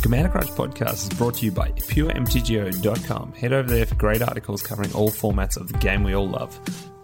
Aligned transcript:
The 0.00 0.04
Commander 0.04 0.30
Crunch 0.30 0.48
podcast 0.52 1.12
is 1.12 1.18
brought 1.18 1.34
to 1.34 1.44
you 1.44 1.52
by 1.52 1.72
puremtgo.com. 1.72 3.34
Head 3.34 3.52
over 3.52 3.68
there 3.68 3.84
for 3.84 3.96
great 3.96 4.22
articles 4.22 4.62
covering 4.62 4.90
all 4.94 5.10
formats 5.10 5.58
of 5.58 5.70
the 5.70 5.76
game 5.76 6.04
we 6.04 6.14
all 6.14 6.26
love. 6.26 6.58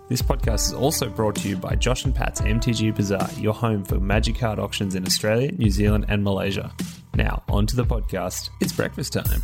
This 0.09 0.23
podcast 0.23 0.69
is 0.69 0.73
also 0.73 1.11
brought 1.11 1.37
to 1.37 1.49
you 1.51 1.59
by 1.59 1.75
Josh 1.75 2.07
and 2.07 2.15
Pat's 2.15 2.41
MTG 2.41 2.97
Bazaar, 2.97 3.29
your 3.37 3.53
home 3.53 3.85
for 3.85 4.01
magic 4.01 4.39
card 4.39 4.59
auctions 4.59 4.95
in 4.95 5.05
Australia, 5.05 5.53
New 5.53 5.69
Zealand, 5.69 6.07
and 6.09 6.25
Malaysia. 6.25 6.75
Now, 7.15 7.43
on 7.51 7.67
to 7.67 7.77
the 7.77 7.85
podcast. 7.85 8.49
It's 8.63 8.73
breakfast 8.73 9.13
time. 9.13 9.43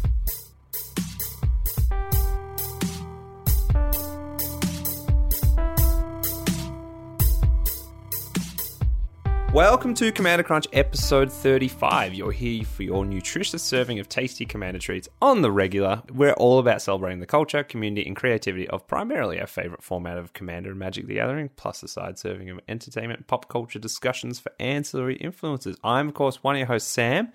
Welcome 9.53 9.93
to 9.97 10.11
Commander 10.13 10.43
Crunch 10.43 10.67
episode 10.73 11.31
35. 11.31 12.15
You're 12.15 12.33
here 12.33 12.65
for 12.65 12.85
your 12.85 13.05
nutritious 13.05 13.63
serving 13.63 13.99
of 13.99 14.09
tasty 14.09 14.47
Commander 14.47 14.79
treats 14.79 15.11
on 15.21 15.43
the 15.43 15.53
regular. 15.53 16.03
We're 16.11 16.33
all 16.33 16.59
about 16.59 16.81
celebrating 16.81 17.21
the 17.21 17.27
culture, 17.27 17.63
community, 17.63 18.07
and 18.07 18.17
creativity 18.17 18.67
of 18.69 18.87
primarily 18.87 19.39
our 19.39 19.47
favorite 19.47 19.83
format 19.83 20.17
of 20.17 20.33
Commander 20.33 20.71
and 20.71 20.79
Magic 20.79 21.07
the 21.07 21.17
Gathering, 21.17 21.51
plus 21.55 21.83
a 21.83 21.89
side 21.89 22.19
serving 22.19 22.49
of 22.49 22.61
entertainment 22.67 23.27
pop 23.27 23.51
culture 23.51 23.79
discussions 23.79 24.41
for 24.41 24.53
ancillary 24.59 25.17
influences. 25.17 25.77
I'm, 25.85 26.09
of 26.09 26.15
course, 26.15 26.43
one 26.43 26.55
of 26.55 26.61
your 26.61 26.69
hosts, 26.69 26.91
Sam. 26.91 27.31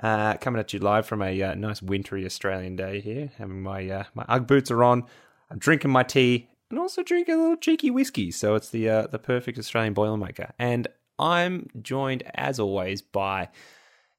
Uh, 0.00 0.36
coming 0.36 0.60
at 0.60 0.72
you 0.72 0.78
live 0.78 1.06
from 1.06 1.22
a 1.22 1.42
uh, 1.42 1.54
nice 1.56 1.82
wintry 1.82 2.24
Australian 2.24 2.76
day 2.76 3.00
here. 3.00 3.32
Having 3.36 3.62
my 3.62 3.90
uh, 3.90 4.04
my 4.14 4.24
UGG 4.28 4.46
boots 4.46 4.70
are 4.70 4.84
on. 4.84 5.02
I'm 5.50 5.58
drinking 5.58 5.90
my 5.90 6.04
tea 6.04 6.50
and 6.70 6.78
also 6.78 7.02
drinking 7.02 7.34
a 7.34 7.38
little 7.38 7.56
cheeky 7.56 7.90
whiskey. 7.90 8.30
So 8.30 8.54
it's 8.54 8.70
the 8.70 8.88
uh, 8.88 9.06
the 9.08 9.18
perfect 9.18 9.58
Australian 9.58 9.94
boilermaker. 9.94 10.52
And 10.56 10.86
I'm 11.18 11.68
joined, 11.80 12.22
as 12.34 12.60
always, 12.60 13.02
by 13.02 13.48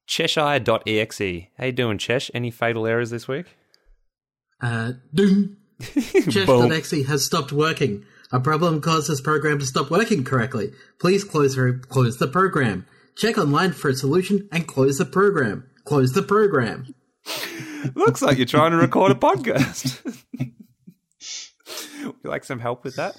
Cheshire.exe. 0.08 1.48
How 1.58 1.66
you 1.66 1.72
doing, 1.72 1.98
Chesh? 1.98 2.32
Any 2.34 2.52
fatal 2.52 2.86
errors 2.86 3.10
this 3.10 3.28
week? 3.28 3.46
Uh, 4.62 4.94
doom. 5.14 5.58
Chess.exe 5.82 7.08
has 7.08 7.26
stopped 7.26 7.52
working. 7.52 8.06
A 8.32 8.40
problem 8.40 8.82
caused 8.82 9.10
this 9.10 9.22
program 9.22 9.60
to 9.60 9.66
stop 9.66 9.90
working 9.90 10.24
correctly. 10.24 10.72
Please 11.00 11.24
close, 11.24 11.58
close 11.88 12.18
the 12.18 12.28
program. 12.28 12.86
Check 13.16 13.38
online 13.38 13.74
for 13.74 13.90
a 13.90 13.94
solution 13.94 14.48
and 14.52 14.68
close 14.68 14.98
the 14.98 15.06
program. 15.06 15.70
Close 15.84 16.14
the 16.14 16.22
program. 16.22 16.94
Looks 17.96 18.22
like 18.22 18.38
you're 18.38 18.46
trying 18.46 18.72
to 18.72 18.78
record 18.78 19.12
a 19.12 19.16
podcast. 19.16 20.04
Would 20.04 20.54
you 22.24 22.30
like 22.30 22.44
some 22.44 22.60
help 22.60 22.84
with 22.84 22.98
that? 22.98 23.16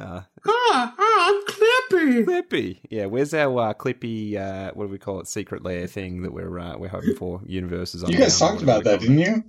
Ah, 0.00 0.94
ah, 0.98 1.42
Clippy. 1.46 2.24
Clippy. 2.24 2.78
Yeah, 2.90 3.06
where's 3.06 3.34
our 3.34 3.70
uh, 3.70 3.74
Clippy? 3.74 4.36
Uh, 4.36 4.72
what 4.74 4.86
do 4.86 4.92
we 4.92 4.98
call 4.98 5.20
it? 5.20 5.26
Secret 5.26 5.62
lair 5.64 5.86
thing 5.86 6.22
that 6.22 6.32
we're 6.32 6.58
uh, 6.58 6.76
we're 6.78 6.88
hoping 6.88 7.14
for. 7.16 7.40
Universes. 7.46 8.04
You 8.08 8.18
guys 8.18 8.38
talked 8.38 8.62
about 8.62 8.84
that, 8.84 9.00
didn't 9.00 9.18
you? 9.18 9.44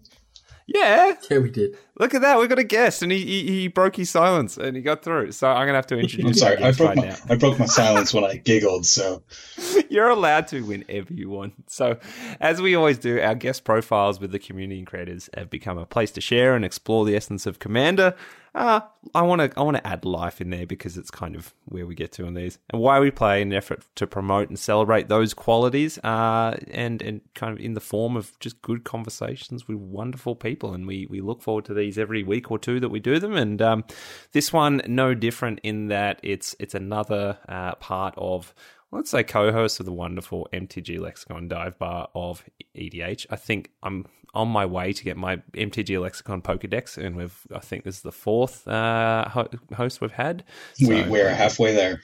Yeah. 0.67 1.13
Yeah, 1.29 1.39
we 1.39 1.49
did. 1.49 1.77
Look 1.99 2.13
at 2.13 2.21
that. 2.21 2.39
We 2.39 2.47
got 2.47 2.59
a 2.59 2.63
guest, 2.63 3.01
and 3.01 3.11
he, 3.11 3.25
he, 3.25 3.47
he 3.47 3.67
broke 3.67 3.95
his 3.95 4.09
silence, 4.09 4.57
and 4.57 4.75
he 4.75 4.81
got 4.81 5.03
through. 5.03 5.33
So 5.33 5.49
I'm 5.49 5.65
gonna 5.65 5.77
have 5.77 5.87
to 5.87 5.97
introduce. 5.97 6.25
I'm 6.25 6.33
sorry. 6.33 6.57
I 6.57 6.71
broke 6.71 6.89
right 6.89 6.97
my 6.97 7.07
now. 7.09 7.15
I 7.29 7.35
broke 7.35 7.59
my 7.59 7.65
silence 7.65 8.13
when 8.13 8.23
I 8.23 8.37
giggled. 8.37 8.85
So 8.85 9.23
You're 9.89 10.09
allowed 10.09 10.47
to 10.47 10.61
whenever 10.61 11.13
you 11.13 11.29
want. 11.29 11.69
So, 11.69 11.97
as 12.39 12.61
we 12.61 12.75
always 12.75 12.97
do, 12.97 13.19
our 13.19 13.35
guest 13.35 13.63
profiles 13.63 14.19
with 14.19 14.31
the 14.31 14.39
community 14.39 14.79
and 14.79 14.87
creators 14.87 15.29
have 15.35 15.49
become 15.49 15.77
a 15.77 15.85
place 15.85 16.11
to 16.11 16.21
share 16.21 16.55
and 16.55 16.63
explore 16.63 17.05
the 17.05 17.15
essence 17.15 17.45
of 17.45 17.59
Commander. 17.59 18.15
Uh, 18.53 18.81
I 19.15 19.21
want 19.21 19.39
to 19.39 19.51
I 19.57 19.63
want 19.63 19.77
to 19.77 19.87
add 19.87 20.03
life 20.03 20.41
in 20.41 20.49
there 20.49 20.65
because 20.65 20.97
it's 20.97 21.09
kind 21.09 21.37
of 21.37 21.53
where 21.65 21.85
we 21.85 21.95
get 21.95 22.11
to 22.13 22.25
on 22.25 22.33
these 22.33 22.59
and 22.69 22.81
why 22.81 22.99
we 22.99 23.09
play 23.09 23.41
in 23.41 23.49
an 23.49 23.57
effort 23.57 23.85
to 23.95 24.05
promote 24.05 24.49
and 24.49 24.59
celebrate 24.59 25.07
those 25.07 25.33
qualities. 25.33 25.97
Uh, 25.99 26.57
and 26.69 27.01
and 27.01 27.21
kind 27.33 27.57
of 27.57 27.63
in 27.63 27.75
the 27.75 27.79
form 27.79 28.17
of 28.17 28.37
just 28.39 28.61
good 28.61 28.83
conversations 28.83 29.67
with 29.69 29.77
wonderful 29.77 30.35
people. 30.35 30.73
And 30.73 30.85
we 30.85 31.07
we 31.09 31.21
look 31.21 31.41
forward 31.41 31.65
to 31.65 31.73
these 31.73 31.97
every 31.97 32.23
week 32.23 32.51
or 32.51 32.59
two 32.59 32.81
that 32.81 32.89
we 32.89 32.99
do 32.99 33.19
them. 33.19 33.37
And 33.37 33.61
um, 33.61 33.85
this 34.33 34.51
one 34.51 34.81
no 34.85 35.13
different 35.13 35.61
in 35.63 35.87
that 35.87 36.19
it's 36.21 36.53
it's 36.59 36.75
another 36.75 37.37
uh, 37.47 37.75
part 37.75 38.13
of 38.17 38.53
let's 38.91 39.09
say 39.09 39.23
co-host 39.23 39.79
of 39.79 39.85
the 39.85 39.93
wonderful 39.93 40.49
MTG 40.51 40.99
Lexicon 40.99 41.47
dive 41.47 41.79
bar 41.79 42.09
of 42.13 42.43
EDH. 42.75 43.25
I 43.29 43.37
think 43.37 43.71
I'm 43.81 44.05
on 44.33 44.47
my 44.47 44.65
way 44.65 44.93
to 44.93 45.03
get 45.03 45.17
my 45.17 45.37
MTG 45.53 45.99
Lexicon 45.99 46.41
Pokedex, 46.41 46.97
and 46.97 47.15
we've 47.15 47.37
I 47.53 47.59
think 47.59 47.83
this 47.83 47.97
is 47.97 48.01
the 48.01 48.11
fourth 48.11 48.67
uh, 48.67 49.27
ho- 49.29 49.49
host 49.75 50.01
we've 50.01 50.11
had. 50.11 50.43
we 50.79 51.03
we're 51.03 51.33
halfway 51.33 51.73
there. 51.73 52.01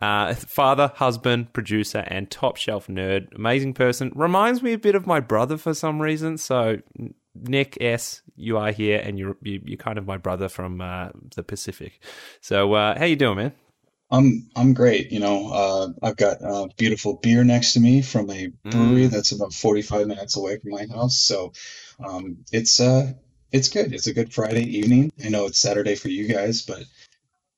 Uh, 0.00 0.34
father, 0.34 0.90
husband, 0.96 1.52
producer, 1.52 2.04
and 2.08 2.28
top 2.30 2.56
shelf 2.56 2.88
nerd. 2.88 3.32
Amazing 3.36 3.74
person. 3.74 4.10
Reminds 4.16 4.62
me 4.62 4.72
a 4.72 4.78
bit 4.78 4.96
of 4.96 5.06
my 5.06 5.20
brother 5.20 5.56
for 5.56 5.74
some 5.74 6.02
reason. 6.02 6.38
So, 6.38 6.78
Nick 7.34 7.78
S, 7.80 8.22
you 8.34 8.58
are 8.58 8.72
here, 8.72 9.00
and 9.04 9.18
you're 9.18 9.36
you, 9.42 9.60
you're 9.64 9.76
kind 9.76 9.98
of 9.98 10.06
my 10.06 10.16
brother 10.16 10.48
from 10.48 10.80
uh, 10.80 11.10
the 11.36 11.44
Pacific. 11.44 12.00
So, 12.40 12.72
uh, 12.72 12.98
how 12.98 13.04
you 13.04 13.16
doing, 13.16 13.36
man? 13.36 13.52
I'm 14.12 14.48
I'm 14.56 14.74
great. 14.74 15.12
You 15.12 15.20
know, 15.20 15.48
uh, 15.52 15.88
I've 16.02 16.16
got 16.16 16.42
uh, 16.42 16.68
beautiful 16.78 17.16
beer 17.22 17.44
next 17.44 17.74
to 17.74 17.80
me 17.80 18.02
from 18.02 18.30
a 18.30 18.48
brewery 18.70 19.08
Mm. 19.08 19.10
that's 19.10 19.32
about 19.32 19.54
45 19.54 20.06
minutes 20.08 20.36
away 20.36 20.58
from 20.58 20.72
my 20.72 20.86
house. 20.86 21.18
So 21.18 21.52
um, 22.04 22.38
it's 22.52 22.80
uh 22.80 23.14
it's 23.52 23.68
good. 23.68 23.94
It's 23.94 24.08
a 24.08 24.14
good 24.14 24.32
Friday 24.34 24.64
evening. 24.78 25.12
I 25.24 25.30
know 25.30 25.46
it's 25.46 25.58
Saturday 25.60 25.96
for 25.96 26.08
you 26.10 26.28
guys, 26.28 26.62
but 26.62 26.84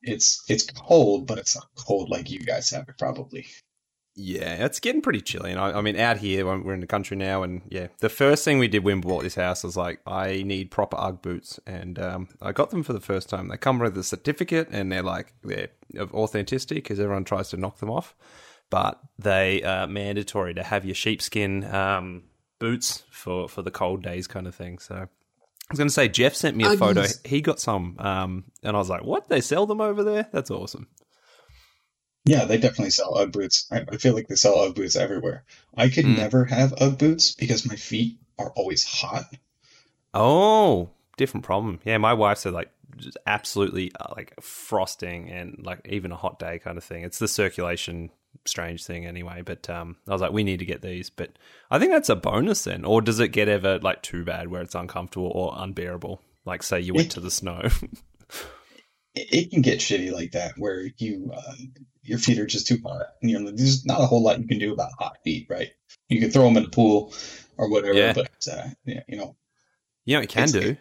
it's 0.02 0.44
it's 0.48 0.64
cold, 0.64 1.26
but 1.28 1.38
it's 1.38 1.56
not 1.56 1.68
cold 1.76 2.10
like 2.10 2.30
you 2.30 2.40
guys 2.40 2.70
have 2.70 2.88
it 2.88 2.98
probably. 2.98 3.46
Yeah, 4.16 4.64
it's 4.64 4.78
getting 4.78 5.02
pretty 5.02 5.20
chilly. 5.20 5.50
And 5.50 5.58
I, 5.58 5.72
I 5.72 5.80
mean, 5.80 5.98
out 5.98 6.18
here, 6.18 6.46
when 6.46 6.62
we're 6.62 6.74
in 6.74 6.80
the 6.80 6.86
country 6.86 7.16
now, 7.16 7.42
and 7.42 7.62
yeah, 7.68 7.88
the 7.98 8.08
first 8.08 8.44
thing 8.44 8.58
we 8.58 8.68
did 8.68 8.84
when 8.84 9.00
we 9.00 9.08
bought 9.08 9.24
this 9.24 9.34
house 9.34 9.64
was 9.64 9.76
like, 9.76 10.00
I 10.06 10.44
need 10.44 10.70
proper 10.70 10.96
UGG 10.96 11.22
boots, 11.22 11.60
and 11.66 11.98
um, 11.98 12.28
I 12.40 12.52
got 12.52 12.70
them 12.70 12.84
for 12.84 12.92
the 12.92 13.00
first 13.00 13.28
time. 13.28 13.48
They 13.48 13.56
come 13.56 13.80
with 13.80 13.98
a 13.98 14.04
certificate, 14.04 14.68
and 14.70 14.92
they're 14.92 15.02
like 15.02 15.32
they're 15.42 15.68
of 15.96 16.14
authenticity 16.14 16.76
because 16.76 17.00
everyone 17.00 17.24
tries 17.24 17.50
to 17.50 17.56
knock 17.56 17.78
them 17.78 17.90
off, 17.90 18.14
but 18.70 19.00
they 19.18 19.62
are 19.64 19.86
mandatory 19.88 20.54
to 20.54 20.62
have 20.62 20.84
your 20.84 20.94
sheepskin 20.94 21.64
um, 21.74 22.22
boots 22.60 23.02
for 23.10 23.48
for 23.48 23.62
the 23.62 23.72
cold 23.72 24.02
days, 24.02 24.26
kind 24.26 24.46
of 24.46 24.54
thing. 24.54 24.78
So. 24.78 25.08
I 25.66 25.72
was 25.72 25.78
going 25.78 25.88
to 25.88 25.94
say, 25.94 26.08
Jeff 26.08 26.34
sent 26.34 26.58
me 26.58 26.64
a 26.64 26.76
photo. 26.76 27.06
He 27.24 27.40
got 27.40 27.58
some, 27.58 27.96
um, 27.98 28.44
and 28.62 28.76
I 28.76 28.78
was 28.78 28.90
like, 28.90 29.02
"What? 29.02 29.30
They 29.30 29.40
sell 29.40 29.64
them 29.64 29.80
over 29.80 30.04
there? 30.04 30.28
That's 30.30 30.50
awesome." 30.50 30.88
Yeah, 32.24 32.44
they 32.46 32.56
definitely 32.56 32.90
sell 32.90 33.18
UGG 33.18 33.32
boots. 33.32 33.66
I, 33.70 33.84
I 33.92 33.96
feel 33.98 34.14
like 34.14 34.28
they 34.28 34.34
sell 34.36 34.58
UGG 34.60 34.74
boots 34.76 34.96
everywhere. 34.96 35.44
I 35.76 35.88
could 35.88 36.04
Mm. 36.06 36.16
never 36.16 36.44
have 36.46 36.72
UGG 36.80 36.98
boots 36.98 37.34
because 37.34 37.66
my 37.68 37.76
feet 37.76 38.18
are 38.38 38.50
always 38.52 38.84
hot. 38.84 39.24
Oh, 40.12 40.90
different 41.16 41.44
problem. 41.44 41.80
Yeah, 41.84 41.98
my 41.98 42.14
wife 42.14 42.38
said 42.38 42.52
like 42.52 42.70
just 42.96 43.18
absolutely 43.26 43.90
uh, 43.98 44.12
like 44.16 44.32
frosting 44.40 45.28
and 45.30 45.60
like 45.64 45.80
even 45.88 46.12
a 46.12 46.16
hot 46.16 46.38
day 46.38 46.58
kind 46.58 46.78
of 46.78 46.84
thing. 46.84 47.02
It's 47.02 47.18
the 47.18 47.28
circulation 47.28 48.10
strange 48.46 48.84
thing 48.84 49.04
anyway. 49.06 49.42
But 49.44 49.68
um, 49.68 49.96
I 50.08 50.12
was 50.12 50.20
like, 50.20 50.32
we 50.32 50.44
need 50.44 50.60
to 50.60 50.64
get 50.64 50.82
these. 50.82 51.10
But 51.10 51.32
I 51.70 51.78
think 51.78 51.92
that's 51.92 52.08
a 52.08 52.16
bonus 52.16 52.64
then, 52.64 52.84
or 52.84 53.02
does 53.02 53.20
it 53.20 53.28
get 53.28 53.48
ever 53.48 53.78
like 53.80 54.02
too 54.02 54.24
bad 54.24 54.48
where 54.48 54.62
it's 54.62 54.74
uncomfortable 54.74 55.28
or 55.34 55.52
unbearable? 55.56 56.20
Like 56.44 56.62
say 56.62 56.80
you 56.80 56.94
went 56.94 57.08
It- 57.08 57.10
to 57.12 57.20
the 57.20 57.30
snow. 57.30 57.60
it, 59.14 59.28
it 59.32 59.50
can 59.50 59.62
get 59.62 59.80
shitty 59.80 60.12
like 60.12 60.32
that 60.32 60.52
where 60.56 60.86
you 60.98 61.32
uh, 61.34 61.54
your 62.04 62.18
feet 62.18 62.38
are 62.38 62.46
just 62.46 62.66
too 62.66 62.78
hot. 62.84 63.06
You 63.22 63.38
know, 63.40 63.50
there's 63.50 63.84
not 63.84 64.00
a 64.00 64.06
whole 64.06 64.22
lot 64.22 64.40
you 64.40 64.46
can 64.46 64.58
do 64.58 64.72
about 64.72 64.92
hot 64.98 65.16
feet, 65.24 65.46
right? 65.50 65.70
You 66.08 66.20
can 66.20 66.30
throw 66.30 66.44
them 66.44 66.56
in 66.56 66.64
the 66.64 66.68
pool 66.70 67.12
or 67.56 67.70
whatever, 67.70 67.94
Yeah. 67.98 68.12
but 68.12 68.30
uh, 68.50 68.68
yeah, 68.84 69.02
you 69.08 69.16
know, 69.16 69.36
you 70.04 70.16
know, 70.16 70.20
you 70.20 70.28
can 70.28 70.48
It's- 70.48 70.52
do. 70.52 70.76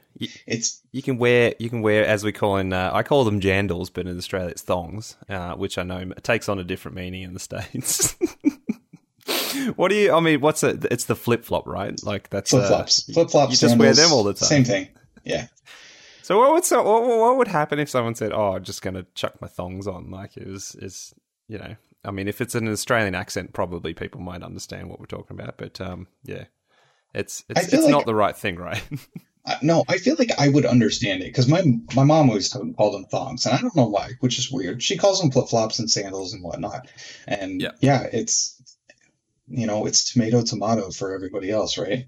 It's 0.46 0.80
you 0.92 1.02
can 1.02 1.18
wear 1.18 1.56
you 1.60 1.70
can 1.70 1.82
wear 1.82 2.06
as 2.06 2.24
we 2.24 2.32
call 2.32 2.58
in 2.58 2.72
uh, 2.72 2.92
I 2.94 3.04
call 3.04 3.24
them 3.26 3.42
jandals, 3.42 3.90
but 3.92 4.06
in 4.08 4.16
Australia 4.18 4.50
it's 4.50 4.62
thongs, 4.62 5.18
uh, 5.28 5.56
which 5.56 5.78
I 5.78 5.84
know 5.84 6.12
takes 6.22 6.48
on 6.48 6.60
a 6.60 6.64
different 6.64 6.96
meaning 6.96 7.24
in 7.24 7.34
the 7.34 7.40
states. 7.40 8.16
what 9.76 9.90
do 9.90 9.96
you? 9.96 10.14
I 10.14 10.20
mean, 10.20 10.40
what's 10.42 10.64
it? 10.64 10.86
It's 10.92 11.06
the 11.06 11.16
flip 11.16 11.44
flop, 11.46 11.68
right? 11.68 12.02
Like 12.04 12.30
that's 12.30 12.52
flip 12.52 12.68
flops. 12.68 13.10
Uh, 13.10 13.14
flip 13.14 13.30
flops. 13.32 13.52
you 13.54 13.68
just 13.68 13.78
wear 13.78 13.94
them 13.94 14.12
all 14.12 14.24
the 14.24 14.34
time. 14.34 14.48
Same 14.48 14.64
thing. 14.66 14.90
Yeah. 15.24 15.48
So 16.24 16.40
what 16.40 16.54
would 16.54 16.64
so 16.66 16.82
what, 16.82 17.06
what 17.06 17.38
would 17.38 17.50
happen 17.50 17.80
if 17.80 17.90
someone 17.90 18.16
said, 18.16 18.32
"Oh, 18.32 18.54
I'm 18.54 18.64
just 18.64 18.82
going 18.82 18.96
to 18.96 19.06
chuck 19.14 19.42
my 19.42 19.48
thongs 19.48 19.88
on"? 19.88 20.10
Like 20.10 20.38
it 20.38 20.48
was 20.48 20.74
is 20.76 21.14
you 21.50 21.58
know, 21.58 21.76
I 22.06 22.12
mean, 22.12 22.28
if 22.30 22.40
it's 22.40 22.56
an 22.56 22.68
Australian 22.70 23.14
accent, 23.14 23.52
probably 23.54 23.94
people 23.94 24.22
might 24.22 24.42
understand 24.42 24.90
what 24.90 25.00
we're 25.00 25.06
talking 25.06 25.38
about. 25.38 25.58
But 25.58 25.82
um, 25.82 26.08
yeah, 26.24 26.46
it's 27.14 27.44
it's, 27.50 27.74
it's 27.74 27.88
not 27.88 28.06
the 28.06 28.16
right 28.16 28.36
thing, 28.36 28.56
right? 28.56 28.82
Uh, 29.46 29.58
no, 29.62 29.84
I 29.90 29.98
feel 29.98 30.16
like 30.18 30.32
I 30.40 30.48
would 30.48 30.66
understand 30.66 31.22
it 31.22 31.26
because 31.26 31.50
my 31.50 31.62
my 31.94 32.06
mom 32.06 32.30
always 32.30 32.48
called 32.48 32.94
them 32.94 33.04
thongs, 33.04 33.46
and 33.46 33.54
I 33.54 33.60
don't 33.60 33.76
know 33.76 33.90
why, 33.90 34.12
which 34.22 34.40
is 34.40 34.50
weird. 34.50 34.82
She 34.82 34.96
calls 34.96 35.20
them 35.20 35.32
flip 35.32 35.50
flops 35.50 35.80
and 35.80 35.92
sandals 35.92 36.34
and 36.34 36.42
whatnot, 36.42 36.88
and 37.28 37.62
Yeah. 37.62 37.72
yeah, 37.82 38.04
it's 38.04 38.62
you 39.50 39.68
know, 39.68 39.86
it's 39.86 40.14
tomato 40.14 40.44
tomato 40.44 40.92
for 40.92 41.14
everybody 41.14 41.52
else, 41.52 41.78
right? 41.78 42.06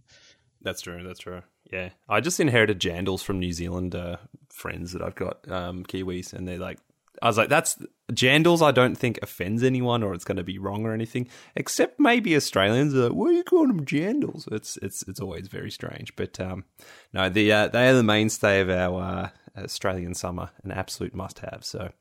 That's 0.61 0.79
true. 0.79 1.03
That's 1.03 1.19
true. 1.19 1.41
Yeah, 1.75 1.89
I 2.07 2.21
just 2.21 2.39
inherited 2.39 2.79
jandals 2.79 3.21
from 3.21 3.39
New 3.39 3.51
Zealand 3.51 3.95
uh, 3.95 4.17
friends 4.49 4.93
that 4.93 5.01
I've 5.01 5.15
got, 5.15 5.49
um, 5.51 5.83
Kiwis, 5.83 6.31
and 6.31 6.47
they're 6.47 6.57
like 6.57 6.79
I 7.21 7.27
was 7.27 7.37
like, 7.37 7.49
that's 7.49 7.77
Jandals. 8.11 8.61
I 8.61 8.71
don't 8.71 8.95
think 8.95 9.19
offends 9.21 9.63
anyone 9.63 10.03
or 10.03 10.13
it's 10.13 10.25
going 10.25 10.37
to 10.37 10.43
be 10.43 10.57
wrong 10.57 10.85
or 10.85 10.93
anything, 10.93 11.27
except 11.55 11.99
maybe 11.99 12.35
Australians 12.35 12.93
are 12.93 13.09
like, 13.09 13.13
"Why 13.13 13.27
are 13.27 13.33
you 13.33 13.43
calling 13.43 13.67
them 13.67 13.85
Jandals?" 13.85 14.51
It's 14.51 14.77
it's 14.77 15.03
it's 15.07 15.19
always 15.19 15.47
very 15.47 15.71
strange. 15.71 16.15
But 16.15 16.39
um, 16.39 16.65
no, 17.13 17.29
the 17.29 17.51
uh, 17.51 17.67
they 17.69 17.89
are 17.89 17.93
the 17.93 18.03
mainstay 18.03 18.61
of 18.61 18.69
our 18.69 19.01
uh, 19.01 19.61
Australian 19.61 20.13
summer, 20.13 20.49
an 20.63 20.71
absolute 20.71 21.15
must-have. 21.15 21.63
So 21.63 21.91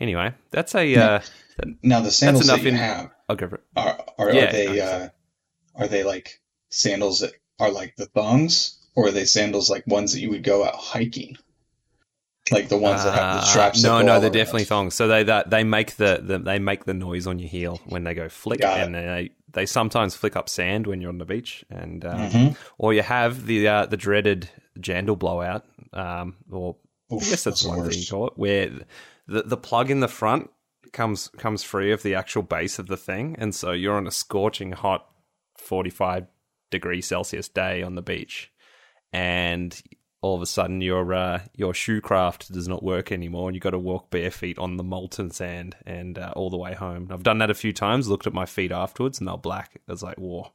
anyway, 0.00 0.34
that's 0.50 0.74
a 0.74 0.94
uh, 0.96 1.20
now 1.82 2.00
the 2.00 2.10
sandals 2.10 2.46
that 2.46 2.62
you 2.62 2.68
in, 2.68 2.74
have. 2.74 3.10
I'll 3.28 3.36
go 3.36 3.48
for 3.48 3.56
it. 3.56 3.64
Are, 3.76 4.04
are, 4.18 4.32
yeah, 4.32 4.48
are 4.48 4.52
they 4.52 4.80
uh, 4.80 5.08
are 5.76 5.88
they 5.88 6.04
like 6.04 6.40
sandals 6.70 7.20
that 7.20 7.32
are 7.58 7.70
like 7.70 7.96
the 7.96 8.06
thongs, 8.06 8.77
or 8.94 9.08
are 9.08 9.12
they 9.12 9.24
sandals 9.24 9.70
like 9.70 9.86
ones 9.86 10.12
that 10.12 10.20
you 10.20 10.30
would 10.30 10.42
go 10.42 10.64
out 10.64 10.74
hiking? 10.74 11.36
like 12.50 12.68
the 12.68 12.78
ones 12.78 13.04
that 13.04 13.14
have 13.14 13.34
the 13.34 13.40
uh, 13.40 13.44
straps. 13.44 13.84
Uh, 13.84 14.00
no, 14.00 14.06
no, 14.06 14.20
they're 14.20 14.30
definitely 14.30 14.64
thongs. 14.64 14.94
So 14.94 15.08
they 15.08 15.22
that 15.24 15.50
they 15.50 15.64
make 15.64 15.96
the, 15.96 16.20
the, 16.22 16.38
they 16.38 16.58
make 16.58 16.84
the 16.84 16.94
noise 16.94 17.26
on 17.26 17.38
your 17.38 17.48
heel 17.48 17.80
when 17.86 18.04
they 18.04 18.14
go 18.14 18.28
flick, 18.28 18.64
and 18.64 18.94
they 18.94 19.30
they 19.52 19.66
sometimes 19.66 20.14
flick 20.14 20.36
up 20.36 20.48
sand 20.48 20.86
when 20.86 21.00
you're 21.00 21.10
on 21.10 21.18
the 21.18 21.24
beach, 21.24 21.64
and 21.70 22.04
um, 22.04 22.18
mm-hmm. 22.18 22.62
or 22.78 22.94
you 22.94 23.02
have 23.02 23.46
the 23.46 23.68
uh, 23.68 23.86
the 23.86 23.96
dreaded 23.96 24.48
jandal 24.78 25.18
blowout, 25.18 25.64
um, 25.92 26.36
or 26.50 26.76
Oof, 27.12 27.22
I 27.22 27.30
guess 27.30 27.44
that's, 27.44 27.62
that's 27.62 27.64
one 27.64 27.88
thing 27.88 27.98
you 27.98 28.06
call 28.06 28.28
it, 28.28 28.34
where 28.36 28.70
the 29.26 29.42
the 29.42 29.56
plug 29.56 29.90
in 29.90 30.00
the 30.00 30.08
front 30.08 30.50
comes 30.92 31.28
comes 31.38 31.62
free 31.62 31.92
of 31.92 32.02
the 32.02 32.14
actual 32.14 32.42
base 32.42 32.78
of 32.78 32.86
the 32.86 32.96
thing, 32.96 33.36
and 33.38 33.54
so 33.54 33.72
you're 33.72 33.96
on 33.96 34.06
a 34.06 34.12
scorching 34.12 34.72
hot 34.72 35.06
forty 35.56 35.90
five 35.90 36.26
degree 36.70 37.00
Celsius 37.00 37.48
day 37.48 37.82
on 37.82 37.94
the 37.94 38.02
beach, 38.02 38.52
and 39.12 39.80
all 40.20 40.34
of 40.34 40.42
a 40.42 40.46
sudden 40.46 40.80
your 40.80 41.14
uh, 41.14 41.40
your 41.54 41.72
shoe 41.72 42.00
craft 42.00 42.52
does 42.52 42.66
not 42.66 42.82
work 42.82 43.12
anymore, 43.12 43.48
and 43.48 43.54
you've 43.54 43.62
got 43.62 43.70
to 43.70 43.78
walk 43.78 44.10
bare 44.10 44.30
feet 44.30 44.58
on 44.58 44.76
the 44.76 44.82
molten 44.82 45.30
sand 45.30 45.76
and 45.86 46.18
uh, 46.18 46.32
all 46.34 46.50
the 46.50 46.56
way 46.56 46.74
home. 46.74 47.08
I've 47.10 47.22
done 47.22 47.38
that 47.38 47.50
a 47.50 47.54
few 47.54 47.72
times. 47.72 48.08
Looked 48.08 48.26
at 48.26 48.34
my 48.34 48.46
feet 48.46 48.72
afterwards, 48.72 49.18
and 49.18 49.28
they're 49.28 49.36
black. 49.36 49.72
It 49.74 49.82
was 49.86 50.02
like 50.02 50.18
whoa, 50.18 50.52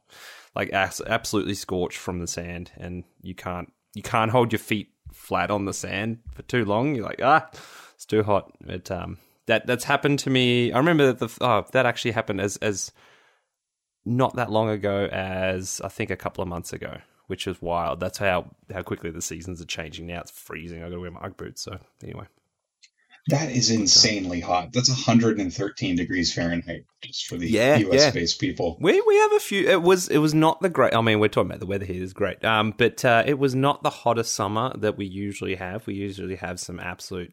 like 0.54 0.70
absolutely 0.72 1.54
scorched 1.54 1.98
from 1.98 2.18
the 2.18 2.26
sand, 2.26 2.72
and 2.76 3.04
you 3.22 3.34
can't 3.34 3.72
you 3.94 4.02
can't 4.02 4.30
hold 4.30 4.52
your 4.52 4.58
feet 4.58 4.90
flat 5.12 5.50
on 5.50 5.64
the 5.64 5.74
sand 5.74 6.18
for 6.34 6.42
too 6.42 6.64
long. 6.64 6.94
You're 6.94 7.06
like 7.06 7.20
ah, 7.22 7.48
it's 7.94 8.06
too 8.06 8.22
hot. 8.22 8.52
But 8.60 8.90
um, 8.90 9.18
that 9.46 9.66
that's 9.66 9.84
happened 9.84 10.18
to 10.20 10.30
me. 10.30 10.72
I 10.72 10.78
remember 10.78 11.06
that 11.12 11.18
the 11.20 11.38
oh, 11.40 11.64
that 11.72 11.86
actually 11.86 12.12
happened 12.12 12.42
as 12.42 12.58
as 12.58 12.92
not 14.04 14.36
that 14.36 14.50
long 14.50 14.68
ago 14.68 15.06
as 15.10 15.80
I 15.82 15.88
think 15.88 16.10
a 16.10 16.16
couple 16.16 16.42
of 16.42 16.48
months 16.48 16.74
ago 16.74 16.98
which 17.26 17.46
is 17.46 17.60
wild. 17.60 18.00
That's 18.00 18.18
how 18.18 18.54
how 18.72 18.82
quickly 18.82 19.10
the 19.10 19.22
seasons 19.22 19.60
are 19.60 19.66
changing. 19.66 20.06
Now 20.06 20.20
it's 20.20 20.30
freezing. 20.30 20.82
I 20.82 20.88
got 20.88 20.94
to 20.94 21.00
wear 21.00 21.10
my 21.10 21.20
UGG 21.20 21.36
boots. 21.36 21.62
So 21.62 21.78
anyway, 22.02 22.26
that 23.28 23.50
is 23.50 23.70
insanely 23.70 24.40
hot. 24.40 24.72
That's 24.72 24.88
113 24.88 25.96
degrees 25.96 26.34
Fahrenheit 26.34 26.84
just 27.02 27.26
for 27.26 27.36
the 27.36 27.48
yeah, 27.48 27.76
US 27.76 27.94
yeah. 27.94 28.10
based 28.10 28.40
people. 28.40 28.76
We 28.80 29.00
we 29.00 29.16
have 29.16 29.32
a 29.32 29.40
few. 29.40 29.68
It 29.68 29.82
was 29.82 30.08
it 30.08 30.18
was 30.18 30.34
not 30.34 30.60
the 30.60 30.68
great. 30.68 30.94
I 30.94 31.00
mean, 31.00 31.20
we're 31.20 31.28
talking 31.28 31.50
about 31.50 31.60
the 31.60 31.66
weather 31.66 31.86
here 31.86 32.02
is 32.02 32.12
great. 32.12 32.44
Um, 32.44 32.74
but 32.76 33.04
uh, 33.04 33.22
it 33.26 33.38
was 33.38 33.54
not 33.54 33.82
the 33.82 33.90
hottest 33.90 34.34
summer 34.34 34.72
that 34.76 34.96
we 34.96 35.06
usually 35.06 35.54
have. 35.54 35.86
We 35.86 35.94
usually 35.94 36.36
have 36.36 36.60
some 36.60 36.78
absolute 36.80 37.32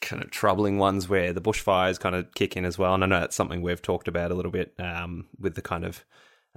kind 0.00 0.22
of 0.22 0.30
troubling 0.30 0.78
ones 0.78 1.08
where 1.08 1.32
the 1.32 1.42
bushfires 1.42 2.00
kind 2.00 2.14
of 2.14 2.32
kick 2.34 2.56
in 2.56 2.64
as 2.64 2.78
well. 2.78 2.94
And 2.94 3.04
I 3.04 3.06
know 3.06 3.20
that's 3.20 3.36
something 3.36 3.62
we've 3.62 3.82
talked 3.82 4.08
about 4.08 4.30
a 4.30 4.34
little 4.34 4.52
bit 4.52 4.74
um, 4.78 5.26
with 5.38 5.54
the 5.54 5.62
kind 5.62 5.84
of 5.84 6.04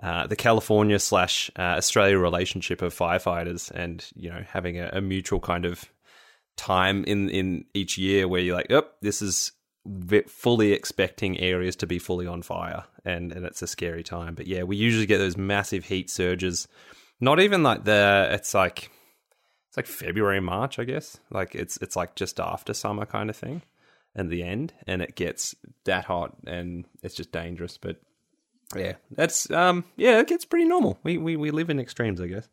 uh, 0.02 0.28
the 0.28 0.36
California 0.36 0.98
slash 1.00 1.52
uh, 1.58 1.78
Australia 1.78 2.18
relationship 2.18 2.82
of 2.82 2.96
firefighters, 2.96 3.70
and 3.72 4.06
you 4.16 4.30
know 4.30 4.44
having 4.48 4.80
a, 4.80 4.90
a, 4.94 5.02
mutual 5.02 5.40
kind 5.40 5.66
of 5.66 5.86
time 6.58 7.04
in 7.04 7.30
in 7.30 7.66
each 7.74 7.98
year 7.98 8.28
where 8.28 8.42
you're 8.42 8.56
like, 8.56 8.72
oh, 8.72 8.88
this 9.02 9.22
is 9.22 9.52
fully 10.28 10.72
expecting 10.72 11.40
areas 11.40 11.76
to 11.76 11.88
be 11.88 12.00
fully 12.00 12.26
on 12.26 12.42
fire, 12.42 12.86
and 13.06 13.32
and 13.32 13.46
it's 13.46 13.62
a 13.62 13.68
scary 13.68 14.04
time. 14.04 14.34
But 14.34 14.48
yeah, 14.48 14.64
we 14.64 14.78
usually 14.78 15.06
get 15.06 15.20
those 15.20 15.38
massive 15.38 15.86
heat 15.86 16.10
surges. 16.10 16.68
Not 17.20 17.40
even 17.40 17.62
like 17.62 17.84
the 17.84 18.30
it's 18.32 18.54
like 18.54 18.90
it's 19.68 19.78
like 19.78 19.88
February 19.88 20.40
March, 20.40 20.80
I 20.80 20.86
guess. 20.86 21.20
Like 21.30 21.54
it's 21.54 21.78
it's 21.78 21.96
like 21.96 22.16
just 22.16 22.40
after 22.40 22.74
summer 22.74 23.06
kind 23.06 23.30
of 23.30 23.36
thing, 23.36 23.62
and 24.16 24.30
the 24.30 24.42
end, 24.42 24.74
and 24.88 25.04
it 25.04 25.16
gets 25.16 25.54
that 25.86 26.06
hot, 26.06 26.36
and 26.48 26.86
it's 27.04 27.16
just 27.16 27.32
dangerous. 27.32 27.78
But 27.78 27.98
yeah, 28.76 28.94
that's 29.12 29.50
um, 29.52 29.84
yeah, 29.96 30.20
it 30.20 30.28
gets 30.28 30.46
pretty 30.46 30.66
normal. 30.66 31.00
We 31.04 31.18
we 31.18 31.36
we 31.36 31.52
live 31.52 31.70
in 31.70 31.80
extremes, 31.80 32.20
I 32.22 32.28
guess. 32.28 32.48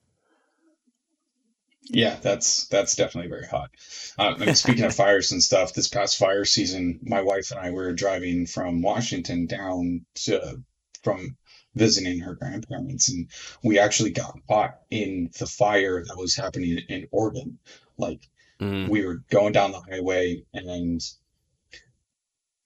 Yeah, 1.93 2.17
that's 2.21 2.67
that's 2.69 2.95
definitely 2.95 3.31
very 3.31 3.47
hot. 3.47 3.71
Uh, 4.19 4.35
I 4.35 4.37
mean, 4.37 4.55
speaking 4.55 4.85
of 4.85 4.95
fires 5.05 5.33
and 5.33 5.43
stuff, 5.43 5.75
this 5.75 5.89
past 5.89 6.19
fire 6.19 6.45
season, 6.45 7.01
my 7.03 7.23
wife 7.23 7.51
and 7.51 7.61
I 7.61 7.71
were 7.71 7.93
driving 7.93 8.47
from 8.47 8.83
Washington 8.83 9.47
down 9.47 10.05
to 10.27 10.63
from 11.03 11.37
visiting 11.75 12.21
her 12.21 12.35
grandparents, 12.35 13.11
and 13.11 13.29
we 13.65 13.79
actually 13.79 14.11
got 14.11 14.39
caught 14.49 14.79
in 14.91 15.31
the 15.39 15.47
fire 15.47 16.05
that 16.05 16.17
was 16.17 16.37
happening 16.37 16.79
in 16.89 17.09
Oregon. 17.11 17.59
Like 17.97 18.29
mm. 18.61 18.89
we 18.89 19.05
were 19.05 19.23
going 19.31 19.53
down 19.53 19.73
the 19.73 19.81
highway, 19.81 20.45
and 20.53 21.01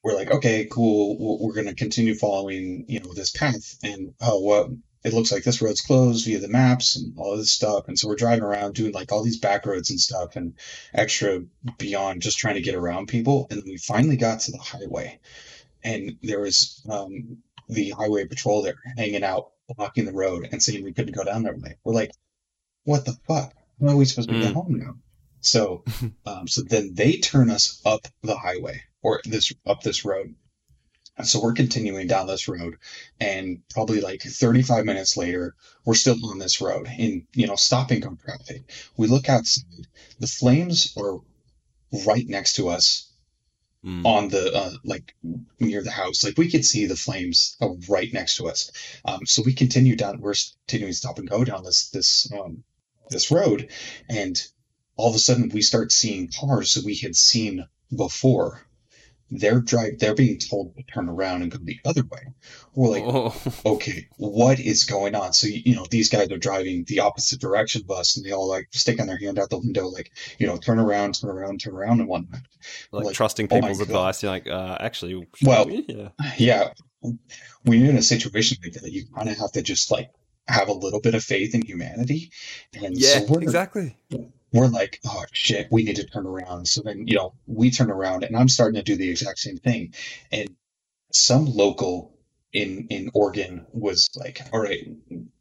we're 0.05 0.15
like, 0.15 0.31
okay, 0.31 0.69
cool. 0.71 1.17
We're 1.41 1.55
going 1.55 1.67
to 1.67 1.75
continue 1.75 2.15
following, 2.15 2.85
you 2.89 3.01
know, 3.01 3.15
this 3.15 3.31
path. 3.31 3.79
And 3.83 4.13
oh, 4.21 4.45
well, 4.45 4.77
it 5.03 5.15
looks 5.15 5.33
like 5.33 5.45
this 5.45 5.63
road's 5.63 5.81
closed 5.81 6.27
via 6.27 6.39
the 6.41 6.49
maps 6.49 6.97
and 6.97 7.15
all 7.17 7.39
this 7.39 7.53
stuff. 7.53 7.89
And 7.89 7.99
so 7.99 8.09
we're 8.09 8.17
driving 8.17 8.45
around 8.45 8.75
doing 8.75 8.93
like 8.93 9.13
all 9.13 9.25
these 9.25 9.39
back 9.39 9.65
roads 9.65 9.89
and 9.89 9.99
stuff 9.99 10.37
and 10.37 10.55
extra 10.93 11.43
beyond 11.79 12.21
just 12.21 12.39
trying 12.39 12.57
to 12.57 12.61
get 12.61 12.75
around 12.75 13.09
people. 13.09 13.47
And 13.51 13.61
then 13.61 13.69
we 13.69 13.79
finally 13.79 14.19
got 14.19 14.41
to 14.41 14.53
the 14.53 14.59
highway, 14.59 15.21
and 15.83 16.19
there 16.23 16.41
was 16.41 16.83
um, 16.91 17.39
the 17.69 17.91
highway 17.91 18.27
patrol 18.27 18.63
there 18.63 18.77
hanging 18.99 19.25
out, 19.25 19.53
blocking 19.75 20.05
the 20.05 20.13
road, 20.13 20.49
and 20.53 20.63
saying 20.63 20.85
we 20.85 20.93
couldn't 20.93 21.17
go 21.17 21.25
down 21.25 21.45
that 21.45 21.59
way. 21.59 21.79
We're 21.83 21.95
like, 21.95 22.13
what 22.85 23.07
the 23.07 23.17
fuck? 23.27 23.55
How 23.81 23.89
are 23.89 23.97
we 23.97 24.05
supposed 24.05 24.29
to 24.29 24.35
mm. 24.35 24.43
get 24.43 24.55
home 24.55 24.79
now? 24.79 24.97
So, 25.41 25.85
um, 26.27 26.47
so 26.47 26.61
then 26.63 26.95
they 26.95 27.19
turn 27.19 27.51
us 27.51 27.81
up 27.87 28.07
the 28.23 28.37
highway 28.37 28.83
or 29.05 29.21
this 29.25 29.53
up 29.65 29.83
this 29.83 30.05
road. 30.05 30.35
So 31.23 31.41
we're 31.41 31.53
continuing 31.53 32.09
down 32.09 32.27
this 32.27 32.49
road, 32.49 32.75
and 33.21 33.63
probably 33.71 34.01
like 34.01 34.23
35 34.23 34.85
minutes 34.85 35.17
later, 35.17 35.55
we're 35.85 35.95
still 35.95 36.17
on 36.27 36.41
this 36.41 36.61
road 36.61 36.89
in 36.99 37.29
you 37.33 37.47
know 37.47 37.55
stopping 37.55 38.01
gun 38.01 38.17
traffic. 38.17 38.65
We 38.97 39.07
look 39.07 39.29
outside, 39.29 39.87
the 40.19 40.27
flames 40.27 40.93
are 40.97 41.21
right 42.05 42.27
next 42.27 42.55
to 42.55 42.69
us 42.69 43.13
mm. 43.85 44.05
on 44.05 44.29
the 44.29 44.53
uh, 44.53 44.73
like 44.83 45.15
near 45.61 45.85
the 45.85 45.93
house. 45.93 46.25
Like 46.25 46.37
we 46.37 46.51
could 46.51 46.65
see 46.65 46.87
the 46.87 46.97
flames 46.97 47.57
right 47.89 48.13
next 48.13 48.39
to 48.39 48.49
us. 48.49 48.73
Um, 49.05 49.25
so 49.25 49.43
we 49.47 49.53
continue 49.53 49.95
down. 49.95 50.21
We're 50.21 50.35
continuing 50.67 50.93
to 50.93 50.99
stop 50.99 51.21
and 51.21 51.31
go 51.31 51.45
down 51.45 51.63
this 51.63 51.91
this 51.91 52.29
um, 52.33 52.65
this 53.09 53.31
road, 53.31 53.71
and 54.09 54.43
all 54.97 55.11
of 55.11 55.15
a 55.15 55.21
sudden 55.21 55.51
we 55.51 55.63
start 55.63 55.93
seeing 55.93 56.29
cars 56.29 56.75
that 56.75 56.85
we 56.85 56.97
had 56.97 57.15
seen 57.15 57.69
before 57.95 58.67
they're 59.31 59.61
drive 59.61 59.99
they're 59.99 60.15
being 60.15 60.39
told 60.39 60.77
to 60.77 60.83
turn 60.83 61.09
around 61.09 61.43
and 61.43 61.51
go 61.51 61.59
the 61.63 61.79
other 61.85 62.03
way. 62.03 62.21
We're 62.75 62.89
like 62.89 63.05
oh. 63.05 63.35
okay 63.67 64.09
what 64.17 64.61
is 64.61 64.85
going 64.85 65.15
on? 65.15 65.33
So 65.33 65.47
you 65.47 65.75
know 65.75 65.87
these 65.91 66.09
guys 66.09 66.31
are 66.31 66.39
driving 66.39 66.85
the 66.87 67.01
opposite 67.01 67.41
direction 67.41 67.83
of 67.89 67.97
us 67.97 68.17
and 68.17 68.25
they 68.25 68.33
all 68.33 68.49
like 68.49 68.69
sticking 68.73 69.07
their 69.07 69.19
hand 69.19 69.39
out 69.39 69.51
the 69.51 69.59
window 69.59 69.87
like 69.87 70.11
you 70.39 70.47
know 70.47 70.57
turn 70.57 70.79
around 70.79 71.21
turn 71.21 71.31
around 71.31 71.61
turn 71.61 71.75
around 71.75 72.01
and 72.01 72.09
whatnot. 72.09 72.41
Like, 72.93 73.07
like 73.07 73.15
trusting 73.15 73.49
oh 73.51 73.55
people's 73.61 73.81
advice 73.81 74.23
you're 74.23 74.33
like 74.33 74.49
uh 74.49 74.77
actually 74.81 75.27
well 75.43 75.67
we? 75.67 75.85
yeah. 75.89 76.09
yeah. 76.37 76.73
When 77.01 77.81
you're 77.81 77.91
in 77.91 77.97
a 77.97 78.03
situation 78.03 78.59
like 78.63 78.75
that 78.75 78.93
you 78.93 79.05
kind 79.15 79.29
of 79.29 79.37
have 79.39 79.53
to 79.53 79.63
just 79.63 79.91
like 79.91 80.11
have 80.47 80.69
a 80.69 80.73
little 80.73 81.01
bit 81.01 81.15
of 81.15 81.25
faith 81.25 81.55
in 81.55 81.63
humanity 81.63 82.31
and 82.75 82.97
yeah 82.97 83.21
so 83.21 83.35
exactly 83.37 83.97
we're 84.55 84.69
like, 84.69 85.01
oh 85.07 85.25
shit, 85.33 85.69
we 85.73 85.85
need 85.85 85.99
to 85.99 86.07
turn 86.07 86.27
around. 86.27 86.69
So 86.69 86.83
then, 86.83 87.09
you 87.09 87.17
know, 87.17 87.35
we 87.49 87.73
turn 87.73 87.93
around 87.93 88.25
and 88.25 88.37
I'm 88.37 88.51
starting 88.51 88.77
to 88.77 88.85
do 88.85 88.97
the 88.97 89.11
exact 89.11 89.41
same 89.41 89.59
thing. 89.59 89.95
And 90.33 90.51
some 91.13 91.47
local 91.47 92.17
in 92.53 92.89
in 92.91 93.11
Oregon 93.15 93.67
was 93.73 94.11
like, 94.17 94.41
all 94.53 94.61
right, 94.61 94.87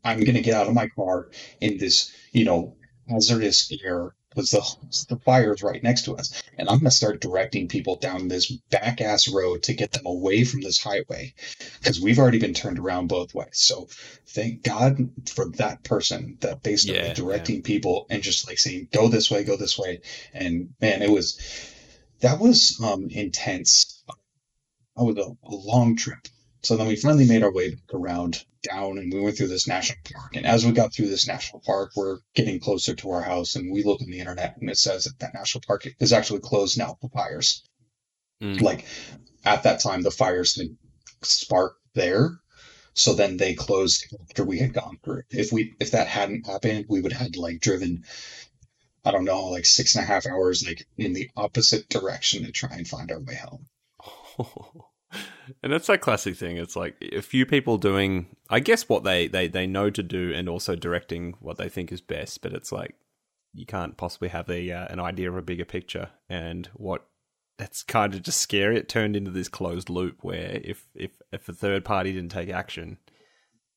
I'm 0.06 0.22
gonna 0.24 0.42
get 0.42 0.56
out 0.56 0.68
of 0.68 0.76
my 0.76 0.90
car 0.90 1.30
in 1.62 1.78
this, 1.80 2.14
you 2.34 2.46
know, 2.46 2.78
hazardous 3.10 3.72
air 3.84 4.16
because 4.34 4.52
the, 4.52 5.16
the 5.16 5.22
fire 5.22 5.54
is 5.54 5.64
right 5.64 5.84
next 5.84 6.06
to 6.06 6.16
us. 6.16 6.42
And 6.58 6.68
I'm 6.68 6.80
going 6.80 6.86
to 6.86 6.92
start 6.92 7.22
directing 7.22 7.68
people 7.68 7.96
down 7.96 8.28
this 8.28 8.52
back 8.52 9.02
ass 9.02 9.28
road 9.28 9.64
to 9.64 9.74
get 9.74 9.92
them 9.92 10.06
away 10.06 10.44
from 10.44 10.62
this 10.62 10.82
highway 10.82 11.34
because 11.80 12.02
we've 12.02 12.20
already 12.20 12.40
been 12.40 12.54
turned 12.54 12.80
around 12.80 13.08
both 13.08 13.34
ways. 13.34 13.50
So 13.54 13.88
thank 14.28 14.64
God 14.64 15.10
for 15.30 15.50
that 15.58 15.84
person 15.84 16.38
that 16.42 16.64
basically 16.64 16.98
yeah, 16.98 17.14
directing 17.14 17.58
yeah. 17.58 17.62
people 17.66 18.08
and 18.10 18.24
just 18.24 18.48
like 18.48 18.60
saying, 18.60 18.90
go 18.92 19.08
this 19.08 19.30
way, 19.30 19.44
go 19.44 19.58
this 19.58 19.78
way. 19.78 20.02
And 20.34 20.74
man, 20.82 21.02
it 21.02 21.10
was, 21.10 21.40
that 22.22 22.40
was 22.40 22.80
um, 22.84 23.10
intense. 23.10 24.04
That 24.96 25.04
was 25.04 25.18
a, 25.18 25.32
a 25.48 25.56
long 25.56 25.96
trip. 25.96 26.28
So 26.64 26.78
then 26.78 26.88
we 26.88 26.96
finally 26.96 27.28
made 27.28 27.44
our 27.44 27.52
way 27.52 27.72
back 27.72 27.94
around 27.94 28.46
down 28.64 28.98
and 28.98 29.12
we 29.12 29.20
went 29.20 29.38
through 29.38 29.50
this 29.50 29.68
national 29.68 30.00
park. 30.14 30.38
And 30.38 30.46
as 30.46 30.66
we 30.66 30.72
got 30.72 30.94
through 30.94 31.10
this 31.10 31.28
national 31.28 31.62
park, 31.62 31.92
we're 31.96 32.20
getting 32.34 32.60
closer 32.62 32.96
to 32.96 33.12
our 33.12 33.22
house 33.22 33.56
and 33.56 33.72
we 33.72 33.84
look 33.84 34.02
on 34.02 34.10
the 34.10 34.20
internet 34.20 34.56
and 34.60 34.70
it 34.70 34.78
says 34.78 35.04
that 35.04 35.20
that 35.20 35.34
national 35.34 35.64
park 35.68 35.86
is 36.00 36.14
actually 36.14 36.40
closed 36.40 36.78
now 36.78 36.98
for 37.02 37.10
fires. 37.10 37.64
Mm. 38.42 38.62
Like 38.62 38.86
at 39.44 39.64
that 39.64 39.82
time, 39.82 40.02
the 40.02 40.12
fires 40.12 40.56
had 40.56 40.76
sparked 41.22 41.82
there, 41.94 42.40
so 42.94 43.14
then 43.14 43.36
they 43.36 43.54
closed 43.54 44.16
after 44.22 44.46
we 44.46 44.60
had 44.60 44.74
gone 44.74 45.00
through. 45.04 45.24
If 45.30 45.52
we 45.52 45.74
if 45.82 45.92
that 45.92 46.08
hadn't 46.08 46.48
happened, 46.48 46.86
we 46.88 47.02
would 47.02 47.12
have 47.12 47.22
had 47.22 47.36
like 47.36 47.60
driven 47.60 48.06
I 49.06 49.12
don't 49.12 49.26
know, 49.26 49.48
like 49.48 49.66
six 49.66 49.96
and 49.96 50.04
a 50.04 50.08
half 50.08 50.26
hours, 50.26 50.66
like 50.66 50.86
in 50.98 51.12
the 51.12 51.30
opposite 51.36 51.90
direction 51.90 52.46
to 52.46 52.54
try 52.54 52.74
and 52.74 52.88
find 52.88 53.12
our 53.12 53.20
way 53.20 53.36
home. 53.36 53.68
and 55.64 55.72
that's 55.72 55.88
that 55.88 56.02
classic 56.02 56.36
thing. 56.36 56.58
It's 56.58 56.76
like 56.76 56.96
a 57.12 57.22
few 57.22 57.46
people 57.46 57.78
doing, 57.78 58.28
I 58.50 58.60
guess, 58.60 58.88
what 58.90 59.04
they, 59.04 59.28
they, 59.28 59.48
they 59.48 59.68
know 59.68 59.90
to 59.90 60.04
do 60.04 60.34
and 60.34 60.50
also 60.50 60.76
directing 60.76 61.36
what 61.40 61.58
they 61.58 61.70
think 61.70 61.92
is 61.92 62.02
best. 62.02 62.42
But 62.42 62.54
it's 62.54 62.72
like 62.72 62.96
you 63.54 63.66
can't 63.66 63.98
possibly 63.98 64.30
have 64.30 64.50
a 64.50 64.72
uh, 64.72 64.88
an 64.90 65.00
idea 65.00 65.30
of 65.30 65.38
a 65.38 65.42
bigger 65.42 65.66
picture. 65.66 66.10
And 66.30 66.70
what 66.74 67.06
that's 67.58 67.84
kind 67.84 68.14
of 68.14 68.24
just 68.24 68.42
scary. 68.42 68.78
It 68.78 68.90
turned 68.90 69.16
into 69.16 69.32
this 69.32 69.48
closed 69.48 69.90
loop 69.90 70.18
where 70.22 70.60
if 70.64 70.86
if 70.96 71.12
if 71.32 71.48
a 71.48 71.54
third 71.54 71.86
party 71.86 72.12
didn't 72.12 72.32
take 72.32 72.50
action, 72.50 72.98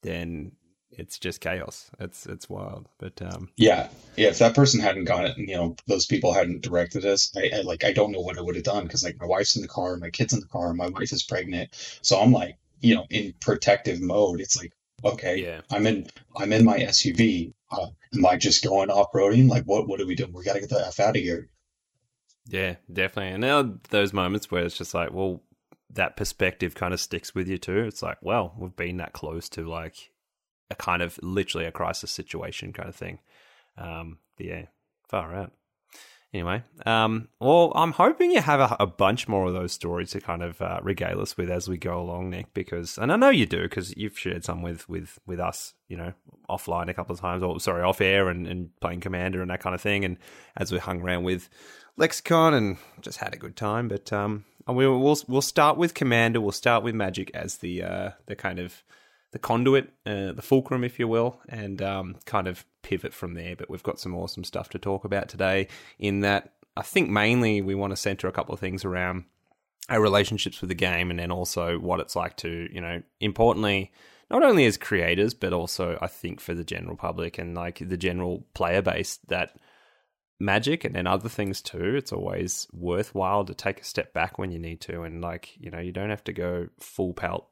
then 0.02 0.52
it's 0.97 1.19
just 1.19 1.41
chaos. 1.41 1.91
It's 2.00 2.26
it's 2.26 2.49
wild. 2.49 2.88
But 2.99 3.21
um, 3.23 3.50
yeah, 3.57 3.88
yeah. 4.17 4.29
If 4.29 4.38
that 4.38 4.55
person 4.55 4.81
hadn't 4.81 5.05
gone 5.05 5.26
it, 5.26 5.37
you 5.37 5.55
know, 5.55 5.76
those 5.87 6.07
people 6.07 6.33
hadn't 6.33 6.62
directed 6.62 7.05
us. 7.05 7.31
I, 7.37 7.50
I 7.59 7.61
like 7.61 7.85
I 7.85 7.93
don't 7.93 8.12
know 8.12 8.21
what 8.21 8.38
I 8.38 8.41
would 8.41 8.57
have 8.57 8.65
done 8.65 8.85
because 8.85 9.05
like 9.05 9.21
my 9.21 9.26
wife's 9.26 9.57
in 9.57 9.62
the 9.62 9.69
car, 9.69 9.97
my 9.97 10.11
kid's 10.11 10.33
in 10.33 10.41
the 10.41 10.47
car, 10.47 10.73
my 10.75 10.88
wife 10.88 11.12
is 11.12 11.23
pregnant, 11.23 11.71
so 12.03 12.21
I'm 12.21 12.33
like 12.33 12.57
you 12.81 12.95
know 12.95 13.07
in 13.11 13.35
protective 13.41 14.00
mode. 14.00 14.41
It's 14.41 14.57
like 14.57 14.73
okay, 15.05 15.37
yeah. 15.37 15.61
I'm 15.71 15.87
in 15.87 16.07
I'm 16.37 16.53
in 16.53 16.65
my 16.65 16.79
SUV. 16.79 17.53
Uh, 17.71 17.88
am 18.15 18.26
I 18.26 18.37
just 18.37 18.65
going 18.65 18.91
off 18.91 19.12
roading? 19.12 19.49
Like 19.49 19.65
what 19.65 19.87
what 19.87 20.00
are 20.00 20.07
we 20.07 20.15
doing? 20.15 20.33
We 20.33 20.45
got 20.45 20.55
to 20.55 20.61
get 20.61 20.71
the 20.71 20.87
f 20.87 21.00
out 21.00 21.17
of 21.17 21.23
here. 21.23 21.49
Yeah, 22.49 22.76
definitely. 22.93 23.33
And 23.33 23.41
now 23.41 23.75
those 23.91 24.12
moments 24.12 24.50
where 24.50 24.65
it's 24.65 24.79
just 24.79 24.95
like, 24.95 25.12
well, 25.12 25.43
that 25.93 26.17
perspective 26.17 26.75
kind 26.75 26.95
of 26.95 27.00
sticks 27.00 27.35
with 27.35 27.49
you 27.49 27.59
too. 27.59 27.81
It's 27.81 28.03
like, 28.03 28.19
well, 28.23 28.55
we've 28.57 28.76
been 28.76 28.99
that 28.99 29.12
close 29.12 29.49
to 29.50 29.69
like 29.69 30.12
a 30.70 30.75
kind 30.75 31.02
of 31.02 31.18
literally 31.23 31.66
a 31.66 31.73
crisis 31.73 32.11
situation 32.11 32.73
kind 32.73 32.88
of 32.88 32.96
thing. 32.96 33.18
Um, 33.78 34.18
yeah, 34.38 34.66
far 35.08 35.35
out. 35.35 35.52
Anyway, 36.35 36.62
um, 36.85 37.28
well, 37.40 37.73
I'm 37.75 37.92
hoping 37.92 38.30
you 38.30 38.42
have 38.42 38.61
a, 38.61 38.76
a, 38.80 38.87
bunch 38.87 39.26
more 39.26 39.46
of 39.46 39.54
those 39.54 39.73
stories 39.73 40.11
to 40.11 40.20
kind 40.20 40.42
of 40.42 40.61
uh, 40.61 40.80
regale 40.82 41.20
us 41.23 41.37
with 41.37 41.49
as 41.49 41.66
we 41.66 41.78
go 41.78 41.99
along, 41.99 42.28
Nick. 42.30 42.52
Because, 42.52 42.99
and 42.99 43.11
I 43.12 43.16
know 43.16 43.30
you 43.30 43.46
do, 43.46 43.62
because 43.62 43.96
you've 43.96 44.18
shared 44.18 44.44
some 44.44 44.61
with 44.61 44.87
with 44.88 45.18
with 45.25 45.40
us, 45.40 45.73
you 45.88 45.96
know, 45.96 46.12
offline 46.50 46.90
a 46.90 46.94
couple 46.94 47.14
of 47.14 47.20
times, 47.20 47.42
or 47.42 47.58
sorry, 47.61 47.82
off 47.82 48.00
air, 48.02 48.28
and, 48.28 48.46
and 48.46 48.68
playing 48.80 49.00
Commander 49.00 49.40
and 49.40 49.50
that 49.50 49.61
kind 49.61 49.75
of 49.75 49.80
thing. 49.80 50.04
And 50.04 50.18
as 50.56 50.73
we 50.73 50.78
hung 50.78 51.00
around 51.00 51.23
with 51.23 51.49
Lexicon 51.96 52.54
and 52.54 52.76
just 53.00 53.18
had 53.18 53.35
a 53.35 53.38
good 53.38 53.56
time. 53.56 53.88
But 53.88 54.12
um, 54.12 54.44
we'll 54.66 54.99
we'll 54.99 55.18
we'll 55.28 55.42
start 55.42 55.76
with 55.78 55.94
Commander. 55.94 56.40
We'll 56.40 56.52
start 56.52 56.82
with 56.82 56.94
Magic 56.94 57.30
as 57.35 57.58
the 57.58 57.82
uh, 57.82 58.11
the 58.26 58.37
kind 58.37 58.58
of 58.58 58.82
the 59.37 59.40
conduit, 59.40 59.93
uh, 60.07 60.33
the 60.33 60.40
fulcrum, 60.40 60.83
if 60.83 60.99
you 60.99 61.07
will, 61.07 61.38
and 61.47 61.83
um, 61.83 62.16
kind 62.25 62.49
of 62.49 62.64
pivot 62.81 63.12
from 63.12 63.35
there. 63.35 63.55
But 63.55 63.69
we've 63.69 63.83
got 63.83 64.00
some 64.00 64.14
awesome 64.14 64.45
stuff 64.45 64.71
to 64.71 64.78
talk 64.78 65.05
about 65.05 65.28
today. 65.28 65.69
In 65.99 66.21
that, 66.21 66.55
I 66.75 66.81
think 66.81 67.11
mainly 67.11 67.61
we 67.61 67.75
want 67.75 67.90
to 67.90 67.97
center 67.97 68.28
a 68.28 68.33
couple 68.33 68.55
of 68.55 68.61
things 68.61 68.83
around 68.83 69.25
our 69.90 70.00
relationships 70.00 70.62
with 70.62 70.69
the 70.69 70.75
game, 70.75 71.11
and 71.11 71.19
then 71.19 71.31
also 71.31 71.78
what 71.78 72.00
it's 72.00 72.16
like 72.16 72.38
to, 72.38 72.66
you 72.73 72.81
know, 72.81 73.02
importantly, 73.21 73.93
not 74.31 74.43
only 74.43 74.64
as 74.64 74.78
creators, 74.78 75.35
but 75.35 75.52
also 75.52 75.99
I 76.00 76.07
think 76.07 76.40
for 76.40 76.55
the 76.55 76.64
general 76.64 76.97
public 76.97 77.37
and 77.37 77.55
like 77.55 77.87
the 77.87 77.99
general 77.99 78.47
player 78.55 78.81
base 78.81 79.19
that 79.28 79.55
magic 80.38 80.83
and 80.83 80.95
then 80.95 81.07
other 81.07 81.31
things 81.31 81.62
too 81.62 81.97
it's 81.97 82.12
always 82.12 82.66
worthwhile 82.71 83.43
to 83.43 83.55
take 83.55 83.81
a 83.81 83.85
step 83.85 84.12
back 84.12 84.38
when 84.38 84.50
you 84.50 84.59
need 84.59 84.83
to 84.83 85.00
and 85.00 85.23
like 85.23 85.57
you 85.59 85.71
know 85.71 85.78
you 85.78 85.93
don't 85.93 86.11
have 86.11 86.23
to 86.23 86.31
go 86.35 86.69
full 86.78 87.14
pelt 87.14 87.49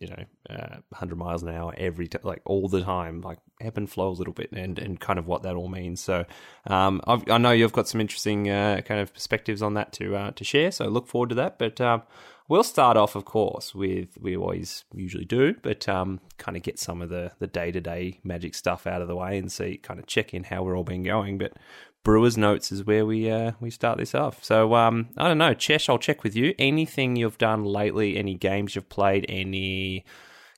you 0.00 0.08
know, 0.08 0.24
uh, 0.50 0.76
100 0.88 1.16
miles 1.16 1.42
an 1.42 1.50
hour 1.50 1.72
every 1.76 2.08
t- 2.08 2.18
like 2.22 2.42
all 2.44 2.68
the 2.68 2.82
time, 2.82 3.20
like 3.20 3.38
ebb 3.60 3.76
and 3.78 3.88
flow 3.88 4.08
a 4.08 4.10
little 4.10 4.32
bit, 4.32 4.50
and 4.52 4.78
and 4.78 5.00
kind 5.00 5.18
of 5.18 5.26
what 5.26 5.42
that 5.42 5.54
all 5.54 5.68
means. 5.68 6.00
So, 6.00 6.24
um, 6.66 7.00
i 7.06 7.38
know 7.38 7.52
you've 7.52 7.72
got 7.72 7.88
some 7.88 8.00
interesting 8.00 8.50
uh, 8.50 8.80
kind 8.84 9.00
of 9.00 9.14
perspectives 9.14 9.62
on 9.62 9.74
that 9.74 9.92
to 9.94 10.16
uh, 10.16 10.30
to 10.32 10.44
share. 10.44 10.70
So 10.70 10.86
look 10.86 11.06
forward 11.06 11.30
to 11.30 11.34
that. 11.36 11.58
But 11.58 11.80
um, 11.80 12.02
we'll 12.48 12.64
start 12.64 12.96
off, 12.96 13.14
of 13.14 13.24
course, 13.24 13.74
with 13.74 14.18
we 14.20 14.36
always 14.36 14.84
usually 14.92 15.24
do, 15.24 15.54
but 15.62 15.88
um, 15.88 16.20
kind 16.38 16.56
of 16.56 16.62
get 16.62 16.78
some 16.78 17.00
of 17.00 17.08
the 17.08 17.32
the 17.38 17.46
day 17.46 17.70
to 17.70 17.80
day 17.80 18.20
magic 18.24 18.54
stuff 18.54 18.86
out 18.86 19.02
of 19.02 19.08
the 19.08 19.16
way 19.16 19.38
and 19.38 19.50
see 19.50 19.76
kind 19.76 20.00
of 20.00 20.06
check 20.06 20.34
in 20.34 20.44
how 20.44 20.62
we're 20.62 20.76
all 20.76 20.84
been 20.84 21.02
going. 21.02 21.38
But 21.38 21.52
Brewers 22.04 22.36
notes 22.36 22.70
is 22.70 22.84
where 22.84 23.06
we 23.06 23.30
uh, 23.30 23.52
we 23.60 23.70
start 23.70 23.98
this 23.98 24.14
off. 24.14 24.44
So 24.44 24.74
um, 24.74 25.08
I 25.16 25.26
don't 25.26 25.38
know, 25.38 25.54
Chesh, 25.54 25.88
I'll 25.88 25.98
check 25.98 26.22
with 26.22 26.36
you. 26.36 26.54
Anything 26.58 27.16
you've 27.16 27.38
done 27.38 27.64
lately? 27.64 28.16
Any 28.16 28.34
games 28.34 28.74
you've 28.74 28.90
played? 28.90 29.24
Any 29.28 30.04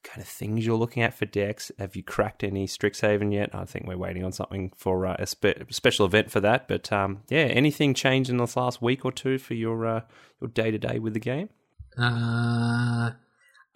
kind 0.03 0.21
of 0.21 0.29
things 0.29 0.67
you're 0.67 0.77
looking 0.77 1.05
at 1.05 1.15
for 1.15 1.25
decks? 1.25 1.71
Have 1.79 1.95
you 1.95 2.03
cracked 2.03 2.43
any 2.43 2.67
Strixhaven 2.67 3.33
yet? 3.33 3.51
I 3.55 3.65
think 3.65 3.87
we're 3.87 3.97
waiting 3.97 4.25
on 4.25 4.33
something 4.33 4.73
for 4.77 5.07
uh, 5.07 5.17
a 5.21 5.27
spe- 5.27 5.71
special 5.71 6.05
event 6.05 6.33
for 6.33 6.41
that. 6.41 6.67
But 6.67 6.93
um, 6.93 7.23
yeah, 7.29 7.39
anything 7.39 7.95
changed 7.95 8.29
in 8.29 8.39
this 8.39 8.57
last 8.57 8.83
week 8.83 9.05
or 9.05 9.13
two 9.13 9.39
for 9.39 9.55
your 9.55 9.87
uh, 9.87 10.01
your 10.41 10.49
day 10.49 10.73
to 10.73 10.79
day 10.79 10.99
with 10.99 11.15
the 11.15 11.21
game? 11.21 11.49
Uh, 11.97 13.13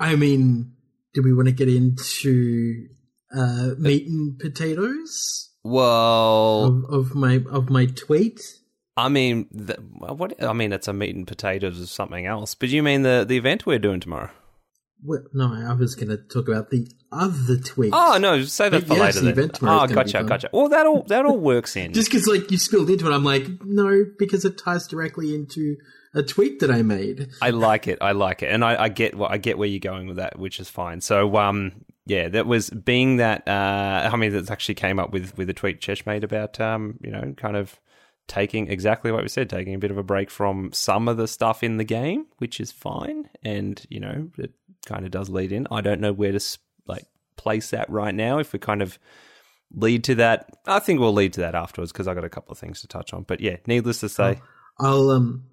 I 0.00 0.16
mean, 0.16 0.72
do 1.14 1.22
we 1.22 1.32
want 1.32 1.46
to 1.46 1.54
get 1.54 1.68
into 1.68 2.88
uh, 3.32 3.70
meat 3.78 4.08
and 4.08 4.38
potatoes? 4.40 5.49
Well, 5.62 6.64
of, 6.64 6.84
of, 6.92 7.14
my 7.14 7.42
of 7.50 7.70
my 7.70 7.86
tweet. 7.86 8.40
I 8.96 9.08
mean, 9.08 9.46
the, 9.50 9.74
what? 9.74 10.42
I 10.42 10.52
mean, 10.52 10.72
it's 10.72 10.88
a 10.88 10.92
meat 10.92 11.14
and 11.14 11.26
potatoes 11.26 11.80
or 11.80 11.86
something 11.86 12.26
else. 12.26 12.54
But 12.54 12.70
you 12.70 12.82
mean 12.82 13.02
the 13.02 13.24
the 13.26 13.36
event 13.36 13.66
we're 13.66 13.78
doing 13.78 14.00
tomorrow? 14.00 14.30
Well, 15.02 15.22
no, 15.32 15.54
I 15.54 15.72
was 15.72 15.94
going 15.94 16.08
to 16.08 16.18
talk 16.18 16.48
about 16.48 16.70
the 16.70 16.86
other 17.10 17.56
tweet. 17.56 17.92
Oh 17.94 18.18
no, 18.18 18.42
say 18.42 18.68
that 18.68 18.86
but 18.86 18.88
for 18.88 19.02
yes, 19.02 19.20
later. 19.20 19.46
The 19.46 19.58
oh, 19.62 19.86
gotcha, 19.86 20.24
gotcha. 20.24 20.50
Well, 20.52 20.68
that 20.68 20.86
all 20.86 21.04
that 21.04 21.24
all 21.24 21.38
works 21.38 21.76
in. 21.76 21.92
Just 21.94 22.10
because 22.10 22.26
like 22.26 22.50
you 22.50 22.58
spilled 22.58 22.90
into 22.90 23.10
it, 23.10 23.14
I'm 23.14 23.24
like, 23.24 23.46
no, 23.64 24.04
because 24.18 24.44
it 24.44 24.58
ties 24.58 24.86
directly 24.86 25.34
into 25.34 25.76
a 26.14 26.22
tweet 26.22 26.60
that 26.60 26.70
I 26.70 26.82
made. 26.82 27.28
I 27.40 27.50
like 27.50 27.88
it. 27.88 27.98
I 28.00 28.12
like 28.12 28.42
it, 28.42 28.50
and 28.50 28.64
I, 28.64 28.84
I 28.84 28.88
get 28.88 29.14
well, 29.14 29.30
I 29.30 29.38
get 29.38 29.56
where 29.56 29.68
you're 29.68 29.80
going 29.80 30.06
with 30.06 30.16
that, 30.16 30.38
which 30.38 30.60
is 30.60 30.68
fine. 30.68 31.00
So, 31.00 31.36
um, 31.36 31.84
yeah, 32.06 32.28
that 32.28 32.46
was 32.46 32.70
being 32.70 33.16
that. 33.16 33.46
Uh, 33.46 34.10
I 34.12 34.16
mean, 34.16 34.32
that 34.32 34.50
actually 34.50 34.74
came 34.74 34.98
up 34.98 35.12
with 35.12 35.36
with 35.36 35.50
a 35.50 35.54
tweet 35.54 35.80
Chesh 35.80 36.06
made 36.06 36.24
about, 36.24 36.60
um, 36.60 36.98
you 37.02 37.10
know, 37.10 37.34
kind 37.36 37.56
of 37.56 37.78
taking 38.26 38.68
exactly 38.68 39.10
what 39.10 39.22
we 39.22 39.28
said, 39.28 39.50
taking 39.50 39.74
a 39.74 39.78
bit 39.78 39.90
of 39.90 39.98
a 39.98 40.02
break 40.02 40.30
from 40.30 40.72
some 40.72 41.08
of 41.08 41.16
the 41.16 41.28
stuff 41.28 41.62
in 41.62 41.76
the 41.76 41.84
game, 41.84 42.26
which 42.38 42.60
is 42.60 42.72
fine, 42.72 43.28
and 43.42 43.84
you 43.90 44.00
know, 44.00 44.30
it 44.38 44.52
kind 44.86 45.04
of 45.04 45.10
does 45.10 45.28
lead 45.28 45.52
in. 45.52 45.66
I 45.70 45.80
don't 45.80 46.00
know 46.00 46.12
where 46.12 46.32
to 46.32 46.58
like 46.86 47.06
place 47.36 47.70
that 47.70 47.88
right 47.90 48.14
now. 48.14 48.38
If 48.38 48.52
we 48.52 48.58
kind 48.58 48.82
of 48.82 48.98
lead 49.72 50.04
to 50.04 50.14
that, 50.16 50.50
I 50.66 50.78
think 50.78 51.00
we'll 51.00 51.12
lead 51.12 51.34
to 51.34 51.40
that 51.40 51.54
afterwards 51.54 51.92
because 51.92 52.08
I 52.08 52.14
got 52.14 52.24
a 52.24 52.30
couple 52.30 52.52
of 52.52 52.58
things 52.58 52.80
to 52.80 52.88
touch 52.88 53.12
on. 53.12 53.24
But 53.24 53.40
yeah, 53.40 53.56
needless 53.66 54.00
to 54.00 54.08
say, 54.08 54.40
I'll 54.78 55.10
um, 55.10 55.44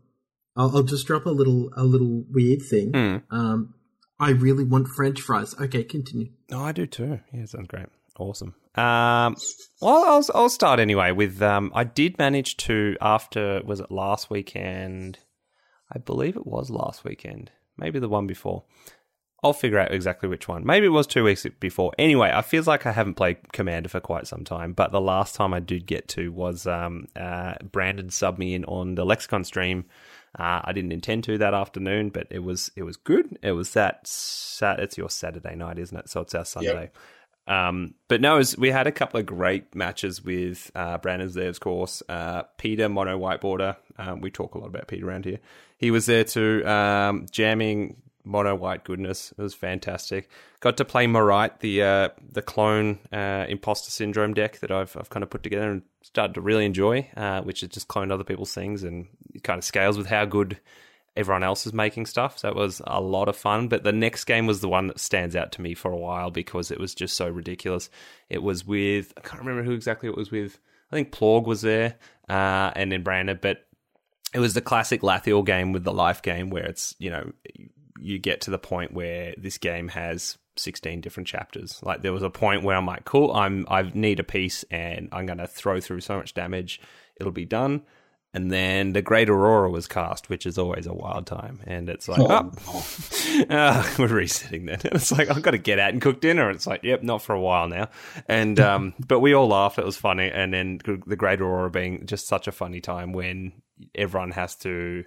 I'll, 0.56 0.78
I'll 0.78 0.84
just 0.84 1.08
drop 1.08 1.26
a 1.26 1.32
little 1.32 1.70
a 1.76 1.84
little 1.84 2.24
weird 2.32 2.62
thing. 2.62 2.92
Mm. 2.92 3.24
Um, 3.32 3.74
I 4.20 4.32
really 4.32 4.64
want 4.64 4.88
French 4.88 5.22
fries. 5.22 5.56
Okay, 5.60 5.84
continue. 5.84 6.30
Oh, 6.52 6.64
I 6.64 6.72
do 6.72 6.86
too. 6.86 7.20
Yeah, 7.32 7.46
sounds 7.46 7.68
great. 7.68 7.88
Awesome. 8.20 8.56
Um, 8.76 9.36
well, 9.82 10.04
I'll, 10.06 10.26
I'll 10.34 10.50
start 10.50 10.80
anyway 10.80 11.12
with. 11.12 11.42
Um, 11.42 11.72
I 11.76 11.84
did 11.84 12.18
manage 12.18 12.58
to 12.58 12.96
after 13.00 13.62
was 13.64 13.80
it 13.80 13.92
last 13.92 14.30
weekend? 14.30 15.20
I 15.94 16.00
believe 16.00 16.36
it 16.36 16.48
was 16.48 16.70
last 16.70 17.04
weekend. 17.04 17.52
Maybe 17.78 18.00
the 18.00 18.10
one 18.10 18.28
before. 18.28 18.64
I'll 19.44 19.54
figure 19.54 19.78
out 19.78 19.94
exactly 19.94 20.28
which 20.28 20.48
one. 20.48 20.66
Maybe 20.66 20.88
it 20.88 20.90
was 20.90 21.06
two 21.06 21.24
weeks 21.24 21.46
before. 21.60 21.94
Anyway, 22.00 22.32
I 22.34 22.42
feels 22.42 22.66
like 22.66 22.88
I 22.88 22.92
haven't 22.92 23.14
played 23.14 23.54
Commander 23.54 23.88
for 23.88 24.00
quite 24.00 24.26
some 24.26 24.44
time, 24.44 24.74
but 24.74 24.92
the 24.92 25.00
last 25.00 25.36
time 25.36 25.54
I 25.54 25.60
did 25.60 25.86
get 25.86 26.08
to 26.10 26.32
was 26.32 26.66
um, 26.66 27.08
uh, 27.16 27.54
Brandon 27.72 28.10
sub 28.10 28.40
me 28.40 28.56
in 28.56 28.66
on 28.66 28.96
the 28.96 29.06
Lexicon 29.06 29.44
stream 29.44 29.86
uh, 30.38 30.62
I 30.64 30.72
didn't 30.74 30.92
intend 30.92 31.24
to 31.26 31.38
that 31.40 31.54
afternoon, 31.54 32.10
but 32.10 32.28
it 32.30 32.40
was 32.40 32.72
it 32.76 32.84
was 32.84 32.98
good. 32.98 33.38
It 33.42 33.54
was 33.54 33.74
that 33.74 34.06
sat- 34.06 34.80
it's 34.80 34.98
your 34.98 35.10
Saturday 35.10 35.56
night, 35.56 35.80
isn't 35.80 35.98
it? 35.98 36.10
So 36.10 36.22
it's 36.22 36.36
our 36.36 36.46
Sunday. 36.46 36.92
Yep. 36.94 36.98
Um, 37.48 37.94
but 38.10 38.20
no, 38.20 38.38
was, 38.38 38.58
we 38.58 38.72
had 38.72 38.88
a 38.88 38.92
couple 38.92 39.20
of 39.20 39.26
great 39.26 39.74
matches 39.74 40.24
with 40.24 40.70
uh, 40.76 40.98
Brandon's 40.98 41.34
there, 41.34 41.48
of 41.48 41.60
course. 41.62 42.04
Uh, 42.10 42.44
Peter, 42.58 42.90
Mono 42.90 43.18
Whiteboarder. 43.18 43.78
Um, 43.98 44.20
we 44.20 44.30
talk 44.30 44.54
a 44.54 44.58
lot 44.58 44.68
about 44.68 44.88
Peter 44.88 45.08
around 45.08 45.24
here. 45.24 45.40
He 45.78 45.90
was 45.90 46.08
there 46.08 46.26
too, 46.26 46.68
um, 46.68 47.26
jamming 47.32 47.96
mono 48.28 48.56
white 48.56 48.84
goodness. 48.84 49.34
It 49.38 49.42
was 49.42 49.54
fantastic. 49.54 50.30
Got 50.60 50.78
to 50.78 50.86
play 50.86 51.08
Moritte, 51.08 51.60
the 51.60 51.84
uh, 51.84 52.10
the 52.32 52.42
clone 52.42 53.00
uh, 53.12 53.46
imposter 53.48 53.92
syndrome 53.92 54.34
deck 54.34 54.60
that 54.60 54.72
I've 54.72 54.96
I've 54.98 55.10
kind 55.10 55.24
of 55.24 55.30
put 55.30 55.44
together 55.44 55.72
and 55.72 55.82
started 56.02 56.34
to 56.36 56.42
really 56.42 56.66
enjoy, 56.66 57.10
uh, 57.16 57.42
which 57.42 57.64
is 57.64 57.70
just 57.70 57.88
cloned 57.88 58.12
other 58.12 58.24
people's 58.24 58.54
things 58.54 58.84
and 58.84 59.08
it 59.34 59.44
kind 59.44 59.58
of 59.58 59.64
scales 59.64 59.98
with 59.98 60.08
how 60.08 60.26
good 60.26 60.60
everyone 61.16 61.44
else 61.44 61.66
is 61.66 61.74
making 61.74 62.06
stuff. 62.06 62.38
So 62.38 62.48
it 62.48 62.56
was 62.56 62.82
a 62.86 63.02
lot 63.02 63.28
of 63.28 63.36
fun. 63.36 63.68
But 63.68 63.84
the 63.84 63.92
next 63.92 64.26
game 64.26 64.46
was 64.46 64.62
the 64.62 64.70
one 64.70 64.88
that 64.88 65.00
stands 65.00 65.36
out 65.36 65.52
to 65.54 65.62
me 65.62 65.74
for 65.74 65.92
a 65.92 65.98
while 65.98 66.30
because 66.30 66.70
it 66.70 66.80
was 66.80 66.94
just 66.94 67.18
so 67.18 67.28
ridiculous. 67.28 67.90
It 68.30 68.44
was 68.44 68.66
with 68.66 69.14
I 69.18 69.22
can't 69.22 69.42
remember 69.42 69.64
who 69.64 69.74
exactly 69.74 70.08
it 70.08 70.16
was 70.16 70.32
with. 70.32 70.60
I 70.92 70.96
think 70.96 71.12
Plorg 71.12 71.46
was 71.46 71.62
there, 71.62 71.96
uh, 72.30 72.72
and 72.76 72.90
then 72.92 73.04
Brandon, 73.04 73.38
but 73.42 73.66
it 74.34 74.40
was 74.40 74.54
the 74.54 74.62
classic 74.62 75.02
Lathiel 75.02 75.46
game 75.46 75.74
with 75.74 75.84
the 75.84 75.92
life 75.92 76.22
game 76.22 76.50
where 76.50 76.66
it's 76.66 76.96
you 77.00 77.10
know 77.10 77.32
you 78.00 78.20
get 78.20 78.42
to 78.42 78.52
the 78.52 78.60
point 78.60 78.94
where 78.94 79.34
this 79.38 79.58
game 79.58 79.90
has 79.90 80.38
16 80.56 81.02
different 81.02 81.28
chapters. 81.28 81.80
Like 81.84 82.02
there 82.02 82.14
was 82.14 82.24
a 82.24 82.30
point 82.30 82.64
where 82.64 82.76
I'm 82.76 82.86
like, 82.86 83.06
cool, 83.06 83.34
I'm 83.34 83.66
I 83.70 83.92
need 83.94 84.20
a 84.20 84.24
piece 84.24 84.64
and 84.70 85.10
I'm 85.12 85.26
going 85.26 85.40
to 85.40 85.48
throw 85.48 85.80
through 85.80 86.02
so 86.02 86.18
much 86.18 86.34
damage, 86.34 86.82
it'll 87.20 87.32
be 87.32 87.46
done. 87.46 87.84
And 88.34 88.52
then 88.52 88.94
the 88.94 89.02
Great 89.02 89.30
Aurora 89.30 89.72
was 89.72 89.88
cast, 89.88 90.30
which 90.30 90.46
is 90.46 90.58
always 90.58 90.86
a 90.86 90.94
wild 90.94 91.26
time. 91.26 91.62
And 91.66 91.90
it's 91.90 92.08
like, 92.08 92.20
oh, 92.20 92.52
oh 92.68 93.44
uh, 93.50 93.84
we're 94.00 94.08
resetting 94.08 94.66
then. 94.66 94.80
And 94.84 94.86
it's 94.94 95.12
like, 95.12 95.30
I've 95.32 95.42
got 95.42 95.52
to 95.52 95.58
get 95.58 95.80
out 95.80 95.94
and 95.94 96.02
cook 96.02 96.22
dinner. 96.22 96.48
And 96.48 96.56
it's 96.56 96.68
like, 96.68 96.84
yep, 96.84 97.02
not 97.02 97.22
for 97.22 97.34
a 97.34 97.40
while 97.40 97.68
now. 97.68 97.90
And, 98.28 98.60
um, 98.60 98.94
but 99.08 99.22
we 99.22 99.34
all 99.34 99.48
laughed. 99.48 99.80
It 99.80 99.86
was 99.86 99.98
funny. 99.98 100.30
And 100.30 100.54
then 100.54 100.80
the 101.08 101.16
Great 101.16 101.42
Aurora 101.42 101.72
being 101.72 102.06
just 102.06 102.28
such 102.28 102.48
a 102.48 102.52
funny 102.52 102.82
time 102.82 103.14
when 103.14 103.54
everyone 103.96 104.32
has 104.32 104.56
to 104.58 105.06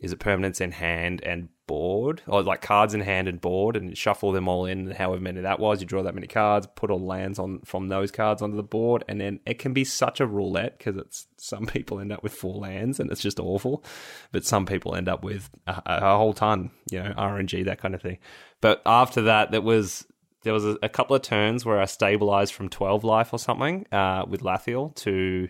is 0.00 0.12
it 0.12 0.20
permanence 0.20 0.60
in 0.60 0.70
hand 0.70 1.22
and 1.24 1.48
board 1.68 2.20
or 2.26 2.42
like 2.42 2.60
cards 2.60 2.94
in 2.94 3.00
hand 3.00 3.28
and 3.28 3.40
board 3.40 3.76
and 3.76 3.96
shuffle 3.96 4.32
them 4.32 4.48
all 4.48 4.66
in 4.66 4.90
however 4.90 5.22
many 5.22 5.40
that 5.42 5.60
was. 5.60 5.80
You 5.80 5.86
draw 5.86 6.02
that 6.02 6.16
many 6.16 6.26
cards 6.26 6.66
put 6.74 6.90
all 6.90 6.98
lands 6.98 7.38
on 7.38 7.60
from 7.60 7.86
those 7.86 8.10
cards 8.10 8.42
onto 8.42 8.56
the 8.56 8.64
board 8.64 9.04
and 9.06 9.20
then 9.20 9.38
it 9.46 9.60
can 9.60 9.72
be 9.72 9.84
such 9.84 10.18
a 10.18 10.26
roulette 10.26 10.76
because 10.76 10.96
it's 10.96 11.28
some 11.36 11.66
people 11.66 12.00
end 12.00 12.10
up 12.10 12.24
with 12.24 12.32
four 12.32 12.56
lands 12.56 12.98
and 12.98 13.12
it's 13.12 13.22
just 13.22 13.38
awful 13.38 13.84
but 14.32 14.44
some 14.44 14.66
people 14.66 14.96
end 14.96 15.08
up 15.08 15.22
with 15.22 15.48
a, 15.68 15.80
a 15.86 16.16
whole 16.16 16.32
ton 16.32 16.72
you 16.90 17.00
know 17.00 17.12
rng 17.16 17.64
that 17.64 17.80
kind 17.80 17.94
of 17.94 18.02
thing. 18.02 18.18
But 18.60 18.82
after 18.84 19.22
that 19.22 19.52
that 19.52 19.62
was 19.62 20.04
there 20.42 20.52
was 20.52 20.64
a, 20.64 20.76
a 20.82 20.88
couple 20.88 21.14
of 21.14 21.22
turns 21.22 21.64
where 21.64 21.80
i 21.80 21.84
stabilized 21.84 22.54
from 22.54 22.68
12 22.68 23.04
life 23.04 23.32
or 23.32 23.38
something 23.38 23.86
uh, 23.92 24.24
with 24.28 24.42
lathiel 24.42 24.94
to 24.94 25.48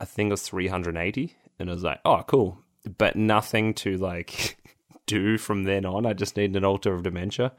i 0.00 0.04
think 0.04 0.28
it 0.28 0.32
was 0.32 0.42
380 0.42 1.36
and 1.62 1.70
I 1.70 1.74
was 1.74 1.84
like, 1.84 2.00
oh, 2.04 2.22
cool. 2.26 2.58
But 2.98 3.14
nothing 3.14 3.74
to 3.74 3.96
like 3.96 4.58
do 5.06 5.38
from 5.38 5.64
then 5.64 5.84
on. 5.84 6.06
I 6.06 6.12
just 6.12 6.36
need 6.36 6.56
an 6.56 6.64
altar 6.64 6.94
of 6.94 7.02
dementia 7.02 7.52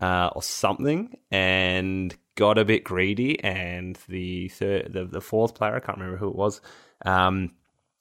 uh, 0.00 0.30
or 0.34 0.42
something, 0.42 1.16
and 1.30 2.14
got 2.36 2.58
a 2.58 2.64
bit 2.64 2.84
greedy. 2.84 3.42
And 3.42 3.98
the 4.08 4.48
third, 4.48 4.92
the, 4.92 5.04
the 5.04 5.20
fourth 5.20 5.54
player, 5.54 5.76
I 5.76 5.80
can't 5.80 5.98
remember 5.98 6.18
who 6.18 6.28
it 6.28 6.36
was, 6.36 6.60
um, 7.04 7.52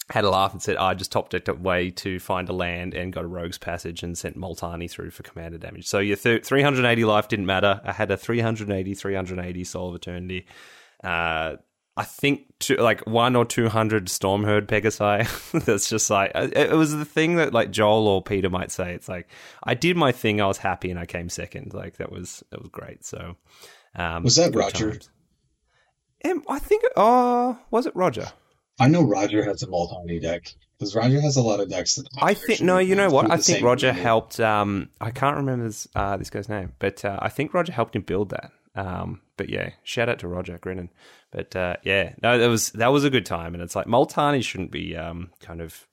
had 0.09 0.25
a 0.25 0.29
laugh 0.29 0.51
and 0.51 0.61
said, 0.61 0.77
"I 0.77 0.93
just 0.93 1.11
top 1.11 1.29
decked 1.29 1.49
way 1.59 1.91
to 1.91 2.19
find 2.19 2.49
a 2.49 2.53
land 2.53 2.93
and 2.93 3.13
got 3.13 3.23
a 3.23 3.27
rogue's 3.27 3.57
passage 3.57 4.03
and 4.03 4.17
sent 4.17 4.37
Multani 4.37 4.89
through 4.89 5.11
for 5.11 5.23
commander 5.23 5.57
damage." 5.57 5.87
So 5.87 5.99
your 5.99 6.17
th- 6.17 6.45
380 6.45 7.05
life 7.05 7.27
didn't 7.27 7.45
matter. 7.45 7.81
I 7.83 7.93
had 7.93 8.11
a 8.11 8.17
380, 8.17 8.93
380 8.93 9.63
Soul 9.63 9.89
of 9.89 9.95
Eternity. 9.95 10.45
Uh, 11.03 11.57
I 11.95 12.03
think 12.03 12.45
two, 12.59 12.75
like 12.77 13.05
one 13.05 13.35
or 13.35 13.45
two 13.45 13.69
hundred 13.69 14.07
Stormherd 14.07 14.67
Pegasi. 14.67 15.27
That's 15.65 15.87
just 15.87 16.09
like 16.09 16.31
it 16.33 16.71
was 16.71 16.91
the 16.91 17.05
thing 17.05 17.35
that 17.35 17.53
like 17.53 17.71
Joel 17.71 18.07
or 18.07 18.23
Peter 18.23 18.49
might 18.49 18.71
say. 18.71 18.93
It's 18.93 19.07
like 19.07 19.27
I 19.63 19.75
did 19.75 19.95
my 19.95 20.11
thing, 20.11 20.41
I 20.41 20.47
was 20.47 20.57
happy, 20.57 20.89
and 20.89 20.99
I 20.99 21.05
came 21.05 21.29
second. 21.29 21.73
Like 21.73 21.97
that 21.97 22.11
was 22.11 22.43
that 22.49 22.59
was 22.59 22.69
great. 22.69 23.05
So 23.05 23.35
um, 23.95 24.23
was 24.23 24.37
that 24.37 24.55
Roger? 24.55 24.99
Um, 26.25 26.43
I 26.49 26.59
think. 26.59 26.83
Oh, 26.95 27.51
uh, 27.51 27.55
was 27.69 27.85
it 27.85 27.95
Roger? 27.95 28.27
I 28.79 28.87
know 28.87 29.03
Roger 29.03 29.43
has 29.43 29.61
a 29.61 29.67
Multani 29.67 30.19
deck 30.19 30.51
because 30.79 30.95
Roger 30.95 31.21
has 31.21 31.35
a 31.37 31.43
lot 31.43 31.59
of 31.59 31.69
decks. 31.69 31.95
That 31.95 32.07
I 32.19 32.33
think 32.33 32.61
no, 32.61 32.79
you 32.79 32.95
know 32.95 33.09
what? 33.09 33.29
I 33.29 33.37
think 33.37 33.63
Roger 33.63 33.87
level. 33.87 34.01
helped. 34.01 34.39
Um, 34.39 34.89
I 34.99 35.11
can't 35.11 35.37
remember 35.37 35.65
this, 35.65 35.87
uh, 35.95 36.17
this 36.17 36.29
guy's 36.29 36.49
name, 36.49 36.73
but 36.79 37.05
uh, 37.05 37.19
I 37.21 37.29
think 37.29 37.53
Roger 37.53 37.71
helped 37.71 37.95
him 37.95 38.01
build 38.01 38.29
that. 38.29 38.51
Um, 38.75 39.21
but 39.37 39.49
yeah, 39.49 39.71
shout 39.83 40.09
out 40.09 40.19
to 40.19 40.27
Roger 40.27 40.57
Grinnan. 40.57 40.89
But 41.33 41.55
uh, 41.55 41.77
yeah, 41.83 42.13
no, 42.21 42.37
that 42.37 42.47
was 42.47 42.69
that 42.71 42.87
was 42.87 43.03
a 43.03 43.09
good 43.09 43.25
time, 43.25 43.55
and 43.55 43.63
it's 43.63 43.75
like 43.75 43.87
Multani 43.87 44.43
shouldn't 44.43 44.71
be 44.71 44.95
um, 44.95 45.31
kind 45.39 45.61
of 45.61 45.87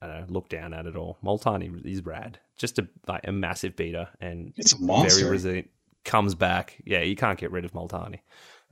I 0.00 0.06
don't 0.06 0.20
know, 0.20 0.26
looked 0.28 0.50
down 0.50 0.72
at 0.72 0.86
at 0.86 0.96
all. 0.96 1.18
Multani 1.22 1.84
is 1.84 2.04
rad, 2.04 2.38
just 2.56 2.78
a 2.78 2.88
like 3.08 3.26
a 3.26 3.32
massive 3.32 3.74
beater, 3.74 4.08
and 4.20 4.52
it's 4.56 4.72
a 4.72 4.80
monster. 4.80 5.20
Very 5.20 5.32
resilient. 5.32 5.70
Comes 6.04 6.34
back, 6.34 6.80
yeah, 6.86 7.02
you 7.02 7.16
can't 7.16 7.38
get 7.38 7.50
rid 7.50 7.64
of 7.64 7.72
Multani 7.72 8.20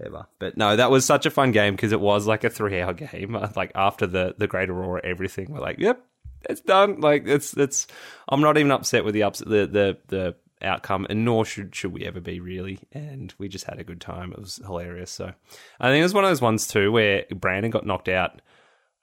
ever. 0.03 0.27
But 0.39 0.57
no, 0.57 0.77
that 0.77 0.91
was 0.91 1.05
such 1.05 1.27
a 1.27 1.31
fun 1.31 1.51
game 1.51 1.75
because 1.75 1.93
it 1.93 2.01
was 2.01 2.27
like 2.27 2.45
a 2.45 2.51
three-hour 2.51 2.95
game. 2.95 3.37
Like 3.57 3.73
after 3.75 4.07
the 4.07 4.35
the 4.39 4.47
Great 4.47 4.71
Aurora, 4.71 5.01
everything 5.05 5.49
we're 5.51 5.61
like, 5.61 5.79
yep, 5.79 6.01
it's 6.49 6.61
done. 6.61 7.01
Like 7.01 7.27
it's 7.27 7.57
it's. 7.57 7.89
I'm 8.29 8.41
not 8.41 8.59
even 8.59 8.71
upset 8.71 9.05
with 9.05 9.15
the 9.15 9.25
ups 9.25 9.41
the 9.41 9.67
the 9.67 9.99
the 10.07 10.37
outcome, 10.63 11.07
and 11.09 11.25
nor 11.25 11.45
should 11.45 11.75
should 11.75 11.93
we 11.93 12.05
ever 12.05 12.21
be 12.21 12.41
really. 12.41 12.81
And 12.93 13.33
we 13.39 13.49
just 13.49 13.65
had 13.65 13.79
a 13.79 13.85
good 13.85 14.01
time. 14.01 14.33
It 14.33 14.39
was 14.39 14.61
hilarious. 14.65 15.11
So 15.11 15.33
I 15.81 15.89
think 15.89 16.01
it 16.01 16.05
was 16.05 16.15
one 16.15 16.25
of 16.25 16.31
those 16.31 16.43
ones 16.43 16.67
too 16.67 16.93
where 16.93 17.25
Brandon 17.35 17.71
got 17.71 17.87
knocked 17.87 18.09
out, 18.09 18.41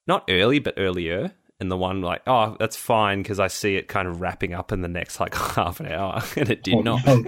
not 0.07 0.25
early 0.29 0.59
but 0.59 0.75
earlier. 0.77 1.31
And 1.59 1.71
the 1.71 1.77
one 1.77 2.01
like, 2.01 2.23
oh, 2.27 2.57
that's 2.59 2.75
fine 2.75 3.21
because 3.21 3.39
I 3.39 3.47
see 3.47 3.77
it 3.77 3.87
kind 3.87 4.07
of 4.07 4.19
wrapping 4.19 4.53
up 4.53 4.71
in 4.73 4.81
the 4.81 4.87
next 4.87 5.19
like 5.19 5.35
half 5.55 5.79
an 5.79 5.87
hour, 5.87 6.21
and 6.35 6.49
it 6.49 6.63
did 6.63 6.75
oh, 6.75 6.81
not. 6.81 7.05
No. 7.05 7.23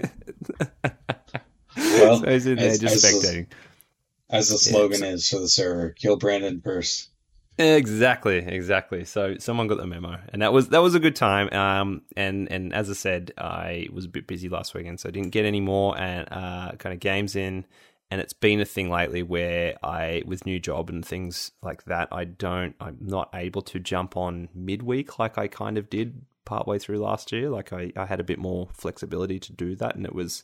well, 1.78 2.20
so 2.20 2.30
he's 2.30 2.46
in 2.46 2.58
there 2.58 2.72
as, 2.72 2.80
just 2.80 3.04
as 3.04 3.14
spectating. 3.14 3.50
The, 3.50 4.36
as 4.36 4.50
the 4.50 4.58
slogan 4.58 5.02
yeah, 5.02 5.12
is 5.12 5.30
for 5.30 5.40
the 5.40 5.48
server, 5.48 5.92
kill 5.92 6.18
Brandon 6.18 6.60
first. 6.62 7.10
Exactly, 7.58 8.40
exactly. 8.40 9.06
So 9.06 9.38
someone 9.38 9.68
got 9.68 9.78
the 9.78 9.88
memo, 9.88 10.20
and 10.30 10.42
that 10.42 10.52
was 10.52 10.70
that 10.70 10.82
was 10.82 10.94
a 10.94 11.00
good 11.00 11.16
time. 11.16 11.50
Um, 11.54 12.02
and 12.18 12.52
and 12.52 12.74
as 12.74 12.90
I 12.90 12.94
said, 12.94 13.32
I 13.38 13.88
was 13.94 14.06
a 14.06 14.10
bit 14.10 14.28
busy 14.28 14.50
last 14.50 14.74
weekend, 14.74 15.00
so 15.00 15.08
I 15.08 15.12
didn't 15.14 15.30
get 15.30 15.46
any 15.46 15.62
more 15.62 15.98
and 15.98 16.28
uh, 16.32 16.72
kind 16.78 16.94
of 16.94 17.00
games 17.00 17.36
in. 17.36 17.66
And 18.12 18.22
it's 18.22 18.34
been 18.34 18.60
a 18.62 18.66
thing 18.66 18.90
lately 18.90 19.24
where 19.24 19.76
I, 19.84 20.22
with 20.28 20.46
new 20.46 20.60
job 20.60 20.90
and 20.90 21.04
things 21.04 21.52
like 21.64 21.86
that, 21.86 22.08
I 22.12 22.26
don't, 22.26 22.76
I'm 22.80 22.98
not 23.02 23.30
able 23.34 23.64
to 23.64 23.80
jump 23.80 24.16
on 24.16 24.48
midweek 24.54 25.18
like 25.18 25.40
I 25.40 25.48
kind 25.48 25.80
of 25.80 25.90
did 25.90 26.22
partway 26.46 26.78
through 26.78 27.00
last 27.00 27.32
year. 27.32 27.50
Like 27.50 27.74
I, 27.74 27.92
I 27.96 28.06
had 28.06 28.20
a 28.20 28.24
bit 28.24 28.38
more 28.38 28.70
flexibility 28.74 29.40
to 29.40 29.54
do 29.54 29.76
that, 29.78 29.96
and 29.96 30.06
it 30.06 30.14
was 30.14 30.44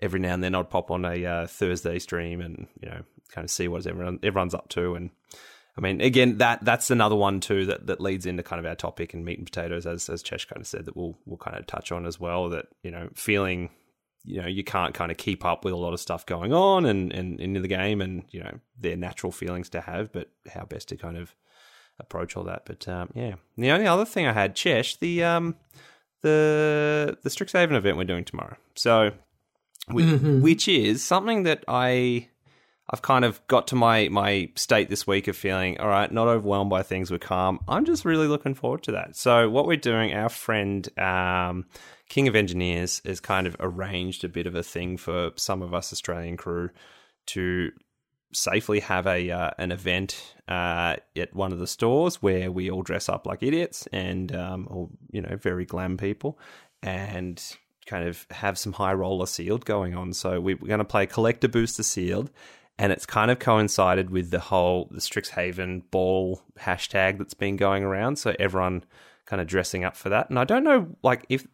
every 0.00 0.18
now 0.18 0.34
and 0.34 0.42
then 0.42 0.54
I'd 0.54 0.70
pop 0.70 0.90
on 0.90 1.04
a 1.04 1.24
uh, 1.24 1.46
Thursday 1.46 1.98
stream 1.98 2.40
and 2.40 2.66
you 2.80 2.88
know 2.88 3.02
kind 3.28 3.44
of 3.44 3.50
see 3.50 3.68
what 3.68 3.86
everyone 3.86 4.18
everyone's 4.22 4.54
up 4.54 4.68
to 4.70 4.94
and 4.94 5.10
I 5.78 5.80
mean, 5.80 6.00
again, 6.00 6.38
that 6.38 6.64
that's 6.64 6.90
another 6.90 7.14
one 7.14 7.38
too 7.38 7.66
that, 7.66 7.86
that 7.86 8.00
leads 8.00 8.26
into 8.26 8.42
kind 8.42 8.58
of 8.58 8.66
our 8.66 8.74
topic 8.74 9.14
and 9.14 9.24
meat 9.24 9.38
and 9.38 9.46
potatoes, 9.46 9.86
as 9.86 10.08
as 10.08 10.24
Chesh 10.24 10.48
kind 10.48 10.60
of 10.60 10.66
said 10.66 10.86
that 10.86 10.96
we'll 10.96 11.16
we'll 11.24 11.38
kind 11.38 11.56
of 11.56 11.68
touch 11.68 11.92
on 11.92 12.04
as 12.04 12.18
well. 12.18 12.48
That 12.48 12.66
you 12.82 12.90
know, 12.90 13.08
feeling 13.14 13.70
you 14.24 14.42
know 14.42 14.48
you 14.48 14.64
can't 14.64 14.92
kind 14.92 15.12
of 15.12 15.16
keep 15.16 15.44
up 15.44 15.64
with 15.64 15.72
a 15.72 15.76
lot 15.76 15.92
of 15.92 16.00
stuff 16.00 16.26
going 16.26 16.52
on 16.52 16.84
and 16.84 17.12
and 17.12 17.38
into 17.38 17.60
the 17.60 17.68
game, 17.68 18.00
and 18.00 18.24
you 18.30 18.42
know 18.42 18.58
their 18.76 18.96
natural 18.96 19.30
feelings 19.30 19.68
to 19.70 19.80
have, 19.80 20.10
but 20.12 20.28
how 20.52 20.64
best 20.64 20.88
to 20.88 20.96
kind 20.96 21.16
of 21.16 21.32
approach 22.00 22.36
all 22.36 22.44
that. 22.44 22.62
But 22.66 22.88
um, 22.88 23.10
yeah, 23.14 23.36
the 23.56 23.70
only 23.70 23.86
other 23.86 24.04
thing 24.04 24.26
I 24.26 24.32
had, 24.32 24.56
Chesh, 24.56 24.98
the 24.98 25.22
um 25.22 25.54
the 26.22 27.16
the 27.22 27.30
Strixhaven 27.30 27.76
event 27.76 27.96
we're 27.96 28.02
doing 28.02 28.24
tomorrow, 28.24 28.56
so 28.74 29.12
mm-hmm. 29.88 30.40
which 30.40 30.66
is 30.66 31.04
something 31.04 31.44
that 31.44 31.64
I 31.68 32.30
I've 32.90 33.02
kind 33.02 33.24
of 33.24 33.46
got 33.48 33.68
to 33.68 33.76
my 33.76 34.08
my 34.08 34.50
state 34.54 34.88
this 34.88 35.06
week 35.06 35.28
of 35.28 35.36
feeling 35.36 35.78
all 35.78 35.88
right, 35.88 36.10
not 36.10 36.28
overwhelmed 36.28 36.70
by 36.70 36.82
things, 36.82 37.10
we're 37.10 37.18
calm. 37.18 37.60
I'm 37.68 37.84
just 37.84 38.04
really 38.04 38.26
looking 38.26 38.54
forward 38.54 38.82
to 38.84 38.92
that. 38.92 39.16
So 39.16 39.50
what 39.50 39.66
we're 39.66 39.76
doing, 39.76 40.14
our 40.14 40.28
friend 40.28 40.88
um, 40.98 41.66
King 42.08 42.28
of 42.28 42.36
Engineers 42.36 43.02
has 43.04 43.20
kind 43.20 43.46
of 43.46 43.56
arranged 43.60 44.24
a 44.24 44.28
bit 44.28 44.46
of 44.46 44.54
a 44.54 44.62
thing 44.62 44.96
for 44.96 45.32
some 45.36 45.62
of 45.62 45.74
us 45.74 45.92
Australian 45.92 46.36
crew 46.36 46.70
to 47.26 47.70
safely 48.32 48.80
have 48.80 49.06
a 49.06 49.30
uh, 49.30 49.50
an 49.58 49.72
event 49.72 50.34
uh, 50.48 50.96
at 51.16 51.34
one 51.34 51.52
of 51.52 51.58
the 51.58 51.66
stores 51.66 52.22
where 52.22 52.50
we 52.50 52.70
all 52.70 52.82
dress 52.82 53.08
up 53.08 53.26
like 53.26 53.42
idiots 53.42 53.86
and 53.92 54.34
um, 54.34 54.66
or 54.70 54.88
you 55.10 55.20
know 55.20 55.36
very 55.36 55.64
glam 55.64 55.96
people 55.96 56.38
and 56.82 57.56
kind 57.86 58.06
of 58.06 58.26
have 58.30 58.58
some 58.58 58.72
high 58.72 58.92
roller 58.92 59.26
sealed 59.26 59.64
going 59.64 59.94
on. 59.94 60.12
So 60.12 60.40
we're 60.40 60.56
going 60.56 60.78
to 60.78 60.84
play 60.84 61.06
collector 61.06 61.48
booster 61.48 61.82
sealed 61.82 62.30
and 62.78 62.92
it's 62.92 63.06
kind 63.06 63.30
of 63.30 63.38
coincided 63.38 64.10
with 64.10 64.30
the 64.30 64.40
whole 64.40 64.88
the 64.90 65.00
Strixhaven 65.00 65.82
ball 65.90 66.42
hashtag 66.60 67.18
that's 67.18 67.34
been 67.34 67.56
going 67.56 67.82
around. 67.82 68.16
So 68.16 68.34
everyone 68.38 68.84
kind 69.26 69.42
of 69.42 69.48
dressing 69.48 69.84
up 69.84 69.96
for 69.96 70.08
that. 70.08 70.30
And 70.30 70.38
I 70.38 70.44
don't 70.44 70.64
know, 70.64 70.96
like, 71.02 71.26
if 71.28 71.46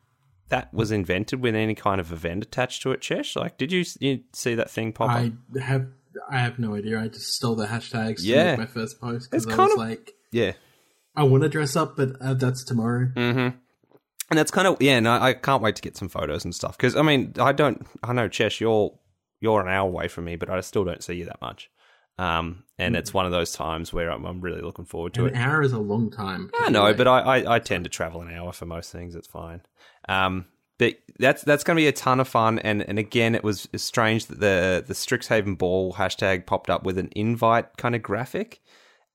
that 0.48 0.72
was 0.72 0.90
invented 0.92 1.40
with 1.40 1.54
any 1.54 1.74
kind 1.74 2.00
of 2.00 2.12
event 2.12 2.44
attached 2.44 2.82
to 2.82 2.92
it, 2.92 3.00
Chesh. 3.00 3.36
Like, 3.36 3.56
did 3.56 3.72
you, 3.72 3.84
you 4.00 4.20
see 4.32 4.54
that 4.54 4.70
thing 4.70 4.92
pop 4.92 5.10
I 5.10 5.32
up? 5.54 5.62
have. 5.62 5.86
I 6.30 6.38
have 6.38 6.60
no 6.60 6.76
idea. 6.76 7.00
I 7.00 7.08
just 7.08 7.34
stole 7.34 7.56
the 7.56 7.66
hashtags 7.66 8.20
yeah. 8.20 8.44
to 8.44 8.50
make 8.50 8.58
my 8.58 8.66
first 8.66 9.00
post 9.00 9.32
because 9.32 9.48
I 9.48 9.56
was 9.56 9.72
of, 9.72 9.78
like, 9.78 10.12
yeah, 10.30 10.52
I 11.16 11.24
want 11.24 11.42
to 11.42 11.48
dress 11.48 11.74
up, 11.74 11.96
but 11.96 12.10
uh, 12.20 12.34
that's 12.34 12.62
tomorrow. 12.62 13.10
Mm-hmm. 13.16 13.56
And 14.30 14.38
that's 14.38 14.52
kind 14.52 14.68
of 14.68 14.80
yeah. 14.80 15.00
No, 15.00 15.12
I 15.12 15.34
can't 15.34 15.60
wait 15.60 15.74
to 15.74 15.82
get 15.82 15.96
some 15.96 16.08
photos 16.08 16.44
and 16.44 16.54
stuff 16.54 16.76
because 16.76 16.94
I 16.94 17.02
mean, 17.02 17.34
I 17.40 17.50
don't. 17.50 17.84
I 18.04 18.12
know 18.12 18.28
Chesh, 18.28 18.60
you're 18.60 18.96
you're 19.44 19.60
an 19.60 19.68
hour 19.68 19.86
away 19.86 20.08
from 20.08 20.24
me, 20.24 20.36
but 20.36 20.48
I 20.48 20.60
still 20.62 20.84
don't 20.84 21.04
see 21.04 21.14
you 21.14 21.26
that 21.26 21.40
much. 21.42 21.70
Um, 22.16 22.64
and 22.78 22.94
mm. 22.94 22.98
it's 22.98 23.12
one 23.12 23.26
of 23.26 23.32
those 23.32 23.52
times 23.52 23.92
where 23.92 24.10
I'm, 24.10 24.24
I'm 24.24 24.40
really 24.40 24.62
looking 24.62 24.86
forward 24.86 25.12
to 25.14 25.26
an 25.26 25.34
it. 25.34 25.34
An 25.34 25.42
hour 25.42 25.62
is 25.62 25.72
a 25.72 25.78
long 25.78 26.10
time. 26.10 26.50
I 26.58 26.70
know, 26.70 26.94
but 26.94 27.06
I, 27.06 27.20
I, 27.20 27.56
I, 27.56 27.58
tend 27.58 27.84
to 27.84 27.90
travel 27.90 28.22
an 28.22 28.32
hour 28.32 28.52
for 28.52 28.66
most 28.66 28.90
things. 28.90 29.14
It's 29.14 29.26
fine. 29.26 29.60
Um, 30.08 30.46
but 30.78 30.94
that's 31.18 31.42
that's 31.42 31.62
going 31.62 31.76
to 31.76 31.82
be 31.82 31.88
a 31.88 31.92
ton 31.92 32.20
of 32.20 32.28
fun. 32.28 32.58
And, 32.60 32.82
and 32.88 32.98
again, 32.98 33.34
it 33.34 33.44
was 33.44 33.68
strange 33.76 34.26
that 34.26 34.40
the 34.40 34.82
the 34.86 34.94
Strixhaven 34.94 35.58
Ball 35.58 35.92
hashtag 35.92 36.46
popped 36.46 36.70
up 36.70 36.84
with 36.84 36.98
an 36.98 37.10
invite 37.14 37.76
kind 37.76 37.94
of 37.94 38.02
graphic, 38.02 38.62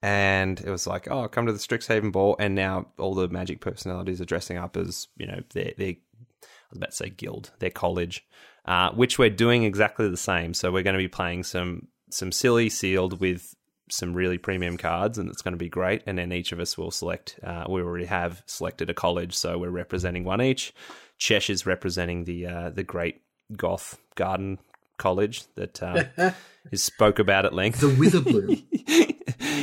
and 0.01 0.59
it 0.59 0.69
was 0.69 0.85
like, 0.85 1.09
oh, 1.09 1.27
come 1.27 1.47
to 1.47 1.53
the 1.53 1.57
Strixhaven 1.57 2.11
ball, 2.11 2.35
and 2.39 2.53
now 2.53 2.87
all 2.97 3.15
the 3.15 3.27
Magic 3.27 3.59
personalities 3.61 4.21
are 4.21 4.25
dressing 4.25 4.57
up 4.57 4.77
as 4.77 5.07
you 5.17 5.25
know 5.25 5.41
their 5.53 5.73
their 5.77 5.95
I 6.43 6.71
was 6.71 6.77
about 6.77 6.91
to 6.91 6.95
say 6.95 7.09
guild, 7.09 7.51
their 7.59 7.71
college, 7.71 8.25
uh, 8.65 8.91
which 8.91 9.17
we're 9.17 9.29
doing 9.29 9.63
exactly 9.63 10.09
the 10.09 10.17
same. 10.17 10.53
So 10.53 10.71
we're 10.71 10.83
going 10.83 10.95
to 10.95 10.99
be 10.99 11.07
playing 11.07 11.43
some 11.43 11.87
some 12.11 12.31
silly 12.31 12.69
sealed 12.69 13.19
with 13.19 13.55
some 13.91 14.13
really 14.13 14.37
premium 14.37 14.77
cards, 14.77 15.17
and 15.17 15.29
it's 15.29 15.41
going 15.41 15.53
to 15.53 15.57
be 15.57 15.69
great. 15.69 16.03
And 16.05 16.17
then 16.17 16.31
each 16.31 16.51
of 16.51 16.59
us 16.59 16.77
will 16.77 16.91
select. 16.91 17.39
Uh, 17.43 17.65
we 17.69 17.81
already 17.81 18.05
have 18.05 18.43
selected 18.45 18.89
a 18.89 18.93
college, 18.93 19.35
so 19.35 19.57
we're 19.57 19.69
representing 19.69 20.23
one 20.23 20.41
each. 20.41 20.73
Chesh 21.19 21.49
is 21.49 21.65
representing 21.65 22.25
the 22.25 22.45
uh, 22.45 22.69
the 22.69 22.83
great 22.83 23.21
Goth 23.55 23.99
Garden 24.15 24.59
College 24.97 25.43
that 25.55 25.81
uh, 25.81 26.03
is 26.71 26.83
spoke 26.83 27.19
about 27.19 27.45
at 27.45 27.53
length. 27.53 27.81
The 27.81 27.87
Witherbloom. 27.87 28.63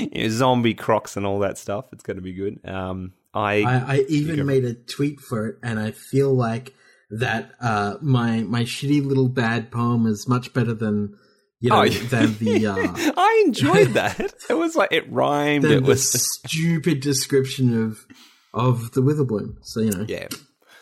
you 0.14 0.22
know, 0.22 0.28
zombie 0.28 0.74
crocs 0.74 1.16
and 1.16 1.26
all 1.26 1.38
that 1.40 1.58
stuff. 1.58 1.86
It's 1.92 2.02
going 2.02 2.16
to 2.16 2.22
be 2.22 2.32
good. 2.32 2.60
Um, 2.64 3.12
I, 3.32 3.62
I, 3.62 3.94
I 3.96 3.96
even 4.08 4.44
made 4.46 4.64
a 4.64 4.74
tweet 4.74 5.20
for 5.20 5.46
it, 5.46 5.58
and 5.62 5.78
I 5.78 5.90
feel 5.90 6.32
like 6.32 6.74
that 7.10 7.52
uh, 7.60 7.96
my 8.00 8.42
my 8.42 8.62
shitty 8.62 9.04
little 9.04 9.28
bad 9.28 9.70
poem 9.70 10.06
is 10.06 10.28
much 10.28 10.52
better 10.52 10.74
than 10.74 11.16
you 11.60 11.70
know, 11.70 11.82
oh, 11.82 11.88
than 11.88 12.36
the. 12.38 12.66
Uh, 12.66 13.12
I 13.16 13.44
enjoyed 13.46 13.88
that. 13.90 14.20
it 14.50 14.54
was 14.54 14.76
like 14.76 14.92
it 14.92 15.10
rhymed. 15.10 15.64
It 15.64 15.82
was 15.82 16.10
stupid 16.44 17.00
description 17.00 17.84
of 17.84 18.06
of 18.52 18.92
the 18.92 19.02
Witherbloom. 19.02 19.56
So 19.62 19.80
you 19.80 19.90
know, 19.90 20.04
yeah. 20.08 20.28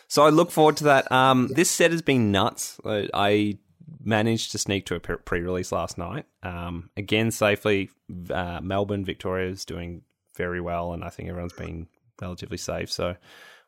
So 0.07 0.23
I 0.23 0.29
look 0.29 0.51
forward 0.51 0.77
to 0.77 0.85
that. 0.85 1.11
Um, 1.11 1.49
this 1.53 1.69
set 1.69 1.91
has 1.91 2.01
been 2.01 2.31
nuts. 2.31 2.79
I, 2.85 3.09
I 3.13 3.57
managed 4.03 4.51
to 4.51 4.57
sneak 4.57 4.85
to 4.87 4.95
a 4.95 4.99
pre-release 4.99 5.71
last 5.71 5.97
night. 5.97 6.25
Um, 6.43 6.89
again, 6.95 7.31
safely. 7.31 7.89
Uh, 8.29 8.61
Melbourne, 8.61 9.03
Victoria 9.03 9.49
is 9.49 9.65
doing 9.65 10.03
very 10.37 10.61
well, 10.61 10.93
and 10.93 11.03
I 11.03 11.09
think 11.09 11.29
everyone's 11.29 11.53
been 11.53 11.87
relatively 12.21 12.57
safe. 12.57 12.91
So 12.91 13.15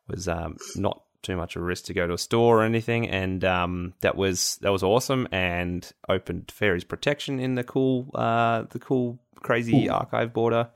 was 0.06 0.28
um, 0.28 0.56
not 0.76 1.02
too 1.22 1.36
much 1.36 1.56
of 1.56 1.62
a 1.62 1.64
risk 1.64 1.84
to 1.86 1.94
go 1.94 2.06
to 2.06 2.14
a 2.14 2.18
store 2.18 2.60
or 2.60 2.64
anything, 2.64 3.08
and 3.08 3.44
um, 3.44 3.94
that 4.00 4.16
was 4.16 4.58
that 4.62 4.72
was 4.72 4.82
awesome 4.82 5.28
and 5.32 5.90
opened 6.08 6.48
Teferi's 6.48 6.84
protection 6.84 7.40
in 7.40 7.54
the 7.54 7.64
cool 7.64 8.10
uh, 8.14 8.62
the 8.70 8.78
cool 8.78 9.18
crazy 9.42 9.86
Ooh. 9.86 9.92
archive 9.92 10.32
border. 10.32 10.70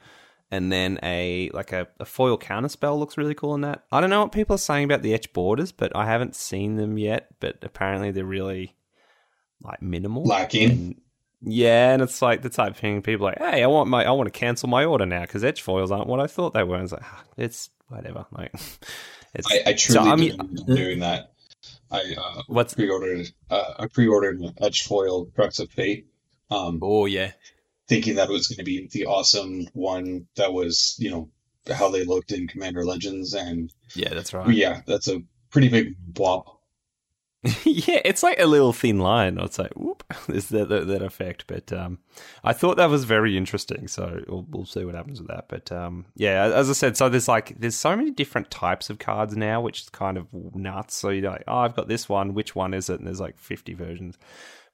And 0.51 0.71
then 0.71 0.99
a 1.03 1.49
like 1.55 1.73
a, 1.73 1.89
a 1.99 2.05
foil 2.05 2.37
counter 2.37 2.69
spell 2.69 2.99
looks 2.99 3.17
really 3.17 3.35
cool 3.35 3.55
in 3.55 3.63
that. 3.63 3.85
I 3.91 4.03
don't 4.03 4.11
know 4.11 4.21
what 4.21 4.33
people 4.33 4.55
are 4.55 4.59
saying 4.59 4.85
about 4.85 5.01
the 5.01 5.15
etch 5.15 5.33
borders, 5.33 5.73
but 5.73 5.97
I 5.97 6.05
haven't 6.05 6.37
seen 6.37 6.77
them 6.77 6.99
yet. 6.99 7.29
But 7.41 7.57
apparently 7.63 8.11
they're 8.11 8.25
really 8.27 8.77
like 9.63 9.81
minimal, 9.81 10.25
lacking. 10.25 10.71
And, 10.71 11.01
yeah, 11.41 11.95
and 11.95 12.03
it's 12.03 12.21
like 12.21 12.43
the 12.43 12.51
type 12.51 12.73
of 12.73 12.77
thing 12.77 13.01
people 13.01 13.27
are 13.27 13.31
like, 13.31 13.39
hey, 13.39 13.63
I 13.63 13.67
want 13.67 13.89
my 13.89 14.05
I 14.05 14.11
want 14.11 14.33
to 14.33 14.39
cancel 14.39 14.69
my 14.69 14.85
order 14.85 15.07
now 15.07 15.23
because 15.23 15.43
etch 15.43 15.63
foils 15.63 15.91
aren't 15.91 16.07
what 16.07 16.21
I 16.21 16.27
thought 16.27 16.53
they 16.53 16.65
were. 16.65 16.75
And 16.75 16.85
it's 16.85 16.93
like 16.93 17.03
ah, 17.03 17.25
it's 17.39 17.71
whatever. 17.89 18.27
Like 18.31 18.53
I, 19.35 19.63
I, 19.67 19.73
truly 19.73 20.05
so, 20.05 20.11
I 20.11 20.17
mean, 20.17 20.37
doing 20.67 21.01
that. 21.01 21.33
I 21.91 22.15
uh, 22.19 22.43
what's 22.47 22.75
pre-ordered 22.75 23.29
uh, 23.51 23.75
I 23.79 23.87
pre-ordered 23.87 24.41
Etch 24.61 24.85
Foil 24.85 25.27
Crux 25.27 25.59
of 25.59 25.71
Fate. 25.71 26.07
Um, 26.51 26.81
oh 26.83 27.07
yeah, 27.07 27.33
thinking 27.89 28.17
that 28.17 28.29
it 28.29 28.33
was 28.33 28.49
going 28.49 28.59
to 28.59 28.65
be 28.65 28.89
the 28.91 29.07
awesome 29.07 29.67
one 29.73 30.27
that 30.37 30.53
was 30.53 30.97
you 30.99 31.11
know 31.11 31.31
how 31.73 31.91
they 31.91 32.05
looked 32.05 32.33
in 32.33 32.49
Commander 32.49 32.85
Legends 32.85 33.35
and 33.35 33.71
yeah, 33.95 34.11
that's 34.11 34.33
right. 34.33 34.49
Yeah, 34.49 34.81
that's 34.87 35.09
a 35.09 35.23
pretty 35.51 35.69
big 35.69 35.95
blob 35.99 36.47
yeah, 37.65 38.01
it's 38.05 38.23
like 38.23 38.39
a 38.39 38.47
little 38.47 38.73
thin 38.73 39.01
line. 39.01 39.37
I'd 39.37 39.53
say, 39.53 39.69
whoop, 39.75 40.05
is 40.29 40.49
that, 40.51 40.69
that, 40.69 40.87
that 40.87 41.03
effect. 41.03 41.47
But 41.49 41.73
um, 41.73 41.99
I 42.45 42.53
thought 42.53 42.77
that 42.77 42.89
was 42.89 43.05
very 43.05 43.37
interesting. 43.37 43.89
So 43.89 44.23
we'll, 44.29 44.47
we'll 44.49 44.65
see 44.65 44.85
what 44.85 44.95
happens 44.95 45.19
with 45.21 45.29
that. 45.29 45.49
But 45.49 45.73
um, 45.73 46.07
yeah, 46.15 46.45
as 46.45 46.71
I 46.71 46.73
said, 46.73 46.97
so 46.97 47.09
there's 47.09 47.27
like 47.27 47.59
there's 47.59 47.75
so 47.75 47.97
many 47.97 48.13
different 48.13 48.51
types 48.51 48.91
of 48.91 49.01
cards 49.01 49.37
now, 49.37 49.61
which 49.61 49.81
is 49.81 49.91
kind 49.91 50.19
of 50.19 50.27
nuts. 50.33 50.95
So 50.95 51.09
you're 51.09 51.31
like, 51.31 51.45
oh, 51.49 51.59
I've 51.59 51.75
got 51.75 51.89
this 51.89 52.09
one. 52.09 52.35
Which 52.35 52.55
one 52.55 52.75
is 52.75 52.89
it? 52.89 53.01
And 53.01 53.09
there's 53.09 53.21
like 53.21 53.39
50 53.39 53.75
versions. 53.75 54.19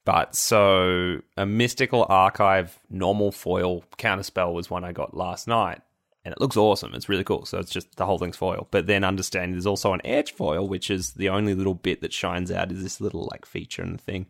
But 0.05 0.35
so 0.35 1.21
a 1.37 1.45
mystical 1.45 2.05
archive 2.07 2.79
normal 2.89 3.31
foil 3.31 3.83
counterspell 3.97 4.53
was 4.53 4.69
one 4.69 4.83
I 4.83 4.91
got 4.91 5.15
last 5.15 5.47
night 5.47 5.81
and 6.25 6.33
it 6.33 6.41
looks 6.41 6.57
awesome. 6.57 6.93
It's 6.93 7.09
really 7.09 7.23
cool. 7.23 7.45
So 7.45 7.59
it's 7.59 7.71
just 7.71 7.95
the 7.95 8.05
whole 8.05 8.17
thing's 8.17 8.35
foil. 8.35 8.67
But 8.71 8.87
then 8.87 9.03
understand 9.03 9.53
there's 9.53 9.65
also 9.65 9.93
an 9.93 10.01
edge 10.03 10.33
foil, 10.33 10.67
which 10.67 10.89
is 10.89 11.13
the 11.13 11.29
only 11.29 11.53
little 11.53 11.73
bit 11.73 12.01
that 12.01 12.13
shines 12.13 12.51
out 12.51 12.71
is 12.71 12.83
this 12.83 12.99
little 12.99 13.27
like 13.31 13.45
feature 13.45 13.81
in 13.81 13.93
the 13.93 13.97
thing, 13.97 14.27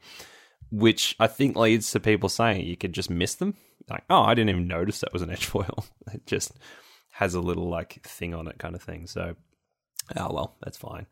which 0.72 1.16
I 1.20 1.28
think 1.28 1.56
leads 1.56 1.92
to 1.92 2.00
people 2.00 2.30
saying 2.30 2.66
you 2.66 2.78
could 2.78 2.94
just 2.94 3.10
miss 3.10 3.36
them. 3.36 3.56
Like, 3.90 4.04
oh, 4.10 4.22
I 4.22 4.36
didn't 4.36 4.52
even 4.52 4.68
notice 4.68 5.00
that 5.00 5.14
was 5.14 5.24
an 5.24 5.32
edge 5.32 5.46
foil. 5.48 5.86
it 6.14 6.26
just 6.28 6.54
has 7.12 7.34
a 7.34 7.42
little 7.42 7.70
like 7.70 8.04
thing 8.04 8.34
on 8.36 8.48
it, 8.48 8.60
kind 8.60 8.76
of 8.76 8.84
thing. 8.84 9.08
So, 9.08 9.36
oh 10.16 10.34
well, 10.34 10.58
that's 10.62 10.78
fine. 10.78 11.08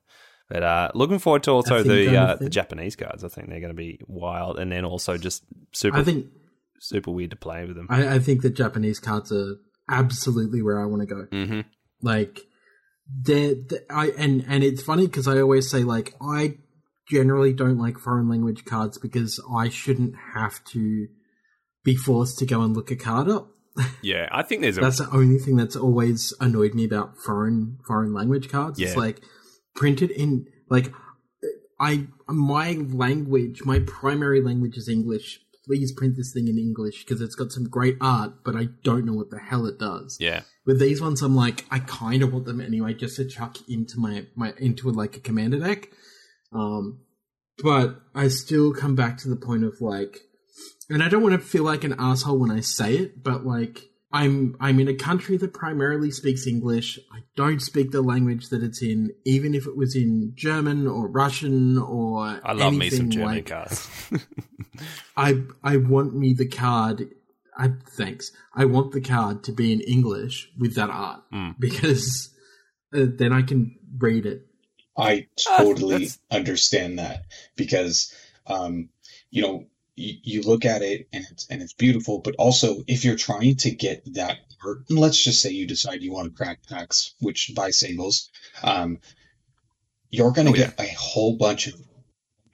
But 0.47 0.63
uh, 0.63 0.91
looking 0.93 1.19
forward 1.19 1.43
to 1.43 1.51
also 1.51 1.83
the 1.83 2.15
uh, 2.15 2.35
the 2.35 2.49
Japanese 2.49 2.95
cards. 2.95 3.23
I 3.23 3.27
think 3.27 3.49
they're 3.49 3.59
going 3.59 3.73
to 3.73 3.75
be 3.75 3.99
wild, 4.07 4.59
and 4.59 4.71
then 4.71 4.85
also 4.85 5.17
just 5.17 5.43
super. 5.73 5.97
I 5.97 6.03
think 6.03 6.27
super 6.79 7.11
weird 7.11 7.31
to 7.31 7.35
play 7.35 7.65
with 7.65 7.75
them. 7.75 7.87
I, 7.89 8.15
I 8.15 8.19
think 8.19 8.43
the 8.43 8.49
Japanese 8.49 8.99
cards 8.99 9.31
are 9.31 9.55
absolutely 9.89 10.61
where 10.61 10.81
I 10.81 10.85
want 10.85 11.01
to 11.01 11.15
go. 11.15 11.25
Mm-hmm. 11.31 11.61
Like, 12.01 12.41
the 13.23 13.85
I 13.89 14.11
and 14.17 14.43
and 14.47 14.63
it's 14.63 14.83
funny 14.83 15.07
because 15.07 15.27
I 15.27 15.39
always 15.39 15.69
say 15.69 15.83
like 15.83 16.13
I 16.21 16.57
generally 17.09 17.53
don't 17.53 17.77
like 17.77 17.97
foreign 17.97 18.29
language 18.29 18.65
cards 18.65 18.97
because 18.97 19.41
I 19.53 19.69
shouldn't 19.69 20.15
have 20.33 20.63
to 20.65 21.07
be 21.83 21.95
forced 21.95 22.37
to 22.39 22.45
go 22.45 22.61
and 22.61 22.75
look 22.75 22.91
a 22.91 22.95
card 22.95 23.29
up. 23.29 23.49
Yeah, 24.01 24.27
I 24.31 24.41
think 24.41 24.63
there's 24.63 24.77
a... 24.77 24.81
that's 24.81 24.97
the 24.97 25.09
only 25.11 25.37
thing 25.37 25.55
that's 25.55 25.75
always 25.75 26.33
annoyed 26.39 26.73
me 26.73 26.83
about 26.83 27.17
foreign 27.17 27.77
foreign 27.85 28.13
language 28.13 28.49
cards. 28.49 28.79
Yeah. 28.79 28.87
It's 28.87 28.97
like 28.97 29.21
printed 29.75 30.09
in 30.11 30.47
like 30.69 30.91
I 31.79 32.07
my 32.27 32.73
language, 32.73 33.63
my 33.63 33.79
primary 33.79 34.41
language 34.41 34.77
is 34.77 34.89
English, 34.89 35.39
please 35.67 35.91
print 35.91 36.15
this 36.15 36.33
thing 36.33 36.47
in 36.47 36.57
English 36.57 37.03
because 37.03 37.21
it's 37.21 37.35
got 37.35 37.51
some 37.51 37.67
great 37.69 37.97
art, 38.01 38.43
but 38.43 38.55
I 38.55 38.69
don't 38.83 39.05
know 39.05 39.13
what 39.13 39.29
the 39.29 39.39
hell 39.39 39.65
it 39.67 39.77
does. 39.77 40.17
Yeah. 40.19 40.41
With 40.65 40.79
these 40.79 41.01
ones, 41.01 41.21
I'm 41.21 41.35
like, 41.35 41.65
I 41.69 41.79
kind 41.79 42.23
of 42.23 42.33
want 42.33 42.45
them 42.45 42.61
anyway, 42.61 42.93
just 42.93 43.17
to 43.17 43.25
chuck 43.25 43.57
into 43.69 43.99
my 43.99 44.25
my 44.35 44.53
into 44.57 44.89
like 44.89 45.17
a 45.17 45.19
commander 45.19 45.59
deck. 45.59 45.89
Um, 46.51 47.01
but 47.61 47.99
I 48.15 48.29
still 48.29 48.73
come 48.73 48.95
back 48.95 49.17
to 49.19 49.29
the 49.29 49.35
point 49.35 49.63
of 49.63 49.81
like, 49.81 50.21
and 50.89 51.03
I 51.03 51.09
don't 51.09 51.23
want 51.23 51.39
to 51.39 51.45
feel 51.45 51.63
like 51.63 51.83
an 51.83 51.95
asshole 51.99 52.39
when 52.39 52.51
I 52.51 52.61
say 52.61 52.95
it, 52.95 53.23
but 53.23 53.45
like. 53.45 53.83
I'm 54.11 54.55
I'm 54.59 54.79
in 54.79 54.87
a 54.87 54.93
country 54.93 55.35
that 55.37 55.53
primarily 55.53 56.11
speaks 56.11 56.47
English. 56.47 56.97
I 57.11 57.19
don't 57.35 57.61
speak 57.61 57.91
the 57.91 58.01
language 58.01 58.49
that 58.49 58.63
it's 58.63 58.81
in, 58.81 59.11
even 59.25 59.53
if 59.53 59.67
it 59.67 59.75
was 59.75 59.95
in 59.95 60.31
German 60.33 60.87
or 60.87 61.09
Russian 61.09 61.77
or 61.77 62.39
I 62.43 62.53
love 62.53 62.73
me 62.73 62.89
some 62.89 63.09
German 63.09 63.35
like, 63.35 63.47
cards. 63.47 63.89
I 65.17 65.43
I 65.61 65.77
want 65.77 66.15
me 66.15 66.33
the 66.33 66.47
card. 66.47 67.09
I 67.57 67.73
thanks. 67.89 68.31
I 68.53 68.65
want 68.65 68.93
the 68.93 69.01
card 69.01 69.43
to 69.45 69.51
be 69.51 69.73
in 69.73 69.81
English 69.81 70.51
with 70.57 70.75
that 70.75 70.89
art 70.89 71.23
mm. 71.33 71.55
because 71.59 72.33
uh, 72.93 73.07
then 73.07 73.33
I 73.33 73.41
can 73.41 73.77
read 73.97 74.25
it. 74.25 74.47
I 74.97 75.27
totally 75.57 76.07
understand 76.31 76.99
that 76.99 77.25
because 77.57 78.13
um, 78.45 78.89
you 79.31 79.41
know 79.41 79.65
you, 79.97 80.13
you 80.23 80.41
look 80.43 80.63
at 80.63 80.81
it 80.81 81.07
and 81.11 81.25
it's 81.31 81.47
and 81.49 81.61
it's 81.61 81.73
beautiful, 81.73 82.19
but 82.19 82.35
also 82.37 82.83
if 82.87 83.03
you're 83.03 83.15
trying 83.15 83.55
to 83.57 83.71
get 83.71 84.13
that 84.13 84.37
art, 84.63 84.83
let's 84.89 85.21
just 85.21 85.41
say 85.41 85.49
you 85.49 85.67
decide 85.67 86.01
you 86.01 86.13
want 86.13 86.29
to 86.29 86.37
crack 86.37 86.65
packs, 86.67 87.15
which 87.19 87.51
buy 87.55 87.71
singles, 87.71 88.29
um, 88.63 88.99
you're 90.09 90.31
going 90.31 90.47
to 90.47 90.53
oh, 90.53 90.55
get 90.55 90.75
yeah. 90.77 90.85
a 90.85 90.95
whole 90.97 91.35
bunch 91.35 91.67
of 91.67 91.75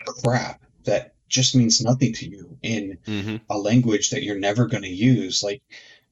crap 0.06 0.62
that 0.86 1.14
just 1.30 1.56
means 1.56 1.82
nothing 1.82 2.14
to 2.14 2.30
you 2.30 2.58
in 2.62 2.98
mm-hmm. 3.06 3.38
a 3.50 3.58
language 3.58 4.12
that 4.12 4.24
you're 4.24 4.40
never 4.40 4.66
going 4.68 4.84
to 4.84 4.90
use. 4.90 5.44
Like 5.44 5.62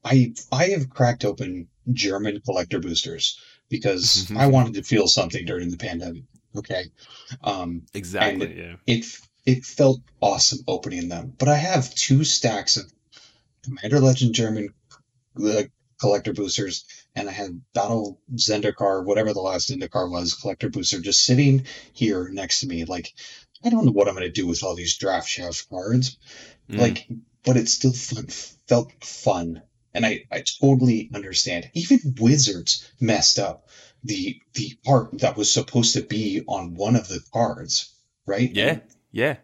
I, 0.04 0.34
I 0.50 0.66
have 0.66 0.90
cracked 0.90 1.24
open 1.24 1.68
German 1.92 2.40
collector 2.44 2.80
boosters 2.80 3.40
because 3.68 4.26
mm-hmm. 4.26 4.36
I 4.38 4.46
wanted 4.48 4.74
to 4.74 4.82
feel 4.82 5.08
something 5.08 5.44
during 5.44 5.70
the 5.70 5.76
pandemic. 5.76 6.24
Okay. 6.56 6.84
Um, 7.42 7.82
exactly. 7.94 8.58
Yeah. 8.58 8.74
It, 8.86 9.06
it 9.44 9.64
felt 9.64 10.00
awesome 10.20 10.60
opening 10.66 11.08
them, 11.08 11.34
but 11.38 11.48
I 11.48 11.56
have 11.56 11.94
two 11.94 12.24
stacks 12.24 12.76
of 12.76 12.92
Commander 13.64 14.00
Legend 14.00 14.34
German 14.34 14.74
uh, 15.42 15.62
collector 16.00 16.32
boosters, 16.32 16.84
and 17.14 17.28
I 17.28 17.32
had 17.32 17.60
Battle 17.74 18.20
Zendikar, 18.34 19.04
whatever 19.04 19.32
the 19.32 19.40
last 19.40 19.70
Zendikar 19.70 20.10
was, 20.10 20.34
collector 20.34 20.68
booster, 20.68 21.00
just 21.00 21.24
sitting 21.24 21.64
here 21.92 22.28
next 22.32 22.60
to 22.60 22.66
me. 22.66 22.84
Like, 22.84 23.12
I 23.64 23.70
don't 23.70 23.84
know 23.84 23.92
what 23.92 24.08
I'm 24.08 24.14
going 24.14 24.26
to 24.26 24.32
do 24.32 24.46
with 24.46 24.64
all 24.64 24.74
these 24.74 24.96
draft 24.96 25.28
shaft 25.28 25.68
cards. 25.68 26.18
Mm. 26.68 26.78
Like, 26.78 27.08
but 27.44 27.56
it 27.56 27.68
still 27.68 27.92
fun, 27.92 28.26
felt 28.26 28.92
fun. 29.04 29.62
And 29.94 30.06
I, 30.06 30.24
I 30.30 30.42
totally 30.60 31.10
understand. 31.14 31.70
Even 31.74 32.16
Wizards 32.18 32.90
messed 33.00 33.38
up 33.38 33.68
the 34.04 34.40
the 34.54 34.76
art 34.86 35.18
that 35.18 35.36
was 35.36 35.52
supposed 35.52 35.94
to 35.94 36.02
be 36.02 36.42
on 36.48 36.74
one 36.74 36.96
of 36.96 37.08
the 37.08 37.20
cards, 37.32 37.94
right? 38.26 38.50
Yeah, 38.52 38.80
yeah. 39.12 39.36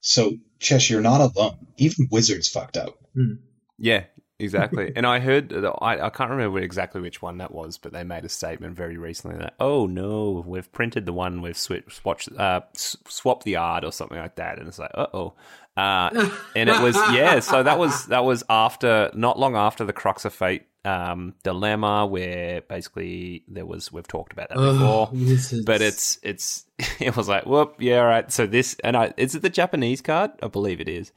So 0.00 0.32
Chesh, 0.60 0.90
you're 0.90 1.00
not 1.00 1.20
alone. 1.20 1.66
Even 1.76 2.08
Wizards 2.10 2.48
fucked 2.48 2.76
up. 2.76 2.98
Mm. 3.16 3.38
Yeah, 3.78 4.04
exactly. 4.38 4.92
And 4.96 5.06
I 5.06 5.20
heard, 5.20 5.52
I, 5.52 6.06
I 6.06 6.10
can't 6.10 6.30
remember 6.30 6.58
exactly 6.60 7.00
which 7.00 7.22
one 7.22 7.38
that 7.38 7.52
was, 7.52 7.78
but 7.78 7.92
they 7.92 8.04
made 8.04 8.24
a 8.24 8.28
statement 8.28 8.76
very 8.76 8.96
recently 8.96 9.38
that, 9.38 9.54
oh 9.58 9.86
no, 9.86 10.44
we've 10.46 10.70
printed 10.72 11.06
the 11.06 11.12
one 11.12 11.40
with 11.42 11.56
switch, 11.56 12.00
uh, 12.38 12.60
swap 12.74 13.42
the 13.44 13.56
art 13.56 13.84
or 13.84 13.92
something 13.92 14.18
like 14.18 14.36
that. 14.36 14.58
And 14.58 14.68
it's 14.68 14.78
like, 14.78 14.90
uh 14.94 15.06
oh. 15.14 15.34
Uh, 15.76 16.30
and 16.56 16.68
it 16.68 16.80
was, 16.82 16.96
yeah, 17.12 17.40
so 17.40 17.62
that 17.62 17.78
was, 17.78 18.06
that 18.06 18.24
was 18.24 18.44
after, 18.50 19.10
not 19.14 19.38
long 19.38 19.56
after 19.56 19.84
the 19.84 19.92
Crux 19.92 20.24
of 20.24 20.34
Fate 20.34 20.66
um, 20.84 21.34
dilemma 21.42 22.06
where 22.06 22.62
basically 22.62 23.44
there 23.48 23.66
was 23.66 23.92
we've 23.92 24.06
talked 24.06 24.32
about 24.32 24.48
that 24.48 24.56
before, 24.56 25.10
oh, 25.12 25.62
but 25.64 25.82
it's 25.82 26.18
it's 26.22 26.64
it 27.00 27.16
was 27.16 27.28
like 27.28 27.46
whoop 27.46 27.76
yeah 27.78 28.00
right. 28.00 28.32
So 28.32 28.46
this 28.46 28.76
and 28.82 28.96
I 28.96 29.12
is 29.16 29.34
it 29.34 29.42
the 29.42 29.50
Japanese 29.50 30.00
card? 30.00 30.30
I 30.42 30.48
believe 30.48 30.80
it 30.80 30.88
is. 30.88 31.12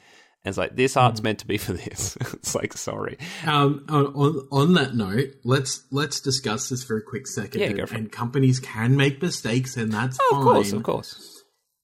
And 0.45 0.51
it's 0.51 0.57
like 0.57 0.75
this 0.75 0.97
art's 0.97 1.21
mm. 1.21 1.25
meant 1.25 1.39
to 1.39 1.47
be 1.47 1.57
for 1.57 1.73
this. 1.73 2.17
it's 2.33 2.55
like 2.55 2.73
sorry. 2.73 3.17
Um, 3.45 3.85
on 3.89 4.47
on 4.51 4.73
that 4.73 4.95
note, 4.95 5.35
let's 5.43 5.83
let's 5.91 6.19
discuss 6.19 6.69
this 6.69 6.83
for 6.83 6.97
a 6.97 7.01
quick 7.01 7.27
second. 7.27 7.61
Yeah, 7.61 7.67
and, 7.67 7.91
and 7.91 8.11
companies 8.11 8.59
can 8.59 8.97
make 8.97 9.21
mistakes, 9.21 9.77
and 9.77 9.91
that's 9.91 10.17
oh, 10.21 10.29
fine. 10.31 10.39
Of 10.39 10.45
course, 10.45 10.73
of 10.73 10.83
course. 10.83 11.43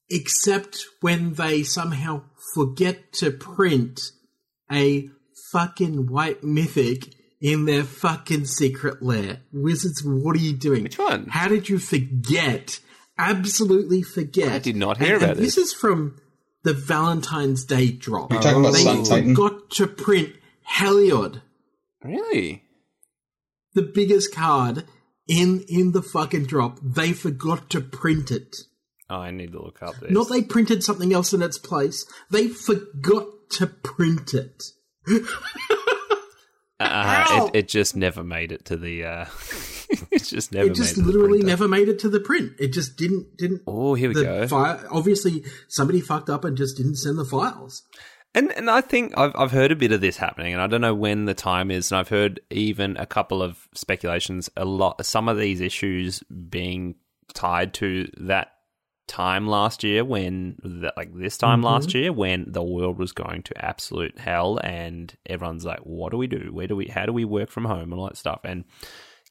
Except 0.10 0.80
when 1.02 1.36
they 1.36 1.64
somehow 1.64 2.24
forget 2.56 3.14
to 3.14 3.32
print 3.32 4.02
a 4.72 5.08
fucking 5.52 6.08
white 6.08 6.44
mythic 6.44 7.14
in 7.42 7.66
their 7.66 7.84
fucking 7.84 8.46
secret 8.46 9.02
lair. 9.02 9.40
Wizards, 9.52 10.04
what 10.04 10.36
are 10.36 10.40
you 10.40 10.54
doing? 10.54 10.84
Which 10.84 11.00
one? 11.00 11.28
How 11.28 11.48
did 11.48 11.70
you 11.70 11.80
forget? 11.80 12.80
Absolutely 13.18 14.02
forget. 14.02 14.52
I 14.52 14.60
did 14.60 14.76
not 14.76 14.98
hear 14.98 15.16
and, 15.16 15.24
about 15.24 15.38
and 15.38 15.46
this. 15.46 15.56
This 15.56 15.68
is 15.68 15.74
from 15.74 16.20
the 16.64 16.74
Valentine's 16.74 17.64
Day 17.64 17.92
drop. 17.92 18.32
You're 18.32 18.42
talking 18.42 18.60
about 18.60 18.74
they 18.74 18.84
Sun 18.84 19.04
Titan? 19.04 19.36
forgot 19.36 19.70
to 19.72 19.88
print 19.88 20.36
Heliod. 20.78 21.42
Really? 22.04 22.64
The 23.74 23.82
biggest 23.82 24.34
card 24.34 24.86
in 25.28 25.64
in 25.68 25.92
the 25.92 26.02
fucking 26.02 26.46
drop. 26.46 26.80
They 26.82 27.14
forgot 27.14 27.70
to 27.72 27.82
print 27.82 28.32
it. 28.32 28.58
Oh, 29.10 29.18
I 29.18 29.32
need 29.32 29.54
to 29.54 29.62
look 29.62 29.82
up 29.82 30.00
this. 30.00 30.12
Not 30.12 30.30
they 30.30 30.44
printed 30.44 30.84
something 30.84 31.14
else 31.14 31.34
in 31.34 31.42
its 31.42 31.58
place. 31.58 32.06
They 32.30 32.48
forgot 32.48 33.28
to 33.52 33.68
print 33.68 34.34
it. 34.34 34.64
Uh, 36.80 37.50
it, 37.54 37.60
it, 37.60 37.68
just 37.68 37.96
never 37.96 38.24
made 38.24 38.52
it 38.52 38.66
to 38.66 38.78
the. 38.78 39.04
Uh, 39.04 39.26
it 40.12 40.24
just 40.24 40.54
never. 40.54 40.68
It 40.68 40.76
just 40.76 40.98
literally 40.98 41.42
never 41.42 41.68
made 41.68 41.90
it 41.90 42.00
to 42.00 42.10
the 42.10 42.20
print. 42.20 42.54
It 42.58 42.72
just 42.74 42.96
didn't 42.96 43.38
didn't. 43.38 43.64
Oh, 43.68 43.96
here 43.96 44.10
we 44.10 44.16
go. 44.16 44.48
Fi- 44.48 44.80
obviously, 44.90 45.44
somebody 45.68 46.00
fucked 46.00 46.30
up 46.30 46.46
and 46.46 46.56
just 46.56 46.78
didn't 46.78 46.96
send 46.96 47.18
the 47.18 47.26
files. 47.26 47.84
And 48.34 48.52
and 48.54 48.70
I 48.70 48.82
think 48.82 49.18
I've 49.18 49.34
I've 49.36 49.52
heard 49.52 49.72
a 49.72 49.76
bit 49.76 49.92
of 49.92 50.02
this 50.02 50.18
happening, 50.18 50.54
and 50.54 50.62
I 50.62 50.68
don't 50.68 50.82
know 50.82 50.94
when 50.94 51.26
the 51.26 51.34
time 51.34 51.72
is. 51.72 51.92
And 51.92 52.00
I've 52.00 52.10
heard 52.10 52.40
even 52.50 52.96
a 52.98 53.06
couple 53.06 53.42
of 53.42 53.68
speculations. 53.74 54.50
A 54.56 54.66
lot, 54.66 55.04
some 55.06 55.28
of 55.28 55.38
these 55.38 55.62
issues 55.62 56.22
being 56.50 56.96
tied 57.34 57.74
to 57.76 58.10
that 58.18 58.54
time 59.10 59.48
last 59.48 59.84
year 59.84 60.06
when 60.06 60.56
like 60.96 61.14
this 61.14 61.38
time 61.38 61.60
mm-hmm. 61.60 61.66
last 61.66 61.94
year 61.94 62.14
when 62.14 62.46
the 62.48 62.64
world 62.64 62.98
was 62.98 63.12
going 63.12 63.44
to 63.44 63.66
absolute 63.66 64.18
hell 64.18 64.60
and 64.64 65.16
everyone's 65.26 65.66
like 65.66 65.80
what 65.80 66.12
do 66.12 66.18
we 66.18 66.28
do? 66.28 66.50
Where 66.54 66.68
do 66.68 66.76
we 66.76 66.88
how 66.88 67.06
do 67.06 67.12
we 67.12 67.26
work 67.26 67.50
from 67.50 67.66
home? 67.66 67.92
and 67.92 67.94
all 67.94 68.08
that 68.08 68.18
stuff. 68.18 68.42
And 68.44 68.64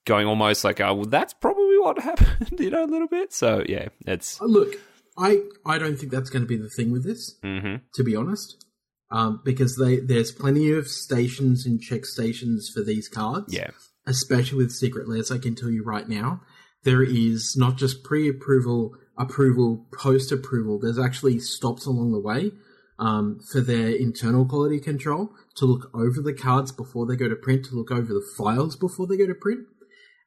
going 0.04 0.26
almost 0.26 0.64
like 0.64 0.80
oh 0.80 0.94
well 0.94 1.04
that's 1.04 1.32
probably 1.34 1.78
what 1.78 1.98
happened 2.02 2.58
you 2.58 2.70
know 2.70 2.84
a 2.84 2.86
little 2.86 3.08
bit. 3.08 3.32
So 3.32 3.62
yeah 3.66 3.88
it's 4.06 4.40
uh, 4.40 4.44
look 4.44 4.74
i 5.18 5.42
i 5.66 5.78
don't 5.78 5.98
think 5.98 6.12
that's 6.12 6.30
going 6.30 6.42
to 6.42 6.48
be 6.48 6.56
the 6.56 6.70
thing 6.70 6.90
with 6.90 7.04
this 7.04 7.34
mm-hmm. 7.42 7.76
to 7.94 8.04
be 8.04 8.16
honest 8.16 8.64
um, 9.10 9.40
because 9.44 9.76
they 9.76 9.96
there's 9.96 10.30
plenty 10.30 10.70
of 10.70 10.86
stations 10.86 11.66
and 11.66 11.80
check 11.80 12.04
stations 12.04 12.70
for 12.72 12.82
these 12.82 13.08
cards 13.08 13.52
yeah. 13.52 13.70
especially 14.06 14.58
with 14.58 14.70
secret 14.70 15.08
lairs 15.08 15.30
i 15.30 15.38
can 15.38 15.54
tell 15.54 15.70
you 15.70 15.82
right 15.82 16.08
now 16.08 16.40
there 16.84 17.02
is 17.02 17.54
not 17.56 17.76
just 17.76 18.04
pre-approval 18.04 18.94
approval, 19.18 19.86
post 19.92 20.32
approval, 20.32 20.78
there's 20.78 20.98
actually 20.98 21.38
stops 21.40 21.86
along 21.86 22.12
the 22.12 22.20
way 22.20 22.52
um, 22.98 23.40
for 23.52 23.60
their 23.60 23.90
internal 23.90 24.46
quality 24.46 24.80
control 24.80 25.30
to 25.56 25.64
look 25.64 25.90
over 25.94 26.20
the 26.20 26.32
cards 26.32 26.72
before 26.72 27.06
they 27.06 27.16
go 27.16 27.28
to 27.28 27.36
print, 27.36 27.66
to 27.66 27.74
look 27.74 27.90
over 27.90 28.12
the 28.12 28.26
files 28.36 28.76
before 28.76 29.06
they 29.06 29.16
go 29.16 29.26
to 29.26 29.34
print. 29.34 29.66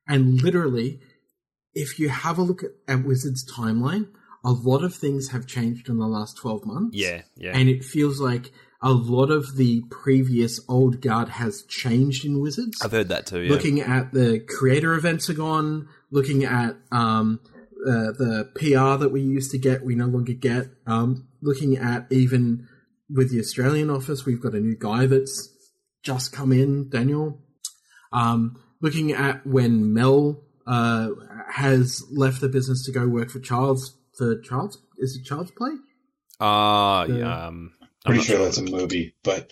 And 0.08 0.41
literally, 0.41 0.99
if 1.73 1.99
you 1.99 2.10
have 2.10 2.38
a 2.38 2.43
look 2.43 2.63
at, 2.63 2.71
at 2.88 3.06
Wizards' 3.06 3.49
timeline, 3.49 4.08
a 4.43 4.51
lot 4.51 4.84
of 4.84 4.95
things 4.95 5.30
have 5.30 5.45
changed 5.45 5.88
in 5.88 5.97
the 5.97 6.08
last 6.08 6.38
12 6.38 6.65
months. 6.65 6.97
Yeah, 6.97 7.21
yeah. 7.36 7.51
And 7.56 7.69
it 7.69 7.84
feels 7.84 8.19
like 8.19 8.51
a 8.82 8.91
lot 8.91 9.30
of 9.30 9.58
the 9.58 9.84
previous 9.91 10.60
old 10.67 11.01
guard 11.01 11.30
has 11.30 11.63
changed 11.63 12.25
in 12.25 12.41
Wizards. 12.41 12.82
I've 12.82 12.91
heard 12.91 13.10
that 13.10 13.27
too, 13.27 13.41
yeah. 13.41 13.51
Looking 13.51 13.82
at 13.82 14.12
the 14.12 14.39
creator 14.39 14.95
events 14.95 15.30
are 15.30 15.36
gone, 15.36 15.88
looking 16.10 16.43
at 16.43 16.77
um, 16.91 17.39
uh, 17.88 18.12
the 18.12 18.50
PR 18.56 19.02
that 19.02 19.12
we 19.12 19.22
used 19.22 19.52
to 19.52 19.58
get, 19.58 19.84
we 19.84 19.96
no 19.96 20.06
longer 20.06 20.34
get. 20.34 20.67
Um, 20.86 21.28
looking 21.41 21.78
at 21.78 22.08
even 22.12 22.67
with 23.10 23.32
the 23.32 23.39
Australian 23.39 23.89
office, 23.89 24.26
we've 24.26 24.41
got 24.41 24.54
a 24.54 24.60
new 24.60 24.76
guy 24.78 25.06
that's 25.06 25.50
just 26.04 26.32
come 26.32 26.52
in, 26.52 26.89
Daniel. 26.89 27.41
Um, 28.12 28.62
looking 28.82 29.12
at 29.12 29.46
when 29.46 29.94
Mel 29.94 30.44
uh, 30.67 31.10
has 31.50 32.04
left 32.12 32.41
the 32.41 32.50
business 32.50 32.86
to 32.86 32.91
go 32.91 33.08
work 33.08 33.30
for 33.30 33.39
Child's 33.39 33.98
for 34.17 34.39
Child's 34.39 34.78
is 34.98 35.15
it 35.15 35.26
Child's 35.26 35.52
Play? 35.52 35.72
Uh, 36.39 37.06
yeah, 37.10 37.48
um, 37.48 37.72
pretty 38.06 38.22
sure, 38.22 38.38
sure, 38.38 38.46
that's 38.46 38.58
a 38.58 38.63
movie, 38.63 39.15
but 39.24 39.52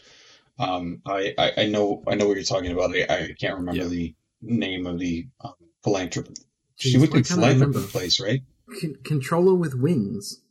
um, 0.58 1.02
I, 1.06 1.34
I, 1.38 1.52
I 1.58 1.66
know 1.68 2.04
I 2.08 2.16
know 2.16 2.28
what 2.28 2.36
you're 2.36 2.44
talking 2.44 2.72
about. 2.72 2.96
I, 2.96 3.04
I 3.04 3.36
can't 3.40 3.58
remember 3.58 3.84
yeah. 3.84 3.88
the 3.88 4.16
name 4.42 4.86
of 4.86 5.00
the 5.00 5.28
um, 5.42 5.54
philanthropist 5.84 6.46
she 6.80 6.98
would 6.98 7.12
from 7.12 7.72
the 7.74 7.82
place, 7.82 8.20
right? 8.20 8.42
C- 8.80 8.96
controller 9.04 9.54
with 9.56 9.76
wings. 9.76 10.42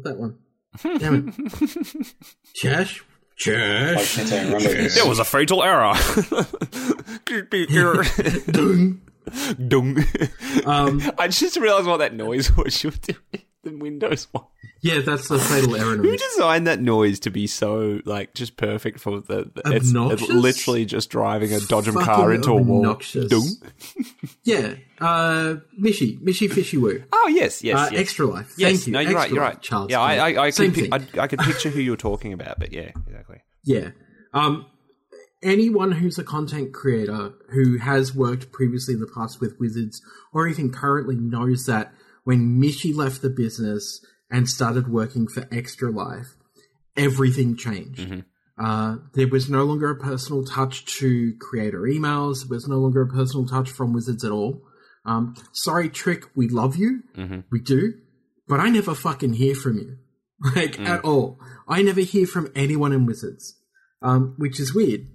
That 0.00 0.18
one. 0.18 0.36
Damn 0.82 1.28
it. 1.28 1.34
Chesh? 2.62 3.02
Chesh. 3.38 4.16
can't 4.16 4.32
I 4.32 4.44
remember 4.56 4.88
There 4.88 5.06
was 5.06 5.18
a 5.18 5.24
fatal 5.24 5.62
error. 5.62 5.92
Dung. 8.50 9.00
Dung. 9.68 10.04
Um, 10.64 11.02
I 11.18 11.28
just 11.28 11.56
realized 11.58 11.86
what 11.86 11.98
that 11.98 12.14
noise 12.14 12.50
was. 12.56 12.82
You 12.82 12.90
were 12.90 12.96
doing 12.96 13.42
the 13.66 13.76
Windows 13.76 14.28
one. 14.32 14.44
Yeah, 14.80 15.00
that's 15.00 15.28
the 15.28 15.38
fatal 15.38 15.74
error 15.74 15.96
noise. 15.96 16.06
Who 16.06 16.16
designed 16.16 16.66
that 16.66 16.80
noise 16.80 17.20
to 17.20 17.30
be 17.30 17.46
so 17.46 18.00
like 18.04 18.34
just 18.34 18.56
perfect 18.56 19.00
for 19.00 19.20
the? 19.20 19.50
the 19.54 19.62
it's, 19.66 19.92
it's, 19.94 20.28
literally 20.28 20.84
just 20.84 21.10
driving 21.10 21.52
a 21.52 21.58
Dodgem 21.58 22.00
car 22.02 22.32
into 22.32 22.52
obnoxious. 22.52 23.32
a 23.32 23.38
wall. 23.38 23.46
yeah, 24.44 24.74
uh, 25.00 25.56
Mishi, 25.80 26.20
Mishi 26.20 26.50
Fishy 26.50 26.76
Woo. 26.76 27.02
Oh 27.12 27.28
yes, 27.28 27.64
yes, 27.64 27.76
uh, 27.76 27.88
yes. 27.90 28.00
Extra 28.00 28.26
Life. 28.26 28.54
Yes, 28.58 28.72
Thank 28.72 28.86
you. 28.86 28.92
No, 28.92 29.00
you're 29.00 29.18
Extra 29.18 29.20
right. 29.22 29.30
You're 29.30 29.42
right. 29.42 29.62
Charles. 29.62 29.90
Yeah, 29.90 30.00
I, 30.00 30.30
I, 30.30 30.44
I 30.44 30.50
Same 30.50 30.72
could, 30.72 30.92
I, 30.92 31.22
I 31.22 31.26
could 31.26 31.40
picture 31.40 31.70
who 31.70 31.80
you 31.80 31.90
were 31.90 31.96
talking 31.96 32.32
about, 32.32 32.58
but 32.58 32.72
yeah, 32.72 32.90
exactly. 33.06 33.42
Yeah. 33.64 33.90
Um, 34.32 34.66
anyone 35.42 35.92
who's 35.92 36.18
a 36.18 36.24
content 36.24 36.72
creator 36.72 37.32
who 37.50 37.78
has 37.78 38.14
worked 38.14 38.52
previously 38.52 38.94
in 38.94 39.00
the 39.00 39.06
past 39.06 39.40
with 39.40 39.58
Wizards 39.58 40.02
or 40.32 40.46
even 40.48 40.70
currently 40.70 41.16
knows 41.16 41.66
that 41.66 41.92
when 42.26 42.60
Mishi 42.60 42.92
left 42.92 43.22
the 43.22 43.30
business 43.30 44.04
and 44.28 44.48
started 44.48 44.88
working 44.88 45.28
for 45.28 45.46
Extra 45.52 45.92
Life, 45.92 46.34
everything 46.96 47.56
changed. 47.56 48.00
Mm-hmm. 48.00 48.20
Uh, 48.58 48.96
there 49.14 49.28
was 49.28 49.48
no 49.48 49.62
longer 49.62 49.90
a 49.90 49.96
personal 49.96 50.44
touch 50.44 50.84
to 50.98 51.34
creator 51.40 51.82
emails. 51.82 52.40
There 52.40 52.56
was 52.56 52.66
no 52.66 52.78
longer 52.78 53.02
a 53.02 53.06
personal 53.06 53.46
touch 53.46 53.70
from 53.70 53.92
Wizards 53.92 54.24
at 54.24 54.32
all. 54.32 54.60
Um, 55.04 55.36
sorry, 55.52 55.88
Trick, 55.88 56.24
we 56.34 56.48
love 56.48 56.74
you. 56.74 57.04
Mm-hmm. 57.16 57.40
We 57.52 57.60
do. 57.60 57.94
But 58.48 58.58
I 58.58 58.70
never 58.70 58.96
fucking 58.96 59.34
hear 59.34 59.54
from 59.54 59.78
you. 59.78 59.96
Like, 60.54 60.76
mm. 60.76 60.86
at 60.86 61.04
all. 61.04 61.38
I 61.68 61.80
never 61.80 62.00
hear 62.00 62.26
from 62.26 62.50
anyone 62.56 62.92
in 62.92 63.06
Wizards. 63.06 63.54
Um, 64.02 64.34
which 64.36 64.58
is 64.58 64.74
weird. 64.74 65.06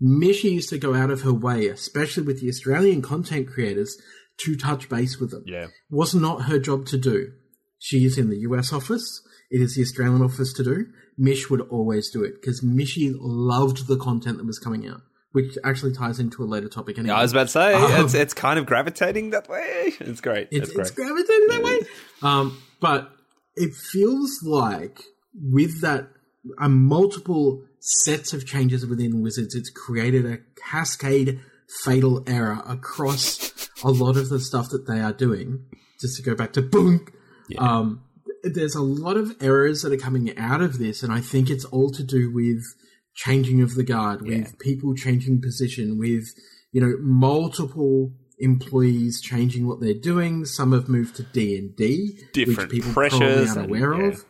Misha 0.00 0.48
used 0.48 0.68
to 0.70 0.78
go 0.78 0.94
out 0.94 1.10
of 1.10 1.22
her 1.22 1.32
way, 1.32 1.68
especially 1.68 2.24
with 2.24 2.40
the 2.40 2.48
Australian 2.48 3.00
content 3.02 3.48
creators, 3.48 3.96
to 4.38 4.56
touch 4.56 4.88
base 4.88 5.18
with 5.18 5.30
them. 5.30 5.44
Yeah. 5.46 5.66
Was 5.90 6.14
not 6.14 6.42
her 6.42 6.58
job 6.58 6.86
to 6.86 6.98
do. 6.98 7.32
She 7.78 8.04
is 8.04 8.18
in 8.18 8.30
the 8.30 8.38
US 8.38 8.72
office. 8.72 9.22
It 9.50 9.60
is 9.60 9.76
the 9.76 9.82
Australian 9.82 10.22
office 10.22 10.52
to 10.54 10.64
do. 10.64 10.86
Mish 11.16 11.48
would 11.48 11.60
always 11.62 12.10
do 12.10 12.22
it 12.22 12.34
because 12.40 12.60
Mishy 12.60 13.14
loved 13.18 13.86
the 13.86 13.96
content 13.96 14.38
that 14.38 14.46
was 14.46 14.58
coming 14.58 14.86
out, 14.88 15.00
which 15.32 15.56
actually 15.64 15.94
ties 15.94 16.18
into 16.18 16.42
a 16.42 16.46
later 16.46 16.68
topic. 16.68 16.98
Anyway. 16.98 17.14
Yeah, 17.14 17.18
I 17.18 17.22
was 17.22 17.32
about 17.32 17.44
to 17.44 17.48
say 17.48 17.74
um, 17.74 18.04
it's 18.04 18.14
it's 18.14 18.34
kind 18.34 18.58
of 18.58 18.66
gravitating 18.66 19.30
that 19.30 19.48
way. 19.48 19.94
It's 20.00 20.20
great. 20.20 20.48
It's, 20.50 20.68
it's, 20.68 20.72
great. 20.72 20.86
it's 20.86 20.90
gravitating 20.90 21.48
that 21.48 21.62
way. 21.62 21.78
Um, 22.22 22.60
but 22.80 23.10
it 23.54 23.72
feels 23.74 24.42
like 24.42 25.00
with 25.34 25.80
that 25.80 26.08
a 26.58 26.68
multiple 26.68 27.64
sets 27.80 28.32
of 28.32 28.46
changes 28.46 28.86
within 28.86 29.22
Wizards, 29.22 29.54
it's 29.54 29.70
created 29.70 30.26
a 30.26 30.38
cascade 30.60 31.40
fatal 31.84 32.22
error 32.26 32.62
across 32.66 33.52
a 33.84 33.90
lot 33.90 34.16
of 34.16 34.28
the 34.28 34.40
stuff 34.40 34.70
that 34.70 34.86
they 34.86 35.00
are 35.00 35.12
doing. 35.12 35.64
Just 36.00 36.16
to 36.16 36.22
go 36.22 36.34
back 36.34 36.52
to 36.54 36.62
boom, 36.62 37.06
yeah. 37.48 37.58
Um, 37.60 38.02
there's 38.42 38.74
a 38.74 38.82
lot 38.82 39.16
of 39.16 39.34
errors 39.40 39.82
that 39.82 39.92
are 39.92 39.96
coming 39.96 40.36
out 40.38 40.60
of 40.60 40.78
this, 40.78 41.02
and 41.02 41.12
I 41.12 41.20
think 41.20 41.48
it's 41.50 41.64
all 41.64 41.90
to 41.90 42.02
do 42.04 42.30
with 42.32 42.62
changing 43.14 43.62
of 43.62 43.74
the 43.74 43.82
guard, 43.82 44.20
with 44.22 44.30
Yeah. 44.38 44.50
people 44.60 44.94
changing 44.94 45.40
position, 45.40 45.98
with 45.98 46.26
you 46.72 46.80
know 46.82 46.96
multiple 47.00 48.12
employees 48.38 49.20
changing 49.22 49.66
what 49.66 49.80
they're 49.80 49.94
doing. 49.94 50.44
Some 50.44 50.72
have 50.72 50.88
moved 50.88 51.16
to 51.16 51.22
D 51.22 51.56
and 51.56 51.74
D, 51.74 52.18
which 52.20 52.32
Different 52.46 52.70
people 52.70 52.92
probably 52.92 53.18
pressures 53.18 53.56
aren't 53.56 53.70
and- 53.70 53.80
yeah. 53.80 54.08
of. 54.08 54.24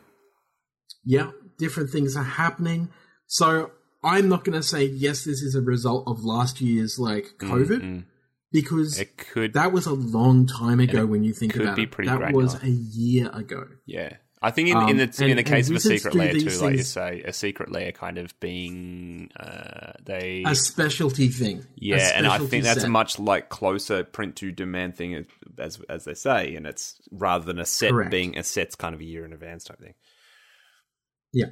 Yeah, 1.03 1.31
different 1.57 1.89
things 1.89 2.15
are 2.15 2.23
happening. 2.23 2.89
So 3.27 3.71
I'm 4.03 4.29
not 4.29 4.43
going 4.45 4.57
to 4.59 4.63
say 4.63 4.85
yes, 4.85 5.25
this 5.25 5.41
is 5.41 5.53
a 5.55 5.61
result 5.61 6.05
of 6.07 6.23
last 6.23 6.61
year's 6.61 6.97
like 6.97 7.33
COVID 7.39 7.81
Mm, 7.81 8.03
because 8.51 8.99
It 8.99 9.17
could, 9.17 9.53
that 9.53 9.71
was 9.71 9.85
a 9.85 9.93
long 9.93 10.45
time 10.47 10.79
ago 10.79 11.05
when 11.05 11.23
you 11.23 11.33
think 11.33 11.55
about 11.55 11.77
it. 11.79 11.91
that 12.05 12.33
was 12.33 12.61
a 12.63 12.69
year 12.69 13.29
ago. 13.33 13.67
yeah. 13.85 14.17
I 14.39 14.51
think 14.51 14.69
in, 14.69 14.77
Um, 14.77 14.87
in 14.89 14.97
the 14.97 15.03
and- 15.05 15.31
in 15.31 15.35
the 15.35 15.41
case 15.43 15.67
of 15.67 15.77
a 15.77 15.79
Secret 15.79 16.13
Lair 16.13 16.31
too, 16.31 16.41
these 16.41 16.61
like 16.61 16.77
you 16.77 16.83
say, 16.83 17.23
a 17.25 17.33
Secret 17.33 17.71
Lair 17.71 17.91
kind 17.91 18.19
of 18.19 18.39
being 18.39 19.31
uh, 19.35 19.93
they 20.05 20.43
A 20.45 20.53
specialty 20.53 21.29
thing. 21.29 21.65
Yeah, 21.75 22.11
and 22.13 22.27
I 22.27 22.35
specialty 22.35 22.51
think 22.51 22.63
that's 22.65 22.83
a 22.83 22.87
much 22.87 23.17
like 23.17 23.49
closer 23.49 24.03
print 24.03 24.35
to 24.35 24.51
demand 24.51 24.95
thing 24.95 25.15
as 25.15 25.25
as, 25.57 25.81
as 25.89 26.05
they 26.05 26.13
say, 26.13 26.53
and 26.53 26.67
it's 26.67 27.01
rather 27.09 27.45
than 27.45 27.57
a 27.57 27.65
set 27.65 27.89
Correct. 27.89 28.11
being 28.11 28.37
a 28.37 28.43
set's 28.43 28.75
kind 28.75 28.93
of 28.93 29.01
a 29.01 29.05
year 29.05 29.25
in 29.25 29.33
advance 29.33 29.63
type 29.63 29.79
thing. 29.79 29.95
Yeah. 31.33 31.47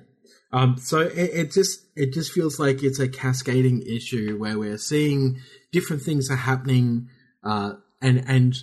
Um, 0.55 0.77
so 0.77 1.01
it, 1.01 1.17
it 1.17 1.51
just 1.51 1.85
it 1.97 2.13
just 2.13 2.31
feels 2.31 2.59
like 2.59 2.81
it's 2.81 2.99
a 2.99 3.09
cascading 3.09 3.81
issue 3.81 4.37
where 4.37 4.57
we're 4.57 4.77
seeing 4.77 5.41
different 5.73 6.01
things 6.01 6.31
are 6.31 6.37
happening, 6.37 7.09
uh, 7.43 7.73
and 8.01 8.23
and 8.25 8.55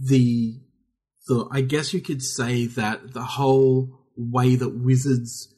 the 0.00 0.60
the 1.26 1.48
I 1.50 1.62
guess 1.62 1.92
you 1.92 2.00
could 2.00 2.22
say 2.22 2.66
that 2.66 3.14
the 3.14 3.24
whole 3.24 3.98
way 4.16 4.54
that 4.54 4.78
Wizards 4.78 5.52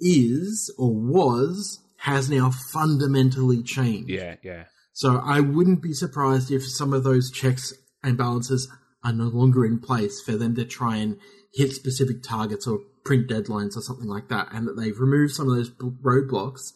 is 0.00 0.70
or 0.78 0.94
was 0.94 1.80
has 2.00 2.28
now 2.28 2.50
fundamentally 2.50 3.62
changed. 3.62 4.10
Yeah, 4.10 4.36
yeah, 4.42 4.64
So 4.92 5.16
I 5.24 5.40
wouldn't 5.40 5.80
be 5.80 5.94
surprised 5.94 6.50
if 6.50 6.68
some 6.68 6.92
of 6.92 7.04
those 7.04 7.30
checks 7.30 7.72
and 8.02 8.18
balances 8.18 8.68
are 9.02 9.14
no 9.14 9.28
longer 9.28 9.64
in 9.64 9.78
place 9.78 10.20
for 10.20 10.32
them 10.32 10.54
to 10.56 10.66
try 10.66 10.96
and 10.96 11.16
hit 11.54 11.72
specific 11.72 12.22
targets 12.22 12.66
or 12.66 12.80
print 13.06 13.28
deadlines 13.28 13.76
or 13.76 13.80
something 13.80 14.08
like 14.08 14.28
that, 14.28 14.48
and 14.52 14.66
that 14.66 14.76
they've 14.76 14.98
removed 14.98 15.34
some 15.34 15.48
of 15.48 15.56
those 15.56 15.70
roadblocks, 15.70 16.72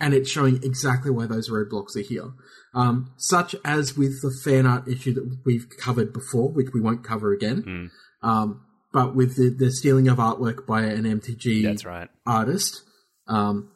and 0.00 0.14
it's 0.14 0.30
showing 0.30 0.62
exactly 0.62 1.10
why 1.10 1.26
those 1.26 1.50
roadblocks 1.50 1.96
are 1.96 2.00
here. 2.00 2.30
Um, 2.74 3.12
such 3.16 3.54
as 3.64 3.96
with 3.96 4.22
the 4.22 4.34
fan 4.44 4.66
art 4.66 4.88
issue 4.88 5.12
that 5.14 5.38
we've 5.44 5.66
covered 5.78 6.12
before, 6.12 6.50
which 6.50 6.68
we 6.72 6.80
won't 6.80 7.04
cover 7.04 7.32
again. 7.32 7.90
Um, 8.22 8.62
but 8.92 9.14
with 9.14 9.36
the, 9.36 9.50
the 9.50 9.70
stealing 9.72 10.08
of 10.08 10.18
artwork 10.18 10.66
by 10.66 10.82
an 10.82 11.04
MTG 11.04 11.64
that's 11.64 11.84
right. 11.84 12.08
artist. 12.24 12.82
Um, 13.26 13.70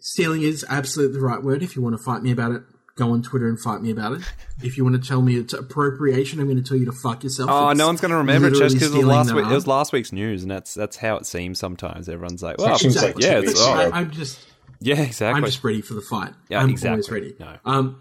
stealing 0.00 0.42
is 0.42 0.64
absolutely 0.68 1.18
the 1.18 1.24
right 1.24 1.42
word. 1.42 1.62
If 1.62 1.76
you 1.76 1.82
want 1.82 1.96
to 1.96 2.02
fight 2.02 2.22
me 2.22 2.32
about 2.32 2.52
it, 2.52 2.62
go 2.96 3.10
on 3.12 3.22
Twitter 3.22 3.48
and 3.48 3.58
fight 3.60 3.82
me 3.82 3.90
about 3.90 4.12
it. 4.12 4.22
if 4.62 4.76
you 4.76 4.84
want 4.84 5.00
to 5.02 5.08
tell 5.08 5.20
me 5.20 5.36
it's 5.36 5.52
appropriation, 5.52 6.38
I'm 6.40 6.46
going 6.46 6.62
to 6.62 6.68
tell 6.68 6.76
you 6.76 6.86
to 6.86 6.92
fuck 6.92 7.24
yourself. 7.24 7.50
Oh, 7.52 7.70
It's 7.70 7.78
no 7.78 7.86
one's 7.86 8.00
going 8.00 8.12
to 8.12 8.18
remember 8.18 8.48
it 8.48 8.54
just 8.54 8.74
because 8.76 8.94
it 8.94 8.98
was 8.98 9.06
last 9.06 9.32
week. 9.34 9.46
It 9.46 9.52
was 9.52 9.66
last 9.66 9.92
week's 9.92 10.12
news, 10.12 10.42
and 10.42 10.50
that's 10.50 10.74
that's 10.74 10.96
how 10.96 11.16
it 11.16 11.26
seems 11.26 11.58
sometimes. 11.58 12.08
Everyone's 12.08 12.42
like, 12.42 12.58
well, 12.58 12.68
Actually, 12.68 12.90
it 12.90 12.94
was 12.94 13.02
like 13.02 13.18
yeah, 13.18 13.40
it's 13.40 13.60
oh. 13.60 13.72
I, 13.72 13.98
I'm 13.98 14.10
just, 14.10 14.38
yeah, 14.80 15.00
exactly. 15.02 15.38
I'm 15.38 15.44
just 15.44 15.64
ready 15.64 15.80
for 15.80 15.94
the 15.94 16.00
fight. 16.02 16.32
Yeah, 16.48 16.60
I'm 16.60 16.70
exactly. 16.70 16.90
always 16.90 17.10
ready. 17.10 17.34
No. 17.40 17.56
Um, 17.64 18.00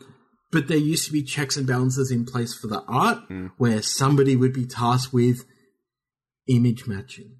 but 0.52 0.68
there 0.68 0.78
used 0.78 1.08
to 1.08 1.12
be 1.12 1.24
checks 1.24 1.58
and 1.58 1.66
balances 1.66 2.12
in 2.12 2.26
place 2.26 2.54
for 2.54 2.68
the 2.68 2.84
art, 2.88 3.20
Hmm. 3.28 3.48
where 3.58 3.82
somebody 3.82 4.36
would 4.36 4.54
be 4.54 4.66
tasked 4.66 5.12
with 5.12 5.46
image 6.48 6.86
matching. 6.88 7.38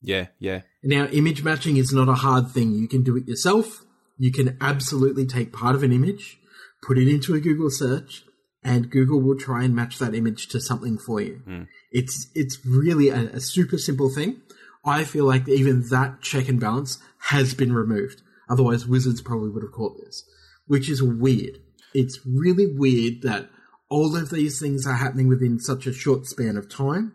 yeah, 0.00 0.26
yeah, 0.40 0.62
Now, 0.82 1.04
image 1.06 1.44
matching 1.44 1.76
is 1.76 1.92
not 1.92 2.08
a 2.08 2.14
hard 2.14 2.50
thing. 2.50 2.72
You 2.72 2.88
can 2.88 3.04
do 3.04 3.16
it 3.16 3.28
yourself. 3.28 3.84
You 4.18 4.32
can 4.32 4.56
absolutely 4.60 5.26
take 5.26 5.52
part 5.52 5.74
of 5.76 5.82
an 5.84 5.92
image, 5.92 6.38
put 6.82 6.98
it 6.98 7.08
into 7.08 7.34
a 7.34 7.40
Google 7.40 7.70
search, 7.70 8.24
and 8.64 8.90
Google 8.90 9.20
will 9.20 9.38
try 9.38 9.64
and 9.64 9.74
match 9.74 9.98
that 9.98 10.14
image 10.14 10.48
to 10.48 10.60
something 10.60 10.98
for 10.98 11.20
you. 11.20 11.42
It's 11.90 12.28
it's 12.34 12.64
really 12.64 13.08
a, 13.08 13.30
a 13.30 13.40
super 13.40 13.78
simple 13.78 14.10
thing. 14.10 14.42
I 14.84 15.04
feel 15.04 15.24
like 15.24 15.48
even 15.48 15.88
that 15.90 16.22
check 16.22 16.48
and 16.48 16.60
balance 16.60 16.98
has 17.28 17.54
been 17.54 17.72
removed. 17.72 18.22
Otherwise, 18.48 18.86
Wizards 18.86 19.22
probably 19.22 19.50
would 19.50 19.62
have 19.62 19.72
caught 19.72 19.96
this, 20.04 20.24
which 20.66 20.90
is 20.90 21.02
weird. 21.02 21.58
It's 21.94 22.18
really 22.26 22.66
weird 22.66 23.22
that 23.22 23.48
all 23.88 24.16
of 24.16 24.30
these 24.30 24.58
things 24.58 24.86
are 24.86 24.94
happening 24.94 25.28
within 25.28 25.60
such 25.60 25.86
a 25.86 25.92
short 25.92 26.26
span 26.26 26.56
of 26.56 26.68
time, 26.68 27.12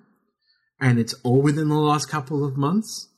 and 0.80 1.00
it's 1.00 1.14
all 1.24 1.42
within 1.42 1.70
the 1.70 1.76
last 1.76 2.08
couple 2.10 2.46
of 2.46 2.58
months. 2.58 3.10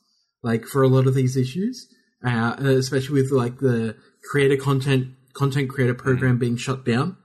Like 0.42 0.64
for 0.64 0.82
a 0.82 0.88
lot 0.88 1.06
of 1.06 1.14
these 1.14 1.36
issues, 1.36 1.86
uh, 2.24 2.56
especially 2.58 3.20
with 3.22 3.30
like 3.30 3.58
the 3.58 3.96
creator 4.30 4.56
content 4.56 5.08
content 5.34 5.70
creator 5.70 5.94
mm. 5.94 5.98
program 5.98 6.38
being 6.38 6.56
shut 6.56 6.84
down 6.84 7.16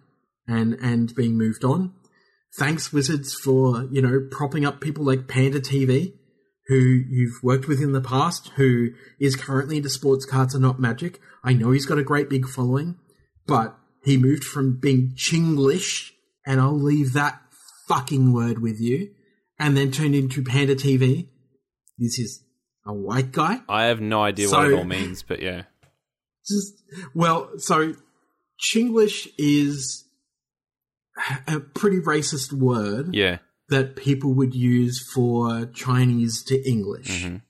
and 0.47 0.73
and 0.75 1.13
being 1.15 1.37
moved 1.37 1.63
on. 1.63 1.93
Thanks 2.57 2.93
Wizards 2.93 3.33
for 3.33 3.83
you 3.91 4.01
know 4.01 4.27
propping 4.31 4.65
up 4.65 4.81
people 4.81 5.03
like 5.03 5.27
Panda 5.27 5.59
TV, 5.59 6.13
who 6.67 6.75
you've 6.77 7.43
worked 7.43 7.67
with 7.67 7.81
in 7.81 7.91
the 7.91 8.01
past, 8.01 8.49
who 8.55 8.89
is 9.19 9.35
currently 9.35 9.77
into 9.77 9.89
sports 9.89 10.25
cards 10.25 10.53
and 10.53 10.63
not 10.63 10.79
Magic. 10.79 11.19
I 11.43 11.53
know 11.53 11.71
he's 11.71 11.85
got 11.85 11.99
a 11.99 12.03
great 12.03 12.29
big 12.29 12.47
following, 12.47 12.97
but 13.45 13.77
he 14.03 14.17
moved 14.17 14.43
from 14.43 14.79
being 14.79 15.13
Chinglish, 15.15 16.11
and 16.45 16.61
I'll 16.61 16.79
leave 16.79 17.13
that 17.13 17.41
fucking 17.87 18.33
word 18.33 18.61
with 18.61 18.79
you, 18.79 19.11
and 19.59 19.75
then 19.75 19.91
turned 19.91 20.15
into 20.15 20.43
Panda 20.43 20.75
TV. 20.75 21.27
This 21.97 22.19
is 22.19 22.43
a 22.85 22.93
white 22.93 23.31
guy. 23.31 23.61
I 23.67 23.85
have 23.85 24.01
no 24.01 24.21
idea 24.21 24.49
what 24.49 24.67
it 24.67 24.73
all 24.73 24.83
means, 24.83 25.23
but 25.23 25.41
yeah, 25.41 25.63
Just 26.47 26.73
well, 27.13 27.49
so 27.58 27.95
Chinglish 28.60 29.27
is 29.38 30.05
a 31.47 31.60
pretty 31.60 31.99
racist 31.99 32.51
word 32.53 33.13
yeah, 33.15 33.39
that 33.69 33.95
people 33.95 34.34
would 34.34 34.53
use 34.53 35.03
for 35.13 35.65
Chinese 35.67 36.43
to 36.43 36.62
English, 36.69 37.23
Mhm. 37.23 37.41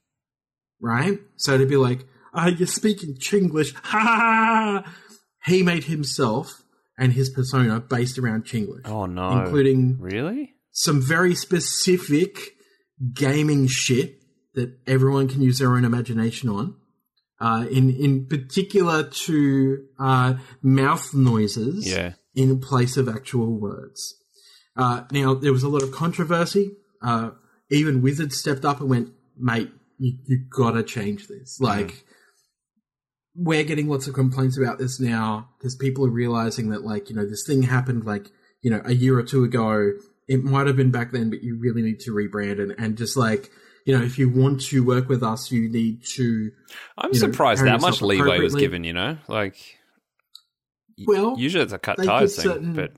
right? 0.80 1.20
So 1.36 1.58
to 1.58 1.66
be 1.66 1.76
like, 1.78 2.06
"Ah, 2.34 2.48
you're 2.48 2.68
speaking 2.68 3.16
Chinglish," 3.16 3.74
ha." 3.84 4.84
He 5.46 5.62
made 5.62 5.84
himself 5.86 6.64
and 6.98 7.14
his 7.14 7.30
persona 7.30 7.80
based 7.80 8.18
around 8.18 8.46
Chinglish, 8.46 8.86
Oh 8.88 9.06
no, 9.06 9.42
including 9.44 10.00
really? 10.00 10.56
some 10.72 11.02
very 11.02 11.36
specific 11.36 12.56
gaming 13.14 13.68
shit 13.68 14.22
that 14.54 14.78
everyone 14.88 15.28
can 15.28 15.42
use 15.42 15.60
their 15.60 15.76
own 15.76 15.84
imagination 15.86 16.50
on. 16.50 16.76
Uh, 17.40 17.66
in 17.70 17.90
in 17.90 18.26
particular 18.28 19.04
to 19.04 19.86
uh, 20.00 20.36
mouth 20.62 21.14
noises 21.14 21.86
Yeah, 21.86 22.14
in 22.34 22.60
place 22.60 22.96
of 22.96 23.10
actual 23.10 23.60
words. 23.60 24.16
Uh, 24.78 25.04
now 25.12 25.34
there 25.34 25.52
was 25.52 25.64
a 25.64 25.70
lot 25.70 25.84
of 25.84 25.92
controversy. 25.92 26.72
Uh, 27.02 27.32
even 27.70 28.02
Wizards 28.02 28.38
stepped 28.38 28.64
up 28.64 28.80
and 28.80 28.90
went, 28.90 29.10
"Mate, 29.38 29.70
you, 29.98 30.18
you 30.26 30.46
gotta 30.50 30.82
change 30.82 31.28
this." 31.28 31.60
Like, 31.60 32.06
we're 33.36 33.64
getting 33.64 33.90
lots 33.90 34.08
of 34.08 34.14
complaints 34.14 34.58
about 34.58 34.78
this 34.78 35.00
now 35.00 35.50
because 35.58 35.76
people 35.76 36.06
are 36.06 36.10
realizing 36.10 36.70
that, 36.70 36.86
like, 36.86 37.10
you 37.10 37.16
know, 37.18 37.28
this 37.28 37.46
thing 37.46 37.64
happened 37.64 38.06
like 38.06 38.32
you 38.62 38.72
know 38.72 38.82
a 38.86 38.94
year 38.94 39.18
or 39.18 39.24
two 39.24 39.44
ago. 39.44 39.92
It 40.28 40.44
might 40.44 40.68
have 40.68 40.78
been 40.78 40.92
back 40.92 41.12
then, 41.12 41.30
but 41.30 41.44
you 41.44 41.60
really 41.60 41.82
need 41.82 42.00
to 42.02 42.12
rebrand 42.12 42.62
and, 42.62 42.74
and 42.78 42.98
just 42.98 43.16
like 43.16 43.52
you 43.86 43.98
know, 43.98 44.04
if 44.04 44.20
you 44.20 44.30
want 44.30 44.62
to 44.62 44.84
work 44.84 45.08
with 45.08 45.24
us, 45.24 45.52
you 45.52 45.70
need 45.70 46.04
to. 46.16 46.52
I'm 46.98 47.12
know, 47.12 47.18
surprised 47.18 47.60
carry 47.60 47.70
that 47.72 47.82
much 47.82 48.02
leeway 48.02 48.40
was 48.40 48.56
given. 48.56 48.84
You 48.84 48.94
know, 48.94 49.18
like 49.28 49.56
Well, 51.08 51.36
usually 51.38 51.64
it's 51.64 51.74
a 51.74 51.80
cut 51.80 51.98
ties 52.04 52.36
thing, 52.36 52.44
certain- 52.44 52.74
but 52.74 52.92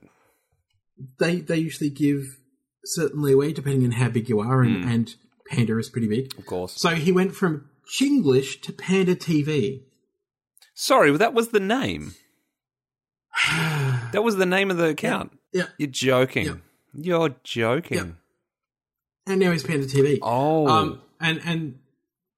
They 1.20 1.40
they 1.40 1.58
usually 1.58 1.90
give 1.90 2.38
certain 2.84 3.22
leeway 3.22 3.52
depending 3.52 3.84
on 3.84 3.92
how 3.92 4.08
big 4.08 4.28
you 4.28 4.40
are, 4.40 4.62
and, 4.62 4.82
Hmm. 4.84 4.90
and 4.90 5.14
Panda 5.50 5.78
is 5.78 5.88
pretty 5.90 6.08
big. 6.08 6.36
of 6.38 6.44
course. 6.46 6.72
So 6.80 6.90
he 6.90 7.12
went 7.12 7.34
from 7.34 7.68
Chinglish 7.90 8.60
to 8.62 8.72
Panda 8.72 9.14
TV. 9.14 9.82
Sorry, 10.74 11.14
that 11.16 11.34
was 11.34 11.48
the 11.48 11.60
name. 11.60 12.14
That 14.12 14.22
was 14.24 14.36
the 14.36 14.46
name 14.46 14.70
of 14.70 14.78
the 14.78 14.88
account. 14.88 15.38
Yeah, 15.52 15.66
You're 15.76 15.90
joking. 15.90 16.46
Yeah. 16.46 16.54
You're 16.94 17.36
joking. 17.44 17.98
Yeah. 17.98 18.12
And 19.28 19.40
now 19.40 19.52
he's 19.52 19.62
Panda 19.62 19.86
TV. 19.86 20.18
Oh, 20.22 20.66
Um, 20.66 21.02
and 21.20 21.40
and 21.44 21.78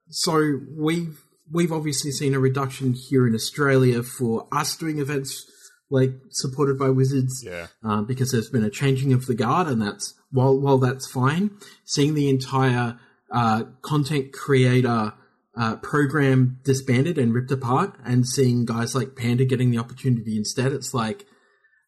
so 0.09 0.61
we've 0.77 1.21
we've 1.51 1.73
obviously 1.73 2.11
seen 2.11 2.35
a 2.35 2.41
reduction 2.41 2.95
here 2.95 3.27
in 3.27 3.35
Australia 3.35 4.03
for 4.03 4.49
us 4.53 4.77
doing 4.77 4.99
events 4.99 5.47
like 5.91 6.13
supported 6.31 6.79
by 6.79 6.89
Wizards. 6.89 7.43
yeah. 7.45 7.67
uh, 7.85 8.03
because 8.03 8.31
there's 8.31 8.49
been 8.49 8.63
a 8.65 8.71
changing 8.71 9.13
of 9.13 9.27
the 9.27 9.35
guard, 9.35 9.67
and 9.67 9.83
that's 9.83 10.15
while 10.31 10.59
while 10.59 10.79
that's 10.79 11.11
fine. 11.11 11.51
Seeing 11.85 12.15
the 12.15 12.29
entire 12.29 12.99
uh, 13.33 13.65
content 13.83 14.33
creator 14.33 15.15
uh, 15.57 15.77
program 15.77 16.59
disbanded 16.65 17.19
and 17.19 17.35
ripped 17.35 17.51
apart, 17.51 17.97
and 18.05 18.27
seeing 18.27 18.65
guys 18.65 18.95
like 18.95 19.17
Panda 19.17 19.45
getting 19.45 19.71
the 19.71 19.79
opportunity 19.79 20.37
instead, 20.37 20.73
it's 20.73 20.95
like 20.95 21.27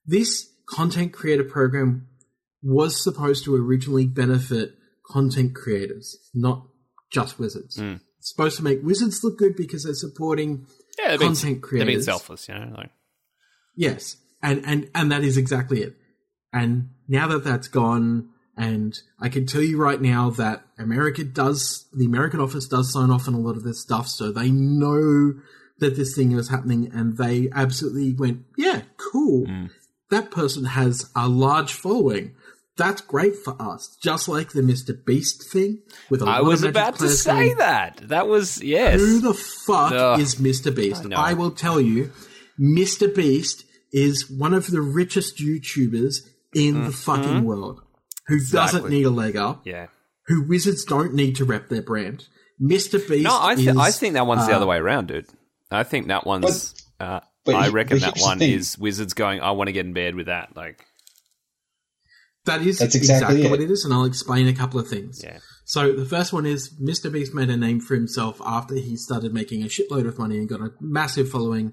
this 0.04 0.48
content 0.68 1.12
creator 1.12 1.44
program 1.44 2.08
was 2.62 3.02
supposed 3.02 3.44
to 3.44 3.56
originally 3.56 4.06
benefit 4.06 4.74
content 5.12 5.54
creators, 5.54 6.16
not 6.34 6.66
just 7.10 7.38
wizards. 7.38 7.76
Hmm. 7.78 7.96
it's 8.18 8.30
supposed 8.30 8.56
to 8.56 8.64
make 8.64 8.82
Wizards 8.82 9.22
look 9.22 9.36
good 9.38 9.54
because 9.56 9.84
they're 9.84 9.94
supporting 9.94 10.66
Yeah, 10.98 11.08
they're 11.08 11.18
being, 11.18 11.30
content 11.32 11.60
they're 11.60 11.68
creators. 11.68 11.86
being 11.86 12.02
selfless, 12.02 12.48
you 12.48 12.54
know. 12.54 12.72
Like, 12.76 12.90
Yes, 13.76 14.16
and 14.42 14.64
and 14.66 14.90
and 14.94 15.10
that 15.12 15.22
is 15.24 15.36
exactly 15.36 15.82
it. 15.82 15.94
And 16.52 16.90
now 17.08 17.26
that 17.28 17.44
that's 17.44 17.68
gone, 17.68 18.28
and 18.56 18.98
I 19.18 19.28
can 19.30 19.46
tell 19.46 19.62
you 19.62 19.78
right 19.78 20.00
now 20.00 20.30
that 20.30 20.64
America 20.78 21.24
does, 21.24 21.86
the 21.94 22.04
American 22.04 22.40
office 22.40 22.66
does 22.68 22.92
sign 22.92 23.10
off 23.10 23.26
on 23.28 23.34
a 23.34 23.38
lot 23.40 23.56
of 23.56 23.62
this 23.64 23.80
stuff, 23.80 24.08
so 24.08 24.30
they 24.30 24.50
know 24.50 25.34
that 25.78 25.96
this 25.96 26.14
thing 26.14 26.32
is 26.32 26.48
happening, 26.50 26.90
and 26.92 27.16
they 27.16 27.48
absolutely 27.52 28.12
went, 28.14 28.42
yeah, 28.56 28.82
cool. 28.98 29.46
Hmm. 29.46 29.66
That 30.10 30.30
person 30.30 30.64
has 30.66 31.10
a 31.16 31.26
large 31.28 31.72
following. 31.72 32.34
That's 32.76 33.00
great 33.02 33.36
for 33.36 33.54
us. 33.60 33.96
Just 34.02 34.28
like 34.28 34.50
the 34.52 34.62
Mr. 34.62 34.94
Beast 35.04 35.50
thing 35.52 35.82
with 36.08 36.22
a 36.22 36.24
lot 36.24 36.36
I 36.36 36.40
of 36.40 36.46
was 36.46 36.62
Magic 36.62 36.70
about 36.70 36.98
to 37.00 37.08
say 37.10 37.48
going, 37.48 37.56
that. 37.58 37.96
That 38.08 38.28
was 38.28 38.62
yes. 38.62 38.98
who 38.98 39.20
the 39.20 39.34
fuck 39.34 39.92
Ugh. 39.92 40.18
is 40.20 40.36
Mr. 40.36 40.74
Beast? 40.74 41.04
I. 41.12 41.30
I, 41.30 41.34
will 41.34 41.50
tell 41.50 41.80
you, 41.80 42.12
Mr. 42.58 43.14
Beast 43.14 43.64
is 43.92 44.30
one 44.30 44.54
of 44.54 44.68
the 44.70 44.80
richest 44.80 45.38
YouTubers 45.38 46.16
in 46.54 46.84
the 46.84 46.92
fucking 46.92 47.44
world 47.44 47.82
who 48.28 48.38
doesn't 48.50 48.82
Mm-hmm. 48.84 48.90
Need 48.90 49.06
a 49.06 49.10
leg 49.10 49.36
up, 49.36 49.62
yeah. 49.66 49.88
who 50.26 50.46
Wizards 50.46 50.84
don't 50.84 51.12
need 51.14 51.36
to 51.36 51.44
rep 51.44 51.68
their 51.68 51.82
brand. 51.82 52.24
Mr. 52.60 53.06
Beast 53.06 53.24
No, 53.24 53.38
I, 53.40 53.54
th- 53.54 53.68
is, 53.68 53.76
I 53.76 53.90
think 53.90 54.14
that 54.14 54.26
one's 54.26 54.46
the 54.46 54.52
uh, 54.52 54.56
other 54.56 54.66
way 54.66 54.76
around, 54.78 55.08
dude. 55.08 55.26
I 55.70 55.82
think 55.82 56.06
that 56.08 56.26
one's. 56.26 56.74
Uh, 57.00 57.20
but 57.44 57.54
I 57.56 57.68
reckon 57.68 57.98
that 57.98 58.18
one 58.18 58.38
thing. 58.38 58.52
is 58.52 58.78
Wizards 58.78 59.14
going. 59.14 59.40
I 59.40 59.50
want 59.50 59.68
to 59.68 59.72
get 59.72 59.84
in 59.84 59.92
bed 59.92 60.14
with 60.14 60.26
that. 60.26 60.54
Like, 60.56 60.86
That 62.44 62.62
is 62.62 62.78
That's 62.78 62.94
exactly, 62.94 63.36
exactly 63.36 63.50
what 63.50 63.60
it. 63.60 63.64
it 63.64 63.72
is, 63.72 63.84
and 63.84 63.94
I'll 63.94 64.04
explain 64.04 64.48
a 64.48 64.52
couple 64.52 64.80
of 64.80 64.88
things. 64.88 65.20
yeah, 65.22 65.38
So 65.64 65.92
the 65.92 66.04
first 66.04 66.32
one 66.32 66.44
is 66.44 66.74
Mr. 66.80 67.12
Beast 67.12 67.34
made 67.34 67.50
a 67.50 67.56
name 67.56 67.80
for 67.80 67.94
himself 67.94 68.40
after 68.44 68.74
he 68.74 68.96
started 68.96 69.32
making 69.32 69.62
a 69.62 69.66
shitload 69.66 70.08
of 70.08 70.18
money 70.18 70.38
and 70.38 70.48
got 70.48 70.60
a 70.60 70.70
massive 70.80 71.30
following. 71.30 71.72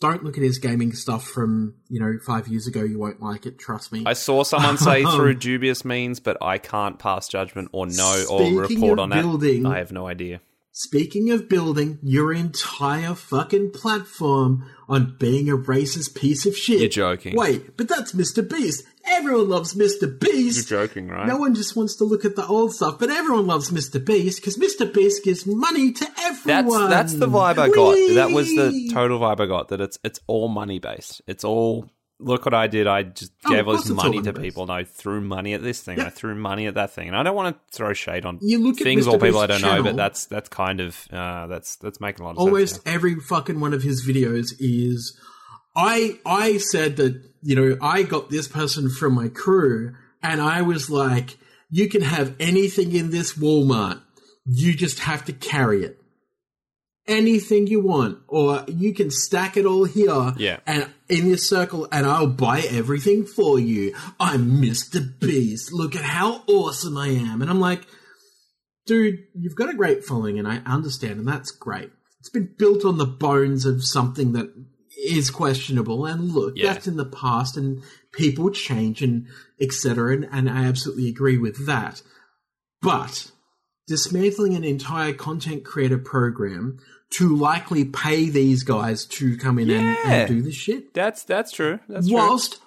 Don't 0.00 0.22
look 0.22 0.36
at 0.36 0.42
his 0.44 0.58
gaming 0.58 0.92
stuff 0.92 1.26
from, 1.26 1.74
you 1.88 1.98
know, 2.00 2.12
five 2.26 2.46
years 2.46 2.66
ago. 2.66 2.82
You 2.82 2.98
won't 2.98 3.20
like 3.22 3.46
it, 3.46 3.58
trust 3.58 3.92
me. 3.92 4.04
I 4.06 4.12
saw 4.12 4.42
someone 4.44 4.76
say 4.76 5.02
Um, 5.04 5.16
through 5.16 5.34
dubious 5.34 5.84
means, 5.84 6.20
but 6.20 6.36
I 6.40 6.58
can't 6.58 6.98
pass 6.98 7.28
judgment 7.28 7.70
or 7.72 7.86
know 7.86 8.24
or 8.30 8.60
report 8.60 8.98
of 8.98 9.04
on 9.04 9.10
that. 9.10 9.66
I 9.66 9.78
have 9.78 9.92
no 9.92 10.06
idea. 10.06 10.40
Speaking 10.76 11.30
of 11.30 11.48
building 11.48 12.00
your 12.02 12.32
entire 12.32 13.14
fucking 13.14 13.70
platform 13.70 14.68
on 14.88 15.14
being 15.20 15.48
a 15.48 15.56
racist 15.56 16.16
piece 16.16 16.46
of 16.46 16.56
shit. 16.56 16.80
You're 16.80 16.88
joking. 16.88 17.36
Wait, 17.36 17.76
but 17.76 17.86
that's 17.88 18.10
Mr. 18.10 18.46
Beast. 18.46 18.82
Everyone 19.06 19.48
loves 19.48 19.74
Mr. 19.74 20.18
Beast. 20.18 20.68
You're 20.68 20.86
joking, 20.86 21.06
right? 21.06 21.28
No 21.28 21.36
one 21.36 21.54
just 21.54 21.76
wants 21.76 21.94
to 21.98 22.04
look 22.04 22.24
at 22.24 22.34
the 22.34 22.44
old 22.44 22.74
stuff, 22.74 22.98
but 22.98 23.08
everyone 23.08 23.46
loves 23.46 23.70
Mr. 23.70 24.04
Beast 24.04 24.40
because 24.40 24.56
Mr. 24.56 24.92
Beast 24.92 25.22
gives 25.22 25.46
money 25.46 25.92
to 25.92 26.08
everyone. 26.18 26.90
that's 26.90 27.12
that's 27.12 27.12
the 27.20 27.28
vibe 27.28 27.58
I 27.58 27.68
got. 27.68 27.94
That 28.16 28.32
was 28.32 28.48
the 28.48 28.90
total 28.92 29.20
vibe 29.20 29.38
I 29.38 29.46
got. 29.46 29.68
That 29.68 29.80
it's 29.80 30.00
it's 30.02 30.18
all 30.26 30.48
money 30.48 30.80
based. 30.80 31.22
It's 31.28 31.44
all 31.44 31.88
look 32.24 32.44
what 32.44 32.54
I 32.54 32.66
did. 32.66 32.86
I 32.86 33.02
just 33.04 33.32
Oh, 33.46 33.50
gave 33.50 33.68
all 33.68 33.76
this 33.76 33.88
money 33.90 34.20
to 34.22 34.32
people. 34.32 34.62
And 34.64 34.72
I 34.72 34.84
threw 34.84 35.20
money 35.20 35.52
at 35.54 35.62
this 35.62 35.80
thing. 35.80 36.00
I 36.00 36.08
threw 36.10 36.34
money 36.34 36.66
at 36.66 36.74
that 36.74 36.92
thing. 36.92 37.08
And 37.08 37.16
I 37.16 37.22
don't 37.22 37.36
want 37.36 37.54
to 37.56 37.76
throw 37.76 37.92
shade 37.92 38.24
on 38.24 38.38
You 38.42 38.58
look 38.58 38.76
things 38.78 39.06
or 39.06 39.18
people 39.18 39.38
I 39.40 39.46
don't 39.46 39.58
Beast's 39.60 39.64
know, 39.76 39.82
but 39.82 39.96
that's 39.96 40.26
that's 40.26 40.48
kind 40.48 40.80
of 40.80 40.96
uh, 41.12 41.46
that's 41.46 41.76
that's 41.76 42.00
making 42.00 42.22
a 42.22 42.24
lot 42.24 42.30
of 42.32 42.36
sense. 42.38 42.46
almost 42.48 42.74
sense. 42.76 42.86
every 42.86 43.14
fucking 43.16 43.60
one 43.60 43.72
of 43.74 43.82
his 43.82 44.06
videos 44.06 44.52
is 44.58 45.18
I 45.76 46.18
I 46.24 46.58
said 46.58 46.96
that 46.96 47.20
you 47.42 47.54
know 47.54 47.76
I 47.82 48.02
got 48.02 48.30
this 48.30 48.48
person 48.48 48.88
from 48.90 49.14
my 49.14 49.28
crew 49.28 49.94
and 50.22 50.40
I 50.40 50.62
was 50.62 50.88
like 50.90 51.36
you 51.70 51.88
can 51.88 52.02
have 52.02 52.34
anything 52.40 52.92
in 52.92 53.10
this 53.10 53.34
Walmart 53.36 54.00
you 54.46 54.74
just 54.74 55.00
have 55.00 55.24
to 55.24 55.32
carry 55.32 55.84
it 55.84 55.98
anything 57.06 57.66
you 57.66 57.80
want 57.80 58.18
or 58.28 58.64
you 58.66 58.94
can 58.94 59.10
stack 59.10 59.56
it 59.56 59.66
all 59.66 59.84
here 59.84 60.32
Yeah. 60.38 60.60
and 60.66 60.90
in 61.14 61.28
this 61.30 61.48
circle 61.48 61.86
and 61.92 62.06
I'll 62.06 62.26
buy 62.26 62.60
everything 62.60 63.24
for 63.24 63.58
you 63.58 63.94
I'm 64.18 64.60
Mr. 64.62 65.18
Beast 65.20 65.72
look 65.72 65.94
at 65.94 66.02
how 66.04 66.42
awesome 66.46 66.96
I 66.98 67.08
am 67.08 67.40
and 67.42 67.50
I'm 67.50 67.60
like 67.60 67.86
dude, 68.86 69.24
you've 69.34 69.56
got 69.56 69.70
a 69.70 69.74
great 69.74 70.04
following, 70.04 70.38
and 70.38 70.46
I 70.46 70.58
understand, 70.66 71.18
and 71.18 71.26
that's 71.26 71.50
great. 71.50 71.90
It's 72.20 72.28
been 72.28 72.54
built 72.58 72.84
on 72.84 72.98
the 72.98 73.06
bones 73.06 73.64
of 73.64 73.84
something 73.84 74.32
that 74.32 74.52
is 75.06 75.30
questionable, 75.30 76.04
and 76.06 76.30
look, 76.32 76.54
Yeah. 76.56 76.72
that's 76.74 76.86
in 76.86 76.96
the 76.96 77.06
past, 77.06 77.56
and 77.56 77.82
people 78.12 78.50
change, 78.50 79.02
and 79.02 79.26
etc. 79.60 80.12
And, 80.14 80.28
and 80.30 80.50
I 80.50 80.64
absolutely 80.66 81.08
agree 81.08 81.38
with 81.38 81.66
that. 81.66 82.02
But 82.82 83.30
dismantling 83.86 84.54
an 84.54 84.64
entire 84.64 85.12
content 85.14 85.64
creator 85.64 85.98
program 85.98 86.78
to 87.18 87.36
likely 87.36 87.84
pay 87.84 88.28
these 88.28 88.62
guys 88.64 89.04
to 89.06 89.36
come 89.36 89.58
in 89.58 89.70
and, 89.70 89.84
Yeah. 90.04 90.12
and 90.12 90.28
do 90.28 90.42
this 90.42 90.54
shit, 90.54 90.94
That's 90.94 91.22
that's 91.24 91.52
true. 91.52 91.78
That's 91.88 92.06
true. 92.08 92.16
Whilst 92.16 92.60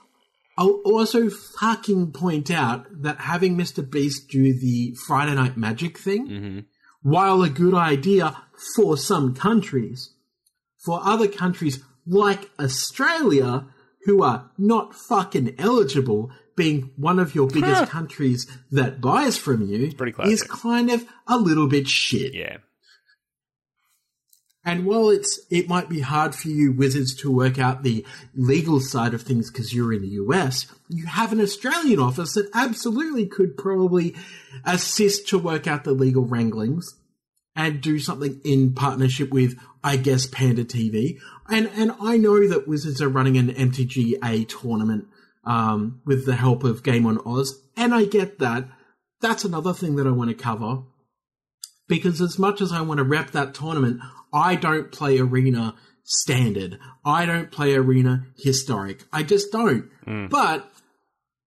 I'll 0.58 0.82
also 0.86 1.30
fucking 1.30 2.12
point 2.14 2.50
out 2.50 2.86
that 3.04 3.20
having 3.20 3.56
Mr. 3.58 3.88
Beast 3.88 4.30
do 4.30 4.58
the 4.58 4.96
Friday 5.06 5.36
Night 5.36 5.56
Magic 5.58 5.98
thing, 5.98 6.28
Mm-hmm. 6.28 6.60
while 7.04 7.42
a 7.44 7.50
good 7.50 7.74
idea 7.76 8.36
for 8.76 8.98
some 8.98 9.36
countries, 9.36 10.14
for 10.84 11.00
other 11.04 11.28
countries 11.28 11.84
like 12.08 12.50
Australia, 12.60 13.68
who 14.06 14.24
are 14.24 14.50
not 14.58 14.96
fucking 14.96 15.56
eligible, 15.60 16.32
being 16.56 16.92
one 16.96 17.20
of 17.20 17.36
your 17.36 17.48
biggest 17.48 17.92
countries 17.92 18.48
that 18.72 19.00
buys 19.02 19.38
from 19.38 19.62
you, 19.62 19.92
pretty 19.92 20.14
is 20.32 20.42
kind 20.42 20.90
of 20.90 21.06
a 21.28 21.38
little 21.38 21.68
bit 21.68 21.88
shit. 21.88 22.34
Yeah. 22.34 22.58
And 24.68 24.86
while 24.86 25.10
it's 25.10 25.40
it 25.50 25.70
might 25.70 25.88
be 25.88 26.02
hard 26.02 26.36
for 26.36 26.50
you 26.50 26.74
wizards 26.74 27.16
to 27.22 27.32
work 27.32 27.58
out 27.58 27.84
the 27.84 28.06
legal 28.36 28.82
side 28.82 29.14
of 29.14 29.22
things 29.22 29.50
because 29.50 29.74
you're 29.74 29.94
in 29.94 30.02
the 30.02 30.20
US, 30.26 30.66
you 30.90 31.06
have 31.06 31.32
an 31.32 31.40
Australian 31.40 32.02
office 32.02 32.34
that 32.34 32.50
absolutely 32.54 33.28
could 33.28 33.56
probably 33.56 34.14
assist 34.66 35.30
to 35.30 35.40
work 35.40 35.68
out 35.68 35.86
the 35.86 35.94
legal 35.94 36.26
wranglings 36.26 36.96
and 37.56 37.80
do 37.80 37.98
something 37.98 38.42
in 38.44 38.74
partnership 38.74 39.30
with, 39.30 39.58
I 39.86 39.96
guess, 39.96 40.26
Panda 40.26 40.66
TV. 40.66 41.18
And 41.48 41.72
and 41.74 41.94
I 42.02 42.18
know 42.18 42.46
that 42.50 42.68
Wizards 42.68 43.02
are 43.02 43.08
running 43.08 43.38
an 43.38 43.54
MTGA 43.54 44.50
tournament 44.50 45.08
um, 45.46 46.02
with 46.06 46.26
the 46.26 46.36
help 46.36 46.66
of 46.66 46.84
Game 46.84 47.06
on 47.06 47.22
Oz, 47.26 47.58
and 47.78 47.96
I 47.96 48.04
get 48.04 48.40
that. 48.40 48.66
That's 49.22 49.46
another 49.46 49.72
thing 49.72 49.96
that 49.96 50.08
I 50.08 50.12
want 50.12 50.30
to 50.30 50.36
cover 50.36 50.84
because 51.88 52.22
as 52.22 52.38
much 52.38 52.62
as 52.62 52.72
I 52.72 52.82
want 52.82 52.98
to 53.00 53.04
rep 53.04 53.32
that 53.32 53.54
tournament, 53.54 54.02
I 54.34 54.56
don't 54.56 54.92
play 54.92 55.20
Arena 55.20 55.76
standard. 56.04 56.80
I 57.06 57.26
don't 57.26 57.52
play 57.52 57.74
Arena 57.76 58.26
historic. 58.38 59.04
I 59.12 59.24
just 59.24 59.52
don't. 59.52 59.90
But 60.30 60.72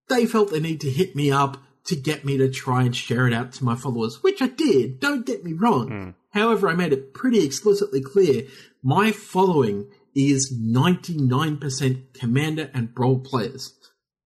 they 0.08 0.26
felt 0.26 0.50
the 0.50 0.60
need 0.60 0.80
to 0.82 0.90
hit 0.90 1.14
me 1.16 1.30
up 1.30 1.58
to 1.84 1.96
get 1.96 2.24
me 2.24 2.36
to 2.36 2.50
try 2.50 2.82
and 2.82 2.94
share 2.94 3.26
it 3.26 3.32
out 3.32 3.52
to 3.52 3.64
my 3.64 3.74
followers, 3.74 4.22
which 4.22 4.42
I 4.42 4.48
did. 4.48 5.00
Don't 5.00 5.26
get 5.26 5.44
me 5.44 5.52
wrong. 5.52 5.88
However, 6.30 6.68
I 6.68 6.74
made 6.74 6.92
it 6.92 7.14
pretty 7.14 7.44
explicitly 7.44 8.00
clear 8.00 8.44
my 8.82 9.12
following 9.12 9.90
is 10.14 10.52
99% 10.52 12.14
Commander 12.14 12.70
and 12.74 12.94
Brawl 12.94 13.20
players. 13.20 13.74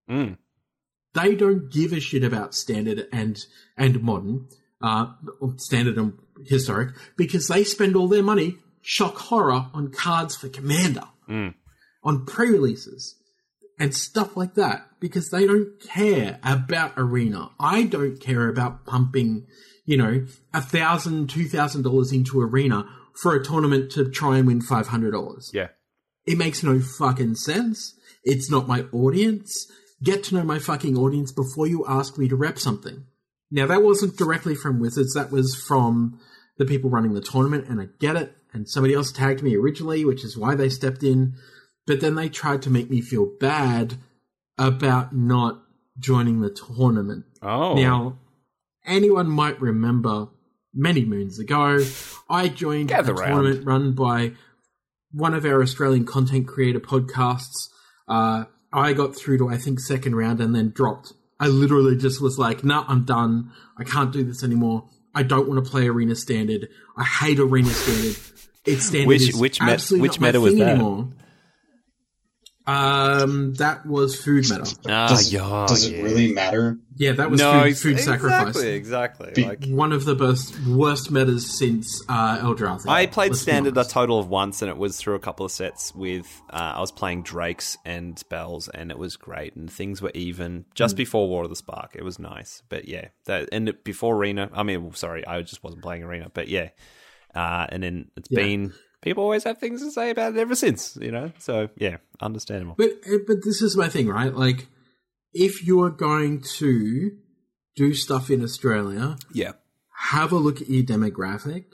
Mm. 0.08 0.38
They 1.14 1.34
don't 1.34 1.70
give 1.70 1.92
a 1.92 2.00
shit 2.00 2.24
about 2.24 2.54
standard 2.54 3.06
and 3.12 3.44
and 3.76 4.02
modern, 4.02 4.48
uh, 4.82 5.06
standard 5.56 5.96
and 5.96 6.14
historic, 6.46 6.90
because 7.16 7.48
they 7.48 7.64
spend 7.64 7.96
all 7.96 8.08
their 8.08 8.22
money 8.22 8.58
shock 8.82 9.16
horror 9.16 9.66
on 9.72 9.90
cards 9.90 10.36
for 10.36 10.48
Commander, 10.48 11.04
Mm. 11.28 11.54
on 12.02 12.26
pre-releases, 12.26 13.16
and 13.78 13.94
stuff 13.94 14.36
like 14.36 14.54
that, 14.54 14.86
because 15.00 15.30
they 15.30 15.46
don't 15.46 15.80
care 15.80 16.38
about 16.42 16.92
Arena. 16.96 17.50
I 17.58 17.84
don't 17.84 18.20
care 18.20 18.48
about 18.48 18.84
pumping, 18.84 19.46
you 19.86 19.96
know, 19.96 20.26
a 20.52 20.60
thousand, 20.60 21.30
two 21.30 21.48
thousand 21.48 21.82
dollars 21.82 22.12
into 22.12 22.40
Arena 22.40 22.86
for 23.22 23.34
a 23.34 23.42
tournament 23.44 23.90
to 23.92 24.10
try 24.10 24.38
and 24.38 24.46
win 24.46 24.60
five 24.60 24.88
hundred 24.88 25.12
dollars. 25.12 25.50
Yeah. 25.54 25.68
It 26.26 26.36
makes 26.38 26.62
no 26.62 26.78
fucking 26.80 27.36
sense. 27.36 27.94
It's 28.22 28.50
not 28.50 28.68
my 28.68 28.82
audience. 28.92 29.66
Get 30.02 30.24
to 30.24 30.34
know 30.34 30.44
my 30.44 30.58
fucking 30.58 30.96
audience 30.98 31.32
before 31.32 31.66
you 31.66 31.84
ask 31.88 32.18
me 32.18 32.28
to 32.28 32.36
rep 32.36 32.58
something. 32.58 33.06
Now, 33.54 33.66
that 33.66 33.84
wasn't 33.84 34.16
directly 34.16 34.56
from 34.56 34.80
Wizards, 34.80 35.14
that 35.14 35.30
was 35.30 35.54
from 35.54 36.18
the 36.58 36.64
people 36.64 36.90
running 36.90 37.14
the 37.14 37.20
tournament, 37.20 37.68
and 37.68 37.80
I 37.80 37.86
get 38.00 38.16
it. 38.16 38.34
And 38.52 38.68
somebody 38.68 38.94
else 38.94 39.12
tagged 39.12 39.44
me 39.44 39.54
originally, 39.54 40.04
which 40.04 40.24
is 40.24 40.36
why 40.36 40.56
they 40.56 40.68
stepped 40.68 41.04
in. 41.04 41.34
But 41.86 42.00
then 42.00 42.16
they 42.16 42.28
tried 42.28 42.62
to 42.62 42.70
make 42.70 42.90
me 42.90 43.00
feel 43.00 43.30
bad 43.38 43.94
about 44.58 45.14
not 45.14 45.62
joining 46.00 46.40
the 46.40 46.50
tournament. 46.50 47.26
Oh. 47.42 47.74
Now, 47.74 48.18
anyone 48.84 49.28
might 49.28 49.60
remember 49.60 50.30
many 50.74 51.04
moons 51.04 51.38
ago, 51.38 51.78
I 52.28 52.48
joined 52.48 52.88
Gather 52.88 53.12
a 53.12 53.14
round. 53.14 53.34
tournament 53.34 53.66
run 53.66 53.92
by 53.94 54.32
one 55.12 55.32
of 55.32 55.44
our 55.44 55.62
Australian 55.62 56.06
content 56.06 56.48
creator 56.48 56.80
podcasts. 56.80 57.68
Uh, 58.08 58.46
I 58.72 58.94
got 58.94 59.14
through 59.14 59.38
to, 59.38 59.48
I 59.48 59.58
think, 59.58 59.78
second 59.78 60.16
round 60.16 60.40
and 60.40 60.56
then 60.56 60.70
dropped. 60.70 61.12
I 61.44 61.48
literally 61.48 61.94
just 61.96 62.22
was 62.22 62.38
like, 62.38 62.64
nah, 62.64 62.86
I'm 62.88 63.04
done. 63.04 63.52
I 63.76 63.84
can't 63.84 64.10
do 64.12 64.24
this 64.24 64.42
anymore. 64.42 64.88
I 65.14 65.22
don't 65.22 65.46
want 65.46 65.62
to 65.62 65.70
play 65.70 65.86
Arena 65.86 66.14
Standard. 66.16 66.70
I 66.96 67.04
hate 67.04 67.38
Arena 67.38 67.68
Standard. 67.68 68.16
It's 68.64 68.86
standard 68.86 69.08
Which- 69.08 69.28
is 69.28 69.36
which 69.36 69.60
met- 69.60 69.86
which 69.90 70.12
not 70.12 70.20
my 70.20 70.28
meta 70.28 70.40
was 70.40 70.52
thing 70.54 70.60
that? 70.60 70.70
Anymore. 70.70 71.08
Um, 72.66 73.52
that 73.54 73.84
was 73.84 74.18
food 74.18 74.44
meta. 74.48 74.74
Ah, 74.88 75.08
Does, 75.08 75.30
yeah, 75.32 75.66
does 75.68 75.84
it 75.86 76.02
really 76.02 76.32
matter? 76.32 76.78
Yeah, 76.96 77.12
that 77.12 77.30
was 77.30 77.40
no, 77.40 77.52
food, 77.52 77.66
ex- 77.68 77.82
food 77.82 78.00
sacrifice. 78.00 78.56
Exactly, 78.56 78.72
exactly. 78.72 79.32
Be- 79.34 79.44
like, 79.44 79.66
One 79.66 79.92
of 79.92 80.04
the 80.06 80.14
best, 80.14 80.58
worst 80.66 81.10
metas 81.10 81.58
since 81.58 82.02
uh, 82.08 82.38
Eldrazi. 82.38 82.88
I 82.88 83.04
played 83.06 83.32
Let's 83.32 83.42
standard 83.42 83.76
a 83.76 83.84
total 83.84 84.18
of 84.18 84.28
once, 84.28 84.62
and 84.62 84.70
it 84.70 84.78
was 84.78 84.96
through 84.96 85.14
a 85.14 85.18
couple 85.18 85.44
of 85.44 85.52
sets 85.52 85.94
with. 85.94 86.26
Uh, 86.48 86.72
I 86.76 86.80
was 86.80 86.90
playing 86.90 87.22
Drakes 87.24 87.76
and 87.84 88.22
Bells, 88.30 88.68
and 88.68 88.90
it 88.90 88.98
was 88.98 89.16
great, 89.16 89.56
and 89.56 89.70
things 89.70 90.00
were 90.00 90.12
even 90.14 90.64
just 90.74 90.96
before 90.96 91.28
War 91.28 91.44
of 91.44 91.50
the 91.50 91.56
Spark. 91.56 91.90
It 91.94 92.02
was 92.04 92.18
nice, 92.18 92.62
but 92.70 92.88
yeah, 92.88 93.08
that 93.26 93.50
and 93.52 93.74
before 93.84 94.16
Arena. 94.16 94.48
I 94.54 94.62
mean, 94.62 94.90
sorry, 94.94 95.26
I 95.26 95.42
just 95.42 95.62
wasn't 95.62 95.82
playing 95.82 96.02
Arena, 96.04 96.30
but 96.32 96.48
yeah, 96.48 96.70
uh, 97.34 97.66
and 97.68 97.82
then 97.82 98.10
it's 98.16 98.28
Yeah. 98.30 98.40
been 98.42 98.72
people 99.04 99.22
always 99.22 99.44
have 99.44 99.58
things 99.58 99.82
to 99.82 99.90
say 99.90 100.10
about 100.10 100.34
it 100.34 100.38
ever 100.38 100.56
since, 100.56 100.98
you 101.00 101.12
know. 101.12 101.30
So 101.38 101.68
yeah, 101.76 101.98
understandable. 102.20 102.74
But 102.76 102.90
uh, 103.06 103.18
but 103.26 103.44
this 103.44 103.62
is 103.62 103.76
my 103.76 103.88
thing, 103.88 104.08
right? 104.08 104.34
Like, 104.34 104.66
if 105.32 105.64
you 105.64 105.82
are 105.82 105.90
going 105.90 106.42
to 106.56 107.12
do 107.76 107.94
stuff 107.94 108.30
in 108.30 108.42
Australia, 108.42 109.16
Yeah, 109.32 109.52
have 110.08 110.32
a 110.32 110.36
look 110.36 110.60
at 110.60 110.68
your 110.68 110.84
demographic. 110.84 111.66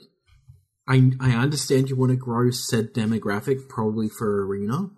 I 0.87 1.11
I 1.19 1.31
understand 1.31 1.89
you 1.89 1.95
want 1.95 2.11
to 2.11 2.17
grow 2.17 2.51
said 2.51 2.93
demographic 2.93 3.69
probably 3.69 4.09
for 4.09 4.45
arena, 4.45 4.89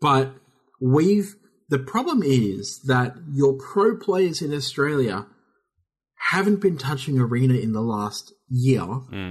but 0.00 0.34
we've 0.80 1.36
the 1.68 1.78
problem 1.78 2.22
is 2.24 2.80
that 2.86 3.16
your 3.32 3.54
pro 3.54 3.96
players 3.96 4.40
in 4.40 4.54
Australia 4.54 5.26
haven't 6.30 6.60
been 6.60 6.78
touching 6.78 7.18
arena 7.18 7.54
in 7.54 7.72
the 7.72 7.82
last 7.82 8.32
year 8.48 8.86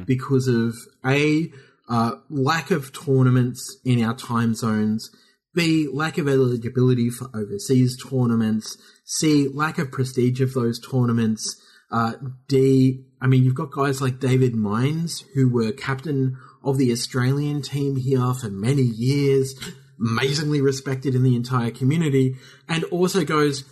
because 0.06 0.48
of 0.48 0.76
a 1.06 1.52
uh, 1.88 2.14
lack 2.30 2.72
of 2.72 2.92
tournaments 2.94 3.78
in 3.86 4.04
our 4.04 4.16
time 4.16 4.56
zones, 4.56 5.10
b 5.54 5.88
lack 5.92 6.18
of 6.18 6.28
eligibility 6.28 7.10
for 7.10 7.30
overseas 7.34 7.98
tournaments, 8.10 8.78
c 9.06 9.48
lack 9.54 9.78
of 9.78 9.92
prestige 9.92 10.42
of 10.42 10.54
those 10.54 10.80
tournaments, 10.80 11.62
uh, 11.92 12.14
d 12.48 13.06
I 13.22 13.28
mean 13.28 13.44
you've 13.44 13.56
got 13.56 13.72
guys 13.72 14.02
like 14.02 14.20
David 14.20 14.56
Mines 14.56 15.24
who 15.34 15.50
were 15.50 15.72
captain 15.72 16.38
of 16.64 16.78
the 16.78 16.92
Australian 16.92 17.62
team 17.62 17.96
here 17.96 18.34
for 18.34 18.50
many 18.50 18.82
years, 18.82 19.54
amazingly 20.00 20.62
respected 20.62 21.14
in 21.16 21.24
the 21.24 21.36
entire 21.36 21.72
community, 21.72 22.36
and 22.68 22.84
also 22.86 23.24
goes, 23.24 23.64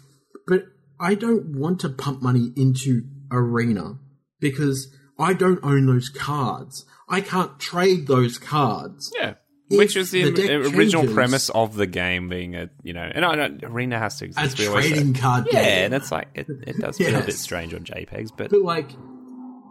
but 0.47 0.65
I 0.99 1.15
don't 1.15 1.57
want 1.57 1.79
to 1.81 1.89
pump 1.89 2.21
money 2.21 2.53
into 2.55 3.03
Arena 3.31 3.97
because 4.39 4.95
I 5.17 5.33
don't 5.33 5.63
own 5.63 5.87
those 5.87 6.09
cards. 6.09 6.85
I 7.13 7.21
can't 7.21 7.59
trade 7.59 8.07
those 8.07 8.37
cards. 8.37 9.11
yeah. 9.15 9.35
If 9.69 9.77
Which 9.77 9.95
is 9.95 10.11
the, 10.11 10.29
the 10.29 10.55
original 10.75 11.03
changes- 11.03 11.13
premise 11.13 11.49
of 11.49 11.75
the 11.75 11.87
game 11.87 12.27
being 12.29 12.55
a 12.55 12.69
you 12.83 12.93
know, 12.93 13.09
and 13.15 13.23
I 13.25 13.35
know 13.35 13.57
Arena 13.63 13.97
has 13.97 14.17
to 14.19 14.25
A 14.25 14.27
exist. 14.27 14.57
say. 14.57 14.65
trading 14.67 15.13
card 15.13 15.47
Yeah, 15.51 15.63
game. 15.63 15.85
and 15.85 15.93
it's 15.93 16.11
like 16.11 16.27
it, 16.35 16.47
it 16.67 16.77
does 16.79 16.97
feel 16.97 17.15
a 17.15 17.21
bit 17.23 17.35
strange 17.35 17.73
on 17.73 17.83
JPEGs, 17.85 18.31
but 18.35 18.49
But 18.51 18.61
like, 18.61 18.89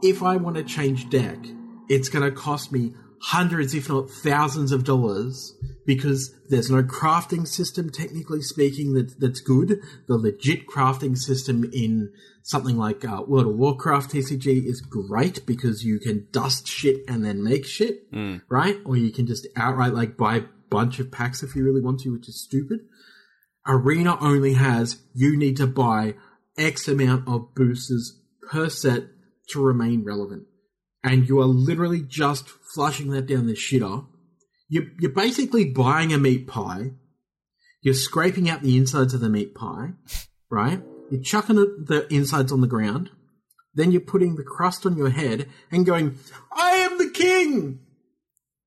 if 0.03 0.23
I 0.23 0.37
want 0.37 0.57
to 0.57 0.65
change 0.65 1.09
deck, 1.11 1.39
it's 1.89 2.09
going 2.09 2.25
to 2.25 2.33
cost 2.35 2.73
me 2.73 2.95
hundreds, 3.23 3.75
if 3.75 3.89
not 3.89 4.11
thousands, 4.11 4.73
of 4.73 4.85
dollars 4.85 5.55
because 5.87 6.35
there's 6.49 6.71
no 6.71 6.83
crafting 6.83 7.47
system, 7.47 7.91
technically 7.91 8.43
speaking, 8.43 8.95
that 8.95 9.19
that's 9.21 9.41
good. 9.41 9.81
The 10.09 10.17
legit 10.17 10.67
crafting 10.67 11.17
system 11.17 11.65
in 11.73 12.13
something 12.43 12.77
like 12.77 13.05
uh, 13.05 13.23
World 13.27 13.47
of 13.47 13.57
Warcraft 13.57 14.11
TCG 14.13 14.67
is 14.67 14.81
great 14.81 15.47
because 15.47 15.85
you 15.85 15.99
can 15.99 16.27
dust 16.33 16.67
shit 16.67 16.99
and 17.09 17.25
then 17.25 17.43
make 17.43 17.65
shit, 17.65 18.07
right? 18.49 18.77
Or 18.85 18.97
you 18.97 19.13
can 19.13 19.27
just 19.27 19.47
outright 19.57 19.95
like 19.95 20.17
buy 20.17 20.37
a 20.37 20.45
bunch 20.71 20.99
of 20.99 21.11
packs 21.11 21.43
if 21.43 21.55
you 21.55 21.65
really 21.65 21.83
want 21.83 22.01
to, 22.01 22.13
which 22.13 22.29
is 22.29 22.43
stupid. 22.43 22.81
Arena 23.67 24.19
only 24.21 24.55
has 24.55 25.01
you 25.15 25.37
need 25.37 25.57
to 25.59 25.67
buy 25.67 26.15
X 26.59 26.89
amount 26.89 27.29
of 27.29 27.55
boosters 27.55 28.21
per 28.51 28.69
set 28.69 29.05
to 29.51 29.63
remain 29.63 30.05
relevant. 30.05 30.47
And 31.05 31.29
you 31.29 31.41
are 31.41 31.47
literally 31.47 32.03
just 32.03 32.49
flushing 32.49 33.11
that 33.11 33.27
down 33.27 33.47
the 33.47 33.55
shitter. 33.55 34.07
You, 34.69 34.91
you're 35.01 35.11
basically 35.11 35.71
buying 35.71 36.13
a 36.13 36.19
meat 36.19 36.47
pie. 36.47 36.93
You're 37.83 37.95
scraping 37.95 38.49
out 38.49 38.63
the 38.63 38.77
insides 38.77 39.13
of 39.13 39.21
the 39.21 39.29
meat 39.29 39.55
pie, 39.55 39.95
right? 40.49 40.81
You're 41.11 41.23
chucking 41.23 41.57
the 41.57 42.07
insides 42.11 42.53
on 42.53 42.61
the 42.61 42.69
ground. 42.69 43.11
Then 43.75 43.91
you're 43.91 44.01
putting 44.01 44.37
the 44.37 44.45
crust 44.45 44.87
on 44.87 44.97
your 44.97 45.11
head 45.11 45.49
and 45.71 45.85
going, 45.85 46.19
I 46.53 46.73
am 46.73 46.99
the 46.99 47.11
king! 47.11 47.81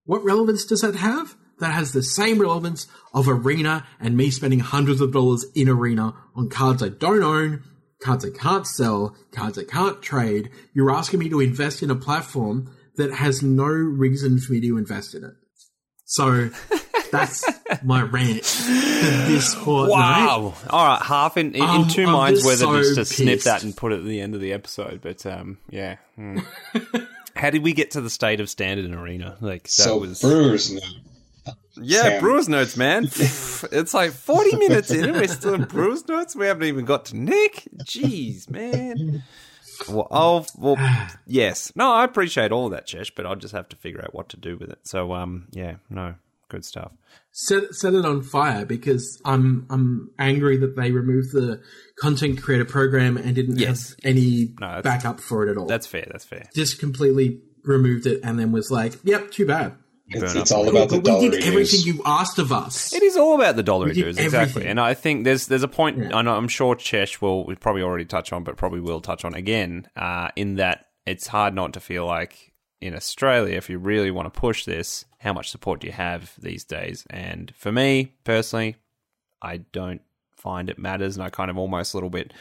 What 0.03 0.23
relevance 0.23 0.65
does 0.65 0.81
that 0.81 0.95
have? 0.95 1.35
That 1.59 1.73
has 1.73 1.93
the 1.93 2.03
same 2.03 2.39
relevance 2.39 2.87
of 3.13 3.29
Arena 3.29 3.87
and 3.99 4.17
me 4.17 4.29
spending 4.29 4.59
hundreds 4.59 4.99
of 4.99 5.13
dollars 5.13 5.45
in 5.55 5.69
Arena 5.69 6.13
on 6.35 6.49
cards 6.49 6.83
I 6.83 6.89
don't 6.89 7.23
own, 7.23 7.63
cards 8.05 8.23
I 8.23 8.29
can't 8.29 8.67
sell, 8.67 9.15
cards 9.31 9.57
I 9.57 9.63
can't 9.63 10.01
trade. 10.01 10.51
You're 10.73 10.93
asking 10.93 11.19
me 11.19 11.29
to 11.29 11.39
invest 11.39 11.81
in 11.81 11.89
a 11.89 11.95
platform 11.95 12.71
that 12.97 13.11
has 13.11 13.41
no 13.41 13.65
reason 13.65 14.39
for 14.39 14.53
me 14.53 14.61
to 14.61 14.77
invest 14.77 15.15
in 15.15 15.23
it. 15.23 15.33
So 16.05 16.49
that's 17.11 17.43
my 17.83 18.03
rant 18.03 18.45
for 18.45 18.71
this 19.27 19.55
fortnight. 19.55 19.89
Wow! 19.89 20.53
All 20.69 20.85
right, 20.85 21.01
half 21.01 21.35
in 21.35 21.55
in, 21.55 21.63
in 21.63 21.63
Um, 21.63 21.87
two 21.87 22.05
I'm 22.05 22.13
minds 22.13 22.45
whether 22.45 22.65
so 22.65 22.77
just 22.77 22.95
to 22.95 23.05
snip 23.05 23.41
that 23.41 23.63
and 23.63 23.75
put 23.75 23.91
it 23.91 23.99
at 23.99 24.05
the 24.05 24.21
end 24.21 24.35
of 24.35 24.41
the 24.41 24.53
episode, 24.53 25.01
but 25.01 25.25
um, 25.25 25.57
yeah. 25.69 25.97
hmm. 26.15 26.39
How 27.35 27.49
did 27.49 27.63
we 27.63 27.73
get 27.73 27.91
to 27.91 28.01
the 28.01 28.09
state 28.09 28.39
of 28.39 28.49
standard 28.49 28.85
and 28.85 28.95
arena? 28.95 29.35
Like 29.41 29.63
that 29.63 29.71
so 29.71 29.97
was 29.97 30.21
Brewers 30.21 30.71
know. 30.71 30.79
Yeah, 31.81 32.01
Sam. 32.01 32.21
Brewers 32.21 32.47
notes, 32.49 32.77
man. 32.77 33.03
it's 33.13 33.93
like 33.93 34.11
forty 34.11 34.55
minutes 34.57 34.91
in, 34.91 35.03
and 35.05 35.13
we're 35.17 35.27
still 35.27 35.53
in 35.55 35.63
Brewers 35.65 36.07
notes. 36.07 36.35
We 36.35 36.45
haven't 36.45 36.63
even 36.67 36.85
got 36.85 37.05
to 37.05 37.17
Nick. 37.17 37.63
Jeez, 37.83 38.49
man. 38.49 39.23
Well, 39.89 40.07
oh, 40.11 40.45
well, 40.57 40.77
yes. 41.27 41.71
No, 41.75 41.91
I 41.91 42.03
appreciate 42.05 42.51
all 42.51 42.69
that, 42.69 42.87
Chesh, 42.87 43.11
but 43.15 43.25
I'll 43.25 43.35
just 43.35 43.53
have 43.53 43.67
to 43.69 43.75
figure 43.75 44.01
out 44.01 44.13
what 44.15 44.29
to 44.29 44.37
do 44.37 44.57
with 44.57 44.69
it. 44.69 44.79
So, 44.83 45.13
um, 45.13 45.47
yeah, 45.51 45.75
no, 45.89 46.15
good 46.47 46.63
stuff. 46.63 46.91
set 47.31 47.73
set 47.75 47.93
it 47.93 48.05
on 48.05 48.21
fire 48.21 48.65
because 48.65 49.21
I'm 49.25 49.65
I'm 49.69 50.11
angry 50.17 50.55
that 50.57 50.75
they 50.77 50.91
removed 50.91 51.33
the 51.33 51.61
content 51.99 52.41
creator 52.41 52.63
program 52.65 53.17
and 53.17 53.35
didn't 53.35 53.57
Yes. 53.57 53.89
have 53.89 53.97
any 54.15 54.53
No, 54.61 54.81
backup 54.81 55.19
for 55.19 55.45
it 55.45 55.51
at 55.51 55.57
all. 55.57 55.65
That's 55.67 55.87
fair. 55.87 56.07
That's 56.09 56.25
fair. 56.25 56.45
just 56.55 56.79
completely 56.79 57.41
removed 57.63 58.05
it 58.05 58.21
and 58.23 58.37
then 58.39 58.51
was 58.53 58.69
like, 58.71 58.93
"Yep, 59.03 59.31
too 59.31 59.45
bad." 59.45 59.73
It's, 60.07 60.19
Burn 60.19 60.41
it's 60.41 60.51
up. 60.51 60.57
all 60.59 60.69
about 60.69 60.89
the 60.89 60.99
but 61.01 61.19
we 61.19 61.29
did 61.29 61.43
everything 61.43 61.81
you 61.81 62.01
asked 62.05 62.37
of 62.37 62.51
us. 62.51 62.93
It 62.93 63.01
is 63.01 63.17
all 63.17 63.35
about 63.35 63.55
the 63.55 63.63
dollar 63.63 63.87
We 63.87 63.93
dues, 63.93 64.17
exactly. 64.17 64.67
And 64.67 64.79
I 64.79 64.93
think 64.93 65.23
there's 65.23 65.47
there's 65.47 65.63
a 65.63 65.67
point. 65.67 66.13
I 66.13 66.21
know, 66.21 66.35
I'm 66.35 66.47
sure 66.47 66.75
Chesh 66.75 67.21
will 67.21 67.43
we 67.45 67.55
probably 67.55 67.81
already 67.81 68.05
touch 68.05 68.31
on, 68.31 68.43
but 68.43 68.55
probably 68.55 68.81
will 68.81 69.01
touch 69.01 69.25
on 69.25 69.33
again. 69.33 69.87
Uh, 69.95 70.29
in 70.35 70.55
that 70.55 70.87
it's 71.07 71.27
hard 71.27 71.55
not 71.55 71.73
to 71.73 71.79
feel 71.79 72.05
like 72.05 72.53
in 72.81 72.95
Australia, 72.95 73.57
if 73.57 73.69
you 73.69 73.79
really 73.79 74.11
want 74.11 74.31
to 74.31 74.39
push 74.39 74.65
this, 74.65 75.05
how 75.19 75.33
much 75.33 75.49
support 75.49 75.79
do 75.79 75.87
you 75.87 75.93
have 75.93 76.33
these 76.39 76.63
days? 76.63 77.05
And 77.09 77.51
for 77.55 77.71
me 77.71 78.13
personally, 78.23 78.75
I 79.41 79.57
don't 79.57 80.01
find 80.35 80.69
it 80.69 80.77
matters, 80.77 81.15
and 81.15 81.23
I 81.23 81.29
kind 81.29 81.49
of 81.49 81.57
almost 81.57 81.93
a 81.95 81.97
little 81.97 82.11
bit 82.11 82.31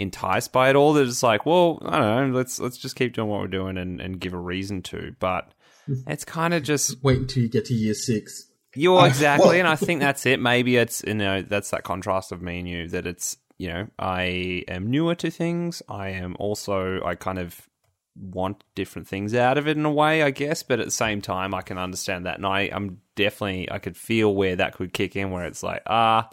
enticed 0.00 0.52
by 0.52 0.68
it 0.70 0.74
all. 0.74 0.94
That 0.94 1.06
it's 1.06 1.22
like, 1.22 1.46
well, 1.46 1.80
I 1.86 2.00
don't 2.00 2.32
know, 2.32 2.36
let's 2.36 2.58
let's 2.58 2.76
just 2.76 2.96
keep 2.96 3.14
doing 3.14 3.28
what 3.28 3.40
we're 3.40 3.46
doing 3.46 3.76
and, 3.78 4.00
and 4.00 4.18
give 4.18 4.34
a 4.34 4.38
reason 4.38 4.82
to. 4.82 5.14
But 5.20 5.52
it's 6.06 6.24
kind 6.24 6.54
of 6.54 6.62
just 6.62 7.02
Wait 7.02 7.18
until 7.18 7.42
you 7.42 7.48
get 7.48 7.66
to 7.66 7.74
year 7.74 7.94
six. 7.94 8.46
you're 8.74 9.00
Uh, 9.00 9.06
exactly, 9.06 9.58
and 9.58 9.68
I 9.68 9.76
think 9.76 10.00
that's 10.00 10.26
it. 10.26 10.40
Maybe 10.40 10.76
it's 10.76 11.02
you 11.06 11.14
know 11.14 11.42
that's 11.42 11.70
that 11.70 11.84
contrast 11.84 12.32
of 12.32 12.42
me 12.42 12.58
and 12.58 12.68
you 12.68 12.88
that 12.88 13.06
it's 13.06 13.36
you 13.58 13.68
know 13.68 13.88
I 13.98 14.64
am 14.68 14.90
newer 14.90 15.14
to 15.16 15.30
things. 15.30 15.82
I 15.88 16.08
am 16.10 16.36
also 16.38 17.02
I 17.04 17.14
kind 17.14 17.38
of 17.38 17.68
want 18.16 18.62
different 18.74 19.08
things 19.08 19.34
out 19.34 19.58
of 19.58 19.66
it 19.66 19.76
in 19.76 19.84
a 19.84 19.90
way, 19.90 20.22
I 20.22 20.30
guess. 20.30 20.62
But 20.62 20.80
at 20.80 20.86
the 20.86 20.92
same 20.92 21.20
time, 21.20 21.54
I 21.54 21.62
can 21.62 21.78
understand 21.78 22.26
that, 22.26 22.36
and 22.36 22.46
I 22.46 22.70
I'm 22.72 23.00
definitely 23.16 23.70
I 23.70 23.78
could 23.78 23.96
feel 23.96 24.34
where 24.34 24.56
that 24.56 24.74
could 24.74 24.92
kick 24.92 25.16
in, 25.16 25.30
where 25.30 25.44
it's 25.44 25.62
like 25.62 25.82
ah, 25.86 26.30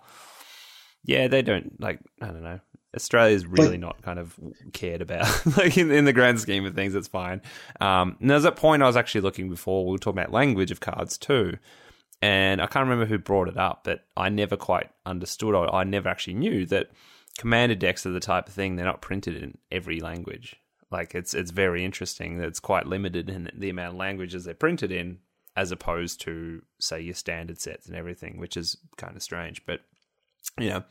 yeah, 1.04 1.28
they 1.28 1.42
don't 1.42 1.80
like 1.80 2.00
I 2.22 2.28
don't 2.28 2.44
know. 2.44 2.60
Australia's 2.96 3.46
really 3.46 3.78
not 3.78 4.02
kind 4.02 4.20
of 4.20 4.38
cared 4.74 5.02
about, 5.02 5.46
like 5.58 5.78
in, 5.78 5.92
in 5.92 6.06
the 6.06 6.14
grand 6.14 6.40
scheme 6.40 6.66
of 6.66 6.76
things. 6.76 6.94
It's 6.94 7.08
fine. 7.08 7.42
Um, 7.80 8.18
and 8.20 8.30
there's 8.30 8.44
that 8.44 8.58
point 8.58 8.84
I 8.84 8.88
was 8.88 8.98
actually 8.98 9.22
looking 9.22 9.50
before. 9.50 9.86
We 9.86 9.94
were 9.94 9.98
talking 9.98 10.20
about 10.20 10.34
language 10.34 10.72
of 10.72 10.82
cards 10.82 11.18
too, 11.18 11.58
and 12.22 12.62
I 12.62 12.68
can't 12.68 12.84
remember 12.84 13.06
who 13.06 13.18
brought 13.18 13.48
it 13.48 13.58
up, 13.58 13.84
but 13.84 14.06
I 14.18 14.30
never 14.30 14.58
quite 14.58 14.90
understood, 15.06 15.56
or 15.56 15.74
I 15.74 15.84
never 15.84 16.10
actually 16.10 16.36
knew 16.36 16.66
that 16.68 16.92
commander 17.38 17.76
decks 17.76 18.06
are 18.06 18.12
the 18.12 18.20
type 18.20 18.48
of 18.48 18.54
thing 18.54 18.76
they're 18.76 18.86
not 18.86 19.02
printed 19.02 19.42
in 19.42 19.58
every 19.72 20.00
language. 20.00 20.58
Like 20.92 21.16
it's 21.16 21.34
it's 21.34 21.52
very 21.52 21.86
interesting 21.86 22.38
that 22.38 22.48
it's 22.48 22.60
quite 22.60 22.86
limited 22.86 23.30
in 23.30 23.50
the 23.56 23.70
amount 23.70 23.94
of 23.94 24.00
languages 24.00 24.44
they're 24.44 24.54
printed 24.54 24.92
in, 24.92 25.20
as 25.56 25.72
opposed 25.72 26.20
to 26.22 26.62
say 26.80 27.00
your 27.00 27.16
standard 27.16 27.60
sets 27.62 27.88
and 27.88 27.96
everything, 27.96 28.38
which 28.38 28.58
is 28.58 28.78
kind 28.98 29.16
of 29.16 29.24
strange. 29.24 29.66
But 29.66 29.80
you 30.60 30.70
know, 30.70 30.84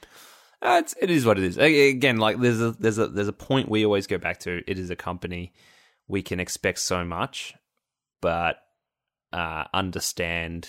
uh, 0.63 0.81
it's 0.83 0.95
it 1.01 1.11
is 1.11 1.25
what 1.25 1.39
it 1.39 1.45
is. 1.45 1.57
Again, 1.57 2.19
like 2.19 2.39
there's 2.39 2.61
a 2.61 2.73
there's 2.73 2.99
a 2.99 3.09
there's 3.09 3.29
a 3.29 3.33
point 3.33 3.69
we 3.69 3.85
always 3.85 4.07
go 4.07 4.19
back 4.19 4.41
to. 4.41 4.63
It 4.67 4.79
is 4.79 4.91
a 4.91 4.97
company. 4.97 5.53
we 6.09 6.23
can 6.23 6.41
expect 6.41 6.81
so 6.81 7.05
much, 7.05 7.55
but 8.21 8.57
uh, 9.33 9.65
understand 9.73 10.69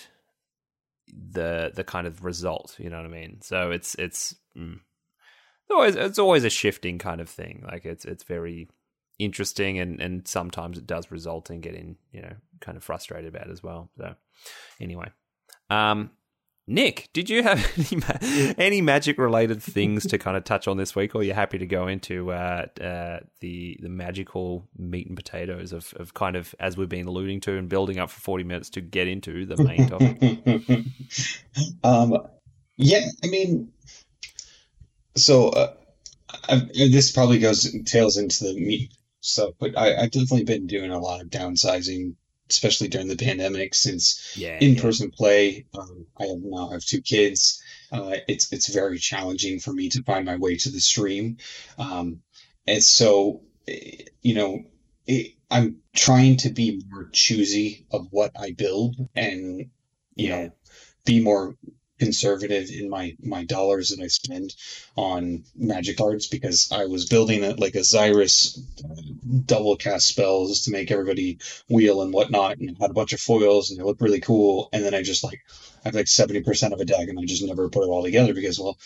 the 1.08 1.72
the 1.74 1.84
kind 1.84 2.06
of 2.06 2.24
result. 2.24 2.76
You 2.78 2.90
know 2.90 2.96
what 2.96 3.06
I 3.06 3.10
mean? 3.10 3.42
So 3.42 3.70
it's 3.70 3.94
it's 3.96 4.34
mm, 4.56 4.80
always 5.70 5.96
it's 5.96 6.18
always 6.18 6.44
a 6.44 6.50
shifting 6.50 6.98
kind 6.98 7.20
of 7.20 7.28
thing. 7.28 7.64
Like 7.66 7.84
it's 7.84 8.04
it's 8.04 8.24
very 8.24 8.68
interesting 9.18 9.78
and 9.78 10.00
and 10.00 10.26
sometimes 10.26 10.78
it 10.78 10.86
does 10.86 11.10
result 11.10 11.50
in 11.50 11.60
getting 11.60 11.96
you 12.12 12.22
know 12.22 12.32
kind 12.60 12.76
of 12.76 12.84
frustrated 12.84 13.34
about 13.34 13.50
as 13.50 13.62
well. 13.62 13.90
So 13.98 14.14
anyway, 14.80 15.10
um, 15.70 16.10
Nick, 16.68 17.08
did 17.12 17.28
you 17.28 17.42
have 17.42 17.58
any, 17.92 18.00
ma- 18.00 18.54
any 18.56 18.80
magic 18.80 19.18
related 19.18 19.62
things 19.62 20.06
to 20.06 20.18
kind 20.18 20.36
of 20.36 20.44
touch 20.44 20.68
on 20.68 20.76
this 20.76 20.94
week, 20.94 21.14
or 21.14 21.18
are 21.18 21.24
you 21.24 21.34
happy 21.34 21.58
to 21.58 21.66
go 21.66 21.88
into 21.88 22.32
uh, 22.32 22.66
uh, 22.80 23.20
the 23.40 23.76
the 23.80 23.88
magical 23.88 24.68
meat 24.76 25.08
and 25.08 25.16
potatoes 25.16 25.72
of, 25.72 25.92
of 25.96 26.14
kind 26.14 26.36
of 26.36 26.54
as 26.60 26.76
we've 26.76 26.88
been 26.88 27.06
alluding 27.06 27.40
to 27.40 27.56
and 27.56 27.68
building 27.68 27.98
up 27.98 28.10
for 28.10 28.20
forty 28.20 28.44
minutes 28.44 28.70
to 28.70 28.80
get 28.80 29.08
into 29.08 29.44
the 29.44 29.62
main 29.62 29.88
topic? 29.88 30.86
um, 31.82 32.16
yeah, 32.76 33.06
I 33.24 33.26
mean, 33.26 33.72
so 35.16 35.48
uh, 35.48 35.74
this 36.74 37.10
probably 37.10 37.40
goes 37.40 37.74
tails 37.84 38.16
into 38.16 38.44
the 38.44 38.54
meat 38.54 38.92
stuff, 39.20 39.50
but 39.58 39.76
I, 39.76 39.96
I've 39.96 40.10
definitely 40.12 40.44
been 40.44 40.66
doing 40.66 40.90
a 40.90 40.98
lot 40.98 41.20
of 41.20 41.28
downsizing 41.28 42.14
especially 42.52 42.88
during 42.88 43.08
the 43.08 43.16
pandemic, 43.16 43.74
since 43.74 44.36
yeah, 44.36 44.58
in-person 44.60 45.10
yeah. 45.10 45.16
play. 45.16 45.66
Um, 45.78 46.06
I 46.18 46.26
have 46.26 46.38
now 46.42 46.70
have 46.70 46.84
two 46.84 47.00
kids. 47.00 47.62
Uh, 47.90 48.16
it's 48.28 48.52
it's 48.52 48.68
very 48.68 48.98
challenging 48.98 49.58
for 49.58 49.72
me 49.72 49.88
to 49.90 50.02
find 50.02 50.24
my 50.24 50.36
way 50.36 50.56
to 50.56 50.70
the 50.70 50.80
stream, 50.80 51.38
um, 51.78 52.22
and 52.66 52.82
so 52.82 53.42
eh, 53.68 54.04
you 54.22 54.34
know 54.34 54.62
it, 55.06 55.32
I'm 55.50 55.78
trying 55.94 56.38
to 56.38 56.50
be 56.50 56.82
more 56.88 57.08
choosy 57.12 57.86
of 57.90 58.08
what 58.10 58.32
I 58.38 58.52
build, 58.52 58.96
and 59.14 59.70
you 60.14 60.28
yeah. 60.28 60.28
know 60.28 60.52
be 61.04 61.20
more 61.20 61.56
conservative 62.02 62.68
in 62.68 62.90
my 62.90 63.16
my 63.22 63.44
dollars 63.44 63.90
that 63.90 64.02
I 64.02 64.08
spend 64.08 64.56
on 64.96 65.44
magic 65.54 65.96
cards 65.96 66.26
because 66.26 66.72
I 66.72 66.86
was 66.86 67.06
building 67.06 67.44
it 67.44 67.60
like 67.60 67.76
a 67.76 67.84
Xyris 67.84 68.58
uh, 68.84 69.02
double 69.46 69.76
cast 69.76 70.08
spells 70.08 70.62
to 70.62 70.72
make 70.72 70.90
everybody 70.90 71.38
wheel 71.68 72.02
and 72.02 72.12
whatnot, 72.12 72.58
and 72.58 72.76
had 72.80 72.90
a 72.90 72.94
bunch 72.94 73.12
of 73.12 73.20
foils 73.20 73.70
and 73.70 73.78
they 73.78 73.84
looked 73.84 74.00
really 74.00 74.18
cool. 74.18 74.68
And 74.72 74.84
then 74.84 74.94
I 74.94 75.02
just 75.02 75.22
like 75.22 75.40
I 75.84 75.88
have 75.88 75.94
like 75.94 76.08
seventy 76.08 76.42
percent 76.42 76.74
of 76.74 76.80
a 76.80 76.84
deck, 76.84 77.08
and 77.08 77.18
I 77.20 77.24
just 77.24 77.44
never 77.44 77.68
put 77.68 77.84
it 77.84 77.90
all 77.90 78.02
together 78.02 78.34
because 78.34 78.58
well. 78.58 78.78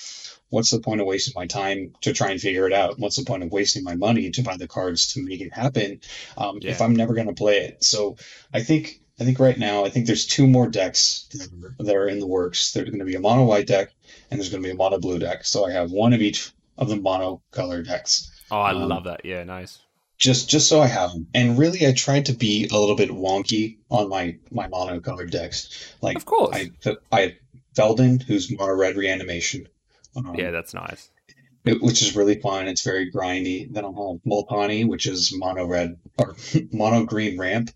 What's 0.48 0.70
the 0.70 0.78
point 0.78 1.00
of 1.00 1.08
wasting 1.08 1.34
my 1.34 1.48
time 1.48 1.94
to 2.02 2.12
try 2.12 2.30
and 2.30 2.40
figure 2.40 2.68
it 2.68 2.72
out? 2.72 3.00
What's 3.00 3.16
the 3.16 3.24
point 3.24 3.42
of 3.42 3.50
wasting 3.50 3.82
my 3.82 3.96
money 3.96 4.30
to 4.30 4.42
buy 4.44 4.56
the 4.56 4.68
cards 4.68 5.14
to 5.14 5.20
make 5.20 5.40
it 5.40 5.52
happen 5.52 6.00
um, 6.38 6.60
yeah. 6.60 6.70
if 6.70 6.80
I'm 6.80 6.94
never 6.94 7.14
going 7.14 7.26
to 7.26 7.34
play 7.34 7.56
it? 7.64 7.82
So 7.82 8.16
I 8.54 8.62
think 8.62 9.00
I 9.18 9.24
think 9.24 9.38
right 9.38 9.58
now, 9.58 9.84
I 9.84 9.88
think 9.88 10.06
there's 10.06 10.26
two 10.26 10.46
more 10.46 10.68
decks 10.68 11.26
that 11.78 11.96
are 11.96 12.08
in 12.08 12.20
the 12.20 12.26
works. 12.26 12.72
There's 12.72 12.88
going 12.88 12.98
to 12.98 13.04
be 13.04 13.14
a 13.14 13.20
mono 13.20 13.44
white 13.44 13.66
deck 13.66 13.90
and 14.30 14.38
there's 14.38 14.50
going 14.50 14.62
to 14.62 14.66
be 14.66 14.72
a 14.72 14.76
mono 14.76 14.98
blue 14.98 15.18
deck. 15.18 15.44
So 15.44 15.66
I 15.66 15.72
have 15.72 15.90
one 15.90 16.12
of 16.12 16.20
each 16.20 16.52
of 16.76 16.88
the 16.88 16.96
mono 16.96 17.42
color 17.50 17.82
decks. 17.82 18.30
Oh, 18.50 18.60
I 18.60 18.72
um, 18.72 18.88
love 18.88 19.04
that. 19.04 19.24
Yeah, 19.24 19.42
nice. 19.44 19.78
Just 20.18 20.48
just 20.48 20.68
so 20.68 20.80
I 20.80 20.86
have 20.86 21.12
them. 21.12 21.26
And 21.34 21.58
really, 21.58 21.86
I 21.86 21.92
tried 21.92 22.26
to 22.26 22.32
be 22.32 22.68
a 22.70 22.78
little 22.78 22.96
bit 22.96 23.10
wonky 23.10 23.78
on 23.90 24.08
my 24.08 24.38
my 24.50 24.66
mono 24.66 25.00
colored 25.00 25.30
decks. 25.30 25.94
Like, 26.00 26.16
of 26.16 26.24
course, 26.24 26.56
I 26.56 26.96
I 27.12 27.20
have 27.20 27.32
Feldon, 27.74 28.20
who's 28.20 28.50
mono 28.50 28.74
red 28.74 28.96
reanimation. 28.96 29.68
Um, 30.14 30.34
yeah, 30.34 30.50
that's 30.50 30.72
nice 30.72 31.10
which 31.66 32.02
is 32.02 32.14
really 32.16 32.40
fun. 32.40 32.68
It's 32.68 32.82
very 32.82 33.10
grindy. 33.10 33.72
Then 33.72 33.84
I'll 33.84 34.20
have 34.24 34.30
Multani, 34.30 34.86
which 34.86 35.06
is 35.06 35.32
mono 35.36 35.66
red 35.66 35.98
or 36.18 36.36
mono 36.72 37.04
green 37.04 37.38
ramp. 37.38 37.70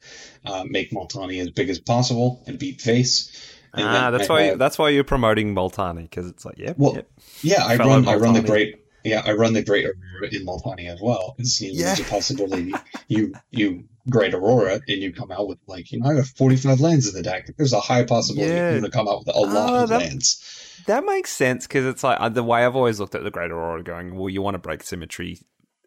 Uh, 0.45 0.65
make 0.69 0.91
Multani 0.91 1.41
as 1.41 1.51
big 1.51 1.69
as 1.69 1.79
possible 1.79 2.43
and 2.47 2.59
beat 2.59 2.81
face. 2.81 3.57
And 3.73 3.87
ah, 3.87 4.11
that's 4.11 4.29
I 4.29 4.33
why 4.33 4.43
have, 4.43 4.59
that's 4.59 4.79
why 4.79 4.89
you're 4.89 5.05
promoting 5.05 5.55
Multani 5.55 6.03
because 6.03 6.27
it's 6.27 6.45
like, 6.45 6.59
yeah, 6.59 6.73
well, 6.77 6.95
yep. 6.95 7.11
yeah. 7.43 7.65
I 7.65 7.77
run 7.77 8.09
I 8.09 8.15
run 8.17 8.35
the 8.35 8.43
great 8.43 8.85
yeah 9.05 9.23
I 9.25 9.33
run 9.33 9.53
the 9.53 9.63
great 9.63 9.85
Aurora 9.85 10.29
in 10.33 10.47
Multani 10.47 10.89
as 10.89 11.01
well 11.01 11.37
you 11.39 11.73
know, 11.73 11.79
yeah. 11.79 11.87
there's 11.87 12.01
a 12.01 12.05
possibility 12.05 12.73
you 13.09 13.35
you 13.51 13.85
great 14.09 14.35
Aurora 14.35 14.81
and 14.89 15.03
you 15.03 15.13
come 15.13 15.31
out 15.31 15.49
with 15.49 15.59
like 15.67 15.93
you 15.93 16.01
know 16.01 16.11
I 16.11 16.15
have 16.15 16.29
45 16.29 16.81
lands 16.81 17.09
in 17.09 17.15
the 17.15 17.23
deck. 17.23 17.49
There's 17.57 17.73
a 17.73 17.81
high 17.81 18.05
possibility 18.05 18.53
yeah. 18.53 18.71
you're 18.71 18.81
going 18.81 18.91
to 18.91 18.97
come 18.97 19.09
out 19.09 19.21
with 19.21 19.35
a 19.35 19.41
lot 19.41 19.73
uh, 19.73 19.83
of 19.83 19.89
that, 19.91 20.01
lands 20.01 20.61
that 20.87 21.05
makes 21.05 21.31
sense 21.31 21.67
because 21.67 21.87
it's 21.87 22.03
like 22.03 22.21
uh, 22.21 22.29
the 22.29 22.43
way 22.43 22.65
I've 22.65 22.77
always 22.77 23.01
looked 23.01 23.15
at 23.15 23.23
the 23.23 23.31
Great 23.31 23.51
Aurora 23.51 23.83
going, 23.83 24.17
well, 24.17 24.29
you 24.29 24.43
want 24.43 24.55
to 24.55 24.59
break 24.59 24.83
symmetry 24.83 25.39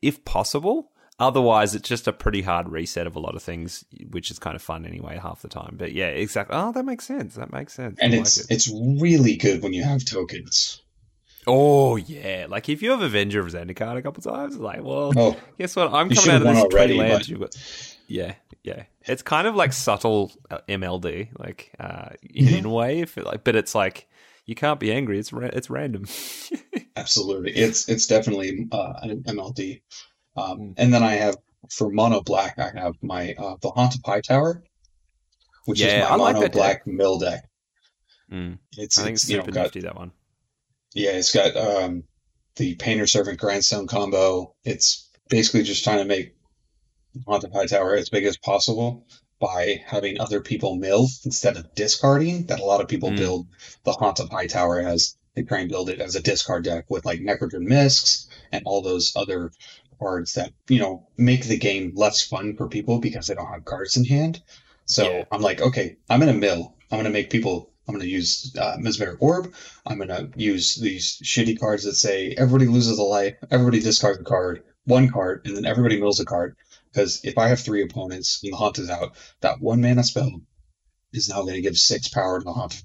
if 0.01 0.23
possible. 0.25 0.91
Otherwise, 1.19 1.75
it's 1.75 1.87
just 1.87 2.07
a 2.07 2.13
pretty 2.13 2.41
hard 2.41 2.69
reset 2.69 3.05
of 3.05 3.15
a 3.15 3.19
lot 3.19 3.35
of 3.35 3.43
things, 3.43 3.85
which 4.09 4.31
is 4.31 4.39
kind 4.39 4.55
of 4.55 4.61
fun 4.61 4.85
anyway, 4.85 5.17
half 5.17 5.41
the 5.41 5.47
time. 5.47 5.75
But 5.77 5.93
yeah, 5.93 6.07
exactly. 6.07 6.55
Oh, 6.55 6.71
that 6.71 6.83
makes 6.83 7.05
sense. 7.05 7.35
That 7.35 7.51
makes 7.51 7.73
sense. 7.73 7.99
And 8.01 8.13
I 8.13 8.17
it's 8.17 8.39
like 8.39 8.51
it. 8.51 8.55
it's 8.55 8.71
really 9.01 9.35
good 9.35 9.61
when 9.61 9.73
you 9.73 9.83
have 9.83 10.03
tokens. 10.03 10.81
Oh 11.47 11.95
yeah, 11.95 12.47
like 12.49 12.69
if 12.69 12.81
you 12.81 12.91
have 12.91 13.01
Avenger 13.01 13.41
of 13.41 13.47
Zendikar 13.47 13.97
a 13.97 14.01
couple 14.01 14.23
times, 14.23 14.57
like, 14.57 14.83
well, 14.83 15.11
oh, 15.15 15.35
guess 15.57 15.75
what? 15.75 15.93
I'm 15.93 16.09
coming 16.09 16.35
out 16.35 16.41
of 16.41 16.55
this 16.55 16.63
already, 16.63 16.97
lands. 16.97 17.97
Yeah, 18.07 18.35
yeah. 18.63 18.83
It's 19.03 19.21
kind 19.21 19.47
of 19.47 19.55
like 19.55 19.73
subtle 19.73 20.31
uh, 20.49 20.59
MLD, 20.69 21.29
like 21.37 21.71
uh, 21.79 22.09
in, 22.21 22.45
mm-hmm. 22.45 22.55
in 22.55 22.65
a 22.65 22.69
way, 22.69 22.99
if 23.01 23.17
it, 23.17 23.25
like, 23.25 23.43
but 23.43 23.55
it's 23.55 23.75
like 23.75 24.07
you 24.45 24.55
can't 24.55 24.79
be 24.79 24.91
angry. 24.91 25.19
It's 25.19 25.33
ra- 25.33 25.49
it's 25.51 25.69
random. 25.69 26.05
Absolutely, 26.95 27.51
it's 27.51 27.89
it's 27.89 28.07
definitely 28.07 28.67
uh, 28.71 28.93
an 29.01 29.23
MLD. 29.23 29.81
Um, 30.35 30.57
hmm. 30.57 30.71
and 30.77 30.93
then 30.93 31.03
I 31.03 31.13
have 31.13 31.37
for 31.69 31.89
mono 31.89 32.21
black, 32.21 32.57
I 32.59 32.71
have 32.75 32.95
my 33.01 33.33
uh, 33.37 33.55
the 33.61 33.69
Haunt 33.69 33.95
of 33.95 34.01
Hightower, 34.05 34.63
which 35.65 35.81
yeah, 35.81 36.03
is 36.03 36.09
my 36.09 36.15
I 36.15 36.17
mono 36.17 36.39
like 36.39 36.51
black 36.51 36.85
deck. 36.85 36.87
mill 36.87 37.19
deck. 37.19 37.49
Mm. 38.31 38.57
It's, 38.77 38.97
I 38.97 39.03
think 39.03 39.15
it's, 39.15 39.23
it's 39.23 39.27
super 39.27 39.41
you 39.41 39.47
know, 39.47 39.53
got, 39.53 39.63
nifty 39.63 39.81
that 39.81 39.95
one. 39.95 40.11
Yeah, 40.93 41.11
it's 41.11 41.33
got 41.33 41.55
um, 41.55 42.03
the 42.55 42.75
Painter's 42.75 43.11
Servant 43.11 43.39
Grindstone 43.39 43.87
combo. 43.87 44.55
It's 44.63 45.09
basically 45.29 45.63
just 45.63 45.83
trying 45.83 45.99
to 45.99 46.05
make 46.05 46.35
Haunt 47.27 47.43
of 47.43 47.51
Hightower 47.51 47.95
as 47.95 48.09
big 48.09 48.25
as 48.25 48.37
possible 48.37 49.05
by 49.39 49.83
having 49.85 50.19
other 50.19 50.41
people 50.41 50.75
mill 50.75 51.07
instead 51.25 51.57
of 51.57 51.75
discarding 51.75 52.45
that 52.45 52.59
a 52.59 52.65
lot 52.65 52.81
of 52.81 52.87
people 52.87 53.11
mm. 53.11 53.17
build 53.17 53.47
the 53.83 53.91
Haunt 53.91 54.19
of 54.19 54.29
Hightower 54.29 54.79
as 54.79 55.17
they 55.35 55.43
try 55.43 55.59
and 55.59 55.69
build 55.69 55.89
it 55.89 55.99
as 55.99 56.15
a 56.15 56.21
discard 56.21 56.63
deck 56.63 56.85
with 56.89 57.05
like 57.05 57.19
Necrogen 57.19 57.63
Mists 57.63 58.29
and 58.51 58.63
all 58.65 58.81
those 58.81 59.13
other 59.15 59.51
cards 59.99 60.33
that, 60.33 60.53
you 60.69 60.79
know, 60.79 61.07
make 61.17 61.45
the 61.45 61.57
game 61.57 61.91
less 61.95 62.21
fun 62.21 62.55
for 62.55 62.67
people 62.67 62.99
because 62.99 63.27
they 63.27 63.35
don't 63.35 63.51
have 63.51 63.65
cards 63.65 63.97
in 63.97 64.05
hand. 64.05 64.41
So 64.85 65.03
yeah. 65.03 65.25
I'm 65.31 65.41
like, 65.41 65.61
okay, 65.61 65.97
I'm 66.09 66.19
gonna 66.19 66.33
mill. 66.33 66.75
I'm 66.91 66.99
gonna 66.99 67.09
make 67.09 67.29
people 67.29 67.72
I'm 67.87 67.93
going 67.93 68.05
to 68.05 68.11
use 68.11 68.55
uh, 68.57 68.77
Mesmeric 68.79 69.17
Orb. 69.19 69.53
I'm 69.85 69.97
going 69.97 70.09
to 70.09 70.29
use 70.35 70.75
these 70.75 71.19
shitty 71.23 71.59
cards 71.59 71.83
that 71.83 71.95
say 71.95 72.33
everybody 72.37 72.67
loses 72.69 72.97
a 72.97 73.03
life, 73.03 73.35
everybody 73.51 73.81
discards 73.81 74.19
a 74.19 74.23
card, 74.23 74.63
one 74.85 75.09
card, 75.09 75.41
and 75.45 75.55
then 75.55 75.65
everybody 75.65 75.99
mills 75.99 76.19
a 76.19 76.25
card. 76.25 76.55
Because 76.91 77.21
if 77.23 77.37
I 77.37 77.47
have 77.47 77.59
three 77.59 77.83
opponents 77.83 78.41
and 78.43 78.53
the 78.53 78.57
haunt 78.57 78.79
is 78.79 78.89
out, 78.89 79.17
that 79.41 79.59
one 79.59 79.81
mana 79.81 80.03
spell 80.03 80.29
is 81.11 81.27
now 81.27 81.41
going 81.41 81.55
to 81.55 81.61
give 81.61 81.77
six 81.77 82.07
power 82.07 82.39
to 82.39 82.45
the 82.45 82.53
haunt 82.53 82.81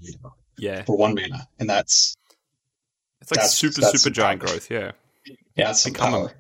Yeah. 0.59 0.83
For 0.83 0.97
one 0.97 1.15
mana. 1.15 1.47
And 1.59 1.69
that's. 1.69 2.17
It's 3.21 3.31
like 3.31 3.41
that's, 3.41 3.55
super, 3.55 3.81
that's 3.81 4.01
super 4.01 4.15
giant 4.15 4.41
power. 4.41 4.51
growth, 4.51 4.71
yeah. 4.71 4.93
Yeah, 5.55 5.71
it's 5.71 5.85
become, 5.85 6.15
a, 6.15 6.31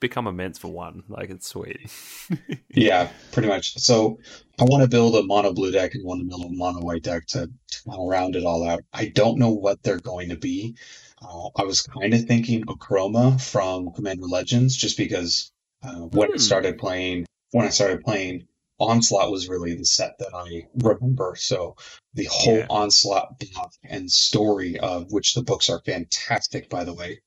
become 0.00 0.26
immense 0.26 0.58
for 0.58 0.68
one. 0.68 1.02
Like, 1.08 1.30
it's 1.30 1.48
sweet. 1.48 1.90
yeah, 2.70 3.10
pretty 3.32 3.48
much. 3.48 3.78
So 3.78 4.18
I 4.58 4.64
want 4.64 4.82
to 4.82 4.88
build 4.88 5.16
a 5.16 5.22
mono 5.22 5.52
blue 5.52 5.70
deck 5.70 5.94
and 5.94 6.04
want 6.04 6.20
to 6.20 6.26
build 6.26 6.44
a 6.44 6.54
mono 6.54 6.80
white 6.80 7.02
deck 7.02 7.26
to, 7.28 7.50
to 7.68 8.08
round 8.08 8.36
it 8.36 8.44
all 8.44 8.68
out. 8.68 8.82
I 8.92 9.06
don't 9.06 9.38
know 9.38 9.50
what 9.50 9.82
they're 9.82 10.00
going 10.00 10.30
to 10.30 10.36
be. 10.36 10.76
Uh, 11.20 11.48
I 11.56 11.64
was 11.64 11.82
kind 11.82 12.14
of 12.14 12.24
thinking 12.26 12.64
Akroma 12.64 13.40
from 13.40 13.92
Commander 13.92 14.26
Legends, 14.26 14.76
just 14.76 14.96
because 14.96 15.50
uh, 15.82 16.00
when 16.00 16.28
mm. 16.28 16.32
I 16.32 16.36
hmm. 16.36 16.38
started 16.38 16.78
playing, 16.78 17.26
when 17.50 17.66
I 17.66 17.70
started 17.70 18.02
playing, 18.02 18.46
Onslaught 18.80 19.32
was 19.32 19.48
really 19.48 19.74
the 19.74 19.84
set 19.84 20.18
that 20.18 20.32
I 20.32 20.68
remember. 20.76 21.34
So 21.36 21.76
the 22.14 22.28
whole 22.30 22.58
yeah. 22.58 22.66
Onslaught 22.70 23.40
block 23.40 23.72
and 23.82 24.10
story 24.10 24.78
of 24.78 25.10
which 25.10 25.34
the 25.34 25.42
books 25.42 25.68
are 25.68 25.80
fantastic, 25.84 26.70
by 26.70 26.84
the 26.84 26.94
way. 26.94 27.20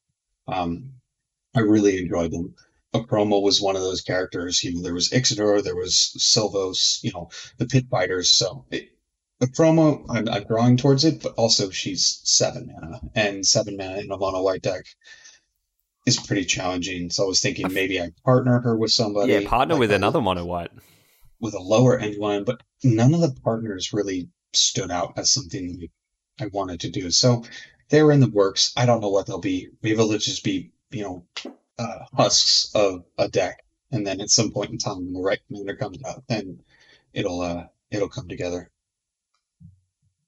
Um, 0.47 0.93
I 1.55 1.61
really 1.61 1.99
enjoyed 1.99 2.31
them. 2.31 2.55
Akroma 2.93 3.41
was 3.41 3.61
one 3.61 3.75
of 3.75 3.81
those 3.81 4.01
characters. 4.01 4.63
You 4.63 4.75
know, 4.75 4.81
there 4.81 4.93
was 4.93 5.09
Ixidor, 5.09 5.63
there 5.63 5.75
was 5.75 6.13
Silvos, 6.17 6.99
you 7.03 7.11
know, 7.13 7.29
the 7.57 7.65
pit 7.65 7.85
fighters. 7.89 8.29
So 8.29 8.65
it, 8.69 8.89
Akroma, 9.41 10.05
I'm, 10.09 10.27
I'm 10.29 10.43
drawing 10.43 10.77
towards 10.77 11.03
it, 11.03 11.23
but 11.23 11.33
also 11.35 11.69
she's 11.69 12.21
seven 12.23 12.71
mana, 12.71 12.99
and 13.15 13.45
seven 13.45 13.75
mana 13.77 13.99
in 13.99 14.11
a 14.11 14.17
mono 14.17 14.43
white 14.43 14.61
deck 14.61 14.85
is 16.05 16.17
pretty 16.17 16.45
challenging. 16.45 17.09
So 17.09 17.23
I 17.23 17.27
was 17.27 17.39
thinking 17.39 17.73
maybe 17.73 17.99
I 17.99 18.11
partner 18.23 18.59
her 18.59 18.75
with 18.75 18.91
somebody. 18.91 19.33
Yeah, 19.33 19.47
partner 19.47 19.75
like 19.75 19.79
with 19.81 19.91
a, 19.91 19.95
another 19.95 20.21
mono 20.21 20.45
white. 20.45 20.71
With 21.39 21.55
a 21.55 21.59
lower 21.59 21.97
end 21.97 22.15
one, 22.19 22.43
but 22.43 22.61
none 22.83 23.13
of 23.13 23.21
the 23.21 23.35
partners 23.41 23.93
really 23.93 24.29
stood 24.53 24.91
out 24.91 25.13
as 25.17 25.31
something 25.31 25.87
I 26.39 26.47
wanted 26.47 26.81
to 26.81 26.91
do. 26.91 27.09
So 27.11 27.43
they're 27.89 28.11
in 28.11 28.19
the 28.19 28.29
works. 28.29 28.73
I 28.77 28.85
don't 28.85 29.01
know 29.01 29.09
what 29.09 29.27
they'll 29.27 29.39
be. 29.39 29.69
Maybe 29.81 29.95
they'll 29.95 30.17
just 30.17 30.43
be, 30.43 30.71
you 30.91 31.03
know, 31.03 31.25
uh, 31.79 31.99
husks 32.13 32.71
of 32.75 33.03
a 33.17 33.27
deck 33.27 33.63
and 33.91 34.07
then 34.07 34.21
at 34.21 34.29
some 34.29 34.51
point 34.51 34.71
in 34.71 34.77
time 34.77 34.97
when 34.97 35.13
the 35.13 35.21
right 35.21 35.39
commander 35.47 35.75
comes 35.75 36.03
out, 36.03 36.23
then 36.27 36.59
it'll 37.13 37.41
uh 37.41 37.65
it'll 37.89 38.09
come 38.09 38.27
together. 38.27 38.69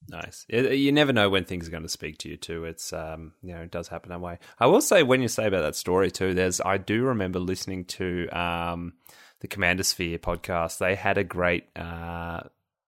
Nice. 0.09 0.45
It, 0.49 0.73
you 0.73 0.91
never 0.91 1.13
know 1.13 1.29
when 1.29 1.45
things 1.45 1.67
are 1.67 1.71
going 1.71 1.83
to 1.83 1.89
speak 1.89 2.17
to 2.19 2.29
you 2.29 2.37
too. 2.37 2.65
It's 2.65 2.91
um, 2.91 3.33
you 3.41 3.53
know, 3.53 3.61
it 3.61 3.71
does 3.71 3.87
happen 3.87 4.09
that 4.09 4.19
way. 4.19 4.37
I 4.59 4.67
will 4.67 4.81
say 4.81 5.01
when 5.01 5.21
you 5.21 5.29
say 5.29 5.47
about 5.47 5.61
that 5.61 5.75
story 5.75 6.11
too, 6.11 6.33
there's 6.33 6.59
I 6.61 6.77
do 6.77 7.03
remember 7.03 7.39
listening 7.39 7.85
to 7.85 8.27
um, 8.29 8.93
the 9.39 9.47
Commander 9.47 9.83
Sphere 9.83 10.19
podcast. 10.19 10.77
They 10.77 10.95
had 10.95 11.17
a 11.17 11.23
great 11.23 11.65
uh, 11.75 12.41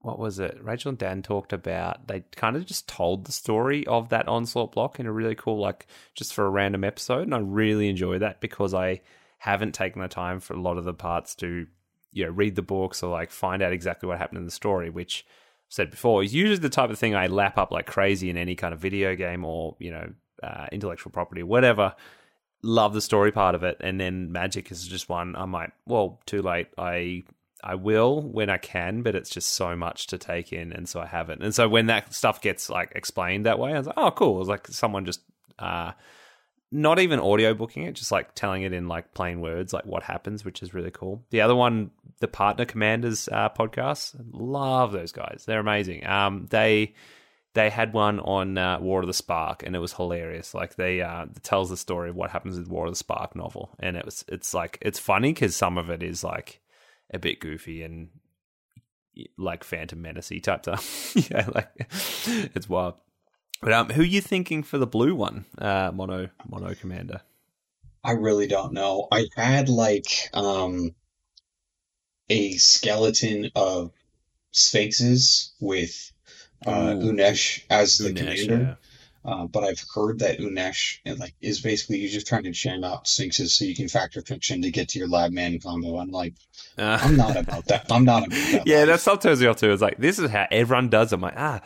what 0.05 0.19
was 0.19 0.39
it? 0.39 0.57
Rachel 0.61 0.89
and 0.89 0.97
Dan 0.97 1.23
talked 1.23 1.51
about. 1.51 2.07
They 2.07 2.23
kind 2.35 2.55
of 2.55 2.65
just 2.65 2.87
told 2.87 3.25
the 3.25 3.31
story 3.31 3.87
of 3.87 4.09
that 4.09 4.27
onslaught 4.27 4.73
block 4.73 4.99
in 4.99 5.07
a 5.07 5.11
really 5.11 5.35
cool, 5.35 5.59
like 5.59 5.87
just 6.13 6.33
for 6.33 6.45
a 6.45 6.49
random 6.49 6.83
episode, 6.83 7.23
and 7.23 7.33
I 7.33 7.39
really 7.39 7.89
enjoy 7.89 8.19
that 8.19 8.39
because 8.39 8.73
I 8.73 9.01
haven't 9.39 9.73
taken 9.73 10.01
the 10.01 10.07
time 10.07 10.39
for 10.39 10.53
a 10.53 10.61
lot 10.61 10.77
of 10.77 10.85
the 10.85 10.93
parts 10.93 11.35
to 11.35 11.67
you 12.11 12.25
know 12.25 12.31
read 12.31 12.55
the 12.55 12.61
books 12.61 13.03
or 13.03 13.11
like 13.11 13.31
find 13.31 13.61
out 13.61 13.73
exactly 13.73 14.07
what 14.07 14.19
happened 14.19 14.37
in 14.37 14.45
the 14.45 14.51
story, 14.51 14.89
which 14.89 15.25
said 15.69 15.91
before, 15.91 16.23
is 16.23 16.33
usually 16.33 16.59
the 16.59 16.69
type 16.69 16.89
of 16.89 16.99
thing 16.99 17.15
I 17.15 17.27
lap 17.27 17.57
up 17.57 17.71
like 17.71 17.85
crazy 17.87 18.29
in 18.29 18.37
any 18.37 18.55
kind 18.55 18.73
of 18.73 18.79
video 18.79 19.15
game 19.15 19.43
or, 19.43 19.75
you 19.79 19.91
know, 19.91 20.13
uh, 20.43 20.67
intellectual 20.71 21.11
property, 21.11 21.43
whatever. 21.43 21.95
Love 22.61 22.93
the 22.93 23.01
story 23.01 23.31
part 23.31 23.55
of 23.55 23.63
it. 23.63 23.77
And 23.79 23.99
then 23.99 24.31
Magic 24.31 24.71
is 24.71 24.87
just 24.87 25.09
one 25.09 25.35
I 25.35 25.45
might, 25.45 25.71
well, 25.85 26.21
too 26.25 26.41
late. 26.41 26.67
I 26.77 27.23
I 27.65 27.75
will 27.75 28.21
when 28.21 28.49
I 28.49 28.57
can, 28.57 29.01
but 29.01 29.15
it's 29.15 29.29
just 29.29 29.53
so 29.53 29.75
much 29.75 30.07
to 30.07 30.17
take 30.17 30.53
in, 30.53 30.71
and 30.71 30.87
so 30.87 30.99
I 31.01 31.07
haven't. 31.07 31.41
And 31.41 31.53
so 31.53 31.67
when 31.67 31.87
that 31.87 32.13
stuff 32.13 32.39
gets 32.41 32.69
like 32.69 32.91
explained 32.95 33.45
that 33.45 33.59
way, 33.59 33.73
I 33.73 33.77
was 33.77 33.87
like, 33.87 33.97
oh, 33.97 34.11
cool. 34.11 34.35
It 34.35 34.39
was 34.39 34.47
like 34.47 34.67
someone 34.67 35.05
just 35.05 35.21
uh, 35.57 35.93
not 36.71 36.99
even 36.99 37.19
audio 37.19 37.53
booking 37.53 37.83
it, 37.83 37.95
just 37.95 38.11
like 38.11 38.35
telling 38.35 38.63
it 38.63 38.73
in 38.73 38.87
like 38.87 39.13
plain 39.13 39.41
words, 39.41 39.73
like 39.73 39.85
what 39.85 40.03
happens, 40.03 40.45
which 40.45 40.61
is 40.61 40.73
really 40.73 40.91
cool. 40.91 41.25
The 41.31 41.41
other 41.41 41.55
one, 41.55 41.91
the 42.19 42.27
Partner 42.27 42.65
Commanders 42.65 43.27
uh, 43.31 43.49
podcast, 43.49 44.15
love 44.31 44.91
those 44.91 45.11
guys. 45.11 45.43
They're 45.47 45.59
amazing. 45.59 46.05
Um, 46.05 46.47
they 46.49 46.93
they 47.55 47.69
had 47.69 47.93
one 47.93 48.19
on 48.19 48.57
uh, 48.57 48.79
War 48.79 49.01
of 49.01 49.07
the 49.07 49.13
Spark, 49.13 49.63
and 49.63 49.75
it 49.75 49.79
was 49.79 49.93
hilarious. 49.93 50.53
Like 50.53 50.75
they 50.75 51.01
uh, 51.01 51.25
tells 51.41 51.69
the 51.69 51.77
story 51.77 52.09
of 52.09 52.15
what 52.15 52.29
happens 52.29 52.59
with 52.59 52.67
War 52.67 52.85
of 52.85 52.91
the 52.91 52.97
Spark 52.97 53.35
novel, 53.35 53.73
and 53.79 53.97
it 53.97 54.05
was 54.05 54.23
it's 54.27 54.53
like 54.53 54.77
it's 54.81 54.99
funny 54.99 55.33
because 55.33 55.55
some 55.55 55.77
of 55.77 55.89
it 55.89 56.03
is 56.03 56.23
like 56.23 56.61
a 57.13 57.19
bit 57.19 57.39
goofy 57.39 57.83
and 57.83 58.09
like 59.37 59.63
Phantom 59.63 60.01
Menace 60.01 60.31
type 60.41 60.63
stuff. 60.63 61.15
yeah, 61.31 61.47
like 61.53 61.69
it's 62.55 62.69
wild. 62.69 62.95
But 63.61 63.73
um, 63.73 63.89
who 63.89 64.01
are 64.01 64.05
you 64.05 64.21
thinking 64.21 64.63
for 64.63 64.77
the 64.77 64.87
blue 64.87 65.15
one, 65.15 65.45
uh, 65.57 65.91
Mono 65.93 66.29
Mono 66.47 66.75
Commander? 66.75 67.21
I 68.03 68.11
really 68.11 68.47
don't 68.47 68.73
know. 68.73 69.07
I 69.11 69.25
had 69.35 69.69
like 69.69 70.29
um, 70.33 70.91
a 72.29 72.51
skeleton 72.53 73.49
of 73.55 73.91
sphinxes 74.51 75.53
with 75.59 76.11
uh, 76.65 76.93
Unesh 76.93 77.63
as 77.69 77.97
the 77.97 78.09
Unesh, 78.09 78.17
commander. 78.17 78.63
Yeah. 78.63 78.75
Uh, 79.25 79.47
but 79.47 79.63
I've 79.63 79.83
heard 79.93 80.19
that 80.19 80.39
Unesh 80.39 80.99
like 81.17 81.33
is 81.41 81.61
basically 81.61 81.97
you're 81.97 82.11
just 82.11 82.27
trying 82.27 82.43
to 82.43 82.51
jam 82.51 82.83
out 82.83 83.07
sphinxes 83.07 83.57
so 83.57 83.65
you 83.65 83.75
can 83.75 83.87
Fact 83.87 84.15
or 84.17 84.21
Fiction 84.21 84.61
to 84.61 84.71
get 84.71 84.89
to 84.89 84.99
your 84.99 85.07
lab 85.07 85.31
man 85.31 85.59
combo. 85.59 85.97
I'm 85.97 86.11
like, 86.11 86.35
uh, 86.77 86.99
I'm 87.01 87.17
not 87.17 87.35
about 87.35 87.65
that. 87.65 87.91
I'm 87.91 88.05
not 88.05 88.27
about 88.27 88.31
that. 88.51 88.63
yeah, 88.67 88.79
life. 88.79 88.87
that's 88.87 89.03
sometimes 89.03 89.39
the 89.39 89.53
too. 89.53 89.71
It's 89.71 89.81
like 89.81 89.97
this 89.97 90.19
is 90.19 90.29
how 90.29 90.45
everyone 90.51 90.89
does. 90.89 91.11
It. 91.11 91.15
I'm 91.15 91.21
like, 91.21 91.35
ah, 91.37 91.61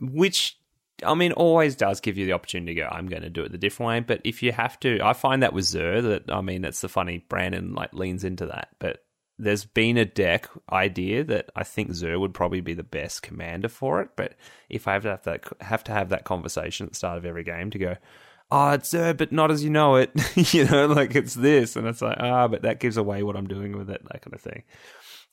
which 0.00 0.58
I 1.04 1.14
mean, 1.14 1.32
always 1.32 1.76
does 1.76 2.00
give 2.00 2.16
you 2.16 2.26
the 2.26 2.32
opportunity 2.32 2.74
to 2.74 2.80
go, 2.80 2.88
I'm 2.90 3.06
going 3.06 3.22
to 3.22 3.30
do 3.30 3.42
it 3.42 3.52
the 3.52 3.58
different 3.58 3.88
way. 3.88 4.00
But 4.00 4.22
if 4.24 4.42
you 4.42 4.52
have 4.52 4.80
to, 4.80 4.98
I 5.02 5.12
find 5.12 5.42
that 5.42 5.52
with 5.52 5.66
Zur, 5.66 6.00
that, 6.00 6.30
I 6.30 6.40
mean, 6.40 6.64
it's 6.64 6.80
the 6.80 6.88
funny, 6.88 7.24
Brandon 7.28 7.74
like 7.74 7.92
leans 7.92 8.24
into 8.24 8.46
that. 8.46 8.70
But 8.78 9.04
there's 9.38 9.64
been 9.64 9.96
a 9.96 10.04
deck 10.04 10.48
idea 10.72 11.24
that 11.24 11.50
I 11.54 11.62
think 11.62 11.92
Zur 11.92 12.18
would 12.18 12.34
probably 12.34 12.60
be 12.60 12.74
the 12.74 12.82
best 12.82 13.22
commander 13.22 13.68
for 13.68 14.00
it. 14.00 14.10
But 14.16 14.34
if 14.68 14.88
I 14.88 14.94
have 14.94 15.02
to 15.02 15.10
have 15.10 15.22
that, 15.24 15.44
have 15.60 15.84
to 15.84 15.92
have 15.92 16.08
that 16.08 16.24
conversation 16.24 16.86
at 16.86 16.92
the 16.92 16.96
start 16.96 17.18
of 17.18 17.26
every 17.26 17.44
game 17.44 17.70
to 17.70 17.78
go, 17.78 17.96
oh, 18.50 18.70
it's 18.70 18.90
Zur, 18.90 19.14
but 19.14 19.32
not 19.32 19.50
as 19.50 19.62
you 19.62 19.70
know 19.70 19.96
it, 19.96 20.10
you 20.54 20.64
know, 20.64 20.86
like 20.86 21.14
it's 21.14 21.34
this. 21.34 21.76
And 21.76 21.86
it's 21.86 22.02
like, 22.02 22.16
ah, 22.20 22.44
oh, 22.44 22.48
but 22.48 22.62
that 22.62 22.80
gives 22.80 22.96
away 22.96 23.22
what 23.22 23.36
I'm 23.36 23.48
doing 23.48 23.76
with 23.76 23.90
it, 23.90 24.02
that 24.10 24.22
kind 24.22 24.34
of 24.34 24.40
thing 24.40 24.62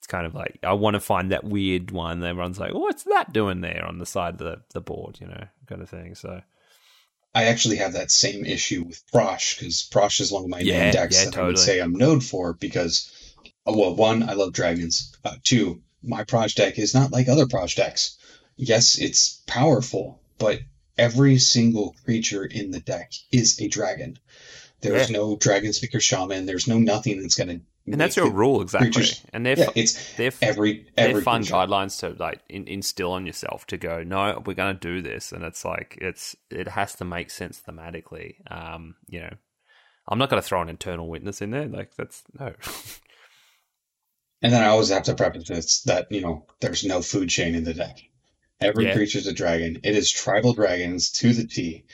it's 0.04 0.08
kind 0.08 0.26
of 0.26 0.36
like 0.36 0.60
I 0.64 0.74
want 0.74 0.96
to 0.96 1.00
find 1.00 1.32
that 1.32 1.46
weird 1.46 1.90
one. 1.90 2.22
Everyone's 2.22 2.60
like, 2.60 2.74
oh, 2.76 2.80
"What's 2.80 3.04
that 3.04 3.32
doing 3.32 3.62
there 3.62 3.86
on 3.86 4.00
the 4.00 4.06
side 4.06 4.34
of 4.34 4.40
the, 4.40 4.62
the 4.74 4.82
board?" 4.82 5.18
You 5.22 5.28
know, 5.28 5.46
kind 5.66 5.82
of 5.82 5.90
thing. 5.90 6.14
So, 6.16 6.42
I 7.34 7.46
actually 7.46 7.78
have 7.78 7.94
that 7.94 8.12
same 8.12 8.44
issue 8.44 8.84
with 8.84 9.02
Prossh 9.14 9.58
because 9.58 9.88
Prossh 9.90 10.20
is 10.20 10.30
one 10.30 10.44
of 10.44 10.50
my 10.50 10.60
yeah, 10.60 10.80
main 10.80 10.94
decks 10.94 11.18
yeah, 11.18 11.24
that 11.24 11.32
totally. 11.32 11.46
I 11.46 11.48
would 11.48 11.60
say 11.60 11.80
I'm 11.80 11.94
known 11.94 12.20
for 12.20 12.52
because, 12.52 13.10
well, 13.66 13.96
one, 13.96 14.28
I 14.28 14.34
love 14.34 14.54
dragons. 14.54 15.16
Uh, 15.24 15.36
two, 15.44 15.82
my 16.02 16.24
Prossh 16.24 16.56
deck 16.56 16.78
is 16.78 16.94
not 16.94 17.12
like 17.12 17.28
other 17.28 17.46
Prossh 17.46 17.76
decks. 17.76 18.18
Yes, 18.58 18.98
it's 18.98 19.42
powerful, 19.48 20.22
but 20.38 20.60
every 20.98 21.40
single 21.40 21.96
creature 22.04 22.46
in 22.46 22.72
the 22.72 22.80
deck 22.80 23.12
is 23.32 23.60
a 23.62 23.68
dragon. 23.68 24.20
There's 24.82 25.10
yeah. 25.10 25.18
no 25.18 25.38
dragon 25.38 25.74
speaker 25.74 26.00
shaman. 26.00 26.46
There's 26.46 26.68
no 26.68 26.78
nothing 26.78 27.22
that's 27.22 27.36
going 27.36 27.48
to 27.50 27.62
and 27.86 28.00
that's 28.00 28.16
your 28.16 28.30
rule 28.30 28.62
exactly. 28.62 28.92
Creatures. 28.92 29.22
And 29.34 29.46
they're 29.46 29.60
yeah, 29.60 29.70
it's 29.76 30.16
they're 30.16 30.32
every, 30.42 30.88
every 30.96 31.14
they're 31.14 31.22
fun 31.22 31.42
creature. 31.42 31.54
guidelines 31.54 32.00
to 32.00 32.10
like 32.22 32.42
in, 32.48 32.66
instill 32.68 33.12
on 33.12 33.26
yourself 33.26 33.68
to 33.68 33.78
go. 33.78 34.04
No, 34.04 34.42
we're 34.46 34.54
going 34.54 34.74
to 34.74 34.80
do 34.80 35.02
this, 35.02 35.34
and 35.34 35.44
it's 35.44 35.66
like 35.66 35.98
it's 36.00 36.36
it 36.50 36.70
has 36.70 36.96
to 36.96 37.06
make 37.06 37.30
sense 37.30 37.62
thematically. 37.68 38.36
Um, 38.50 38.96
you 39.10 39.20
know, 39.20 39.34
I'm 40.08 40.18
not 40.18 40.30
going 40.30 40.42
to 40.42 40.48
throw 40.48 40.62
an 40.62 40.70
Eternal 40.70 41.10
Witness 41.10 41.42
in 41.42 41.52
there. 41.52 41.68
Like 41.68 41.96
that's 41.96 42.24
no. 42.40 42.54
and 44.44 44.52
then 44.52 44.62
I 44.62 44.68
always 44.68 44.90
have 44.90 45.04
to 45.04 45.16
preface 45.16 45.48
this 45.48 45.82
that 45.84 46.12
you 46.12 46.22
know 46.22 46.46
there's 46.60 46.84
no 46.84 47.02
food 47.02 47.30
chain 47.30 47.56
in 47.56 47.64
the 47.64 47.74
deck. 47.74 47.98
Every 48.60 48.86
yeah. 48.86 48.94
creature's 48.94 49.26
a 49.26 49.34
dragon. 49.34 49.80
It 49.84 49.96
is 49.96 50.12
tribal 50.12 50.54
dragons 50.54 51.12
to 51.14 51.34
the 51.34 51.48
T. 51.48 51.86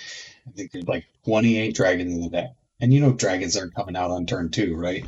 I 0.48 0.52
think 0.52 0.72
there's 0.72 0.88
like 0.88 1.06
28 1.26 1.76
dragons 1.76 2.14
in 2.14 2.22
the 2.22 2.30
deck. 2.30 2.56
And 2.82 2.94
you 2.94 3.02
know 3.02 3.14
dragons 3.14 3.56
aren't 3.56 3.76
coming 3.76 3.96
out 3.96 4.12
on 4.12 4.26
turn 4.26 4.50
two, 4.50 4.76
right? 4.76 5.06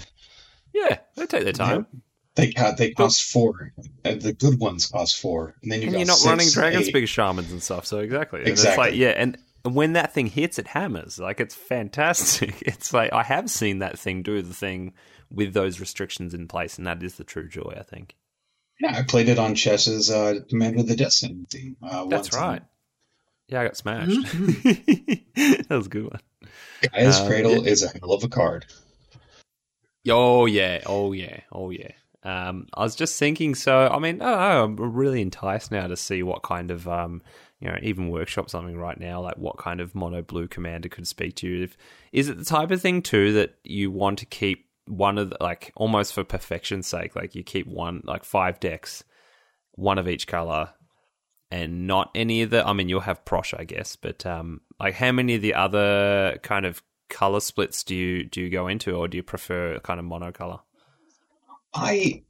Yeah, 0.74 1.00
they 1.16 1.26
take 1.26 1.44
their 1.44 1.54
time. 1.54 1.88
They 2.36 2.54
they 2.78 2.92
cost 2.92 3.24
four. 3.24 3.74
The 4.04 4.36
good 4.38 4.60
ones 4.60 4.88
cost 4.88 5.20
four, 5.20 5.56
and 5.62 5.72
then 5.72 5.82
you 5.82 5.88
and 5.88 5.98
you're 5.98 6.06
not 6.06 6.18
six, 6.18 6.30
running 6.30 6.50
dragon 6.50 6.84
speak 6.84 7.08
shamans 7.08 7.52
and 7.52 7.62
stuff. 7.62 7.86
So 7.86 8.00
exactly, 8.00 8.39
and 8.39 8.50
exactly. 8.50 8.70
It's 8.70 8.78
like 8.78 8.96
yeah, 8.96 9.10
and 9.10 9.38
when 9.64 9.94
that 9.94 10.14
thing 10.14 10.28
hits, 10.28 10.60
it 10.60 10.68
hammers. 10.68 11.20
Like 11.20 11.39
it's 11.39 11.56
fantastic. 11.56 12.62
It's 12.66 12.94
like 12.94 13.12
I 13.12 13.24
have 13.24 13.50
seen 13.50 13.80
that 13.80 14.00
thing 14.00 14.22
do 14.22 14.42
the 14.42 14.54
thing 14.54 14.94
with 15.32 15.53
those 15.53 15.79
restrictions 15.79 16.34
in 16.34 16.47
place, 16.47 16.77
and 16.77 16.88
that 16.88 17.01
is 17.03 17.15
the 17.15 17.23
true 17.23 17.47
joy. 17.47 17.75
I 17.77 17.84
think. 17.84 18.15
Yeah, 18.79 18.97
I 18.97 19.03
played 19.03 19.29
it 19.29 19.38
on 19.38 19.53
Chesh's 19.53 20.09
uh, 20.09 20.39
Commander 20.49 20.79
of 20.79 20.88
the 20.88 20.95
Destiny 20.95 21.45
team. 21.49 21.77
Uh, 21.84 22.05
That's 22.07 22.34
right. 22.34 22.63
Yeah, 23.47 23.61
I 23.61 23.65
got 23.65 23.77
smashed. 23.77 24.09
that 24.34 25.65
was 25.69 25.86
a 25.86 25.89
good 25.89 26.05
one. 26.05 26.19
Gaea's 26.82 27.19
um, 27.19 27.27
Cradle 27.27 27.67
is 27.67 27.84
a 27.84 27.89
hell 27.89 28.13
of 28.13 28.23
a 28.23 28.29
card. 28.29 28.65
Oh 30.09 30.45
yeah, 30.47 30.82
oh 30.86 31.11
yeah, 31.11 31.41
oh 31.51 31.69
yeah. 31.69 31.91
Um, 32.23 32.67
I 32.73 32.84
was 32.84 32.95
just 32.95 33.19
thinking. 33.19 33.55
So 33.55 33.88
I 33.88 33.99
mean, 33.99 34.21
I. 34.21 34.61
I'm 34.61 34.75
really 34.75 35.21
enticed 35.21 35.71
now 35.71 35.88
to 35.88 35.97
see 35.97 36.23
what 36.23 36.43
kind 36.43 36.71
of 36.71 36.88
um, 36.88 37.21
you 37.59 37.67
know, 37.67 37.77
even 37.84 38.09
workshop 38.09 38.49
something 38.49 38.77
right 38.77 38.99
now, 38.99 39.21
like 39.21 39.38
what 39.38 39.57
kind 39.57 39.79
of 39.79 39.93
mono 39.93 40.23
blue 40.23 40.47
commander 40.47 40.89
could 40.89 41.07
speak 41.07 41.36
to 41.38 41.47
you. 41.47 41.63
If, 41.63 41.77
is 42.11 42.27
it 42.27 42.38
the 42.38 42.45
type 42.45 42.71
of 42.71 42.82
thing 42.82 43.03
too 43.03 43.34
that 43.34 43.55
you 43.63 43.91
want 43.91 44.19
to 44.19 44.25
keep 44.25 44.65
one 44.88 45.17
of 45.17 45.29
the, 45.29 45.38
like 45.39 45.71
almost 45.75 46.13
for 46.13 46.23
perfection's 46.23 46.88
sake, 46.88 47.15
like 47.15 47.36
you 47.36 47.43
keep 47.43 47.67
one 47.67 48.01
like 48.03 48.23
five 48.23 48.59
decks, 48.59 49.03
one 49.73 49.97
of 49.97 50.07
each 50.07 50.27
color, 50.27 50.69
and 51.49 51.88
not 51.88 52.11
any 52.15 52.41
of 52.41 52.49
the. 52.49 52.65
I 52.65 52.73
mean, 52.73 52.89
you'll 52.89 53.01
have 53.01 53.25
Prossh, 53.25 53.57
I 53.57 53.63
guess, 53.63 53.95
but 53.95 54.25
um, 54.25 54.61
like 54.79 54.95
how 54.95 55.11
many 55.11 55.36
of 55.36 55.41
the 55.41 55.53
other 55.53 56.39
kind 56.43 56.65
of 56.65 56.82
color 57.09 57.39
splits 57.39 57.84
do 57.84 57.95
you 57.95 58.23
do 58.23 58.41
you 58.41 58.49
go 58.49 58.67
into, 58.67 58.95
or 58.95 59.07
do 59.07 59.17
you 59.17 59.23
prefer 59.23 59.79
kind 59.79 59.99
of 59.99 60.05
monocolor? 60.05 60.61
I 61.73 62.23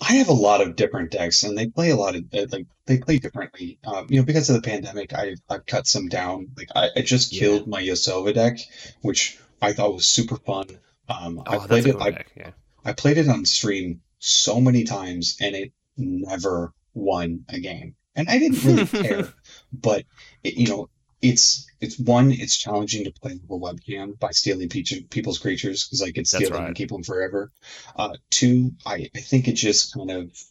I 0.00 0.14
have 0.14 0.28
a 0.28 0.32
lot 0.32 0.60
of 0.60 0.76
different 0.76 1.10
decks, 1.10 1.42
and 1.42 1.58
they 1.58 1.66
play 1.66 1.90
a 1.90 1.96
lot 1.96 2.14
of 2.14 2.24
like 2.32 2.66
they 2.86 2.98
play 2.98 3.18
differently. 3.18 3.78
Um, 3.84 4.06
you 4.08 4.18
know, 4.18 4.24
because 4.24 4.48
of 4.48 4.56
the 4.56 4.68
pandemic, 4.68 5.12
I 5.12 5.34
I've 5.50 5.66
cut 5.66 5.86
some 5.86 6.08
down. 6.08 6.52
Like 6.56 6.68
I, 6.74 6.90
I 6.96 7.02
just 7.02 7.32
yeah. 7.32 7.40
killed 7.40 7.66
my 7.66 7.82
Yasova 7.82 8.32
deck, 8.32 8.58
which 9.02 9.38
I 9.60 9.72
thought 9.72 9.94
was 9.94 10.06
super 10.06 10.36
fun. 10.36 10.78
Um, 11.08 11.42
oh, 11.46 11.60
I 11.60 11.66
played 11.66 11.86
it. 11.86 11.96
I, 12.00 12.24
yeah. 12.36 12.50
I 12.84 12.92
played 12.92 13.18
it 13.18 13.28
on 13.28 13.44
stream 13.44 14.02
so 14.18 14.60
many 14.60 14.84
times, 14.84 15.36
and 15.40 15.54
it 15.54 15.72
never 15.96 16.72
won 16.94 17.44
a 17.48 17.60
game. 17.60 17.94
And 18.14 18.28
I 18.28 18.38
didn't 18.38 18.64
really 18.64 18.86
care, 19.08 19.32
but 19.72 20.04
it, 20.42 20.54
you 20.54 20.68
know, 20.68 20.90
it's 21.22 21.66
it's 21.80 21.98
one, 21.98 22.32
it's 22.32 22.56
challenging 22.56 23.04
to 23.04 23.12
play 23.12 23.38
with 23.46 23.50
a 23.50 23.54
webcam 23.54 24.18
by 24.18 24.30
stealing 24.30 24.68
people's 24.68 25.38
creatures 25.38 25.84
because 25.84 26.02
I 26.02 26.10
could 26.10 26.26
steal 26.26 26.50
them 26.50 26.66
and 26.66 26.74
keep 26.74 26.90
them 26.90 27.04
forever. 27.04 27.52
Uh, 27.96 28.16
two, 28.30 28.72
I, 28.84 29.08
I 29.14 29.20
think 29.20 29.46
it 29.46 29.52
just 29.52 29.94
kind 29.94 30.10
of, 30.10 30.42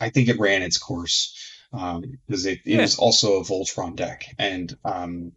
I 0.00 0.10
think 0.10 0.28
it 0.28 0.40
ran 0.40 0.62
its 0.62 0.78
course 0.78 1.36
because 1.70 1.96
um, 1.96 2.18
it, 2.28 2.46
it 2.46 2.60
yeah. 2.64 2.80
was 2.80 2.98
also 2.98 3.34
a 3.40 3.44
Voltron 3.44 3.96
deck, 3.96 4.26
and 4.38 4.76
um, 4.84 5.32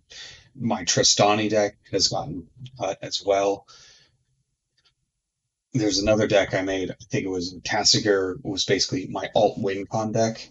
my 0.56 0.84
Trostani 0.84 1.50
deck 1.50 1.78
has 1.92 2.08
gotten 2.08 2.48
cut 2.80 3.00
as 3.02 3.24
well. 3.24 3.68
There's 5.74 6.00
another 6.00 6.28
deck 6.28 6.54
I 6.54 6.62
made. 6.62 6.92
I 6.92 6.96
think 7.10 7.26
it 7.26 7.30
was 7.30 7.56
Tasigur 7.64 8.44
was 8.44 8.66
basically 8.66 9.08
my 9.08 9.30
alt 9.36 9.58
WinCon 9.60 10.14
deck. 10.14 10.50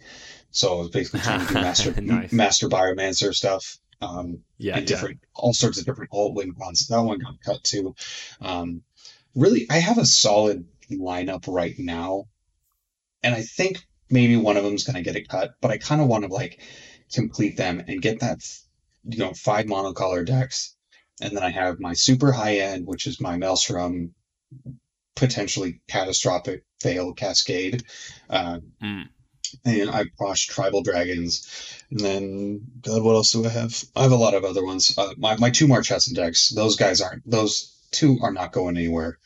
So 0.51 0.75
I 0.75 0.79
was 0.79 0.91
basically 0.91 1.21
trying 1.21 1.47
to 1.47 1.53
do 1.53 1.55
master 1.61 2.01
nice. 2.01 2.33
master 2.33 2.69
biomancer 2.69 3.35
stuff. 3.35 3.79
Um, 4.01 4.41
yeah, 4.59 4.77
and 4.77 4.87
different 4.87 5.21
yeah. 5.23 5.29
all 5.35 5.55
sorts 5.55 5.79
of 5.79 5.87
different 5.87 6.11
alt 6.13 6.37
WinCons. 6.37 6.89
That 6.89 7.01
one 7.01 7.19
got 7.19 7.41
cut 7.41 7.65
too. 7.65 7.95
Um, 8.41 8.83
really, 9.35 9.67
I 9.71 9.79
have 9.79 9.99
a 9.99 10.05
solid 10.05 10.67
lineup 10.91 11.45
right 11.49 11.75
now, 11.79 12.27
and 13.23 13.35
I 13.35 13.43
think 13.43 13.85
maybe 14.11 14.37
one 14.37 14.57
of 14.57 14.65
them 14.65 14.75
is 14.75 14.85
going 14.85 14.97
to 14.97 15.03
get 15.03 15.17
a 15.17 15.25
cut. 15.25 15.55
But 15.61 15.71
I 15.71 15.79
kind 15.79 16.01
of 16.01 16.09
want 16.09 16.25
to 16.25 16.33
like 16.33 16.61
complete 17.13 17.57
them 17.57 17.83
and 17.87 18.03
get 18.03 18.21
that 18.21 18.41
you 19.05 19.19
know 19.19 19.33
five 19.33 19.67
monocolor 19.67 20.27
decks, 20.27 20.77
and 21.23 21.35
then 21.35 21.43
I 21.43 21.51
have 21.51 21.81
my 21.81 21.95
super 21.95 22.33
high 22.33 22.59
end, 22.59 22.87
which 22.87 23.07
is 23.07 23.21
my 23.21 23.39
Maelstrom 23.39 24.15
potentially 25.17 25.81
catastrophic 25.89 26.65
fail 26.81 27.13
cascade. 27.13 27.83
Uh, 28.31 28.61
mm. 28.81 29.09
And 29.65 29.91
I 29.91 30.05
watched 30.19 30.51
Tribal 30.51 30.83
Dragons, 30.83 31.83
and 31.91 32.01
then 32.01 32.61
God, 32.83 33.03
what 33.03 33.15
else 33.15 33.33
do 33.33 33.47
I 33.47 33.49
have? 33.49 33.83
I 33.95 34.03
have 34.03 34.13
a 34.13 34.17
lot 34.17 34.35
of 34.35 34.45
other 34.45 34.65
ones. 34.65 34.97
Uh, 34.99 35.15
my 35.17 35.37
my 35.37 35.51
two 35.51 35.67
Marchesan 35.67 36.15
decks. 36.15 36.51
Those 36.51 36.77
guys 36.77 37.01
aren't. 37.01 37.29
Those 37.29 37.73
two 37.91 38.19
are 38.23 38.33
not 38.33 38.53
going 38.53 38.77
anywhere. 38.77 39.19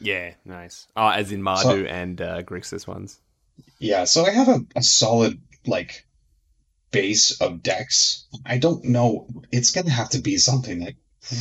Yeah, 0.00 0.34
nice. 0.44 0.86
Oh, 0.96 1.08
as 1.08 1.32
in 1.32 1.42
Mardu 1.42 1.62
so, 1.62 1.84
and 1.84 2.20
uh, 2.20 2.42
Grixis 2.42 2.86
ones. 2.86 3.18
Yeah, 3.78 4.04
so 4.04 4.24
I 4.24 4.30
have 4.30 4.48
a, 4.48 4.60
a 4.76 4.82
solid 4.82 5.40
like 5.66 6.06
base 6.90 7.40
of 7.40 7.62
decks. 7.62 8.26
I 8.44 8.58
don't 8.58 8.84
know. 8.84 9.28
It's 9.50 9.72
gonna 9.72 9.90
have 9.90 10.10
to 10.10 10.18
be 10.18 10.36
something 10.36 10.80
that 10.80 10.94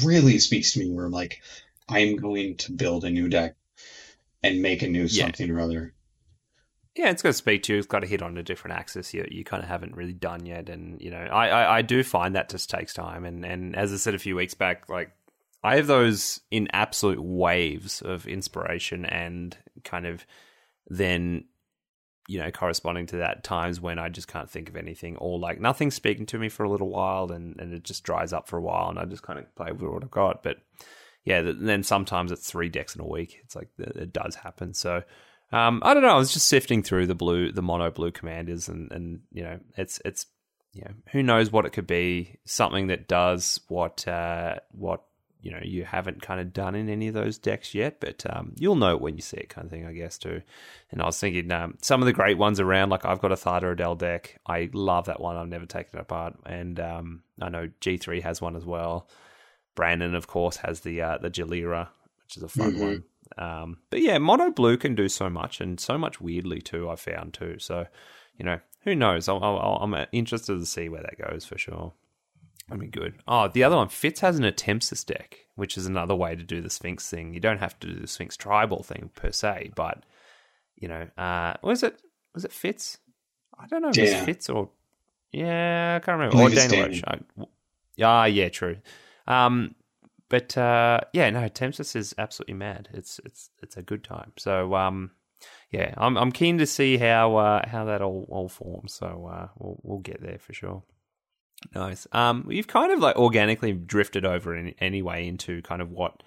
really 0.04 0.40
speaks 0.40 0.74
to 0.74 0.80
me, 0.80 0.90
where 0.90 1.06
I'm 1.06 1.12
like, 1.12 1.42
I'm 1.90 2.16
going 2.16 2.58
to 2.58 2.72
build 2.72 3.04
a 3.04 3.10
new 3.10 3.28
deck 3.28 3.56
and 4.52 4.62
make 4.62 4.82
a 4.82 4.88
new 4.88 5.04
yeah. 5.04 5.26
something 5.26 5.50
or 5.50 5.60
other. 5.60 5.94
Yeah, 6.96 7.12
it's 7.12 7.22
got 7.22 7.30
to 7.30 7.34
speak 7.34 7.64
to 7.64 7.74
you. 7.74 7.80
It's 7.80 7.88
got 7.88 8.00
to 8.00 8.08
hit 8.08 8.24
on 8.24 8.38
a 8.38 8.44
different 8.44 8.78
axis 8.78 9.14
you, 9.14 9.28
you 9.30 9.44
kind 9.44 9.62
of 9.62 9.70
haven't 9.70 9.96
really 9.96 10.14
done 10.14 10.48
yet. 10.48 10.68
And, 10.68 11.00
you 11.00 11.12
know, 11.12 11.18
I, 11.18 11.50
I, 11.50 11.78
I 11.78 11.82
do 11.84 12.04
find 12.04 12.36
that 12.36 12.50
just 12.50 12.72
takes 12.72 12.94
time. 12.94 13.24
And, 13.24 13.46
and 13.46 13.76
as 13.76 13.94
I 13.94 13.98
said 13.98 14.16
a 14.16 14.20
few 14.20 14.36
weeks 14.36 14.56
back, 14.56 14.90
like, 14.90 15.12
I 15.64 15.76
have 15.76 15.86
those 15.86 16.40
in 16.50 16.68
absolute 16.74 17.22
waves 17.22 18.02
of 18.02 18.28
inspiration 18.28 19.06
and 19.06 19.56
kind 19.84 20.08
of 20.08 20.26
then, 20.88 21.46
you 22.28 22.40
know, 22.40 22.50
corresponding 22.50 23.06
to 23.08 23.18
that 23.18 23.44
times 23.44 23.80
when 23.80 24.00
I 24.00 24.10
just 24.10 24.28
can't 24.28 24.50
think 24.50 24.70
of 24.70 24.76
anything 24.76 25.18
or 25.18 25.38
like 25.38 25.60
nothing's 25.60 25.96
speaking 25.96 26.26
to 26.28 26.40
me 26.40 26.50
for 26.50 26.64
a 26.64 26.70
little 26.70 26.90
while 26.90 27.32
and, 27.32 27.60
and 27.60 27.74
it 27.74 27.84
just 27.84 28.04
dries 28.04 28.34
up 28.34 28.48
for 28.48 28.58
a 28.58 28.62
while 28.62 28.90
and 28.90 28.98
I 28.98 29.06
just 29.06 29.24
kind 29.24 29.38
of 29.38 29.54
play 29.56 29.72
with 29.72 29.82
what 29.82 30.04
I've 30.04 30.12
got. 30.12 30.42
But 30.42 30.58
yeah, 31.28 31.42
then 31.44 31.84
sometimes 31.84 32.32
it's 32.32 32.50
three 32.50 32.70
decks 32.70 32.96
in 32.96 33.02
a 33.02 33.06
week. 33.06 33.42
It's 33.44 33.54
like 33.54 33.68
it 33.78 34.14
does 34.14 34.36
happen. 34.36 34.74
So 34.74 35.04
um, 35.52 35.82
I 35.84 35.94
don't 35.94 36.04
know. 36.04 36.16
I 36.16 36.18
was 36.18 36.32
just 36.32 36.48
sifting 36.48 36.82
through 36.82 37.08
the 37.08 37.16
blue, 37.16 37.52
the 37.52 37.62
mono 37.62 37.92
blue 37.92 38.12
commanders, 38.12 38.70
and 38.70 38.90
and 38.94 39.20
you 39.34 39.44
know, 39.44 39.60
it's 39.76 40.00
it's 40.06 40.28
you 40.72 40.84
know, 40.84 40.92
who 41.12 41.22
knows 41.22 41.52
what 41.52 41.66
it 41.66 41.74
could 41.74 41.86
be. 41.86 42.38
Something 42.46 42.88
that 42.88 43.10
does 43.10 43.60
what 43.68 44.08
uh, 44.08 44.60
what 44.72 45.04
you 45.42 45.52
know 45.52 45.60
you 45.62 45.84
haven't 45.84 46.22
kind 46.22 46.40
of 46.40 46.54
done 46.54 46.76
in 46.76 46.88
any 46.88 47.10
of 47.10 47.14
those 47.14 47.38
decks 47.38 47.76
yet, 47.76 48.00
but 48.00 48.24
um, 48.30 48.54
you'll 48.58 48.76
know 48.76 48.96
when 48.96 49.18
you 49.18 49.22
see 49.22 49.36
it, 49.36 49.50
kind 49.50 49.66
of 49.66 49.72
thing, 49.72 49.86
I 49.86 49.92
guess 49.92 50.18
too. 50.18 50.42
And 50.92 51.02
I 51.02 51.08
was 51.08 51.20
thinking 51.20 51.52
um, 51.52 51.78
some 51.82 52.02
of 52.02 52.06
the 52.06 52.14
great 52.14 52.38
ones 52.38 52.62
around, 52.62 52.90
like 52.90 53.04
I've 53.04 53.20
got 53.20 53.34
a 53.34 53.36
Thada 53.36 53.74
Adel 53.74 53.96
deck. 53.96 54.40
I 54.48 54.70
love 54.72 55.08
that 55.08 55.20
one. 55.20 55.36
I've 55.36 55.50
never 55.50 55.66
taken 55.66 56.00
it 56.00 56.04
apart, 56.04 56.36
and 56.46 56.80
um, 56.80 57.24
I 57.42 57.50
know 57.50 57.70
G 57.82 57.98
three 57.98 58.22
has 58.22 58.42
one 58.42 58.56
as 58.56 58.64
well. 58.64 59.10
Brandon, 59.78 60.16
of 60.16 60.26
course, 60.28 60.58
has 60.58 60.82
the 60.82 61.02
uh, 61.02 61.20
the 61.20 61.30
Jalira, 61.30 61.88
which 62.26 62.36
is 62.36 62.44
a 62.44 62.50
fun 62.50 62.74
mm-hmm. 62.74 62.82
one. 62.82 63.04
Um, 63.38 63.78
but 63.92 64.02
yeah, 64.02 64.18
mono 64.18 64.50
blue 64.50 64.76
can 64.76 64.96
do 64.96 65.08
so 65.08 65.30
much 65.30 65.62
and 65.62 65.80
so 65.80 65.98
much 65.98 66.20
weirdly 66.20 66.60
too. 66.60 66.90
I 66.90 66.96
found 66.96 67.36
too. 67.36 67.60
So 67.60 67.86
you 68.38 68.44
know, 68.44 68.60
who 68.82 68.96
knows? 68.96 69.30
i 69.30 69.78
am 69.82 69.96
interested 70.12 70.60
to 70.60 70.66
see 70.66 70.90
where 70.90 71.04
that 71.04 71.30
goes 71.30 71.46
for 71.46 71.58
sure. 71.58 71.94
I 72.70 72.76
mean, 72.76 72.90
good. 72.90 73.14
Oh, 73.28 73.48
the 73.48 73.64
other 73.64 73.78
one, 73.78 73.88
Fitz 73.88 74.20
has 74.20 74.38
an 74.38 74.44
Atemsis 74.44 75.06
deck, 75.06 75.38
which 75.56 75.78
is 75.78 75.86
another 75.86 76.16
way 76.16 76.36
to 76.36 76.44
do 76.44 76.60
the 76.60 76.70
Sphinx 76.70 77.10
thing. 77.10 77.34
You 77.34 77.40
don't 77.40 77.60
have 77.60 77.80
to 77.80 77.88
do 77.88 78.00
the 78.00 78.08
Sphinx 78.08 78.36
tribal 78.36 78.84
thing 78.84 79.12
per 79.16 79.32
se, 79.32 79.72
but 79.76 80.04
you 80.76 80.88
know, 80.88 81.08
uh, 81.18 81.54
was 81.62 81.84
it 81.84 82.02
was 82.34 82.46
it 82.46 82.52
Fitz? 82.52 82.98
I 83.58 83.68
don't 83.68 83.84
know 83.84 83.90
if 83.90 83.98
yeah. 83.98 84.06
it's 84.06 84.26
Fitz 84.26 84.50
or 84.50 84.70
yeah, 85.32 86.00
I 86.02 86.04
can't 86.04 86.20
remember. 86.20 86.42
Or 86.42 86.50
Dana 86.50 86.84
Roach. 86.84 87.48
Yeah, 87.96 88.26
yeah, 88.26 88.50
true. 88.50 88.78
Um, 89.28 89.76
but 90.30 90.58
uh, 90.58 91.02
yeah, 91.14 91.30
no, 91.30 91.42
Atemsis 91.42 91.96
is 91.96 92.14
absolutely 92.18 92.56
mad. 92.56 92.90
It's 92.94 93.20
it's 93.24 93.50
it's 93.62 93.78
a 93.78 93.82
good 93.82 94.04
time. 94.04 94.34
So 94.38 94.76
um, 94.76 95.12
yeah, 95.72 95.94
I'm 95.98 96.18
I'm 96.18 96.32
keen 96.32 96.58
to 96.58 96.66
see 96.66 96.98
how 96.98 97.38
uh, 97.38 97.68
how 97.68 97.86
that 97.86 98.02
all 98.02 98.26
all 98.30 98.50
forms. 98.50 98.94
So 98.94 99.30
uh, 99.32 99.48
we'll 99.58 99.80
we'll 99.84 100.00
get 100.00 100.22
there 100.22 100.40
for 100.40 100.54
sure. 100.54 100.84
Nice. 101.74 102.08
Um, 102.12 102.46
you've 102.50 102.68
kind 102.68 102.92
of 102.92 103.00
like 103.00 103.16
organically 103.16 103.72
drifted 103.72 104.26
over 104.26 104.56
in, 104.56 104.76
anyway 104.80 105.28
into 105.28 105.62
kind 105.64 105.82
of 105.82 105.92
what 105.92 106.22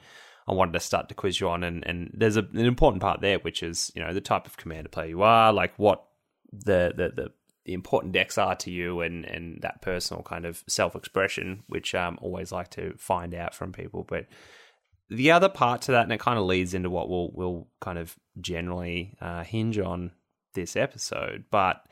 I 0.48 0.54
wanted 0.54 0.72
to 0.72 0.80
start 0.80 1.08
to 1.08 1.14
quiz 1.14 1.40
you 1.40 1.48
on, 1.48 1.62
and 1.62 1.86
and 1.86 2.10
there's 2.14 2.36
a, 2.36 2.40
an 2.40 2.66
important 2.66 3.02
part 3.02 3.20
there, 3.20 3.38
which 3.38 3.62
is 3.62 3.92
you 3.94 4.02
know 4.02 4.12
the 4.12 4.20
type 4.20 4.46
of 4.46 4.56
commander 4.56 4.88
player 4.88 5.08
you 5.08 5.22
are, 5.22 5.52
like 5.52 5.74
what 5.78 6.04
the 6.52 6.92
the 6.96 7.08
the 7.08 7.32
the 7.39 7.39
important 7.74 8.12
decks 8.12 8.38
are 8.38 8.56
to 8.56 8.70
you 8.70 9.00
and, 9.00 9.24
and 9.24 9.60
that 9.62 9.82
personal 9.82 10.22
kind 10.22 10.44
of 10.44 10.62
self 10.66 10.94
expression, 10.94 11.62
which 11.66 11.94
um 11.94 12.18
always 12.22 12.52
like 12.52 12.70
to 12.70 12.94
find 12.96 13.34
out 13.34 13.54
from 13.54 13.72
people. 13.72 14.04
But 14.08 14.26
the 15.10 15.32
other 15.32 15.48
part 15.48 15.82
to 15.82 15.92
that, 15.92 16.04
and 16.04 16.12
it 16.12 16.20
kind 16.20 16.38
of 16.38 16.46
leads 16.46 16.72
into 16.72 16.88
what 16.88 17.08
we'll 17.08 17.30
we'll 17.34 17.68
kind 17.80 17.98
of 17.98 18.16
generally 18.40 19.16
uh, 19.20 19.42
hinge 19.42 19.78
on 19.78 20.12
this 20.54 20.76
episode, 20.76 21.44
but 21.50 21.84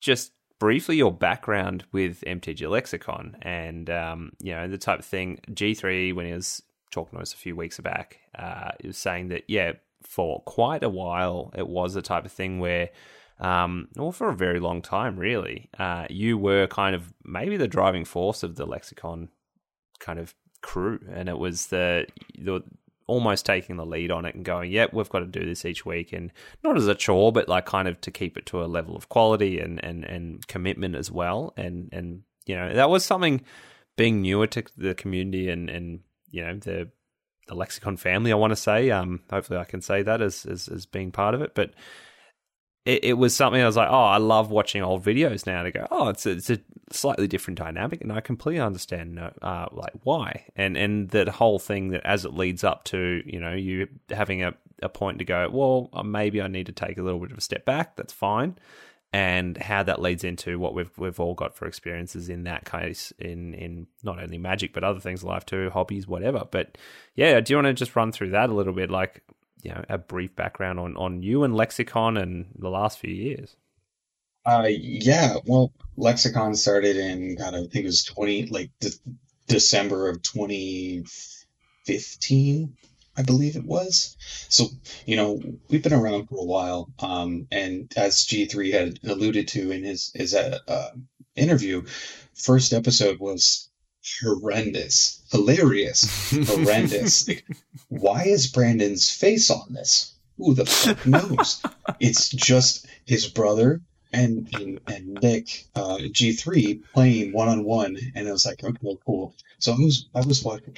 just 0.00 0.32
briefly 0.58 0.96
your 0.96 1.12
background 1.12 1.84
with 1.92 2.22
MTG 2.26 2.68
Lexicon 2.70 3.36
and 3.42 3.90
um, 3.90 4.32
you 4.40 4.54
know 4.54 4.68
the 4.68 4.78
type 4.78 5.00
of 5.00 5.04
thing 5.04 5.40
G3 5.50 6.14
when 6.14 6.26
he 6.26 6.32
was 6.32 6.62
talking 6.90 7.18
to 7.18 7.22
us 7.22 7.34
a 7.34 7.36
few 7.36 7.56
weeks 7.56 7.78
back, 7.80 8.18
uh, 8.38 8.70
he 8.80 8.86
was 8.86 8.96
saying 8.96 9.28
that 9.28 9.44
yeah, 9.48 9.72
for 10.02 10.42
quite 10.42 10.84
a 10.84 10.88
while 10.88 11.52
it 11.56 11.66
was 11.66 11.94
the 11.94 12.02
type 12.02 12.24
of 12.24 12.32
thing 12.32 12.60
where 12.60 12.90
um, 13.38 13.88
or 13.98 14.12
for 14.12 14.28
a 14.28 14.34
very 14.34 14.60
long 14.60 14.82
time, 14.82 15.18
really, 15.18 15.68
uh, 15.78 16.06
you 16.08 16.38
were 16.38 16.66
kind 16.66 16.94
of 16.94 17.12
maybe 17.24 17.56
the 17.56 17.68
driving 17.68 18.04
force 18.04 18.42
of 18.42 18.56
the 18.56 18.66
lexicon 18.66 19.28
kind 19.98 20.18
of 20.18 20.34
crew, 20.62 21.00
and 21.12 21.28
it 21.28 21.38
was 21.38 21.66
the 21.66 22.06
the 22.38 22.62
almost 23.06 23.46
taking 23.46 23.76
the 23.76 23.86
lead 23.86 24.10
on 24.10 24.24
it 24.24 24.34
and 24.34 24.44
going, 24.44 24.70
"Yep, 24.72 24.94
we've 24.94 25.10
got 25.10 25.20
to 25.20 25.26
do 25.26 25.44
this 25.44 25.64
each 25.64 25.84
week," 25.84 26.12
and 26.12 26.32
not 26.64 26.76
as 26.76 26.86
a 26.86 26.94
chore, 26.94 27.30
but 27.30 27.48
like 27.48 27.66
kind 27.66 27.88
of 27.88 28.00
to 28.02 28.10
keep 28.10 28.38
it 28.38 28.46
to 28.46 28.62
a 28.62 28.66
level 28.66 28.96
of 28.96 29.08
quality 29.08 29.60
and 29.60 29.84
and 29.84 30.04
and 30.04 30.46
commitment 30.46 30.94
as 30.94 31.10
well, 31.10 31.52
and 31.58 31.90
and 31.92 32.22
you 32.46 32.56
know 32.56 32.72
that 32.72 32.88
was 32.88 33.04
something 33.04 33.42
being 33.96 34.22
newer 34.22 34.46
to 34.46 34.64
the 34.78 34.94
community 34.94 35.50
and 35.50 35.68
and 35.68 36.00
you 36.30 36.42
know 36.42 36.56
the 36.56 36.88
the 37.48 37.54
lexicon 37.54 37.96
family. 37.96 38.32
I 38.32 38.36
want 38.36 38.52
to 38.52 38.56
say, 38.56 38.90
um, 38.90 39.20
hopefully, 39.30 39.58
I 39.58 39.64
can 39.64 39.82
say 39.82 40.02
that 40.02 40.22
as 40.22 40.46
as, 40.46 40.68
as 40.68 40.86
being 40.86 41.12
part 41.12 41.34
of 41.34 41.42
it, 41.42 41.54
but 41.54 41.72
it, 42.86 43.04
it, 43.04 43.12
was 43.14 43.34
something 43.34 43.60
I 43.60 43.66
was 43.66 43.76
like, 43.76 43.90
oh, 43.90 44.04
I 44.04 44.18
love 44.18 44.50
watching 44.52 44.80
old 44.80 45.04
videos 45.04 45.44
now 45.44 45.64
to 45.64 45.72
go, 45.72 45.88
oh, 45.90 46.08
it's 46.08 46.24
a, 46.24 46.30
it's 46.30 46.50
a 46.50 46.60
slightly 46.92 47.26
different 47.26 47.58
dynamic, 47.58 48.00
and 48.00 48.12
I 48.12 48.20
completely 48.20 48.60
understand 48.60 49.18
uh, 49.18 49.66
like 49.72 49.92
why, 50.04 50.44
and 50.54 50.76
and 50.76 51.10
that 51.10 51.28
whole 51.28 51.58
thing 51.58 51.88
that 51.88 52.06
as 52.06 52.24
it 52.24 52.32
leads 52.32 52.62
up 52.62 52.84
to 52.84 53.22
you 53.26 53.40
know 53.40 53.52
you 53.52 53.88
having 54.10 54.44
a, 54.44 54.54
a 54.82 54.88
point 54.88 55.18
to 55.18 55.24
go, 55.24 55.48
well, 55.50 55.90
uh, 55.92 56.04
maybe 56.04 56.40
I 56.40 56.46
need 56.46 56.66
to 56.66 56.72
take 56.72 56.96
a 56.96 57.02
little 57.02 57.18
bit 57.18 57.32
of 57.32 57.38
a 57.38 57.42
step 57.42 57.64
back. 57.64 57.96
That's 57.96 58.12
fine, 58.12 58.56
and 59.12 59.56
how 59.56 59.82
that 59.82 60.00
leads 60.00 60.22
into 60.22 60.60
what 60.60 60.72
we've 60.72 60.96
we've 60.96 61.18
all 61.18 61.34
got 61.34 61.56
for 61.56 61.66
experiences 61.66 62.28
in 62.28 62.44
that 62.44 62.64
case 62.64 63.12
in 63.18 63.52
in 63.54 63.88
not 64.04 64.22
only 64.22 64.38
magic 64.38 64.72
but 64.72 64.84
other 64.84 65.00
things 65.00 65.24
in 65.24 65.28
life 65.28 65.44
too, 65.44 65.70
hobbies, 65.70 66.06
whatever. 66.06 66.44
But 66.48 66.78
yeah, 67.16 67.40
do 67.40 67.52
you 67.52 67.56
want 67.56 67.66
to 67.66 67.72
just 67.72 67.96
run 67.96 68.12
through 68.12 68.30
that 68.30 68.48
a 68.48 68.54
little 68.54 68.72
bit, 68.72 68.90
like 68.90 69.24
you 69.62 69.70
know 69.70 69.84
a 69.88 69.98
brief 69.98 70.34
background 70.36 70.78
on 70.78 70.96
on 70.96 71.22
you 71.22 71.44
and 71.44 71.54
Lexicon 71.54 72.16
and 72.16 72.46
the 72.58 72.70
last 72.70 72.98
few 72.98 73.12
years. 73.12 73.56
Uh, 74.44 74.68
yeah. 74.68 75.36
Well, 75.44 75.72
Lexicon 75.96 76.54
started 76.54 76.96
in 76.96 77.36
God, 77.36 77.54
I 77.54 77.58
think 77.58 77.76
it 77.76 77.84
was 77.84 78.04
twenty 78.04 78.46
like 78.46 78.70
de- 78.80 78.90
December 79.48 80.08
of 80.08 80.22
twenty 80.22 81.04
fifteen. 81.84 82.76
I 83.16 83.22
believe 83.22 83.56
it 83.56 83.64
was. 83.64 84.16
So, 84.48 84.66
you 85.06 85.16
know, 85.16 85.40
we've 85.70 85.82
been 85.82 85.94
around 85.94 86.26
for 86.26 86.38
a 86.38 86.44
while. 86.44 86.90
Um, 86.98 87.46
and 87.50 87.90
as 87.96 88.26
G3 88.26 88.72
had 88.72 89.00
alluded 89.04 89.48
to 89.48 89.70
in 89.70 89.84
his, 89.84 90.12
his 90.14 90.34
uh, 90.34 90.58
uh, 90.68 90.90
interview, 91.34 91.86
first 92.34 92.74
episode 92.74 93.18
was 93.18 93.65
horrendous, 94.22 95.22
hilarious, 95.30 96.30
horrendous. 96.48 97.28
like, 97.28 97.44
why 97.88 98.24
is 98.24 98.46
Brandon's 98.46 99.10
face 99.10 99.50
on 99.50 99.72
this? 99.72 100.14
Who 100.38 100.54
the 100.54 100.66
fuck 100.66 101.06
knows? 101.06 101.62
it's 102.00 102.28
just 102.28 102.86
his 103.04 103.26
brother 103.26 103.80
and 104.12 104.48
and, 104.54 104.80
and 104.86 105.18
Nick 105.22 105.66
uh, 105.74 105.98
G 106.10 106.32
three 106.32 106.82
playing 106.94 107.32
one 107.32 107.48
on 107.48 107.64
one, 107.64 107.96
and 108.14 108.28
I 108.28 108.32
was 108.32 108.46
like 108.46 108.62
okay, 108.62 108.98
cool. 109.04 109.34
So 109.58 109.72
I 109.72 109.76
was 109.76 110.08
I 110.14 110.20
was 110.20 110.42
watching, 110.42 110.76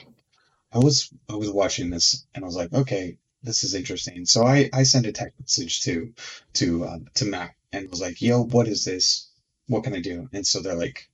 I 0.73 0.79
was 0.79 1.13
I 1.29 1.35
was 1.35 1.51
watching 1.51 1.91
this, 1.91 2.25
and 2.35 2.45
I 2.45 2.47
was 2.47 2.57
like, 2.57 2.73
okay, 2.73 3.19
this 3.43 3.65
is 3.65 3.75
interesting. 3.75 4.25
So 4.25 4.45
I 4.45 4.71
I 4.73 4.83
sent 4.83 5.07
a 5.07 5.13
text 5.13 5.39
message 5.41 5.83
to 5.83 6.13
to 6.55 6.85
uh, 6.85 6.99
to 7.15 7.25
Mac 7.25 7.57
and 7.73 7.91
was 7.91 8.01
like, 8.01 8.21
yo, 8.21 8.45
what 8.45 8.69
is 8.69 8.85
this? 8.85 9.31
What 9.67 9.85
can 9.85 9.95
I 9.95 10.01
do? 10.01 10.29
And 10.33 10.47
so 10.47 10.61
they're 10.61 10.75
like, 10.75 11.09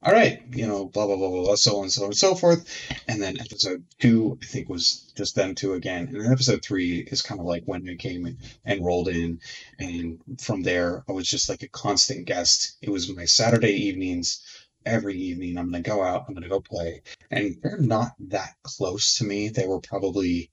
all 0.00 0.12
right, 0.12 0.42
you 0.52 0.66
know, 0.66 0.86
blah 0.86 1.06
blah 1.06 1.16
blah 1.16 1.28
blah 1.28 1.42
blah, 1.42 1.54
so 1.56 1.82
on 1.82 1.90
so 1.90 2.02
on 2.02 2.08
and 2.08 2.16
so 2.16 2.36
forth. 2.36 2.64
And 3.08 3.20
then 3.20 3.40
episode 3.40 3.84
two, 3.98 4.38
I 4.40 4.46
think, 4.46 4.68
was 4.68 5.12
just 5.16 5.34
them 5.34 5.56
two 5.56 5.74
again. 5.74 6.08
And 6.08 6.20
then 6.20 6.32
episode 6.32 6.62
three 6.62 7.00
is 7.00 7.22
kind 7.22 7.40
of 7.40 7.46
like 7.46 7.64
when 7.64 7.88
I 7.88 7.96
came 7.96 8.38
and, 8.64 8.84
rolled 8.84 9.08
in, 9.08 9.40
and 9.78 10.20
from 10.40 10.62
there, 10.62 11.04
I 11.08 11.12
was 11.12 11.28
just 11.28 11.48
like 11.48 11.62
a 11.62 11.68
constant 11.68 12.26
guest. 12.26 12.76
It 12.80 12.90
was 12.90 13.14
my 13.14 13.24
Saturday 13.24 13.72
evenings. 13.86 14.40
Every 14.86 15.16
evening, 15.16 15.58
I'm 15.58 15.70
gonna 15.70 15.82
go 15.82 16.02
out. 16.02 16.26
I'm 16.28 16.34
gonna 16.34 16.48
go 16.48 16.60
play, 16.60 17.02
and 17.30 17.56
they're 17.60 17.78
not 17.78 18.12
that 18.28 18.54
close 18.62 19.18
to 19.18 19.24
me. 19.24 19.48
They 19.48 19.66
were 19.66 19.80
probably, 19.80 20.52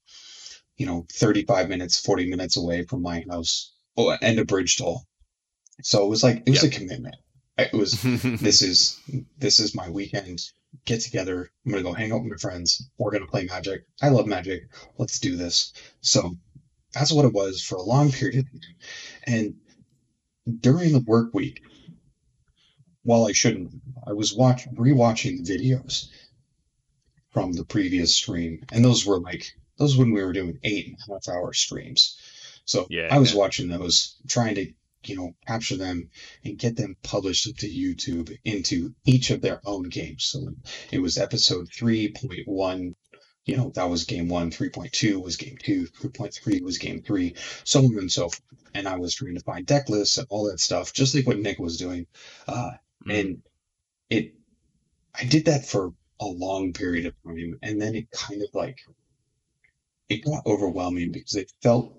you 0.76 0.88
know, 0.88 1.06
35 1.12 1.70
minutes, 1.70 2.00
40 2.00 2.30
minutes 2.32 2.58
away 2.58 2.84
from 2.84 3.04
my 3.04 3.24
house, 3.30 3.74
oh, 3.96 4.18
and 4.22 4.40
a 4.40 4.46
bridge 4.46 4.78
toll. 4.78 5.04
So 5.84 6.04
it 6.04 6.10
was 6.10 6.24
like 6.24 6.38
it 6.48 6.50
was 6.50 6.64
yep. 6.64 6.74
a 6.74 6.76
commitment. 6.76 7.16
It 7.58 7.74
was 7.74 8.02
this 8.04 8.62
is 8.62 9.00
this 9.38 9.60
is 9.60 9.76
my 9.76 9.90
weekend 9.90 10.42
get 10.84 11.02
together. 11.02 11.50
I'm 11.66 11.72
gonna 11.72 11.84
go 11.84 11.94
hang 11.94 12.12
out 12.12 12.24
with 12.24 12.32
my 12.32 12.38
friends. 12.38 12.90
We're 12.98 13.12
gonna 13.12 13.28
play 13.28 13.46
Magic. 13.46 13.86
I 14.02 14.10
love 14.10 14.28
Magic. 14.28 14.64
Let's 14.98 15.20
do 15.20 15.38
this. 15.38 15.74
So 16.02 16.36
that's 16.94 17.12
what 17.12 17.26
it 17.26 17.34
was 17.34 17.62
for 17.62 17.76
a 17.76 17.82
long 17.82 18.12
period 18.12 18.40
of 18.46 18.52
time. 18.52 18.76
And 19.26 19.56
during 20.60 20.92
the 20.92 21.00
work 21.00 21.34
week, 21.34 21.62
while 23.04 23.26
I 23.26 23.32
shouldn't, 23.32 23.72
I 24.06 24.14
was 24.14 24.34
watch 24.34 24.68
rewatching 24.70 25.46
the 25.46 25.58
videos 25.58 26.10
from 27.32 27.54
the 27.54 27.66
previous 27.66 28.16
stream, 28.16 28.66
and 28.72 28.84
those 28.84 29.06
were 29.06 29.20
like 29.20 29.46
those 29.78 29.98
when 29.98 30.12
we 30.12 30.24
were 30.24 30.34
doing 30.34 30.60
eight 30.64 30.88
and 30.88 30.98
a 31.08 31.14
half 31.14 31.28
hour 31.30 31.54
streams. 31.54 32.18
So 32.66 32.88
yeah, 32.90 33.10
I 33.12 33.20
was 33.20 33.34
yeah. 33.34 33.40
watching 33.40 33.70
those, 33.70 34.16
trying 34.28 34.56
to 34.56 34.74
you 35.10 35.16
know, 35.16 35.36
capture 35.46 35.78
them 35.78 36.10
and 36.44 36.58
get 36.58 36.76
them 36.76 36.96
published 37.04 37.58
to 37.58 37.68
YouTube 37.68 38.38
into 38.44 38.94
each 39.06 39.30
of 39.32 39.42
their 39.42 39.62
own 39.66 39.84
games. 39.90 40.26
So 40.26 40.48
it 40.92 41.00
was 41.00 41.18
episode 41.18 41.70
3.1, 41.70 42.96
you 43.46 43.58
know, 43.58 43.72
that 43.76 43.90
was 43.90 44.06
game 44.06 44.28
one, 44.28 44.52
3.2 44.52 45.22
was 45.22 45.38
game 45.38 45.58
two, 45.62 45.88
3.3 45.88 46.62
was 46.62 46.78
game 46.78 47.02
three, 47.02 47.36
so 47.64 47.80
on 47.80 47.98
and 47.98 48.12
so 48.12 48.24
forth. 48.24 48.42
And 48.74 48.88
I 48.88 48.98
was 48.98 49.16
trying 49.16 49.36
to 49.36 49.42
find 49.42 49.66
deck 49.66 49.90
lists 49.90 50.18
and 50.18 50.28
all 50.30 50.50
that 50.50 50.60
stuff, 50.60 50.94
just 50.94 51.16
like 51.16 51.28
what 51.28 51.40
Nick 51.40 51.60
was 51.60 51.78
doing. 51.78 52.08
Uh, 52.48 52.72
mm-hmm. 53.04 53.12
And 53.12 53.42
it, 54.10 54.34
I 55.18 55.26
did 55.26 55.46
that 55.46 55.66
for 55.66 55.94
a 56.20 56.26
long 56.26 56.74
period 56.74 57.06
of 57.06 57.14
time. 57.24 57.60
And 57.62 57.82
then 57.82 57.96
it 57.96 58.12
kind 58.12 58.42
of 58.42 58.50
like, 58.54 58.80
it 60.10 60.24
got 60.26 60.46
overwhelming 60.46 61.12
because 61.12 61.36
it 61.36 61.52
felt 61.62 61.96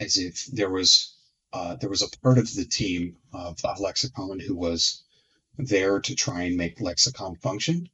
as 0.00 0.16
if 0.18 0.46
there 0.46 0.70
was 0.70 1.13
uh, 1.54 1.76
there 1.76 1.88
was 1.88 2.02
a 2.02 2.18
part 2.18 2.36
of 2.38 2.52
the 2.52 2.64
team 2.64 3.16
of, 3.32 3.64
of 3.64 3.78
Lexicon 3.78 4.40
who 4.40 4.56
was 4.56 5.04
there 5.56 6.00
to 6.00 6.14
try 6.16 6.42
and 6.42 6.56
make 6.56 6.80
Lexicon 6.80 7.36
function. 7.36 7.88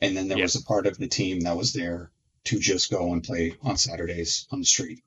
And 0.00 0.16
then 0.16 0.28
there 0.28 0.38
yep. 0.38 0.44
was 0.44 0.54
a 0.54 0.62
part 0.62 0.86
of 0.86 0.96
the 0.96 1.08
team 1.08 1.40
that 1.40 1.56
was 1.56 1.72
there 1.72 2.12
to 2.44 2.58
just 2.60 2.90
go 2.90 3.12
and 3.12 3.22
play 3.22 3.56
on 3.62 3.76
Saturdays 3.76 4.46
on 4.52 4.60
the 4.60 4.64
street. 4.64 5.02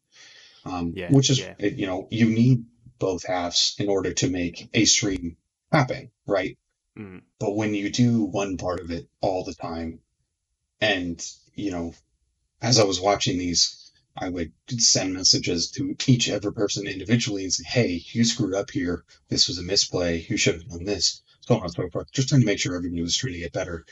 Um, 0.66 0.93
yeah, 0.95 1.10
which 1.12 1.30
is, 1.30 1.39
yeah. 1.39 1.56
you 1.60 1.88
know, 1.88 2.08
you 2.12 2.28
need 2.30 2.66
both 2.99 3.26
halves 3.26 3.76
in 3.80 3.89
order 3.89 4.14
to 4.14 4.30
make 4.30 4.70
a 4.74 4.86
stream 4.86 5.38
happen, 5.72 6.12
right? 6.28 6.58
Mm. 6.97 7.22
But 7.39 7.56
when 7.56 7.74
you 7.74 7.89
do 7.89 8.24
one 8.24 8.58
part 8.58 8.80
of 8.80 8.91
it 8.91 9.08
all 9.22 9.43
the 9.43 9.56
time, 9.56 9.99
and, 10.80 11.26
you 11.56 11.72
know, 11.72 11.93
as 12.62 12.80
I 12.80 12.84
was 12.84 13.01
watching 13.01 13.38
these 13.38 13.83
I 14.16 14.30
would 14.30 14.53
send 14.78 15.14
messages 15.14 15.72
to 15.72 15.95
each 16.05 16.30
every 16.30 16.53
person 16.53 16.88
individually 16.88 17.43
and 17.43 17.53
say, 17.53 17.64
"Hey, 17.66 18.05
you 18.11 18.24
screwed 18.24 18.53
up 18.53 18.70
here. 18.70 19.03
This 19.28 19.47
was 19.47 19.57
a 19.57 19.64
misplay. 19.64 20.26
You 20.30 20.38
should 20.38 20.55
have 20.55 20.70
done 20.70 20.84
this." 20.84 21.24
So 21.41 21.55
on 21.55 21.64
and 21.64 21.74
so 21.74 21.89
forth. 21.89 22.11
Just 22.11 22.30
trying 22.30 22.41
to 22.41 22.45
make 22.45 22.59
sure 22.59 22.76
everybody 22.76 23.01
was 23.01 23.18
trying 23.18 23.34
to 23.34 23.39
get 23.39 23.53
better. 23.53 23.86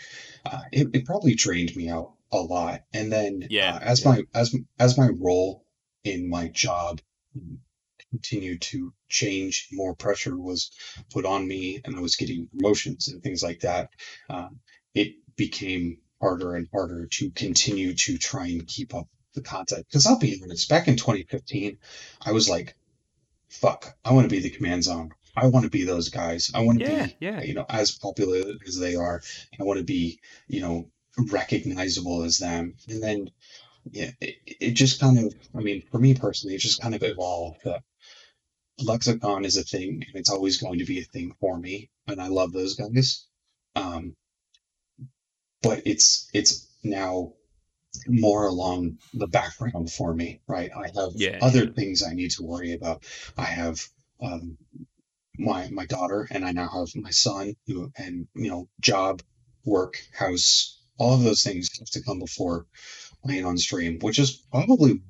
Uh, 0.45 0.61
it, 0.71 0.87
it, 0.93 1.05
probably 1.05 1.35
drained 1.35 1.75
me 1.75 1.89
out 1.89 2.13
a 2.31 2.37
lot. 2.37 2.83
And 2.93 3.11
then, 3.11 3.47
yeah, 3.49 3.75
uh, 3.75 3.79
as 3.79 4.03
yeah. 4.03 4.09
my 4.09 4.23
as 4.33 4.55
as 4.79 4.97
my 4.97 5.09
role 5.09 5.65
in 6.03 6.29
my 6.29 6.47
job 6.47 7.01
continued 8.11 8.61
to 8.61 8.93
change, 9.09 9.69
more 9.71 9.95
pressure 9.95 10.37
was 10.37 10.71
put 11.11 11.25
on 11.25 11.47
me, 11.47 11.81
and 11.83 11.95
I 11.95 11.99
was 11.99 12.15
getting 12.15 12.47
promotions 12.47 13.07
and 13.07 13.23
things 13.23 13.41
like 13.41 13.61
that. 13.61 13.89
Uh, 14.29 14.49
it 14.93 15.15
became 15.35 15.97
harder 16.21 16.55
and 16.55 16.67
harder 16.71 17.07
to 17.07 17.31
continue 17.31 17.95
to 17.95 18.17
try 18.17 18.47
and 18.47 18.67
keep 18.67 18.93
up 18.93 19.09
the 19.33 19.41
content. 19.41 19.85
Because 19.87 20.05
I'll 20.05 20.19
be 20.19 20.39
honest, 20.43 20.69
back 20.69 20.87
in 20.87 20.97
2015, 20.97 21.77
I 22.25 22.31
was 22.31 22.49
like, 22.49 22.75
fuck, 23.49 23.95
I 24.03 24.13
want 24.13 24.29
to 24.29 24.35
be 24.35 24.41
the 24.41 24.49
command 24.49 24.83
zone. 24.83 25.11
I 25.35 25.47
want 25.47 25.63
to 25.63 25.69
be 25.69 25.83
those 25.83 26.09
guys. 26.09 26.51
I 26.53 26.61
want 26.61 26.79
to 26.79 26.85
yeah, 26.85 27.05
be, 27.05 27.15
yeah. 27.19 27.41
you 27.41 27.53
know, 27.53 27.65
as 27.69 27.91
popular 27.91 28.53
as 28.67 28.77
they 28.77 28.95
are. 28.95 29.21
I 29.59 29.63
want 29.63 29.79
to 29.79 29.85
be, 29.85 30.19
you 30.47 30.61
know, 30.61 30.89
recognizable 31.17 32.23
as 32.23 32.37
them. 32.37 32.75
And 32.89 33.01
then, 33.01 33.31
yeah, 33.91 34.11
it, 34.19 34.35
it 34.45 34.71
just 34.71 34.99
kind 34.99 35.17
of, 35.19 35.33
I 35.55 35.59
mean, 35.59 35.83
for 35.91 35.99
me 35.99 36.15
personally, 36.15 36.55
it 36.55 36.59
just 36.59 36.81
kind 36.81 36.95
of 36.95 37.03
evolved. 37.03 37.65
Uh, 37.65 37.79
Lexicon 38.79 39.45
is 39.45 39.57
a 39.57 39.63
thing, 39.63 40.03
and 40.07 40.15
it's 40.15 40.29
always 40.29 40.57
going 40.57 40.79
to 40.79 40.85
be 40.85 40.99
a 40.99 41.03
thing 41.03 41.33
for 41.39 41.57
me. 41.57 41.89
And 42.07 42.21
I 42.21 42.27
love 42.27 42.51
those 42.51 42.75
guys. 42.75 43.25
Um, 43.75 44.15
but 45.61 45.83
it's 45.85 46.29
it's 46.33 46.67
now 46.83 47.33
more 48.07 48.47
along 48.47 48.97
the 49.13 49.27
background 49.27 49.91
for 49.91 50.13
me, 50.13 50.41
right? 50.47 50.71
I 50.75 50.87
have 50.87 51.11
yeah, 51.15 51.39
other 51.41 51.65
yeah. 51.65 51.71
things 51.75 52.03
I 52.03 52.13
need 52.13 52.31
to 52.31 52.43
worry 52.43 52.73
about. 52.73 53.03
I 53.37 53.45
have 53.45 53.87
um, 54.21 54.57
my 55.37 55.69
my 55.69 55.85
daughter, 55.85 56.27
and 56.31 56.45
I 56.45 56.51
now 56.51 56.69
have 56.69 56.95
my 56.95 57.11
son, 57.11 57.55
who, 57.67 57.91
and 57.97 58.27
you 58.35 58.49
know, 58.49 58.69
job, 58.79 59.21
work, 59.65 59.97
house, 60.13 60.79
all 60.97 61.15
of 61.15 61.23
those 61.23 61.43
things 61.43 61.69
have 61.79 61.89
to 61.89 62.03
come 62.03 62.19
before 62.19 62.65
playing 63.23 63.45
on 63.45 63.57
stream, 63.57 63.99
which 63.99 64.19
is 64.19 64.43
probably 64.51 65.01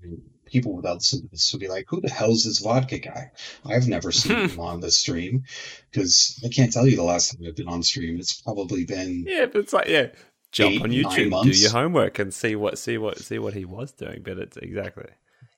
people 0.46 0.76
without 0.76 0.96
listening 0.96 1.24
to 1.24 1.30
this 1.30 1.52
will 1.52 1.60
be 1.60 1.68
like, 1.68 1.86
"Who 1.90 2.02
the 2.02 2.10
hell's 2.10 2.44
this 2.44 2.60
vodka 2.60 3.00
guy?" 3.00 3.32
I've 3.66 3.88
never 3.88 4.12
seen 4.12 4.50
him 4.50 4.60
on 4.60 4.80
the 4.80 4.92
stream 4.92 5.44
because 5.92 6.40
I 6.46 6.50
can't 6.50 6.72
tell 6.72 6.88
you 6.88 6.96
the 6.96 7.04
last 7.04 7.32
time 7.32 7.48
I've 7.48 7.56
been 7.56 7.68
on 7.68 7.84
stream. 7.84 8.20
It's 8.20 8.42
probably 8.42 8.86
been 8.86 9.26
yeah, 9.28 9.46
but 9.46 9.62
it's 9.62 9.74
like 9.74 9.88
yeah, 9.88 10.08
jump 10.52 10.76
eight, 10.76 10.82
on 10.82 10.90
YouTube, 10.92 11.44
do 11.44 11.50
your 11.50 11.72
homework, 11.72 12.20
and 12.20 12.34
see 12.34 12.56
what 12.56 12.78
see 12.78 12.98
what 12.98 13.18
see 13.20 13.40
what 13.40 13.54
he 13.54 13.66
was 13.66 13.92
doing. 13.92 14.22
But 14.24 14.38
it's 14.38 14.58
exactly 14.58 15.10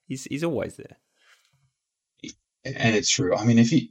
he's 0.08 0.24
he's 0.26 0.44
always 0.44 0.76
there, 0.76 0.98
and 2.66 2.96
it's 2.96 3.10
true. 3.10 3.36
I 3.36 3.46
mean, 3.46 3.60
if 3.60 3.72
you 3.72 3.88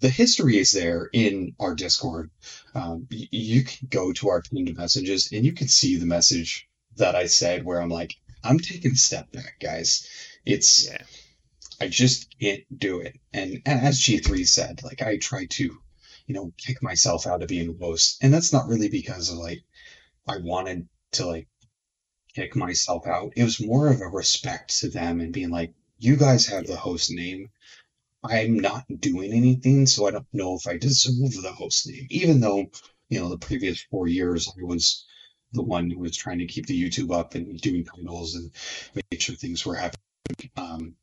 the 0.00 0.08
history 0.08 0.58
is 0.58 0.72
there 0.72 1.08
in 1.12 1.54
our 1.60 1.74
Discord. 1.74 2.30
Um, 2.74 3.06
you, 3.10 3.26
you 3.30 3.64
can 3.64 3.88
go 3.88 4.12
to 4.12 4.30
our 4.30 4.42
pinned 4.42 4.76
messages 4.76 5.30
and 5.32 5.44
you 5.44 5.52
can 5.52 5.68
see 5.68 5.96
the 5.96 6.06
message 6.06 6.68
that 6.96 7.14
I 7.14 7.26
said 7.26 7.64
where 7.64 7.80
I'm 7.80 7.88
like, 7.88 8.14
I'm 8.44 8.58
taking 8.58 8.92
a 8.92 8.96
step 8.96 9.30
back, 9.32 9.58
guys. 9.60 10.08
It's 10.44 10.86
yeah. 10.86 11.02
I 11.80 11.88
just 11.88 12.34
can't 12.38 12.62
do 12.76 13.00
it. 13.00 13.18
And, 13.32 13.62
and 13.66 13.80
as 13.80 14.00
G3 14.00 14.46
said, 14.46 14.82
like 14.82 15.02
I 15.02 15.16
try 15.16 15.46
to, 15.46 15.64
you 16.26 16.34
know, 16.34 16.52
kick 16.56 16.82
myself 16.82 17.26
out 17.26 17.42
of 17.42 17.48
being 17.48 17.76
the 17.78 17.84
host. 17.84 18.18
And 18.22 18.32
that's 18.32 18.52
not 18.52 18.68
really 18.68 18.88
because 18.88 19.30
of 19.30 19.38
like 19.38 19.62
I 20.26 20.38
wanted 20.38 20.88
to 21.12 21.26
like 21.26 21.48
kick 22.34 22.56
myself 22.56 23.06
out. 23.06 23.32
It 23.36 23.44
was 23.44 23.64
more 23.64 23.88
of 23.88 24.00
a 24.00 24.06
respect 24.06 24.80
to 24.80 24.88
them 24.88 25.20
and 25.20 25.32
being 25.32 25.50
like, 25.50 25.74
you 25.98 26.16
guys 26.16 26.46
have 26.46 26.66
the 26.66 26.76
host 26.76 27.10
name. 27.10 27.50
I'm 28.24 28.56
not 28.56 28.84
doing 29.00 29.32
anything, 29.32 29.86
so 29.86 30.06
I 30.06 30.12
don't 30.12 30.26
know 30.32 30.56
if 30.56 30.66
I 30.66 30.76
deserve 30.78 31.32
the 31.42 31.52
host 31.52 31.88
name. 31.88 32.06
Even 32.10 32.40
though, 32.40 32.66
you 33.08 33.20
know, 33.20 33.28
the 33.28 33.38
previous 33.38 33.82
four 33.82 34.06
years 34.06 34.48
I 34.48 34.64
was 34.64 35.04
the 35.52 35.62
one 35.62 35.90
who 35.90 35.98
was 35.98 36.16
trying 36.16 36.38
to 36.38 36.46
keep 36.46 36.66
the 36.66 36.80
YouTube 36.80 37.14
up 37.14 37.34
and 37.34 37.60
doing 37.60 37.84
titles 37.84 38.34
and 38.34 38.50
make 38.94 39.20
sure 39.20 39.34
things 39.34 39.66
were 39.66 39.74
happening. 39.74 40.50
Um, 40.56 40.94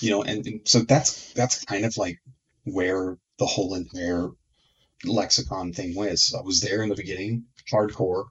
you 0.00 0.10
know, 0.10 0.22
and, 0.22 0.46
and 0.46 0.60
so 0.64 0.80
that's 0.80 1.32
that's 1.34 1.64
kind 1.64 1.84
of 1.84 1.96
like 1.96 2.20
where 2.64 3.18
the 3.38 3.46
whole 3.46 3.74
entire 3.74 4.30
lexicon 5.04 5.72
thing 5.72 5.94
was. 5.94 6.34
I 6.36 6.42
was 6.42 6.60
there 6.60 6.82
in 6.82 6.88
the 6.88 6.96
beginning, 6.96 7.44
hardcore. 7.70 8.26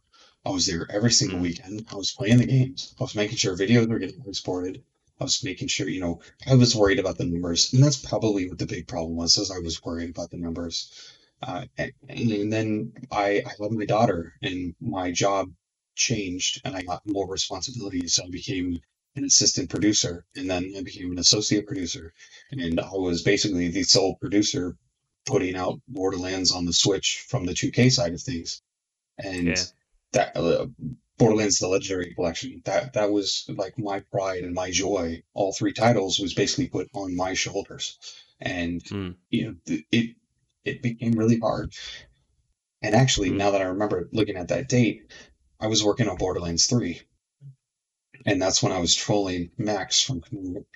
I 0.46 0.50
was 0.50 0.66
there 0.66 0.88
every 0.90 1.12
single 1.12 1.40
mm. 1.40 1.44
weekend. 1.44 1.86
I 1.92 1.96
was 1.96 2.12
playing 2.12 2.40
the 2.40 2.46
games. 2.46 2.96
I 3.00 3.04
was 3.04 3.16
making 3.16 3.38
sure 3.38 3.56
videos 3.56 3.88
were 3.88 4.00
getting 4.00 4.24
exported. 4.26 4.84
I 5.20 5.24
was 5.24 5.44
making 5.44 5.68
sure, 5.68 5.88
you 5.88 6.02
know, 6.02 6.22
I 6.48 6.56
was 6.56 6.76
worried 6.76 6.98
about 6.98 7.20
the 7.20 7.26
numbers, 7.26 7.74
and 7.74 7.84
that's 7.84 7.98
probably 7.98 8.50
what 8.50 8.58
the 8.58 8.66
big 8.66 8.88
problem 8.88 9.16
was. 9.16 9.38
Is 9.38 9.52
I 9.52 9.60
was 9.60 9.84
worried 9.84 10.10
about 10.10 10.32
the 10.32 10.38
numbers, 10.38 10.92
uh, 11.44 11.66
and, 11.78 11.92
and, 12.10 12.52
then 12.52 12.94
I, 13.12 13.44
I 13.46 13.52
had 13.62 13.72
my 13.72 13.86
daughter, 13.86 14.34
and 14.42 14.74
my 14.82 15.12
job 15.12 15.54
changed, 15.96 16.62
and 16.66 16.76
I 16.76 16.82
got 16.82 17.06
more 17.06 17.28
responsibilities. 17.28 18.16
So 18.16 18.24
I 18.24 18.30
became 18.30 18.80
an 19.16 19.26
assistant 19.26 19.70
producer, 19.70 20.26
and 20.36 20.50
then 20.50 20.74
I 20.76 20.82
became 20.82 21.12
an 21.12 21.20
associate 21.20 21.68
producer, 21.68 22.14
and 22.52 22.80
I 22.80 22.90
was 22.94 23.22
basically 23.22 23.68
the 23.68 23.84
sole 23.84 24.16
producer 24.16 24.76
putting 25.28 25.56
out 25.56 25.82
Borderlands 25.88 26.52
on 26.52 26.66
the 26.66 26.74
Switch 26.74 27.26
from 27.28 27.46
the 27.46 27.54
2K 27.54 27.92
side 27.92 28.14
of 28.14 28.22
things, 28.22 28.64
and 29.24 29.48
yeah. 29.48 29.56
that 30.14 30.36
uh, 30.38 30.68
Borderlands: 31.18 31.60
The 31.60 31.68
Legendary 31.68 32.14
Collection. 32.14 32.62
That 32.66 32.94
that 32.94 33.12
was 33.12 33.46
like 33.50 33.78
my 33.78 34.02
pride 34.12 34.44
and 34.44 34.54
my 34.54 34.72
joy. 34.72 35.24
All 35.34 35.54
three 35.54 35.74
titles 35.74 36.20
was 36.20 36.34
basically 36.34 36.68
put 36.68 36.90
on 36.94 37.16
my 37.16 37.34
shoulders, 37.34 37.98
and 38.40 38.82
Mm. 38.84 39.16
you 39.30 39.46
know 39.46 39.56
it 39.92 40.16
it 40.64 40.82
became 40.82 41.14
really 41.14 41.40
hard. 41.40 41.74
And 42.82 42.96
actually, 42.96 43.30
Mm. 43.32 43.38
now 43.38 43.52
that 43.52 43.62
I 43.62 43.66
remember 43.66 44.10
looking 44.12 44.38
at 44.38 44.48
that 44.50 44.68
date, 44.68 45.12
I 45.60 45.68
was 45.68 45.84
working 45.84 46.08
on 46.10 46.18
Borderlands 46.18 46.66
3. 46.66 47.00
And 48.26 48.40
that's 48.42 48.62
when 48.62 48.72
I 48.72 48.80
was 48.80 48.94
trolling 48.96 49.50
Max 49.58 50.02
from 50.04 50.22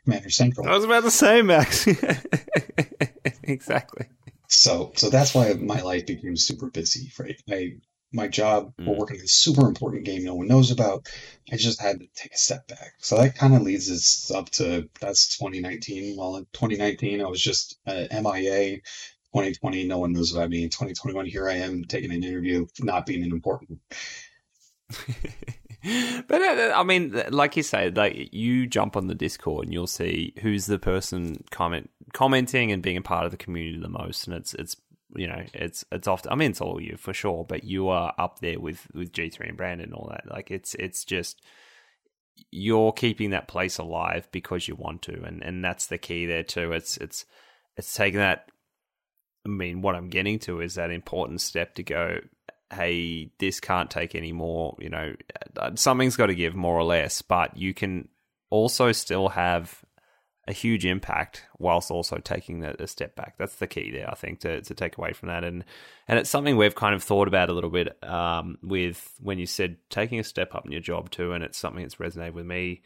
Commander 0.04 0.30
Central. 0.32 0.68
I 0.68 0.74
was 0.76 0.84
about 0.84 1.04
to 1.04 1.12
say, 1.12 1.44
Max. 1.44 1.88
exactly. 3.44 4.08
So 4.48 4.92
so 4.96 5.10
that's 5.10 5.34
why 5.34 5.54
my 5.54 5.82
life 5.82 6.06
became 6.06 6.36
super 6.38 6.70
busy, 6.70 7.12
right? 7.20 7.40
I 7.50 7.78
my 8.14 8.28
job, 8.28 8.74
we're 8.80 8.94
Mm. 8.94 8.98
working 8.98 9.18
on 9.20 9.26
a 9.26 9.28
super 9.28 9.68
important 9.68 10.06
game 10.06 10.24
no 10.24 10.36
one 10.36 10.48
knows 10.48 10.72
about. 10.72 11.08
I 11.52 11.58
just 11.58 11.82
had 11.82 12.00
to 12.00 12.08
take 12.16 12.34
a 12.34 12.38
step 12.38 12.68
back. 12.68 12.94
So 13.00 13.18
that 13.18 13.36
kind 13.36 13.56
of 13.56 13.62
leads 13.62 13.92
us 13.92 14.32
up 14.32 14.50
to 14.52 14.90
that's 15.02 15.38
2019. 15.38 16.16
Well, 16.18 16.38
in 16.38 16.46
2019, 16.54 17.22
I 17.22 17.28
was 17.28 17.42
just 17.42 17.78
uh, 17.86 18.06
MIA. 18.12 18.78
2020, 19.34 19.86
no 19.86 19.98
one 19.98 20.14
knows 20.14 20.34
about 20.34 20.50
me. 20.50 20.64
In 20.64 20.70
2021, 20.70 21.26
here 21.26 21.50
I 21.50 21.56
am 21.56 21.84
taking 21.84 22.12
an 22.14 22.24
interview, 22.24 22.68
not 22.80 23.06
being 23.06 23.22
an 23.24 23.32
important. 23.32 23.80
but 26.28 26.42
uh, 26.42 26.74
I 26.76 26.84
mean, 26.84 27.22
like 27.30 27.58
you 27.58 27.64
say, 27.64 27.90
like 27.92 28.34
you 28.34 28.66
jump 28.66 28.96
on 28.96 29.08
the 29.08 29.16
Discord 29.16 29.66
and 29.66 29.74
you'll 29.74 29.88
see 29.88 30.34
who's 30.42 30.66
the 30.68 30.80
person 30.80 31.44
comment 31.52 31.90
commenting 32.14 32.72
and 32.72 32.82
being 32.82 32.98
a 32.98 33.02
part 33.02 33.26
of 33.26 33.32
the 33.32 33.38
community 33.38 33.80
the 33.80 33.90
most, 33.90 34.26
and 34.28 34.36
it's 34.36 34.54
it's 34.56 34.76
you 35.16 35.28
know 35.28 35.44
it's 35.54 35.86
it's 35.92 36.08
often 36.08 36.32
I 36.32 36.36
mean 36.36 36.52
it's 36.52 36.62
all 36.62 36.82
you 36.82 36.98
for 36.98 37.14
sure, 37.14 37.46
but 37.48 37.64
you 37.64 37.90
are 37.90 38.14
up 38.18 38.40
there 38.40 38.60
with 38.60 38.88
with 38.94 39.14
G 39.14 39.30
three 39.30 39.48
and 39.48 39.58
Brandon 39.58 39.86
and 39.86 39.94
all 39.94 40.10
that. 40.12 40.32
Like 40.32 40.52
it's 40.52 40.76
it's 40.76 41.04
just 41.06 41.42
you're 42.52 42.92
keeping 42.92 43.30
that 43.30 43.48
place 43.48 43.78
alive 43.78 44.28
because 44.32 44.68
you 44.68 44.76
want 44.76 45.02
to, 45.04 45.24
and 45.24 45.42
and 45.44 45.64
that's 45.64 45.88
the 45.88 45.98
key 45.98 46.26
there 46.26 46.44
too. 46.44 46.72
It's 46.72 46.98
it's 46.98 47.26
it's 47.78 47.94
taking 47.94 48.20
that. 48.20 48.50
I 49.46 49.50
mean, 49.50 49.82
what 49.82 49.96
I'm 49.96 50.10
getting 50.10 50.40
to 50.40 50.60
is 50.60 50.74
that 50.76 50.90
important 50.90 51.40
step 51.40 51.76
to 51.76 51.84
go 51.84 52.20
hey, 52.74 53.32
this 53.40 53.60
can't 53.60 53.90
take 53.90 54.16
any 54.16 54.32
more, 54.32 54.76
you 54.80 54.90
know, 54.90 55.14
something's 55.76 56.16
got 56.16 56.28
to 56.28 56.36
give 56.36 56.56
more 56.56 56.76
or 56.76 56.84
less, 56.84 57.22
but 57.22 57.56
you 57.58 57.74
can 57.74 58.08
also 58.50 58.92
still 58.92 59.30
have 59.30 59.84
a 60.48 60.54
huge 60.54 60.86
impact 60.86 61.44
whilst 61.58 61.90
also 61.90 62.18
taking 62.18 62.64
a, 62.64 62.76
a 62.80 62.88
step 62.88 63.16
back. 63.16 63.36
That's 63.38 63.56
the 63.56 63.68
key 63.68 63.90
there, 63.92 64.10
I 64.10 64.16
think, 64.16 64.42
to, 64.42 64.62
to 64.62 64.74
take 64.76 64.98
away 64.98 65.14
from 65.14 65.30
that. 65.30 65.44
And 65.44 65.66
and 66.08 66.20
it's 66.20 66.30
something 66.30 66.56
we've 66.56 66.76
kind 66.76 66.94
of 66.94 67.04
thought 67.04 67.28
about 67.28 67.50
a 67.50 67.54
little 67.54 67.72
bit 67.72 67.98
um, 68.04 68.58
with 68.62 69.12
when 69.20 69.40
you 69.40 69.48
said 69.48 69.78
taking 69.90 70.20
a 70.20 70.24
step 70.24 70.54
up 70.54 70.66
in 70.66 70.72
your 70.72 70.82
job 70.82 71.10
too, 71.10 71.32
and 71.34 71.44
it's 71.44 71.58
something 71.58 71.82
that's 71.82 71.96
resonated 71.96 72.34
with 72.34 72.46
me 72.46 72.84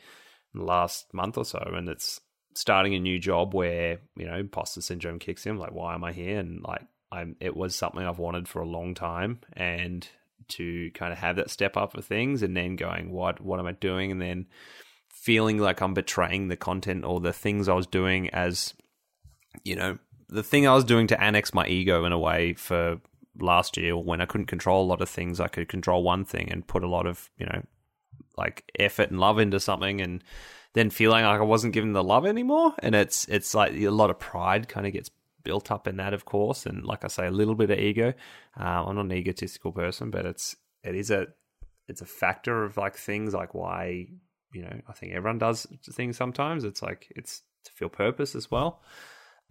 in 0.54 0.62
the 0.62 0.66
last 0.66 1.14
month 1.14 1.38
or 1.38 1.46
so, 1.46 1.60
and 1.76 1.90
it's 1.90 2.22
starting 2.56 2.96
a 2.96 3.00
new 3.00 3.20
job 3.20 3.54
where, 3.54 4.00
you 4.16 4.26
know, 4.26 4.38
imposter 4.38 4.82
syndrome 4.82 5.20
kicks 5.20 5.46
in, 5.46 5.58
like, 5.58 5.72
why 5.72 5.94
am 5.94 6.04
I 6.04 6.12
here? 6.12 6.40
And 6.40 6.64
like, 6.64 6.82
I'm, 7.12 7.36
it 7.40 7.56
was 7.56 7.76
something 7.76 8.02
I've 8.02 8.20
wanted 8.20 8.48
for 8.48 8.62
a 8.62 8.68
long 8.68 8.96
time, 8.96 9.40
and 9.54 10.08
to 10.48 10.90
kind 10.92 11.12
of 11.12 11.20
have 11.20 11.36
that 11.36 11.50
step 11.50 11.78
up 11.78 11.92
for 11.92 12.02
things, 12.02 12.42
and 12.42 12.56
then 12.56 12.78
going, 12.78 13.12
what, 13.12 13.42
what 13.42 13.60
am 13.60 13.68
I 13.68 13.74
doing? 13.74 14.12
And 14.12 14.22
then 14.22 14.48
feeling 15.20 15.58
like 15.58 15.82
I'm 15.82 15.94
betraying 15.94 16.48
the 16.48 16.56
content 16.56 17.04
or 17.04 17.20
the 17.20 17.34
things 17.34 17.68
I 17.68 17.74
was 17.74 17.88
doing 17.88 18.30
as, 18.30 18.74
you 19.64 19.76
know, 19.76 19.98
the 20.30 20.44
thing 20.44 20.66
I 20.66 20.74
was 20.74 20.86
doing 20.86 21.08
to 21.08 21.22
annex 21.22 21.54
my 21.54 21.68
ego 21.68 22.06
in 22.06 22.14
a 22.14 22.20
way 22.20 22.54
for 22.54 23.02
last 23.38 23.76
year 23.76 23.98
when 23.98 24.22
I 24.22 24.26
couldn't 24.26 24.48
control 24.48 24.86
a 24.86 24.88
lot 24.88 25.02
of 25.02 25.10
things, 25.10 25.40
I 25.40 25.48
could 25.50 25.68
control 25.68 26.04
one 26.04 26.24
thing 26.24 26.50
and 26.52 26.66
put 26.66 26.84
a 26.84 26.88
lot 26.88 27.06
of, 27.06 27.30
you 27.38 27.46
know, 27.46 27.64
like 28.38 28.72
effort 28.80 29.12
and 29.12 29.20
love 29.20 29.40
into 29.40 29.60
something 29.60 30.00
and 30.00 30.24
then 30.74 30.90
feeling 30.90 31.26
like 31.26 31.40
I 31.40 31.44
wasn't 31.44 31.74
given 31.74 31.92
the 31.94 32.04
love 32.04 32.26
anymore. 32.26 32.74
And 32.80 32.96
it's, 32.96 33.28
it's 33.28 33.54
like 33.54 33.74
a 33.74 33.90
lot 33.90 34.10
of 34.10 34.20
pride 34.20 34.70
kind 34.70 34.88
of 34.88 34.94
gets 34.94 35.12
built 35.44 35.70
up 35.70 35.86
in 35.86 35.98
that, 35.98 36.14
of 36.14 36.24
course, 36.24 36.66
and 36.66 36.86
like 36.86 37.04
I 37.04 37.08
say, 37.08 37.28
a 37.28 37.32
little 37.32 37.56
bit 37.56 37.72
of 37.72 37.80
ego. 37.80 38.14
Uh, 38.58 38.86
I'm 38.86 38.96
not 38.96 39.06
an 39.06 39.12
egotistical 39.12 39.72
person, 39.72 40.12
but 40.12 40.26
it's 40.26 40.56
it 40.84 40.96
is 40.96 41.12
a 41.12 41.28
it's 41.88 42.02
a 42.02 42.06
factor 42.06 42.64
of 42.64 42.78
like 42.78 42.96
things 42.96 43.34
like 43.34 43.54
why 43.54 44.08
you 44.54 44.64
know 44.64 44.82
I 44.88 44.94
think 44.94 45.14
everyone 45.14 45.40
does 45.40 45.68
things 45.92 46.18
sometimes. 46.18 46.64
It's 46.64 46.82
like 46.82 47.12
it's 47.16 47.42
to 47.66 47.72
feel 47.74 47.90
purpose 47.90 48.36
as 48.36 48.50
well. 48.50 48.82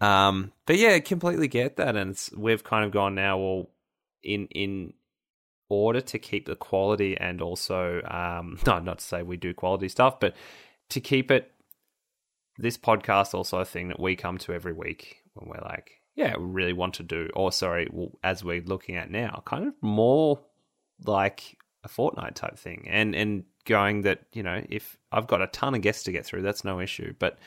Um, 0.01 0.51
but 0.65 0.77
yeah, 0.77 0.93
I 0.93 0.99
completely 0.99 1.47
get 1.47 1.77
that, 1.77 1.95
and 1.95 2.17
we've 2.35 2.63
kind 2.63 2.85
of 2.85 2.91
gone 2.91 3.15
now. 3.15 3.37
Well, 3.37 3.69
in 4.23 4.47
in 4.47 4.93
order 5.69 6.01
to 6.01 6.17
keep 6.17 6.47
the 6.47 6.55
quality 6.55 7.15
and 7.17 7.41
also 7.41 8.01
um, 8.03 8.57
no, 8.65 8.79
not 8.79 8.99
to 8.99 9.05
say 9.05 9.23
we 9.23 9.37
do 9.37 9.53
quality 9.53 9.89
stuff, 9.89 10.19
but 10.19 10.35
to 10.89 10.99
keep 10.99 11.31
it. 11.31 11.51
This 12.57 12.77
podcast 12.77 13.33
also 13.33 13.59
a 13.59 13.65
thing 13.65 13.87
that 13.87 14.01
we 14.01 14.17
come 14.17 14.37
to 14.39 14.51
every 14.51 14.73
week 14.73 15.23
when 15.33 15.49
we're 15.49 15.63
like, 15.63 16.01
yeah, 16.15 16.35
we 16.35 16.43
really 16.43 16.73
want 16.73 16.95
to 16.95 17.03
do, 17.03 17.29
or 17.33 17.53
sorry, 17.53 17.87
well, 17.89 18.11
as 18.21 18.43
we're 18.43 18.61
looking 18.61 18.97
at 18.97 19.09
now, 19.09 19.41
kind 19.45 19.65
of 19.65 19.73
more 19.81 20.41
like 21.05 21.57
a 21.83 21.87
fortnight 21.87 22.35
type 22.35 22.57
thing, 22.57 22.87
and 22.89 23.15
and 23.15 23.43
going 23.65 24.01
that 24.03 24.21
you 24.33 24.43
know 24.43 24.63
if 24.69 24.97
I've 25.11 25.27
got 25.27 25.41
a 25.41 25.47
ton 25.47 25.75
of 25.75 25.81
guests 25.81 26.03
to 26.03 26.11
get 26.11 26.25
through, 26.25 26.41
that's 26.41 26.63
no 26.63 26.79
issue, 26.79 27.13
but 27.19 27.39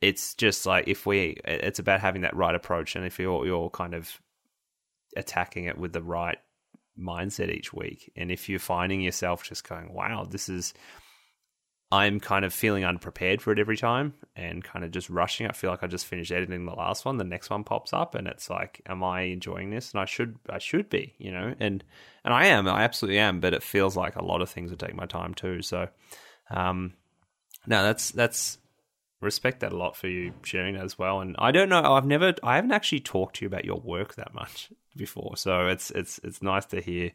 it's 0.00 0.34
just 0.34 0.64
like 0.64 0.88
if 0.88 1.04
we, 1.04 1.36
it's 1.44 1.78
about 1.78 2.00
having 2.00 2.22
that 2.22 2.34
right 2.34 2.54
approach, 2.54 2.96
and 2.96 3.04
if 3.04 3.18
you're 3.18 3.46
you're 3.46 3.70
kind 3.70 3.94
of 3.94 4.20
attacking 5.16 5.64
it 5.64 5.78
with 5.78 5.92
the 5.92 6.02
right 6.02 6.38
mindset 6.98 7.50
each 7.50 7.72
week, 7.72 8.12
and 8.16 8.30
if 8.30 8.48
you're 8.48 8.58
finding 8.58 9.00
yourself 9.00 9.44
just 9.44 9.68
going, 9.68 9.92
wow, 9.92 10.26
this 10.28 10.48
is 10.48 10.74
I'm 11.92 12.20
kind 12.20 12.44
of 12.44 12.52
feeling 12.54 12.84
unprepared 12.84 13.42
for 13.42 13.52
it 13.52 13.58
every 13.58 13.76
time 13.76 14.14
and 14.36 14.62
kind 14.62 14.84
of 14.84 14.92
just 14.92 15.10
rushing. 15.10 15.48
I 15.48 15.52
feel 15.52 15.70
like 15.70 15.82
I 15.82 15.88
just 15.88 16.06
finished 16.06 16.30
editing 16.30 16.64
the 16.64 16.72
last 16.72 17.04
one. 17.04 17.16
The 17.16 17.24
next 17.24 17.50
one 17.50 17.64
pops 17.64 17.92
up 17.92 18.14
and 18.14 18.28
it's 18.28 18.48
like, 18.48 18.80
am 18.86 19.02
I 19.02 19.22
enjoying 19.22 19.70
this? 19.70 19.90
And 19.90 20.00
I 20.00 20.04
should, 20.04 20.36
I 20.48 20.58
should 20.58 20.88
be, 20.88 21.14
you 21.18 21.32
know, 21.32 21.52
and, 21.58 21.82
and 22.24 22.34
I 22.34 22.46
am, 22.46 22.68
I 22.68 22.82
absolutely 22.82 23.18
am, 23.18 23.40
but 23.40 23.54
it 23.54 23.62
feels 23.62 23.96
like 23.96 24.16
a 24.16 24.24
lot 24.24 24.42
of 24.42 24.50
things 24.50 24.70
would 24.70 24.80
take 24.80 24.94
my 24.94 25.06
time 25.06 25.34
too. 25.34 25.62
So, 25.62 25.88
um, 26.50 26.94
no, 27.66 27.82
that's, 27.82 28.10
that's, 28.10 28.58
respect 29.20 29.60
that 29.60 29.72
a 29.72 29.76
lot 29.76 29.96
for 29.96 30.08
you 30.08 30.32
sharing 30.42 30.74
that 30.74 30.84
as 30.84 30.98
well. 30.98 31.20
And 31.20 31.36
I 31.38 31.52
don't 31.52 31.68
know, 31.68 31.82
I've 31.82 32.06
never, 32.06 32.34
I 32.42 32.56
haven't 32.56 32.72
actually 32.72 33.00
talked 33.00 33.36
to 33.36 33.44
you 33.44 33.48
about 33.48 33.64
your 33.64 33.78
work 33.78 34.14
that 34.14 34.34
much 34.34 34.70
before. 34.96 35.36
So 35.36 35.66
it's, 35.66 35.90
it's, 35.90 36.18
it's 36.24 36.42
nice 36.42 36.64
to 36.66 36.80
hear, 36.80 37.12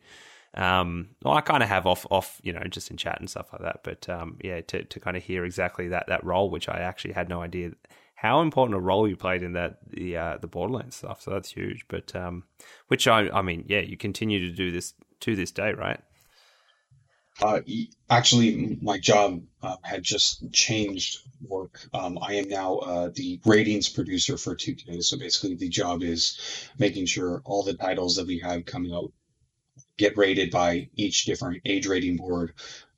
um, 0.53 1.09
well, 1.23 1.33
I 1.33 1.41
kind 1.41 1.63
of 1.63 1.69
have 1.69 1.85
off, 1.85 2.05
off, 2.09 2.39
you 2.43 2.53
know, 2.53 2.63
just 2.69 2.91
in 2.91 2.97
chat 2.97 3.19
and 3.19 3.29
stuff 3.29 3.51
like 3.51 3.61
that. 3.63 3.79
But 3.83 4.07
um, 4.07 4.37
yeah, 4.43 4.61
to, 4.61 4.83
to 4.83 4.99
kind 4.99 5.17
of 5.17 5.23
hear 5.23 5.43
exactly 5.43 5.89
that 5.89 6.05
that 6.07 6.23
role, 6.23 6.49
which 6.49 6.69
I 6.69 6.79
actually 6.79 7.13
had 7.13 7.27
no 7.27 7.41
idea 7.41 7.71
how 8.15 8.41
important 8.41 8.77
a 8.77 8.81
role 8.81 9.07
you 9.07 9.15
played 9.15 9.43
in 9.43 9.53
that 9.53 9.77
the 9.89 10.17
uh, 10.17 10.37
the 10.37 10.47
Borderlands 10.47 10.95
stuff. 10.95 11.21
So 11.21 11.31
that's 11.31 11.51
huge. 11.51 11.85
But 11.87 12.15
um, 12.15 12.43
which 12.87 13.07
I, 13.07 13.29
I 13.29 13.41
mean, 13.41 13.65
yeah, 13.67 13.81
you 13.81 13.97
continue 13.97 14.39
to 14.49 14.55
do 14.55 14.71
this 14.71 14.93
to 15.21 15.35
this 15.35 15.51
day, 15.51 15.73
right? 15.73 15.99
Uh, 17.41 17.59
actually, 18.09 18.77
my 18.81 18.97
job 18.97 19.43
uh, 19.61 19.75
had 19.83 20.03
just 20.03 20.49
changed 20.53 21.17
work. 21.45 21.81
Um, 21.93 22.17
I 22.21 22.35
am 22.35 22.47
now 22.47 22.77
uh, 22.77 23.09
the 23.13 23.41
ratings 23.45 23.89
producer 23.89 24.37
for 24.37 24.55
2K. 24.55 25.03
So 25.03 25.19
basically, 25.19 25.55
the 25.55 25.67
job 25.67 26.01
is 26.01 26.69
making 26.79 27.07
sure 27.07 27.41
all 27.43 27.63
the 27.63 27.73
titles 27.73 28.15
that 28.15 28.27
we 28.27 28.39
have 28.39 28.63
coming 28.63 28.93
out 28.93 29.11
get 29.97 30.17
rated 30.17 30.49
by 30.49 30.89
each 30.95 31.25
different 31.25 31.61
age 31.65 31.87
rating 31.87 32.15
board 32.15 32.53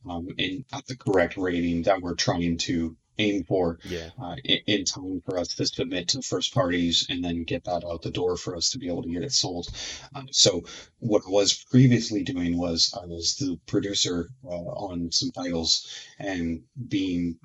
um, 0.10 0.28
and 0.38 0.66
at 0.74 0.86
the 0.88 0.96
correct 0.96 1.38
rating 1.38 1.84
that 1.84 2.02
we're 2.02 2.16
trying 2.16 2.58
to 2.58 2.96
aim 3.18 3.44
for 3.44 3.80
yeah. 3.84 4.10
uh, 4.22 4.36
in, 4.44 4.60
in, 4.68 4.86
time 4.86 5.22
for 5.26 5.38
us 5.38 5.50
to 5.56 5.66
submit 5.66 6.10
to 6.10 6.22
first 6.22 6.54
parties 6.54 7.08
and 7.10 7.24
then 7.24 7.44
get 7.44 7.64
that 7.66 7.84
out 7.84 8.02
the 8.02 8.12
door 8.12 8.38
for 8.38 8.56
us 8.56 8.72
to 8.72 8.80
be 8.80 8.88
able 8.88 9.04
to 9.04 9.10
get 9.10 9.24
it 9.24 9.32
sold. 9.32 9.68
Um, 10.16 10.28
so 10.32 10.64
what 11.00 11.24
I 11.28 11.32
was 11.32 11.54
previously 11.54 12.24
doing 12.24 12.58
was 12.58 12.94
I 13.00 13.06
was 13.06 13.36
the 13.36 13.60
producer 13.66 14.30
uh, 14.46 14.50
on 14.50 15.12
some 15.12 15.32
titles 15.32 15.88
and 16.20 16.64
being 16.88 17.38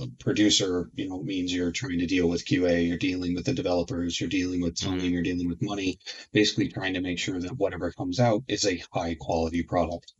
a 0.00 0.06
producer, 0.18 0.90
you 0.94 1.08
know, 1.08 1.22
means 1.22 1.52
you're 1.52 1.72
trying 1.72 1.98
to 1.98 2.06
deal 2.06 2.28
with 2.28 2.46
QA, 2.46 2.86
you're 2.86 2.98
dealing 2.98 3.34
with 3.34 3.44
the 3.44 3.54
developers, 3.54 4.20
you're 4.20 4.28
dealing 4.28 4.60
with 4.60 4.80
time, 4.80 4.98
mm-hmm. 4.98 5.08
you're 5.08 5.22
dealing 5.22 5.48
with 5.48 5.62
money, 5.62 5.98
basically 6.32 6.68
trying 6.68 6.94
to 6.94 7.00
make 7.00 7.18
sure 7.18 7.40
that 7.40 7.56
whatever 7.56 7.92
comes 7.92 8.20
out 8.20 8.42
is 8.48 8.64
a 8.64 8.82
high 8.92 9.16
quality 9.18 9.62
product. 9.62 10.12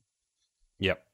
Yep. 0.79 1.06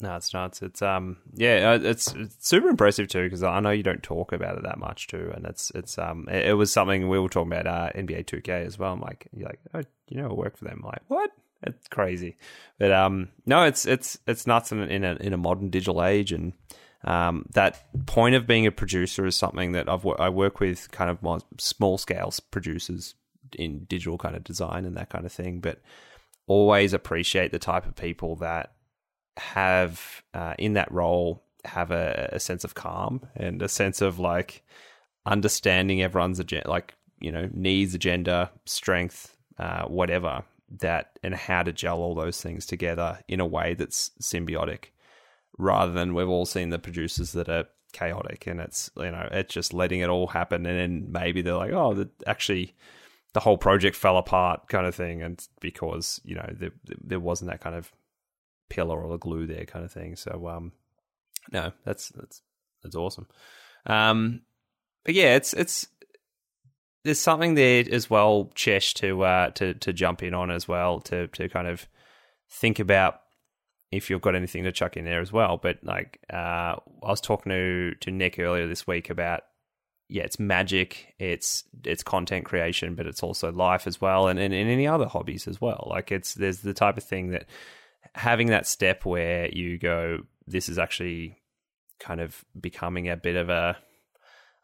No, 0.00 0.14
it's 0.16 0.34
not. 0.34 0.60
It's 0.62 0.82
um, 0.82 1.16
yeah, 1.34 1.74
it's, 1.74 2.12
it's 2.14 2.36
super 2.46 2.68
impressive 2.68 3.08
too 3.08 3.24
because 3.24 3.42
I 3.42 3.60
know 3.60 3.70
you 3.70 3.82
don't 3.82 4.02
talk 4.02 4.32
about 4.32 4.58
it 4.58 4.64
that 4.64 4.78
much 4.78 5.06
too, 5.06 5.32
and 5.34 5.46
it's 5.46 5.70
it's 5.74 5.96
um, 5.96 6.28
it, 6.30 6.48
it 6.48 6.52
was 6.54 6.70
something 6.70 7.08
we 7.08 7.18
were 7.18 7.30
talking 7.30 7.52
about 7.52 7.66
uh, 7.66 7.98
NBA 7.98 8.26
2K 8.26 8.66
as 8.66 8.78
well. 8.78 8.92
I'm 8.92 9.00
like, 9.00 9.26
you're 9.34 9.48
like, 9.48 9.60
oh, 9.72 9.82
you 10.08 10.20
know, 10.20 10.28
work 10.28 10.58
for 10.58 10.66
them. 10.66 10.82
I'm 10.82 10.90
like, 10.90 11.02
what? 11.08 11.30
It's 11.62 11.88
crazy, 11.88 12.36
but 12.78 12.92
um, 12.92 13.28
no, 13.46 13.62
it's 13.62 13.86
it's 13.86 14.18
it's 14.26 14.46
nuts 14.46 14.70
in, 14.70 14.80
in 14.82 15.02
a 15.02 15.14
in 15.14 15.32
a 15.32 15.38
modern 15.38 15.70
digital 15.70 16.04
age, 16.04 16.30
and 16.30 16.52
um, 17.04 17.46
that 17.54 17.82
point 18.04 18.34
of 18.34 18.46
being 18.46 18.66
a 18.66 18.72
producer 18.72 19.24
is 19.24 19.34
something 19.34 19.72
that 19.72 19.88
I've 19.88 20.06
I 20.18 20.28
work 20.28 20.60
with 20.60 20.90
kind 20.90 21.08
of 21.08 21.22
more 21.22 21.38
small 21.56 21.96
scale 21.96 22.30
producers 22.50 23.14
in 23.58 23.84
digital 23.84 24.18
kind 24.18 24.36
of 24.36 24.44
design 24.44 24.84
and 24.84 24.96
that 24.98 25.08
kind 25.08 25.24
of 25.24 25.32
thing, 25.32 25.60
but 25.60 25.80
always 26.46 26.92
appreciate 26.92 27.50
the 27.50 27.58
type 27.58 27.86
of 27.86 27.96
people 27.96 28.36
that 28.36 28.72
have 29.36 30.22
uh, 30.34 30.54
in 30.58 30.74
that 30.74 30.90
role 30.90 31.42
have 31.64 31.90
a, 31.90 32.30
a, 32.32 32.40
sense 32.40 32.64
of 32.64 32.74
calm 32.74 33.20
and 33.34 33.60
a 33.60 33.68
sense 33.68 34.00
of 34.00 34.18
like 34.18 34.62
understanding 35.24 36.02
everyone's 36.02 36.38
agenda, 36.38 36.68
like 36.68 36.94
you 37.20 37.32
know 37.32 37.48
needs, 37.52 37.94
agenda, 37.94 38.50
strength, 38.64 39.36
uh, 39.58 39.84
whatever 39.84 40.44
that, 40.78 41.18
and 41.22 41.34
how 41.34 41.62
to 41.62 41.72
gel 41.72 41.98
all 41.98 42.14
those 42.14 42.40
things 42.40 42.66
together 42.66 43.18
in 43.28 43.40
a 43.40 43.46
way 43.46 43.74
that's 43.74 44.10
symbiotic, 44.20 44.86
rather 45.58 45.92
than 45.92 46.14
we've 46.14 46.28
all 46.28 46.46
seen 46.46 46.70
the 46.70 46.78
producers 46.78 47.32
that 47.32 47.48
are 47.48 47.66
chaotic 47.92 48.46
and 48.46 48.60
it's 48.60 48.90
you 48.96 49.10
know 49.10 49.26
it's 49.30 49.54
just 49.54 49.72
letting 49.72 50.00
it 50.00 50.10
all 50.10 50.26
happen 50.26 50.66
and 50.66 50.78
then 50.78 51.10
maybe 51.10 51.40
they're 51.40 51.54
like 51.54 51.72
oh 51.72 52.06
actually 52.26 52.74
the 53.32 53.40
whole 53.40 53.56
project 53.56 53.96
fell 53.96 54.18
apart 54.18 54.68
kind 54.68 54.86
of 54.86 54.94
thing 54.94 55.22
and 55.22 55.48
because 55.60 56.20
you 56.22 56.34
know 56.34 56.46
there, 56.52 56.72
there 57.02 57.20
wasn't 57.20 57.50
that 57.50 57.60
kind 57.60 57.74
of 57.74 57.90
pillar 58.68 59.00
or 59.00 59.10
the 59.10 59.18
glue 59.18 59.46
there 59.46 59.64
kind 59.64 59.84
of 59.84 59.92
thing 59.92 60.16
so 60.16 60.48
um 60.48 60.72
no 61.52 61.72
that's 61.84 62.08
that's 62.10 62.42
that's 62.82 62.96
awesome 62.96 63.26
um 63.86 64.40
but 65.04 65.14
yeah 65.14 65.34
it's 65.34 65.52
it's 65.52 65.86
there's 67.04 67.20
something 67.20 67.54
there 67.54 67.84
as 67.90 68.10
well 68.10 68.50
chesh 68.54 68.94
to 68.94 69.22
uh 69.22 69.50
to 69.50 69.74
to 69.74 69.92
jump 69.92 70.22
in 70.22 70.34
on 70.34 70.50
as 70.50 70.66
well 70.66 71.00
to 71.00 71.28
to 71.28 71.48
kind 71.48 71.68
of 71.68 71.86
think 72.48 72.78
about 72.78 73.20
if 73.92 74.10
you've 74.10 74.20
got 74.20 74.34
anything 74.34 74.64
to 74.64 74.72
chuck 74.72 74.96
in 74.96 75.04
there 75.04 75.20
as 75.20 75.32
well. 75.32 75.58
But 75.60 75.78
like, 75.82 76.20
uh, 76.32 76.76
I 76.76 76.80
was 77.02 77.20
talking 77.20 77.50
to 77.50 77.94
to 78.00 78.10
Nick 78.10 78.38
earlier 78.38 78.66
this 78.66 78.86
week 78.86 79.10
about 79.10 79.42
yeah, 80.08 80.22
it's 80.22 80.38
magic, 80.38 81.14
it's 81.18 81.64
it's 81.84 82.02
content 82.02 82.44
creation, 82.44 82.94
but 82.94 83.06
it's 83.06 83.22
also 83.22 83.50
life 83.50 83.86
as 83.86 84.00
well, 84.00 84.28
and, 84.28 84.38
and, 84.38 84.54
and 84.54 84.70
any 84.70 84.86
other 84.86 85.06
hobbies 85.06 85.48
as 85.48 85.60
well. 85.60 85.88
Like 85.90 86.12
it's 86.12 86.34
there's 86.34 86.60
the 86.60 86.74
type 86.74 86.96
of 86.96 87.04
thing 87.04 87.30
that 87.30 87.46
having 88.16 88.48
that 88.48 88.66
step 88.66 89.04
where 89.04 89.48
you 89.48 89.78
go, 89.78 90.20
this 90.46 90.68
is 90.68 90.78
actually 90.78 91.38
kind 92.00 92.20
of 92.20 92.44
becoming 92.60 93.08
a 93.08 93.16
bit 93.16 93.36
of 93.36 93.48
a 93.48 93.76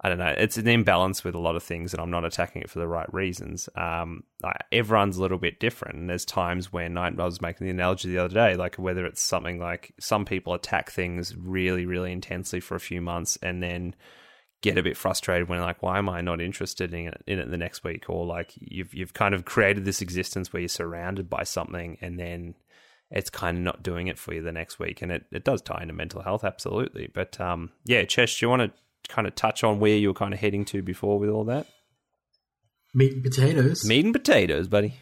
I 0.05 0.09
don't 0.09 0.19
know. 0.19 0.35
It's 0.37 0.57
an 0.57 0.66
imbalance 0.66 1.23
with 1.23 1.37
a 1.37 1.39
lot 1.39 1.55
of 1.55 1.62
things, 1.62 1.95
and 1.95 2.03
I'm 2.03 2.11
not 2.11 2.24
attacking 2.24 2.62
it 2.62 2.70
for 2.70 2.81
the 2.81 2.89
right 2.89 3.12
reasons. 3.15 3.69
Um, 3.77 4.24
everyone's 4.73 5.16
a 5.16 5.23
little 5.23 5.39
bit 5.39 5.61
different, 5.61 5.97
and 5.97 6.11
there's 6.11 6.24
times 6.24 6.73
when 6.73 6.99
I, 6.99 7.07
I 7.07 7.24
was 7.24 7.41
making 7.41 7.66
the 7.66 7.70
analogy 7.70 8.11
the 8.11 8.19
other 8.19 8.35
day, 8.35 8.57
like 8.57 8.74
whether 8.77 9.07
it's 9.07 9.23
something 9.23 9.61
like 9.61 9.95
some 10.01 10.24
people 10.24 10.55
attack 10.55 10.91
things 10.91 11.37
really, 11.37 11.87
really 11.87 12.11
intensely 12.11 12.59
for 12.59 12.74
a 12.74 12.81
few 12.81 13.01
months, 13.01 13.39
and 13.43 13.62
then 13.62 13.95
get 14.61 14.77
a 14.77 14.83
bit 14.83 14.97
frustrated 14.97 15.49
when 15.49 15.61
like, 15.61 15.85
why 15.85 15.99
am 15.99 16.09
I 16.09 16.20
not 16.20 16.41
interested 16.41 16.93
in 16.93 17.07
it, 17.07 17.23
in 17.29 17.39
it 17.39 17.49
the 17.49 17.57
next 17.57 17.85
week? 17.85 18.07
Or 18.09 18.27
like 18.27 18.55
you've 18.57 18.93
you've 18.93 19.15
kind 19.15 19.35
of 19.37 19.45
created 19.45 19.85
this 19.85 20.03
existence 20.03 20.53
where 20.53 20.62
you're 20.62 20.69
surrounded 20.69 21.31
by 21.31 21.45
something, 21.45 21.97
and 22.01 22.19
then 22.19 22.57
it's 23.13 23.31
kind 23.31 23.59
of 23.59 23.63
not 23.63 23.83
doing 23.83 24.09
it 24.09 24.19
for 24.19 24.35
you 24.35 24.43
the 24.43 24.53
next 24.53 24.79
week, 24.79 25.03
and 25.03 25.13
it, 25.13 25.27
it 25.31 25.45
does 25.45 25.63
tie 25.63 25.83
into 25.83 25.95
mental 25.95 26.23
health, 26.23 26.45
absolutely. 26.45 27.11
But 27.13 27.41
um, 27.41 27.71
yeah, 27.85 28.03
Chesh, 28.03 28.39
do 28.39 28.47
you 28.47 28.51
want 28.51 28.63
to 28.63 28.73
kind 29.09 29.29
of 29.29 29.35
touch 29.35 29.63
on 29.63 29.79
where 29.79 29.97
you 29.97 30.09
were 30.09 30.15
kind 30.15 30.33
of 30.33 30.41
heading 30.41 30.65
to 30.67 30.83
before 30.83 31.19
with 31.19 31.31
all 31.31 31.45
that? 31.45 31.67
Meat 32.95 33.13
and 33.13 33.23
potatoes. 33.23 33.85
Meat 33.87 34.05
and 34.05 34.15
potatoes, 34.15 34.69
buddy. 34.69 34.95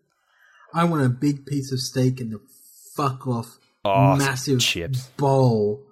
I 0.74 0.84
want 0.84 1.04
a 1.04 1.08
big 1.08 1.46
piece 1.46 1.72
of 1.72 1.80
steak 1.80 2.20
and 2.20 2.32
the 2.32 2.40
fuck 2.94 3.26
off 3.26 3.58
oh, 3.84 4.16
massive 4.16 4.60
chips 4.60 5.06
bowl 5.16 5.86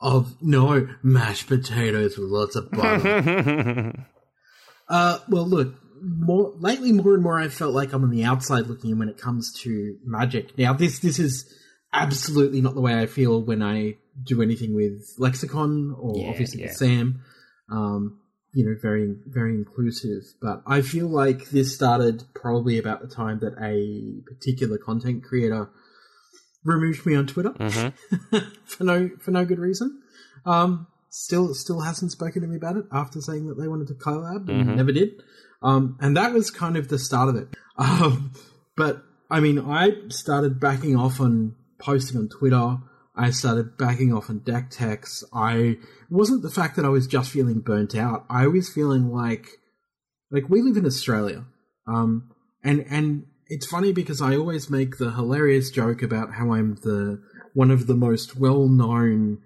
of 0.00 0.40
no 0.42 0.88
mashed 1.02 1.46
potatoes 1.46 2.16
with 2.16 2.28
lots 2.28 2.56
of 2.56 2.70
butter. 2.70 4.06
uh, 4.88 5.18
well, 5.28 5.46
look, 5.46 5.74
more 6.00 6.52
lately, 6.58 6.92
more 6.92 7.14
and 7.14 7.22
more, 7.22 7.38
I 7.38 7.48
felt 7.48 7.74
like 7.74 7.92
I'm 7.92 8.04
on 8.04 8.10
the 8.10 8.24
outside 8.24 8.66
looking 8.66 8.90
in 8.90 8.98
when 8.98 9.08
it 9.08 9.18
comes 9.18 9.52
to 9.62 9.96
magic. 10.04 10.56
Now, 10.58 10.72
this 10.72 10.98
this 10.98 11.18
is 11.18 11.52
absolutely 11.92 12.60
not 12.60 12.74
the 12.74 12.80
way 12.80 12.98
I 12.98 13.06
feel 13.06 13.42
when 13.42 13.62
I 13.62 13.96
do 14.22 14.42
anything 14.42 14.74
with 14.74 15.02
lexicon 15.18 15.94
or 15.98 16.18
yeah, 16.18 16.28
obviously 16.28 16.62
yeah. 16.62 16.72
Sam. 16.72 17.22
Um, 17.70 18.20
you 18.52 18.64
know, 18.64 18.74
very 18.80 19.14
very 19.26 19.54
inclusive. 19.54 20.22
But 20.40 20.62
I 20.66 20.82
feel 20.82 21.08
like 21.08 21.50
this 21.50 21.74
started 21.74 22.24
probably 22.34 22.78
about 22.78 23.02
the 23.02 23.08
time 23.08 23.40
that 23.40 23.54
a 23.60 24.22
particular 24.26 24.78
content 24.78 25.24
creator 25.24 25.68
removed 26.64 27.06
me 27.06 27.14
on 27.14 27.26
Twitter 27.26 27.50
mm-hmm. 27.50 28.38
for 28.64 28.84
no 28.84 29.10
for 29.20 29.30
no 29.30 29.44
good 29.44 29.58
reason. 29.58 30.02
Um, 30.44 30.86
still 31.10 31.54
still 31.54 31.80
hasn't 31.80 32.12
spoken 32.12 32.42
to 32.42 32.48
me 32.48 32.56
about 32.56 32.76
it 32.76 32.84
after 32.92 33.20
saying 33.20 33.46
that 33.46 33.54
they 33.54 33.68
wanted 33.68 33.88
to 33.88 33.94
collab 33.94 34.48
and 34.48 34.66
mm-hmm. 34.66 34.76
never 34.76 34.92
did. 34.92 35.22
Um, 35.62 35.98
and 36.00 36.16
that 36.16 36.32
was 36.32 36.50
kind 36.50 36.76
of 36.76 36.88
the 36.88 36.98
start 36.98 37.28
of 37.28 37.36
it. 37.36 37.48
Um, 37.78 38.32
but 38.74 39.02
I 39.30 39.40
mean, 39.40 39.58
I 39.58 40.08
started 40.08 40.58
backing 40.58 40.96
off 40.96 41.20
on 41.20 41.54
posting 41.78 42.18
on 42.18 42.30
Twitter. 42.30 42.78
I 43.14 43.32
started 43.32 43.76
backing 43.76 44.14
off 44.14 44.30
on 44.30 44.38
deck 44.38 44.70
techs. 44.70 45.22
I 45.30 45.76
wasn't 46.08 46.40
the 46.40 46.50
fact 46.50 46.76
that 46.76 46.86
I 46.86 46.88
was 46.88 47.06
just 47.06 47.30
feeling 47.30 47.60
burnt 47.60 47.94
out. 47.94 48.24
I 48.30 48.46
was 48.46 48.72
feeling 48.72 49.12
like 49.12 49.46
like 50.30 50.48
we 50.48 50.62
live 50.62 50.78
in 50.78 50.86
Australia. 50.86 51.44
Um 51.86 52.30
and 52.64 52.86
and 52.88 53.26
it's 53.48 53.66
funny 53.66 53.92
because 53.92 54.22
I 54.22 54.36
always 54.36 54.70
make 54.70 54.96
the 54.96 55.10
hilarious 55.10 55.70
joke 55.70 56.02
about 56.02 56.32
how 56.32 56.52
I'm 56.54 56.76
the 56.76 57.22
one 57.52 57.70
of 57.70 57.86
the 57.86 57.94
most 57.94 58.36
well-known 58.36 59.38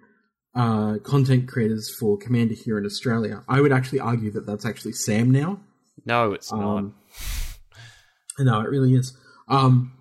uh, 0.55 0.99
content 1.05 1.49
creators 1.49 1.95
for 1.95 2.19
Commander 2.19 2.55
here 2.55 2.77
in 2.77 2.85
Australia. 2.85 3.45
I 3.49 3.61
would 3.61 3.73
actually 3.73 4.01
argue 4.01 4.33
that 4.33 4.47
that's 4.47 4.67
actually 4.67 4.93
Sam 4.93 5.31
now. 5.31 5.61
No, 6.05 6.33
it's 6.33 6.53
um, 6.53 6.61
not. 6.61 8.47
No, 8.47 8.61
it 8.61 8.71
really 8.71 8.95
is. 8.95 9.17
Um, 9.49 9.93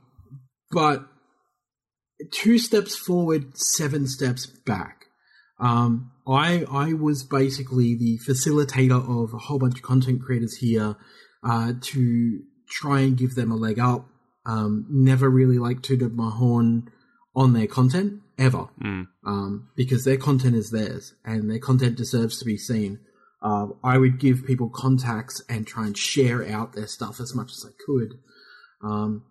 but 0.72 1.06
two 2.32 2.58
steps 2.58 2.96
forward, 2.96 3.58
seven 3.58 4.08
steps 4.08 4.46
back. 4.46 5.06
Um, 5.60 6.12
I 6.28 6.66
I 6.72 6.94
was 6.94 7.24
basically 7.24 7.96
the 7.96 8.20
facilitator 8.20 9.02
of 9.02 9.34
a 9.34 9.38
whole 9.38 9.60
bunch 9.60 9.78
of 9.78 9.82
content 9.82 10.22
creators 10.22 10.58
here 10.58 10.96
uh, 11.44 11.74
to 11.82 12.40
try 12.70 13.02
and 13.02 13.18
give 13.18 13.36
them 13.36 13.52
a 13.52 13.56
leg 13.56 13.80
up. 13.80 14.08
Um, 14.46 14.86
never 14.90 15.30
really 15.30 15.58
like 15.58 15.82
tooted 15.82 16.14
my 16.14 16.30
horn 16.30 16.90
on 17.36 17.54
their 17.54 17.68
content 17.68 18.22
ever, 18.38 18.68
mm. 18.82 19.08
um, 19.26 19.70
because 19.76 20.06
their 20.06 20.18
content 20.18 20.56
is 20.56 20.72
theirs 20.72 21.14
and 21.26 21.50
their 21.50 21.60
content 21.60 21.98
deserves 21.98 22.40
to 22.40 22.46
be 22.46 22.58
seen. 22.58 23.00
Uh, 23.42 23.68
I 23.84 23.98
would 23.98 24.20
give 24.20 24.46
people 24.46 24.70
contacts 24.70 25.42
and 25.48 25.66
try 25.66 25.86
and 25.86 25.98
share 25.98 26.46
out 26.46 26.74
their 26.74 26.88
stuff 26.88 27.20
as 27.20 27.34
much 27.34 27.52
as 27.52 27.66
I 27.66 27.72
could. 27.86 28.20
Um, 28.84 29.24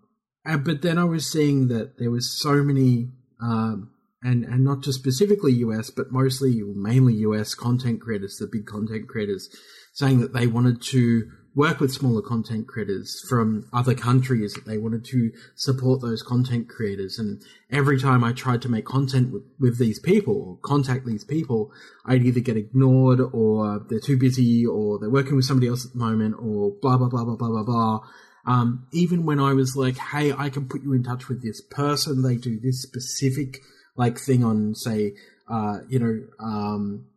uh, 0.46 0.56
but 0.56 0.82
then 0.82 0.98
I 0.98 1.04
was 1.04 1.30
seeing 1.30 1.68
that 1.68 1.98
there 1.98 2.10
was 2.10 2.30
so 2.40 2.64
many, 2.64 3.10
um, 3.40 3.90
and 4.22 4.44
and 4.44 4.64
not 4.64 4.82
just 4.82 4.98
specifically 4.98 5.52
US, 5.54 5.90
but 5.90 6.10
mostly 6.10 6.62
mainly 6.62 7.14
US 7.16 7.54
content 7.54 8.00
creators, 8.00 8.36
the 8.36 8.48
big 8.50 8.66
content 8.66 9.08
creators, 9.08 9.48
saying 9.92 10.20
that 10.20 10.32
they 10.32 10.46
wanted 10.46 10.80
to 10.82 11.30
work 11.58 11.80
with 11.80 11.92
smaller 11.92 12.22
content 12.22 12.68
creators 12.68 13.20
from 13.28 13.68
other 13.72 13.92
countries 13.92 14.54
that 14.54 14.64
they 14.64 14.78
wanted 14.78 15.04
to 15.04 15.32
support 15.56 16.00
those 16.00 16.22
content 16.22 16.68
creators. 16.68 17.18
And 17.18 17.42
every 17.70 18.00
time 18.00 18.22
i 18.22 18.32
tried 18.32 18.62
to 18.62 18.68
make 18.68 18.86
content 18.86 19.32
with, 19.32 19.42
with, 19.58 19.78
these 19.78 19.98
people 19.98 20.34
or 20.34 20.58
contact 20.62 21.04
these 21.04 21.24
people 21.24 21.70
i'd 22.06 22.24
either 22.24 22.40
get 22.40 22.56
ignored 22.56 23.20
or 23.32 23.80
they're 23.90 24.00
too 24.00 24.16
busy 24.16 24.64
or 24.64 24.98
they're 24.98 25.10
working 25.10 25.36
with 25.36 25.44
somebody 25.44 25.68
else 25.68 25.84
at 25.84 25.92
the 25.92 25.98
moment 25.98 26.34
or 26.40 26.72
blah 26.80 26.96
blah 26.96 27.08
blah 27.08 27.24
blah 27.24 27.36
blah 27.36 27.48
blah 27.48 27.64
blah. 27.64 28.00
Um, 28.46 28.86
even 28.92 29.26
when 29.26 29.40
I 29.40 29.52
was 29.52 29.76
like, 29.76 29.98
hey, 29.98 30.32
I 30.32 30.48
can 30.48 30.68
put 30.68 30.82
you 30.82 30.94
in 30.94 31.02
touch 31.02 31.28
with 31.28 31.42
this 31.42 31.60
person, 31.60 32.22
they 32.22 32.36
do 32.36 32.58
this 32.58 32.80
specific 32.80 33.58
like 33.94 34.18
thing 34.18 34.42
on, 34.42 34.74
say, 34.74 35.14
uh, 35.48 35.80
you 35.88 35.98
know, 35.98 36.16
um, 36.40 37.08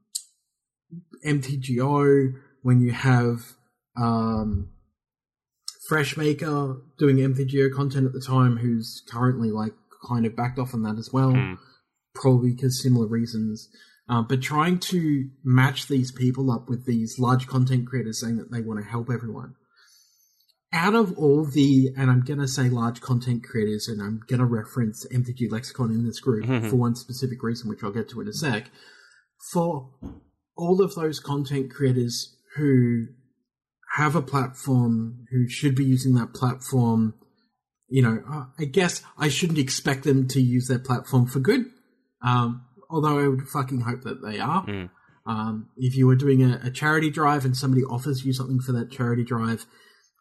MTGO, 1.26 2.34
when 2.63 2.81
you 2.81 2.91
have 2.91 3.53
um, 3.97 4.69
Freshmaker 5.89 6.81
doing 6.97 7.18
MTGO 7.18 7.73
content 7.73 8.05
at 8.05 8.13
the 8.13 8.22
time, 8.22 8.57
who's 8.57 9.03
currently 9.09 9.51
like 9.51 9.73
kind 10.07 10.26
of 10.26 10.35
backed 10.35 10.59
off 10.59 10.73
on 10.73 10.84
that 10.84 10.97
as 10.97 11.11
well, 11.11 11.34
mm. 11.34 11.57
probably 12.13 12.51
because 12.51 12.81
similar 12.81 13.07
reasons. 13.07 13.69
Uh, 14.09 14.22
but 14.22 14.41
trying 14.41 14.77
to 14.80 15.30
match 15.43 15.88
these 15.88 16.11
people 16.11 16.51
up 16.51 16.68
with 16.68 16.85
these 16.85 17.18
large 17.19 17.47
content 17.47 17.88
creators 17.88 18.19
saying 18.19 18.38
that 18.38 18.51
they 18.51 18.61
want 18.61 18.80
to 18.84 18.89
help 18.89 19.09
everyone 19.09 19.55
out 20.73 20.95
of 20.95 21.18
all 21.18 21.45
the, 21.45 21.89
and 21.97 22.09
I'm 22.09 22.22
going 22.22 22.39
to 22.39 22.47
say 22.47 22.69
large 22.69 23.01
content 23.01 23.43
creators, 23.43 23.88
and 23.88 24.01
I'm 24.01 24.22
going 24.27 24.39
to 24.39 24.45
reference 24.45 25.05
MTG 25.07 25.51
Lexicon 25.51 25.91
in 25.91 26.05
this 26.05 26.19
group 26.19 26.45
mm-hmm. 26.45 26.69
for 26.69 26.77
one 26.77 26.95
specific 26.95 27.43
reason, 27.43 27.69
which 27.69 27.84
I'll 27.84 27.91
get 27.91 28.09
to 28.09 28.22
in 28.22 28.27
a 28.27 28.34
sec. 28.34 28.69
For 29.51 29.89
all 30.55 30.81
of 30.81 30.95
those 30.95 31.19
content 31.19 31.72
creators 31.72 32.38
who 32.55 33.07
have 34.02 34.15
a 34.15 34.22
platform, 34.22 35.26
who 35.32 35.48
should 35.48 35.76
be 35.76 35.86
using 35.86 36.15
that 36.15 36.34
platform, 36.34 37.14
you 37.88 38.02
know, 38.02 38.48
I 38.57 38.65
guess 38.65 39.03
I 39.18 39.28
shouldn't 39.28 39.60
expect 39.60 40.03
them 40.06 40.28
to 40.30 40.41
use 40.41 40.68
their 40.68 40.80
platform 40.80 41.28
for 41.28 41.40
good. 41.40 41.65
Um, 42.23 42.65
although 42.90 43.19
I 43.19 43.28
would 43.28 43.48
fucking 43.48 43.82
hope 43.82 44.02
that 44.02 44.22
they 44.23 44.40
are. 44.40 44.65
Mm. 44.65 44.90
Um, 45.26 45.69
if 45.78 45.95
you 45.95 46.07
were 46.07 46.15
doing 46.15 46.44
a, 46.44 46.60
a 46.64 46.72
charity 46.72 47.11
drive 47.11 47.45
and 47.45 47.56
somebody 47.56 47.84
offers 47.84 48.26
you 48.26 48.34
something 48.34 48.60
for 48.60 48.72
that 48.72 48.91
charity 48.91 49.23
drive, 49.23 49.65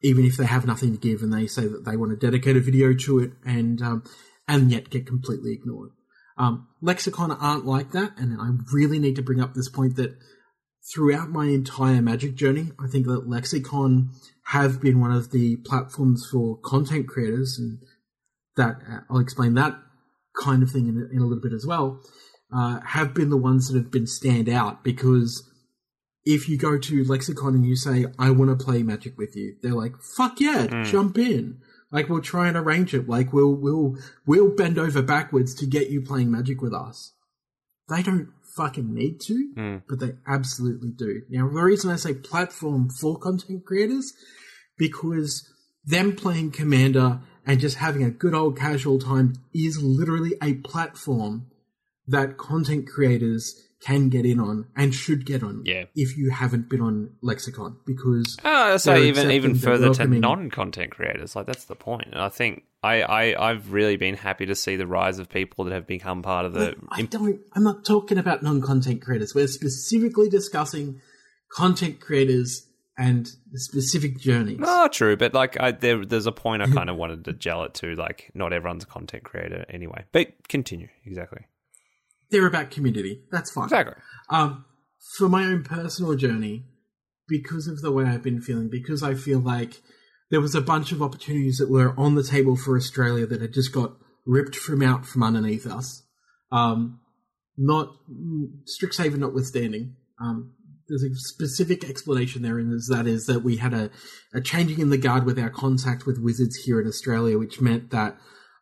even 0.02 0.24
if 0.24 0.36
they 0.36 0.46
have 0.46 0.66
nothing 0.66 0.92
to 0.92 0.98
give 0.98 1.22
and 1.22 1.32
they 1.32 1.46
say 1.46 1.66
that 1.66 1.84
they 1.84 1.96
want 1.96 2.10
to 2.10 2.26
dedicate 2.26 2.56
a 2.56 2.60
video 2.60 2.92
to 2.94 3.18
it 3.18 3.32
and 3.46 3.80
um, 3.80 4.02
and 4.46 4.70
yet 4.70 4.90
get 4.90 5.06
completely 5.06 5.52
ignored. 5.52 5.90
Um, 6.36 6.68
Lexicon 6.82 7.30
aren't 7.30 7.66
like 7.66 7.92
that, 7.92 8.18
and 8.18 8.40
I 8.40 8.48
really 8.72 8.98
need 8.98 9.16
to 9.16 9.22
bring 9.22 9.40
up 9.40 9.54
this 9.54 9.68
point 9.68 9.96
that 9.96 10.16
throughout 10.92 11.30
my 11.30 11.46
entire 11.46 12.02
Magic 12.02 12.34
journey, 12.34 12.72
I 12.82 12.88
think 12.88 13.06
that 13.06 13.28
Lexicon 13.28 14.10
have 14.46 14.80
been 14.80 15.00
one 15.00 15.12
of 15.12 15.30
the 15.30 15.56
platforms 15.56 16.28
for 16.30 16.58
content 16.58 17.08
creators, 17.08 17.58
and 17.58 17.78
that 18.56 18.76
uh, 18.88 19.00
I'll 19.10 19.20
explain 19.20 19.54
that 19.54 19.78
kind 20.42 20.62
of 20.62 20.70
thing 20.70 20.88
in, 20.88 21.08
in 21.12 21.18
a 21.18 21.26
little 21.26 21.42
bit 21.42 21.52
as 21.52 21.66
well. 21.66 22.00
Uh, 22.52 22.80
have 22.80 23.14
been 23.14 23.30
the 23.30 23.36
ones 23.36 23.68
that 23.68 23.78
have 23.78 23.92
been 23.92 24.08
stand 24.08 24.48
out 24.48 24.82
because 24.82 25.48
if 26.24 26.48
you 26.48 26.58
go 26.58 26.78
to 26.78 27.04
Lexicon 27.04 27.54
and 27.54 27.64
you 27.64 27.76
say, 27.76 28.06
I 28.18 28.30
want 28.30 28.56
to 28.56 28.64
play 28.64 28.82
Magic 28.82 29.16
with 29.16 29.36
you, 29.36 29.56
they're 29.62 29.72
like, 29.72 29.92
fuck 30.16 30.40
yeah, 30.40 30.66
mm. 30.66 30.84
jump 30.84 31.16
in. 31.16 31.60
Like 31.92 32.08
we'll 32.08 32.20
try 32.20 32.48
and 32.48 32.56
arrange 32.56 32.92
it. 32.92 33.08
Like 33.08 33.32
we'll, 33.32 33.54
we'll, 33.54 33.96
we'll 34.26 34.54
bend 34.54 34.78
over 34.78 35.02
backwards 35.02 35.54
to 35.56 35.66
get 35.66 35.90
you 35.90 36.02
playing 36.02 36.30
Magic 36.30 36.60
with 36.60 36.74
us. 36.74 37.12
They 37.88 38.02
don't 38.02 38.28
fucking 38.56 38.92
need 38.92 39.20
to, 39.22 39.52
mm. 39.56 39.82
but 39.88 40.00
they 40.00 40.12
absolutely 40.26 40.90
do. 40.90 41.22
Now, 41.28 41.48
the 41.48 41.62
reason 41.62 41.90
I 41.90 41.96
say 41.96 42.14
platform 42.14 42.88
for 42.90 43.18
content 43.18 43.64
creators, 43.64 44.12
because 44.78 45.48
them 45.84 46.14
playing 46.16 46.52
Commander 46.52 47.20
and 47.46 47.60
just 47.60 47.76
having 47.76 48.02
a 48.02 48.10
good 48.10 48.34
old 48.34 48.58
casual 48.58 48.98
time 48.98 49.34
is 49.54 49.82
literally 49.82 50.34
a 50.42 50.54
platform 50.54 51.46
that 52.06 52.38
content 52.38 52.88
creators 52.88 53.54
can 53.80 54.08
get 54.10 54.26
in 54.26 54.38
on 54.38 54.66
and 54.76 54.94
should 54.94 55.24
get 55.24 55.42
on. 55.42 55.62
Yeah. 55.64 55.84
If 55.94 56.16
you 56.16 56.30
haven't 56.30 56.68
been 56.68 56.80
on 56.80 57.14
Lexicon, 57.22 57.78
because 57.86 58.36
oh, 58.44 58.76
so 58.76 58.96
even 58.96 59.30
even 59.30 59.54
further 59.54 59.94
to 59.94 60.06
non-content 60.06 60.90
creators, 60.90 61.34
like 61.34 61.46
that's 61.46 61.64
the 61.64 61.76
point. 61.76 62.08
And 62.12 62.20
I 62.20 62.28
think 62.28 62.64
I, 62.82 63.02
I 63.02 63.50
I've 63.50 63.72
really 63.72 63.96
been 63.96 64.16
happy 64.16 64.46
to 64.46 64.54
see 64.54 64.76
the 64.76 64.86
rise 64.86 65.18
of 65.18 65.28
people 65.28 65.64
that 65.64 65.74
have 65.74 65.86
become 65.86 66.22
part 66.22 66.46
of 66.46 66.54
the. 66.54 66.76
I 66.90 67.02
don't. 67.02 67.40
I'm 67.54 67.62
not 67.62 67.84
talking 67.84 68.18
about 68.18 68.42
non-content 68.42 69.02
creators. 69.02 69.34
We're 69.34 69.48
specifically 69.48 70.28
discussing 70.28 71.00
content 71.52 72.00
creators 72.00 72.66
and 72.96 73.28
specific 73.54 74.18
journeys. 74.18 74.58
No, 74.58 74.88
true, 74.88 75.16
but 75.16 75.34
like 75.34 75.60
I, 75.60 75.72
there, 75.72 76.04
there's 76.04 76.26
a 76.26 76.32
point 76.32 76.62
I 76.62 76.66
kind 76.66 76.88
of 76.88 76.96
wanted 76.96 77.24
to 77.26 77.32
gel 77.32 77.64
it 77.64 77.74
to. 77.74 77.94
Like, 77.94 78.30
not 78.34 78.52
everyone's 78.52 78.84
a 78.84 78.86
content 78.86 79.24
creator 79.24 79.64
anyway. 79.68 80.04
But 80.12 80.48
continue 80.48 80.88
exactly 81.04 81.46
they're 82.30 82.46
about 82.46 82.70
community. 82.70 83.22
That's 83.30 83.50
fine. 83.50 83.64
Exactly. 83.64 83.94
Um, 84.30 84.64
for 85.16 85.28
my 85.28 85.44
own 85.44 85.62
personal 85.62 86.14
journey, 86.14 86.64
because 87.28 87.66
of 87.66 87.80
the 87.80 87.92
way 87.92 88.04
I've 88.04 88.22
been 88.22 88.40
feeling, 88.40 88.68
because 88.68 89.02
I 89.02 89.14
feel 89.14 89.40
like 89.40 89.82
there 90.30 90.40
was 90.40 90.54
a 90.54 90.60
bunch 90.60 90.92
of 90.92 91.02
opportunities 91.02 91.58
that 91.58 91.70
were 91.70 91.94
on 91.98 92.14
the 92.14 92.22
table 92.22 92.56
for 92.56 92.76
Australia 92.76 93.26
that 93.26 93.40
had 93.40 93.52
just 93.52 93.72
got 93.72 93.92
ripped 94.26 94.56
from 94.56 94.82
out 94.82 95.06
from 95.06 95.22
underneath 95.22 95.66
us. 95.66 96.02
Um, 96.52 97.00
not 97.56 97.90
Strixhaven 98.64 99.18
notwithstanding. 99.18 99.96
Um, 100.20 100.54
there's 100.88 101.02
a 101.04 101.14
specific 101.14 101.88
explanation 101.88 102.42
there, 102.42 102.58
and 102.58 102.80
that 102.88 103.06
is 103.06 103.26
that 103.26 103.44
we 103.44 103.56
had 103.58 103.74
a, 103.74 103.90
a 104.34 104.40
changing 104.40 104.80
in 104.80 104.90
the 104.90 104.98
guard 104.98 105.24
with 105.24 105.38
our 105.38 105.50
contact 105.50 106.06
with 106.06 106.18
Wizards 106.18 106.56
here 106.56 106.80
in 106.80 106.86
Australia, 106.86 107.38
which 107.38 107.60
meant 107.60 107.90
that 107.90 108.16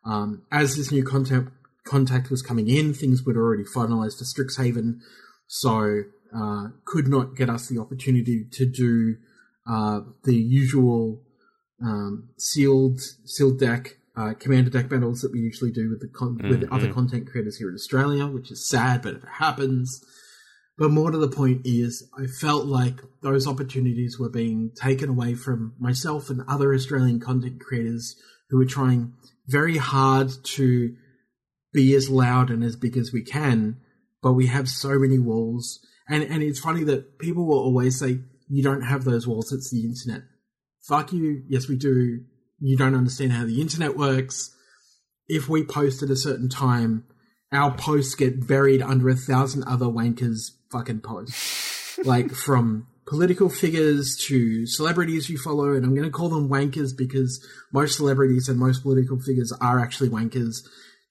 um, 0.05 0.43
as 0.51 0.75
this 0.75 0.91
new 0.91 1.03
content 1.03 1.49
contact 1.89 2.29
was 2.29 2.41
coming 2.41 2.69
in. 2.69 2.93
Things 2.93 3.23
were 3.23 3.35
already 3.35 3.63
finalised 3.63 4.19
for 4.19 4.25
Strixhaven, 4.25 4.99
so 5.47 6.03
uh, 6.35 6.67
could 6.85 7.07
not 7.07 7.35
get 7.35 7.49
us 7.49 7.67
the 7.67 7.79
opportunity 7.79 8.45
to 8.51 8.65
do 8.65 9.15
uh, 9.67 10.01
the 10.23 10.35
usual 10.35 11.23
um, 11.81 12.29
sealed 12.37 12.99
sealed 13.25 13.59
deck 13.59 13.97
uh, 14.19 14.33
commander 14.33 14.69
deck 14.69 14.89
battles 14.89 15.21
that 15.21 15.31
we 15.31 15.39
usually 15.39 15.71
do 15.71 15.89
with 15.89 16.01
the 16.01 16.07
con- 16.07 16.37
mm-hmm. 16.37 16.49
with 16.49 16.71
other 16.71 16.91
content 16.91 17.29
creators 17.29 17.57
here 17.57 17.69
in 17.69 17.75
Australia, 17.75 18.27
which 18.27 18.51
is 18.51 18.67
sad, 18.67 19.01
but 19.01 19.15
if 19.15 19.23
it 19.23 19.29
happens. 19.37 20.03
But 20.77 20.91
more 20.91 21.11
to 21.11 21.17
the 21.17 21.29
point 21.29 21.61
is, 21.65 22.09
I 22.17 22.25
felt 22.25 22.65
like 22.65 23.01
those 23.21 23.47
opportunities 23.47 24.17
were 24.19 24.29
being 24.29 24.71
taken 24.75 25.09
away 25.09 25.35
from 25.35 25.73
myself 25.79 26.29
and 26.29 26.41
other 26.47 26.73
Australian 26.73 27.19
content 27.19 27.61
creators 27.61 28.15
who 28.49 28.57
were 28.57 28.65
trying 28.65 29.13
very 29.47 29.77
hard 29.77 30.31
to 30.43 30.95
be 31.73 31.93
as 31.95 32.09
loud 32.09 32.49
and 32.49 32.63
as 32.63 32.75
big 32.75 32.97
as 32.97 33.13
we 33.13 33.21
can, 33.21 33.77
but 34.21 34.33
we 34.33 34.47
have 34.47 34.67
so 34.67 34.97
many 34.99 35.19
walls. 35.19 35.79
And 36.09 36.23
and 36.23 36.41
it's 36.43 36.59
funny 36.59 36.83
that 36.85 37.19
people 37.19 37.45
will 37.45 37.59
always 37.59 37.99
say, 37.99 38.19
You 38.49 38.63
don't 38.63 38.81
have 38.81 39.03
those 39.03 39.27
walls, 39.27 39.51
it's 39.53 39.71
the 39.71 39.83
internet. 39.85 40.23
Fuck 40.87 41.13
you, 41.13 41.43
yes 41.47 41.67
we 41.67 41.75
do. 41.75 42.21
You 42.59 42.77
don't 42.77 42.95
understand 42.95 43.31
how 43.31 43.45
the 43.45 43.61
internet 43.61 43.97
works. 43.97 44.55
If 45.27 45.47
we 45.47 45.63
post 45.63 46.01
at 46.01 46.09
a 46.09 46.15
certain 46.15 46.49
time, 46.49 47.05
our 47.51 47.71
posts 47.71 48.15
get 48.15 48.47
buried 48.47 48.81
under 48.81 49.09
a 49.09 49.15
thousand 49.15 49.63
other 49.63 49.85
wankers 49.85 50.51
fucking 50.71 51.01
posts. 51.01 51.99
like 52.05 52.31
from 52.31 52.87
political 53.05 53.49
figures 53.49 54.15
to 54.27 54.65
celebrities 54.67 55.29
you 55.29 55.37
follow, 55.37 55.73
and 55.73 55.83
I'm 55.83 55.95
going 55.95 56.07
to 56.07 56.11
call 56.11 56.29
them 56.29 56.49
wankers 56.49 56.95
because 56.95 57.45
most 57.73 57.97
celebrities 57.97 58.47
and 58.47 58.59
most 58.59 58.83
political 58.83 59.19
figures 59.19 59.51
are 59.59 59.79
actually 59.79 60.09
wankers. 60.09 60.57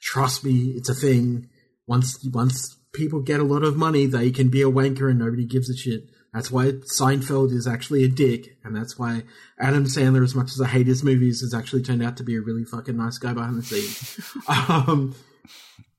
Trust 0.01 0.45
me, 0.45 0.75
it's 0.77 0.89
a 0.89 0.95
thing. 0.95 1.49
Once 1.87 2.25
once 2.33 2.77
people 2.93 3.21
get 3.21 3.41
a 3.41 3.45
lot 3.45 3.65
of 3.65 3.77
money, 3.77 4.07
they 4.07 4.31
can 4.31 4.49
be 4.49 4.63
a 4.63 4.71
wanker 4.71 5.11
and 5.11 5.19
nobody 5.19 5.45
gives 5.45 5.69
a 5.69 5.77
shit. 5.77 6.05
That's 6.33 6.51
why 6.51 6.73
Seinfeld 6.73 7.53
is 7.53 7.67
actually 7.67 8.05
a 8.05 8.09
dick, 8.09 8.59
and 8.63 8.77
that's 8.77 8.99
why 8.99 9.23
Adam 9.59 9.85
Sandler, 9.85 10.23
as 10.23 10.35
much 10.35 10.51
as 10.53 10.61
I 10.61 10.69
hate 10.69 10.87
his 10.87 11.03
movies, 11.03 11.41
has 11.41 11.55
actually 11.55 11.83
turned 11.83 12.03
out 12.03 12.19
to 12.19 12.23
be 12.23 12.37
a 12.37 12.41
really 12.41 12.65
fucking 12.65 12.97
nice 12.97 13.17
guy 13.17 13.33
behind 13.33 13.57
the 13.57 13.63
scenes. 13.63 14.21
um, 14.49 15.15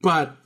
but 0.02 0.38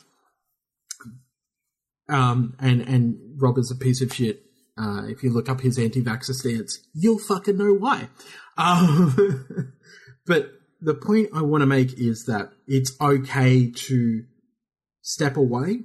um, 2.08 2.56
and 2.60 2.82
and 2.82 3.18
Rob 3.38 3.58
is 3.58 3.72
a 3.72 3.76
piece 3.76 4.02
of 4.02 4.14
shit. 4.14 4.44
Uh, 4.78 5.04
if 5.08 5.22
you 5.22 5.32
look 5.32 5.50
up 5.50 5.62
his 5.62 5.78
anti-vaxxer 5.78 6.34
stance, 6.34 6.80
you'll 6.94 7.20
fucking 7.20 7.58
know 7.58 7.74
why. 7.74 8.10
Um, 8.58 9.74
but 10.26 10.50
the 10.82 10.96
point 10.96 11.30
I 11.34 11.42
want 11.42 11.62
to 11.62 11.68
make 11.68 12.00
is 12.00 12.26
that 12.26 12.50
it's 12.68 13.00
okay 13.00 13.70
to 13.70 14.24
step 15.02 15.38
away, 15.38 15.82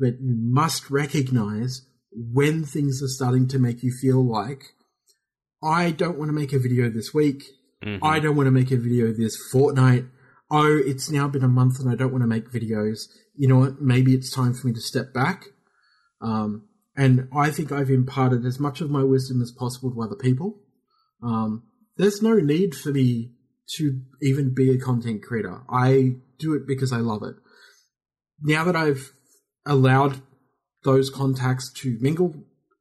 but 0.00 0.20
you 0.20 0.34
must 0.36 0.90
recognize 0.90 1.82
when 2.12 2.64
things 2.64 3.02
are 3.02 3.08
starting 3.08 3.48
to 3.48 3.58
make 3.58 3.82
you 3.82 3.92
feel 3.92 4.24
like 4.24 4.64
I 5.62 5.90
don't 5.90 6.18
want 6.18 6.28
to 6.28 6.32
make 6.32 6.52
a 6.52 6.58
video 6.58 6.88
this 6.88 7.12
week. 7.12 7.44
Mm-hmm. 7.84 8.04
I 8.04 8.20
don't 8.20 8.36
want 8.36 8.46
to 8.46 8.52
make 8.52 8.70
a 8.70 8.76
video 8.76 9.12
this 9.12 9.36
fortnight. 9.52 10.04
Oh, 10.50 10.80
it's 10.84 11.10
now 11.10 11.28
been 11.28 11.44
a 11.44 11.48
month 11.48 11.78
and 11.78 11.90
I 11.90 11.94
don't 11.94 12.12
want 12.12 12.22
to 12.22 12.28
make 12.28 12.50
videos. 12.50 13.00
You 13.34 13.48
know 13.48 13.58
what? 13.58 13.80
Maybe 13.80 14.14
it's 14.14 14.32
time 14.32 14.54
for 14.54 14.66
me 14.66 14.72
to 14.72 14.80
step 14.80 15.12
back. 15.12 15.46
Um, 16.20 16.68
and 16.96 17.28
I 17.36 17.50
think 17.50 17.70
I've 17.70 17.90
imparted 17.90 18.44
as 18.44 18.58
much 18.58 18.80
of 18.80 18.90
my 18.90 19.04
wisdom 19.04 19.40
as 19.40 19.52
possible 19.52 19.92
to 19.92 20.02
other 20.02 20.16
people. 20.16 20.58
Um, 21.22 21.64
there's 21.96 22.22
no 22.22 22.34
need 22.34 22.74
for 22.74 22.90
me 22.90 23.32
to 23.76 24.00
even 24.22 24.54
be 24.54 24.70
a 24.70 24.78
content 24.78 25.22
creator. 25.22 25.62
I 25.70 26.16
do 26.38 26.54
it 26.54 26.66
because 26.66 26.92
I 26.92 26.98
love 26.98 27.22
it. 27.22 27.36
Now 28.40 28.64
that 28.64 28.76
I've 28.76 29.12
allowed 29.66 30.22
those 30.84 31.10
contacts 31.10 31.72
to 31.74 31.96
mingle 32.00 32.34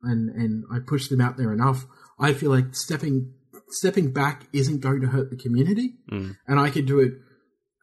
and, 0.03 0.29
and 0.29 0.63
I 0.71 0.79
push 0.85 1.07
them 1.07 1.21
out 1.21 1.37
there 1.37 1.51
enough, 1.51 1.85
I 2.19 2.33
feel 2.33 2.51
like 2.51 2.75
stepping 2.75 3.33
stepping 3.69 4.13
back 4.13 4.47
isn't 4.53 4.79
going 4.79 5.01
to 5.01 5.07
hurt 5.07 5.29
the 5.29 5.35
community. 5.35 5.95
Mm. 6.09 6.37
And 6.47 6.59
I 6.59 6.69
can 6.69 6.85
do 6.85 6.99
it 6.99 7.13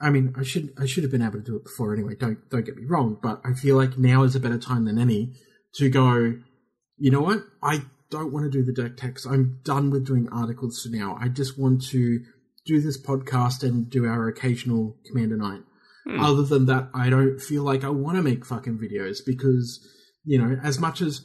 I 0.01 0.11
mean, 0.11 0.35
I 0.37 0.43
should 0.43 0.75
I 0.79 0.87
should 0.87 1.05
have 1.05 1.13
been 1.13 1.23
able 1.23 1.39
to 1.39 1.41
do 1.41 1.57
it 1.57 1.65
before 1.65 1.95
anyway. 1.95 2.15
Don't 2.15 2.39
don't 2.51 2.67
get 2.67 2.77
me 2.77 2.85
wrong, 2.85 3.19
but 3.23 3.41
I 3.45 3.55
feel 3.55 3.77
like 3.77 3.97
now 3.97 4.23
is 4.23 4.37
a 4.37 4.41
better 4.41 4.59
time 4.59 4.85
than 4.85 4.99
any 4.99 5.35
to 5.77 5.89
go. 5.89 6.35
You 6.99 7.11
know 7.11 7.21
what? 7.21 7.45
I 7.63 7.83
don't 8.11 8.33
want 8.33 8.45
to 8.45 8.51
do 8.51 8.63
the 8.63 8.73
deck 8.73 8.97
techs. 8.97 9.27
I'm 9.27 9.61
done 9.65 9.91
with 9.91 10.07
doing 10.07 10.29
articles 10.31 10.83
for 10.83 10.95
now. 10.95 11.17
I 11.21 11.29
just 11.29 11.59
want 11.59 11.85
to 11.87 12.21
do 12.67 12.81
this 12.81 13.01
podcast 13.01 13.63
and 13.63 13.89
do 13.89 14.07
our 14.07 14.29
occasional 14.29 14.97
Commander 15.07 15.37
Night. 15.37 15.63
Hmm. 16.07 16.21
Other 16.21 16.43
than 16.43 16.67
that, 16.67 16.91
I 16.95 17.09
don't 17.09 17.41
feel 17.41 17.63
like 17.63 17.83
I 17.83 17.89
want 17.89 18.17
to 18.17 18.23
make 18.23 18.45
fucking 18.45 18.79
videos 18.79 19.19
because, 19.25 19.81
you 20.25 20.39
know, 20.39 20.59
as 20.63 20.79
much 20.79 21.01
as 21.01 21.23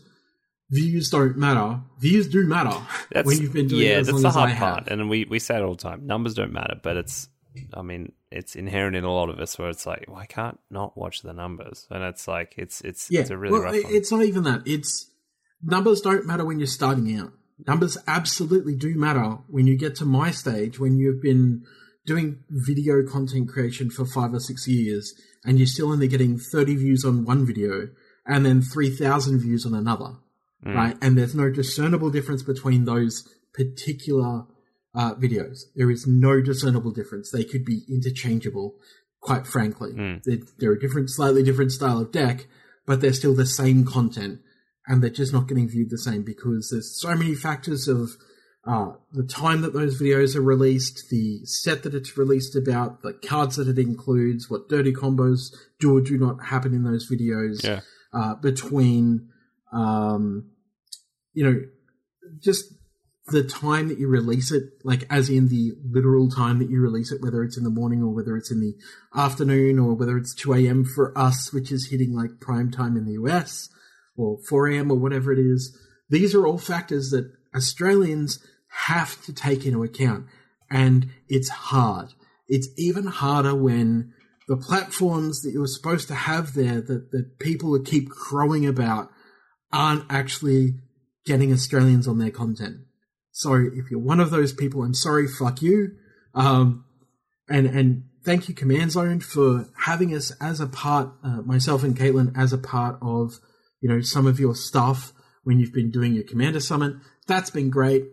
views 0.69 1.09
don't 1.09 1.37
matter, 1.37 1.79
views 1.99 2.27
do 2.27 2.45
matter 2.45 2.77
that's, 3.11 3.25
when 3.25 3.39
you've 3.39 3.53
been 3.53 3.67
doing 3.67 3.83
yeah, 3.83 3.97
it 3.97 3.99
as 3.99 4.07
that's 4.07 4.21
the 4.21 4.31
hard 4.31 4.55
part. 4.55 4.87
And 4.87 5.09
we, 5.09 5.25
we 5.25 5.39
say 5.39 5.55
it 5.57 5.61
all 5.61 5.75
the 5.75 5.81
time. 5.81 6.05
Numbers 6.05 6.33
don't 6.33 6.53
matter, 6.53 6.75
but 6.81 6.97
it's, 6.97 7.27
I 7.73 7.81
mean, 7.81 8.11
it's 8.31 8.55
inherent 8.55 8.95
in 8.95 9.03
a 9.03 9.11
lot 9.11 9.29
of 9.29 9.39
us 9.39 9.57
where 9.57 9.69
it's 9.69 9.85
like, 9.85 10.05
well, 10.07 10.17
I 10.17 10.25
can't 10.25 10.59
not 10.69 10.97
watch 10.97 11.21
the 11.21 11.33
numbers. 11.33 11.87
And 11.89 12.03
it's 12.03 12.27
like, 12.27 12.55
it's, 12.57 12.81
it's, 12.81 13.09
yeah. 13.09 13.21
it's 13.21 13.29
a 13.29 13.37
really 13.37 13.53
well, 13.53 13.63
rough 13.63 13.83
one. 13.83 13.93
It's 13.93 14.11
not 14.11 14.23
even 14.23 14.43
that. 14.43 14.63
It's, 14.65 15.09
numbers 15.63 16.01
don't 16.01 16.25
matter 16.25 16.45
when 16.45 16.59
you're 16.59 16.67
starting 16.67 17.17
out 17.17 17.33
numbers 17.67 17.97
absolutely 18.07 18.75
do 18.75 18.95
matter 18.95 19.37
when 19.47 19.67
you 19.67 19.77
get 19.77 19.95
to 19.95 20.05
my 20.05 20.31
stage 20.31 20.79
when 20.79 20.97
you've 20.97 21.21
been 21.21 21.63
doing 22.05 22.39
video 22.49 23.05
content 23.05 23.49
creation 23.49 23.89
for 23.89 24.05
five 24.05 24.33
or 24.33 24.39
six 24.39 24.67
years 24.67 25.13
and 25.45 25.57
you're 25.57 25.67
still 25.67 25.91
only 25.91 26.07
getting 26.07 26.37
30 26.37 26.75
views 26.75 27.05
on 27.05 27.25
one 27.25 27.45
video 27.45 27.89
and 28.29 28.45
then 28.45 28.61
3,000 28.61 29.39
views 29.39 29.65
on 29.65 29.73
another, 29.73 30.13
mm. 30.65 30.75
right? 30.75 30.95
And 31.01 31.17
there's 31.17 31.35
no 31.35 31.49
discernible 31.49 32.11
difference 32.11 32.43
between 32.43 32.85
those 32.85 33.27
particular 33.53 34.45
uh, 34.95 35.15
videos. 35.15 35.63
There 35.75 35.89
is 35.89 36.05
no 36.07 36.39
discernible 36.39 36.91
difference. 36.91 37.31
They 37.31 37.43
could 37.43 37.65
be 37.65 37.81
interchangeable. 37.89 38.75
quite 39.19 39.47
frankly. 39.47 39.93
Mm. 39.93 40.23
They're, 40.23 40.37
they're 40.59 40.73
a 40.73 40.79
different, 40.79 41.09
slightly 41.09 41.43
different 41.43 41.71
style 41.71 41.99
of 41.99 42.11
deck, 42.11 42.45
but 42.85 43.01
they're 43.01 43.13
still 43.13 43.35
the 43.35 43.45
same 43.47 43.83
content 43.83 44.39
and 44.87 45.03
they're 45.03 45.09
just 45.09 45.33
not 45.33 45.47
getting 45.47 45.67
viewed 45.67 45.89
the 45.89 45.97
same 45.97 46.23
because 46.23 46.69
there's 46.69 46.99
so 46.99 47.15
many 47.15 47.35
factors 47.35 47.87
of 47.87 48.11
uh, 48.65 48.91
the 49.11 49.23
time 49.23 49.61
that 49.61 49.73
those 49.73 49.99
videos 49.99 50.35
are 50.35 50.41
released, 50.41 51.09
the 51.09 51.43
set 51.45 51.83
that 51.83 51.95
it's 51.95 52.17
released 52.17 52.55
about, 52.55 53.01
the 53.01 53.13
cards 53.13 53.55
that 53.55 53.67
it 53.67 53.79
includes, 53.79 54.49
what 54.49 54.69
dirty 54.69 54.93
combos 54.93 55.53
do 55.79 55.97
or 55.97 56.01
do 56.01 56.17
not 56.17 56.45
happen 56.45 56.73
in 56.73 56.83
those 56.83 57.09
videos, 57.09 57.63
Yeah. 57.63 57.81
Uh, 58.13 58.35
between, 58.35 59.29
um, 59.71 60.51
you 61.33 61.43
know, 61.43 61.61
just 62.41 62.65
the 63.27 63.43
time 63.43 63.87
that 63.89 63.99
you 63.99 64.07
release 64.07 64.51
it, 64.51 64.63
like 64.83 65.05
as 65.09 65.29
in 65.29 65.49
the 65.49 65.73
literal 65.89 66.29
time 66.29 66.59
that 66.59 66.69
you 66.69 66.81
release 66.81 67.11
it, 67.11 67.21
whether 67.21 67.43
it's 67.43 67.57
in 67.57 67.63
the 67.63 67.69
morning 67.69 68.01
or 68.01 68.13
whether 68.13 68.35
it's 68.35 68.51
in 68.51 68.59
the 68.59 68.73
afternoon 69.15 69.79
or 69.79 69.93
whether 69.93 70.17
it's 70.17 70.33
2 70.35 70.53
a.m. 70.53 70.83
for 70.83 71.15
us, 71.17 71.53
which 71.53 71.71
is 71.71 71.89
hitting 71.91 72.13
like 72.13 72.39
prime 72.39 72.71
time 72.71 72.97
in 72.97 73.05
the 73.05 73.13
US 73.13 73.69
or 74.15 74.39
4 74.47 74.69
a.m. 74.69 74.91
or 74.91 74.97
whatever 74.97 75.31
it 75.31 75.39
is. 75.39 75.77
These 76.09 76.33
are 76.33 76.45
all 76.45 76.57
factors 76.57 77.11
that 77.11 77.31
Australians 77.55 78.39
have 78.87 79.21
to 79.25 79.33
take 79.33 79.65
into 79.65 79.83
account. 79.83 80.25
And 80.69 81.09
it's 81.27 81.49
hard. 81.49 82.13
It's 82.47 82.69
even 82.77 83.05
harder 83.05 83.55
when 83.55 84.13
the 84.49 84.57
platforms 84.57 85.43
that 85.43 85.51
you 85.51 85.59
were 85.59 85.67
supposed 85.67 86.07
to 86.07 86.15
have 86.15 86.55
there 86.55 86.81
that, 86.81 87.11
that 87.11 87.37
people 87.39 87.79
keep 87.79 88.09
crowing 88.09 88.65
about 88.65 89.11
aren't 89.71 90.05
actually 90.09 90.73
getting 91.23 91.53
Australians 91.53 92.07
on 92.07 92.17
their 92.17 92.31
content. 92.31 92.77
So 93.31 93.53
if 93.53 93.91
you're 93.91 93.99
one 93.99 94.19
of 94.19 94.31
those 94.31 94.51
people, 94.51 94.81
I'm 94.83 94.95
sorry, 94.95 95.27
fuck 95.27 95.61
you. 95.61 95.91
Um, 96.33 96.83
and, 97.47 97.67
and 97.67 98.05
thank 98.25 98.49
you, 98.49 98.55
Command 98.55 98.93
Zone, 98.93 99.19
for 99.19 99.69
having 99.77 100.15
us 100.15 100.31
as 100.41 100.59
a 100.59 100.67
part, 100.67 101.11
uh, 101.23 101.43
myself 101.43 101.83
and 101.83 101.95
Caitlin, 101.95 102.35
as 102.35 102.51
a 102.51 102.57
part 102.57 102.97
of, 103.03 103.33
you 103.81 103.87
know, 103.87 104.01
some 104.01 104.25
of 104.25 104.39
your 104.39 104.55
stuff 104.55 105.13
when 105.43 105.59
you've 105.59 105.73
been 105.73 105.91
doing 105.91 106.15
your 106.15 106.23
Commander 106.23 106.59
Summit. 106.59 106.95
That's 107.27 107.51
been 107.51 107.69
great. 107.69 108.05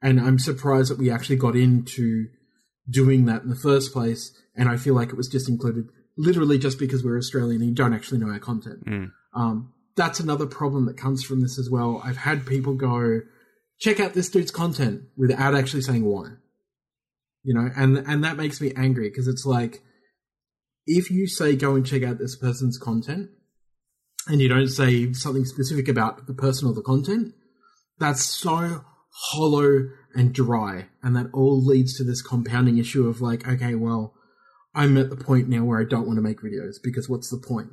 And 0.00 0.18
I'm 0.18 0.38
surprised 0.38 0.90
that 0.90 0.98
we 0.98 1.10
actually 1.10 1.36
got 1.36 1.56
into 1.56 2.28
doing 2.88 3.26
that 3.26 3.42
in 3.42 3.48
the 3.48 3.56
first 3.56 3.92
place. 3.92 4.32
And 4.56 4.68
I 4.68 4.76
feel 4.76 4.94
like 4.94 5.08
it 5.08 5.16
was 5.16 5.28
just 5.28 5.48
included 5.48 5.88
literally 6.16 6.58
just 6.58 6.78
because 6.78 7.04
we're 7.04 7.18
Australian 7.18 7.60
and 7.60 7.70
you 7.70 7.74
don't 7.74 7.94
actually 7.94 8.18
know 8.18 8.30
our 8.30 8.38
content. 8.38 8.84
Mm. 8.86 9.12
Um, 9.34 9.72
that's 9.96 10.20
another 10.20 10.46
problem 10.46 10.86
that 10.86 10.96
comes 10.96 11.24
from 11.24 11.40
this 11.40 11.58
as 11.58 11.70
well. 11.70 12.00
I've 12.04 12.16
had 12.16 12.46
people 12.46 12.74
go, 12.74 13.20
check 13.78 14.00
out 14.00 14.14
this 14.14 14.28
dude's 14.28 14.50
content 14.50 15.02
without 15.16 15.54
actually 15.54 15.82
saying 15.82 16.04
why. 16.04 16.30
You 17.42 17.54
know, 17.54 17.68
and 17.76 17.98
and 17.98 18.24
that 18.24 18.38
makes 18.38 18.60
me 18.60 18.72
angry 18.74 19.10
because 19.10 19.28
it's 19.28 19.44
like 19.44 19.82
if 20.86 21.10
you 21.10 21.26
say 21.26 21.54
go 21.56 21.74
and 21.74 21.84
check 21.84 22.02
out 22.02 22.18
this 22.18 22.36
person's 22.36 22.78
content 22.78 23.28
and 24.26 24.40
you 24.40 24.48
don't 24.48 24.68
say 24.68 25.12
something 25.12 25.44
specific 25.44 25.86
about 25.86 26.26
the 26.26 26.32
person 26.32 26.68
or 26.68 26.74
the 26.74 26.82
content, 26.82 27.34
that's 27.98 28.24
so 28.24 28.84
hollow 29.10 29.88
and 30.14 30.32
dry. 30.32 30.86
And 31.02 31.16
that 31.16 31.30
all 31.32 31.62
leads 31.62 31.96
to 31.96 32.04
this 32.04 32.22
compounding 32.22 32.78
issue 32.78 33.08
of 33.08 33.20
like, 33.20 33.46
okay, 33.46 33.74
well, 33.74 34.14
I'm 34.74 34.96
at 34.96 35.10
the 35.10 35.16
point 35.16 35.48
now 35.48 35.64
where 35.64 35.80
I 35.80 35.84
don't 35.84 36.06
want 36.06 36.16
to 36.16 36.22
make 36.22 36.40
videos 36.40 36.76
because 36.82 37.08
what's 37.08 37.30
the 37.30 37.38
point? 37.38 37.70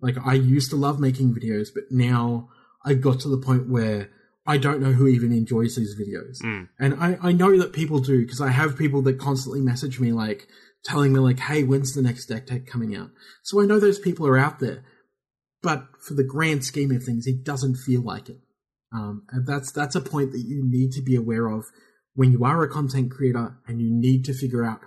Like, 0.00 0.16
I 0.24 0.34
used 0.34 0.70
to 0.70 0.76
love 0.76 1.00
making 1.00 1.34
videos, 1.34 1.68
but 1.74 1.84
now 1.90 2.50
I 2.84 2.94
got 2.94 3.20
to 3.20 3.28
the 3.28 3.38
point 3.38 3.68
where 3.68 4.10
I 4.46 4.58
don't 4.58 4.82
know 4.82 4.92
who 4.92 5.06
even 5.06 5.32
enjoys 5.32 5.76
these 5.76 5.98
videos. 5.98 6.42
Mm. 6.42 6.68
And 6.78 6.94
I, 6.94 7.18
I 7.22 7.32
know 7.32 7.56
that 7.58 7.72
people 7.72 8.00
do 8.00 8.20
because 8.20 8.40
I 8.40 8.50
have 8.50 8.76
people 8.76 9.00
that 9.02 9.18
constantly 9.18 9.60
message 9.60 9.98
me 9.98 10.12
like 10.12 10.46
telling 10.84 11.14
me 11.14 11.20
like, 11.20 11.38
hey, 11.38 11.62
when's 11.62 11.94
the 11.94 12.02
next 12.02 12.26
deck 12.26 12.46
tech 12.46 12.66
coming 12.66 12.94
out? 12.94 13.10
So 13.42 13.62
I 13.62 13.64
know 13.64 13.80
those 13.80 13.98
people 13.98 14.26
are 14.26 14.36
out 14.36 14.60
there. 14.60 14.84
But 15.62 15.86
for 15.98 16.12
the 16.12 16.24
grand 16.24 16.62
scheme 16.62 16.90
of 16.90 17.02
things, 17.02 17.26
it 17.26 17.42
doesn't 17.42 17.76
feel 17.76 18.02
like 18.02 18.28
it. 18.28 18.36
Um, 18.94 19.24
and 19.30 19.46
that's 19.46 19.72
that's 19.72 19.96
a 19.96 20.00
point 20.00 20.30
that 20.32 20.44
you 20.46 20.62
need 20.64 20.92
to 20.92 21.02
be 21.02 21.16
aware 21.16 21.48
of 21.48 21.66
when 22.14 22.30
you 22.30 22.44
are 22.44 22.62
a 22.62 22.70
content 22.70 23.10
creator 23.10 23.58
and 23.66 23.80
you 23.80 23.90
need 23.90 24.24
to 24.26 24.32
figure 24.32 24.64
out 24.64 24.80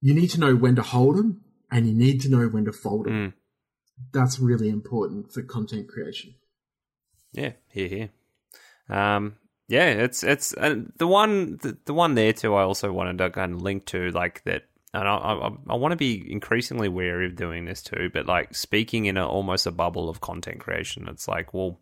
you 0.00 0.14
need 0.14 0.28
to 0.30 0.40
know 0.40 0.56
when 0.56 0.76
to 0.76 0.82
hold 0.82 1.16
them 1.16 1.42
and 1.70 1.86
you 1.86 1.92
need 1.92 2.22
to 2.22 2.30
know 2.30 2.46
when 2.46 2.64
to 2.64 2.72
fold 2.72 3.06
them. 3.06 3.12
Mm. 3.12 3.32
That's 4.12 4.38
really 4.38 4.68
important 4.68 5.32
for 5.32 5.42
content 5.42 5.88
creation. 5.88 6.34
Yeah, 7.32 7.52
here, 7.68 7.88
here. 7.88 8.10
Um, 8.88 9.36
yeah, 9.68 9.88
it's 9.88 10.22
it's 10.22 10.52
and 10.54 10.92
the 10.98 11.06
one 11.06 11.58
the, 11.58 11.76
the 11.84 11.94
one 11.94 12.14
there 12.14 12.32
too. 12.32 12.54
I 12.54 12.62
also 12.62 12.92
wanted 12.92 13.18
to 13.18 13.30
kind 13.30 13.54
of 13.54 13.62
link 13.62 13.86
to 13.86 14.10
like 14.10 14.42
that, 14.44 14.62
and 14.92 15.06
I 15.06 15.16
I, 15.16 15.50
I 15.68 15.74
want 15.74 15.92
to 15.92 15.96
be 15.96 16.24
increasingly 16.30 16.88
wary 16.88 17.26
of 17.26 17.36
doing 17.36 17.66
this 17.66 17.82
too. 17.82 18.10
But 18.12 18.26
like 18.26 18.54
speaking 18.54 19.06
in 19.06 19.16
a, 19.16 19.26
almost 19.26 19.66
a 19.66 19.72
bubble 19.72 20.08
of 20.08 20.20
content 20.22 20.60
creation, 20.60 21.08
it's 21.08 21.28
like 21.28 21.52
well. 21.52 21.78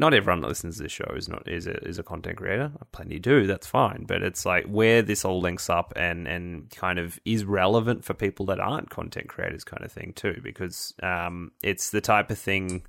Not 0.00 0.14
everyone 0.14 0.40
that 0.40 0.48
listens 0.48 0.78
to 0.78 0.84
this 0.84 0.92
show 0.92 1.12
is 1.14 1.28
not 1.28 1.46
is 1.46 1.66
a, 1.66 1.76
is 1.86 1.98
a 1.98 2.02
content 2.02 2.38
creator. 2.38 2.72
Plenty 2.90 3.18
do. 3.18 3.46
That's 3.46 3.66
fine. 3.66 4.04
But 4.08 4.22
it's 4.22 4.46
like 4.46 4.64
where 4.64 5.02
this 5.02 5.26
all 5.26 5.42
links 5.42 5.68
up 5.68 5.92
and 5.94 6.26
and 6.26 6.70
kind 6.70 6.98
of 6.98 7.20
is 7.26 7.44
relevant 7.44 8.02
for 8.02 8.14
people 8.14 8.46
that 8.46 8.60
aren't 8.60 8.88
content 8.88 9.28
creators, 9.28 9.62
kind 9.62 9.84
of 9.84 9.92
thing 9.92 10.14
too. 10.14 10.40
Because 10.42 10.94
um, 11.02 11.52
it's 11.62 11.90
the 11.90 12.00
type 12.00 12.30
of 12.30 12.38
thing 12.38 12.82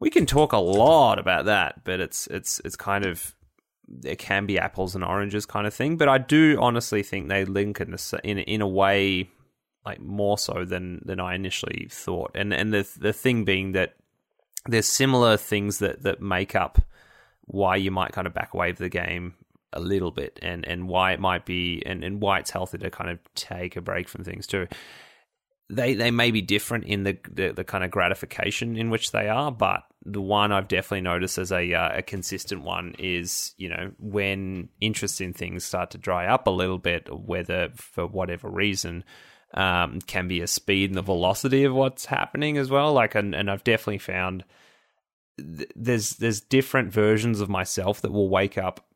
we 0.00 0.10
can 0.10 0.26
talk 0.26 0.52
a 0.52 0.58
lot 0.58 1.20
about 1.20 1.44
that, 1.44 1.84
but 1.84 2.00
it's 2.00 2.26
it's 2.26 2.60
it's 2.64 2.74
kind 2.74 3.06
of 3.06 3.32
it 4.04 4.18
can 4.18 4.46
be 4.46 4.58
apples 4.58 4.96
and 4.96 5.04
oranges 5.04 5.46
kind 5.46 5.66
of 5.66 5.72
thing. 5.72 5.96
But 5.96 6.08
I 6.08 6.18
do 6.18 6.58
honestly 6.60 7.04
think 7.04 7.28
they 7.28 7.44
link 7.44 7.80
in 7.80 7.94
a, 7.94 7.98
in 8.24 8.38
in 8.38 8.60
a 8.62 8.68
way 8.68 9.30
like 9.86 10.00
more 10.00 10.38
so 10.38 10.64
than 10.64 11.02
than 11.04 11.20
I 11.20 11.36
initially 11.36 11.86
thought. 11.88 12.32
And 12.34 12.52
and 12.52 12.74
the 12.74 12.88
the 12.98 13.12
thing 13.12 13.44
being 13.44 13.72
that 13.72 13.94
there's 14.70 14.86
similar 14.86 15.36
things 15.36 15.78
that 15.78 16.02
that 16.02 16.20
make 16.20 16.54
up 16.54 16.80
why 17.42 17.76
you 17.76 17.90
might 17.90 18.12
kind 18.12 18.26
of 18.26 18.34
back 18.34 18.54
away 18.54 18.72
the 18.72 18.88
game 18.88 19.34
a 19.72 19.80
little 19.80 20.10
bit 20.10 20.38
and 20.42 20.66
and 20.66 20.88
why 20.88 21.12
it 21.12 21.20
might 21.20 21.44
be 21.44 21.82
and, 21.86 22.02
and 22.02 22.20
why 22.20 22.38
it's 22.38 22.50
healthy 22.50 22.78
to 22.78 22.90
kind 22.90 23.10
of 23.10 23.18
take 23.34 23.76
a 23.76 23.80
break 23.80 24.08
from 24.08 24.24
things 24.24 24.46
too 24.46 24.66
they 25.70 25.94
they 25.94 26.10
may 26.10 26.30
be 26.30 26.42
different 26.42 26.84
in 26.84 27.04
the, 27.04 27.16
the, 27.30 27.52
the 27.52 27.64
kind 27.64 27.84
of 27.84 27.90
gratification 27.90 28.76
in 28.76 28.90
which 28.90 29.12
they 29.12 29.28
are, 29.28 29.52
but 29.52 29.84
the 30.04 30.20
one 30.20 30.50
I've 30.52 30.68
definitely 30.68 31.02
noticed 31.02 31.38
as 31.38 31.52
a 31.52 31.72
uh, 31.72 31.98
a 31.98 32.02
consistent 32.02 32.62
one 32.62 32.94
is 32.98 33.54
you 33.56 33.68
know 33.68 33.92
when 33.98 34.68
interest 34.80 35.20
in 35.20 35.32
things 35.32 35.64
start 35.64 35.92
to 35.92 35.98
dry 35.98 36.26
up 36.26 36.46
a 36.46 36.50
little 36.50 36.78
bit, 36.78 37.08
whether 37.10 37.70
for 37.74 38.06
whatever 38.06 38.50
reason. 38.50 39.04
Um, 39.52 39.98
can 40.02 40.28
be 40.28 40.42
a 40.42 40.46
speed 40.46 40.90
and 40.90 40.96
the 40.96 41.02
velocity 41.02 41.64
of 41.64 41.74
what's 41.74 42.04
happening 42.04 42.56
as 42.56 42.70
well. 42.70 42.92
Like, 42.92 43.16
and, 43.16 43.34
and 43.34 43.50
I've 43.50 43.64
definitely 43.64 43.98
found 43.98 44.44
th- 45.56 45.70
there's 45.74 46.10
there's 46.12 46.40
different 46.40 46.92
versions 46.92 47.40
of 47.40 47.48
myself 47.48 48.00
that 48.02 48.12
will 48.12 48.28
wake 48.28 48.58
up 48.58 48.86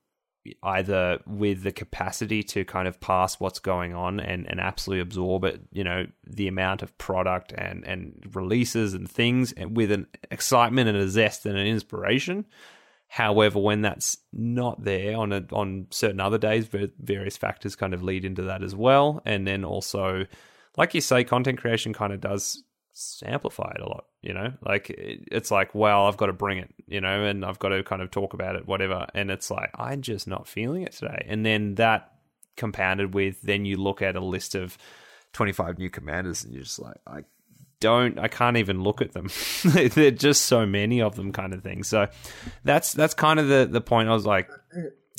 either 0.62 1.18
with 1.26 1.62
the 1.62 1.72
capacity 1.72 2.42
to 2.42 2.64
kind 2.64 2.86
of 2.86 3.00
pass 3.00 3.40
what's 3.40 3.58
going 3.58 3.94
on 3.94 4.20
and, 4.20 4.46
and 4.48 4.60
absolutely 4.60 5.00
absorb 5.00 5.44
it, 5.44 5.60
you 5.72 5.82
know, 5.82 6.06
the 6.26 6.48
amount 6.48 6.82
of 6.82 6.96
product 6.98 7.52
and, 7.56 7.84
and 7.84 8.30
releases 8.34 8.92
and 8.94 9.10
things 9.10 9.52
and 9.52 9.76
with 9.76 9.90
an 9.90 10.06
excitement 10.30 10.88
and 10.88 10.98
a 10.98 11.08
zest 11.08 11.46
and 11.46 11.56
an 11.56 11.66
inspiration. 11.66 12.44
However, 13.08 13.58
when 13.58 13.82
that's 13.82 14.18
not 14.32 14.84
there 14.84 15.16
on 15.16 15.32
a, 15.32 15.44
on 15.52 15.86
certain 15.90 16.20
other 16.20 16.38
days, 16.38 16.68
various 16.98 17.36
factors 17.36 17.76
kind 17.76 17.94
of 17.94 18.02
lead 18.02 18.24
into 18.24 18.42
that 18.42 18.62
as 18.62 18.74
well. 18.74 19.22
And 19.24 19.46
then 19.46 19.64
also, 19.64 20.26
like 20.76 20.94
you 20.94 21.00
say, 21.00 21.24
content 21.24 21.58
creation 21.58 21.92
kind 21.94 22.12
of 22.12 22.20
does 22.20 22.62
amplify 23.24 23.72
it 23.76 23.80
a 23.80 23.88
lot 23.88 24.04
you 24.24 24.32
know 24.32 24.52
like 24.64 24.86
it's 24.88 25.50
like 25.50 25.74
well 25.74 26.06
i've 26.06 26.16
got 26.16 26.26
to 26.26 26.32
bring 26.32 26.56
it 26.58 26.70
you 26.86 27.00
know 27.00 27.24
and 27.24 27.44
i've 27.44 27.58
got 27.58 27.68
to 27.68 27.82
kind 27.84 28.00
of 28.00 28.10
talk 28.10 28.32
about 28.32 28.56
it 28.56 28.66
whatever 28.66 29.06
and 29.14 29.30
it's 29.30 29.50
like 29.50 29.70
i'm 29.74 30.00
just 30.00 30.26
not 30.26 30.48
feeling 30.48 30.82
it 30.82 30.92
today 30.92 31.26
and 31.28 31.44
then 31.44 31.74
that 31.74 32.12
compounded 32.56 33.12
with 33.12 33.40
then 33.42 33.64
you 33.66 33.76
look 33.76 34.00
at 34.00 34.16
a 34.16 34.20
list 34.24 34.54
of 34.54 34.78
25 35.34 35.78
new 35.78 35.90
commanders 35.90 36.42
and 36.42 36.54
you're 36.54 36.62
just 36.62 36.78
like 36.78 36.96
i 37.06 37.20
don't 37.80 38.18
i 38.18 38.28
can't 38.28 38.56
even 38.56 38.82
look 38.82 39.02
at 39.02 39.12
them 39.12 39.28
there're 39.64 40.10
just 40.10 40.46
so 40.46 40.64
many 40.64 41.02
of 41.02 41.16
them 41.16 41.30
kind 41.32 41.52
of 41.52 41.62
thing 41.62 41.82
so 41.82 42.08
that's 42.62 42.92
that's 42.94 43.12
kind 43.12 43.38
of 43.38 43.48
the 43.48 43.68
the 43.70 43.80
point 43.80 44.08
i 44.08 44.12
was 44.14 44.24
like 44.24 44.48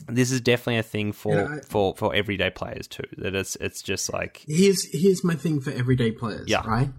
this 0.08 0.32
is 0.32 0.42
definitely 0.42 0.78
a 0.78 0.84
thing 0.84 1.12
for 1.12 1.36
Yeah, 1.36 1.48
I- 1.58 1.60
for 1.62 1.96
for 1.96 2.14
everyday 2.16 2.50
players 2.50 2.88
too 2.88 3.04
that 3.20 3.36
it's 3.36 3.56
it's 3.58 3.82
just 3.82 4.12
like 4.12 4.44
Here's 4.48 4.84
here's 4.92 5.24
my 5.24 5.36
thing 5.36 5.62
for 5.62 5.72
everyday 5.72 6.12
players. 6.12 6.48
Yeah. 6.48 6.68
Right. 6.68 6.90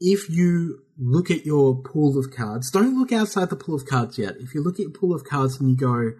If 0.00 0.28
you 0.28 0.80
look 0.98 1.30
at 1.30 1.46
your 1.46 1.74
pool 1.82 2.18
of 2.18 2.30
cards, 2.30 2.70
don't 2.70 2.98
look 2.98 3.12
outside 3.12 3.50
the 3.50 3.56
pool 3.56 3.74
of 3.74 3.86
cards 3.86 4.18
yet. 4.18 4.36
If 4.38 4.54
you 4.54 4.62
look 4.62 4.74
at 4.74 4.80
your 4.80 4.90
pool 4.90 5.14
of 5.14 5.24
cards 5.24 5.58
and 5.60 5.70
you 5.70 5.76
go, 5.76 6.12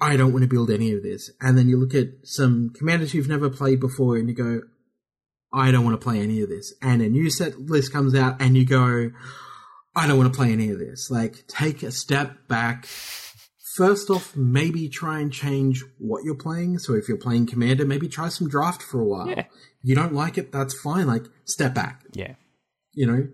I 0.00 0.16
don't 0.16 0.32
want 0.32 0.42
to 0.42 0.48
build 0.48 0.70
any 0.70 0.92
of 0.92 1.02
this, 1.02 1.30
and 1.40 1.56
then 1.56 1.68
you 1.68 1.78
look 1.78 1.94
at 1.94 2.08
some 2.24 2.70
commanders 2.70 3.14
you've 3.14 3.28
never 3.28 3.48
played 3.48 3.78
before 3.78 4.16
and 4.16 4.28
you 4.28 4.34
go, 4.34 4.62
I 5.54 5.70
don't 5.70 5.84
want 5.84 6.00
to 6.00 6.04
play 6.04 6.20
any 6.20 6.40
of 6.40 6.48
this, 6.48 6.74
and 6.82 7.02
a 7.02 7.08
new 7.08 7.30
set 7.30 7.58
list 7.60 7.92
comes 7.92 8.14
out 8.14 8.40
and 8.40 8.56
you 8.56 8.64
go, 8.64 9.10
I 9.94 10.06
don't 10.06 10.18
want 10.18 10.32
to 10.32 10.36
play 10.36 10.50
any 10.50 10.70
of 10.70 10.78
this. 10.78 11.08
Like, 11.10 11.46
take 11.46 11.82
a 11.82 11.92
step 11.92 12.48
back, 12.48 12.86
first 13.76 14.10
off, 14.10 14.34
maybe 14.34 14.88
try 14.88 15.20
and 15.20 15.32
change 15.32 15.84
what 15.98 16.24
you're 16.24 16.34
playing. 16.34 16.78
So 16.78 16.94
if 16.94 17.08
you're 17.08 17.18
playing 17.18 17.46
Commander, 17.46 17.84
maybe 17.84 18.08
try 18.08 18.28
some 18.28 18.48
draft 18.48 18.82
for 18.82 19.00
a 19.00 19.04
while. 19.04 19.28
Yeah. 19.28 19.44
You 19.82 19.94
don't 19.94 20.14
like 20.14 20.38
it, 20.38 20.50
that's 20.50 20.78
fine. 20.80 21.06
Like 21.06 21.26
step 21.44 21.74
back. 21.74 22.02
Yeah. 22.12 22.34
You 22.94 23.06
know, 23.06 23.28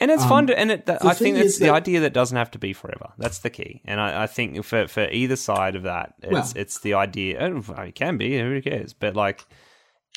And 0.00 0.10
it's 0.10 0.24
Um, 0.24 0.28
fun 0.28 0.46
to, 0.48 0.58
and 0.58 0.72
it, 0.72 0.86
that, 0.86 1.00
the 1.00 1.06
I 1.06 1.14
think 1.14 1.36
it's 1.36 1.58
the 1.58 1.66
that- 1.66 1.74
idea 1.74 2.00
that 2.00 2.12
doesn't 2.12 2.36
have 2.36 2.50
to 2.52 2.58
be 2.58 2.72
forever. 2.72 3.12
That's 3.16 3.38
the 3.38 3.50
key. 3.50 3.80
And 3.84 4.00
I, 4.00 4.24
I 4.24 4.26
think 4.26 4.64
for, 4.64 4.88
for 4.88 5.08
either 5.08 5.36
side 5.36 5.76
of 5.76 5.84
that, 5.84 6.14
it's, 6.20 6.32
Well- 6.32 6.52
it's 6.56 6.80
the 6.80 6.94
idea. 6.94 7.38
oh, 7.40 7.82
It 7.82 7.94
can 7.94 8.16
be, 8.18 8.36
who 8.38 8.60
cares? 8.60 8.92
But 8.92 9.14
like, 9.14 9.44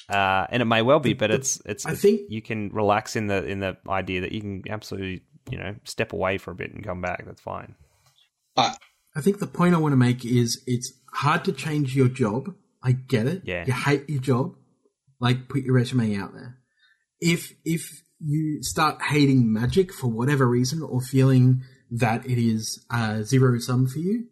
uh, 0.10 0.48
and 0.50 0.62
it 0.64 0.66
may 0.66 0.82
well 0.82 1.00
be, 1.00 1.14
but 1.14 1.30
it's, 1.30 1.62
it's, 1.66 1.86
I 1.86 1.94
think- 1.94 2.22
you 2.30 2.42
can 2.42 2.70
relax 2.70 3.16
in 3.16 3.28
the, 3.28 3.46
in 3.46 3.60
the 3.60 3.78
idea 3.88 4.22
that 4.22 4.32
you 4.32 4.42
can 4.42 4.64
absolutely, 4.68 5.22
you 5.52 5.60
know, 5.60 5.76
step 5.84 6.12
away 6.12 6.40
for 6.40 6.50
a 6.52 6.56
bit 6.56 6.74
and 6.74 6.84
come 6.84 7.02
back. 7.02 7.24
That's 7.26 7.42
fine. 7.42 7.76
But 8.56 8.80
I 9.16 9.22
think 9.22 9.38
the 9.38 9.46
point 9.48 9.76
I 9.76 9.78
want 9.78 9.92
to 9.94 9.98
make 9.98 10.26
is 10.26 10.64
it's 10.66 10.92
hard 11.14 11.46
to 11.46 11.52
change 11.52 11.96
your 11.96 12.08
job. 12.08 12.56
I 12.82 12.94
get 12.94 13.28
it. 13.28 13.44
Yeah. 13.46 13.64
You 13.68 13.74
hate 13.74 14.10
your 14.10 14.22
job. 14.22 14.56
Like 15.20 15.50
put 15.50 15.62
your 15.64 15.76
resume 15.76 16.16
out 16.18 16.34
there. 16.34 16.58
If 17.20 17.54
if 17.66 18.04
you 18.20 18.62
start 18.64 19.02
hating 19.02 19.52
magic 19.52 19.94
for 19.94 20.08
whatever 20.08 20.48
reason 20.48 20.82
or 20.82 21.02
feeling 21.02 21.62
that 21.92 22.26
it 22.26 22.38
is 22.38 22.84
uh, 22.90 23.22
zero 23.24 23.58
sum 23.60 23.88
for 23.88 24.00
you, 24.00 24.26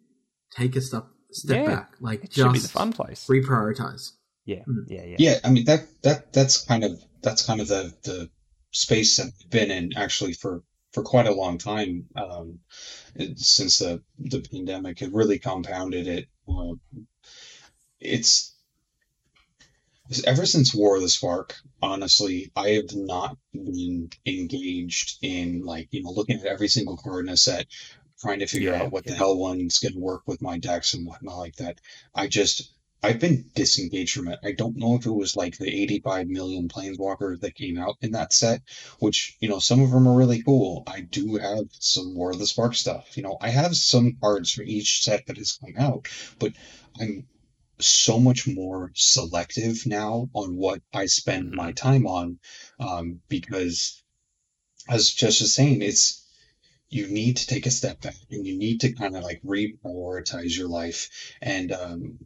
take 0.50 0.76
a 0.76 0.80
step 0.80 1.06
step 1.30 1.64
Yeah. 1.64 1.74
back. 1.74 1.92
Like 2.00 2.24
It 2.24 2.30
just 2.30 2.52
be 2.52 2.58
the 2.58 2.68
fun 2.68 2.92
place. 2.92 3.26
reprioritize. 3.28 4.12
Yeah. 4.44 4.62
Yeah. 4.88 5.04
Yeah. 5.04 5.16
Yeah, 5.18 5.34
I 5.44 5.50
mean 5.50 5.64
that 5.66 5.86
that 6.02 6.32
that's 6.32 6.64
kind 6.64 6.84
of 6.84 7.00
that's 7.22 7.44
kind 7.46 7.60
of 7.60 7.68
the 7.68 7.92
the 8.04 8.30
space 8.72 9.16
that 9.16 9.26
I've 9.26 9.50
been 9.50 9.70
in 9.70 9.92
actually 9.96 10.34
for 10.34 10.62
for 10.92 11.02
quite 11.02 11.26
a 11.26 11.34
long 11.34 11.58
time 11.58 12.06
um, 12.16 12.58
it- 13.14 13.38
since 13.38 13.78
the 13.78 14.02
the 14.18 14.40
pandemic. 14.40 15.02
It 15.02 15.12
really 15.12 15.38
compounded 15.38 16.06
it. 16.06 16.26
Uh, 16.48 16.74
it's 18.00 18.54
ever 20.24 20.46
since 20.46 20.74
War 20.74 20.96
of 20.96 21.02
the 21.02 21.08
Spark. 21.08 21.56
Honestly, 21.82 22.50
I 22.56 22.70
have 22.70 22.94
not 22.94 23.36
been 23.52 24.10
engaged 24.26 25.18
in 25.22 25.62
like 25.64 25.88
you 25.90 26.02
know 26.02 26.10
looking 26.10 26.40
at 26.40 26.46
every 26.46 26.68
single 26.68 26.96
card 26.96 27.26
in 27.26 27.32
a 27.32 27.36
set, 27.36 27.66
trying 28.20 28.40
to 28.40 28.46
figure 28.46 28.74
Yeah, 28.74 28.76
out 28.76 28.92
what 28.92 29.06
the 29.06 29.14
hell 29.14 29.36
one's 29.36 29.78
going 29.78 29.94
to 29.94 30.00
work 30.00 30.22
with 30.26 30.42
my 30.42 30.58
decks 30.58 30.94
and 30.94 31.06
whatnot 31.06 31.38
like 31.38 31.56
that. 31.56 31.80
I 32.14 32.26
just 32.28 32.72
I've 33.02 33.20
been 33.20 33.50
disengaged 33.54 34.14
from 34.14 34.28
it. 34.28 34.38
I 34.42 34.52
don't 34.52 34.76
know 34.76 34.94
if 34.96 35.06
it 35.06 35.10
was 35.12 35.36
like 35.36 35.58
the 35.58 35.68
85 35.82 36.28
million 36.28 36.68
planeswalkers 36.68 37.40
that 37.40 37.54
came 37.54 37.78
out 37.78 37.96
in 38.00 38.12
that 38.12 38.32
set, 38.32 38.62
which, 38.98 39.36
you 39.40 39.48
know, 39.48 39.58
some 39.60 39.80
of 39.82 39.90
them 39.90 40.08
are 40.08 40.16
really 40.16 40.42
cool. 40.42 40.82
I 40.86 41.02
do 41.02 41.36
have 41.36 41.66
some 41.72 42.14
War 42.14 42.30
of 42.30 42.38
the 42.38 42.46
Spark 42.46 42.74
stuff. 42.74 43.16
You 43.16 43.22
know, 43.22 43.36
I 43.40 43.50
have 43.50 43.76
some 43.76 44.16
cards 44.20 44.50
for 44.52 44.62
each 44.62 45.02
set 45.04 45.26
that 45.26 45.36
has 45.36 45.52
come 45.60 45.74
out, 45.78 46.08
but 46.38 46.52
I'm 46.98 47.26
so 47.78 48.18
much 48.18 48.46
more 48.46 48.90
selective 48.94 49.86
now 49.86 50.28
on 50.34 50.56
what 50.56 50.80
I 50.92 51.06
spend 51.06 51.52
my 51.52 51.72
time 51.72 52.06
on 52.06 52.38
um, 52.80 53.20
because, 53.28 54.02
as 54.88 55.10
just 55.10 55.40
was 55.40 55.54
saying, 55.54 55.82
it's 55.82 56.24
you 56.88 57.08
need 57.08 57.38
to 57.38 57.46
take 57.46 57.66
a 57.66 57.70
step 57.70 58.00
back 58.00 58.14
and 58.30 58.46
you 58.46 58.56
need 58.56 58.80
to 58.80 58.92
kind 58.92 59.16
of 59.16 59.24
like 59.24 59.42
reprioritize 59.42 60.56
your 60.56 60.68
life 60.68 61.10
and 61.42 61.72
um, 61.72 62.18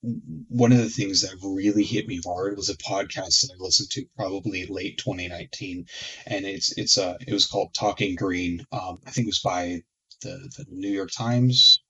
one 0.00 0.72
of 0.72 0.78
the 0.78 0.88
things 0.88 1.22
that 1.22 1.36
really 1.42 1.82
hit 1.82 2.06
me 2.06 2.20
hard 2.24 2.56
was 2.56 2.68
a 2.68 2.76
podcast 2.76 3.42
that 3.42 3.54
I 3.54 3.62
listened 3.62 3.90
to 3.90 4.06
probably 4.16 4.66
late 4.66 4.98
2019, 4.98 5.86
and 6.26 6.46
it's 6.46 6.76
it's 6.78 6.98
uh 6.98 7.16
it 7.26 7.32
was 7.32 7.46
called 7.46 7.74
Talking 7.74 8.14
Green. 8.14 8.64
Um, 8.70 9.00
I 9.06 9.10
think 9.10 9.26
it 9.26 9.30
was 9.30 9.40
by 9.40 9.82
the 10.22 10.50
the 10.56 10.66
New 10.70 10.90
York 10.90 11.10
Times. 11.10 11.82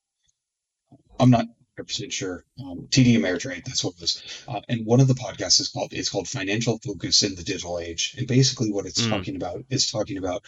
I'm 1.20 1.30
not 1.30 1.46
100 1.78 1.86
percent 1.86 2.12
sure. 2.12 2.44
Um, 2.60 2.88
TD 2.90 3.16
Ameritrade, 3.16 3.64
that's 3.64 3.84
what 3.84 3.94
it 3.94 4.00
was. 4.00 4.42
Uh, 4.48 4.60
and 4.68 4.84
one 4.84 5.00
of 5.00 5.06
the 5.08 5.14
podcasts 5.14 5.60
is 5.60 5.68
called 5.68 5.92
it's 5.92 6.08
called 6.10 6.28
Financial 6.28 6.78
Focus 6.78 7.22
in 7.22 7.34
the 7.36 7.42
Digital 7.44 7.78
Age, 7.78 8.14
and 8.18 8.26
basically 8.26 8.72
what 8.72 8.86
it's 8.86 9.00
Mm. 9.02 9.10
talking 9.10 9.36
about 9.36 9.64
is 9.70 9.90
talking 9.90 10.18
about 10.18 10.42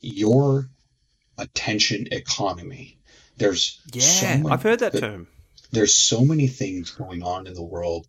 your 0.00 0.68
attention 1.38 2.08
economy. 2.12 2.98
There's 3.38 3.80
so 3.98 4.26
Yeah. 4.26 4.42
I've 4.50 4.62
heard 4.62 4.80
that 4.80 4.98
term. 4.98 5.28
there's 5.72 5.94
so 5.96 6.24
many 6.24 6.46
things 6.46 6.90
going 6.90 7.22
on 7.22 7.46
in 7.46 7.54
the 7.54 7.62
world 7.62 8.06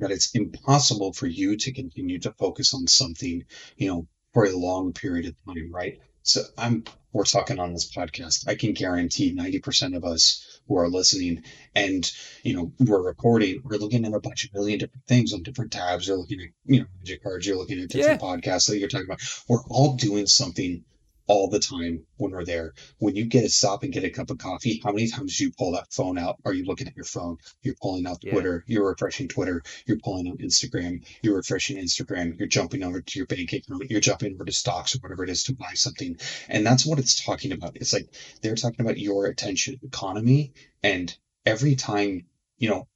that 0.00 0.10
it's 0.10 0.34
impossible 0.34 1.12
for 1.12 1.26
you 1.28 1.56
to 1.56 1.72
continue 1.72 2.18
to 2.18 2.32
focus 2.32 2.74
on 2.74 2.86
something, 2.88 3.44
you 3.76 3.86
know, 3.88 4.08
for 4.32 4.44
a 4.46 4.56
long 4.56 4.92
period 4.92 5.26
of 5.26 5.34
time, 5.46 5.70
right? 5.72 6.00
So 6.24 6.42
I'm 6.58 6.84
we're 7.12 7.24
talking 7.24 7.60
on 7.60 7.72
this 7.72 7.92
podcast. 7.94 8.48
I 8.48 8.56
can 8.56 8.72
guarantee 8.72 9.32
90% 9.32 9.94
of 9.96 10.04
us 10.04 10.53
who 10.68 10.78
are 10.78 10.88
listening 10.88 11.42
and 11.74 12.10
you 12.42 12.54
know 12.54 12.72
we're 12.80 13.02
recording, 13.02 13.60
we're 13.64 13.78
looking 13.78 14.04
at 14.04 14.14
a 14.14 14.20
bunch 14.20 14.44
of 14.44 14.54
million 14.54 14.78
different 14.78 15.06
things 15.06 15.32
on 15.32 15.42
different 15.42 15.72
tabs. 15.72 16.06
You're 16.06 16.16
looking 16.16 16.40
at, 16.40 16.48
you 16.64 16.80
know, 16.80 16.86
magic 17.00 17.22
cards, 17.22 17.46
you're 17.46 17.56
looking 17.56 17.80
at 17.80 17.88
different 17.88 18.20
podcasts 18.20 18.68
that 18.68 18.78
you're 18.78 18.88
talking 18.88 19.06
about. 19.06 19.20
We're 19.48 19.64
all 19.68 19.96
doing 19.96 20.26
something 20.26 20.84
all 21.26 21.48
the 21.48 21.58
time 21.58 22.04
when 22.16 22.32
we're 22.32 22.44
there. 22.44 22.74
When 22.98 23.16
you 23.16 23.24
get 23.24 23.44
a 23.44 23.48
stop 23.48 23.82
and 23.82 23.92
get 23.92 24.04
a 24.04 24.10
cup 24.10 24.30
of 24.30 24.38
coffee, 24.38 24.80
how 24.84 24.92
many 24.92 25.08
times 25.08 25.38
do 25.38 25.44
you 25.44 25.52
pull 25.58 25.72
that 25.72 25.92
phone 25.92 26.18
out? 26.18 26.36
Are 26.44 26.52
you 26.52 26.64
looking 26.64 26.86
at 26.86 26.96
your 26.96 27.04
phone? 27.04 27.38
You're 27.62 27.76
pulling 27.80 28.06
out 28.06 28.18
Yeah. 28.22 28.32
Twitter. 28.32 28.64
You're 28.66 28.88
refreshing 28.88 29.28
Twitter. 29.28 29.62
You're 29.86 29.98
pulling 29.98 30.28
out 30.28 30.38
Instagram. 30.38 31.04
You're 31.22 31.36
refreshing 31.36 31.78
Instagram. 31.78 32.38
You're 32.38 32.48
jumping 32.48 32.82
over 32.82 33.00
to 33.00 33.18
your 33.18 33.26
bank 33.26 33.52
account. 33.52 33.90
You're 33.90 34.00
jumping 34.00 34.34
over 34.34 34.44
to 34.44 34.52
stocks 34.52 34.94
or 34.94 34.98
whatever 34.98 35.24
it 35.24 35.30
is 35.30 35.44
to 35.44 35.54
buy 35.54 35.72
something. 35.74 36.18
And 36.48 36.66
that's 36.66 36.84
what 36.84 36.98
it's 36.98 37.24
talking 37.24 37.52
about. 37.52 37.76
It's 37.76 37.92
like 37.92 38.08
they're 38.42 38.54
talking 38.54 38.84
about 38.84 38.98
your 38.98 39.26
attention 39.26 39.78
economy. 39.82 40.52
And 40.82 41.16
every 41.46 41.74
time, 41.74 42.26
you 42.58 42.68
know, 42.68 42.86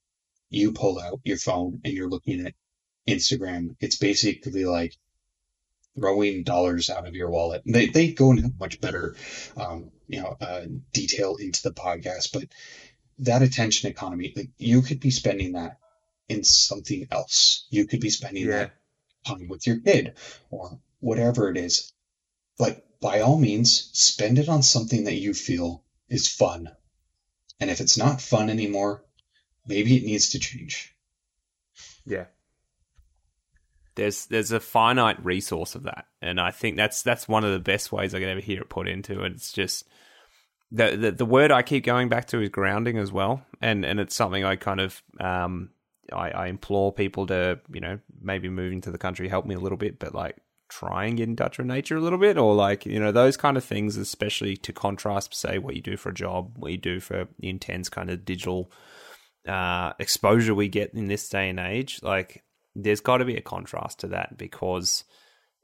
you 0.50 0.72
pull 0.72 0.98
out 0.98 1.20
your 1.24 1.36
phone 1.38 1.80
and 1.84 1.94
you're 1.94 2.08
looking 2.08 2.44
at 2.46 2.54
Instagram, 3.08 3.76
it's 3.80 3.96
basically 3.96 4.64
like 4.64 4.94
throwing 5.98 6.42
dollars 6.44 6.90
out 6.90 7.06
of 7.06 7.14
your 7.14 7.30
wallet. 7.30 7.62
They 7.66 7.86
they 7.86 8.12
go 8.12 8.30
into 8.30 8.52
much 8.58 8.80
better, 8.80 9.16
um, 9.56 9.90
you 10.06 10.20
know, 10.20 10.36
uh, 10.40 10.66
detail 10.92 11.36
into 11.36 11.62
the 11.62 11.72
podcast, 11.72 12.32
but 12.32 12.44
that 13.20 13.42
attention 13.42 13.90
economy, 13.90 14.32
like 14.36 14.50
you 14.58 14.82
could 14.82 15.00
be 15.00 15.10
spending 15.10 15.52
that 15.52 15.78
in 16.28 16.44
something 16.44 17.08
else. 17.10 17.66
You 17.70 17.86
could 17.86 18.00
be 18.00 18.10
spending 18.10 18.46
Yeah. 18.46 18.58
that 18.58 18.74
time 19.26 19.48
with 19.48 19.66
your 19.66 19.80
kid 19.80 20.14
or 20.50 20.78
whatever 21.00 21.50
it 21.50 21.56
is. 21.56 21.92
But 22.58 23.00
by 23.00 23.20
all 23.20 23.38
means, 23.38 23.90
spend 23.92 24.38
it 24.38 24.48
on 24.48 24.62
something 24.62 25.04
that 25.04 25.14
you 25.14 25.34
feel 25.34 25.84
is 26.08 26.28
fun. 26.28 26.70
And 27.60 27.70
if 27.70 27.80
it's 27.80 27.96
not 27.98 28.20
fun 28.20 28.50
anymore, 28.50 29.04
maybe 29.66 29.96
it 29.96 30.04
needs 30.04 30.30
to 30.30 30.38
change. 30.38 30.94
Yeah. 32.04 32.26
There's 33.98 34.26
there's 34.26 34.52
a 34.52 34.60
finite 34.60 35.22
resource 35.24 35.74
of 35.74 35.82
that, 35.82 36.06
and 36.22 36.40
I 36.40 36.52
think 36.52 36.76
that's 36.76 37.02
that's 37.02 37.28
one 37.28 37.44
of 37.44 37.52
the 37.52 37.58
best 37.58 37.90
ways 37.92 38.14
I 38.14 38.20
can 38.20 38.28
ever 38.28 38.40
hear 38.40 38.62
it 38.62 38.68
put 38.68 38.88
into. 38.88 39.24
it. 39.24 39.32
It's 39.32 39.52
just 39.52 39.88
the, 40.70 40.96
the 40.96 41.10
the 41.10 41.26
word 41.26 41.50
I 41.50 41.62
keep 41.62 41.84
going 41.84 42.08
back 42.08 42.26
to 42.28 42.40
is 42.40 42.48
grounding 42.48 42.96
as 42.96 43.10
well, 43.10 43.42
and 43.60 43.84
and 43.84 43.98
it's 43.98 44.14
something 44.14 44.44
I 44.44 44.56
kind 44.56 44.80
of 44.80 45.02
um 45.18 45.70
I, 46.12 46.30
I 46.30 46.46
implore 46.46 46.92
people 46.92 47.26
to 47.26 47.58
you 47.72 47.80
know 47.80 47.98
maybe 48.20 48.48
moving 48.48 48.80
to 48.82 48.90
the 48.90 48.98
country 48.98 49.28
help 49.28 49.46
me 49.46 49.56
a 49.56 49.60
little 49.60 49.78
bit, 49.78 49.98
but 49.98 50.14
like 50.14 50.36
try 50.68 51.06
and 51.06 51.16
get 51.16 51.28
in 51.28 51.34
touch 51.34 51.58
with 51.58 51.66
nature 51.66 51.96
a 51.96 52.00
little 52.00 52.18
bit, 52.18 52.38
or 52.38 52.54
like 52.54 52.86
you 52.86 53.00
know 53.00 53.10
those 53.10 53.36
kind 53.36 53.56
of 53.56 53.64
things, 53.64 53.96
especially 53.96 54.56
to 54.58 54.72
contrast 54.72 55.34
say 55.34 55.58
what 55.58 55.74
you 55.74 55.82
do 55.82 55.96
for 55.96 56.10
a 56.10 56.14
job, 56.14 56.52
what 56.56 56.70
you 56.70 56.78
do 56.78 57.00
for 57.00 57.26
the 57.40 57.48
intense 57.48 57.88
kind 57.88 58.10
of 58.10 58.24
digital 58.24 58.70
uh, 59.48 59.92
exposure 59.98 60.54
we 60.54 60.68
get 60.68 60.94
in 60.94 61.08
this 61.08 61.28
day 61.28 61.48
and 61.48 61.58
age, 61.58 62.00
like 62.02 62.44
there's 62.82 63.00
got 63.00 63.18
to 63.18 63.24
be 63.24 63.36
a 63.36 63.42
contrast 63.42 64.00
to 64.00 64.08
that 64.08 64.38
because 64.38 65.04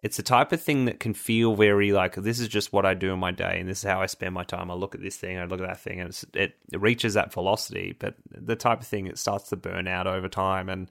it's 0.02 0.16
the 0.16 0.22
type 0.22 0.52
of 0.52 0.60
thing 0.60 0.84
that 0.84 1.00
can 1.00 1.14
feel 1.14 1.54
very 1.54 1.92
like 1.92 2.14
this 2.16 2.40
is 2.40 2.48
just 2.48 2.72
what 2.72 2.84
I 2.84 2.92
do 2.92 3.12
in 3.12 3.18
my 3.18 3.30
day 3.30 3.58
and 3.58 3.68
this 3.68 3.78
is 3.78 3.84
how 3.84 4.02
I 4.02 4.06
spend 4.06 4.34
my 4.34 4.44
time. 4.44 4.70
I 4.70 4.74
look 4.74 4.94
at 4.94 5.00
this 5.00 5.16
thing, 5.16 5.38
I 5.38 5.44
look 5.44 5.60
at 5.60 5.66
that 5.66 5.80
thing, 5.80 6.00
and 6.00 6.10
it, 6.34 6.56
it 6.72 6.80
reaches 6.80 7.14
that 7.14 7.32
velocity. 7.32 7.96
But 7.98 8.16
the 8.30 8.56
type 8.56 8.80
of 8.80 8.86
thing 8.86 9.06
that 9.06 9.18
starts 9.18 9.48
to 9.48 9.56
burn 9.56 9.88
out 9.88 10.06
over 10.06 10.28
time, 10.28 10.68
and 10.68 10.90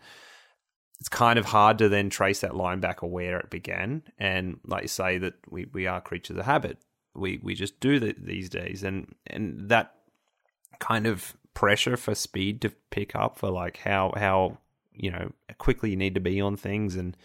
it's 0.99 1.09
kind 1.09 1.37
of 1.37 1.45
hard 1.45 1.77
to 1.79 1.89
then 1.89 2.09
trace 2.09 2.39
that 2.39 2.55
line 2.55 2.79
back 2.79 3.03
or 3.03 3.09
where 3.09 3.37
it 3.37 3.49
began. 3.49 4.01
And 4.17 4.59
like 4.65 4.83
you 4.83 4.87
say, 4.87 5.17
that 5.19 5.35
we, 5.49 5.67
we 5.71 5.85
are 5.85 6.01
creatures 6.01 6.37
of 6.37 6.45
habit. 6.45 6.77
We 7.13 7.39
we 7.43 7.53
just 7.53 7.79
do 7.79 7.99
that 7.99 8.25
these 8.25 8.49
days, 8.49 8.83
and 8.83 9.13
and 9.27 9.69
that 9.69 9.93
kind 10.79 11.05
of 11.05 11.35
pressure 11.53 11.97
for 11.97 12.15
speed 12.15 12.61
to 12.61 12.71
pick 12.89 13.15
up 13.15 13.37
for 13.37 13.51
like 13.51 13.77
how 13.77 14.11
how 14.15 14.57
you 14.95 15.11
know 15.11 15.32
quickly 15.57 15.91
you 15.91 15.98
need 15.98 16.15
to 16.15 16.22
be 16.22 16.41
on 16.41 16.57
things. 16.57 16.95
And 16.95 17.15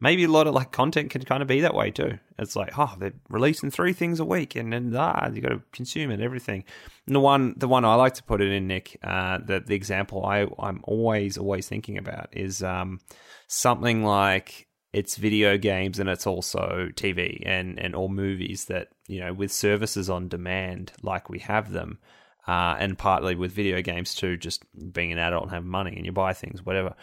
maybe 0.00 0.24
a 0.24 0.28
lot 0.28 0.46
of 0.46 0.54
like 0.54 0.72
content 0.72 1.10
can 1.10 1.22
kind 1.24 1.42
of 1.42 1.48
be 1.48 1.60
that 1.60 1.74
way 1.74 1.90
too. 1.90 2.18
It's 2.38 2.56
like 2.56 2.78
oh 2.78 2.94
they're 2.98 3.14
releasing 3.28 3.70
three 3.70 3.92
things 3.92 4.20
a 4.20 4.24
week 4.24 4.56
and 4.56 4.72
then 4.72 4.94
ah 4.96 5.28
you 5.32 5.40
got 5.40 5.50
to 5.50 5.62
consume 5.72 6.10
it 6.10 6.20
everything. 6.20 6.64
And 7.06 7.14
the 7.16 7.20
one 7.20 7.54
the 7.56 7.68
one 7.68 7.84
i 7.84 7.94
like 7.94 8.14
to 8.14 8.24
put 8.24 8.40
it 8.40 8.50
in 8.50 8.66
nick 8.66 8.98
uh 9.04 9.38
the, 9.38 9.60
the 9.60 9.74
example 9.74 10.24
i 10.26 10.46
i'm 10.58 10.80
always 10.84 11.38
always 11.38 11.68
thinking 11.68 11.98
about 11.98 12.28
is 12.32 12.62
um 12.62 13.00
something 13.46 14.02
like 14.02 14.66
it's 14.92 15.16
video 15.16 15.56
games 15.58 15.98
and 15.98 16.08
it's 16.08 16.26
also 16.26 16.88
tv 16.94 17.42
and 17.46 17.78
and 17.78 17.94
or 17.94 18.08
movies 18.08 18.64
that 18.64 18.88
you 19.06 19.20
know 19.20 19.32
with 19.32 19.52
services 19.52 20.10
on 20.10 20.26
demand 20.26 20.92
like 21.02 21.28
we 21.28 21.38
have 21.38 21.70
them 21.70 21.98
uh, 22.46 22.76
and 22.78 22.96
partly 22.96 23.34
with 23.34 23.52
video 23.52 23.82
games 23.82 24.14
too, 24.14 24.36
just 24.36 24.64
being 24.92 25.12
an 25.12 25.18
adult 25.18 25.44
and 25.44 25.52
having 25.52 25.68
money 25.68 25.94
and 25.96 26.06
you 26.06 26.12
buy 26.12 26.32
things, 26.32 26.64
whatever. 26.64 26.94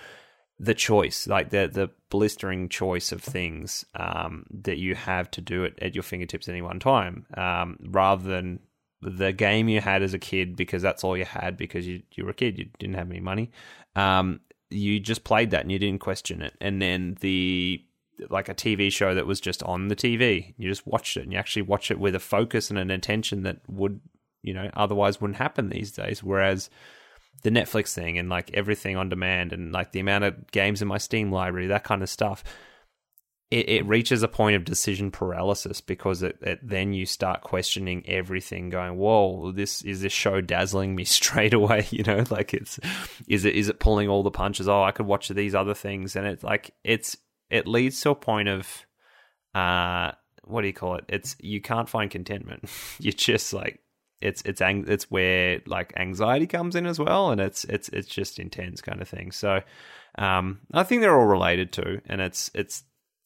The 0.60 0.74
choice, 0.74 1.28
like 1.28 1.50
the 1.50 1.68
the 1.72 1.90
blistering 2.10 2.70
choice 2.70 3.12
of 3.12 3.22
things 3.22 3.86
um, 3.96 4.46
that 4.64 4.78
you 4.78 4.96
have 4.96 5.30
to 5.32 5.42
do 5.42 5.64
it 5.64 5.78
at 5.82 5.96
your 5.96 6.04
fingertips 6.04 6.48
at 6.48 6.52
any 6.52 6.62
one 6.62 6.80
time, 6.80 7.26
um, 7.36 7.78
rather 7.82 8.24
than 8.24 8.60
the 9.02 9.34
game 9.34 9.68
you 9.68 9.82
had 9.82 10.02
as 10.04 10.14
a 10.14 10.20
kid 10.20 10.56
because 10.56 10.82
that's 10.82 11.04
all 11.04 11.18
you 11.18 11.26
had 11.26 11.58
because 11.58 11.86
you 11.88 12.04
you 12.14 12.24
were 12.24 12.32
a 12.32 12.36
kid, 12.36 12.58
you 12.58 12.70
didn't 12.80 12.96
have 12.96 13.10
any 13.10 13.20
money. 13.20 13.52
Um, 13.96 14.40
you 14.70 15.00
just 15.00 15.24
played 15.24 15.52
that 15.52 15.62
and 15.62 15.72
you 15.72 15.80
didn't 15.80 16.02
question 16.02 16.42
it, 16.42 16.54
and 16.62 16.82
then 16.82 17.18
the 17.20 17.84
like 18.30 18.50
a 18.50 18.56
TV 18.56 18.92
show 18.92 19.16
that 19.16 19.26
was 19.26 19.40
just 19.42 19.64
on 19.64 19.88
the 19.88 19.96
TV. 19.96 20.54
You 20.58 20.70
just 20.70 20.86
watched 20.86 21.18
it 21.18 21.24
and 21.24 21.34
you 21.34 21.40
actually 21.40 21.64
watch 21.64 21.92
it 21.92 22.00
with 22.00 22.16
a 22.16 22.20
focus 22.20 22.70
and 22.70 22.80
an 22.80 22.92
attention 22.92 23.44
that 23.44 23.58
would 23.68 24.00
you 24.44 24.54
know 24.54 24.70
otherwise 24.76 25.20
wouldn't 25.20 25.38
happen 25.38 25.70
these 25.70 25.92
days. 25.92 26.22
Whereas 26.22 26.70
the 27.42 27.50
Netflix 27.50 27.94
thing 27.94 28.18
and 28.18 28.30
like 28.30 28.52
everything 28.54 28.96
on 28.96 29.10
demand 29.10 29.54
and 29.54 29.72
like 29.72 29.92
the 29.92 30.00
amount 30.00 30.24
of 30.24 30.52
games 30.52 30.82
in 30.82 30.88
my 30.88 30.98
Steam 30.98 31.32
library, 31.32 31.68
that 31.68 31.84
kind 31.84 32.04
of 32.04 32.10
stuff, 32.10 32.44
it, 33.52 33.70
it 33.70 33.86
reaches 33.86 34.24
a 34.24 34.28
point 34.28 34.56
of 34.56 34.66
decision 34.66 35.12
paralysis 35.12 35.80
because 35.80 36.24
it, 36.24 36.38
it, 36.42 36.60
then 36.64 36.94
you 36.94 37.06
start 37.06 37.42
questioning 37.42 38.04
everything, 38.08 38.70
going, 38.70 38.98
"Whoa, 38.98 39.52
this 39.52 39.84
is 39.84 40.02
this 40.02 40.14
show 40.14 40.42
dazzling 40.42 40.96
me 40.96 41.04
straight 41.06 41.54
away?" 41.54 41.88
You 41.92 42.04
know, 42.04 42.24
like 42.30 42.54
it's 42.54 42.80
is 43.28 43.46
it 43.46 43.56
is 43.56 43.70
it 43.70 43.80
pulling 43.80 44.10
all 44.10 44.24
the 44.24 44.32
punches? 44.32 44.68
Oh, 44.68 44.82
I 44.82 44.92
could 44.92 45.06
watch 45.06 45.30
these 45.30 45.54
other 45.54 45.76
things, 45.76 46.16
and 46.16 46.26
it's 46.26 46.44
like 46.44 46.74
it's 46.84 47.16
it 47.50 47.68
leads 47.68 48.02
to 48.02 48.12
a 48.12 48.16
point 48.16 48.50
of 48.50 48.86
uh 49.54 50.12
what 50.46 50.62
do 50.62 50.68
you 50.68 50.74
call 50.74 50.96
it? 50.96 51.06
It's 51.08 51.36
you 51.40 51.62
can't 51.62 51.88
find 51.88 52.10
contentment. 52.10 52.70
You're 53.00 53.14
just 53.14 53.54
like 53.54 53.80
it's 54.24 54.42
it's 54.44 54.62
ang- 54.62 54.86
it's 54.88 55.12
where 55.12 55.62
like 55.68 55.94
anxiety 55.98 56.48
comes 56.48 56.76
in 56.76 56.86
as 56.86 56.98
well, 56.98 57.30
and 57.30 57.42
it's 57.42 57.66
it's 57.66 57.90
it's 57.90 58.08
just 58.08 58.40
intense 58.40 58.82
kind 58.82 59.02
of 59.02 59.08
thing. 59.08 59.32
So 59.32 59.62
um, 60.18 60.62
I 60.74 60.84
think 60.84 61.02
they're 61.02 61.20
all 61.20 61.26
related 61.26 61.74
to, 61.74 62.02
and 62.06 62.22
it's 62.22 62.50
it's 62.54 62.84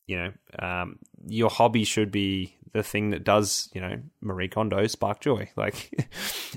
you 0.08 0.18
know 0.18 0.34
um, 0.60 0.98
your 1.28 1.50
hobby 1.50 1.84
should 1.84 2.12
be 2.12 2.56
the 2.74 2.82
thing 2.82 3.12
that 3.12 3.24
does 3.24 3.70
you 3.74 3.82
know 3.82 4.00
Marie 4.22 4.48
Kondo 4.50 4.88
spark 4.88 5.22
joy, 5.22 5.50
like 5.56 6.10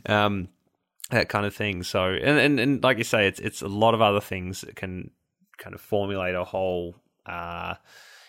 um, 0.07 0.49
that 1.11 1.29
kind 1.29 1.45
of 1.45 1.55
thing. 1.55 1.83
So 1.83 2.07
and, 2.07 2.39
and 2.39 2.59
and 2.59 2.83
like 2.83 2.97
you 2.97 3.05
say, 3.05 3.29
it's 3.29 3.41
it's 3.41 3.61
a 3.61 3.69
lot 3.69 3.93
of 3.93 4.01
other 4.01 4.21
things 4.21 4.63
that 4.63 4.75
can 4.75 5.11
kind 5.59 5.75
of 5.75 5.81
formulate 5.81 6.35
a 6.35 6.45
whole. 6.45 6.97
Uh, 7.27 7.75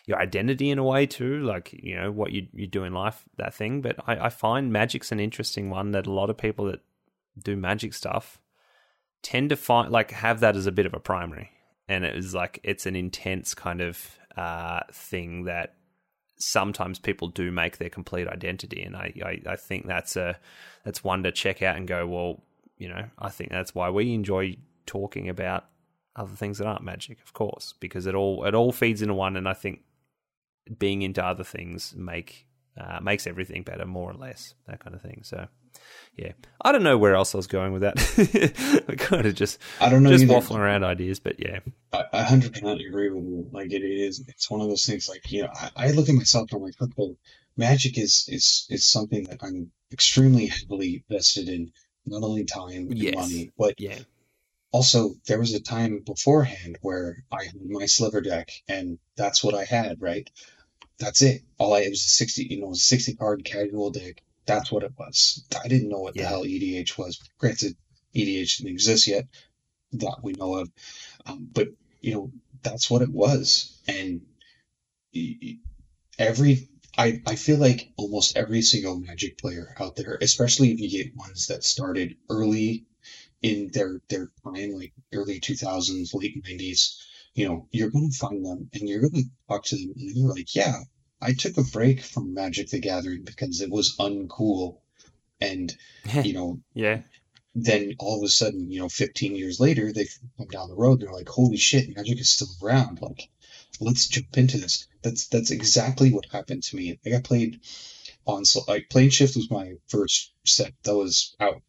your 0.05 0.19
identity 0.19 0.69
in 0.69 0.79
a 0.79 0.83
way 0.83 1.05
too, 1.05 1.43
like 1.43 1.73
you 1.73 1.95
know 1.95 2.11
what 2.11 2.31
you 2.31 2.47
you 2.53 2.67
do 2.67 2.83
in 2.83 2.93
life, 2.93 3.23
that 3.37 3.53
thing. 3.53 3.81
But 3.81 3.97
I, 4.07 4.25
I 4.25 4.29
find 4.29 4.71
magic's 4.71 5.11
an 5.11 5.19
interesting 5.19 5.69
one 5.69 5.91
that 5.91 6.07
a 6.07 6.11
lot 6.11 6.29
of 6.29 6.37
people 6.37 6.65
that 6.65 6.81
do 7.41 7.55
magic 7.55 7.93
stuff 7.93 8.39
tend 9.21 9.49
to 9.49 9.55
find 9.55 9.91
like 9.91 10.11
have 10.11 10.39
that 10.39 10.55
as 10.55 10.65
a 10.65 10.71
bit 10.71 10.85
of 10.85 10.93
a 10.93 10.99
primary, 10.99 11.51
and 11.87 12.03
it 12.03 12.15
is 12.15 12.33
like 12.33 12.59
it's 12.63 12.85
an 12.85 12.95
intense 12.95 13.53
kind 13.53 13.81
of 13.81 14.17
uh, 14.35 14.81
thing 14.91 15.45
that 15.45 15.75
sometimes 16.37 16.97
people 16.97 17.27
do 17.27 17.51
make 17.51 17.77
their 17.77 17.89
complete 17.89 18.27
identity, 18.27 18.81
and 18.81 18.95
I, 18.95 19.13
I 19.23 19.51
I 19.51 19.55
think 19.55 19.85
that's 19.85 20.15
a 20.15 20.37
that's 20.83 21.03
one 21.03 21.23
to 21.23 21.31
check 21.31 21.61
out 21.61 21.77
and 21.77 21.87
go 21.87 22.07
well. 22.07 22.43
You 22.77 22.89
know, 22.89 23.05
I 23.19 23.29
think 23.29 23.51
that's 23.51 23.75
why 23.75 23.91
we 23.91 24.15
enjoy 24.15 24.57
talking 24.87 25.29
about 25.29 25.65
other 26.15 26.35
things 26.35 26.57
that 26.57 26.65
aren't 26.67 26.83
magic, 26.83 27.19
of 27.23 27.33
course, 27.33 27.75
because 27.79 28.07
it 28.07 28.15
all 28.15 28.43
it 28.45 28.55
all 28.55 28.71
feeds 28.71 29.01
into 29.01 29.13
one. 29.13 29.37
And 29.37 29.47
I 29.47 29.53
think 29.53 29.81
being 30.77 31.01
into 31.01 31.23
other 31.23 31.43
things 31.43 31.93
make 31.95 32.47
uh, 32.79 32.99
makes 33.01 33.27
everything 33.27 33.63
better, 33.63 33.85
more 33.85 34.09
or 34.09 34.13
less, 34.13 34.53
that 34.67 34.79
kind 34.79 34.95
of 34.95 35.01
thing. 35.01 35.21
So, 35.23 35.47
yeah, 36.15 36.31
I 36.61 36.71
don't 36.71 36.83
know 36.83 36.97
where 36.97 37.15
else 37.15 37.35
I 37.35 37.37
was 37.37 37.47
going 37.47 37.73
with 37.73 37.81
that. 37.81 38.83
I 38.87 38.95
kind 38.95 39.25
of 39.25 39.35
just 39.35 39.59
I 39.79 39.89
don't 39.89 40.03
know 40.03 40.09
just 40.09 40.23
either. 40.23 40.33
waffling 40.33 40.59
around 40.59 40.83
ideas, 40.83 41.19
but 41.19 41.39
yeah, 41.39 41.59
I 41.91 42.23
hundred 42.23 42.53
percent 42.53 42.81
agree 42.81 43.09
with 43.09 43.23
you. 43.23 43.49
Like 43.51 43.71
it 43.73 43.83
is, 43.83 44.23
it's 44.27 44.49
one 44.49 44.61
of 44.61 44.69
those 44.69 44.85
things. 44.85 45.09
Like 45.09 45.29
you 45.31 45.43
know, 45.43 45.49
I, 45.53 45.69
I 45.75 45.91
look 45.91 46.07
at 46.09 46.15
myself 46.15 46.49
and 46.51 46.59
I'm 46.59 46.63
like, 46.63 46.81
okay, 46.81 47.15
magic 47.57 47.97
is 47.97 48.25
is 48.29 48.67
is 48.69 48.85
something 48.85 49.25
that 49.25 49.43
I'm 49.43 49.71
extremely 49.91 50.45
heavily 50.47 51.03
vested 51.09 51.49
in, 51.49 51.71
not 52.05 52.23
only 52.23 52.45
time 52.45 52.87
and 52.89 52.97
Yes. 52.97 53.15
money, 53.15 53.51
but 53.57 53.75
yeah, 53.77 53.99
also 54.71 55.15
there 55.27 55.39
was 55.39 55.53
a 55.53 55.59
time 55.59 55.99
beforehand 56.05 56.77
where 56.81 57.23
I 57.31 57.45
had 57.45 57.55
my 57.61 57.85
sliver 57.85 58.21
deck 58.21 58.49
and 58.67 58.99
that's 59.15 59.43
what 59.43 59.55
I 59.55 59.65
had, 59.65 60.01
right? 60.01 60.29
That's 60.99 61.21
it. 61.21 61.43
All 61.57 61.73
I 61.73 61.81
it 61.81 61.89
was 61.89 62.05
a 62.05 62.09
sixty, 62.09 62.45
you 62.49 62.61
know, 62.61 62.71
a 62.71 62.75
sixty 62.75 63.15
card 63.15 63.43
casual 63.43 63.91
deck. 63.91 64.21
That's 64.45 64.71
what 64.71 64.83
it 64.83 64.93
was. 64.97 65.45
I 65.63 65.67
didn't 65.67 65.89
know 65.89 65.99
what 65.99 66.15
the 66.15 66.23
hell 66.23 66.43
EDH 66.43 66.97
was. 66.97 67.19
Granted, 67.37 67.75
EDH 68.15 68.57
didn't 68.57 68.71
exist 68.71 69.07
yet 69.07 69.27
that 69.93 70.19
we 70.23 70.33
know 70.33 70.55
of, 70.55 70.71
um, 71.25 71.47
but 71.51 71.69
you 72.01 72.13
know 72.13 72.31
that's 72.63 72.89
what 72.89 73.01
it 73.01 73.09
was. 73.09 73.79
And 73.87 74.21
every 76.17 76.69
I, 76.97 77.21
I 77.25 77.35
feel 77.35 77.57
like 77.57 77.91
almost 77.97 78.37
every 78.37 78.61
single 78.61 78.99
Magic 78.99 79.37
player 79.37 79.73
out 79.79 79.95
there, 79.95 80.17
especially 80.21 80.71
if 80.71 80.79
you 80.79 80.89
get 80.89 81.15
ones 81.15 81.47
that 81.47 81.63
started 81.63 82.17
early 82.29 82.85
in 83.41 83.69
their 83.73 84.01
their 84.09 84.31
time, 84.43 84.73
like 84.73 84.93
early 85.13 85.39
2000s, 85.39 86.13
late 86.13 86.43
90s, 86.43 86.97
you 87.33 87.47
know, 87.47 87.67
you're 87.71 87.89
going 87.89 88.11
to 88.11 88.17
find 88.17 88.45
them 88.45 88.69
and 88.73 88.87
you're 88.87 89.01
going 89.01 89.13
to 89.13 89.29
talk 89.47 89.65
to 89.65 89.75
them 89.75 89.93
and 89.97 90.15
you're 90.15 90.29
like, 90.29 90.53
yeah, 90.55 90.81
I 91.21 91.33
took 91.33 91.57
a 91.57 91.63
break 91.63 92.01
from 92.01 92.33
Magic 92.33 92.69
the 92.69 92.79
Gathering 92.79 93.23
because 93.23 93.61
it 93.61 93.69
was 93.69 93.95
uncool. 93.97 94.79
And, 95.39 95.75
you 96.23 96.33
know, 96.33 96.59
yeah, 96.73 97.01
then 97.55 97.95
all 97.99 98.17
of 98.19 98.23
a 98.23 98.29
sudden, 98.29 98.71
you 98.71 98.79
know, 98.79 98.89
15 98.89 99.35
years 99.35 99.59
later, 99.59 99.91
they 99.91 100.07
come 100.37 100.47
down 100.47 100.69
the 100.69 100.75
road. 100.75 100.99
They're 100.99 101.11
like, 101.11 101.29
"Holy 101.29 101.57
shit, 101.57 101.95
Magic 101.95 102.19
is 102.19 102.29
still 102.29 102.47
around! 102.61 103.01
Like, 103.01 103.29
let's 103.79 104.07
jump 104.07 104.37
into 104.37 104.57
this." 104.57 104.87
That's 105.01 105.27
that's 105.27 105.51
exactly 105.51 106.11
what 106.13 106.25
happened 106.31 106.63
to 106.63 106.75
me. 106.75 106.99
Like, 107.03 107.15
I 107.15 107.21
played 107.21 107.59
Onslaught. 108.25 108.67
Like, 108.67 108.89
Planeshift 108.89 109.35
was 109.35 109.49
my 109.51 109.73
first 109.87 110.31
set 110.45 110.73
that 110.83 110.95
was 110.95 111.35
out. 111.39 111.61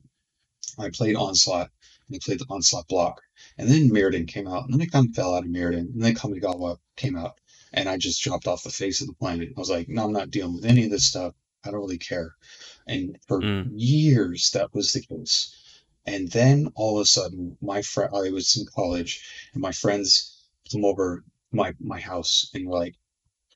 I 0.79 0.91
played 0.91 1.17
Onslaught, 1.17 1.71
and 2.09 2.17
I 2.17 2.19
played 2.25 2.39
the 2.39 2.47
Onslaught 2.49 2.89
block, 2.89 3.21
and 3.59 3.69
then 3.69 3.91
Mirrodin 3.91 4.27
came 4.27 4.49
out, 4.49 4.65
and 4.65 4.73
then 4.75 4.83
I 4.83 4.87
kind 4.87 5.09
of 5.09 5.15
fell 5.15 5.35
out 5.35 5.45
of 5.45 5.51
Mirrodin, 5.51 5.93
and 5.93 6.03
then 6.03 6.15
Kamigawa 6.15 6.79
came 6.97 7.17
out, 7.17 7.39
and 7.73 7.89
I 7.89 7.97
just 7.97 8.23
dropped 8.23 8.47
off 8.47 8.63
the 8.63 8.71
face 8.71 9.01
of 9.01 9.07
the 9.07 9.13
planet. 9.15 9.53
I 9.57 9.61
was 9.61 9.71
like, 9.71 9.89
"No, 9.89 10.05
I'm 10.05 10.13
not 10.13 10.31
dealing 10.31 10.55
with 10.55 10.65
any 10.65 10.85
of 10.85 10.91
this 10.91 11.05
stuff. 11.07 11.35
I 11.65 11.71
don't 11.71 11.81
really 11.81 11.99
care." 11.99 12.35
And 12.87 13.19
for 13.29 13.41
Mm. 13.41 13.71
years, 13.77 14.51
that 14.53 14.75
was 14.75 14.93
the 14.93 15.01
case. 15.03 15.55
And 16.05 16.31
then 16.33 16.73
all 16.75 16.99
of 16.99 17.03
a 17.03 17.07
sudden, 17.07 17.57
my 17.61 17.83
friend, 17.83 18.11
I 18.15 18.31
was 18.31 18.57
in 18.57 18.67
college, 18.67 19.23
and 19.53 19.63
my 19.63 19.73
friends 19.73 20.47
come 20.71 20.85
over 20.85 21.25
my 21.53 21.75
my 21.81 22.01
house 22.01 22.51
and 22.55 22.67
were 22.67 22.79
like, 22.79 22.95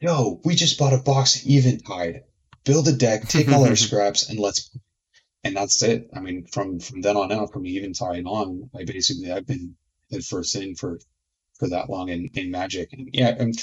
"Yo, 0.00 0.40
we 0.44 0.54
just 0.54 0.78
bought 0.78 0.92
a 0.92 0.98
box 0.98 1.36
of 1.36 1.46
Eventide. 1.46 2.22
Build 2.64 2.86
a 2.88 2.92
deck, 2.92 3.28
take 3.28 3.48
all 3.48 3.64
our 3.64 3.76
scraps, 3.86 4.28
and 4.28 4.38
let's." 4.38 4.70
Play." 5.54 5.56
And 5.56 5.56
that's 5.56 5.82
it. 5.82 6.10
I 6.14 6.20
mean, 6.20 6.46
from 6.46 6.80
from 6.80 7.02
then 7.02 7.16
on 7.16 7.32
out, 7.32 7.52
from 7.52 7.66
Eventide 7.66 8.24
on, 8.26 8.70
I 8.74 8.84
basically 8.84 9.32
I've 9.32 9.46
been 9.46 9.76
head 10.10 10.24
first 10.24 10.54
in 10.56 10.74
for 10.74 10.98
for 11.58 11.68
that 11.68 11.90
long 11.90 12.08
in 12.08 12.30
in 12.34 12.50
Magic. 12.50 12.92
And 12.92 13.10
yeah, 13.12 13.34
and 13.38 13.54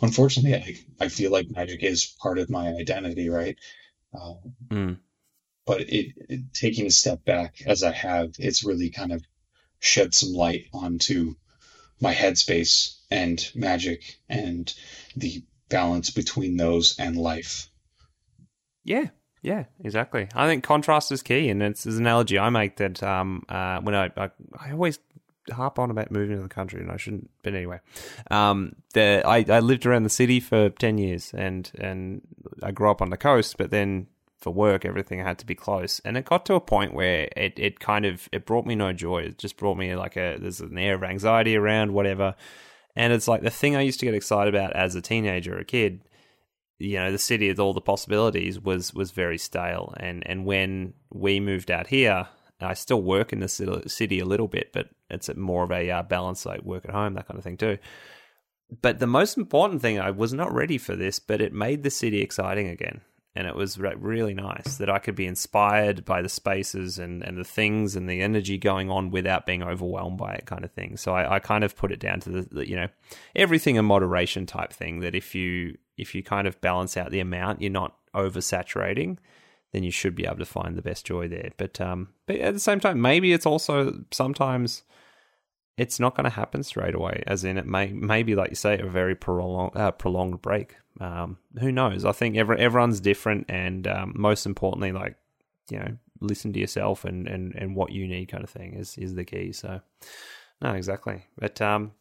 unfortunately, 0.00 0.54
I 0.54 1.04
I 1.06 1.08
feel 1.08 1.30
like 1.30 1.50
Magic 1.50 1.82
is 1.82 2.06
part 2.20 2.38
of 2.38 2.50
my 2.50 2.68
identity, 2.68 3.28
right? 3.28 3.56
Uh, 4.14 4.34
Mm. 4.68 4.98
but 5.66 5.82
it, 5.82 6.14
it 6.28 6.54
taking 6.54 6.86
a 6.86 6.90
step 6.90 7.24
back 7.24 7.62
as 7.66 7.82
I 7.82 7.92
have, 7.92 8.34
it's 8.38 8.64
really 8.64 8.90
kind 8.90 9.12
of 9.12 9.22
shed 9.78 10.14
some 10.14 10.32
light 10.32 10.66
onto 10.72 11.34
my 12.00 12.14
headspace 12.14 13.00
and 13.10 13.50
magic 13.54 14.18
and 14.28 14.72
the 15.16 15.44
balance 15.68 16.10
between 16.10 16.56
those 16.56 16.98
and 16.98 17.16
life. 17.16 17.70
Yeah, 18.84 19.08
yeah, 19.46 19.66
exactly. 19.84 20.26
I 20.34 20.48
think 20.48 20.64
contrast 20.64 21.12
is 21.12 21.22
key, 21.22 21.48
and 21.50 21.62
it's, 21.62 21.86
it's 21.86 21.94
an 21.94 22.02
analogy 22.02 22.36
I 22.36 22.50
make 22.50 22.78
that 22.78 23.00
um, 23.00 23.44
uh, 23.48 23.78
when 23.80 23.94
I, 23.94 24.10
I 24.16 24.30
I 24.58 24.72
always 24.72 24.98
harp 25.52 25.78
on 25.78 25.88
about 25.92 26.10
moving 26.10 26.34
to 26.36 26.42
the 26.42 26.48
country, 26.48 26.80
and 26.80 26.90
I 26.90 26.96
shouldn't. 26.96 27.30
But 27.44 27.54
anyway, 27.54 27.78
um, 28.28 28.74
the 28.92 29.22
I, 29.24 29.44
I 29.48 29.60
lived 29.60 29.86
around 29.86 30.02
the 30.02 30.10
city 30.10 30.40
for 30.40 30.70
ten 30.70 30.98
years, 30.98 31.32
and 31.32 31.70
and 31.78 32.22
I 32.60 32.72
grew 32.72 32.90
up 32.90 33.00
on 33.00 33.10
the 33.10 33.16
coast, 33.16 33.56
but 33.56 33.70
then 33.70 34.08
for 34.36 34.52
work, 34.52 34.84
everything 34.84 35.20
had 35.20 35.38
to 35.38 35.46
be 35.46 35.54
close, 35.54 36.00
and 36.04 36.16
it 36.16 36.24
got 36.24 36.44
to 36.46 36.54
a 36.54 36.60
point 36.60 36.92
where 36.92 37.28
it, 37.36 37.56
it 37.56 37.78
kind 37.78 38.04
of 38.04 38.28
it 38.32 38.46
brought 38.46 38.66
me 38.66 38.74
no 38.74 38.92
joy. 38.92 39.18
It 39.22 39.38
just 39.38 39.56
brought 39.56 39.78
me 39.78 39.94
like 39.94 40.16
a 40.16 40.38
there's 40.40 40.60
an 40.60 40.76
air 40.76 40.96
of 40.96 41.04
anxiety 41.04 41.54
around 41.54 41.92
whatever, 41.92 42.34
and 42.96 43.12
it's 43.12 43.28
like 43.28 43.42
the 43.42 43.50
thing 43.50 43.76
I 43.76 43.82
used 43.82 44.00
to 44.00 44.06
get 44.06 44.14
excited 44.16 44.52
about 44.52 44.72
as 44.72 44.96
a 44.96 45.00
teenager 45.00 45.54
or 45.54 45.60
a 45.60 45.64
kid 45.64 46.00
you 46.78 46.98
know 46.98 47.10
the 47.10 47.18
city 47.18 47.48
with 47.48 47.58
all 47.58 47.72
the 47.72 47.80
possibilities 47.80 48.60
was 48.60 48.92
was 48.92 49.10
very 49.10 49.38
stale 49.38 49.94
and 49.98 50.26
and 50.26 50.44
when 50.44 50.92
we 51.12 51.40
moved 51.40 51.70
out 51.70 51.86
here 51.86 52.28
I 52.60 52.74
still 52.74 53.02
work 53.02 53.32
in 53.32 53.40
the 53.40 53.48
city 53.86 54.18
a 54.18 54.24
little 54.24 54.48
bit 54.48 54.72
but 54.72 54.88
it's 55.10 55.34
more 55.36 55.64
of 55.64 55.70
a 55.70 55.90
uh, 55.90 56.02
balance 56.02 56.44
like 56.46 56.62
work 56.62 56.84
at 56.84 56.94
home 56.94 57.14
that 57.14 57.26
kind 57.28 57.38
of 57.38 57.44
thing 57.44 57.56
too 57.56 57.78
but 58.82 58.98
the 58.98 59.06
most 59.06 59.36
important 59.36 59.80
thing 59.80 60.00
I 60.00 60.10
was 60.10 60.32
not 60.32 60.52
ready 60.52 60.78
for 60.78 60.96
this 60.96 61.18
but 61.18 61.40
it 61.40 61.52
made 61.52 61.82
the 61.82 61.90
city 61.90 62.20
exciting 62.20 62.68
again 62.68 63.00
and 63.36 63.46
it 63.46 63.54
was 63.54 63.78
re- 63.78 63.94
really 63.96 64.32
nice 64.32 64.78
that 64.78 64.88
I 64.88 64.98
could 64.98 65.14
be 65.14 65.26
inspired 65.26 66.06
by 66.06 66.22
the 66.22 66.28
spaces 66.28 66.98
and, 66.98 67.22
and 67.22 67.36
the 67.36 67.44
things 67.44 67.94
and 67.94 68.08
the 68.08 68.22
energy 68.22 68.56
going 68.56 68.90
on 68.90 69.10
without 69.10 69.44
being 69.44 69.62
overwhelmed 69.62 70.16
by 70.16 70.32
it, 70.32 70.46
kind 70.46 70.64
of 70.64 70.72
thing. 70.72 70.96
So 70.96 71.14
I, 71.14 71.34
I 71.34 71.38
kind 71.38 71.62
of 71.62 71.76
put 71.76 71.92
it 71.92 72.00
down 72.00 72.20
to 72.20 72.30
the, 72.30 72.48
the, 72.50 72.68
you 72.68 72.76
know 72.76 72.88
everything 73.34 73.76
in 73.76 73.84
moderation 73.84 74.46
type 74.46 74.72
thing. 74.72 75.00
That 75.00 75.14
if 75.14 75.34
you 75.34 75.76
if 75.96 76.14
you 76.14 76.22
kind 76.22 76.46
of 76.46 76.60
balance 76.60 76.96
out 76.96 77.10
the 77.10 77.20
amount, 77.20 77.62
you're 77.62 77.70
not 77.70 77.96
oversaturating, 78.14 79.18
then 79.72 79.82
you 79.82 79.90
should 79.90 80.14
be 80.14 80.24
able 80.24 80.38
to 80.38 80.44
find 80.44 80.76
the 80.76 80.82
best 80.82 81.06
joy 81.06 81.28
there. 81.28 81.50
But 81.56 81.80
um, 81.80 82.08
but 82.26 82.36
at 82.36 82.54
the 82.54 82.60
same 82.60 82.80
time, 82.80 83.00
maybe 83.00 83.32
it's 83.32 83.46
also 83.46 84.04
sometimes 84.10 84.82
it's 85.76 86.00
not 86.00 86.16
going 86.16 86.24
to 86.24 86.30
happen 86.30 86.62
straight 86.62 86.94
away. 86.94 87.22
As 87.26 87.44
in, 87.44 87.58
it 87.58 87.66
may 87.66 87.92
maybe 87.92 88.34
like 88.34 88.50
you 88.50 88.56
say, 88.56 88.78
a 88.78 88.86
very 88.86 89.14
prolonged 89.14 89.76
uh, 89.76 89.90
prolonged 89.92 90.40
break. 90.42 90.76
Um, 91.00 91.38
who 91.60 91.70
knows? 91.70 92.04
I 92.04 92.12
think 92.12 92.36
every, 92.36 92.58
everyone's 92.58 93.00
different, 93.00 93.46
and 93.48 93.86
um, 93.86 94.14
most 94.16 94.46
importantly, 94.46 94.92
like 94.92 95.16
you 95.70 95.78
know, 95.78 95.96
listen 96.20 96.52
to 96.52 96.60
yourself 96.60 97.04
and, 97.04 97.26
and, 97.26 97.54
and 97.54 97.74
what 97.74 97.92
you 97.92 98.06
need, 98.06 98.26
kind 98.26 98.44
of 98.44 98.50
thing, 98.50 98.74
is 98.74 98.96
is 98.96 99.14
the 99.14 99.24
key. 99.24 99.52
So, 99.52 99.80
no, 100.62 100.72
exactly. 100.72 101.26
But 101.38 101.60
um, 101.60 101.92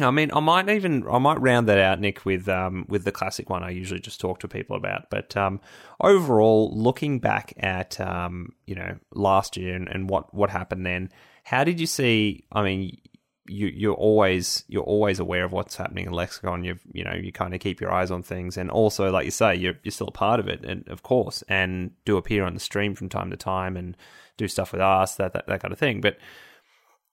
I 0.00 0.10
mean, 0.10 0.30
I 0.32 0.40
might 0.40 0.68
even 0.70 1.06
I 1.06 1.18
might 1.18 1.40
round 1.40 1.68
that 1.68 1.78
out, 1.78 2.00
Nick, 2.00 2.24
with 2.24 2.48
um 2.48 2.86
with 2.88 3.04
the 3.04 3.12
classic 3.12 3.50
one 3.50 3.62
I 3.62 3.70
usually 3.70 4.00
just 4.00 4.20
talk 4.20 4.40
to 4.40 4.48
people 4.48 4.74
about. 4.74 5.10
But 5.10 5.36
um, 5.36 5.60
overall, 6.00 6.74
looking 6.74 7.18
back 7.18 7.52
at 7.58 8.00
um 8.00 8.54
you 8.66 8.74
know 8.74 8.96
last 9.12 9.56
year 9.56 9.74
and, 9.74 9.88
and 9.88 10.08
what 10.08 10.32
what 10.34 10.50
happened 10.50 10.86
then, 10.86 11.10
how 11.44 11.64
did 11.64 11.78
you 11.78 11.86
see? 11.86 12.44
I 12.52 12.62
mean, 12.62 12.98
you 13.46 13.66
you're 13.66 13.94
always 13.94 14.64
you're 14.66 14.82
always 14.82 15.18
aware 15.18 15.44
of 15.44 15.52
what's 15.52 15.76
happening 15.76 16.06
in 16.06 16.12
Lexicon. 16.12 16.64
You 16.64 16.78
you 16.90 17.04
know 17.04 17.14
you 17.14 17.30
kind 17.30 17.52
of 17.52 17.60
keep 17.60 17.78
your 17.78 17.92
eyes 17.92 18.10
on 18.10 18.22
things, 18.22 18.56
and 18.56 18.70
also 18.70 19.10
like 19.10 19.26
you 19.26 19.30
say, 19.30 19.54
you're 19.56 19.74
you're 19.82 19.92
still 19.92 20.08
a 20.08 20.12
part 20.12 20.40
of 20.40 20.48
it, 20.48 20.64
and 20.64 20.88
of 20.88 21.02
course, 21.02 21.42
and 21.48 21.90
do 22.06 22.16
appear 22.16 22.44
on 22.44 22.54
the 22.54 22.60
stream 22.60 22.94
from 22.94 23.10
time 23.10 23.30
to 23.30 23.36
time 23.36 23.76
and 23.76 23.96
do 24.38 24.48
stuff 24.48 24.72
with 24.72 24.80
us, 24.80 25.16
that 25.16 25.34
that, 25.34 25.46
that 25.48 25.60
kind 25.60 25.72
of 25.72 25.78
thing. 25.78 26.00
But 26.00 26.16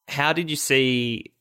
how 0.07 0.31
did 0.31 0.49
you 0.49 0.55
see 0.55 1.33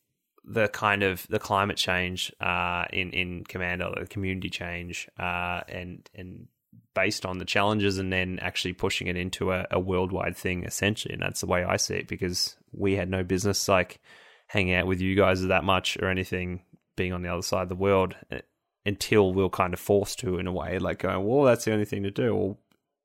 the 0.48 0.68
kind 0.68 1.02
of 1.02 1.26
the 1.28 1.38
climate 1.38 1.76
change 1.76 2.32
uh, 2.40 2.84
in 2.92 3.10
in 3.10 3.44
Commander, 3.44 3.92
the 3.98 4.06
community 4.06 4.48
change, 4.48 5.08
uh, 5.18 5.60
and 5.68 6.08
and 6.14 6.48
based 6.94 7.26
on 7.26 7.38
the 7.38 7.44
challenges, 7.44 7.98
and 7.98 8.12
then 8.12 8.38
actually 8.40 8.72
pushing 8.72 9.06
it 9.06 9.16
into 9.16 9.52
a, 9.52 9.66
a, 9.70 9.78
worldwide 9.78 10.36
thing, 10.36 10.64
essentially. 10.64 11.14
And 11.14 11.22
that's 11.22 11.40
the 11.40 11.46
way 11.46 11.62
I 11.62 11.76
see 11.76 11.94
it 11.94 12.08
because 12.08 12.56
we 12.72 12.96
had 12.96 13.08
no 13.08 13.22
business 13.22 13.68
like 13.68 14.00
hanging 14.48 14.74
out 14.74 14.86
with 14.86 15.00
you 15.00 15.14
guys 15.14 15.46
that 15.46 15.64
much 15.64 15.96
or 15.98 16.08
anything, 16.08 16.62
being 16.96 17.12
on 17.12 17.22
the 17.22 17.28
other 17.28 17.42
side 17.42 17.62
of 17.62 17.68
the 17.68 17.76
world 17.76 18.16
uh, 18.32 18.38
until 18.84 19.32
we 19.32 19.44
are 19.44 19.50
kind 19.50 19.74
of 19.74 19.80
forced 19.80 20.18
to 20.20 20.38
in 20.38 20.46
a 20.46 20.52
way, 20.52 20.78
like 20.78 21.00
going, 21.00 21.24
well, 21.26 21.44
that's 21.44 21.66
the 21.66 21.72
only 21.72 21.84
thing 21.84 22.02
to 22.02 22.10
do. 22.10 22.56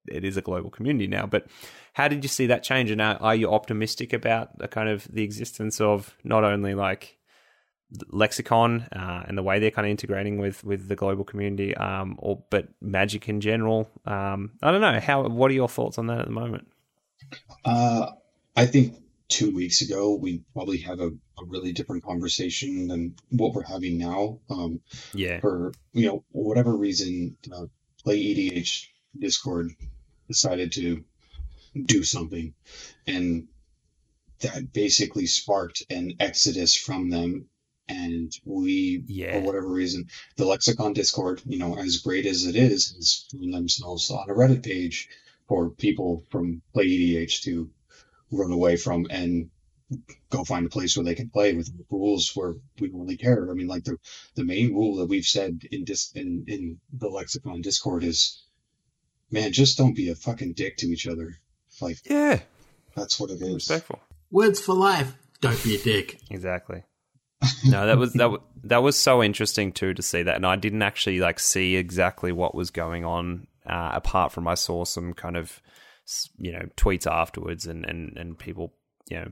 It 0.08 0.24
is 0.24 0.38
a 0.38 0.42
global 0.42 0.70
community 0.70 1.08
now. 1.08 1.26
But 1.26 1.48
how 1.94 2.08
did 2.08 2.24
you 2.24 2.30
see 2.30 2.48
that 2.48 2.64
change? 2.64 2.90
And 2.90 3.02
are 3.02 3.36
you 3.36 3.52
optimistic 3.52 4.14
about 4.14 4.58
the 4.58 4.68
kind 4.68 4.90
of 4.90 5.08
the 5.12 5.24
existence 5.24 5.80
of 5.80 6.16
not 6.24 6.44
only 6.44 6.74
like 6.74 7.18
lexicon 8.10 8.88
uh, 8.92 9.24
and 9.28 9.38
the 9.38 9.44
way 9.44 9.60
they're 9.60 9.72
kind 9.72 9.86
of 9.86 9.92
integrating 9.92 10.38
with 10.38 10.64
with 10.64 10.88
the 10.88 10.96
global 10.96 11.24
community, 11.24 11.76
um, 11.78 12.16
or 12.20 12.42
but 12.50 12.68
magic 12.82 13.30
in 13.30 13.42
general. 13.42 13.90
Um, 14.06 14.52
I 14.62 14.72
don't 14.72 14.82
know 14.82 15.00
how. 15.00 15.28
What 15.28 15.52
are 15.52 15.54
your 15.54 15.70
thoughts 15.70 15.98
on 15.98 16.08
that 16.08 16.20
at 16.20 16.26
the 16.26 16.32
moment? 16.32 16.68
Uh, 17.66 18.12
I 18.56 18.66
think 18.66 18.96
two 19.30 19.54
weeks 19.54 19.82
ago 19.82 20.16
we 20.16 20.44
probably 20.54 20.78
had 20.78 21.00
a, 21.00 21.08
a 21.08 21.46
really 21.48 21.72
different 21.72 22.04
conversation 22.04 22.88
than 22.88 23.16
what 23.30 23.54
we're 23.54 23.64
having 23.64 23.98
now. 23.98 24.40
Um, 24.50 24.82
yeah. 25.14 25.40
For 25.40 25.74
you 25.94 26.08
know 26.08 26.24
whatever 26.32 26.76
reason, 26.76 27.38
uh, 27.52 27.66
play 28.04 28.18
EDH 28.18 28.88
Discord 29.18 29.72
decided 30.28 30.72
to 30.74 31.04
do 31.86 32.04
something, 32.04 32.54
and 33.08 33.48
that 34.40 34.74
basically 34.74 35.26
sparked 35.26 35.84
an 35.90 36.14
exodus 36.20 36.76
from 36.76 37.10
them 37.10 37.46
and 37.90 38.32
we 38.46 39.04
yeah. 39.08 39.34
for 39.34 39.42
whatever 39.42 39.68
reason 39.68 40.08
the 40.38 40.46
lexicon 40.46 40.94
discord 40.94 41.42
you 41.46 41.60
know 41.60 41.78
as 41.78 41.98
great 41.98 42.26
as 42.26 42.46
it 42.46 42.56
is 42.56 42.94
has 42.96 43.26
found 43.32 43.54
themselves 43.54 44.10
on 44.10 44.30
a 44.30 44.34
reddit 44.34 44.64
page 44.64 45.10
for 45.48 45.70
people 45.70 46.24
from 46.30 46.62
play 46.74 46.86
edh 47.18 47.30
to 47.30 47.70
run 48.32 48.52
away 48.52 48.76
from 48.76 49.06
and 49.10 49.50
go 50.30 50.44
find 50.44 50.66
a 50.66 50.70
place 50.70 50.96
where 50.96 51.04
they 51.04 51.16
can 51.16 51.30
play 51.30 51.54
with 51.54 51.72
rules 51.90 52.36
where 52.36 52.56
we 52.80 52.88
don't 52.88 53.02
really 53.02 53.18
care. 53.18 53.50
I 53.50 53.54
mean 53.54 53.68
like 53.68 53.84
the 53.84 53.98
the 54.36 54.44
main 54.44 54.74
rule 54.74 54.98
that 54.98 55.08
we've 55.08 55.26
said 55.26 55.62
in 55.72 55.84
dis 55.84 56.12
in 56.16 56.46
in 56.48 56.80
the 56.92 57.10
lexicon 57.10 57.62
discord 57.62 58.04
is 58.04 58.44
man 59.32 59.52
just 59.52 59.78
don't 59.78 59.96
be 59.96 60.10
a 60.10 60.16
fucking 60.16 60.54
dick 60.54 60.78
to 60.78 60.88
each 60.88 61.08
other. 61.08 61.38
Like 61.82 61.98
yeah. 62.06 62.40
that's 62.96 63.20
what 63.20 63.30
it 63.32 63.42
is. 63.42 63.54
Respectful. 63.54 64.00
Words 64.32 64.60
for 64.60 64.74
life. 64.74 65.16
Don't 65.42 65.62
be 65.64 65.76
a 65.76 65.80
dick. 65.80 66.20
Exactly 66.30 66.84
no, 67.66 67.86
that 67.88 67.98
was 67.98 68.14
that 68.14 68.32
that 68.64 68.84
was 68.84 68.98
so 68.98 69.24
interesting 69.24 69.72
too 69.72 69.94
to 69.94 70.02
see 70.02 70.24
that, 70.24 70.36
and 70.36 70.46
I 70.46 70.56
didn't 70.56 70.82
actually 70.82 71.20
like 71.20 71.40
see 71.40 71.76
exactly 71.76 72.32
what 72.32 72.56
was 72.56 72.72
going 72.72 73.06
on. 73.06 73.48
Uh, 73.66 73.92
apart 73.94 74.32
from 74.32 74.48
I 74.48 74.56
saw 74.56 74.84
some 74.84 75.14
kind 75.14 75.38
of 75.38 75.62
you 76.38 76.52
know 76.52 76.68
tweets 76.76 77.10
afterwards, 77.10 77.66
and 77.66 77.86
and 77.86 78.18
and 78.18 78.38
people 78.38 78.74
you 79.10 79.18
know 79.18 79.32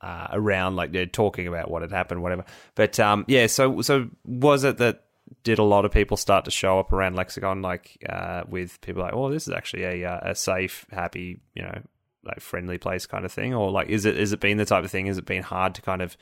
uh, 0.00 0.28
around 0.32 0.76
like 0.76 0.92
they're 0.92 1.06
talking 1.06 1.46
about 1.46 1.70
what 1.70 1.82
had 1.82 1.92
happened, 1.92 2.22
whatever. 2.22 2.44
But 2.74 2.98
um, 3.00 3.24
yeah, 3.28 3.46
so 3.46 3.80
so 3.82 4.08
was 4.24 4.64
it 4.64 4.78
that 4.78 5.04
did 5.42 5.58
a 5.58 5.64
lot 5.64 5.84
of 5.84 5.92
people 5.92 6.16
start 6.16 6.44
to 6.46 6.50
show 6.50 6.78
up 6.78 6.92
around 6.92 7.16
Lexicon, 7.16 7.62
like 7.62 8.02
uh, 8.08 8.42
with 8.48 8.80
people 8.80 9.02
like, 9.02 9.14
oh, 9.14 9.30
this 9.30 9.48
is 9.48 9.54
actually 9.54 9.84
a 9.84 10.08
uh, 10.08 10.30
a 10.30 10.34
safe, 10.34 10.86
happy, 10.90 11.40
you 11.54 11.62
know, 11.62 11.80
like 12.24 12.40
friendly 12.40 12.78
place 12.78 13.06
kind 13.06 13.24
of 13.24 13.32
thing, 13.32 13.54
or 13.54 13.70
like 13.70 13.88
is 13.88 14.04
it 14.04 14.16
is 14.16 14.32
it 14.32 14.40
been 14.40 14.58
the 14.58 14.64
type 14.64 14.84
of 14.84 14.90
thing? 14.90 15.06
Has 15.06 15.18
it 15.18 15.26
been 15.26 15.42
hard 15.42 15.74
to 15.74 15.82
kind 15.82 16.02
of 16.02 16.16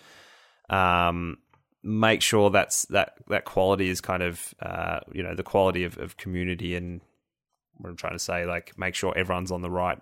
um, 0.71 1.39
make 1.83 2.23
sure 2.23 2.51
that's 2.51 2.85
that 2.87 3.15
that 3.29 3.45
quality 3.45 3.89
is 3.89 4.01
kind 4.01 4.23
of 4.23 4.55
uh, 4.61 5.01
you 5.13 5.23
know 5.23 5.35
the 5.35 5.43
quality 5.43 5.85
of, 5.85 5.99
of 5.99 6.17
community 6.17 6.75
and 6.75 7.01
what 7.79 7.91
I'm 7.91 7.97
trying 7.97 8.15
to 8.15 8.19
say 8.19 8.47
like 8.47 8.79
make 8.79 8.95
sure 8.95 9.17
everyone's 9.17 9.53
on 9.53 9.63
the 9.63 9.71
right 9.71 9.99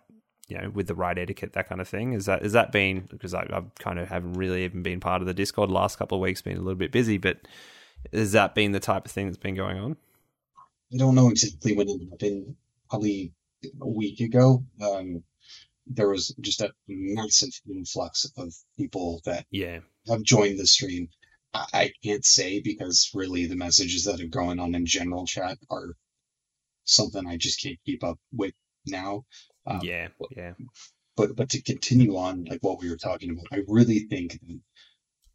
you 0.49 0.59
know 0.59 0.71
with 0.71 0.87
the 0.87 0.95
right 0.95 1.19
etiquette 1.19 1.55
that 1.55 1.69
kind 1.69 1.81
of 1.81 1.89
thing 1.89 2.13
is 2.13 2.27
that 2.27 2.43
is 2.43 2.53
that 2.53 2.73
been 2.73 3.09
because 3.11 3.35
I, 3.35 3.47
I've 3.53 3.75
kind 3.79 3.99
of 3.99 4.09
haven't 4.09 4.35
really 4.35 4.65
even 4.65 4.83
been 4.83 5.01
part 5.01 5.21
of 5.21 5.27
the 5.27 5.35
Discord 5.35 5.71
the 5.71 5.75
last 5.75 5.99
couple 5.99 6.17
of 6.17 6.23
weeks 6.23 6.43
been 6.43 6.57
a 6.57 6.61
little 6.61 6.75
bit 6.75 6.93
busy 6.93 7.19
but 7.19 7.39
has 8.13 8.33
that 8.33 8.55
been 8.55 8.73
the 8.73 8.81
type 8.81 9.07
of 9.07 9.13
thing 9.13 9.27
that's 9.27 9.39
been 9.39 9.55
going 9.55 9.79
on? 9.79 9.97
I 10.93 10.97
don't 10.99 11.15
know 11.15 11.31
exactly 11.31 11.75
when 11.75 11.89
it 11.89 12.01
happened. 12.11 12.57
Probably 12.91 13.33
a 13.81 13.89
week 13.89 14.21
ago. 14.21 14.63
Um, 14.81 15.25
there 15.87 16.09
was 16.09 16.35
just 16.41 16.61
a 16.61 16.73
massive 16.87 17.51
influx 17.69 18.31
of 18.37 18.55
people 18.79 19.21
that 19.25 19.47
yeah 19.51 19.81
have 20.09 20.23
joined 20.23 20.59
the 20.59 20.67
stream. 20.67 21.09
I, 21.53 21.67
I 21.73 21.93
can't 22.03 22.25
say 22.25 22.61
because 22.61 23.11
really 23.15 23.47
the 23.47 23.57
messages 23.57 24.05
that 24.05 24.21
are 24.21 24.27
going 24.27 24.61
on 24.61 24.75
in 24.75 24.87
general 24.87 25.27
chat 25.27 25.59
are 25.71 25.95
something 26.85 27.27
I 27.27 27.37
just 27.37 27.63
can't 27.63 27.79
keep 27.85 28.05
up 28.05 28.19
with 28.33 28.55
now. 28.87 29.25
Um, 29.67 29.81
yeah, 29.83 30.09
yeah. 30.37 30.53
But 31.17 31.37
but 31.37 31.51
to 31.51 31.63
continue 31.63 32.17
on 32.17 32.45
like 32.45 32.63
what 32.63 32.81
we 32.81 32.91
were 32.91 32.97
talking 32.97 33.31
about, 33.31 33.47
I 33.53 33.63
really 33.67 34.01
think 34.01 34.33
that 34.33 34.61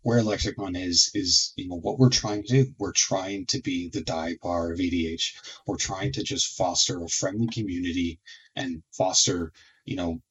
where 0.02 0.24
Lexicon 0.24 0.76
is 0.76 1.12
is 1.14 1.54
you 1.56 1.68
know 1.68 1.76
what 1.78 1.98
we're 1.98 2.10
trying 2.10 2.44
to 2.44 2.64
do. 2.64 2.74
We're 2.78 2.94
trying 2.94 3.46
to 3.48 3.62
be 3.62 3.90
the 3.90 4.02
die 4.02 4.36
bar 4.42 4.72
of 4.72 4.80
EDH. 4.80 5.62
We're 5.66 5.78
trying 5.78 6.14
to 6.14 6.24
just 6.24 6.58
foster 6.58 7.02
a 7.04 7.08
friendly 7.08 7.48
community 7.48 8.20
and 8.56 8.84
foster 8.92 9.52
you 9.86 9.96
know 9.96 10.22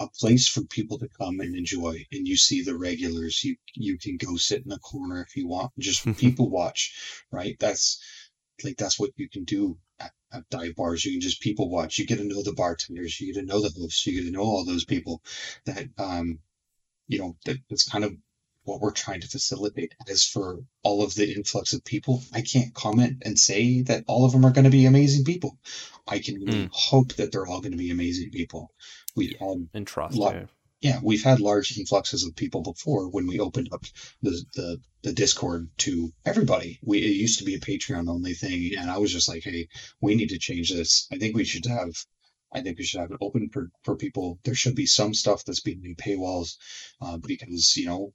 a 0.00 0.08
place 0.08 0.48
for 0.48 0.62
people 0.64 0.98
to 0.98 1.08
come 1.08 1.40
and 1.40 1.54
enjoy 1.54 2.04
and 2.12 2.26
you 2.26 2.36
see 2.36 2.62
the 2.62 2.76
regulars 2.76 3.44
you 3.44 3.56
you 3.74 3.96
can 3.96 4.16
go 4.16 4.36
sit 4.36 4.64
in 4.64 4.72
a 4.72 4.78
corner 4.78 5.22
if 5.22 5.36
you 5.36 5.46
want 5.46 5.70
just 5.78 6.04
people 6.16 6.50
watch 6.50 7.24
right? 7.30 7.56
That's 7.60 8.00
like 8.62 8.76
that's 8.76 8.98
what 8.98 9.10
you 9.16 9.28
can 9.28 9.44
do 9.44 9.76
at, 10.00 10.12
at 10.32 10.48
dive 10.50 10.76
bars. 10.76 11.04
You 11.04 11.12
can 11.12 11.20
just 11.20 11.40
people 11.40 11.68
watch. 11.68 11.98
You 11.98 12.06
get 12.06 12.18
to 12.18 12.24
know 12.24 12.42
the 12.42 12.52
bartenders. 12.52 13.20
You 13.20 13.32
get 13.32 13.40
to 13.40 13.46
know 13.46 13.60
the 13.60 13.70
hosts. 13.78 14.06
You 14.06 14.14
get 14.14 14.26
to 14.26 14.32
know 14.32 14.42
all 14.42 14.64
those 14.64 14.84
people 14.84 15.22
that 15.66 15.88
um 15.98 16.38
you 17.08 17.18
know 17.18 17.36
that, 17.44 17.58
that's 17.68 17.88
kind 17.88 18.04
of 18.04 18.14
what 18.64 18.80
we're 18.80 18.92
trying 18.92 19.20
to 19.20 19.28
facilitate. 19.28 19.94
As 20.08 20.24
for 20.24 20.60
all 20.82 21.02
of 21.02 21.14
the 21.14 21.32
influx 21.32 21.72
of 21.72 21.84
people, 21.84 22.22
I 22.32 22.40
can't 22.40 22.74
comment 22.74 23.22
and 23.24 23.38
say 23.38 23.82
that 23.82 24.04
all 24.06 24.24
of 24.24 24.32
them 24.32 24.44
are 24.44 24.52
going 24.52 24.64
to 24.64 24.70
be 24.70 24.86
amazing 24.86 25.24
people. 25.24 25.58
I 26.06 26.18
can 26.18 26.46
mm. 26.46 26.68
hope 26.72 27.14
that 27.14 27.32
they're 27.32 27.46
all 27.46 27.60
going 27.60 27.72
to 27.72 27.78
be 27.78 27.90
amazing 27.90 28.30
people. 28.30 28.72
We've 29.14 29.36
had 29.38 29.68
and 29.74 29.86
trust. 29.86 30.16
yeah. 30.16 30.46
yeah, 30.80 31.00
we've 31.02 31.22
had 31.22 31.40
large 31.40 31.78
influxes 31.78 32.26
of 32.26 32.36
people 32.36 32.62
before 32.62 33.08
when 33.08 33.26
we 33.26 33.38
opened 33.38 33.68
up 33.72 33.84
the 34.22 34.44
the, 34.54 34.80
the 35.02 35.12
Discord 35.12 35.68
to 35.78 36.12
everybody. 36.24 36.78
We 36.82 36.98
it 36.98 37.14
used 37.14 37.38
to 37.38 37.44
be 37.44 37.54
a 37.54 37.60
Patreon 37.60 38.08
only 38.08 38.34
thing, 38.34 38.72
and 38.78 38.90
I 38.90 38.98
was 38.98 39.12
just 39.12 39.28
like, 39.28 39.44
hey, 39.44 39.68
we 40.00 40.14
need 40.14 40.30
to 40.30 40.38
change 40.38 40.72
this. 40.72 41.06
I 41.12 41.18
think 41.18 41.36
we 41.36 41.44
should 41.44 41.66
have 41.66 41.94
I 42.54 42.60
think 42.62 42.78
we 42.78 42.84
should 42.84 43.00
have 43.00 43.10
it 43.10 43.18
open 43.20 43.48
for, 43.50 43.70
for 43.82 43.96
people. 43.96 44.38
There 44.44 44.54
should 44.54 44.76
be 44.76 44.86
some 44.86 45.12
stuff 45.12 45.44
that's 45.44 45.60
being 45.60 45.96
paywalls 45.96 46.56
uh, 47.00 47.16
because, 47.18 47.76
you 47.76 47.86
know, 47.86 48.12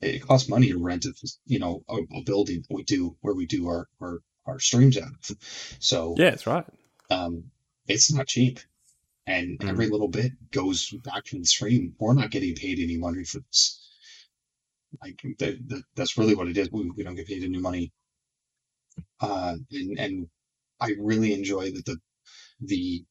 it 0.00 0.22
costs 0.26 0.48
money 0.48 0.70
to 0.72 0.78
rent, 0.78 1.04
a, 1.04 1.12
you 1.46 1.60
know, 1.60 1.82
a, 1.88 1.98
a 2.18 2.22
building 2.24 2.64
we 2.70 2.82
do 2.82 3.16
where 3.20 3.34
we 3.34 3.46
do 3.46 3.68
our, 3.68 3.88
our, 4.00 4.18
our 4.46 4.58
streams 4.58 4.98
out. 4.98 5.12
So, 5.78 6.14
yeah, 6.18 6.30
that's 6.30 6.46
right. 6.46 6.64
um, 7.10 7.44
it's 7.86 8.12
not 8.12 8.26
cheap. 8.26 8.58
And 9.24 9.60
Mm. 9.60 9.68
every 9.68 9.88
little 9.88 10.08
bit 10.08 10.32
goes 10.50 10.90
back 11.04 11.24
to 11.26 11.38
the 11.38 11.44
stream. 11.44 11.94
We're 12.00 12.14
not 12.14 12.32
getting 12.32 12.56
paid 12.56 12.80
any 12.80 12.96
money 12.98 13.22
for 13.24 13.38
this. 13.38 13.78
Like 15.00 15.22
that, 15.38 15.68
that, 15.68 15.82
that's 15.94 16.18
really 16.18 16.34
what 16.34 16.48
it 16.48 16.56
is. 16.58 16.70
We, 16.72 16.90
we 16.90 17.04
don't 17.04 17.14
get 17.14 17.28
paid 17.28 17.44
any 17.44 17.58
money. 17.58 17.92
Uh, 19.20 19.54
and, 19.70 19.98
and 19.98 20.26
I 20.80 20.94
really 20.98 21.32
enjoy 21.34 21.70
that 21.70 21.84
the, 21.86 21.98
the 22.60 23.04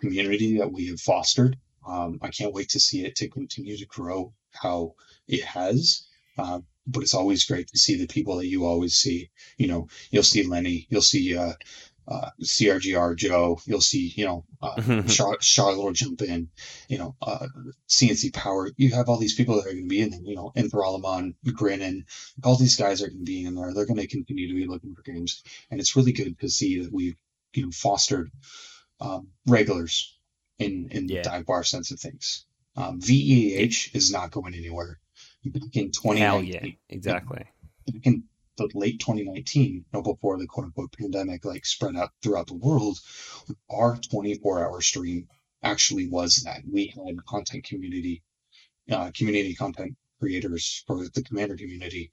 community 0.00 0.58
that 0.58 0.72
we 0.72 0.86
have 0.88 1.00
fostered. 1.00 1.56
Um, 1.86 2.18
I 2.22 2.28
can't 2.28 2.54
wait 2.54 2.70
to 2.70 2.80
see 2.80 3.04
it 3.04 3.16
to 3.16 3.28
continue 3.28 3.76
to 3.76 3.86
grow 3.86 4.32
how 4.52 4.94
it 5.28 5.44
has. 5.44 6.06
Uh, 6.38 6.60
but 6.86 7.02
it's 7.02 7.14
always 7.14 7.44
great 7.44 7.68
to 7.68 7.78
see 7.78 7.96
the 7.96 8.06
people 8.06 8.36
that 8.36 8.46
you 8.46 8.64
always 8.64 8.94
see. 8.94 9.30
You 9.56 9.68
know, 9.68 9.88
you'll 10.10 10.22
see 10.22 10.42
Lenny, 10.42 10.86
you'll 10.90 11.02
see 11.02 11.36
uh, 11.36 11.52
uh, 12.08 12.30
CRGR 12.42 13.16
Joe, 13.16 13.60
you'll 13.66 13.80
see, 13.80 14.12
you 14.16 14.24
know, 14.24 14.44
uh, 14.60 15.02
Char- 15.06 15.40
Charlotte 15.40 15.78
will 15.78 15.92
jump 15.92 16.22
in, 16.22 16.48
you 16.88 16.98
know, 16.98 17.14
uh, 17.22 17.46
CNC 17.88 18.32
Power. 18.32 18.70
You 18.76 18.92
have 18.94 19.08
all 19.08 19.18
these 19.18 19.34
people 19.34 19.56
that 19.56 19.66
are 19.66 19.72
going 19.72 19.84
to 19.84 19.88
be 19.88 20.00
in 20.00 20.10
there, 20.10 20.20
you 20.22 20.34
know, 20.34 20.52
Enthralamon, 20.56 21.34
Grinnin, 21.46 22.04
all 22.42 22.56
these 22.56 22.76
guys 22.76 23.02
are 23.02 23.08
going 23.08 23.20
to 23.20 23.24
be 23.24 23.44
in 23.44 23.54
there. 23.54 23.72
They're 23.72 23.86
going 23.86 24.00
to 24.00 24.06
continue 24.08 24.48
to 24.48 24.54
be 24.54 24.66
looking 24.66 24.94
for 24.94 25.02
games. 25.02 25.42
And 25.70 25.78
it's 25.78 25.94
really 25.94 26.12
good 26.12 26.38
to 26.40 26.48
see 26.48 26.82
that 26.82 26.92
we've, 26.92 27.16
you 27.54 27.66
know, 27.66 27.70
fostered 27.72 28.30
um, 29.00 29.28
regulars 29.46 30.16
in, 30.58 30.88
in 30.90 31.08
Yeah. 31.08 31.18
the 31.22 31.28
dive 31.28 31.46
bar 31.46 31.64
sense 31.64 31.90
of 31.90 32.00
things. 32.00 32.44
Um, 32.76 33.00
VEH 33.00 33.94
is 33.94 34.10
not 34.12 34.30
going 34.30 34.54
anywhere. 34.54 34.98
Back 35.44 35.74
in 35.76 35.90
2019, 35.90 36.16
Hell 36.18 36.42
yeah, 36.42 36.66
exactly. 36.88 37.44
back 37.86 38.06
in 38.06 38.24
the 38.56 38.68
late 38.74 39.00
2019, 39.00 39.72
you 39.74 39.84
know, 39.92 40.02
before 40.02 40.38
the 40.38 40.46
quote 40.46 40.66
unquote 40.66 40.92
pandemic 40.96 41.44
like 41.44 41.64
spread 41.64 41.96
out 41.96 42.10
throughout 42.22 42.46
the 42.46 42.54
world, 42.54 42.98
our 43.70 43.96
24 43.96 44.64
hour 44.64 44.80
stream 44.82 45.28
actually 45.62 46.08
was 46.08 46.42
that 46.44 46.62
we 46.70 46.86
had 46.88 47.24
content 47.26 47.64
community, 47.64 48.22
uh, 48.90 49.10
community 49.14 49.54
content 49.54 49.96
creators 50.18 50.84
for 50.86 51.08
the 51.08 51.22
commander 51.22 51.56
community 51.56 52.12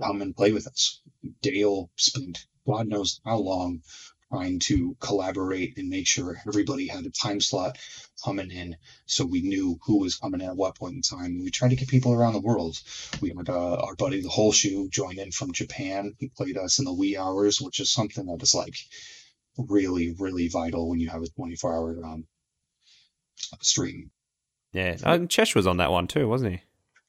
come 0.00 0.20
and 0.22 0.36
play 0.36 0.52
with 0.52 0.66
us. 0.66 1.00
Dale 1.42 1.90
spent 1.96 2.46
God 2.66 2.88
knows 2.88 3.20
how 3.24 3.38
long 3.38 3.82
trying 4.34 4.58
to 4.58 4.96
collaborate 5.00 5.76
and 5.76 5.88
make 5.88 6.06
sure 6.06 6.36
everybody 6.46 6.86
had 6.88 7.04
a 7.04 7.10
time 7.10 7.40
slot 7.40 7.78
coming 8.24 8.50
in 8.50 8.76
so 9.06 9.24
we 9.24 9.42
knew 9.42 9.78
who 9.84 10.00
was 10.00 10.16
coming 10.16 10.40
in 10.40 10.48
at 10.48 10.56
what 10.56 10.76
point 10.76 10.94
in 10.94 11.02
time. 11.02 11.40
We 11.42 11.50
tried 11.50 11.70
to 11.70 11.76
get 11.76 11.88
people 11.88 12.12
around 12.12 12.32
the 12.32 12.40
world. 12.40 12.76
We 13.20 13.32
had 13.36 13.48
uh, 13.48 13.76
our 13.76 13.94
buddy 13.94 14.20
the 14.20 14.28
whole 14.28 14.52
shoe 14.52 14.88
join 14.90 15.18
in 15.18 15.30
from 15.30 15.52
Japan. 15.52 16.14
He 16.18 16.28
played 16.28 16.56
us 16.56 16.78
in 16.78 16.84
the 16.84 16.92
wee 16.92 17.16
hours, 17.16 17.60
which 17.60 17.80
is 17.80 17.90
something 17.92 18.26
that 18.26 18.42
is 18.42 18.54
like 18.54 18.76
really, 19.56 20.14
really 20.18 20.48
vital 20.48 20.88
when 20.88 21.00
you 21.00 21.10
have 21.10 21.22
a 21.22 21.28
24 21.28 21.74
hour 21.74 22.04
um, 22.04 22.26
stream. 23.60 24.10
Yeah, 24.72 24.96
and 25.04 25.28
Chesh 25.28 25.54
was 25.54 25.68
on 25.68 25.76
that 25.76 25.92
one 25.92 26.08
too, 26.08 26.28
wasn't 26.28 26.52
he? 26.52 26.62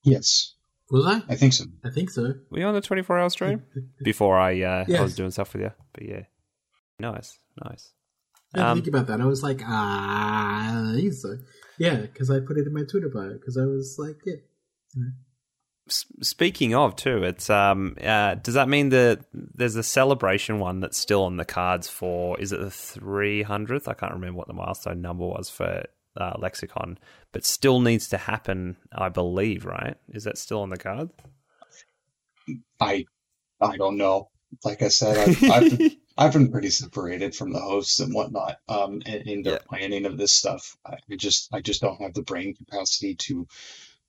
Yes, 0.04 0.54
Was 0.92 1.06
I? 1.08 1.24
I 1.28 1.36
think 1.36 1.54
so. 1.54 1.66
I 1.84 1.90
think 1.90 2.12
so. 2.12 2.36
Were 2.52 2.60
you 2.60 2.66
on 2.66 2.76
the 2.76 2.82
twenty 2.82 3.02
four 3.02 3.18
hour 3.18 3.30
stream 3.32 3.64
before 4.04 4.38
I 4.38 4.62
uh, 4.62 4.86
I 4.88 5.02
was 5.02 5.16
doing 5.16 5.32
stuff 5.32 5.54
with 5.54 5.64
you? 5.64 5.72
But 5.94 6.04
yeah, 6.04 6.22
nice, 7.00 7.38
nice. 7.64 7.92
I 8.54 8.58
didn't 8.58 8.70
Um, 8.70 8.78
think 8.78 8.88
about 8.88 9.08
that. 9.08 9.22
I 9.22 9.26
was 9.26 9.44
like, 9.44 9.62
ah, 9.66 10.94
I 10.94 11.10
so. 11.10 11.38
Yeah, 11.78 11.98
because 11.98 12.30
I 12.30 12.40
put 12.40 12.58
it 12.58 12.68
in 12.68 12.74
my 12.74 12.84
Twitter 12.84 13.10
bio 13.10 13.34
because 13.34 13.58
I 13.58 13.66
was 13.66 13.98
like, 14.00 14.18
yeah. 14.26 14.36
S- 15.88 16.06
Speaking 16.22 16.74
of 16.74 16.96
too, 16.96 17.24
it's 17.24 17.50
um 17.50 17.96
uh, 18.02 18.36
does 18.36 18.54
that 18.56 18.70
mean 18.70 18.90
that 18.90 19.26
there's 19.34 19.76
a 19.76 19.84
celebration 19.84 20.60
one 20.60 20.80
that's 20.80 20.98
still 20.98 21.24
on 21.24 21.38
the 21.38 21.46
cards 21.46 21.90
for 21.90 22.40
is 22.40 22.52
it 22.52 22.60
the 22.60 22.72
three 22.72 23.44
hundredth? 23.44 23.88
I 23.88 23.94
can't 23.94 24.14
remember 24.14 24.38
what 24.38 24.48
the 24.48 24.54
milestone 24.54 25.02
number 25.02 25.26
was 25.26 25.50
for 25.50 25.84
uh, 26.18 26.34
Lexicon, 26.40 26.98
but 27.34 27.44
still 27.46 27.82
needs 27.82 28.08
to 28.10 28.18
happen, 28.18 28.78
I 28.94 29.10
believe. 29.10 29.66
Right? 29.66 29.96
Is 30.10 30.24
that 30.24 30.38
still 30.38 30.62
on 30.62 30.70
the 30.70 30.78
card? 30.78 31.10
I 32.80 33.06
I 33.60 33.78
don't 33.78 33.98
know. 33.98 34.30
Like 34.64 34.82
I 34.82 34.88
said, 34.88 35.18
I've, 35.18 35.44
I've 35.52 35.70
been, 35.78 35.98
I've 36.18 36.34
been 36.34 36.52
pretty 36.52 36.70
separated 36.70 37.36
from 37.36 37.52
the 37.52 37.60
hosts 37.60 38.00
and 38.00 38.14
whatnot 38.14 38.58
um, 38.70 39.02
in, 39.06 39.28
in 39.28 39.42
their 39.44 39.54
Yeah. 39.54 39.60
planning 39.68 40.06
of 40.06 40.18
this 40.18 40.32
stuff. 40.34 40.78
I 40.86 40.98
I 41.12 41.16
just 41.18 41.54
I 41.54 41.62
just 41.62 41.82
don't 41.82 42.02
have 42.02 42.14
the 42.14 42.22
brain 42.24 42.56
capacity 42.56 43.16
to 43.16 43.48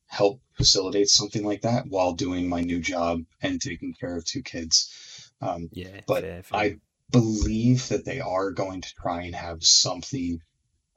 help 0.07 0.41
facilitate 0.55 1.09
something 1.09 1.45
like 1.45 1.63
that 1.63 1.87
while 1.89 2.13
doing 2.13 2.49
my 2.49 2.61
new 2.61 2.79
job 2.81 3.25
and 3.43 3.61
taking 3.61 3.93
care 3.93 4.17
of 4.17 4.25
two 4.25 4.43
kids. 4.43 5.33
Um, 5.41 5.69
yeah, 5.73 6.01
but 6.07 6.23
fair, 6.23 6.43
fair. 6.43 6.61
I 6.61 6.77
believe 7.11 7.89
that 7.89 8.05
they 8.05 8.21
are 8.21 8.53
going 8.53 8.83
to 8.83 8.95
try 8.95 9.23
and 9.23 9.35
have 9.35 9.65
something 9.65 10.41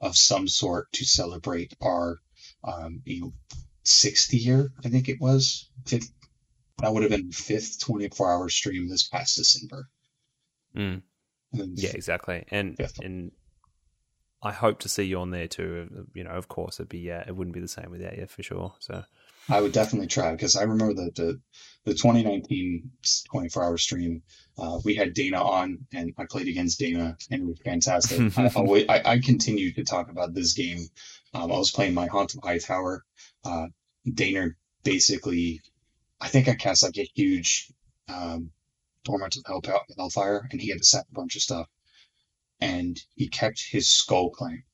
of 0.00 0.16
some 0.16 0.46
sort 0.48 0.92
to 0.92 1.04
celebrate 1.04 1.74
our 1.80 2.18
um, 2.62 3.02
you 3.04 3.20
know 3.20 3.32
60 3.82 4.36
year. 4.36 4.72
I 4.84 4.88
think 4.88 5.08
it 5.08 5.20
was. 5.20 5.68
Fifth, 5.86 6.12
that 6.78 6.92
would 6.92 7.02
have 7.02 7.10
been 7.10 7.32
fifth 7.32 7.80
24 7.80 8.32
hour 8.32 8.48
stream 8.48 8.88
this 8.88 9.08
past 9.08 9.36
December. 9.36 9.88
Mm. 10.76 11.02
Yeah, 11.52 11.90
exactly. 11.94 12.44
And 12.50 12.76
Yeah. 12.78 12.88
and 13.02 13.32
I 14.42 14.52
hope 14.52 14.80
to 14.80 14.88
see 14.88 15.04
you 15.04 15.18
on 15.18 15.30
there 15.30 15.48
too. 15.48 16.06
You 16.14 16.24
know, 16.24 16.30
of 16.30 16.48
course, 16.48 16.80
it'd 16.80 16.88
be 16.88 17.10
uh, 17.10 17.24
it 17.26 17.36
wouldn't 17.36 17.54
be 17.54 17.60
the 17.60 17.68
same 17.68 17.90
without 17.90 18.16
you 18.16 18.26
for 18.26 18.42
sure. 18.42 18.74
So 18.78 19.04
I 19.48 19.60
would 19.60 19.72
definitely 19.72 20.06
try 20.06 20.30
because 20.32 20.56
I 20.56 20.62
remember 20.62 21.04
that 21.04 21.14
the 21.14 21.40
the 21.84 21.92
2019 21.92 22.90
24 23.30 23.64
hour 23.64 23.78
stream, 23.78 24.22
uh, 24.58 24.78
we 24.84 24.94
had 24.94 25.14
Dana 25.14 25.42
on 25.42 25.86
and 25.92 26.12
I 26.18 26.24
played 26.30 26.48
against 26.48 26.78
Dana 26.78 27.16
and 27.30 27.42
it 27.42 27.46
was 27.46 27.58
fantastic. 27.64 28.38
I, 28.38 28.48
always, 28.54 28.86
I, 28.88 29.02
I 29.04 29.18
continue 29.18 29.72
to 29.74 29.84
talk 29.84 30.10
about 30.10 30.34
this 30.34 30.52
game. 30.52 30.86
Um, 31.34 31.50
I 31.52 31.58
was 31.58 31.70
playing 31.70 31.94
my 31.94 32.06
Haunt 32.06 32.34
of 32.34 32.40
Hightower. 32.42 33.04
Uh, 33.44 33.66
Dana 34.12 34.48
basically, 34.84 35.60
I 36.20 36.28
think 36.28 36.48
I 36.48 36.54
cast 36.54 36.82
like 36.82 36.98
a 36.98 37.10
huge 37.14 37.72
um, 38.08 38.50
Torment 39.04 39.36
of 39.36 39.44
Hell, 39.46 39.62
Hailfire 39.98 40.42
and 40.50 40.60
he 40.60 40.68
had 40.68 40.78
to 40.78 40.84
set 40.84 41.06
a 41.10 41.14
bunch 41.14 41.36
of 41.36 41.42
stuff. 41.42 41.68
And 42.60 42.98
he 43.14 43.28
kept 43.28 43.62
his 43.70 43.88
Skullclamp. 43.88 44.64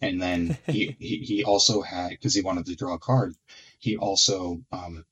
And 0.00 0.20
then 0.20 0.58
he, 0.66 0.96
he, 0.98 1.18
he 1.18 1.44
also 1.44 1.82
had, 1.82 2.10
because 2.10 2.34
he 2.34 2.42
wanted 2.42 2.66
to 2.66 2.76
draw 2.76 2.94
a 2.94 2.98
card, 2.98 3.34
he 3.78 3.96
also 3.96 4.62
um, 4.72 5.04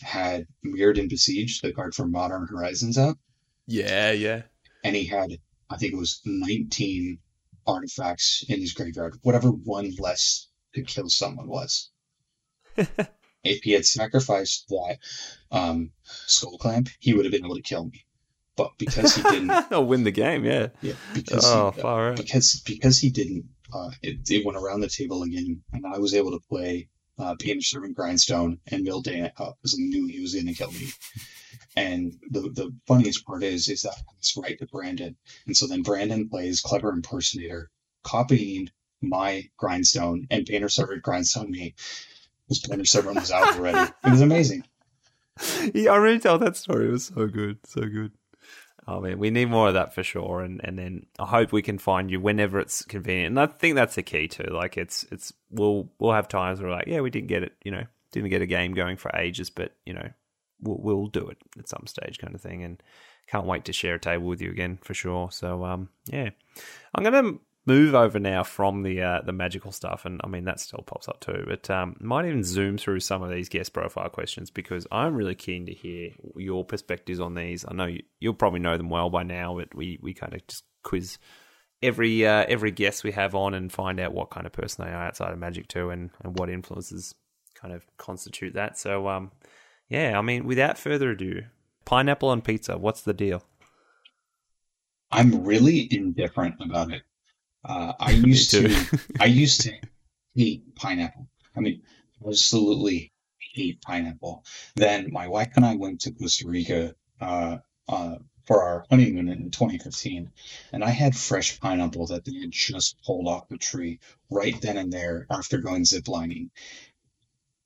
had 0.00 0.46
Mirrodin 0.64 1.08
Besieged, 1.08 1.62
the 1.62 1.72
card 1.72 1.94
from 1.94 2.10
Modern 2.10 2.46
Horizons 2.48 2.98
out, 2.98 3.18
yeah, 3.66 4.10
yeah, 4.10 4.42
and 4.82 4.96
he 4.96 5.06
had, 5.06 5.30
I 5.70 5.76
think 5.76 5.92
it 5.92 5.98
was 5.98 6.20
19 6.24 7.18
artifacts 7.66 8.44
in 8.48 8.60
his 8.60 8.72
graveyard, 8.72 9.18
whatever 9.22 9.50
one 9.50 9.92
less 9.98 10.48
to 10.74 10.82
kill 10.82 11.08
someone 11.08 11.46
was. 11.46 11.90
if 13.44 13.62
he 13.62 13.72
had 13.72 13.84
sacrificed 13.86 14.68
that 14.68 14.98
um, 15.50 15.90
Skullclamp, 16.26 16.88
he 16.98 17.14
would 17.14 17.24
have 17.24 17.32
been 17.32 17.44
able 17.44 17.56
to 17.56 17.62
kill 17.62 17.84
me. 17.86 18.04
But 18.56 18.72
because 18.78 19.14
he 19.16 19.22
didn't, 19.22 19.70
win 19.88 20.04
the 20.04 20.10
game. 20.10 20.44
Yeah. 20.44 20.68
yeah, 20.82 20.92
because 21.14 21.44
Oh, 21.46 21.70
he, 21.70 21.80
far 21.80 22.10
out. 22.10 22.16
because 22.18 22.62
because 22.66 22.98
he 22.98 23.10
didn't, 23.10 23.46
uh, 23.72 23.90
it, 24.02 24.28
it 24.30 24.44
went 24.44 24.58
around 24.58 24.80
the 24.80 24.88
table 24.88 25.22
again, 25.22 25.62
and 25.72 25.84
I 25.86 25.98
was 25.98 26.14
able 26.14 26.32
to 26.32 26.40
play 26.48 26.88
uh, 27.18 27.34
Painter's 27.38 27.68
Servant 27.68 27.96
Grindstone 27.96 28.58
and 28.70 28.82
Mill 28.84 29.00
Dana 29.00 29.32
up 29.38 29.56
because 29.58 29.74
I 29.78 29.82
knew 29.82 30.06
he 30.06 30.20
was 30.20 30.34
going 30.34 30.46
to 30.48 30.54
kill 30.54 30.70
me. 30.72 30.88
And 31.76 32.12
the 32.30 32.40
the 32.42 32.74
funniest 32.86 33.24
part 33.24 33.42
is 33.42 33.70
is 33.70 33.82
that 33.82 33.96
it's 34.18 34.36
right 34.36 34.58
to 34.58 34.66
Brandon, 34.66 35.16
and 35.46 35.56
so 35.56 35.66
then 35.66 35.80
Brandon 35.82 36.28
plays 36.28 36.60
Clever 36.60 36.90
Impersonator, 36.90 37.70
copying 38.04 38.68
my 39.00 39.44
Grindstone 39.56 40.26
and 40.30 40.44
Painter 40.44 40.68
Servant 40.68 41.02
Grindstone 41.02 41.50
me. 41.50 41.74
Painter 42.58 42.84
Servant 42.84 43.16
was 43.16 43.30
out 43.30 43.56
already. 43.56 43.92
It 44.04 44.10
was 44.10 44.20
amazing. 44.20 44.64
yeah, 45.74 45.92
I 45.92 45.96
really 45.96 46.18
tell 46.18 46.38
that 46.38 46.56
story. 46.56 46.88
It 46.88 46.92
was 46.92 47.06
so 47.06 47.26
good, 47.26 47.58
so 47.64 47.82
good. 47.82 48.12
Oh 48.86 49.00
man, 49.00 49.18
we 49.18 49.30
need 49.30 49.48
more 49.48 49.68
of 49.68 49.74
that 49.74 49.94
for 49.94 50.02
sure, 50.02 50.40
and 50.40 50.60
and 50.64 50.78
then 50.78 51.06
I 51.18 51.26
hope 51.26 51.52
we 51.52 51.62
can 51.62 51.78
find 51.78 52.10
you 52.10 52.20
whenever 52.20 52.58
it's 52.58 52.84
convenient. 52.84 53.38
And 53.38 53.40
I 53.40 53.46
think 53.46 53.76
that's 53.76 53.94
the 53.94 54.02
key 54.02 54.26
too. 54.26 54.48
Like 54.50 54.76
it's 54.76 55.04
it's 55.12 55.32
we'll 55.50 55.88
we'll 55.98 56.12
have 56.12 56.28
times 56.28 56.60
where 56.60 56.70
like, 56.70 56.88
yeah, 56.88 57.00
we 57.00 57.10
didn't 57.10 57.28
get 57.28 57.44
it, 57.44 57.52
you 57.64 57.70
know, 57.70 57.84
didn't 58.10 58.30
get 58.30 58.42
a 58.42 58.46
game 58.46 58.74
going 58.74 58.96
for 58.96 59.14
ages, 59.14 59.50
but 59.50 59.72
you 59.86 59.94
know, 59.94 60.08
we'll 60.60 60.78
we'll 60.80 61.06
do 61.06 61.28
it 61.28 61.38
at 61.58 61.68
some 61.68 61.86
stage, 61.86 62.18
kind 62.18 62.34
of 62.34 62.40
thing. 62.40 62.64
And 62.64 62.82
can't 63.28 63.46
wait 63.46 63.64
to 63.66 63.72
share 63.72 63.94
a 63.94 64.00
table 64.00 64.26
with 64.26 64.42
you 64.42 64.50
again 64.50 64.78
for 64.82 64.94
sure. 64.94 65.30
So 65.30 65.64
um, 65.64 65.88
yeah, 66.06 66.30
I'm 66.94 67.04
gonna 67.04 67.34
move 67.66 67.94
over 67.94 68.18
now 68.18 68.42
from 68.42 68.82
the 68.82 69.02
uh, 69.02 69.20
the 69.24 69.32
magical 69.32 69.72
stuff, 69.72 70.04
and 70.04 70.20
I 70.24 70.28
mean 70.28 70.44
that 70.44 70.60
still 70.60 70.82
pops 70.86 71.08
up 71.08 71.20
too. 71.20 71.44
But 71.46 71.70
um, 71.70 71.96
might 72.00 72.26
even 72.26 72.44
zoom 72.44 72.78
through 72.78 73.00
some 73.00 73.22
of 73.22 73.30
these 73.30 73.48
guest 73.48 73.72
profile 73.72 74.08
questions 74.08 74.50
because 74.50 74.86
I'm 74.90 75.14
really 75.14 75.34
keen 75.34 75.66
to 75.66 75.72
hear 75.72 76.10
your 76.36 76.64
perspectives 76.64 77.20
on 77.20 77.34
these. 77.34 77.64
I 77.66 77.74
know 77.74 77.86
you, 77.86 78.02
you'll 78.20 78.34
probably 78.34 78.60
know 78.60 78.76
them 78.76 78.90
well 78.90 79.10
by 79.10 79.22
now, 79.22 79.56
but 79.56 79.74
we 79.74 79.98
we 80.02 80.14
kind 80.14 80.34
of 80.34 80.46
just 80.46 80.64
quiz 80.82 81.18
every 81.82 82.26
uh, 82.26 82.44
every 82.48 82.70
guest 82.70 83.04
we 83.04 83.12
have 83.12 83.34
on 83.34 83.54
and 83.54 83.72
find 83.72 84.00
out 84.00 84.12
what 84.12 84.30
kind 84.30 84.46
of 84.46 84.52
person 84.52 84.84
they 84.84 84.90
are 84.90 85.06
outside 85.06 85.32
of 85.32 85.38
Magic 85.38 85.68
too, 85.68 85.90
and 85.90 86.10
and 86.22 86.38
what 86.38 86.50
influences 86.50 87.14
kind 87.54 87.72
of 87.72 87.86
constitute 87.96 88.54
that. 88.54 88.78
So 88.78 89.08
um, 89.08 89.30
yeah, 89.88 90.18
I 90.18 90.22
mean, 90.22 90.46
without 90.46 90.78
further 90.78 91.10
ado, 91.10 91.42
pineapple 91.84 92.30
on 92.30 92.42
pizza. 92.42 92.76
What's 92.76 93.02
the 93.02 93.14
deal? 93.14 93.44
I'm 95.12 95.44
really 95.44 95.88
indifferent 95.90 96.54
about 96.60 96.90
it. 96.90 97.02
Uh, 97.64 97.92
I 98.00 98.10
used 98.12 98.50
to, 98.50 98.74
I 99.20 99.26
used 99.26 99.62
to 99.62 99.72
hate 100.34 100.74
pineapple. 100.74 101.28
I 101.56 101.60
mean, 101.60 101.82
absolutely 102.26 103.12
hate 103.54 103.82
pineapple. 103.82 104.44
Then 104.76 105.12
my 105.12 105.28
wife 105.28 105.52
and 105.56 105.64
I 105.64 105.76
went 105.76 106.02
to 106.02 106.12
Costa 106.12 106.48
Rica 106.48 106.94
uh, 107.20 107.58
uh, 107.88 108.16
for 108.46 108.62
our 108.62 108.84
honeymoon 108.90 109.28
in 109.28 109.50
2015, 109.50 110.30
and 110.72 110.84
I 110.84 110.90
had 110.90 111.16
fresh 111.16 111.60
pineapple 111.60 112.06
that 112.08 112.24
they 112.24 112.34
had 112.40 112.50
just 112.50 113.00
pulled 113.04 113.28
off 113.28 113.48
the 113.48 113.58
tree 113.58 114.00
right 114.30 114.58
then 114.60 114.76
and 114.76 114.92
there 114.92 115.26
after 115.30 115.58
going 115.58 115.84
ziplining. 115.84 116.50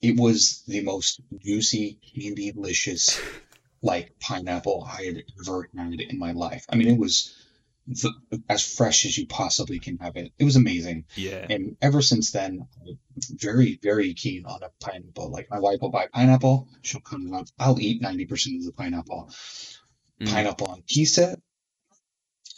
It 0.03 0.19
was 0.19 0.63
the 0.67 0.83
most 0.83 1.21
juicy, 1.39 1.99
candy, 2.15 2.53
delicious, 2.53 3.19
like 3.83 4.19
pineapple 4.21 4.87
I 4.87 5.05
had 5.05 5.25
ever 5.41 5.69
had 5.77 6.01
in 6.01 6.19
my 6.19 6.33
life. 6.33 6.67
I 6.69 6.77
mean, 6.77 6.89
it 6.89 6.99
was 6.99 7.35
as 8.49 8.67
fresh 8.67 9.07
as 9.07 9.17
you 9.17 9.27
possibly 9.27 9.79
can 9.79 9.99
have 9.99 10.17
it. 10.17 10.33
It 10.39 10.45
was 10.45 10.57
amazing. 10.57 11.05
Yeah. 11.15 11.47
And 11.49 11.77
ever 11.81 12.03
since 12.03 12.33
then, 12.33 12.67
I'm 12.87 12.99
very, 13.39 13.79
very 13.83 14.15
keen 14.15 14.45
on 14.45 14.63
a 14.63 14.71
pineapple. 14.81 15.31
Like 15.31 15.49
my 15.51 15.61
wife 15.61 15.79
will 15.81 15.91
buy 15.91 16.09
pineapple, 16.13 16.69
she'll 16.83 17.01
cut 17.01 17.21
it 17.21 17.33
up. 17.33 17.47
I'll 17.59 17.81
eat 17.81 18.03
90% 18.03 18.59
of 18.59 18.65
the 18.65 18.73
pineapple. 18.73 19.31
Mm. 20.21 20.31
Pineapple 20.31 20.67
on 20.69 20.83
pizza, 20.87 21.37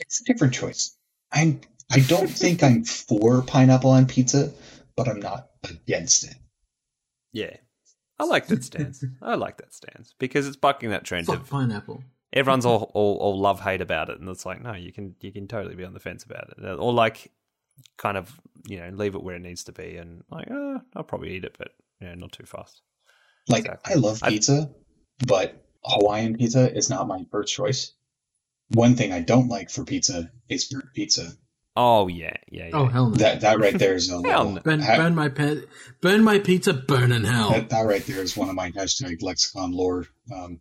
it's 0.00 0.20
a 0.20 0.24
different 0.24 0.54
choice. 0.54 0.96
I'm 1.32 1.60
I 1.90 2.00
don't 2.00 2.28
think 2.28 2.62
I'm 2.62 2.84
for 2.84 3.42
pineapple 3.42 3.90
on 3.90 4.06
pizza, 4.06 4.52
but 4.96 5.08
I'm 5.08 5.20
not 5.20 5.48
against 5.68 6.24
it. 6.24 6.36
Yeah. 7.32 7.56
I 8.18 8.24
like 8.24 8.46
that 8.48 8.64
stance. 8.64 9.04
I 9.22 9.36
like 9.36 9.58
that 9.58 9.72
stance 9.72 10.14
because 10.18 10.46
it's 10.46 10.56
bucking 10.56 10.90
that 10.90 11.04
trend 11.04 11.26
Fuck 11.26 11.42
of 11.42 11.50
pineapple. 11.50 12.02
Everyone's 12.32 12.66
all, 12.66 12.90
all 12.94 13.16
all 13.16 13.38
love 13.38 13.60
hate 13.60 13.80
about 13.80 14.08
it, 14.10 14.20
and 14.20 14.28
it's 14.28 14.46
like 14.46 14.62
no, 14.62 14.74
you 14.74 14.92
can 14.92 15.14
you 15.20 15.32
can 15.32 15.48
totally 15.48 15.74
be 15.74 15.84
on 15.84 15.94
the 15.94 16.00
fence 16.00 16.24
about 16.24 16.50
it, 16.50 16.64
or 16.64 16.92
like 16.92 17.32
kind 17.96 18.16
of 18.16 18.38
you 18.66 18.78
know 18.78 18.90
leave 18.90 19.14
it 19.14 19.22
where 19.22 19.36
it 19.36 19.42
needs 19.42 19.64
to 19.64 19.72
be, 19.72 19.96
and 19.96 20.24
like 20.30 20.48
oh, 20.50 20.80
I'll 20.94 21.04
probably 21.04 21.34
eat 21.34 21.44
it, 21.44 21.56
but 21.58 21.68
you 22.00 22.08
know 22.08 22.14
not 22.14 22.32
too 22.32 22.46
fast. 22.46 22.82
Like 23.48 23.64
exactly. 23.64 23.94
I 23.94 23.96
love 23.96 24.20
pizza, 24.22 24.70
I, 24.70 25.24
but 25.26 25.64
Hawaiian 25.84 26.36
pizza 26.36 26.74
is 26.74 26.90
not 26.90 27.08
my 27.08 27.24
first 27.30 27.54
choice. 27.54 27.92
One 28.74 28.96
thing 28.96 29.12
I 29.12 29.20
don't 29.20 29.48
like 29.48 29.70
for 29.70 29.84
pizza 29.84 30.30
is 30.48 30.66
burnt 30.66 30.92
pizza. 30.94 31.32
Oh 31.80 32.08
yeah, 32.08 32.32
yeah. 32.50 32.66
yeah. 32.66 32.70
Oh 32.74 32.86
hell 32.86 33.10
no. 33.10 33.16
That 33.16 33.40
that 33.42 33.60
right 33.60 33.78
there 33.78 33.94
is 33.94 34.10
a 34.12 34.20
hell 34.28 34.50
no. 34.50 34.60
burn, 34.60 34.80
burn 34.80 35.14
my 35.14 35.28
pe- 35.28 35.62
burn 36.00 36.24
my 36.24 36.38
pizza, 36.40 36.74
burn 36.74 37.12
in 37.12 37.24
hell. 37.24 37.52
That, 37.52 37.70
that, 37.70 37.86
right 37.86 38.04
there 38.04 38.20
is 38.20 38.36
one 38.36 38.48
of 38.48 38.54
my 38.54 38.72
hashtag 38.72 39.22
lexicon 39.22 39.72
lore 39.72 40.06
um, 40.34 40.60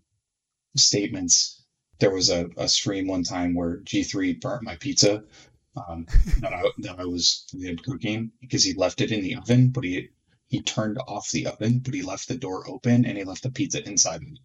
statements. 0.77 1.56
There 1.99 2.11
was 2.11 2.29
a, 2.29 2.49
a 2.57 2.67
stream 2.67 3.07
one 3.07 3.23
time 3.23 3.55
where 3.55 3.77
G3 3.77 4.39
burnt 4.39 4.63
my 4.63 4.75
pizza 4.75 5.23
um, 5.75 6.05
that, 6.39 6.53
I, 6.53 6.63
that 6.79 6.99
I 6.99 7.05
was 7.05 7.45
cooking 7.83 8.31
because 8.41 8.63
he 8.63 8.73
left 8.73 9.01
it 9.01 9.11
in 9.11 9.21
the 9.21 9.35
oven, 9.35 9.69
but 9.69 9.83
he 9.83 10.09
he 10.49 10.61
turned 10.61 10.97
off 11.07 11.29
the 11.31 11.47
oven, 11.47 11.79
but 11.79 11.93
he 11.93 12.01
left 12.01 12.29
the 12.29 12.37
door 12.37 12.67
open 12.69 13.05
and 13.05 13.17
he 13.17 13.25
left 13.25 13.43
the 13.43 13.51
pizza 13.51 13.85
inside 13.85 14.21
it. 14.21 14.39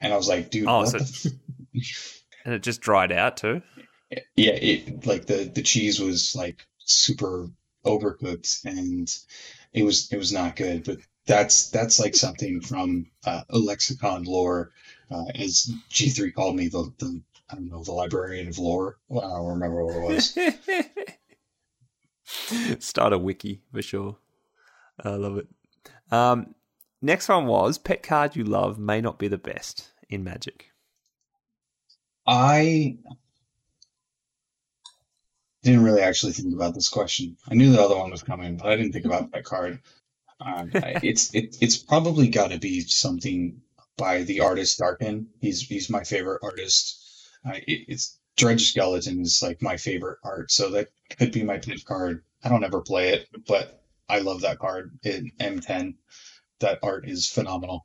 And 0.00 0.12
I 0.12 0.16
was 0.16 0.28
like, 0.28 0.50
dude, 0.50 0.68
oh, 0.68 0.84
so 0.84 0.98
and 2.44 2.54
it 2.54 2.62
just 2.62 2.82
dried 2.82 3.10
out 3.10 3.38
too. 3.38 3.62
Yeah, 4.36 4.52
it 4.52 5.06
like 5.06 5.26
the 5.26 5.50
the 5.52 5.62
cheese 5.62 6.00
was 6.00 6.36
like 6.36 6.66
super 6.78 7.48
overcooked 7.84 8.64
and 8.64 9.08
it 9.72 9.82
was 9.82 10.12
it 10.12 10.18
was 10.18 10.32
not 10.32 10.56
good. 10.56 10.84
But 10.84 10.98
that's 11.26 11.70
that's 11.70 11.98
like 11.98 12.14
something 12.14 12.60
from 12.60 13.06
uh, 13.26 13.42
a 13.48 13.58
lexicon 13.58 14.24
lore, 14.24 14.70
uh, 15.10 15.24
as 15.34 15.70
G 15.88 16.08
three 16.08 16.32
called 16.32 16.56
me 16.56 16.68
the 16.68 16.92
the 16.98 17.22
I 17.50 17.54
don't 17.56 17.68
know 17.68 17.82
the 17.82 17.92
librarian 17.92 18.48
of 18.48 18.58
lore. 18.58 18.98
Well, 19.08 19.24
I 19.24 19.36
don't 19.36 19.60
remember 19.60 19.84
what 19.84 19.96
it 19.96 20.02
was. 20.02 20.38
Start 22.84 23.12
a 23.12 23.18
wiki 23.18 23.62
for 23.72 23.82
sure. 23.82 24.16
I 25.02 25.10
love 25.10 25.36
it. 25.38 25.48
Um, 26.10 26.54
next 27.02 27.28
one 27.28 27.46
was 27.46 27.78
pet 27.78 28.02
card 28.02 28.36
you 28.36 28.44
love 28.44 28.78
may 28.78 29.00
not 29.00 29.18
be 29.18 29.28
the 29.28 29.38
best 29.38 29.90
in 30.08 30.24
Magic. 30.24 30.70
I 32.26 32.96
didn't 35.62 35.82
really 35.82 36.02
actually 36.02 36.32
think 36.32 36.54
about 36.54 36.74
this 36.74 36.88
question. 36.88 37.36
I 37.48 37.54
knew 37.54 37.72
the 37.72 37.82
other 37.82 37.96
one 37.96 38.10
was 38.10 38.22
coming, 38.22 38.56
but 38.56 38.68
I 38.68 38.76
didn't 38.76 38.92
think 38.92 39.04
about 39.04 39.32
that 39.32 39.44
card. 39.44 39.80
Um, 40.40 40.70
it's 40.74 41.34
it, 41.34 41.56
it's 41.60 41.76
probably 41.76 42.28
got 42.28 42.50
to 42.50 42.58
be 42.58 42.80
something 42.80 43.60
by 43.96 44.22
the 44.22 44.40
artist 44.40 44.78
Daarken. 44.80 45.26
He's 45.40 45.62
he's 45.62 45.90
my 45.90 46.04
favorite 46.04 46.40
artist. 46.42 47.30
Uh, 47.46 47.58
it, 47.66 47.84
it's 47.88 48.18
Drudge 48.36 48.70
Skeleton 48.70 49.20
is 49.20 49.42
like 49.42 49.62
my 49.62 49.76
favorite 49.76 50.18
art, 50.24 50.50
so 50.50 50.70
that 50.70 50.88
could 51.18 51.32
be 51.32 51.42
my 51.42 51.58
pit 51.58 51.84
card. 51.84 52.24
I 52.42 52.48
don't 52.48 52.64
ever 52.64 52.80
play 52.80 53.10
it, 53.10 53.28
but 53.46 53.82
I 54.08 54.18
love 54.18 54.40
that 54.42 54.58
card 54.58 54.98
in 55.04 55.30
M10. 55.40 55.94
That 56.60 56.78
art 56.82 57.08
is 57.08 57.28
phenomenal. 57.28 57.84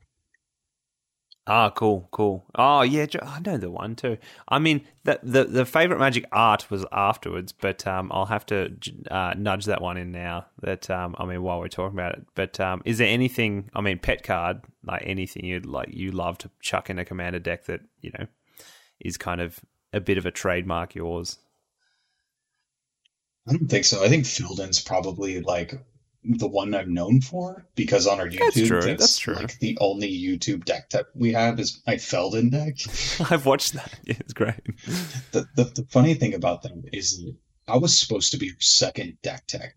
Ah, 1.51 1.71
cool, 1.71 2.07
cool. 2.11 2.45
Oh, 2.53 2.83
yeah, 2.83 3.07
I 3.23 3.39
know 3.39 3.57
the 3.57 3.71
one 3.71 3.95
too. 3.95 4.19
I 4.47 4.59
mean, 4.59 4.85
the 5.03 5.19
the, 5.23 5.45
the 5.45 5.65
favorite 5.65 5.97
Magic 5.97 6.25
art 6.31 6.69
was 6.69 6.85
afterwards, 6.91 7.51
but 7.51 7.87
um, 7.87 8.11
I'll 8.13 8.27
have 8.27 8.45
to 8.47 8.77
uh, 9.09 9.33
nudge 9.35 9.65
that 9.65 9.81
one 9.81 9.97
in 9.97 10.11
now. 10.11 10.45
That 10.61 10.87
um, 10.91 11.15
I 11.17 11.25
mean, 11.25 11.41
while 11.41 11.59
we're 11.59 11.67
talking 11.67 11.97
about 11.97 12.13
it, 12.13 12.25
but 12.35 12.59
um, 12.59 12.83
is 12.85 12.99
there 12.99 13.07
anything? 13.07 13.71
I 13.73 13.81
mean, 13.81 13.97
pet 13.97 14.21
card, 14.21 14.61
like 14.85 15.01
anything 15.03 15.43
you'd 15.43 15.65
like 15.65 15.89
you 15.91 16.11
love 16.11 16.37
to 16.39 16.51
chuck 16.59 16.91
in 16.91 16.99
a 16.99 17.05
commander 17.05 17.39
deck 17.39 17.65
that 17.65 17.81
you 17.99 18.11
know 18.19 18.27
is 18.99 19.17
kind 19.17 19.41
of 19.41 19.59
a 19.91 19.99
bit 19.99 20.19
of 20.19 20.27
a 20.27 20.31
trademark 20.31 20.93
yours. 20.93 21.39
I 23.47 23.53
don't 23.53 23.67
think 23.67 23.85
so. 23.85 24.03
I 24.03 24.07
think 24.07 24.27
Feldon's 24.27 24.79
probably 24.79 25.41
like 25.41 25.73
the 26.23 26.47
one 26.47 26.73
I'm 26.73 26.93
known 26.93 27.21
for 27.21 27.65
because 27.75 28.05
on 28.05 28.19
our 28.19 28.27
YouTube, 28.27 28.39
that's, 28.39 28.67
true. 28.67 28.81
that's, 28.81 29.01
that's 29.01 29.17
true. 29.17 29.35
Like 29.35 29.59
the 29.59 29.77
only 29.79 30.11
YouTube 30.11 30.65
deck 30.65 30.89
that 30.91 31.07
we 31.15 31.33
have 31.33 31.59
is 31.59 31.81
my 31.87 31.97
Feldon 31.97 32.49
deck. 32.49 32.75
I've 33.31 33.45
watched 33.45 33.73
that. 33.73 33.99
Yeah, 34.03 34.15
it's 34.19 34.33
great. 34.33 34.55
The, 35.31 35.47
the, 35.55 35.63
the 35.63 35.87
funny 35.89 36.13
thing 36.13 36.33
about 36.33 36.61
them 36.61 36.83
is 36.91 37.23
I 37.67 37.77
was 37.77 37.97
supposed 37.97 38.31
to 38.31 38.37
be 38.37 38.51
second 38.59 39.17
deck 39.21 39.47
tech. 39.47 39.75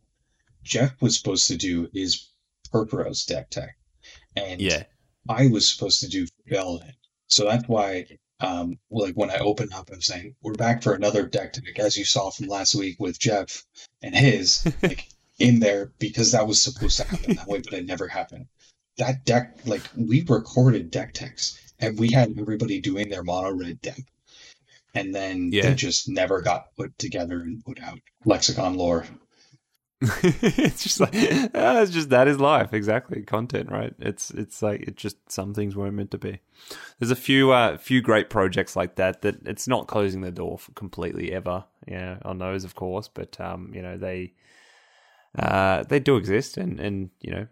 Jeff 0.64 1.01
was 1.01 1.16
supposed 1.16 1.48
to 1.48 1.56
do 1.56 1.89
his 1.93 2.28
Purphoros 2.73 3.27
deck 3.27 3.51
tech, 3.51 3.77
and 4.35 4.60
yeah, 4.60 4.85
I 5.28 5.48
was 5.48 5.70
supposed 5.70 6.01
to 6.01 6.09
do 6.09 6.27
Feldon. 6.48 6.94
So 7.27 7.44
that's 7.44 7.69
why 7.69 8.06
um, 8.43 8.78
like 8.90 9.14
when 9.14 9.31
I 9.31 9.39
open 9.39 9.73
up, 9.73 9.90
I'm 9.93 10.02
saying 10.02 10.35
we're 10.43 10.55
back 10.55 10.82
for 10.82 10.94
another 10.94 11.27
deck 11.27 11.52
tech, 11.52 11.78
as 11.78 11.97
you 11.97 12.05
saw 12.05 12.31
from 12.31 12.48
last 12.48 12.74
week 12.74 12.97
with 12.98 13.19
Jeff 13.19 13.64
and 14.02 14.14
his. 14.14 14.66
Like 14.82 15.09
in 15.43 15.59
there 15.59 15.93
because 15.98 16.32
that 16.32 16.47
was 16.47 16.62
supposed 16.62 16.97
to 16.98 17.05
happen 17.05 17.35
that 17.35 17.48
way, 17.48 17.60
but 17.60 17.73
it 17.73 17.85
never 17.85 18.06
happened. 18.06 18.47
That 18.97 19.24
deck, 19.24 19.59
like 19.66 19.82
we 19.97 20.24
recorded 20.28 20.90
deck 20.90 21.14
techs 21.14 21.59
and 21.81 21.98
we 21.98 22.12
had 22.12 22.39
everybody 22.39 22.81
doing 22.81 23.09
their 23.09 23.24
mono 23.24 23.51
red 23.52 23.81
deck. 23.82 24.01
And 24.94 25.14
then 25.14 25.51
yeah. 25.52 25.69
it 25.69 25.74
just 25.74 26.09
never 26.09 26.43
got 26.43 26.74
put 26.77 26.97
together 26.98 27.40
and 27.40 27.64
put 27.64 27.81
out. 27.82 27.98
Lexicon 28.24 28.77
lore. 28.77 29.05
it's 30.23 30.82
just 30.82 31.01
like 31.01 31.14
uh, 31.14 31.81
it's 31.81 31.93
just 31.93 32.10
that 32.10 32.27
is 32.27 32.40
life 32.40 32.74
exactly 32.74 33.23
content 33.23 33.70
right 33.70 33.94
it's 34.01 34.32
it's 34.32 34.60
like 34.60 34.81
it 34.81 34.97
just 34.97 35.16
some 35.31 35.55
things 35.55 35.77
weren't 35.77 35.94
meant 35.94 36.10
to 36.10 36.19
be 36.19 36.40
there's 36.98 37.12
a 37.12 37.16
few 37.16 37.52
uh 37.52 37.77
few 37.78 38.02
great 38.02 38.28
projects 38.28 38.74
like 38.74 38.97
that 38.97 39.23
that 39.23 39.36
it's 39.47 39.69
not 39.69 39.86
closing 39.86 40.20
the 40.20 40.32
door 40.32 40.59
completely 40.74 41.32
ever 41.32 41.62
yeah 41.86 42.19
on 42.24 42.39
those 42.39 42.64
of 42.64 42.74
course 42.74 43.06
but 43.06 43.40
um 43.40 43.70
you 43.73 43.81
know 43.81 43.97
they 43.97 44.32
uh, 45.39 45.83
they 45.85 46.01
do 46.01 46.17
exist, 46.17 46.57
and 46.57 46.79
and 46.81 47.11
you 47.21 47.33
know 47.33 47.47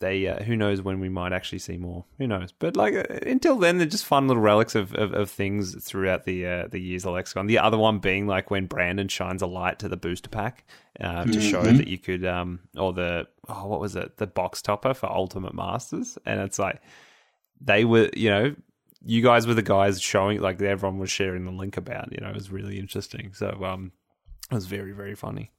they 0.00 0.26
uh, 0.26 0.42
who 0.42 0.56
knows 0.56 0.82
when 0.82 1.00
we 1.00 1.08
might 1.08 1.32
actually 1.32 1.58
see 1.58 1.76
more. 1.76 2.04
Who 2.18 2.26
knows? 2.26 2.52
But 2.52 2.76
like 2.76 2.94
uh, 2.94 3.04
until 3.26 3.56
then 3.56 3.78
they're 3.78 3.86
just 3.86 4.04
fun 4.04 4.28
little 4.28 4.42
relics 4.42 4.74
of, 4.74 4.94
of, 4.94 5.12
of 5.12 5.30
things 5.30 5.82
throughout 5.82 6.24
the 6.24 6.46
uh, 6.46 6.66
the 6.68 6.78
years 6.78 7.06
of 7.06 7.14
lexicon. 7.14 7.46
The 7.46 7.58
other 7.58 7.78
one 7.78 7.98
being 7.98 8.26
like 8.26 8.50
when 8.50 8.66
brandon 8.66 9.08
shines 9.08 9.42
a 9.42 9.46
light 9.46 9.78
to 9.80 9.88
the 9.88 9.96
booster 9.96 10.28
pack 10.28 10.64
uh, 11.00 11.24
to 11.24 11.30
mm-hmm. 11.30 11.40
show 11.40 11.62
that 11.62 11.88
you 11.88 11.98
could 11.98 12.24
um 12.24 12.60
or 12.76 12.92
the 12.92 13.26
oh 13.48 13.66
what 13.66 13.80
was 13.80 13.96
it? 13.96 14.16
The 14.16 14.26
box 14.26 14.60
topper 14.60 14.94
for 14.94 15.10
ultimate 15.10 15.54
masters. 15.54 16.18
And 16.26 16.40
it's 16.40 16.58
like 16.58 16.82
they 17.60 17.84
were 17.84 18.10
you 18.14 18.30
know 18.30 18.54
you 19.06 19.22
guys 19.22 19.46
were 19.46 19.54
the 19.54 19.62
guys 19.62 20.00
showing 20.00 20.40
like 20.40 20.60
everyone 20.60 20.98
was 20.98 21.10
sharing 21.10 21.44
the 21.44 21.50
link 21.50 21.76
about 21.76 22.12
you 22.12 22.18
know 22.20 22.28
it 22.28 22.34
was 22.34 22.50
really 22.50 22.78
interesting. 22.78 23.32
So 23.32 23.64
um 23.64 23.92
it 24.50 24.54
was 24.54 24.66
very 24.66 24.92
very 24.92 25.14
funny 25.14 25.50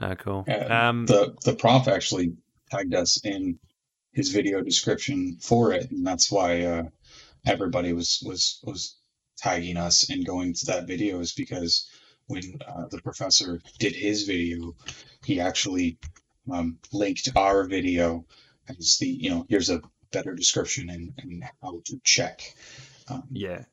Oh, 0.00 0.14
cool. 0.14 0.44
Um, 0.48 1.06
the 1.06 1.36
the 1.44 1.54
prof 1.54 1.88
actually 1.88 2.34
tagged 2.70 2.94
us 2.94 3.20
in 3.24 3.58
his 4.12 4.30
video 4.30 4.62
description 4.62 5.38
for 5.40 5.72
it, 5.72 5.90
and 5.90 6.06
that's 6.06 6.30
why 6.30 6.62
uh, 6.62 6.82
everybody 7.46 7.92
was 7.92 8.22
was 8.26 8.60
was 8.64 8.96
tagging 9.36 9.76
us 9.76 10.10
and 10.10 10.26
going 10.26 10.54
to 10.54 10.66
that 10.66 10.86
video 10.86 11.20
is 11.20 11.32
because 11.32 11.88
when 12.26 12.58
uh, 12.66 12.86
the 12.90 13.00
professor 13.00 13.60
did 13.78 13.94
his 13.94 14.24
video, 14.24 14.74
he 15.24 15.40
actually 15.40 15.98
um, 16.50 16.78
linked 16.92 17.28
our 17.36 17.64
video 17.64 18.24
as 18.68 18.98
the 18.98 19.06
you 19.06 19.30
know 19.30 19.46
here's 19.48 19.70
a 19.70 19.82
better 20.12 20.34
description 20.34 20.90
and, 20.90 21.12
and 21.18 21.44
how 21.62 21.80
to 21.84 22.00
check. 22.04 22.54
Um, 23.08 23.24
yeah. 23.30 23.64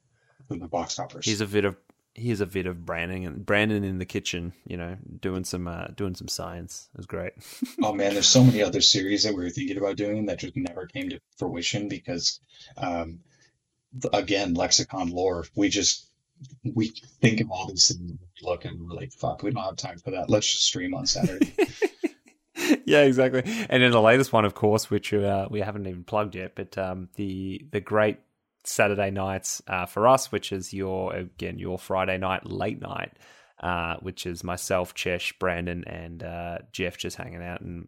The 0.50 0.68
box 0.68 0.96
toppers. 0.96 1.26
He's 1.26 1.42
a 1.42 1.46
bit 1.46 1.66
of 1.66 1.76
here's 2.18 2.42
a 2.42 2.46
bit 2.46 2.66
of 2.66 2.86
Brandon 2.86 3.26
and 3.26 3.46
Brandon 3.46 3.84
in 3.84 4.00
the 4.00 4.06
kitchen, 4.06 4.52
you 4.66 4.76
know, 4.76 4.98
doing 5.22 5.44
some 5.44 5.68
uh, 5.68 5.88
doing 5.96 6.16
some 6.16 6.28
science. 6.28 6.90
It 6.94 6.98
was 6.98 7.06
great. 7.06 7.34
oh 7.84 7.94
man, 7.94 8.14
there's 8.14 8.28
so 8.28 8.44
many 8.44 8.62
other 8.62 8.82
series 8.82 9.24
that 9.24 9.34
we 9.34 9.44
were 9.44 9.50
thinking 9.50 9.78
about 9.78 9.96
doing 9.96 10.26
that 10.26 10.40
just 10.40 10.58
never 10.58 10.88
came 10.88 11.10
to 11.10 11.20
fruition 11.38 11.88
because, 11.88 12.40
um, 12.78 13.20
again, 14.12 14.56
lexicon 14.56 15.10
lore. 15.12 15.46
We 15.56 15.70
just 15.70 16.10
we 16.64 16.94
think 17.22 17.40
of 17.40 17.52
all 17.52 17.68
these 17.68 17.88
things, 17.88 18.20
look 18.42 18.66
and 18.66 18.80
we're 18.88 18.96
like, 18.96 19.14
fuck, 19.14 19.44
we 19.44 19.52
don't 19.52 19.64
have 19.64 19.76
time 19.76 20.00
for 20.00 20.12
that. 20.12 20.30
Let's 20.30 20.52
just 20.52 20.66
stream 20.66 20.94
on 20.94 21.06
Saturday. 21.06 21.54
yeah, 22.86 23.02
exactly. 23.02 23.44
And 23.70 23.84
in 23.84 23.92
the 23.92 24.02
latest 24.02 24.34
one, 24.34 24.46
of 24.46 24.56
course, 24.56 24.90
which 24.90 25.14
uh, 25.14 25.48
we 25.50 25.62
haven't 25.62 25.88
even 25.88 26.04
plugged 26.04 26.36
yet, 26.36 26.54
but 26.56 26.78
um, 26.78 27.10
the 27.16 27.66
the 27.72 27.80
great 27.80 28.20
Saturday 28.68 29.12
nights 29.12 29.62
uh, 29.68 29.86
for 29.86 30.08
us, 30.08 30.32
which 30.32 30.52
is 30.52 30.74
your 30.74 31.14
again 31.16 31.58
your 31.58 31.80
Friday 31.80 32.18
night 32.18 32.46
late 32.46 32.82
night, 32.82 33.14
uh, 33.62 33.96
which 34.02 34.26
is 34.26 34.44
myself, 34.44 34.94
Chesh, 34.94 35.38
Brandon, 35.40 35.84
and 35.88 36.24
uh, 36.24 36.58
Jeff 36.72 36.98
just 36.98 37.16
hanging 37.16 37.44
out 37.44 37.62
and 37.62 37.88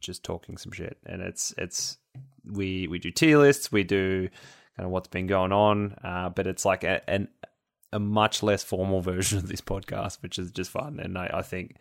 just 0.00 0.22
talking 0.22 0.56
some 0.56 0.72
shit. 0.72 0.98
And 1.04 1.20
it's 1.22 1.52
it's 1.58 1.98
we 2.44 2.86
we 2.88 2.98
do 2.98 3.10
tier 3.10 3.38
lists, 3.38 3.72
we 3.72 3.84
do 3.84 4.28
kind 4.76 4.86
of 4.86 4.90
what's 4.90 5.08
been 5.08 5.26
going 5.26 5.52
on, 5.52 5.96
uh, 6.04 6.30
but 6.30 6.46
it's 6.46 6.64
like 6.64 6.84
a, 6.84 7.08
an 7.10 7.28
a 7.92 7.98
much 7.98 8.42
less 8.42 8.62
formal 8.62 9.00
version 9.02 9.38
of 9.38 9.48
this 9.48 9.60
podcast, 9.60 10.22
which 10.22 10.38
is 10.38 10.50
just 10.52 10.70
fun. 10.70 11.00
And 11.00 11.18
I, 11.18 11.30
I 11.34 11.42
think 11.42 11.76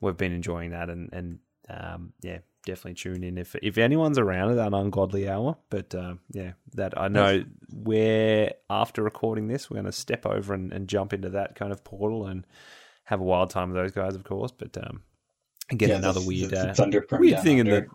we've 0.00 0.16
been 0.16 0.32
enjoying 0.32 0.70
that, 0.70 0.90
and 0.90 1.08
and 1.12 1.38
um, 1.70 2.12
yeah, 2.20 2.38
definitely 2.64 2.94
tune 2.94 3.24
in 3.24 3.38
if 3.38 3.54
if 3.62 3.78
anyone's 3.78 4.18
around 4.18 4.50
at 4.50 4.56
that 4.56 4.74
ungodly 4.74 5.28
hour. 5.28 5.56
But 5.70 5.94
uh, 5.94 6.14
yeah, 6.30 6.52
that 6.74 6.98
I 6.98 7.08
know 7.08 7.44
we're 7.72 8.52
after 8.70 9.02
recording 9.02 9.48
this, 9.48 9.70
we're 9.70 9.76
going 9.76 9.86
to 9.86 9.92
step 9.92 10.26
over 10.26 10.54
and, 10.54 10.72
and, 10.72 10.88
jump 10.88 11.12
into 11.12 11.30
that 11.30 11.54
kind 11.54 11.72
of 11.72 11.84
portal 11.84 12.26
and 12.26 12.46
have 13.04 13.20
a 13.20 13.24
wild 13.24 13.50
time 13.50 13.70
with 13.70 13.82
those 13.82 13.92
guys, 13.92 14.14
of 14.14 14.24
course. 14.24 14.52
But 14.52 14.76
um, 14.76 15.02
get 15.76 15.90
yeah, 15.90 15.96
another 15.96 16.20
the, 16.20 16.26
weird 16.26 16.50
the 16.50 16.70
uh, 16.70 17.18
weird 17.18 17.40
thing 17.40 17.60
under. 17.60 17.76
in 17.76 17.84
the 17.84 17.88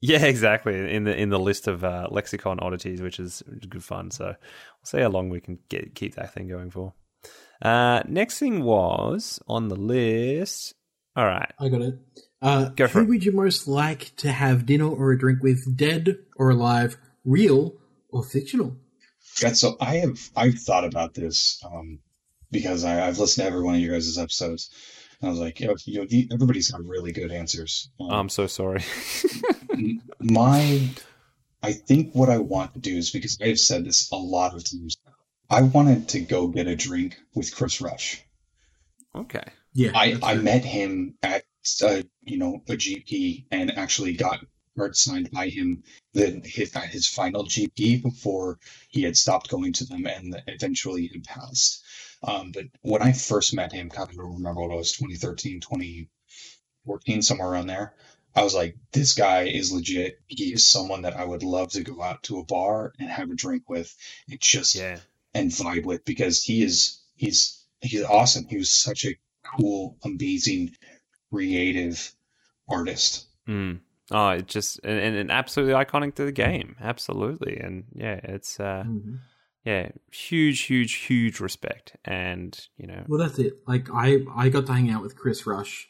yeah, 0.00 0.24
exactly. 0.24 0.94
In 0.94 1.04
the 1.04 1.16
in 1.16 1.30
the 1.30 1.38
list 1.38 1.68
of 1.68 1.82
uh, 1.82 2.08
lexicon 2.10 2.60
oddities, 2.60 3.00
which 3.00 3.18
is 3.18 3.42
good 3.68 3.84
fun. 3.84 4.10
So 4.10 4.26
we'll 4.26 4.36
see 4.84 5.00
how 5.00 5.08
long 5.08 5.30
we 5.30 5.40
can 5.40 5.58
get 5.68 5.94
keep 5.94 6.14
that 6.16 6.34
thing 6.34 6.48
going 6.48 6.70
for. 6.70 6.92
Uh, 7.62 8.02
next 8.06 8.38
thing 8.38 8.62
was 8.62 9.40
on 9.48 9.68
the 9.68 9.76
list. 9.76 10.74
All 11.16 11.26
right, 11.26 11.50
I 11.58 11.68
got 11.68 11.80
it. 11.80 11.98
Uh, 12.42 12.68
Go 12.70 12.86
for 12.86 12.98
who 12.98 13.04
it. 13.04 13.08
would 13.08 13.24
you 13.24 13.32
most 13.32 13.66
like 13.66 14.14
to 14.16 14.30
have 14.30 14.66
dinner 14.66 14.88
or 14.88 15.12
a 15.12 15.18
drink 15.18 15.42
with, 15.42 15.76
dead 15.76 16.18
or 16.36 16.50
alive, 16.50 16.96
real 17.24 17.74
or 18.10 18.22
fictional? 18.22 18.76
Yeah, 19.42 19.52
so 19.52 19.76
I 19.80 19.96
have 19.96 20.30
I've 20.34 20.58
thought 20.58 20.84
about 20.84 21.14
this 21.14 21.62
um, 21.64 21.98
because 22.50 22.84
I, 22.84 22.94
have 22.94 23.18
listened 23.18 23.44
to 23.44 23.48
every 23.48 23.62
one 23.62 23.74
of 23.74 23.80
your 23.80 23.94
guys' 23.94 24.18
episodes. 24.18 24.70
And 25.20 25.28
I 25.28 25.30
was 25.30 25.40
like, 25.40 25.60
you 25.60 25.68
know, 25.68 25.76
you 25.84 26.00
know, 26.00 26.34
everybody's 26.34 26.70
got 26.70 26.84
really 26.84 27.12
good 27.12 27.32
answers. 27.32 27.90
Um, 28.00 28.10
I'm 28.10 28.28
so 28.28 28.46
sorry. 28.46 28.82
my, 30.20 30.88
I 31.62 31.72
think 31.72 32.14
what 32.14 32.28
I 32.28 32.38
want 32.38 32.74
to 32.74 32.80
do 32.80 32.96
is 32.96 33.10
because 33.10 33.38
I've 33.42 33.58
said 33.58 33.84
this 33.84 34.10
a 34.10 34.16
lot 34.16 34.54
of 34.54 34.64
times. 34.68 34.96
I 35.48 35.62
wanted 35.62 36.08
to 36.10 36.20
go 36.20 36.48
get 36.48 36.66
a 36.66 36.76
drink 36.76 37.16
with 37.34 37.54
Chris 37.54 37.80
Rush. 37.80 38.22
Okay. 39.14 39.44
Yeah. 39.72 39.92
I, 39.94 40.18
I 40.22 40.34
met 40.34 40.64
him 40.64 41.14
at 41.22 41.44
uh, 41.82 42.02
you 42.26 42.38
know, 42.38 42.62
a 42.68 42.72
GP 42.72 43.46
and 43.50 43.76
actually 43.78 44.14
got 44.14 44.40
art 44.78 44.96
signed 44.96 45.30
by 45.30 45.48
him 45.48 45.82
then 46.12 46.42
his, 46.44 46.74
his 46.90 47.06
final 47.06 47.44
GP 47.44 48.02
before 48.02 48.58
he 48.88 49.02
had 49.02 49.16
stopped 49.16 49.48
going 49.48 49.72
to 49.74 49.84
them 49.84 50.06
and 50.06 50.42
eventually 50.46 51.08
had 51.08 51.24
passed. 51.24 51.84
Um, 52.22 52.52
but 52.52 52.64
when 52.82 53.02
I 53.02 53.12
first 53.12 53.54
met 53.54 53.72
him, 53.72 53.90
I 53.92 54.04
don't 54.04 54.34
remember 54.34 54.62
what 54.62 54.72
it 54.72 54.76
was, 54.76 54.92
2013, 54.92 55.60
2014, 55.60 57.22
somewhere 57.22 57.48
around 57.48 57.66
there. 57.68 57.94
I 58.34 58.44
was 58.44 58.54
like, 58.54 58.76
this 58.92 59.14
guy 59.14 59.44
is 59.44 59.72
legit. 59.72 60.20
He 60.26 60.52
is 60.52 60.64
someone 60.64 61.02
that 61.02 61.16
I 61.16 61.24
would 61.24 61.42
love 61.42 61.70
to 61.72 61.82
go 61.82 62.02
out 62.02 62.22
to 62.24 62.38
a 62.38 62.44
bar 62.44 62.92
and 62.98 63.08
have 63.08 63.30
a 63.30 63.34
drink 63.34 63.68
with 63.68 63.94
and 64.28 64.40
just 64.40 64.74
yeah. 64.74 64.98
and 65.32 65.50
vibe 65.50 65.84
with 65.84 66.04
because 66.04 66.42
he 66.42 66.62
is 66.62 67.00
he's 67.14 67.64
he's 67.80 68.04
awesome. 68.04 68.46
He 68.48 68.58
was 68.58 68.70
such 68.70 69.06
a 69.06 69.16
cool, 69.42 69.96
amazing 70.04 70.72
creative 71.32 72.14
artist. 72.68 73.26
Mm. 73.48 73.80
Oh, 74.10 74.28
it 74.30 74.46
just 74.46 74.80
and, 74.84 75.16
and, 75.16 75.30
absolutely 75.30 75.74
iconic 75.74 76.14
to 76.14 76.24
the 76.24 76.32
game, 76.32 76.76
absolutely, 76.80 77.58
and 77.58 77.84
yeah, 77.92 78.20
it's 78.22 78.60
uh, 78.60 78.84
mm-hmm. 78.86 79.16
yeah, 79.64 79.90
huge, 80.12 80.60
huge, 80.62 80.94
huge 80.94 81.40
respect, 81.40 81.96
and 82.04 82.68
you 82.76 82.86
know, 82.86 83.04
well, 83.08 83.18
that's 83.18 83.38
it. 83.40 83.54
Like 83.66 83.88
I, 83.92 84.18
I 84.34 84.48
got 84.48 84.66
to 84.66 84.72
hang 84.72 84.90
out 84.90 85.02
with 85.02 85.16
Chris 85.16 85.44
Rush. 85.44 85.88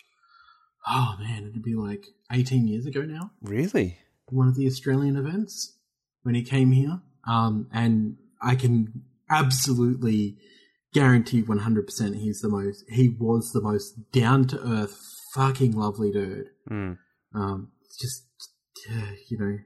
Oh 0.89 1.17
man, 1.21 1.47
it'd 1.47 1.63
be 1.63 1.75
like 1.75 2.07
eighteen 2.33 2.67
years 2.67 2.87
ago 2.87 3.03
now. 3.03 3.33
Really? 3.43 3.99
One 4.31 4.49
of 4.49 4.57
the 4.57 4.67
Australian 4.67 5.17
events 5.17 5.77
when 6.23 6.35
he 6.35 6.43
came 6.43 6.73
here, 6.73 7.03
um, 7.29 7.69
and 7.71 8.17
I 8.41 8.55
can 8.55 9.03
absolutely 9.29 10.39
guarantee 10.95 11.43
100% 11.43 12.17
he's 12.17 12.41
the 12.41 12.49
most 12.49 12.85
he 12.89 13.09
was 13.19 13.53
the 13.53 13.61
most 13.61 14.11
down 14.13 14.47
to 14.47 14.59
earth 14.67 14.99
fucking 15.37 15.73
lovely 15.73 16.11
dude. 16.11 16.51
Mm. 16.71 16.99
Um, 17.35 17.73
just, 18.01 18.25
uh, 18.91 19.13
you 19.29 19.39
know, 19.39 19.59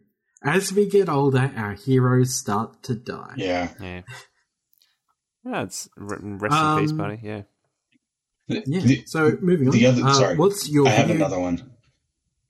as 0.42 0.72
we 0.72 0.88
get 0.88 1.08
older, 1.08 1.52
our 1.56 1.74
heroes 1.74 2.38
start 2.38 2.82
to 2.84 2.94
die. 2.94 3.34
Yeah. 3.36 3.68
Yeah. 3.80 4.02
Yeah, 5.44 5.62
it's 5.62 5.88
rest 5.96 6.22
in 6.22 6.52
um, 6.52 6.80
peace, 6.80 6.92
buddy. 6.92 7.18
Yeah. 7.22 7.42
Yeah. 8.46 8.80
The, 8.80 9.02
so 9.06 9.38
moving 9.40 9.68
on. 9.68 9.72
The 9.72 9.86
other, 9.86 10.04
uh, 10.04 10.12
sorry, 10.12 10.36
what's 10.36 10.68
your? 10.68 10.86
I 10.86 10.90
have 10.90 11.06
video? 11.06 11.24
another 11.24 11.40
one. 11.40 11.70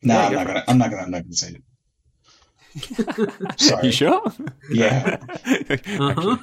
No, 0.02 0.14
yeah, 0.14 0.26
I'm, 0.26 0.32
not 0.32 0.46
gonna, 0.46 0.64
I'm 0.66 0.78
not 0.78 0.90
gonna. 0.90 1.02
I'm 1.02 1.10
not 1.10 1.22
gonna. 1.22 1.34
say 1.34 1.56
it. 2.74 3.60
sorry. 3.60 3.86
You 3.86 3.92
sure? 3.92 4.22
Yeah. 4.70 5.18
uh-huh. 5.98 6.36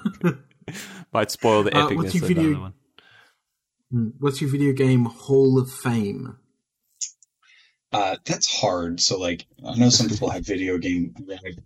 Might 1.14 1.32
spoil 1.32 1.64
the 1.64 1.72
epicness 1.72 1.92
uh, 1.92 1.96
what's 1.96 2.16
your 2.16 2.28
video, 2.28 2.62
one. 2.62 2.74
Hmm. 3.92 4.10
What's 4.20 4.42
your 4.42 4.50
video 4.50 4.74
game 4.74 5.06
Hall 5.06 5.60
of 5.60 5.72
Fame? 5.72 6.38
Uh, 7.92 8.18
that's 8.26 8.48
hard. 8.48 9.00
So, 9.00 9.18
like, 9.18 9.46
I 9.66 9.76
know 9.76 9.90
some 9.90 10.10
people 10.10 10.30
have 10.30 10.46
video 10.46 10.78
game. 10.78 11.16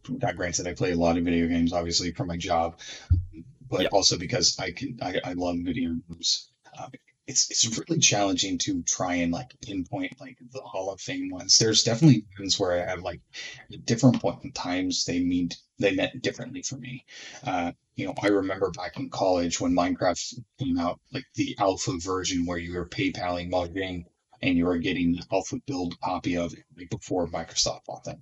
Not 0.10 0.36
granted, 0.36 0.68
I 0.68 0.74
play 0.74 0.92
a 0.92 0.98
lot 0.98 1.18
of 1.18 1.24
video 1.24 1.48
games, 1.48 1.74
obviously, 1.74 2.12
for 2.12 2.26
my 2.26 2.38
job, 2.38 2.80
but 3.70 3.88
also 3.88 4.18
because 4.18 4.58
I 4.60 4.72
can. 4.72 5.00
I, 5.02 5.20
I 5.24 5.34
love 5.34 5.58
video 5.62 5.96
games. 6.08 6.52
Um, 6.78 6.92
it's 7.28 7.50
it's 7.50 7.80
really 7.80 8.00
challenging 8.00 8.58
to 8.60 8.84
try 8.84 9.16
and 9.16 9.32
like 9.32 9.54
pinpoint 9.62 10.20
like 10.20 10.38
the 10.52 10.62
Hall 10.62 10.92
of 10.92 11.00
Fame 11.00 11.30
ones. 11.30 11.58
There's 11.58 11.84
definitely 11.84 12.26
ones 12.38 12.60
where 12.60 12.74
I 12.74 12.90
have 12.90 13.02
like 13.02 13.22
different 13.86 14.22
point 14.22 14.44
in 14.44 14.52
times 14.52 15.06
they 15.06 15.22
mean 15.22 15.50
they 15.80 15.96
meant 15.96 16.22
differently 16.22 16.62
for 16.62 16.78
me. 16.78 17.06
Uh, 17.44 17.72
you 17.96 18.06
know, 18.06 18.14
I 18.22 18.28
remember 18.28 18.72
back 18.72 18.98
in 18.98 19.10
college 19.10 19.60
when 19.60 19.74
Minecraft 19.74 20.40
came 20.60 20.80
out, 20.80 21.00
like 21.14 21.26
the 21.36 21.56
alpha 21.60 21.94
version 21.98 22.46
where 22.46 22.58
you 22.58 22.74
were 22.74 22.88
PayPaling 22.88 23.52
Mojang 23.52 24.06
and 24.42 24.58
you 24.58 24.68
are 24.68 24.78
getting 24.78 25.18
off 25.18 25.28
the 25.30 25.36
alpha 25.36 25.62
build 25.66 26.00
copy 26.02 26.38
of 26.38 26.54
it 26.54 26.64
like 26.78 26.90
before 26.90 27.28
Microsoft 27.28 27.86
bought 27.86 28.04
them. 28.04 28.22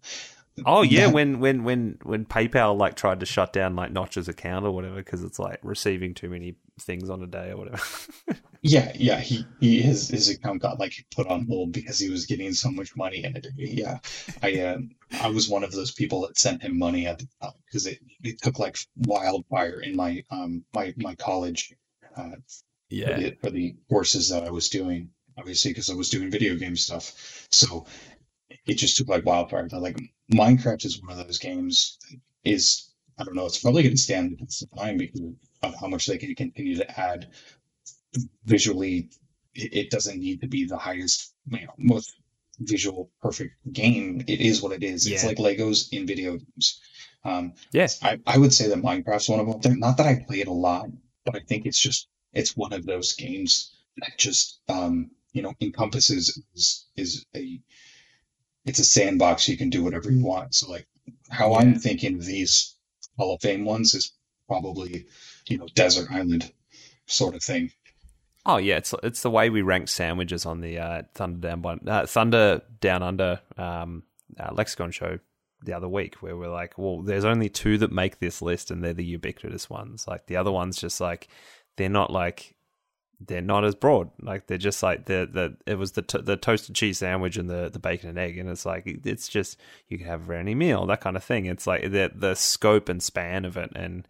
Oh 0.66 0.82
yeah, 0.82 1.06
that, 1.06 1.14
when 1.14 1.40
when 1.40 1.64
when 1.64 1.98
when 2.04 2.26
PayPal 2.26 2.78
like 2.78 2.96
tried 2.96 3.20
to 3.22 3.26
shut 3.26 3.54
down 3.54 3.76
like 3.76 3.92
Notch's 3.92 4.28
account 4.28 4.66
or 4.66 4.72
whatever 4.72 4.96
because 4.96 5.24
it's 5.24 5.40
like 5.40 5.60
receiving 5.64 6.14
too 6.14 6.30
many 6.30 6.56
things 6.80 7.10
on 7.10 7.24
a 7.24 7.28
day 7.28 7.52
or 7.52 7.58
whatever. 7.58 7.82
yeah, 8.62 8.92
yeah, 8.96 9.20
he, 9.20 9.46
he 9.60 9.82
his 9.82 10.10
his 10.10 10.30
account 10.30 10.62
got 10.62 10.80
like 10.80 10.94
put 11.16 11.28
on 11.28 11.46
hold 11.48 11.72
because 11.72 12.00
he 12.00 12.10
was 12.10 12.26
getting 12.26 12.54
so 12.54 12.72
much 12.72 12.96
money 12.96 13.24
in 13.24 13.36
it. 13.38 13.48
Yeah, 13.56 14.00
I 14.42 14.60
uh, 14.60 14.78
I 15.22 15.30
was 15.30 15.50
one 15.50 15.64
of 15.64 15.72
those 15.72 15.92
people 15.92 16.22
that 16.22 16.38
sent 16.38 16.64
him 16.64 16.78
money 16.78 17.08
at 17.08 17.20
the 17.20 17.28
time 17.42 17.54
because 17.66 17.86
it 17.86 18.00
it 18.24 18.42
took 18.42 18.60
like 18.60 18.78
wildfire 18.98 19.80
in 19.80 19.96
my 19.96 20.24
um 20.30 20.66
my 20.74 20.94
my 20.98 21.16
college. 21.16 21.74
Uh, 22.16 22.32
yeah, 22.90 23.16
for 23.16 23.22
the, 23.22 23.38
for 23.42 23.50
the 23.52 23.76
courses 23.90 24.30
that 24.30 24.44
I 24.44 24.50
was 24.50 24.70
doing, 24.70 25.12
obviously 25.40 25.72
because 25.72 25.90
I 25.90 25.96
was 25.96 26.10
doing 26.10 26.30
video 26.30 26.56
game 26.56 26.76
stuff. 26.76 27.48
So 27.50 27.86
it 28.66 28.76
just 28.76 28.98
took 28.98 29.08
like 29.08 29.26
wildfire. 29.26 29.68
Like 29.72 30.00
Minecraft 30.32 30.86
is 30.86 31.02
one 31.02 31.18
of 31.18 31.26
those 31.26 31.40
games 31.40 31.98
that 32.10 32.20
is 32.44 32.92
I 33.18 33.24
don't 33.24 33.36
know. 33.36 33.46
It's 33.46 33.60
probably 33.60 33.84
going 33.84 33.96
to 33.96 34.02
stand 34.02 34.32
the 34.32 34.38
test 34.38 34.64
of 34.64 34.70
time 34.78 34.98
because 34.98 35.22
of 35.62 35.76
how 35.80 35.88
much 35.88 36.06
they 36.06 36.18
can 36.18 36.36
continue 36.36 36.78
to 36.78 37.00
add 37.00 37.28
visually. 38.46 39.10
It, 39.54 39.74
it 39.74 39.90
doesn't 39.90 40.20
need 40.20 40.42
to 40.42 40.48
be 40.48 40.66
the 40.66 40.78
highest, 40.78 41.34
you 41.50 41.66
know, 41.66 41.74
most 41.78 42.14
visual 42.60 43.12
perfect 43.22 43.56
game. 43.72 44.24
It 44.28 44.40
is 44.40 44.62
what 44.62 44.72
it 44.72 44.84
is. 44.84 45.08
Yeah. 45.08 45.16
It's 45.16 45.26
like 45.26 45.38
Legos 45.38 45.90
in 45.92 46.08
video 46.08 46.38
games. 46.38 46.80
Um, 47.26 47.54
yes, 47.74 48.02
I, 48.02 48.20
I 48.26 48.38
would 48.38 48.54
say 48.54 48.70
that 48.70 48.82
Minecraft's 48.82 49.28
one 49.28 49.42
of 49.42 49.62
them. 49.62 49.80
Not 49.80 49.98
that 49.98 50.08
I 50.08 50.24
play 50.26 50.40
it 50.40 50.48
a 50.48 50.54
lot, 50.54 50.88
but 51.26 51.36
I 51.36 51.40
think 51.40 51.66
it's 51.66 51.80
just 51.80 52.08
it's 52.32 52.56
one 52.56 52.72
of 52.72 52.86
those 52.86 53.14
games 53.14 53.74
that 53.98 54.18
just 54.18 54.62
um, 54.70 55.12
you 55.34 55.42
know 55.42 55.54
encompasses 55.62 56.42
is, 56.56 56.88
is 56.96 57.26
a 57.36 57.60
it's 58.66 58.80
a 58.80 58.86
sandbox. 58.86 59.48
You 59.48 59.58
can 59.58 59.70
do 59.70 59.84
whatever 59.84 60.12
you 60.12 60.24
want. 60.24 60.56
So 60.56 60.72
like 60.72 60.88
how 61.30 61.52
yeah. 61.52 61.58
I'm 61.60 61.76
thinking 61.76 62.20
these 62.20 62.76
Hall 63.18 63.36
of 63.36 63.42
Fame 63.42 63.66
ones 63.66 63.94
is 63.94 64.14
probably, 64.48 65.06
you 65.48 65.58
know, 65.58 65.68
desert 65.76 66.12
island 66.12 66.52
sort 67.06 67.36
of 67.36 67.44
thing. 67.44 67.72
Oh 68.46 68.58
yeah, 68.58 68.78
it's 68.78 68.94
it's 69.04 69.22
the 69.22 69.30
way 69.30 69.50
we 69.50 69.62
rank 69.62 69.90
sandwiches 69.90 70.46
on 70.46 70.62
the 70.62 70.80
uh, 70.80 71.02
Thunder 71.14 71.50
Down 71.50 71.62
by, 71.62 71.74
uh, 71.74 72.06
Thunder 72.06 72.62
Down 72.80 73.04
Under 73.04 73.42
um, 73.58 74.04
uh, 74.40 74.54
lexicon 74.54 74.92
show 74.92 75.20
the 75.62 75.74
other 75.74 75.90
week, 75.90 76.16
where 76.22 76.38
we're 76.38 76.50
like, 76.50 76.78
well, 76.78 77.02
there's 77.02 77.26
only 77.26 77.50
two 77.50 77.78
that 77.80 77.92
make 77.92 78.20
this 78.20 78.42
list, 78.42 78.72
and 78.72 78.84
they're 78.84 78.94
the 78.94 79.04
ubiquitous 79.04 79.70
ones. 79.70 80.08
Like 80.08 80.28
the 80.28 80.38
other 80.38 80.52
ones, 80.52 80.80
just 80.80 81.02
like 81.02 81.28
they're 81.76 81.90
not 81.90 82.12
like 82.12 82.56
they're 83.20 83.42
not 83.42 83.66
as 83.66 83.76
broad. 83.76 84.10
Like 84.22 84.48
they're 84.48 84.58
just 84.58 84.82
like 84.82 85.06
the 85.06 85.28
the 85.32 85.58
it 85.66 85.76
was 85.76 85.94
the 85.94 86.02
t- 86.02 86.22
the 86.22 86.38
toasted 86.38 86.76
cheese 86.76 87.00
sandwich 87.00 87.38
and 87.38 87.50
the 87.50 87.70
the 87.70 87.80
bacon 87.80 88.10
and 88.10 88.18
egg, 88.18 88.38
and 88.38 88.50
it's 88.50 88.66
like 88.66 88.84
it's 88.86 89.28
just 89.28 89.60
you 89.88 89.98
can 89.98 90.08
have 90.08 90.30
any 90.30 90.56
meal 90.56 90.86
that 90.86 91.02
kind 91.02 91.18
of 91.18 91.24
thing. 91.24 91.46
It's 91.46 91.68
like 91.68 91.84
the 91.84 92.12
the 92.14 92.36
scope 92.36 92.88
and 92.88 93.04
span 93.04 93.46
of 93.46 93.58
it, 93.58 93.72
and 93.76 94.08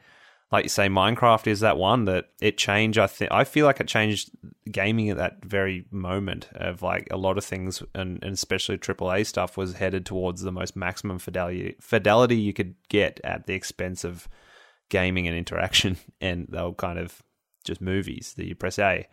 like 0.52 0.65
you 0.65 0.69
say, 0.69 0.88
Minecraft 0.88 1.48
is 1.48 1.60
that 1.60 1.77
one 1.77 2.06
that 2.06 2.30
it 2.41 2.57
changed. 2.57 2.98
I 2.98 3.07
think 3.07 3.31
I 3.31 3.44
feel 3.44 3.65
like 3.65 3.80
it 3.80 3.88
changed 3.88 4.31
gaming 4.72 5.10
at 5.10 5.18
that 5.18 5.45
very 5.45 5.86
moment 5.91 6.48
of 6.53 6.81
like 6.81 7.07
a 7.11 7.18
lot 7.18 7.38
of 7.38 7.45
things, 7.45 7.84
and, 7.94 8.23
and 8.23 8.34
especially 8.34 8.77
AAA 8.77 9.26
stuff 9.26 9.57
was 9.57 9.73
headed 9.73 10.06
towards 10.06 10.41
the 10.41 10.52
most 10.52 10.76
maximum 10.76 11.19
fidelity 11.19 11.76
fidelity 11.80 12.36
you 12.36 12.53
could 12.53 12.76
get 12.90 13.19
at 13.23 13.48
the 13.48 13.53
expense 13.53 14.03
of 14.03 14.27
gaming 14.90 15.27
and 15.27 15.38
interaction, 15.38 15.98
and 16.22 16.48
they'll 16.49 16.73
kind 16.73 16.99
of 16.99 17.23
just 17.64 17.81
movies 17.81 18.34
that 18.38 18.48
you 18.48 18.56
press 18.56 18.80
A, 18.80 19.07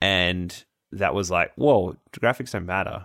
and 0.00 0.64
that 0.92 1.14
was 1.14 1.30
like, 1.30 1.52
whoa, 1.56 1.96
graphics 2.12 2.52
don't 2.52 2.66
matter. 2.66 3.04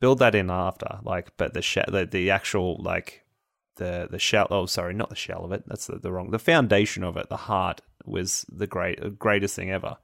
Build 0.00 0.18
that 0.18 0.34
in 0.34 0.50
after, 0.50 0.98
like, 1.02 1.36
but 1.36 1.54
the 1.54 1.62
sh- 1.62 1.78
the, 1.88 2.06
the 2.06 2.30
actual 2.30 2.82
like 2.82 3.24
the 3.76 4.08
the 4.10 4.18
shell. 4.18 4.46
Oh, 4.50 4.66
sorry, 4.66 4.94
not 4.94 5.08
the 5.08 5.16
shell 5.16 5.44
of 5.44 5.52
it. 5.52 5.64
That's 5.66 5.86
the, 5.86 5.98
the 5.98 6.12
wrong. 6.12 6.30
The 6.30 6.38
foundation 6.38 7.02
of 7.02 7.16
it, 7.16 7.28
the 7.28 7.36
heart, 7.36 7.80
was 8.04 8.44
the 8.48 8.66
great 8.66 9.18
greatest 9.18 9.56
thing 9.56 9.70
ever. 9.70 9.96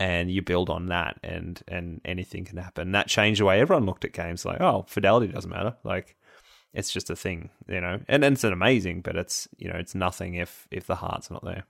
And 0.00 0.30
you 0.30 0.42
build 0.42 0.70
on 0.70 0.86
that, 0.86 1.18
and 1.24 1.60
and 1.66 2.00
anything 2.04 2.44
can 2.44 2.58
happen. 2.58 2.92
That 2.92 3.08
changed 3.08 3.40
the 3.40 3.46
way 3.46 3.60
everyone 3.60 3.86
looked 3.86 4.04
at 4.04 4.12
games. 4.12 4.44
Like, 4.44 4.60
oh, 4.60 4.84
fidelity 4.86 5.32
doesn't 5.32 5.50
matter. 5.50 5.76
Like, 5.82 6.16
it's 6.72 6.92
just 6.92 7.10
a 7.10 7.16
thing, 7.16 7.50
you 7.66 7.80
know. 7.80 7.98
And, 8.06 8.22
and 8.24 8.34
it's 8.34 8.44
an 8.44 8.52
amazing, 8.52 9.00
but 9.00 9.16
it's 9.16 9.48
you 9.56 9.68
know, 9.68 9.76
it's 9.76 9.96
nothing 9.96 10.34
if 10.34 10.68
if 10.70 10.86
the 10.86 10.96
heart's 10.96 11.30
not 11.30 11.44
there. 11.44 11.64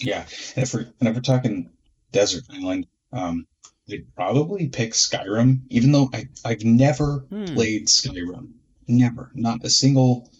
Yeah, 0.00 0.24
and 0.56 0.64
if 0.64 0.74
we're 0.74 0.92
and 1.00 1.08
if 1.08 1.14
we're 1.14 1.20
talking 1.20 1.70
desert 2.12 2.44
island, 2.50 2.86
um, 3.12 3.46
they'd 3.86 4.14
probably 4.14 4.68
pick 4.68 4.92
Skyrim, 4.92 5.62
even 5.68 5.92
though 5.92 6.10
I 6.12 6.28
I've 6.44 6.64
never 6.64 7.26
hmm. 7.28 7.46
played 7.54 7.86
Skyrim. 7.86 8.52
Never. 8.88 9.30
Not 9.34 9.64
a 9.64 9.70
single 9.70 10.30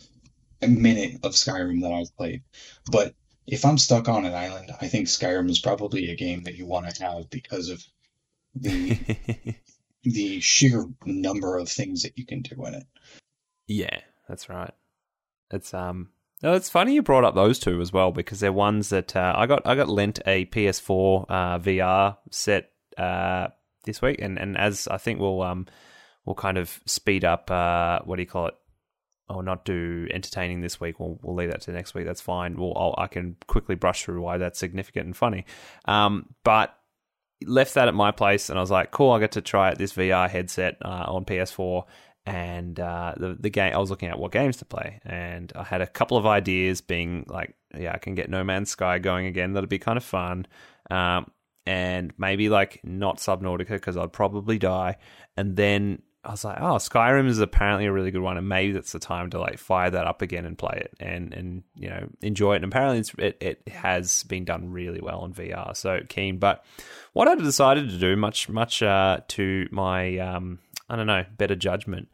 minute 0.62 1.20
of 1.22 1.32
Skyrim 1.32 1.82
that 1.82 1.92
I've 1.92 2.16
played. 2.16 2.42
But 2.90 3.14
if 3.46 3.64
I'm 3.64 3.78
stuck 3.78 4.08
on 4.08 4.24
an 4.24 4.34
island, 4.34 4.70
I 4.80 4.88
think 4.88 5.08
Skyrim 5.08 5.50
is 5.50 5.60
probably 5.60 6.10
a 6.10 6.16
game 6.16 6.44
that 6.44 6.54
you 6.54 6.66
want 6.66 6.92
to 6.92 7.02
have 7.04 7.30
because 7.30 7.68
of 7.68 7.82
the 8.54 8.98
the 10.02 10.40
sheer 10.40 10.86
number 11.04 11.58
of 11.58 11.68
things 11.68 12.02
that 12.02 12.16
you 12.16 12.26
can 12.26 12.42
do 12.42 12.64
in 12.66 12.74
it. 12.74 12.86
Yeah, 13.66 14.00
that's 14.28 14.48
right. 14.48 14.72
It's 15.50 15.74
um 15.74 16.10
no, 16.42 16.54
it's 16.54 16.70
funny 16.70 16.94
you 16.94 17.02
brought 17.02 17.24
up 17.24 17.34
those 17.34 17.58
two 17.58 17.80
as 17.80 17.92
well 17.92 18.12
because 18.12 18.40
they're 18.40 18.52
ones 18.52 18.88
that 18.88 19.14
uh, 19.14 19.34
I 19.36 19.46
got 19.46 19.66
I 19.66 19.74
got 19.74 19.88
lent 19.88 20.20
a 20.26 20.46
PS4 20.46 21.26
uh, 21.28 21.58
VR 21.58 22.16
set 22.30 22.70
uh, 22.96 23.48
this 23.84 24.00
week, 24.00 24.20
and, 24.20 24.38
and 24.38 24.56
as 24.56 24.88
I 24.88 24.96
think 24.96 25.20
we'll 25.20 25.42
um 25.42 25.66
we'll 26.24 26.34
kind 26.34 26.58
of 26.58 26.80
speed 26.86 27.24
up. 27.24 27.50
Uh, 27.50 28.00
what 28.04 28.16
do 28.16 28.22
you 28.22 28.28
call 28.28 28.46
it? 28.46 28.54
I'll 29.28 29.42
not 29.42 29.64
do 29.64 30.08
entertaining 30.10 30.60
this 30.60 30.80
week. 30.80 30.98
We'll 30.98 31.18
we'll 31.22 31.36
leave 31.36 31.50
that 31.50 31.60
to 31.62 31.72
next 31.72 31.94
week. 31.94 32.06
That's 32.06 32.20
fine. 32.20 32.56
We'll 32.56 32.76
I'll, 32.76 32.94
i 32.98 33.06
can 33.06 33.36
quickly 33.46 33.74
brush 33.74 34.04
through 34.04 34.20
why 34.22 34.38
that's 34.38 34.58
significant 34.58 35.06
and 35.06 35.16
funny. 35.16 35.44
Um, 35.84 36.34
but 36.42 36.74
left 37.46 37.74
that 37.74 37.88
at 37.88 37.94
my 37.94 38.10
place, 38.10 38.50
and 38.50 38.58
I 38.58 38.62
was 38.62 38.70
like, 38.70 38.90
cool. 38.90 39.12
I 39.12 39.20
get 39.20 39.32
to 39.32 39.40
try 39.40 39.68
out 39.68 39.78
this 39.78 39.92
VR 39.92 40.28
headset 40.28 40.78
uh, 40.82 41.04
on 41.06 41.24
PS4 41.24 41.84
and 42.26 42.78
uh, 42.78 43.14
the 43.16 43.36
the 43.38 43.50
game 43.50 43.74
I 43.74 43.78
was 43.78 43.90
looking 43.90 44.08
at 44.08 44.18
what 44.18 44.32
games 44.32 44.58
to 44.58 44.64
play, 44.64 45.00
and 45.04 45.52
I 45.54 45.64
had 45.64 45.80
a 45.80 45.86
couple 45.86 46.16
of 46.16 46.26
ideas, 46.26 46.80
being 46.80 47.24
like, 47.28 47.54
yeah, 47.76 47.92
I 47.92 47.98
can 47.98 48.14
get 48.14 48.30
No 48.30 48.44
Man's 48.44 48.70
Sky 48.70 48.98
going 48.98 49.26
again. 49.26 49.52
That'd 49.52 49.70
be 49.70 49.78
kind 49.78 49.96
of 49.96 50.04
fun, 50.04 50.46
um, 50.90 51.30
and 51.66 52.12
maybe 52.18 52.48
like 52.48 52.80
not 52.84 53.18
Subnautica 53.18 53.70
because 53.70 53.96
I'd 53.96 54.12
probably 54.12 54.58
die, 54.58 54.96
and 55.36 55.56
then 55.56 56.02
I 56.22 56.32
was 56.32 56.44
like, 56.44 56.58
oh, 56.60 56.74
Skyrim 56.74 57.28
is 57.28 57.38
apparently 57.38 57.86
a 57.86 57.92
really 57.92 58.10
good 58.10 58.20
one, 58.20 58.36
and 58.36 58.46
maybe 58.46 58.72
that's 58.72 58.92
the 58.92 58.98
time 58.98 59.30
to 59.30 59.40
like 59.40 59.58
fire 59.58 59.88
that 59.88 60.06
up 60.06 60.20
again 60.20 60.44
and 60.44 60.58
play 60.58 60.76
it 60.76 60.92
and 61.00 61.32
and 61.32 61.62
you 61.74 61.88
know 61.88 62.08
enjoy 62.20 62.54
it. 62.54 62.62
And 62.62 62.66
apparently, 62.66 63.24
it 63.24 63.38
it 63.40 63.68
has 63.68 64.24
been 64.24 64.44
done 64.44 64.70
really 64.70 65.00
well 65.00 65.20
on 65.20 65.32
VR, 65.32 65.74
so 65.74 66.00
keen. 66.08 66.38
But 66.38 66.62
what 67.14 67.26
I 67.26 67.34
decided 67.36 67.88
to 67.88 67.96
do, 67.96 68.16
much 68.16 68.50
much 68.50 68.82
uh, 68.82 69.20
to 69.28 69.66
my 69.70 70.18
um, 70.18 70.58
I 70.90 70.96
don't 70.96 71.06
know 71.06 71.24
better 71.38 71.56
judgment, 71.56 72.08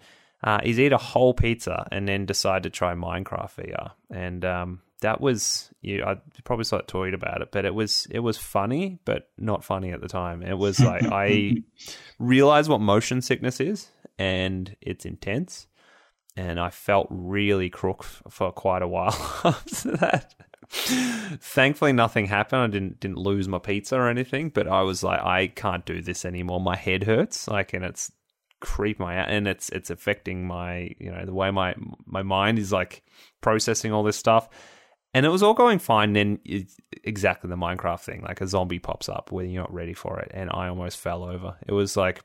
uh, 0.44 0.60
is 0.62 0.78
eat 0.78 0.92
a 0.92 0.98
whole 0.98 1.34
pizza 1.34 1.88
and 1.90 2.06
then 2.06 2.26
decide 2.26 2.62
to 2.64 2.70
try 2.70 2.94
Minecraft 2.94 3.56
VR. 3.56 3.92
And 4.10 4.44
um, 4.44 4.82
that 5.00 5.20
was 5.20 5.70
you. 5.80 6.04
I 6.04 6.16
probably 6.44 6.64
saw 6.64 6.76
it 6.76 6.88
tweet 6.88 7.14
about 7.14 7.42
it, 7.42 7.50
but 7.52 7.64
it 7.64 7.74
was 7.74 8.06
it 8.10 8.20
was 8.20 8.38
funny, 8.38 8.98
but 9.04 9.30
not 9.38 9.64
funny 9.64 9.90
at 9.90 10.00
the 10.00 10.08
time. 10.08 10.42
It 10.42 10.58
was 10.58 10.80
like 10.80 11.04
I 11.12 11.62
realized 12.18 12.70
what 12.70 12.80
motion 12.80 13.22
sickness 13.22 13.60
is, 13.60 13.88
and 14.18 14.76
it's 14.80 15.04
intense. 15.04 15.66
And 16.38 16.60
I 16.60 16.68
felt 16.68 17.06
really 17.08 17.70
crook 17.70 18.04
for 18.04 18.52
quite 18.52 18.82
a 18.82 18.88
while 18.88 19.40
after 19.44 19.96
that. 19.96 20.34
Thankfully, 20.68 21.92
nothing 21.92 22.26
happened. 22.26 22.62
I 22.62 22.66
didn't 22.66 23.00
didn't 23.00 23.18
lose 23.18 23.48
my 23.48 23.58
pizza 23.58 23.96
or 23.96 24.08
anything, 24.08 24.50
but 24.50 24.66
I 24.68 24.82
was 24.82 25.02
like, 25.02 25.20
I 25.20 25.46
can't 25.46 25.86
do 25.86 26.02
this 26.02 26.24
anymore. 26.24 26.60
My 26.60 26.76
head 26.76 27.04
hurts, 27.04 27.48
like, 27.48 27.72
and 27.72 27.84
it's 27.84 28.12
creep 28.60 28.98
my 28.98 29.18
out 29.18 29.28
and 29.28 29.46
it's 29.46 29.68
it's 29.68 29.90
affecting 29.90 30.46
my 30.46 30.90
you 30.98 31.10
know 31.10 31.26
the 31.26 31.34
way 31.34 31.50
my 31.50 31.74
my 32.06 32.22
mind 32.22 32.58
is 32.58 32.72
like 32.72 33.02
processing 33.42 33.92
all 33.92 34.02
this 34.02 34.16
stuff 34.16 34.48
and 35.16 35.24
it 35.24 35.30
was 35.30 35.42
all 35.42 35.54
going 35.54 35.78
fine. 35.78 36.12
Then 36.12 36.38
exactly 37.02 37.48
the 37.48 37.56
Minecraft 37.56 38.00
thing, 38.00 38.20
like 38.20 38.42
a 38.42 38.46
zombie 38.46 38.78
pops 38.78 39.08
up 39.08 39.32
when 39.32 39.48
you're 39.48 39.62
not 39.62 39.72
ready 39.72 39.94
for 39.94 40.20
it, 40.20 40.30
and 40.34 40.50
I 40.52 40.68
almost 40.68 40.98
fell 40.98 41.24
over. 41.24 41.56
It 41.66 41.72
was 41.72 41.96
like 41.96 42.22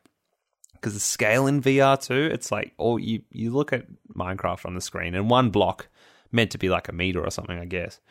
because 0.73 0.93
the 0.93 0.99
scale 0.99 1.47
in 1.47 1.61
VR 1.61 1.97
too, 1.97 2.29
it's 2.33 2.51
like 2.51 2.73
oh 2.77 2.97
you 2.97 3.21
you 3.29 3.51
look 3.51 3.71
at 3.71 3.85
Minecraft 4.13 4.65
on 4.65 4.75
the 4.75 4.81
screen, 4.81 5.15
and 5.15 5.29
one 5.29 5.51
block 5.51 5.87
meant 6.33 6.51
to 6.51 6.57
be 6.57 6.67
like 6.67 6.89
a 6.89 6.91
meter 6.91 7.23
or 7.23 7.31
something, 7.31 7.57
I 7.57 7.63
guess. 7.63 8.01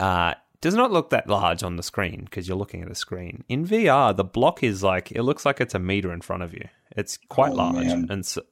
Uh, 0.00 0.32
does 0.62 0.74
not 0.74 0.92
look 0.92 1.10
that 1.10 1.28
large 1.28 1.62
on 1.62 1.76
the 1.76 1.82
screen 1.82 2.24
because 2.24 2.48
you're 2.48 2.56
looking 2.56 2.80
at 2.80 2.90
a 2.90 2.94
screen. 2.94 3.44
In 3.50 3.66
VR, 3.66 4.16
the 4.16 4.24
block 4.24 4.62
is 4.62 4.82
like 4.82 5.12
it 5.12 5.24
looks 5.24 5.44
like 5.44 5.60
it's 5.60 5.74
a 5.74 5.78
meter 5.78 6.10
in 6.10 6.22
front 6.22 6.42
of 6.42 6.54
you. 6.54 6.68
It's 6.96 7.18
quite 7.28 7.52
oh, 7.52 7.56
large, 7.56 7.86
man. 7.86 8.06
and 8.10 8.26
so 8.26 8.42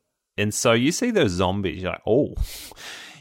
and 0.41 0.55
so 0.55 0.73
you 0.73 0.93
see 0.93 1.11
those 1.11 1.33
zombies. 1.33 1.83
You're 1.83 1.93
like, 1.93 2.03
oh, 2.07 2.35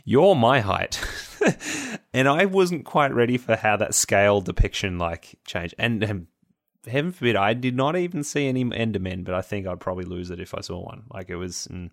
you're 0.06 0.36
my 0.36 0.62
height. 0.62 1.00
and 2.14 2.28
I 2.28 2.46
wasn't 2.46 2.86
quite 2.86 3.14
ready 3.14 3.38
for 3.38 3.56
how 3.56 3.78
that 3.78 3.94
scale 3.94 4.42
depiction 4.42 4.98
like 4.98 5.38
changed. 5.46 5.76
And, 5.78 6.04
and 6.04 6.28
heaven 6.88 7.12
forbid, 7.12 7.36
I 7.36 7.54
did 7.54 7.76
not 7.76 7.98
even 7.98 8.24
see 8.24 8.48
any 8.48 8.64
Endermen, 8.64 9.24
but 9.24 9.36
I 9.36 9.42
think 9.42 9.68
I'd 9.68 9.80
probably 9.80 10.06
lose 10.06 10.32
it 10.32 10.40
if 10.40 10.56
I 10.56 10.62
saw 10.62 10.84
one. 10.84 11.04
Like 11.14 11.30
it 11.30 11.36
was, 11.36 11.68
mm, 11.70 11.90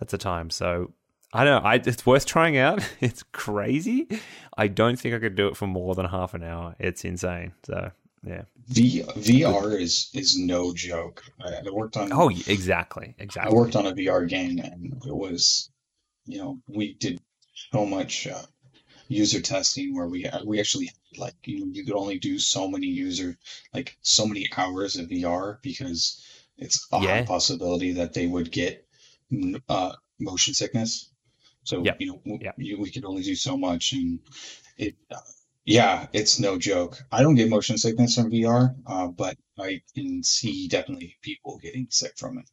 that's 0.00 0.10
the 0.10 0.18
time. 0.18 0.50
So 0.50 0.92
I 1.32 1.44
don't 1.44 1.62
know. 1.62 1.68
I, 1.68 1.76
it's 1.76 2.04
worth 2.04 2.26
trying 2.26 2.56
out. 2.56 2.82
It's 3.00 3.22
crazy. 3.32 4.08
I 4.56 4.68
don't 4.68 4.98
think 4.98 5.14
I 5.14 5.18
could 5.18 5.36
do 5.36 5.48
it 5.48 5.56
for 5.56 5.66
more 5.66 5.94
than 5.94 6.06
half 6.06 6.34
an 6.34 6.42
hour. 6.42 6.74
It's 6.78 7.04
insane. 7.04 7.52
So 7.64 7.92
yeah. 8.24 8.42
V, 8.68 9.02
VR 9.02 9.80
is 9.80 10.10
is 10.14 10.38
no 10.38 10.74
joke. 10.74 11.22
I, 11.40 11.62
I 11.66 11.70
worked 11.70 11.96
on. 11.96 12.12
Oh, 12.12 12.28
exactly, 12.28 13.14
exactly. 13.18 13.52
I 13.52 13.54
worked 13.54 13.76
on 13.76 13.86
a 13.86 13.92
VR 13.92 14.28
game, 14.28 14.58
and 14.58 15.02
it 15.06 15.14
was, 15.14 15.70
you 16.26 16.38
know, 16.38 16.60
we 16.68 16.94
did 16.94 17.20
so 17.72 17.86
much 17.86 18.26
uh, 18.26 18.42
user 19.08 19.40
testing 19.40 19.94
where 19.94 20.06
we 20.06 20.28
we 20.44 20.60
actually 20.60 20.90
like 21.16 21.34
you 21.44 21.60
know, 21.60 21.72
you 21.72 21.84
could 21.84 21.94
only 21.94 22.18
do 22.18 22.38
so 22.38 22.68
many 22.68 22.86
user 22.86 23.36
like 23.72 23.96
so 24.02 24.26
many 24.26 24.48
hours 24.56 24.96
of 24.96 25.08
VR 25.08 25.58
because 25.62 26.22
it's 26.56 26.86
a 26.92 27.00
yeah. 27.00 27.08
high 27.08 27.24
possibility 27.24 27.92
that 27.94 28.12
they 28.12 28.26
would 28.26 28.50
get 28.50 28.86
uh, 29.68 29.92
motion 30.18 30.54
sickness. 30.54 31.10
So 31.64 31.82
yep. 31.82 31.96
you 32.00 32.20
know 32.24 32.38
yep. 32.40 32.54
we, 32.56 32.74
we 32.74 32.90
could 32.90 33.04
only 33.04 33.22
do 33.22 33.34
so 33.34 33.56
much, 33.56 33.92
and 33.92 34.20
it 34.76 34.96
uh, 35.10 35.16
yeah, 35.68 36.06
it's 36.14 36.40
no 36.40 36.58
joke. 36.58 36.98
I 37.12 37.22
don't 37.22 37.34
get 37.34 37.50
motion 37.50 37.76
sickness 37.76 38.14
from 38.14 38.30
VR, 38.30 38.74
uh, 38.86 39.08
but 39.08 39.36
I 39.58 39.82
can 39.94 40.22
see 40.22 40.66
definitely 40.66 41.16
people 41.20 41.58
getting 41.58 41.88
sick 41.90 42.12
from 42.16 42.38
it. 42.38 42.48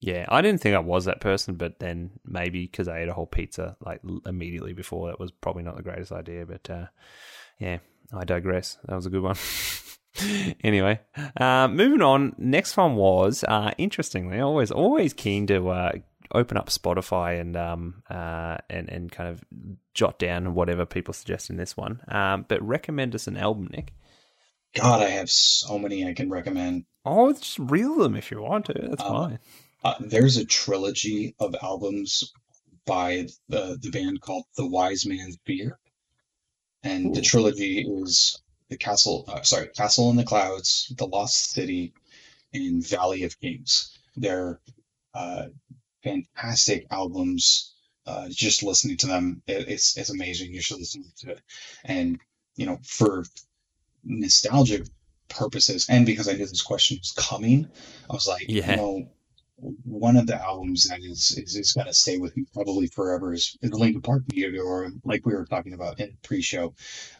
Yeah, 0.00 0.26
I 0.28 0.40
didn't 0.40 0.60
think 0.60 0.76
I 0.76 0.80
was 0.80 1.06
that 1.06 1.20
person, 1.20 1.56
but 1.56 1.80
then 1.80 2.10
maybe 2.24 2.66
because 2.66 2.86
I 2.86 3.00
ate 3.00 3.08
a 3.08 3.12
whole 3.12 3.26
pizza 3.26 3.76
like 3.84 4.00
immediately 4.24 4.72
before, 4.72 5.08
that 5.08 5.18
was 5.18 5.32
probably 5.32 5.64
not 5.64 5.76
the 5.76 5.82
greatest 5.82 6.12
idea. 6.12 6.46
But 6.46 6.70
uh, 6.70 6.86
yeah, 7.58 7.78
I 8.12 8.24
digress. 8.24 8.78
That 8.84 8.94
was 8.94 9.06
a 9.06 9.10
good 9.10 9.22
one. 9.22 9.36
anyway, 10.64 11.00
uh, 11.36 11.66
moving 11.66 12.02
on. 12.02 12.34
Next 12.38 12.76
one 12.76 12.94
was 12.94 13.44
uh, 13.46 13.72
interestingly, 13.78 14.38
always 14.38 14.70
always 14.70 15.12
keen 15.12 15.48
to 15.48 15.68
uh, 15.70 15.92
open 16.34 16.56
up 16.56 16.68
Spotify 16.68 17.40
and 17.40 17.56
um 17.56 18.02
uh 18.10 18.58
and 18.70 18.88
and 18.88 19.12
kind 19.12 19.28
of 19.28 19.44
jot 19.94 20.18
down 20.18 20.54
whatever 20.54 20.86
people 20.86 21.14
suggest 21.14 21.50
in 21.50 21.56
this 21.56 21.76
one. 21.76 22.00
Um, 22.08 22.46
but 22.48 22.62
recommend 22.66 23.14
us 23.14 23.26
an 23.26 23.36
album, 23.36 23.68
Nick. 23.70 23.92
God, 24.74 25.02
I 25.02 25.10
have 25.10 25.30
so 25.30 25.78
many 25.78 26.06
I 26.06 26.14
can 26.14 26.30
recommend. 26.30 26.84
Oh, 27.04 27.32
just 27.32 27.58
reel 27.58 27.96
them 27.96 28.16
if 28.16 28.30
you 28.30 28.40
want 28.40 28.66
to. 28.66 28.74
That's 28.74 29.02
um, 29.02 29.12
fine. 29.12 29.38
Uh, 29.84 29.94
there's 30.00 30.36
a 30.36 30.44
trilogy 30.44 31.34
of 31.38 31.54
albums 31.62 32.32
by 32.86 33.26
the 33.48 33.78
the 33.80 33.90
band 33.90 34.20
called 34.20 34.44
The 34.56 34.66
Wise 34.66 35.04
Man's 35.06 35.38
Fear, 35.44 35.78
and 36.82 37.06
Ooh. 37.06 37.14
the 37.14 37.22
trilogy 37.22 37.86
is 37.86 38.40
the 38.68 38.76
Castle. 38.76 39.24
Uh, 39.28 39.42
sorry, 39.42 39.68
Castle 39.68 40.10
in 40.10 40.16
the 40.16 40.24
Clouds, 40.24 40.92
The 40.96 41.06
Lost 41.06 41.50
City, 41.50 41.92
and 42.54 42.86
Valley 42.86 43.24
of 43.24 43.38
Kings. 43.40 43.98
They're 44.16 44.60
uh, 45.14 45.46
fantastic 46.02 46.86
albums. 46.90 47.74
Uh, 48.04 48.26
just 48.30 48.64
listening 48.64 48.96
to 48.96 49.06
them, 49.06 49.42
it, 49.46 49.68
it's 49.68 49.96
it's 49.96 50.10
amazing. 50.10 50.52
You 50.52 50.60
should 50.60 50.78
listen 50.78 51.04
to 51.18 51.30
it, 51.30 51.40
and 51.84 52.18
you 52.56 52.66
know 52.66 52.78
for 52.82 53.24
nostalgic 54.04 54.86
purposes, 55.28 55.86
and 55.88 56.04
because 56.04 56.28
I 56.28 56.32
knew 56.32 56.46
this 56.46 56.62
question 56.62 56.98
was 56.98 57.12
coming, 57.12 57.68
I 58.10 58.12
was 58.12 58.26
like, 58.26 58.46
yeah. 58.48 58.70
you 58.70 58.76
know, 58.76 59.08
one 59.84 60.16
of 60.16 60.26
the 60.26 60.34
albums 60.34 60.88
that 60.88 61.00
is 61.00 61.38
is, 61.38 61.56
is 61.56 61.72
going 61.72 61.86
to 61.86 61.94
stay 61.94 62.18
with 62.18 62.36
me 62.36 62.44
probably 62.52 62.88
forever 62.88 63.32
is, 63.32 63.56
is 63.62 63.70
the 63.70 63.78
Linkin 63.78 64.02
Park 64.02 64.22
or 64.58 64.90
like 65.04 65.24
we 65.24 65.34
were 65.34 65.46
talking 65.46 65.72
about 65.72 66.00
in 66.00 66.16
pre-show. 66.22 66.74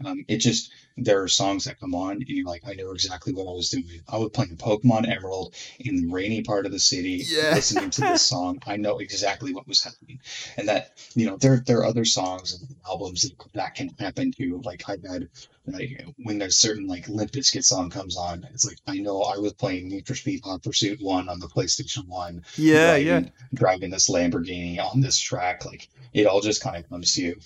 Um, 0.05 0.25
it 0.29 0.39
just 0.39 0.73
there 0.97 1.23
are 1.23 1.29
songs 1.29 1.65
that 1.65 1.81
come 1.81 1.95
on 1.95 2.13
and 2.13 2.29
you're 2.29 2.47
like, 2.47 2.63
I 2.67 2.75
know 2.75 2.91
exactly 2.91 3.33
what 3.33 3.49
I 3.49 3.53
was 3.53 3.71
doing. 3.71 3.85
I 4.09 4.19
was 4.19 4.31
playing 4.31 4.57
Pokemon 4.57 5.09
Emerald 5.09 5.55
in 5.79 5.97
the 5.97 6.13
rainy 6.13 6.43
part 6.43 6.67
of 6.67 6.73
the 6.73 6.79
city, 6.79 7.25
yeah. 7.27 7.55
listening 7.55 7.91
to 7.91 8.01
this 8.01 8.23
song. 8.27 8.61
I 8.67 8.77
know 8.77 8.99
exactly 8.99 9.53
what 9.55 9.69
was 9.69 9.83
happening, 9.83 10.21
and 10.57 10.69
that 10.69 10.99
you 11.15 11.27
know 11.27 11.37
there 11.37 11.63
there 11.67 11.79
are 11.79 11.87
other 11.87 12.05
songs 12.05 12.61
and 12.61 12.77
albums 12.87 13.23
that, 13.23 13.53
that 13.55 13.75
can 13.75 13.91
happen 13.99 14.33
to. 14.33 14.61
Like 14.65 14.89
I've 14.89 15.03
had 15.03 15.29
like 15.67 16.05
when 16.23 16.39
there's 16.39 16.57
certain 16.57 16.87
like 16.87 17.09
Limp 17.09 17.31
Bizkit 17.31 17.65
song 17.65 17.91
comes 17.91 18.17
on, 18.17 18.47
it's 18.53 18.65
like 18.65 18.79
I 18.87 18.99
know 18.99 19.23
I 19.23 19.39
was 19.39 19.53
playing 19.53 19.89
Need 19.89 20.07
for 20.07 20.15
Speed 20.15 20.41
Hot 20.45 20.63
Pursuit 20.63 21.01
One 21.01 21.29
on 21.29 21.41
the 21.41 21.49
PlayStation 21.49 22.09
One. 22.09 22.45
Yeah, 22.57 22.99
driving, 22.99 23.25
yeah. 23.25 23.31
Driving 23.55 23.91
this 23.91 24.11
Lamborghini 24.11 24.79
on 24.79 25.01
this 25.01 25.19
track, 25.19 25.65
like 25.65 25.89
it 26.13 26.27
all 26.27 26.41
just 26.41 26.63
kind 26.63 26.77
of 26.77 26.89
comes 26.89 27.15
to 27.15 27.23
you. 27.23 27.37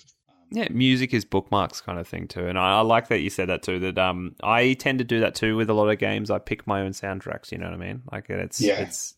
Yeah, 0.49 0.67
music 0.69 1.13
is 1.13 1.25
bookmarks 1.25 1.81
kind 1.81 1.99
of 1.99 2.07
thing 2.07 2.27
too, 2.27 2.47
and 2.47 2.57
I, 2.57 2.77
I, 2.77 2.81
like 2.81 3.09
that 3.09 3.19
you 3.19 3.29
said 3.29 3.49
that 3.49 3.63
too. 3.63 3.79
That 3.79 3.97
um, 3.97 4.35
I 4.41 4.73
tend 4.73 4.99
to 4.99 5.03
do 5.03 5.19
that 5.19 5.35
too 5.35 5.57
with 5.57 5.69
a 5.69 5.73
lot 5.73 5.89
of 5.89 5.99
games. 5.99 6.31
I 6.31 6.39
pick 6.39 6.65
my 6.65 6.81
own 6.81 6.91
soundtracks. 6.91 7.51
You 7.51 7.57
know 7.57 7.65
what 7.65 7.73
I 7.73 7.77
mean? 7.77 8.03
Like 8.11 8.29
it's 8.29 8.61
yeah. 8.61 8.79
it's 8.79 9.15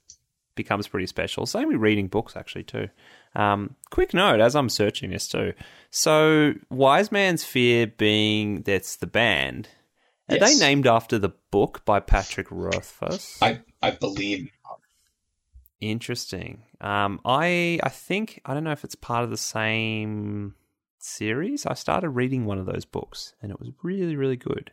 becomes 0.55 0.87
pretty 0.87 1.07
special. 1.07 1.45
Same 1.45 1.69
with 1.69 1.77
reading 1.77 2.07
books 2.07 2.35
actually 2.35 2.63
too. 2.63 2.89
Um, 3.35 3.75
quick 3.91 4.13
note 4.13 4.41
as 4.41 4.55
I'm 4.55 4.69
searching 4.69 5.11
this 5.11 5.27
too. 5.27 5.53
So 5.91 6.53
Wise 6.69 7.11
Man's 7.11 7.43
Fear 7.43 7.87
being 7.87 8.63
that's 8.63 8.97
the 8.97 9.07
band. 9.07 9.69
Are 10.29 10.35
yes. 10.35 10.59
they 10.59 10.65
named 10.65 10.85
after 10.85 11.17
the 11.17 11.29
book 11.51 11.83
by 11.85 11.99
Patrick 11.99 12.47
Rothfuss? 12.51 13.37
I 13.41 13.61
I 13.81 13.91
believe. 13.91 14.49
Interesting. 15.79 16.63
Um, 16.81 17.21
I 17.23 17.79
I 17.81 17.89
think 17.89 18.41
I 18.45 18.53
don't 18.53 18.65
know 18.65 18.71
if 18.71 18.83
it's 18.83 18.95
part 18.95 19.23
of 19.23 19.29
the 19.29 19.37
same 19.37 20.55
series, 21.03 21.65
I 21.65 21.73
started 21.73 22.09
reading 22.09 22.45
one 22.45 22.57
of 22.57 22.65
those 22.65 22.85
books, 22.85 23.33
and 23.41 23.51
it 23.51 23.59
was 23.59 23.69
really, 23.83 24.15
really 24.15 24.35
good. 24.35 24.71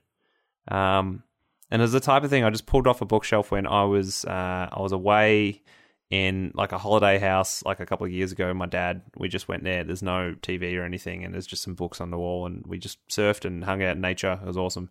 Um, 0.68 1.22
and 1.70 1.82
as 1.82 1.92
the 1.92 2.00
type 2.00 2.24
of 2.24 2.30
thing 2.30 2.44
I 2.44 2.50
just 2.50 2.66
pulled 2.66 2.86
off 2.86 3.00
a 3.00 3.06
bookshelf 3.06 3.50
when 3.50 3.66
I 3.66 3.84
was 3.84 4.24
uh, 4.24 4.68
I 4.70 4.80
was 4.80 4.92
away 4.92 5.62
in 6.10 6.52
like 6.54 6.72
a 6.72 6.78
holiday 6.78 7.18
house 7.18 7.64
like 7.64 7.80
a 7.80 7.86
couple 7.86 8.06
of 8.06 8.12
years 8.12 8.32
ago. 8.32 8.52
My 8.54 8.66
dad, 8.66 9.02
we 9.16 9.28
just 9.28 9.48
went 9.48 9.64
there. 9.64 9.82
There's 9.82 10.02
no 10.02 10.36
TV 10.40 10.78
or 10.78 10.84
anything, 10.84 11.24
and 11.24 11.34
there's 11.34 11.46
just 11.46 11.62
some 11.62 11.74
books 11.74 12.00
on 12.00 12.10
the 12.10 12.18
wall, 12.18 12.46
and 12.46 12.64
we 12.66 12.78
just 12.78 12.98
surfed 13.08 13.44
and 13.44 13.64
hung 13.64 13.82
out 13.82 13.96
in 13.96 14.00
nature. 14.00 14.38
It 14.40 14.46
was 14.46 14.56
awesome. 14.56 14.90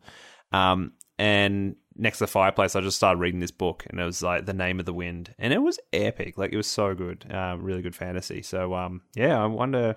Um, 0.52 0.94
and 1.18 1.78
next 1.96 2.18
to 2.18 2.26
the 2.26 2.32
fireplace, 2.32 2.76
I 2.76 2.82
just 2.82 2.98
started 2.98 3.20
reading 3.20 3.40
this 3.40 3.52
book, 3.52 3.86
and 3.90 4.00
it 4.00 4.04
was 4.04 4.22
like 4.22 4.46
the 4.46 4.54
name 4.54 4.80
of 4.80 4.86
the 4.86 4.94
wind, 4.94 5.34
and 5.40 5.54
it 5.54 5.62
was 5.62 5.80
epic. 5.94 6.38
Like 6.38 6.52
it 6.52 6.58
was 6.58 6.68
so 6.68 6.94
good, 6.94 7.26
uh, 7.32 7.56
really 7.60 7.82
good 7.82 7.96
fantasy. 7.96 8.42
So 8.42 8.74
um, 8.76 9.02
yeah, 9.16 9.42
I 9.42 9.46
wonder 9.46 9.96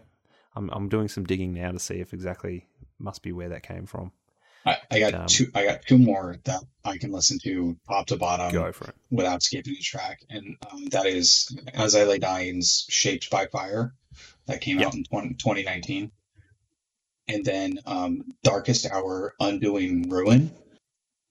I'm 0.59 0.71
I'm 0.71 0.89
doing 0.89 1.09
some 1.09 1.25
digging 1.25 1.55
now 1.55 1.71
to 1.71 1.79
see 1.79 2.01
if 2.01 2.13
exactly 2.13 2.67
must 2.99 3.23
be 3.23 3.33
where 3.33 3.51
that 3.51 3.63
came 3.63 3.87
from. 3.87 4.11
I, 4.67 4.77
I 4.91 4.99
got 4.99 5.15
um, 5.15 5.27
two. 5.29 5.47
I 5.55 5.65
got 5.65 5.83
two 5.83 5.99
more 5.99 6.37
that 6.45 6.63
I 6.85 6.99
can 6.99 7.13
listen 7.13 7.39
to 7.45 7.77
top 7.89 8.09
to 8.09 8.17
bottom. 8.17 8.53
Go 8.53 8.73
for 8.73 8.89
it 8.89 8.95
without 9.09 9.43
skipping 9.43 9.77
a 9.79 9.83
track, 9.83 10.21
and 10.29 10.57
um, 10.71 10.87
that 10.87 11.07
is 11.07 11.57
"As 11.73 11.95
I 11.95 12.03
Lay 12.05 12.19
Dying's 12.19 12.87
"Shaped 12.89 13.31
by 13.31 13.47
Fire," 13.47 13.95
that 14.47 14.61
came 14.61 14.81
yep. 14.81 14.89
out 14.89 14.95
in 14.95 15.05
20, 15.05 15.35
2019, 15.35 16.11
and 17.29 17.45
then 17.45 17.79
um, 17.87 18.25
"Darkest 18.43 18.91
Hour," 18.91 19.35
"Undoing 19.39 20.11
Ruin." 20.11 20.51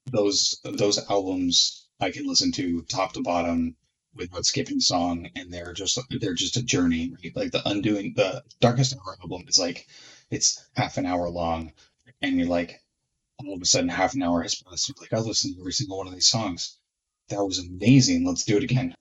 Those 0.09 0.61
those 0.63 1.05
albums 1.09 1.85
I 1.99 2.11
can 2.11 2.25
listen 2.25 2.53
to 2.53 2.83
top 2.83 3.11
to 3.13 3.21
bottom 3.21 3.75
without 4.17 4.45
skipping 4.45 4.79
song, 4.79 5.29
and 5.35 5.53
they're 5.53 5.73
just 5.73 5.99
they're 6.21 6.33
just 6.33 6.57
a 6.57 6.63
journey. 6.63 7.13
Right? 7.23 7.35
Like 7.35 7.51
the 7.51 7.67
undoing 7.67 8.13
the 8.15 8.43
Darkest 8.59 8.95
Hour 8.95 9.17
album 9.21 9.45
is 9.47 9.59
like 9.59 9.87
it's 10.29 10.65
half 10.75 10.97
an 10.97 11.05
hour 11.05 11.29
long, 11.29 11.73
and 12.21 12.37
you're 12.37 12.47
like 12.47 12.81
all 13.39 13.53
of 13.53 13.61
a 13.61 13.65
sudden 13.65 13.89
half 13.89 14.13
an 14.13 14.23
hour 14.23 14.41
has 14.41 14.55
passed. 14.55 14.89
You're 14.89 14.95
like 14.99 15.13
I 15.13 15.19
listened 15.19 15.55
to 15.55 15.61
every 15.61 15.73
single 15.73 15.97
one 15.97 16.07
of 16.07 16.13
these 16.13 16.27
songs. 16.27 16.77
That 17.29 17.43
was 17.43 17.59
amazing. 17.59 18.25
Let's 18.25 18.45
do 18.45 18.57
it 18.57 18.63
again. 18.63 18.95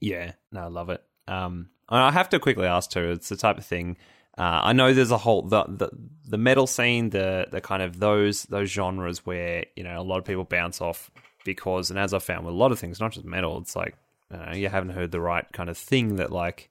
Yeah, 0.00 0.32
no, 0.52 0.60
I 0.60 0.68
love 0.68 0.90
it. 0.90 1.02
Um, 1.26 1.70
I 1.88 2.10
have 2.12 2.28
to 2.30 2.38
quickly 2.38 2.66
ask 2.66 2.90
too. 2.90 3.10
It's 3.10 3.28
the 3.28 3.36
type 3.36 3.58
of 3.58 3.66
thing. 3.66 3.96
Uh, 4.38 4.60
I 4.64 4.72
know 4.74 4.92
there's 4.92 5.10
a 5.10 5.18
whole 5.18 5.42
the, 5.42 5.64
the 5.64 5.90
the 6.28 6.38
metal 6.38 6.66
scene, 6.66 7.10
the 7.10 7.48
the 7.50 7.60
kind 7.60 7.82
of 7.82 7.98
those 7.98 8.44
those 8.44 8.70
genres 8.70 9.24
where 9.24 9.64
you 9.76 9.82
know 9.82 9.98
a 9.98 10.02
lot 10.02 10.18
of 10.18 10.24
people 10.24 10.44
bounce 10.44 10.80
off 10.80 11.10
because, 11.44 11.90
and 11.90 11.98
as 11.98 12.12
I 12.12 12.18
found 12.18 12.44
with 12.44 12.54
a 12.54 12.58
lot 12.58 12.72
of 12.72 12.78
things, 12.78 13.00
not 13.00 13.12
just 13.12 13.24
metal, 13.24 13.58
it's 13.58 13.74
like 13.74 13.96
uh, 14.32 14.52
you 14.54 14.68
haven't 14.68 14.90
heard 14.90 15.12
the 15.12 15.20
right 15.20 15.46
kind 15.52 15.70
of 15.70 15.78
thing 15.78 16.16
that 16.16 16.32
like 16.32 16.70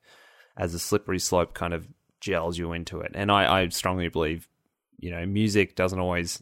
as 0.58 0.74
a 0.74 0.80
slippery 0.80 1.20
slope 1.20 1.54
kind 1.54 1.74
of 1.74 1.88
gels 2.22 2.58
you 2.58 2.74
into 2.74 3.02
it. 3.02 3.12
And 3.14 3.32
I, 3.32 3.62
I 3.62 3.68
strongly 3.70 4.08
believe, 4.10 4.48
you 4.98 5.12
know, 5.12 5.26
music 5.26 5.76
doesn't 5.76 6.00
always 6.00 6.42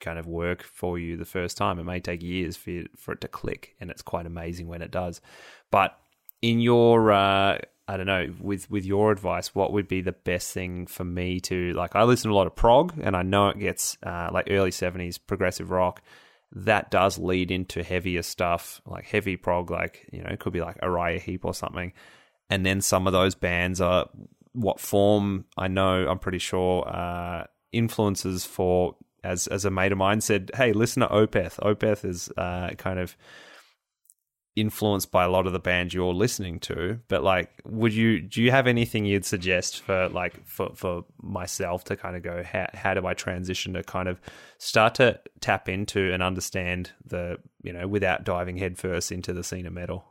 kind 0.00 0.18
of 0.18 0.26
work 0.26 0.62
for 0.62 0.98
you 0.98 1.16
the 1.16 1.24
first 1.24 1.56
time. 1.56 1.78
It 1.78 1.84
may 1.84 2.00
take 2.00 2.22
years 2.22 2.56
for 2.56 2.70
you, 2.70 2.88
for 2.96 3.12
it 3.12 3.20
to 3.22 3.28
click, 3.28 3.74
and 3.80 3.90
it's 3.90 4.02
quite 4.02 4.26
amazing 4.26 4.68
when 4.68 4.82
it 4.82 4.90
does. 4.90 5.20
But 5.70 5.98
in 6.42 6.60
your, 6.60 7.10
uh, 7.10 7.58
I 7.88 7.96
don't 7.96 8.06
know, 8.06 8.32
with 8.40 8.70
with 8.70 8.84
your 8.84 9.12
advice, 9.12 9.54
what 9.54 9.72
would 9.72 9.88
be 9.88 10.02
the 10.02 10.12
best 10.12 10.52
thing 10.52 10.86
for 10.86 11.04
me 11.04 11.40
to 11.40 11.72
like? 11.72 11.96
I 11.96 12.04
listen 12.04 12.30
to 12.30 12.34
a 12.34 12.36
lot 12.36 12.46
of 12.46 12.54
prog, 12.54 12.94
and 13.02 13.16
I 13.16 13.22
know 13.22 13.48
it 13.48 13.58
gets 13.58 13.96
uh, 14.02 14.28
like 14.32 14.48
early 14.50 14.70
seventies 14.70 15.18
progressive 15.18 15.70
rock 15.70 16.02
that 16.54 16.90
does 16.90 17.18
lead 17.18 17.50
into 17.50 17.82
heavier 17.82 18.22
stuff, 18.22 18.80
like 18.86 19.04
heavy 19.04 19.36
prog, 19.36 19.70
like, 19.70 20.06
you 20.12 20.22
know, 20.22 20.30
it 20.30 20.38
could 20.38 20.52
be 20.52 20.60
like 20.60 20.78
Uriah 20.82 21.18
Heep 21.18 21.44
or 21.44 21.52
something. 21.52 21.92
And 22.48 22.64
then 22.64 22.80
some 22.80 23.06
of 23.06 23.12
those 23.12 23.34
bands 23.34 23.80
are 23.80 24.08
what 24.52 24.78
form 24.78 25.46
I 25.56 25.66
know, 25.66 26.06
I'm 26.08 26.20
pretty 26.20 26.38
sure, 26.38 26.88
uh, 26.88 27.44
influences 27.72 28.44
for, 28.44 28.96
as, 29.24 29.48
as 29.48 29.64
a 29.64 29.70
mate 29.70 29.90
of 29.90 29.98
mine 29.98 30.20
said, 30.20 30.52
hey, 30.54 30.72
listen 30.72 31.00
to 31.00 31.08
Opeth. 31.08 31.58
Opeth 31.58 32.04
is 32.04 32.30
uh, 32.36 32.70
kind 32.78 33.00
of 33.00 33.16
influenced 34.56 35.10
by 35.10 35.24
a 35.24 35.28
lot 35.28 35.46
of 35.46 35.52
the 35.52 35.58
bands 35.58 35.92
you're 35.92 36.14
listening 36.14 36.60
to 36.60 37.00
but 37.08 37.24
like 37.24 37.50
would 37.64 37.92
you 37.92 38.20
do 38.20 38.40
you 38.40 38.52
have 38.52 38.68
anything 38.68 39.04
you'd 39.04 39.24
suggest 39.24 39.80
for 39.82 40.08
like 40.10 40.46
for 40.46 40.70
for 40.74 41.04
myself 41.20 41.82
to 41.82 41.96
kind 41.96 42.14
of 42.14 42.22
go 42.22 42.42
how, 42.44 42.68
how 42.72 42.94
do 42.94 43.04
i 43.04 43.12
transition 43.14 43.72
to 43.72 43.82
kind 43.82 44.08
of 44.08 44.20
start 44.58 44.94
to 44.94 45.18
tap 45.40 45.68
into 45.68 46.12
and 46.12 46.22
understand 46.22 46.92
the 47.04 47.36
you 47.62 47.72
know 47.72 47.88
without 47.88 48.24
diving 48.24 48.56
headfirst 48.56 49.10
into 49.10 49.32
the 49.32 49.42
scene 49.44 49.66
of 49.66 49.72
metal? 49.72 50.04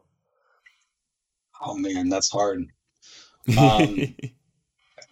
Oh 1.61 1.75
man 1.77 2.09
that's 2.09 2.31
hard. 2.31 2.65
Um 3.57 4.15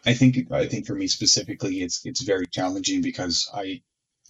i 0.05 0.13
think 0.13 0.49
i 0.51 0.65
think 0.65 0.87
for 0.87 0.95
me 0.95 1.07
specifically 1.07 1.81
it's 1.81 2.05
it's 2.05 2.21
very 2.21 2.47
challenging 2.47 3.01
because 3.01 3.49
i 3.53 3.81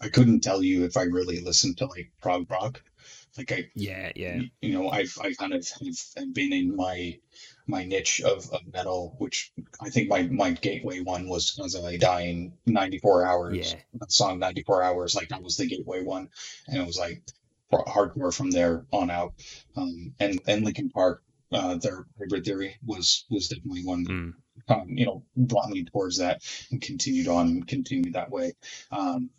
i 0.01 0.09
couldn't 0.09 0.41
tell 0.41 0.63
you 0.63 0.85
if 0.85 0.97
i 0.97 1.03
really 1.03 1.39
listened 1.39 1.77
to 1.77 1.85
like 1.85 2.11
prog 2.19 2.49
rock 2.49 2.81
like 3.37 3.51
I, 3.51 3.69
yeah, 3.75 4.11
yeah. 4.15 4.41
You 4.61 4.73
know, 4.73 4.89
I've 4.89 5.15
I 5.21 5.33
kind 5.33 5.53
of 5.53 5.67
have 5.79 6.33
been 6.33 6.53
in 6.53 6.75
my 6.75 7.17
my 7.67 7.85
niche 7.85 8.21
of, 8.21 8.49
of 8.51 8.61
metal, 8.73 9.15
which 9.19 9.51
I 9.81 9.89
think 9.89 10.09
my 10.09 10.23
my 10.23 10.51
gateway 10.51 10.99
one 10.99 11.29
was 11.29 11.59
as 11.63 11.75
I 11.75 11.97
die 11.97 12.23
in 12.23 12.53
94 12.65 13.25
hours. 13.25 13.73
Yeah. 13.73 13.79
song 14.09 14.39
94 14.39 14.83
hours, 14.83 15.15
like 15.15 15.29
that 15.29 15.43
was 15.43 15.57
the 15.57 15.67
gateway 15.67 16.03
one, 16.03 16.29
and 16.67 16.77
it 16.81 16.85
was 16.85 16.97
like 16.97 17.21
hardcore 17.71 18.33
from 18.33 18.51
there 18.51 18.85
on 18.91 19.09
out. 19.09 19.33
Um, 19.75 20.13
and 20.19 20.41
and 20.47 20.65
Linkin 20.65 20.89
Park, 20.89 21.23
uh, 21.51 21.75
their 21.75 22.05
hybrid 22.19 22.43
theory 22.43 22.75
was 22.85 23.25
was 23.29 23.47
definitely 23.47 23.85
one. 23.85 24.05
Mm. 24.05 24.33
Um, 24.67 24.89
you 24.89 25.05
know, 25.05 25.23
brought 25.35 25.69
me 25.69 25.85
towards 25.85 26.17
that 26.17 26.43
and 26.69 26.81
continued 26.81 27.27
on, 27.27 27.63
continued 27.63 28.13
that 28.13 28.29
way. 28.29 28.53
Um, 28.91 29.31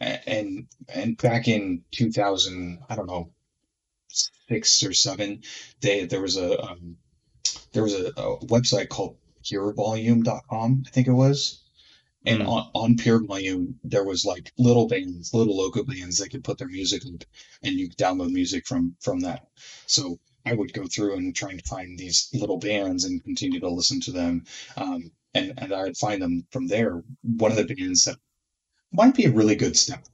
and 0.00 0.66
and 0.88 1.16
back 1.18 1.48
in 1.48 1.82
2000 1.92 2.80
i 2.88 2.96
don't 2.96 3.06
know 3.06 3.32
six 4.48 4.82
or 4.82 4.92
seven 4.92 5.42
they 5.80 6.06
there 6.06 6.20
was 6.22 6.36
a 6.36 6.60
um, 6.62 6.96
there 7.72 7.82
was 7.82 7.94
a, 7.94 8.06
a, 8.16 8.38
website 8.46 8.88
called 8.88 9.16
purevolume.com 9.44 10.84
i 10.86 10.90
think 10.90 11.08
it 11.08 11.12
was 11.12 11.60
And 12.26 12.42
Mm. 12.42 12.48
on, 12.48 12.70
on 12.74 12.96
Pure 12.96 13.26
Volume, 13.26 13.78
there 13.84 14.04
was 14.04 14.24
like 14.24 14.52
little 14.58 14.88
bands, 14.88 15.34
little 15.34 15.56
local 15.56 15.84
bands 15.84 16.18
that 16.18 16.30
could 16.30 16.44
put 16.44 16.58
their 16.58 16.68
music 16.68 17.02
up, 17.06 17.24
and 17.62 17.74
you 17.78 17.88
could 17.88 17.98
download 17.98 18.30
music 18.32 18.66
from 18.66 18.96
from 19.00 19.20
that. 19.20 19.48
So 19.86 20.18
I 20.44 20.54
would 20.54 20.72
go 20.72 20.86
through 20.86 21.16
and 21.16 21.34
trying 21.34 21.58
to 21.58 21.68
find 21.68 21.98
these 21.98 22.28
little 22.34 22.58
bands 22.58 23.04
and 23.04 23.24
continue 23.24 23.60
to 23.60 23.70
listen 23.70 24.00
to 24.02 24.12
them, 24.12 24.44
um, 24.76 25.12
and 25.34 25.54
and 25.58 25.72
I 25.72 25.82
would 25.84 25.96
find 25.96 26.20
them 26.22 26.46
from 26.52 26.66
there. 26.68 27.02
One 27.22 27.52
of 27.52 27.58
the 27.58 27.74
bands 27.74 28.04
that 28.04 28.18
might 28.92 29.14
be 29.14 29.24
a 29.24 29.30
really 29.30 29.56
good 29.56 29.76
step 29.76 30.04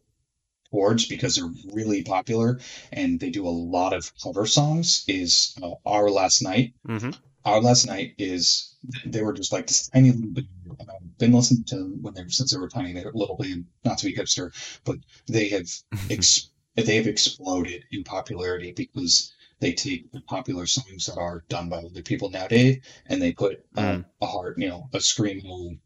towards 0.71 1.07
because 1.07 1.37
they're 1.37 1.53
really 1.73 2.03
popular 2.03 2.61
and 2.93 3.21
they 3.21 3.31
do 3.31 3.47
a 3.47 3.51
lot 3.51 3.93
of 3.93 4.13
cover 4.23 4.47
songs 4.47 5.05
is 5.09 5.57
uh, 5.63 5.73
Our 5.87 6.11
Last 6.11 6.43
Night. 6.43 6.75
hmm 6.87 7.11
Our 7.45 7.61
Last 7.61 7.87
Night 7.87 8.15
is 8.19 8.77
they 9.05 9.23
were 9.23 9.33
just 9.33 9.53
like 9.53 9.67
this 9.67 9.89
tiny 9.89 10.11
little. 10.13 10.51
And 10.79 10.91
I've 10.91 11.19
been 11.19 11.33
listening 11.33 11.65
to 11.67 11.77
them 11.77 12.03
when 12.03 12.15
they 12.15 12.23
were 12.23 12.29
since 12.31 12.53
they 12.53 12.59
were 12.59 12.69
tiny. 12.69 12.93
They're 12.93 13.13
little 13.15 13.37
band, 13.37 13.67
not 13.85 13.99
to 13.99 14.07
be 14.07 14.15
hipster, 14.15 14.51
but 14.85 14.97
they 15.27 15.49
have 15.51 15.69
ex- 16.11 16.51
they 16.75 16.97
have 16.97 17.07
exploded 17.07 17.85
in 17.93 18.05
popularity 18.05 18.73
because 18.73 19.33
they 19.61 19.73
take 19.73 20.13
the 20.13 20.21
popular 20.21 20.67
songs 20.67 21.07
that 21.07 21.17
are 21.19 21.45
done 21.49 21.69
by 21.71 21.79
other 21.79 22.03
people 22.03 22.29
nowadays 22.31 22.79
and 23.07 23.23
they 23.23 23.33
put 23.33 23.65
uh, 23.77 23.81
Mm. 23.81 24.05
a 24.21 24.27
hard, 24.27 24.57
you 24.59 24.69
know, 24.69 24.89
a 24.93 24.99
screamo 24.99 25.79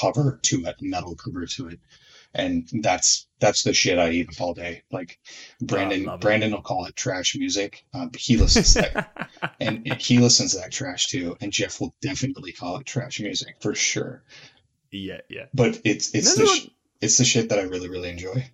cover 0.00 0.38
to 0.42 0.64
it, 0.66 0.76
metal 0.80 1.16
cover 1.16 1.46
to 1.46 1.68
it, 1.68 1.80
and 2.34 2.68
that's 2.82 3.26
that's 3.40 3.62
the 3.64 3.72
shit 3.72 3.98
I 3.98 4.10
eat 4.10 4.28
up 4.28 4.40
all 4.40 4.54
day. 4.54 4.82
Like 4.90 5.18
Brandon, 5.60 6.04
love 6.04 6.20
it. 6.20 6.22
Brandon 6.22 6.52
will 6.52 6.62
call 6.62 6.86
it 6.86 6.94
trash 6.94 7.34
music. 7.36 7.84
Um, 7.92 8.10
he 8.16 8.36
listens 8.36 8.74
to 8.74 8.80
that, 8.80 9.30
and, 9.60 9.86
and 9.86 10.00
he 10.00 10.18
listens 10.18 10.52
to 10.52 10.58
that 10.58 10.70
trash 10.70 11.06
too. 11.08 11.36
And 11.40 11.52
Jeff 11.52 11.80
will 11.80 11.94
definitely 12.00 12.52
call 12.52 12.76
it 12.76 12.86
trash 12.86 13.20
music 13.20 13.56
for 13.60 13.74
sure. 13.74 14.22
yeah, 14.90 15.20
yeah. 15.28 15.46
But 15.54 15.80
it's 15.84 16.14
it's 16.14 16.36
the 16.36 16.70
it's 17.00 17.18
the 17.18 17.24
shit 17.24 17.48
that 17.48 17.58
I 17.58 17.62
really 17.62 17.88
really 17.88 18.10
enjoy. 18.10 18.50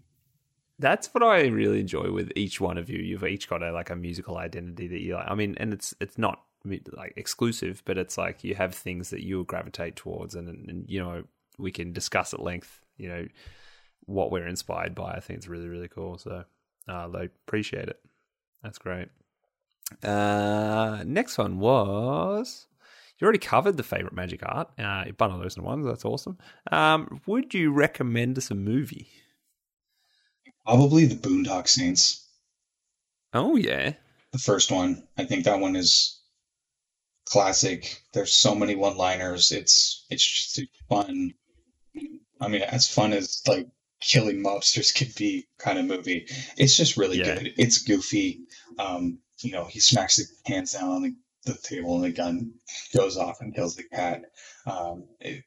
That's 0.78 1.12
what 1.15 1.23
I 1.23 1.47
really 1.47 1.81
enjoy 1.81 2.12
with 2.12 2.32
each 2.36 2.61
one 2.61 2.77
of 2.77 2.90
you. 2.90 2.98
You've 2.98 3.24
each 3.24 3.48
got 3.48 3.62
a 3.62 3.73
like 3.73 3.90
a 3.90 3.97
musical 3.97 4.39
identity 4.39 4.89
that 4.89 5.01
you 5.01 5.15
like. 5.15 5.28
I 5.28 5.35
mean, 5.35 5.57
and 5.59 5.73
it's 5.73 5.94
it's 6.01 6.19
not 6.19 6.43
like 6.65 7.12
exclusive, 7.16 7.82
but 7.85 7.98
it's 7.98 8.19
like 8.19 8.43
you 8.43 8.55
have 8.55 8.74
things 8.74 9.11
that 9.11 9.23
you 9.23 9.44
gravitate 9.44 9.97
towards, 9.97 10.35
and, 10.35 10.48
and 10.48 10.85
you 10.89 11.03
know 11.03 11.24
we 11.59 11.70
can 11.70 11.93
discuss 11.93 12.32
at 12.32 12.40
length. 12.40 12.81
You 12.98 13.09
know 13.09 13.27
what 14.07 14.31
we're 14.31 14.47
inspired 14.47 14.95
by. 14.95 15.12
I 15.12 15.20
think 15.20 15.39
it's 15.39 15.49
really 15.49 15.69
really 15.69 15.89
cool. 15.89 16.19
So 16.19 16.45
uh, 16.89 17.09
I 17.15 17.24
appreciate 17.47 17.89
it. 17.89 18.01
That's 18.62 18.78
great. 18.78 19.09
Uh, 20.03 21.03
next 21.07 21.39
one 21.39 21.59
was 21.59 22.66
you 23.19 23.24
already 23.24 23.39
covered 23.39 23.77
the 23.77 23.83
favorite 23.83 24.12
magic 24.15 24.41
art. 24.45 24.69
Uh, 24.78 25.05
bundle 25.16 25.39
those 25.39 25.57
in 25.57 25.62
ones. 25.62 25.87
That's 25.87 26.05
awesome. 26.05 26.39
Um, 26.73 27.20
would 27.27 27.55
you 27.55 27.70
recommend 27.73 28.37
us 28.39 28.51
a 28.51 28.55
movie? 28.55 29.09
Probably 30.65 31.07
the 31.07 31.15
Boondock 31.15 31.69
Saints, 31.69 32.27
Oh 33.33 33.55
yeah. 33.57 33.93
the 34.33 34.39
first 34.39 34.73
one. 34.73 35.07
I 35.16 35.24
think 35.24 35.45
that 35.45 35.61
one 35.61 35.77
is 35.77 36.20
classic. 37.24 38.03
There's 38.12 38.33
so 38.35 38.55
many 38.55 38.74
one-liners. 38.74 39.53
It's 39.53 40.05
it's 40.11 40.24
just 40.24 40.69
fun. 40.89 41.35
I 42.41 42.49
mean, 42.49 42.62
as 42.62 42.89
fun 42.89 43.12
as 43.12 43.43
like 43.47 43.69
killing 44.01 44.43
mobsters 44.43 44.94
could 44.94 45.14
be 45.16 45.47
kind 45.59 45.78
of 45.78 45.85
movie. 45.86 46.27
It's 46.56 46.77
just 46.77 46.97
really 46.97 47.18
Yeah. 47.18 47.35
good. 47.36 47.55
It's 47.56 47.78
goofy. 47.82 48.40
Um, 48.78 49.18
you 49.40 49.52
know, 49.52 49.64
he 49.64 49.81
smacks 49.81 50.16
the 50.16 50.24
hands 50.52 50.73
down 50.73 50.89
on 50.90 51.02
the, 51.02 51.14
the 51.44 51.59
table 51.62 51.97
and 51.97 52.05
the 52.05 52.10
gun 52.16 52.52
goes 52.94 53.16
off 53.16 53.40
and 53.40 53.55
kills 53.55 53.77
the 53.77 53.85
cat. 53.85 54.23
Um, 54.66 55.05
it, 55.20 55.44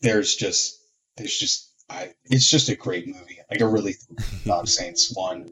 there's 0.00 0.34
just 0.36 0.78
there's 1.16 1.36
just 1.36 1.68
I, 1.90 2.12
it's 2.24 2.48
just 2.48 2.68
a 2.68 2.76
great 2.76 3.06
movie. 3.06 3.38
Like 3.50 3.60
I 3.60 3.64
really 3.64 3.94
Dog 4.44 4.68
Saints 4.68 5.12
one. 5.14 5.48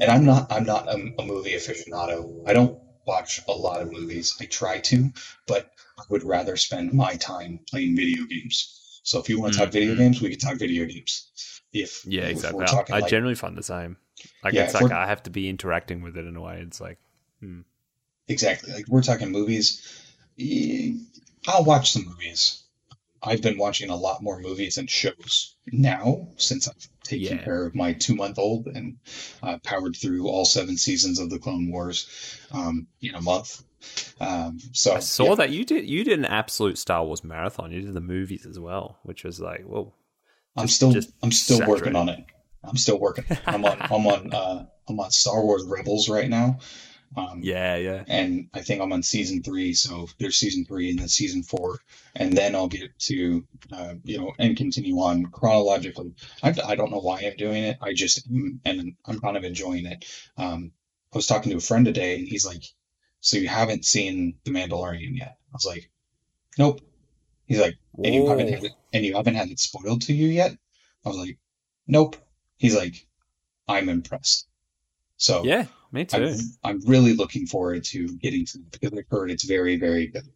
And 0.00 0.04
I'm 0.04 0.24
not 0.24 0.50
I'm 0.52 0.64
not 0.64 0.88
a, 0.88 0.94
a 1.18 1.24
movie 1.24 1.52
aficionado. 1.52 2.42
I 2.46 2.52
don't 2.52 2.78
watch 3.06 3.40
a 3.48 3.52
lot 3.52 3.82
of 3.82 3.90
movies. 3.92 4.36
I 4.40 4.44
try 4.46 4.78
to, 4.78 5.10
but 5.46 5.70
I 5.98 6.02
would 6.08 6.22
rather 6.22 6.56
spend 6.56 6.92
my 6.92 7.16
time 7.16 7.60
playing 7.68 7.96
video 7.96 8.24
games. 8.24 8.78
So 9.04 9.18
if 9.18 9.28
you 9.28 9.40
want 9.40 9.52
to 9.54 9.58
talk 9.58 9.72
video 9.72 9.94
Mhm. 9.94 9.98
games, 9.98 10.22
we 10.22 10.30
can 10.30 10.38
talk 10.38 10.58
video 10.58 10.84
games. 10.86 11.51
If 11.72 12.04
Yeah, 12.06 12.22
if 12.24 12.30
exactly. 12.32 12.64
I- 12.64 12.66
talking 12.66 12.94
I 12.94 12.98
like- 13.00 13.10
generally 13.10 13.34
find 13.34 13.56
the 13.56 13.62
same. 13.62 13.96
Like 14.44 14.54
Yeah, 14.54 14.64
it's 14.64 14.74
like 14.74 14.92
I 14.92 15.06
have 15.06 15.22
to 15.24 15.30
be 15.30 15.48
interacting 15.48 16.02
with 16.02 16.16
it 16.16 16.26
in 16.26 16.36
a 16.36 16.40
way. 16.40 16.60
It's 16.60 16.80
like, 16.80 16.98
Exactly. 18.28 18.72
Like 18.72 18.86
we're 18.88 19.02
talking 19.02 19.30
movies. 19.30 19.82
I'll 21.48 21.64
watch 21.64 21.92
some 21.92 22.04
movies. 22.06 22.62
I've 23.24 23.42
been 23.42 23.56
watching 23.58 23.88
a 23.90 23.96
lot 23.96 24.22
more 24.22 24.40
movies 24.40 24.78
and 24.78 24.90
shows 24.90 25.54
now 25.66 26.28
since 26.36 26.66
I've 26.68 26.88
taken 27.04 27.38
Yeah. 27.38 27.44
care 27.44 27.66
of 27.66 27.74
my 27.74 27.92
two 27.92 28.14
month 28.16 28.38
old 28.38 28.66
and 28.66 28.98
uh, 29.42 29.58
powered 29.58 29.94
through 29.96 30.26
all 30.28 30.44
seven 30.44 30.76
seasons 30.76 31.18
of 31.20 31.30
the 31.30 31.38
Clone 31.38 31.70
Wars 31.70 32.08
um, 32.50 32.86
in 33.00 33.14
a 33.14 33.20
month. 33.20 33.62
Um, 34.20 34.58
so 34.72 34.94
I 34.94 35.00
saw 35.00 35.30
yeah, 35.30 35.34
that 35.36 35.50
you 35.50 35.64
did 35.64 35.88
you 35.88 36.04
did 36.04 36.18
an 36.18 36.24
absolute 36.24 36.78
Star 36.78 37.04
Wars 37.04 37.22
marathon. 37.24 37.70
You 37.72 37.82
did 37.82 37.94
the 37.94 38.00
movies 38.00 38.44
as 38.46 38.58
well, 38.58 38.98
which 39.02 39.24
was 39.24 39.40
like, 39.40 39.62
whoa. 39.62 39.94
I'm 40.56 40.66
just- 40.66 40.76
still 40.76 40.92
just 40.92 41.12
I'm 41.22 41.32
still 41.32 41.66
working 41.66 41.96
on 41.96 42.08
it. 42.08 42.24
I'm 42.64 42.76
still 42.76 42.98
working. 42.98 43.24
I'm 43.46 43.64
on 43.64 43.76
I'm 43.80 44.06
on 44.06 44.32
uh, 44.32 44.66
I'm 44.88 45.00
on 45.00 45.10
Star 45.10 45.42
Wars 45.44 45.64
Rebels 45.64 46.08
right 46.08 46.28
now. 46.28 46.58
Um, 47.14 47.40
Yeah, 47.42 47.76
yeah. 47.76 48.04
and 48.06 48.48
I 48.54 48.60
think 48.62 48.80
I'm 48.80 48.92
on 48.92 49.02
season 49.02 49.42
three. 49.42 49.74
So 49.74 50.08
there's 50.18 50.38
season 50.38 50.64
three 50.64 50.88
and 50.90 50.98
then 50.98 51.08
season 51.08 51.42
four, 51.42 51.80
and 52.16 52.34
then 52.34 52.54
I'll 52.54 52.68
get 52.68 52.98
to 53.00 53.44
uh, 53.70 53.94
you 54.04 54.18
know 54.18 54.32
and 54.38 54.56
continue 54.56 54.96
on 54.98 55.26
chronologically. 55.26 56.14
I, 56.42 56.54
I 56.64 56.74
don't 56.74 56.90
know 56.90 57.00
why 57.00 57.20
I'm 57.20 57.36
doing 57.36 57.64
it. 57.64 57.76
I 57.82 57.92
just 57.92 58.26
and 58.64 58.94
I'm 59.04 59.20
kind 59.20 59.36
of 59.36 59.44
enjoying 59.44 59.84
it. 59.86 60.04
Um, 60.38 60.72
I 61.12 61.18
was 61.18 61.26
talking 61.26 61.50
to 61.50 61.58
a 61.58 61.60
friend 61.60 61.84
today, 61.84 62.18
and 62.18 62.26
he's 62.26 62.46
like, 62.46 62.62
"So 63.20 63.36
you 63.36 63.48
haven't 63.48 63.84
seen 63.84 64.38
The 64.44 64.50
Mandalorian 64.52 65.18
yet?" 65.18 65.36
I 65.52 65.54
was 65.54 65.66
like, 65.66 65.90
"Nope." 66.58 66.80
He's 67.44 67.60
like, 67.60 67.76
"And 67.96 68.14
you 68.14 68.26
haven't 68.26 68.48
had 68.48 68.64
it, 68.64 68.72
and 68.92 69.04
you 69.04 69.14
haven't 69.14 69.34
had 69.34 69.50
it 69.50 69.60
spoiled 69.60 70.02
to 70.02 70.12
you 70.12 70.28
yet?" 70.28 70.56
I 71.04 71.08
was 71.08 71.18
like, 71.18 71.38
"Nope." 71.86 72.16
He's 72.56 72.76
like, 72.76 73.06
"I'm 73.68 73.88
impressed." 73.88 74.46
So 75.16 75.44
Yeah, 75.44 75.66
me 75.92 76.04
too. 76.04 76.24
I'm, 76.24 76.38
I'm 76.64 76.80
really 76.86 77.14
looking 77.14 77.46
forward 77.46 77.84
to 77.84 78.08
getting 78.18 78.44
to 78.46 78.58
it 78.58 78.70
because 78.72 78.98
I've 78.98 79.08
heard 79.08 79.30
it's 79.30 79.44
very, 79.44 79.76
very 79.76 80.08
good. 80.08 80.28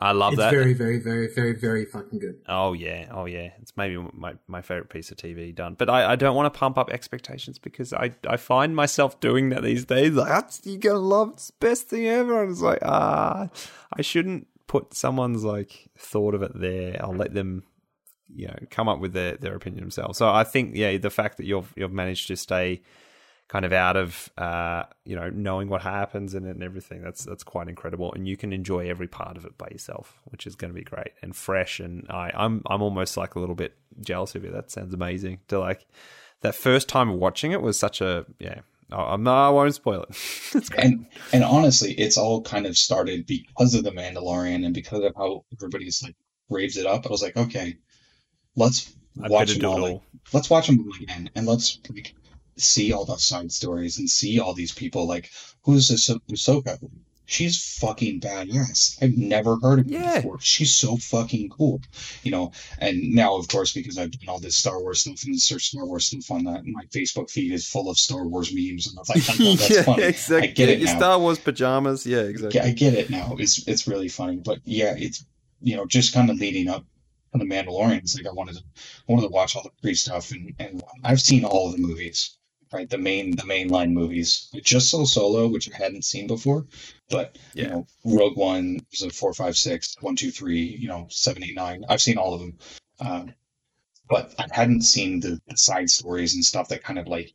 I 0.00 0.12
love 0.12 0.34
it's 0.34 0.40
that. 0.42 0.50
very, 0.50 0.74
very, 0.74 0.98
very, 0.98 1.32
very, 1.32 1.54
very 1.54 1.84
fucking 1.84 2.18
good. 2.18 2.40
Oh 2.48 2.72
yeah, 2.72 3.08
oh 3.10 3.24
yeah. 3.24 3.50
It's 3.62 3.76
maybe 3.76 3.96
my, 4.12 4.34
my 4.46 4.60
favorite 4.60 4.90
piece 4.90 5.10
of 5.10 5.16
TV 5.16 5.54
done. 5.54 5.74
But 5.74 5.88
I, 5.88 6.12
I 6.12 6.16
don't 6.16 6.36
want 6.36 6.52
to 6.52 6.58
pump 6.58 6.76
up 6.76 6.90
expectations 6.90 7.58
because 7.58 7.92
I, 7.92 8.14
I 8.28 8.36
find 8.36 8.76
myself 8.76 9.18
doing 9.20 9.48
that 9.50 9.62
these 9.62 9.84
days. 9.84 10.12
Like 10.12 10.28
that's 10.28 10.60
you're 10.64 10.78
gonna 10.78 10.98
love 10.98 11.30
it's 11.30 11.46
the 11.46 11.54
best 11.58 11.88
thing 11.88 12.06
ever. 12.06 12.42
And 12.42 12.52
it's 12.52 12.60
like 12.60 12.80
ah, 12.82 13.48
I 13.92 14.02
shouldn't 14.02 14.46
put 14.66 14.94
someone's 14.94 15.44
like 15.44 15.90
thought 15.98 16.34
of 16.34 16.42
it 16.42 16.52
there. 16.54 16.96
I'll 17.00 17.14
let 17.14 17.34
them, 17.34 17.64
you 18.28 18.48
know, 18.48 18.56
come 18.70 18.88
up 18.88 19.00
with 19.00 19.12
their, 19.12 19.36
their 19.36 19.54
opinion 19.54 19.82
themselves. 19.82 20.18
So 20.18 20.28
I 20.30 20.44
think 20.44 20.74
yeah, 20.74 20.96
the 20.98 21.10
fact 21.10 21.36
that 21.36 21.46
you've 21.46 21.72
you've 21.76 21.92
managed 21.92 22.28
to 22.28 22.36
stay 22.36 22.82
kind 23.48 23.64
of 23.64 23.72
out 23.72 23.96
of 23.96 24.30
uh, 24.38 24.84
you 25.04 25.14
know 25.14 25.28
knowing 25.30 25.68
what 25.68 25.82
happens 25.82 26.34
and, 26.34 26.46
and 26.46 26.62
everything 26.62 27.02
that's 27.02 27.24
that's 27.24 27.44
quite 27.44 27.68
incredible 27.68 28.12
and 28.14 28.26
you 28.26 28.36
can 28.36 28.52
enjoy 28.52 28.88
every 28.88 29.06
part 29.06 29.36
of 29.36 29.44
it 29.44 29.56
by 29.58 29.68
yourself 29.70 30.18
which 30.24 30.46
is 30.46 30.56
going 30.56 30.72
to 30.72 30.74
be 30.74 30.84
great 30.84 31.12
and 31.22 31.36
fresh 31.36 31.78
and 31.78 32.06
I, 32.08 32.30
I'm 32.34 32.62
I'm 32.66 32.82
almost 32.82 33.16
like 33.16 33.34
a 33.34 33.40
little 33.40 33.54
bit 33.54 33.76
jealous 34.00 34.34
of 34.34 34.44
you 34.44 34.50
that 34.50 34.70
sounds 34.70 34.94
amazing 34.94 35.40
to 35.48 35.58
like 35.58 35.86
that 36.40 36.54
first 36.54 36.88
time 36.88 37.18
watching 37.18 37.52
it 37.52 37.60
was 37.60 37.78
such 37.78 38.00
a 38.00 38.24
yeah 38.38 38.60
I'm 38.92 39.22
no 39.22 39.32
I 39.34 39.48
won't 39.50 39.74
spoil 39.74 40.04
it 40.08 40.70
And 40.78 41.06
and 41.32 41.44
honestly, 41.44 41.92
it's 41.92 42.16
all 42.18 42.42
kind 42.42 42.66
of 42.66 42.76
started 42.76 43.26
because 43.26 43.74
of 43.74 43.84
the 43.84 43.90
Mandalorian 43.92 44.64
and 44.64 44.74
because 44.74 45.04
of 45.04 45.14
how 45.16 45.44
everybody's 45.56 46.02
like 46.02 46.16
raves 46.50 46.76
it 46.76 46.86
up. 46.86 47.06
I 47.06 47.10
was 47.10 47.22
like, 47.22 47.36
okay, 47.36 47.76
let's 48.56 48.94
I 49.22 49.28
watch 49.28 49.48
them 49.48 49.58
it 49.58 49.64
all. 49.64 49.80
all. 49.80 49.92
Like, 49.94 50.00
let's 50.32 50.50
watch 50.50 50.66
them 50.66 50.86
again, 51.00 51.30
and 51.34 51.46
let's 51.46 51.78
like 51.90 52.14
see 52.56 52.92
all 52.92 53.04
the 53.04 53.16
side 53.16 53.52
stories 53.52 53.98
and 53.98 54.08
see 54.08 54.40
all 54.40 54.54
these 54.54 54.72
people. 54.72 55.06
Like, 55.06 55.30
who's 55.62 55.88
this 55.88 56.08
Ahsoka? 56.08 56.78
She's 57.26 57.78
fucking 57.80 58.20
badass. 58.20 59.02
I've 59.02 59.16
never 59.16 59.56
heard 59.56 59.80
of 59.80 59.86
her 59.86 59.92
Yeah. 59.92 60.16
before. 60.16 60.38
She's 60.40 60.74
so 60.74 60.96
fucking 60.96 61.48
cool, 61.48 61.80
you 62.22 62.30
know. 62.30 62.52
And 62.78 63.14
now, 63.14 63.36
of 63.36 63.48
course, 63.48 63.72
because 63.72 63.96
I've 63.98 64.10
done 64.10 64.28
all 64.28 64.40
this 64.40 64.56
Star 64.56 64.80
Wars 64.80 65.00
stuff 65.00 65.24
and 65.24 65.40
search 65.40 65.68
Star 65.68 65.86
Wars 65.86 66.06
stuff 66.06 66.30
on 66.30 66.44
that, 66.44 66.64
my 66.66 66.84
Facebook 66.94 67.30
feed 67.30 67.52
is 67.52 67.66
full 67.66 67.88
of 67.88 67.96
Star 67.98 68.26
Wars 68.26 68.52
memes, 68.54 68.86
and 68.86 68.98
I'm 68.98 69.04
like, 69.08 69.24
that's 69.58 69.84
funny. 69.84 70.04
I 70.44 70.46
get 70.48 70.68
it 70.68 70.82
now. 70.82 70.96
Star 70.96 71.18
Wars 71.18 71.38
pajamas 71.38 72.06
yeah 72.06 72.20
exactly 72.20 72.60
I 72.60 72.72
get 72.72 72.94
it 72.94 73.08
now. 73.10 73.36
It's 73.38 73.66
it's 73.66 73.86
really 73.88 74.08
funny, 74.08 74.36
but 74.36 74.58
yeah, 74.64 74.94
it's 74.96 75.24
you 75.62 75.76
know 75.76 75.86
just 75.86 76.12
kind 76.12 76.28
of 76.30 76.36
leading 76.36 76.68
up 76.68 76.84
to 77.32 77.38
the 77.38 77.44
Mandalorians. 77.46 78.16
Like 78.16 78.26
I 78.26 78.32
wanted 78.32 78.56
to 78.56 78.62
I 79.08 79.12
wanted 79.12 79.28
to 79.28 79.32
watch 79.32 79.56
all 79.56 79.62
the 79.62 79.70
pre 79.80 79.94
stuff, 79.94 80.30
and 80.30 80.52
and 80.58 80.82
I've 81.02 81.20
seen 81.20 81.44
all 81.44 81.66
of 81.68 81.72
the 81.72 81.78
movies, 81.82 82.36
right? 82.74 82.90
The 82.90 82.98
main 82.98 83.30
the 83.36 83.44
mainline 83.44 83.92
movies. 83.92 84.50
Just 84.62 84.90
so 84.90 85.04
Solo, 85.04 85.48
which 85.48 85.72
I 85.72 85.76
hadn't 85.76 86.04
seen 86.04 86.26
before, 86.26 86.66
but 87.08 87.38
you 87.54 87.62
Yeah. 87.64 87.68
know 87.70 87.86
Rogue 88.04 88.36
One, 88.36 88.80
a 89.02 89.10
four, 89.10 89.32
five, 89.32 89.56
six, 89.56 89.96
one, 90.00 90.16
two, 90.16 90.30
three, 90.30 90.64
you 90.64 90.88
know 90.88 91.06
seven, 91.10 91.44
eight, 91.44 91.54
nine. 91.54 91.84
I've 91.88 92.02
seen 92.02 92.18
all 92.18 92.34
of 92.34 92.40
them. 92.40 92.58
Um, 93.00 93.34
but 94.08 94.34
I 94.38 94.46
hadn't 94.52 94.82
seen 94.82 95.20
the, 95.20 95.40
the 95.48 95.56
side 95.56 95.88
stories 95.88 96.34
and 96.34 96.44
stuff 96.44 96.68
that 96.68 96.82
kind 96.84 96.98
of 96.98 97.06
like 97.08 97.32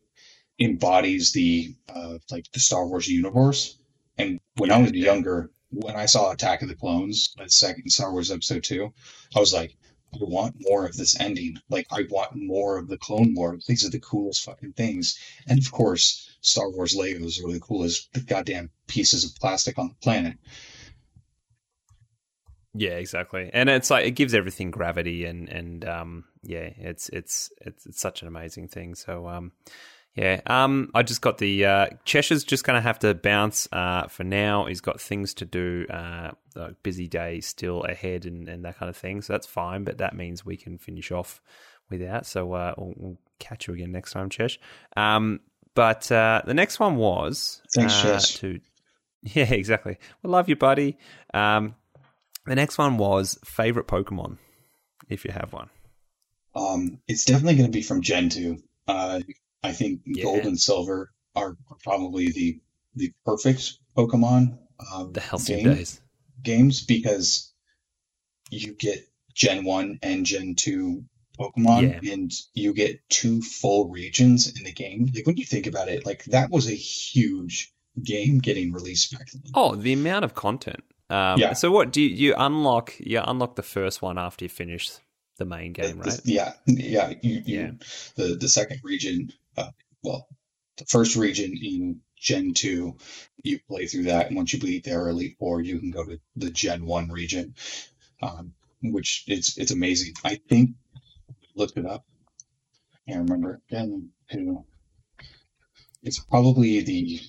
embodies 0.59 1.31
the 1.31 1.75
uh, 1.93 2.17
like 2.29 2.45
the 2.51 2.59
Star 2.59 2.85
Wars 2.85 3.07
universe. 3.07 3.77
And 4.17 4.39
when 4.57 4.71
I 4.71 4.79
was 4.79 4.91
younger, 4.91 5.49
when 5.71 5.95
I 5.95 6.05
saw 6.05 6.31
Attack 6.31 6.61
of 6.61 6.67
the 6.67 6.75
Clones, 6.75 7.33
the 7.37 7.49
second 7.49 7.89
Star 7.89 8.11
Wars 8.11 8.31
Episode 8.31 8.63
Two, 8.63 8.93
I 9.35 9.39
was 9.39 9.53
like, 9.53 9.75
I 10.13 10.17
want 10.21 10.55
more 10.59 10.85
of 10.85 10.95
this 10.95 11.19
ending. 11.19 11.57
Like, 11.69 11.87
I 11.91 12.05
want 12.09 12.35
more 12.35 12.77
of 12.77 12.87
the 12.87 12.97
Clone 12.97 13.33
Wars. 13.35 13.65
These 13.65 13.85
are 13.85 13.89
the 13.89 13.99
coolest 13.99 14.43
fucking 14.43 14.73
things. 14.73 15.19
And 15.47 15.59
of 15.59 15.71
course, 15.71 16.35
Star 16.41 16.69
Wars 16.69 16.95
Legos 16.95 17.43
are 17.43 17.51
the 17.51 17.59
coolest 17.59 18.09
goddamn 18.25 18.71
pieces 18.87 19.23
of 19.23 19.35
plastic 19.35 19.77
on 19.77 19.89
the 19.89 19.95
planet. 19.95 20.37
Yeah, 22.73 22.91
exactly. 22.91 23.49
And 23.51 23.69
it's 23.69 23.89
like 23.89 24.05
it 24.05 24.11
gives 24.11 24.33
everything 24.33 24.69
gravity 24.71 25.25
and 25.25 25.49
and 25.49 25.83
um 25.85 26.25
yeah, 26.43 26.69
it's 26.77 27.09
it's 27.09 27.51
it's, 27.61 27.85
it's 27.87 27.99
such 27.99 28.21
an 28.21 28.27
amazing 28.27 28.67
thing. 28.67 28.93
So 28.93 29.27
um 29.27 29.51
yeah, 30.15 30.41
um, 30.47 30.89
I 30.93 31.03
just 31.03 31.21
got 31.21 31.37
the 31.37 31.65
uh, 31.65 31.87
Cheshire's 32.03 32.43
just 32.43 32.63
going 32.63 32.75
to 32.75 32.81
have 32.81 32.99
to 32.99 33.13
bounce 33.13 33.69
uh, 33.71 34.07
for 34.07 34.23
now. 34.23 34.65
He's 34.65 34.81
got 34.81 34.99
things 34.99 35.33
to 35.35 35.45
do, 35.45 35.85
uh, 35.89 36.31
busy 36.83 37.07
day 37.07 37.41
still 37.41 37.83
ahead, 37.83 38.25
and, 38.25 38.47
and 38.47 38.63
that 38.65 38.77
kind 38.77 38.89
of 38.89 38.97
thing. 38.97 39.21
So 39.21 39.33
that's 39.33 39.47
fine, 39.47 39.83
but 39.83 39.97
that 39.97 40.15
means 40.15 40.45
we 40.45 40.57
can 40.57 40.77
finish 40.77 41.11
off 41.11 41.41
without. 41.89 42.25
So 42.25 42.53
uh, 42.53 42.73
we'll, 42.77 42.93
we'll, 42.95 43.17
catch 43.39 43.69
you 43.69 43.73
again 43.73 43.89
next 43.93 44.11
time, 44.11 44.29
Chesh. 44.29 44.57
Um, 44.97 45.39
but 45.73 46.11
uh, 46.11 46.41
the 46.45 46.53
next 46.53 46.77
one 46.77 46.97
was 46.97 47.61
thanks, 47.73 47.93
uh, 48.03 48.17
Chesh. 48.17 48.39
To 48.39 48.59
yeah, 49.23 49.51
exactly. 49.53 49.97
We 50.21 50.29
love 50.29 50.49
you, 50.49 50.57
buddy. 50.57 50.97
Um, 51.33 51.75
the 52.45 52.55
next 52.55 52.77
one 52.77 52.97
was 52.97 53.39
favorite 53.45 53.87
Pokemon, 53.87 54.39
if 55.07 55.23
you 55.23 55.31
have 55.31 55.53
one. 55.53 55.69
Um, 56.53 56.99
it's 57.07 57.23
definitely 57.23 57.55
going 57.55 57.71
to 57.71 57.77
be 57.77 57.81
from 57.81 58.01
Gen 58.01 58.27
two. 58.27 58.57
Uh, 58.87 59.21
I 59.63 59.71
think 59.71 60.01
yeah. 60.05 60.23
gold 60.23 60.45
and 60.45 60.59
silver 60.59 61.11
are 61.35 61.55
probably 61.83 62.31
the 62.31 62.59
the 62.95 63.13
perfect 63.25 63.77
Pokemon 63.95 64.57
um, 64.93 65.13
the 65.13 65.21
healthy 65.21 65.55
game, 65.57 65.75
days 65.75 66.01
games 66.43 66.85
because 66.85 67.53
you 68.49 68.73
get 68.73 69.07
Gen 69.33 69.63
one 69.63 69.99
and 70.01 70.25
Gen 70.25 70.55
two 70.55 71.05
Pokemon, 71.39 72.03
yeah. 72.03 72.13
and 72.13 72.31
you 72.53 72.73
get 72.73 72.99
two 73.09 73.41
full 73.41 73.89
regions 73.89 74.57
in 74.57 74.65
the 74.65 74.73
game. 74.73 75.09
Like 75.13 75.25
when 75.25 75.37
you 75.37 75.45
think 75.45 75.67
about 75.67 75.87
it, 75.87 76.05
like 76.05 76.25
that 76.25 76.49
was 76.49 76.67
a 76.67 76.75
huge 76.75 77.71
game 78.03 78.39
getting 78.39 78.73
released 78.73 79.11
back 79.13 79.29
then. 79.31 79.43
Oh, 79.53 79.75
the 79.75 79.93
amount 79.93 80.25
of 80.25 80.35
content. 80.35 80.83
Um, 81.09 81.39
yeah. 81.39 81.53
So 81.53 81.71
what 81.71 81.91
do 81.91 82.01
you, 82.01 82.09
you 82.09 82.35
unlock? 82.37 82.93
You 82.99 83.21
unlock 83.25 83.55
the 83.55 83.63
first 83.63 84.01
one 84.01 84.17
after 84.17 84.45
you 84.45 84.49
finish 84.49 84.89
the 85.37 85.45
main 85.45 85.73
game, 85.73 85.99
right? 85.99 86.21
The, 86.23 86.31
yeah, 86.31 86.53
yeah. 86.65 87.13
You, 87.21 87.41
you, 87.45 87.59
yeah. 87.59 87.71
The 88.15 88.35
the 88.35 88.49
second 88.49 88.81
region 88.83 89.31
uh, 89.57 89.71
well, 90.03 90.27
the 90.77 90.85
first 90.85 91.15
region 91.15 91.53
in 91.61 92.01
Gen 92.19 92.53
2, 92.53 92.95
you 93.43 93.59
play 93.67 93.87
through 93.87 94.03
that. 94.03 94.27
And 94.27 94.35
once 94.35 94.53
you 94.53 94.59
beat 94.59 94.83
their 94.83 95.07
Elite 95.07 95.37
Four, 95.39 95.61
you 95.61 95.79
can 95.79 95.91
go 95.91 96.03
to 96.03 96.19
the 96.35 96.49
Gen 96.49 96.85
1 96.85 97.09
region, 97.09 97.55
um, 98.21 98.53
which 98.81 99.23
it's, 99.27 99.57
it's 99.57 99.71
amazing. 99.71 100.13
I 100.23 100.39
think, 100.49 100.71
looked 101.55 101.77
it 101.77 101.85
up. 101.85 102.05
I 102.93 103.11
can't 103.11 103.29
remember. 103.29 103.61
Gen 103.69 104.09
2. 104.31 104.65
It's 106.03 106.19
probably 106.19 106.81
the 106.81 107.19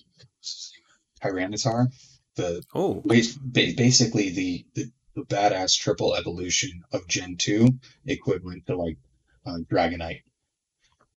Tyranitar. 1.22 1.88
The 2.36 2.62
oh, 2.74 3.02
basically 3.02 4.30
the, 4.30 4.64
the 4.74 4.92
the 5.14 5.22
badass 5.22 5.76
triple 5.76 6.14
evolution 6.14 6.82
of 6.92 7.06
Gen 7.08 7.36
2, 7.36 7.68
equivalent 8.06 8.66
to 8.66 8.76
like 8.76 8.98
uh, 9.46 9.58
Dragonite. 9.70 10.22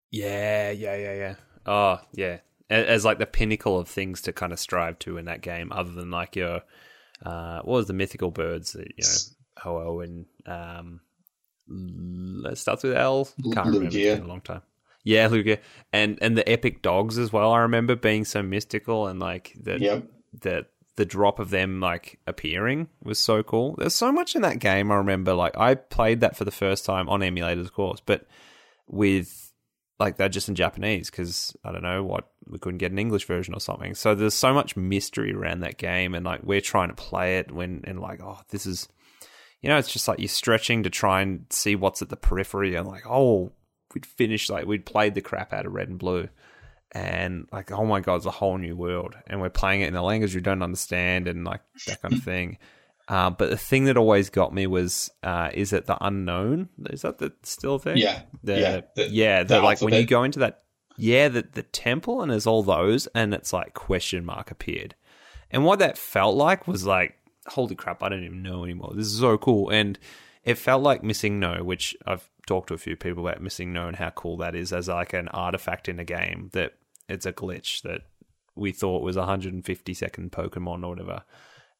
Yeah, 0.09 0.71
yeah, 0.71 0.95
yeah, 0.95 1.13
yeah. 1.13 1.35
Oh, 1.65 1.99
yeah. 2.13 2.37
As 2.71 3.03
like 3.03 3.19
the 3.19 3.25
pinnacle 3.25 3.77
of 3.77 3.87
things 3.87 4.21
to 4.21 4.33
kind 4.33 4.53
of 4.53 4.59
strive 4.59 4.97
to 4.99 5.17
in 5.17 5.25
that 5.25 5.41
game, 5.41 5.71
other 5.71 5.91
than 5.91 6.09
like 6.09 6.35
your 6.35 6.61
uh, 7.25 7.61
what 7.61 7.75
was 7.75 7.87
the 7.87 7.93
mythical 7.93 8.31
birds 8.31 8.73
that 8.73 8.87
you 8.97 9.03
know 9.03 9.17
Ho-Oh 9.57 9.99
and 9.99 10.25
um, 10.45 11.01
it 11.69 12.57
starts 12.57 12.83
with 12.83 12.95
L. 12.95 13.27
Can't 13.53 13.67
remember. 13.67 13.89
Been 13.89 14.23
a 14.23 14.27
long 14.27 14.41
time. 14.41 14.61
Yeah, 15.03 15.27
Lugia, 15.27 15.59
and 15.91 16.17
and 16.21 16.37
the 16.37 16.47
epic 16.49 16.81
dogs 16.81 17.17
as 17.17 17.33
well. 17.33 17.51
I 17.51 17.59
remember 17.59 17.95
being 17.95 18.25
so 18.25 18.41
mystical 18.41 19.07
and 19.07 19.19
like 19.19 19.53
that. 19.63 19.81
Yep. 19.81 20.05
That 20.43 20.67
the 20.95 21.05
drop 21.05 21.39
of 21.39 21.49
them 21.49 21.79
like 21.79 22.19
appearing 22.27 22.87
was 23.03 23.19
so 23.19 23.43
cool. 23.43 23.75
There's 23.77 23.95
so 23.95 24.11
much 24.11 24.35
in 24.35 24.43
that 24.43 24.59
game. 24.59 24.91
I 24.91 24.95
remember 24.95 25.33
like 25.33 25.57
I 25.57 25.75
played 25.75 26.21
that 26.21 26.37
for 26.37 26.45
the 26.45 26.51
first 26.51 26.85
time 26.85 27.09
on 27.09 27.21
emulators, 27.21 27.65
of 27.65 27.73
course, 27.73 28.01
but 28.05 28.27
with 28.87 29.50
like 30.01 30.17
they're 30.17 30.29
just 30.29 30.49
in 30.49 30.55
Japanese 30.55 31.11
because 31.11 31.55
I 31.63 31.71
don't 31.71 31.83
know 31.83 32.03
what 32.03 32.31
we 32.47 32.57
couldn't 32.57 32.79
get 32.79 32.91
an 32.91 32.97
English 32.97 33.25
version 33.25 33.53
or 33.53 33.59
something. 33.59 33.93
So 33.93 34.15
there's 34.15 34.33
so 34.33 34.51
much 34.51 34.75
mystery 34.75 35.31
around 35.31 35.59
that 35.59 35.77
game, 35.77 36.15
and 36.15 36.25
like 36.25 36.41
we're 36.43 36.59
trying 36.59 36.89
to 36.89 36.95
play 36.95 37.37
it 37.37 37.51
when 37.51 37.83
and 37.85 37.99
like 37.99 38.19
oh 38.21 38.39
this 38.49 38.65
is, 38.65 38.89
you 39.61 39.69
know, 39.69 39.77
it's 39.77 39.93
just 39.93 40.07
like 40.07 40.19
you're 40.19 40.27
stretching 40.27 40.83
to 40.83 40.89
try 40.89 41.21
and 41.21 41.45
see 41.51 41.75
what's 41.75 42.01
at 42.01 42.09
the 42.09 42.17
periphery, 42.17 42.75
and 42.75 42.87
like 42.87 43.03
oh 43.07 43.51
we'd 43.93 44.05
finished 44.05 44.49
like 44.49 44.65
we'd 44.65 44.85
played 44.85 45.13
the 45.13 45.21
crap 45.21 45.53
out 45.53 45.67
of 45.67 45.73
Red 45.73 45.89
and 45.89 45.99
Blue, 45.99 46.27
and 46.91 47.47
like 47.51 47.71
oh 47.71 47.85
my 47.85 47.99
god, 47.99 48.15
it's 48.15 48.25
a 48.25 48.31
whole 48.31 48.57
new 48.57 48.75
world, 48.75 49.15
and 49.27 49.39
we're 49.39 49.49
playing 49.51 49.81
it 49.81 49.87
in 49.87 49.95
a 49.95 50.03
language 50.03 50.33
we 50.33 50.41
don't 50.41 50.63
understand, 50.63 51.27
and 51.27 51.45
like 51.45 51.61
that 51.85 52.01
kind 52.01 52.15
of 52.15 52.23
thing. 52.23 52.57
Uh, 53.11 53.29
but 53.29 53.49
the 53.49 53.57
thing 53.57 53.83
that 53.83 53.97
always 53.97 54.29
got 54.29 54.53
me 54.53 54.65
was, 54.65 55.11
uh, 55.21 55.49
is 55.53 55.73
it 55.73 55.85
the 55.85 55.97
unknown? 55.99 56.69
Is 56.91 57.01
that 57.01 57.17
the 57.17 57.33
still 57.43 57.77
thing? 57.77 57.97
Yeah, 57.97 58.21
the, 58.41 58.57
yeah, 58.57 58.81
the, 58.95 59.09
yeah. 59.09 59.43
The, 59.43 59.59
like 59.59 59.81
when 59.81 59.93
you 59.93 60.05
go 60.05 60.23
into 60.23 60.39
that, 60.39 60.63
yeah, 60.95 61.27
the 61.27 61.41
the 61.41 61.63
temple 61.63 62.21
and 62.21 62.31
there's 62.31 62.47
all 62.47 62.63
those, 62.63 63.07
and 63.07 63.33
it's 63.33 63.51
like 63.51 63.73
question 63.73 64.23
mark 64.23 64.49
appeared, 64.49 64.95
and 65.51 65.65
what 65.65 65.79
that 65.79 65.97
felt 65.97 66.37
like 66.37 66.69
was 66.69 66.85
like, 66.85 67.17
holy 67.47 67.75
crap, 67.75 68.01
I 68.01 68.07
don't 68.07 68.23
even 68.23 68.43
know 68.43 68.63
anymore. 68.63 68.93
This 68.95 69.07
is 69.07 69.19
so 69.19 69.37
cool, 69.37 69.69
and 69.69 69.99
it 70.45 70.57
felt 70.57 70.81
like 70.81 71.01
MissingNo, 71.01 71.63
which 71.63 71.97
I've 72.07 72.29
talked 72.47 72.69
to 72.69 72.75
a 72.75 72.77
few 72.77 72.95
people 72.95 73.27
about 73.27 73.43
MissingNo 73.43 73.89
and 73.89 73.97
how 73.97 74.11
cool 74.11 74.37
that 74.37 74.55
is 74.55 74.71
as 74.71 74.87
like 74.87 75.11
an 75.11 75.27
artifact 75.27 75.89
in 75.89 75.99
a 75.99 76.05
game 76.05 76.49
that 76.53 76.75
it's 77.09 77.25
a 77.25 77.33
glitch 77.33 77.81
that 77.81 78.03
we 78.55 78.71
thought 78.71 79.03
was 79.03 79.17
150 79.17 79.93
second 79.93 80.31
Pokemon 80.31 80.85
or 80.85 80.91
whatever, 80.91 81.23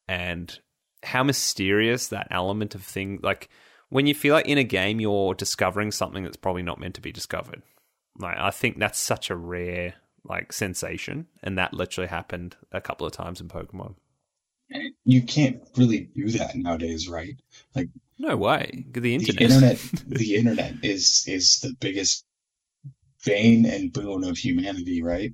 and 0.06 0.58
how 1.02 1.22
mysterious 1.22 2.08
that 2.08 2.28
element 2.30 2.74
of 2.74 2.82
thing 2.82 3.18
like 3.22 3.48
when 3.88 4.06
you 4.06 4.14
feel 4.14 4.34
like 4.34 4.46
in 4.46 4.58
a 4.58 4.64
game 4.64 5.00
you're 5.00 5.34
discovering 5.34 5.90
something 5.90 6.22
that's 6.22 6.36
probably 6.36 6.62
not 6.62 6.80
meant 6.80 6.94
to 6.94 7.00
be 7.00 7.12
discovered. 7.12 7.62
Like 8.18 8.38
I 8.38 8.50
think 8.50 8.78
that's 8.78 8.98
such 8.98 9.30
a 9.30 9.36
rare 9.36 9.94
like 10.24 10.52
sensation 10.52 11.26
and 11.42 11.58
that 11.58 11.74
literally 11.74 12.08
happened 12.08 12.56
a 12.70 12.80
couple 12.80 13.06
of 13.06 13.12
times 13.12 13.40
in 13.40 13.48
Pokemon. 13.48 13.96
You 15.04 15.22
can't 15.22 15.60
really 15.76 16.08
do 16.14 16.30
that 16.30 16.54
nowadays, 16.54 17.08
right? 17.08 17.34
Like 17.74 17.88
no 18.18 18.36
way. 18.36 18.86
The 18.90 19.14
internet 19.14 19.36
the 19.36 19.44
internet 19.44 19.78
the 20.06 20.36
internet 20.36 20.74
is 20.82 21.24
is 21.26 21.58
the 21.60 21.74
biggest 21.80 22.24
bane 23.24 23.66
and 23.66 23.92
boon 23.92 24.24
of 24.24 24.38
humanity, 24.38 25.02
right? 25.02 25.32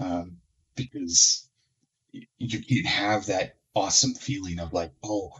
Um, 0.00 0.38
because 0.76 1.48
you 2.12 2.62
can't 2.62 2.86
have 2.86 3.26
that 3.26 3.56
awesome 3.74 4.14
feeling 4.14 4.58
of 4.58 4.72
like, 4.72 4.92
oh, 5.02 5.32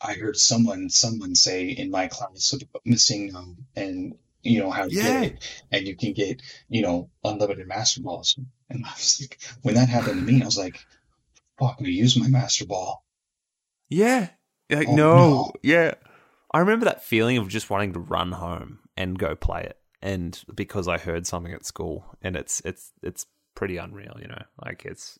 I 0.00 0.14
heard 0.14 0.36
someone 0.36 0.90
someone 0.90 1.34
say 1.34 1.68
in 1.68 1.90
my 1.90 2.08
class 2.08 2.52
about 2.52 2.82
missing 2.84 3.34
um, 3.34 3.56
and 3.74 4.14
you 4.42 4.60
know 4.60 4.70
how 4.70 4.84
to 4.84 4.94
yeah. 4.94 5.02
get 5.02 5.32
it, 5.32 5.62
and 5.72 5.86
you 5.86 5.96
can 5.96 6.12
get 6.12 6.42
you 6.68 6.82
know 6.82 7.10
unlimited 7.24 7.66
master 7.66 8.02
balls. 8.02 8.38
And 8.68 8.84
I 8.84 8.90
was 8.90 9.20
like, 9.20 9.38
when 9.62 9.74
that 9.74 9.88
happened 9.88 10.26
to 10.26 10.32
me, 10.32 10.42
I 10.42 10.44
was 10.44 10.58
like, 10.58 10.84
fuck, 11.58 11.76
I 11.80 11.84
use 11.84 12.18
my 12.18 12.28
master 12.28 12.66
ball. 12.66 13.04
Yeah, 13.88 14.28
like 14.70 14.88
oh, 14.88 14.94
no. 14.94 15.16
no, 15.16 15.52
yeah. 15.62 15.94
I 16.52 16.60
remember 16.60 16.86
that 16.86 17.04
feeling 17.04 17.38
of 17.38 17.48
just 17.48 17.70
wanting 17.70 17.92
to 17.94 18.00
run 18.00 18.32
home 18.32 18.80
and 18.96 19.18
go 19.18 19.34
play 19.34 19.62
it, 19.62 19.78
and 20.02 20.40
because 20.54 20.88
I 20.88 20.98
heard 20.98 21.26
something 21.26 21.52
at 21.52 21.66
school, 21.66 22.04
and 22.22 22.36
it's 22.36 22.60
it's 22.64 22.92
it's 23.02 23.26
pretty 23.54 23.76
unreal, 23.76 24.16
you 24.20 24.28
know. 24.28 24.42
Like 24.64 24.84
it's 24.84 25.18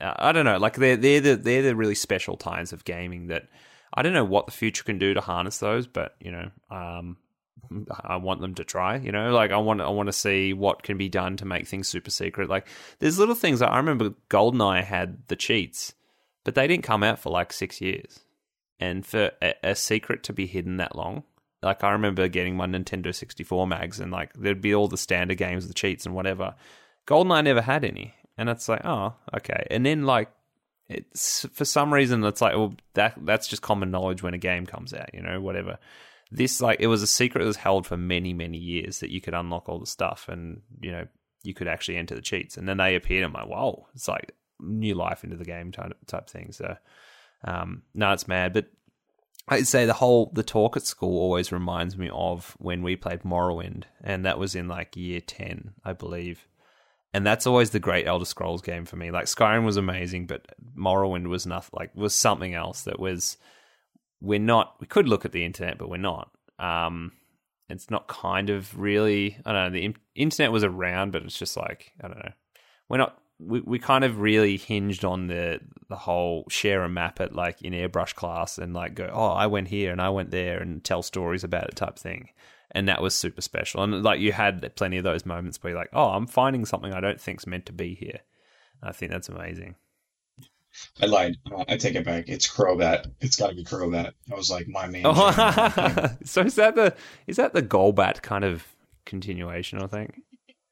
uh, 0.00 0.14
I 0.16 0.32
don't 0.32 0.44
know, 0.44 0.58
like 0.58 0.76
they're 0.76 0.96
they're 0.96 1.20
the 1.20 1.36
they're 1.36 1.62
the 1.62 1.76
really 1.76 1.94
special 1.94 2.36
times 2.36 2.72
of 2.72 2.84
gaming 2.84 3.28
that 3.28 3.48
I 3.94 4.02
don't 4.02 4.12
know 4.12 4.24
what 4.24 4.46
the 4.46 4.52
future 4.52 4.84
can 4.84 4.98
do 4.98 5.14
to 5.14 5.20
harness 5.20 5.58
those, 5.58 5.86
but 5.86 6.16
you 6.20 6.30
know, 6.30 6.50
um, 6.70 7.16
I 8.04 8.16
want 8.16 8.40
them 8.40 8.54
to 8.56 8.64
try. 8.64 8.96
You 8.96 9.12
know, 9.12 9.32
like 9.32 9.50
I 9.50 9.56
want 9.56 9.80
I 9.80 9.88
want 9.88 10.08
to 10.08 10.12
see 10.12 10.52
what 10.52 10.82
can 10.82 10.98
be 10.98 11.08
done 11.08 11.36
to 11.38 11.44
make 11.44 11.66
things 11.66 11.88
super 11.88 12.10
secret. 12.10 12.48
Like 12.48 12.66
there's 12.98 13.18
little 13.18 13.34
things. 13.34 13.62
I 13.62 13.76
remember 13.76 14.14
Goldeneye 14.28 14.84
had 14.84 15.26
the 15.28 15.36
cheats, 15.36 15.94
but 16.44 16.54
they 16.54 16.66
didn't 16.66 16.84
come 16.84 17.02
out 17.02 17.18
for 17.18 17.30
like 17.30 17.52
six 17.52 17.80
years, 17.80 18.20
and 18.78 19.04
for 19.06 19.32
a, 19.42 19.54
a 19.62 19.74
secret 19.74 20.22
to 20.24 20.32
be 20.32 20.46
hidden 20.46 20.76
that 20.76 20.96
long. 20.96 21.24
Like 21.62 21.82
I 21.82 21.92
remember 21.92 22.28
getting 22.28 22.56
my 22.56 22.66
Nintendo 22.66 23.14
64 23.14 23.66
mags, 23.66 23.98
and 23.98 24.12
like 24.12 24.32
there'd 24.34 24.60
be 24.60 24.74
all 24.74 24.88
the 24.88 24.98
standard 24.98 25.38
games, 25.38 25.66
the 25.66 25.74
cheats, 25.74 26.06
and 26.06 26.14
whatever. 26.14 26.54
Goldeneye 27.06 27.44
never 27.44 27.62
had 27.62 27.84
any, 27.84 28.14
and 28.38 28.48
it's 28.48 28.68
like, 28.68 28.84
oh, 28.84 29.14
okay. 29.34 29.66
And 29.70 29.84
then 29.84 30.04
like, 30.04 30.30
it's 30.88 31.46
for 31.52 31.64
some 31.64 31.92
reason 31.92 32.22
it's 32.24 32.40
like, 32.40 32.54
well, 32.54 32.74
that 32.94 33.14
that's 33.24 33.48
just 33.48 33.62
common 33.62 33.90
knowledge 33.90 34.22
when 34.22 34.34
a 34.34 34.38
game 34.38 34.66
comes 34.66 34.94
out, 34.94 35.12
you 35.14 35.20
know, 35.22 35.40
whatever. 35.40 35.78
this 36.30 36.60
like 36.60 36.78
it 36.80 36.86
was 36.88 37.02
a 37.02 37.06
secret 37.06 37.40
that 37.40 37.46
was 37.46 37.56
held 37.56 37.86
for 37.86 37.96
many 37.96 38.32
many 38.32 38.58
years 38.58 39.00
that 39.00 39.10
you 39.10 39.20
could 39.20 39.34
unlock 39.34 39.68
all 39.68 39.78
the 39.78 39.86
stuff 39.86 40.28
and 40.28 40.60
you 40.80 40.90
know 40.90 41.06
you 41.44 41.54
could 41.54 41.68
actually 41.68 41.96
enter 41.96 42.14
the 42.14 42.20
cheats 42.20 42.56
and 42.56 42.68
then 42.68 42.78
they 42.78 42.96
appeared 42.96 43.22
i'm 43.24 43.32
like 43.32 43.46
whoa 43.46 43.86
it's 43.94 44.08
like 44.08 44.32
new 44.58 44.94
life 44.94 45.22
into 45.22 45.36
the 45.36 45.44
game 45.44 45.70
type, 45.70 45.96
type 46.06 46.28
thing 46.28 46.50
so 46.50 46.76
um 47.44 47.82
no 47.94 48.12
it's 48.12 48.26
mad 48.26 48.52
but 48.52 48.66
i'd 49.48 49.68
say 49.68 49.86
the 49.86 49.92
whole 49.92 50.32
the 50.34 50.42
talk 50.42 50.76
at 50.76 50.84
school 50.84 51.20
always 51.20 51.52
reminds 51.52 51.96
me 51.96 52.10
of 52.12 52.56
when 52.58 52.82
we 52.82 52.96
played 52.96 53.20
morrowind 53.20 53.84
and 54.02 54.24
that 54.24 54.38
was 54.38 54.56
in 54.56 54.66
like 54.66 54.96
year 54.96 55.20
10 55.20 55.74
i 55.84 55.92
believe 55.92 56.48
and 57.16 57.26
that's 57.26 57.46
always 57.46 57.70
the 57.70 57.80
great 57.80 58.06
elder 58.06 58.26
scrolls 58.26 58.60
game 58.60 58.84
for 58.84 58.96
me. 58.96 59.10
Like 59.10 59.24
skyrim 59.24 59.64
was 59.64 59.78
amazing 59.78 60.26
but 60.26 60.46
morrowind 60.76 61.28
was 61.28 61.46
nothing 61.46 61.70
like 61.72 61.90
was 61.96 62.14
something 62.14 62.52
else 62.52 62.82
that 62.82 63.00
was 63.00 63.38
we're 64.20 64.38
not 64.38 64.76
we 64.80 64.86
could 64.86 65.08
look 65.08 65.24
at 65.24 65.32
the 65.32 65.42
internet 65.42 65.78
but 65.78 65.88
we're 65.88 65.96
not. 65.96 66.30
Um 66.58 67.12
it's 67.70 67.90
not 67.90 68.06
kind 68.06 68.48
of 68.50 68.78
really 68.78 69.36
i 69.44 69.52
don't 69.52 69.72
know 69.72 69.80
the 69.80 69.94
internet 70.14 70.52
was 70.52 70.62
around 70.62 71.10
but 71.10 71.22
it's 71.22 71.38
just 71.38 71.56
like 71.56 71.92
i 72.04 72.08
don't 72.08 72.18
know. 72.18 72.32
We're 72.90 72.98
not 72.98 73.18
we, 73.38 73.60
we 73.60 73.78
kind 73.78 74.04
of 74.04 74.20
really 74.20 74.58
hinged 74.58 75.02
on 75.02 75.26
the 75.26 75.60
the 75.88 75.96
whole 75.96 76.44
share 76.50 76.84
a 76.84 76.88
map 76.88 77.18
at 77.18 77.34
like 77.34 77.62
in 77.62 77.72
airbrush 77.72 78.14
class 78.14 78.58
and 78.58 78.74
like 78.74 78.94
go 78.94 79.08
oh 79.10 79.28
i 79.28 79.46
went 79.46 79.68
here 79.68 79.90
and 79.90 80.02
i 80.02 80.10
went 80.10 80.30
there 80.30 80.58
and 80.58 80.84
tell 80.84 81.02
stories 81.02 81.44
about 81.44 81.64
it 81.64 81.76
type 81.76 81.98
thing 81.98 82.28
and 82.72 82.88
that 82.88 83.02
was 83.02 83.14
super 83.14 83.40
special 83.40 83.82
and 83.82 84.02
like 84.02 84.20
you 84.20 84.32
had 84.32 84.74
plenty 84.76 84.96
of 84.96 85.04
those 85.04 85.26
moments 85.26 85.62
where 85.62 85.72
you're 85.72 85.78
like 85.78 85.90
oh 85.92 86.10
i'm 86.10 86.26
finding 86.26 86.64
something 86.64 86.92
i 86.92 87.00
don't 87.00 87.20
think's 87.20 87.46
meant 87.46 87.66
to 87.66 87.72
be 87.72 87.94
here 87.94 88.20
i 88.82 88.92
think 88.92 89.10
that's 89.10 89.28
amazing 89.28 89.74
I 91.00 91.06
lied. 91.06 91.36
Uh, 91.50 91.64
I 91.68 91.76
take 91.76 91.94
it 91.94 92.04
back. 92.04 92.28
It's 92.28 92.46
Crobat. 92.46 93.10
It's 93.20 93.36
got 93.36 93.48
to 93.48 93.54
be 93.54 93.64
Crobat. 93.64 94.12
I 94.30 94.34
was 94.34 94.50
like 94.50 94.68
my 94.68 94.86
main. 94.86 95.02
Oh. 95.04 96.16
so 96.24 96.42
is 96.42 96.56
that 96.56 96.74
the 96.74 96.94
is 97.26 97.36
that 97.36 97.54
the 97.54 97.62
Golbat 97.62 98.22
kind 98.22 98.44
of 98.44 98.66
continuation? 99.04 99.82
I 99.82 99.86
think 99.86 100.20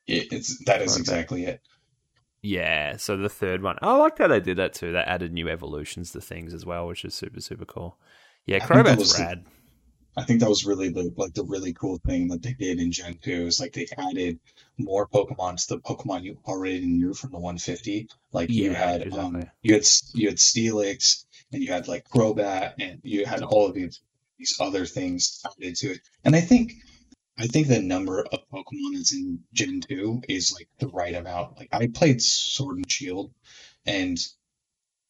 it, 0.06 0.32
it's 0.32 0.62
that 0.64 0.82
is 0.82 0.96
exactly 0.96 1.44
it. 1.44 1.60
Yeah. 2.42 2.96
So 2.96 3.16
the 3.16 3.28
third 3.28 3.62
one, 3.62 3.76
I 3.80 3.96
like 3.96 4.18
how 4.18 4.28
they 4.28 4.40
did 4.40 4.58
that 4.58 4.74
too. 4.74 4.92
They 4.92 4.98
added 4.98 5.32
new 5.32 5.48
evolutions 5.48 6.10
to 6.12 6.20
things 6.20 6.52
as 6.52 6.66
well, 6.66 6.86
which 6.86 7.04
is 7.04 7.14
super 7.14 7.40
super 7.40 7.64
cool. 7.64 7.98
Yeah, 8.46 8.58
Crobat's 8.58 9.18
rad. 9.18 9.44
The, 9.44 9.50
I 10.16 10.22
think 10.22 10.40
that 10.40 10.48
was 10.48 10.64
really 10.64 10.90
the 10.90 11.12
like 11.16 11.34
the 11.34 11.44
really 11.44 11.72
cool 11.72 11.98
thing 11.98 12.28
that 12.28 12.42
they 12.42 12.52
did 12.52 12.78
in 12.78 12.92
Gen 12.92 13.18
2 13.22 13.46
is 13.46 13.60
like 13.60 13.72
they 13.72 13.86
added 13.98 14.38
more 14.78 15.08
Pokemon 15.08 15.60
to 15.66 15.74
the 15.74 15.80
Pokemon 15.80 16.22
you 16.22 16.38
already 16.46 16.86
knew 16.86 17.14
from 17.14 17.30
the 17.32 17.38
150. 17.38 18.08
Like 18.32 18.48
yeah, 18.50 18.64
you 18.64 18.74
had 18.74 19.02
um, 19.02 19.08
exactly. 19.08 19.40
um 19.42 19.50
you 19.62 19.74
had 19.74 19.86
you 20.14 20.28
had 20.28 20.38
Steelix 20.38 21.24
and 21.52 21.62
you 21.62 21.72
had 21.72 21.88
like 21.88 22.08
Crobat 22.08 22.74
and 22.78 23.00
you 23.02 23.26
had 23.26 23.42
all 23.42 23.66
of 23.66 23.74
these 23.74 24.00
these 24.38 24.56
other 24.60 24.86
things 24.86 25.42
added 25.44 25.76
to 25.76 25.92
it. 25.92 26.00
And 26.24 26.36
I 26.36 26.40
think 26.40 26.74
I 27.36 27.48
think 27.48 27.66
the 27.66 27.80
number 27.82 28.20
of 28.20 28.48
Pokemon 28.52 28.94
that's 28.96 29.12
in 29.12 29.40
Gen 29.52 29.80
2 29.80 30.22
is 30.28 30.52
like 30.52 30.68
the 30.78 30.88
right 30.88 31.14
amount. 31.14 31.58
Like 31.58 31.70
I 31.72 31.88
played 31.88 32.22
Sword 32.22 32.76
and 32.76 32.90
Shield 32.90 33.32
and 33.84 34.18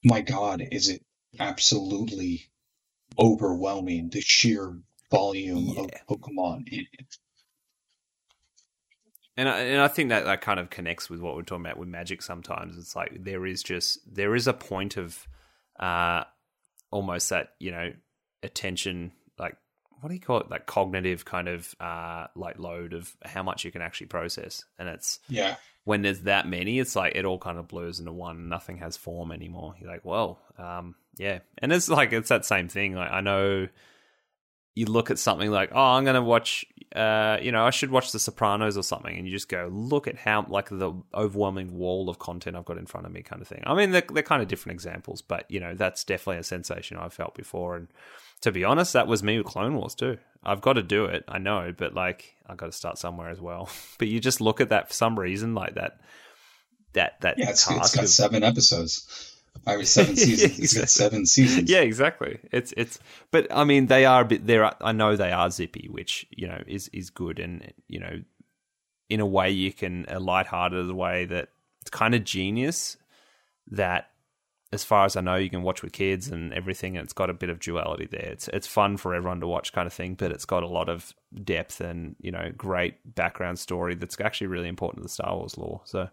my 0.02 0.22
god, 0.22 0.66
is 0.72 0.88
it 0.88 1.02
absolutely 1.38 2.48
overwhelming 3.18 4.08
the 4.08 4.20
sheer 4.20 4.78
volume 5.10 5.74
yeah. 5.76 5.82
of 5.82 5.90
Pokemon 6.08 6.68
in 6.70 6.86
it. 6.98 7.16
And 9.36 9.48
I, 9.48 9.60
and 9.60 9.80
I 9.80 9.88
think 9.88 10.10
that 10.10 10.24
that 10.26 10.42
kind 10.42 10.60
of 10.60 10.70
connects 10.70 11.10
with 11.10 11.20
what 11.20 11.34
we're 11.34 11.42
talking 11.42 11.66
about 11.66 11.78
with 11.78 11.88
Magic. 11.88 12.22
Sometimes 12.22 12.78
it's 12.78 12.94
like 12.94 13.24
there 13.24 13.46
is 13.46 13.62
just 13.62 13.98
there 14.12 14.34
is 14.34 14.46
a 14.46 14.52
point 14.52 14.96
of 14.96 15.26
uh, 15.78 16.24
almost 16.90 17.30
that 17.30 17.54
you 17.58 17.72
know 17.72 17.92
attention, 18.44 19.10
like 19.38 19.56
what 20.00 20.08
do 20.08 20.14
you 20.14 20.20
call 20.20 20.38
it, 20.38 20.50
like 20.50 20.66
cognitive 20.66 21.24
kind 21.24 21.48
of 21.48 21.74
uh, 21.80 22.28
like 22.36 22.58
load 22.60 22.92
of 22.92 23.12
how 23.24 23.42
much 23.42 23.64
you 23.64 23.72
can 23.72 23.82
actually 23.82 24.06
process, 24.06 24.64
and 24.78 24.88
it's 24.88 25.18
yeah. 25.28 25.56
When 25.82 26.00
there's 26.00 26.20
that 26.20 26.48
many, 26.48 26.78
it's 26.78 26.96
like 26.96 27.14
it 27.14 27.26
all 27.26 27.38
kind 27.38 27.58
of 27.58 27.68
blurs 27.68 28.00
into 28.00 28.12
one. 28.12 28.48
Nothing 28.48 28.78
has 28.78 28.96
form 28.96 29.30
anymore. 29.30 29.74
You're 29.78 29.90
like, 29.90 30.02
well, 30.02 30.38
um, 30.56 30.94
yeah, 31.18 31.40
and 31.58 31.72
it's 31.72 31.90
like 31.90 32.12
it's 32.12 32.30
that 32.30 32.46
same 32.46 32.68
thing. 32.68 32.94
Like 32.94 33.10
I 33.10 33.20
know 33.20 33.68
you 34.74 34.86
look 34.86 35.10
at 35.10 35.18
something 35.18 35.50
like, 35.50 35.70
oh, 35.72 35.80
I'm 35.80 36.04
going 36.04 36.14
to 36.14 36.22
watch, 36.22 36.64
uh, 36.94 37.38
you 37.40 37.52
know, 37.52 37.64
I 37.64 37.70
should 37.70 37.90
watch 37.90 38.10
The 38.10 38.18
Sopranos 38.18 38.76
or 38.76 38.82
something, 38.82 39.16
and 39.16 39.26
you 39.26 39.32
just 39.32 39.48
go, 39.48 39.70
look 39.72 40.08
at 40.08 40.16
how, 40.16 40.44
like, 40.48 40.68
the 40.68 40.92
overwhelming 41.14 41.78
wall 41.78 42.10
of 42.10 42.18
content 42.18 42.56
I've 42.56 42.64
got 42.64 42.78
in 42.78 42.86
front 42.86 43.06
of 43.06 43.12
me, 43.12 43.22
kind 43.22 43.40
of 43.40 43.46
thing. 43.46 43.62
I 43.64 43.74
mean, 43.74 43.92
they're, 43.92 44.04
they're 44.12 44.24
kind 44.24 44.42
of 44.42 44.48
different 44.48 44.74
examples, 44.74 45.22
but, 45.22 45.48
you 45.48 45.60
know, 45.60 45.74
that's 45.74 46.02
definitely 46.02 46.40
a 46.40 46.44
sensation 46.44 46.96
I've 46.96 47.12
felt 47.14 47.34
before. 47.34 47.76
And 47.76 47.88
to 48.40 48.50
be 48.50 48.64
honest, 48.64 48.94
that 48.94 49.06
was 49.06 49.22
me 49.22 49.38
with 49.38 49.46
Clone 49.46 49.76
Wars 49.76 49.94
too. 49.94 50.18
I've 50.42 50.60
got 50.60 50.74
to 50.74 50.82
do 50.82 51.04
it, 51.04 51.24
I 51.28 51.38
know, 51.38 51.72
but, 51.76 51.94
like, 51.94 52.34
I've 52.46 52.56
got 52.56 52.66
to 52.66 52.72
start 52.72 52.98
somewhere 52.98 53.30
as 53.30 53.40
well. 53.40 53.68
but 53.98 54.08
you 54.08 54.18
just 54.18 54.40
look 54.40 54.60
at 54.60 54.70
that 54.70 54.88
for 54.88 54.94
some 54.94 55.18
reason, 55.18 55.54
like 55.54 55.74
that, 55.74 56.00
that, 56.94 57.20
that. 57.20 57.38
Yeah, 57.38 57.50
it's, 57.50 57.70
it's 57.70 57.94
got 57.94 58.04
of, 58.04 58.10
seven 58.10 58.42
episodes. 58.42 59.33
I 59.66 59.76
was 59.76 59.90
seven 59.90 60.16
seasons. 60.16 60.58
yeah, 60.58 60.64
exactly. 60.64 60.86
seven 60.86 61.26
seasons. 61.26 61.70
Yeah, 61.70 61.80
exactly. 61.80 62.38
It's 62.52 62.72
it's. 62.76 62.98
But 63.30 63.46
I 63.50 63.64
mean, 63.64 63.86
they 63.86 64.04
are 64.04 64.22
a 64.22 64.24
bit. 64.24 64.46
There, 64.46 64.70
I 64.84 64.92
know 64.92 65.16
they 65.16 65.32
are 65.32 65.50
zippy, 65.50 65.88
which 65.90 66.26
you 66.30 66.46
know 66.46 66.62
is 66.66 66.88
is 66.88 67.10
good, 67.10 67.38
and 67.38 67.72
you 67.88 68.00
know, 68.00 68.22
in 69.08 69.20
a 69.20 69.26
way, 69.26 69.50
you 69.50 69.72
can 69.72 70.06
a 70.08 70.20
lighthearted 70.20 70.90
way 70.90 71.24
that 71.26 71.48
it's 71.80 71.90
kind 71.90 72.14
of 72.14 72.24
genius. 72.24 72.96
That, 73.70 74.10
as 74.72 74.84
far 74.84 75.06
as 75.06 75.16
I 75.16 75.22
know, 75.22 75.36
you 75.36 75.48
can 75.48 75.62
watch 75.62 75.82
with 75.82 75.92
kids 75.92 76.28
and 76.28 76.52
everything, 76.52 76.96
and 76.96 77.04
it's 77.04 77.14
got 77.14 77.30
a 77.30 77.34
bit 77.34 77.48
of 77.48 77.60
duality 77.60 78.06
there. 78.06 78.28
It's 78.30 78.48
it's 78.48 78.66
fun 78.66 78.98
for 78.98 79.14
everyone 79.14 79.40
to 79.40 79.46
watch, 79.46 79.72
kind 79.72 79.86
of 79.86 79.92
thing, 79.92 80.14
but 80.14 80.30
it's 80.30 80.44
got 80.44 80.62
a 80.62 80.68
lot 80.68 80.88
of 80.88 81.14
depth 81.42 81.80
and 81.80 82.16
you 82.20 82.30
know, 82.30 82.52
great 82.56 83.14
background 83.14 83.58
story 83.58 83.94
that's 83.94 84.20
actually 84.20 84.48
really 84.48 84.68
important 84.68 84.98
to 84.98 85.04
the 85.04 85.08
Star 85.08 85.34
Wars 85.36 85.56
lore. 85.56 85.80
So 85.84 86.10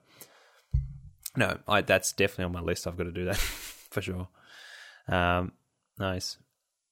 no, 1.36 1.58
I, 1.68 1.82
that's 1.82 2.14
definitely 2.14 2.46
on 2.46 2.54
my 2.54 2.62
list. 2.62 2.88
I've 2.88 2.98
got 2.98 3.06
to 3.06 3.12
do 3.12 3.26
that 3.26 3.38
for 3.92 4.02
sure. 4.02 4.28
Um, 5.08 5.54
nice. 5.98 6.38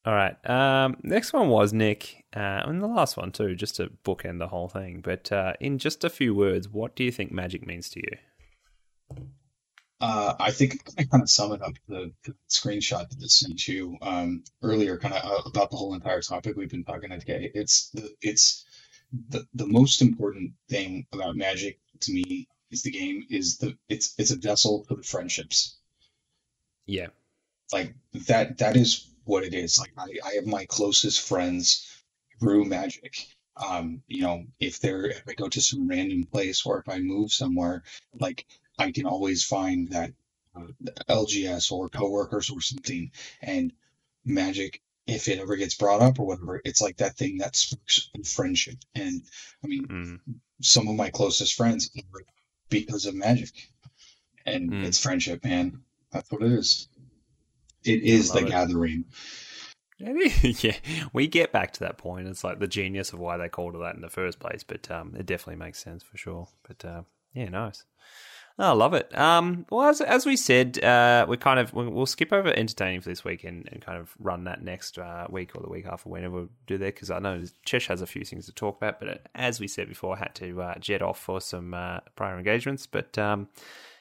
All 0.05 0.13
right. 0.13 0.37
Um, 0.49 0.97
next 1.03 1.33
one 1.33 1.49
was 1.49 1.73
Nick, 1.73 2.25
uh, 2.35 2.63
and 2.65 2.81
the 2.81 2.87
last 2.87 3.17
one 3.17 3.31
too, 3.31 3.55
just 3.55 3.75
to 3.75 3.91
bookend 4.05 4.39
the 4.39 4.47
whole 4.47 4.69
thing. 4.69 5.01
But 5.01 5.31
uh, 5.31 5.53
in 5.59 5.77
just 5.77 6.03
a 6.03 6.09
few 6.09 6.33
words, 6.33 6.69
what 6.69 6.95
do 6.95 7.03
you 7.03 7.11
think 7.11 7.31
magic 7.31 7.67
means 7.67 7.89
to 7.91 7.99
you? 7.99 9.27
Uh, 10.01 10.33
I 10.39 10.51
think 10.51 10.79
I 10.97 11.03
kind 11.03 11.21
of 11.21 11.29
sum 11.29 11.51
it 11.51 11.61
up 11.61 11.73
the, 11.89 12.13
the 12.23 12.33
screenshot 12.49 13.09
that 13.09 13.21
I 13.21 13.27
sent 13.27 13.67
you 13.67 13.97
um, 14.01 14.45
earlier, 14.63 14.97
kind 14.97 15.13
of 15.13 15.25
uh, 15.25 15.49
about 15.49 15.71
the 15.71 15.75
whole 15.75 15.93
entire 15.93 16.21
topic 16.21 16.55
we've 16.55 16.69
been 16.69 16.85
talking 16.85 17.11
about 17.11 17.19
today. 17.19 17.51
It's 17.53 17.89
the 17.89 18.09
it's 18.21 18.65
the 19.29 19.45
the 19.53 19.67
most 19.67 20.01
important 20.01 20.53
thing 20.69 21.05
about 21.11 21.35
magic 21.35 21.79
to 22.01 22.13
me 22.13 22.47
is 22.71 22.83
the 22.83 22.91
game 22.91 23.25
is 23.29 23.57
the 23.57 23.77
it's 23.87 24.13
it's 24.17 24.31
a 24.31 24.37
vessel 24.37 24.85
for 24.87 24.95
the 24.95 25.03
friendships. 25.03 25.77
Yeah. 26.85 27.07
Like 27.71 27.93
that 28.27 28.57
that 28.59 28.75
is 28.75 29.07
what 29.25 29.43
it 29.43 29.53
is. 29.53 29.77
Like 29.77 29.93
I, 29.97 30.27
I 30.27 30.33
have 30.35 30.45
my 30.45 30.65
closest 30.65 31.27
friends 31.27 32.03
through 32.39 32.65
magic. 32.65 33.27
Um, 33.57 34.01
you 34.07 34.21
know, 34.21 34.45
if 34.59 34.79
they're 34.79 35.07
if 35.07 35.23
I 35.27 35.33
go 35.33 35.49
to 35.49 35.61
some 35.61 35.87
random 35.87 36.23
place 36.25 36.65
or 36.65 36.79
if 36.79 36.87
I 36.87 36.99
move 36.99 37.31
somewhere, 37.31 37.83
like 38.19 38.45
I 38.77 38.91
can 38.91 39.05
always 39.05 39.43
find 39.43 39.89
that 39.89 40.13
uh, 40.55 40.67
LGS 41.09 41.71
or 41.71 41.89
coworkers 41.89 42.49
or 42.49 42.61
something 42.61 43.11
and 43.41 43.73
magic 44.25 44.81
if 45.09 45.27
it 45.27 45.39
ever 45.39 45.55
gets 45.55 45.75
brought 45.75 46.01
up 46.01 46.19
or 46.19 46.27
whatever, 46.27 46.61
it's 46.63 46.81
like 46.81 46.97
that 46.97 47.17
thing 47.17 47.37
that 47.39 47.55
sparks 47.55 48.09
friendship. 48.25 48.77
And 48.93 49.23
I 49.63 49.67
mean, 49.67 49.87
mm. 49.87 50.19
some 50.61 50.87
of 50.87 50.95
my 50.95 51.09
closest 51.09 51.55
friends 51.55 51.89
because 52.69 53.05
of 53.05 53.15
magic 53.15 53.51
and 54.45 54.71
mm. 54.71 54.85
it's 54.85 55.01
friendship, 55.01 55.43
man. 55.43 55.81
That's 56.11 56.31
what 56.31 56.41
it 56.41 56.51
is. 56.51 56.87
It 57.83 58.03
is 58.03 58.31
the 58.31 58.45
it. 58.45 58.49
gathering. 58.49 59.05
yeah, 59.99 60.75
we 61.11 61.27
get 61.27 61.51
back 61.51 61.73
to 61.73 61.79
that 61.81 61.97
point. 61.97 62.27
It's 62.27 62.43
like 62.43 62.59
the 62.59 62.67
genius 62.67 63.11
of 63.11 63.19
why 63.19 63.37
they 63.37 63.49
called 63.49 63.75
it 63.75 63.79
that 63.79 63.95
in 63.95 64.01
the 64.01 64.09
first 64.09 64.39
place, 64.39 64.63
but 64.63 64.89
um, 64.89 65.13
it 65.17 65.25
definitely 65.25 65.63
makes 65.63 65.83
sense 65.83 66.03
for 66.03 66.17
sure. 66.17 66.47
But 66.65 66.85
uh, 66.85 67.01
yeah, 67.33 67.49
nice. 67.49 67.83
I 68.61 68.71
love 68.71 68.93
it. 68.93 69.17
Um, 69.17 69.65
well, 69.69 69.87
as, 69.87 70.01
as 70.01 70.25
we 70.25 70.35
said, 70.35 70.83
uh, 70.83 71.25
we 71.29 71.37
kind 71.37 71.59
of 71.59 71.73
we'll 71.73 72.05
skip 72.05 72.33
over 72.33 72.49
entertaining 72.49 72.99
for 72.99 73.07
this 73.07 73.23
week 73.23 73.45
and, 73.45 73.69
and 73.71 73.81
kind 73.81 73.97
of 73.97 74.13
run 74.19 74.43
that 74.43 74.61
next 74.61 74.99
uh, 74.99 75.27
week 75.29 75.55
or 75.55 75.61
the 75.61 75.69
week 75.69 75.85
after 75.85 76.09
whenever 76.09 76.41
we 76.41 76.47
do 76.67 76.77
that 76.77 76.93
because 76.93 77.09
I 77.09 77.19
know 77.19 77.41
Chesh 77.65 77.87
has 77.87 78.01
a 78.01 78.07
few 78.07 78.25
things 78.25 78.47
to 78.47 78.51
talk 78.51 78.75
about. 78.75 78.99
But 78.99 79.25
as 79.33 79.61
we 79.61 79.69
said 79.69 79.87
before, 79.87 80.17
I 80.17 80.19
had 80.19 80.35
to 80.35 80.61
uh, 80.61 80.77
jet 80.79 81.01
off 81.01 81.17
for 81.17 81.39
some 81.39 81.73
uh, 81.73 81.99
prior 82.17 82.37
engagements. 82.37 82.85
But 82.85 83.17
um, 83.17 83.47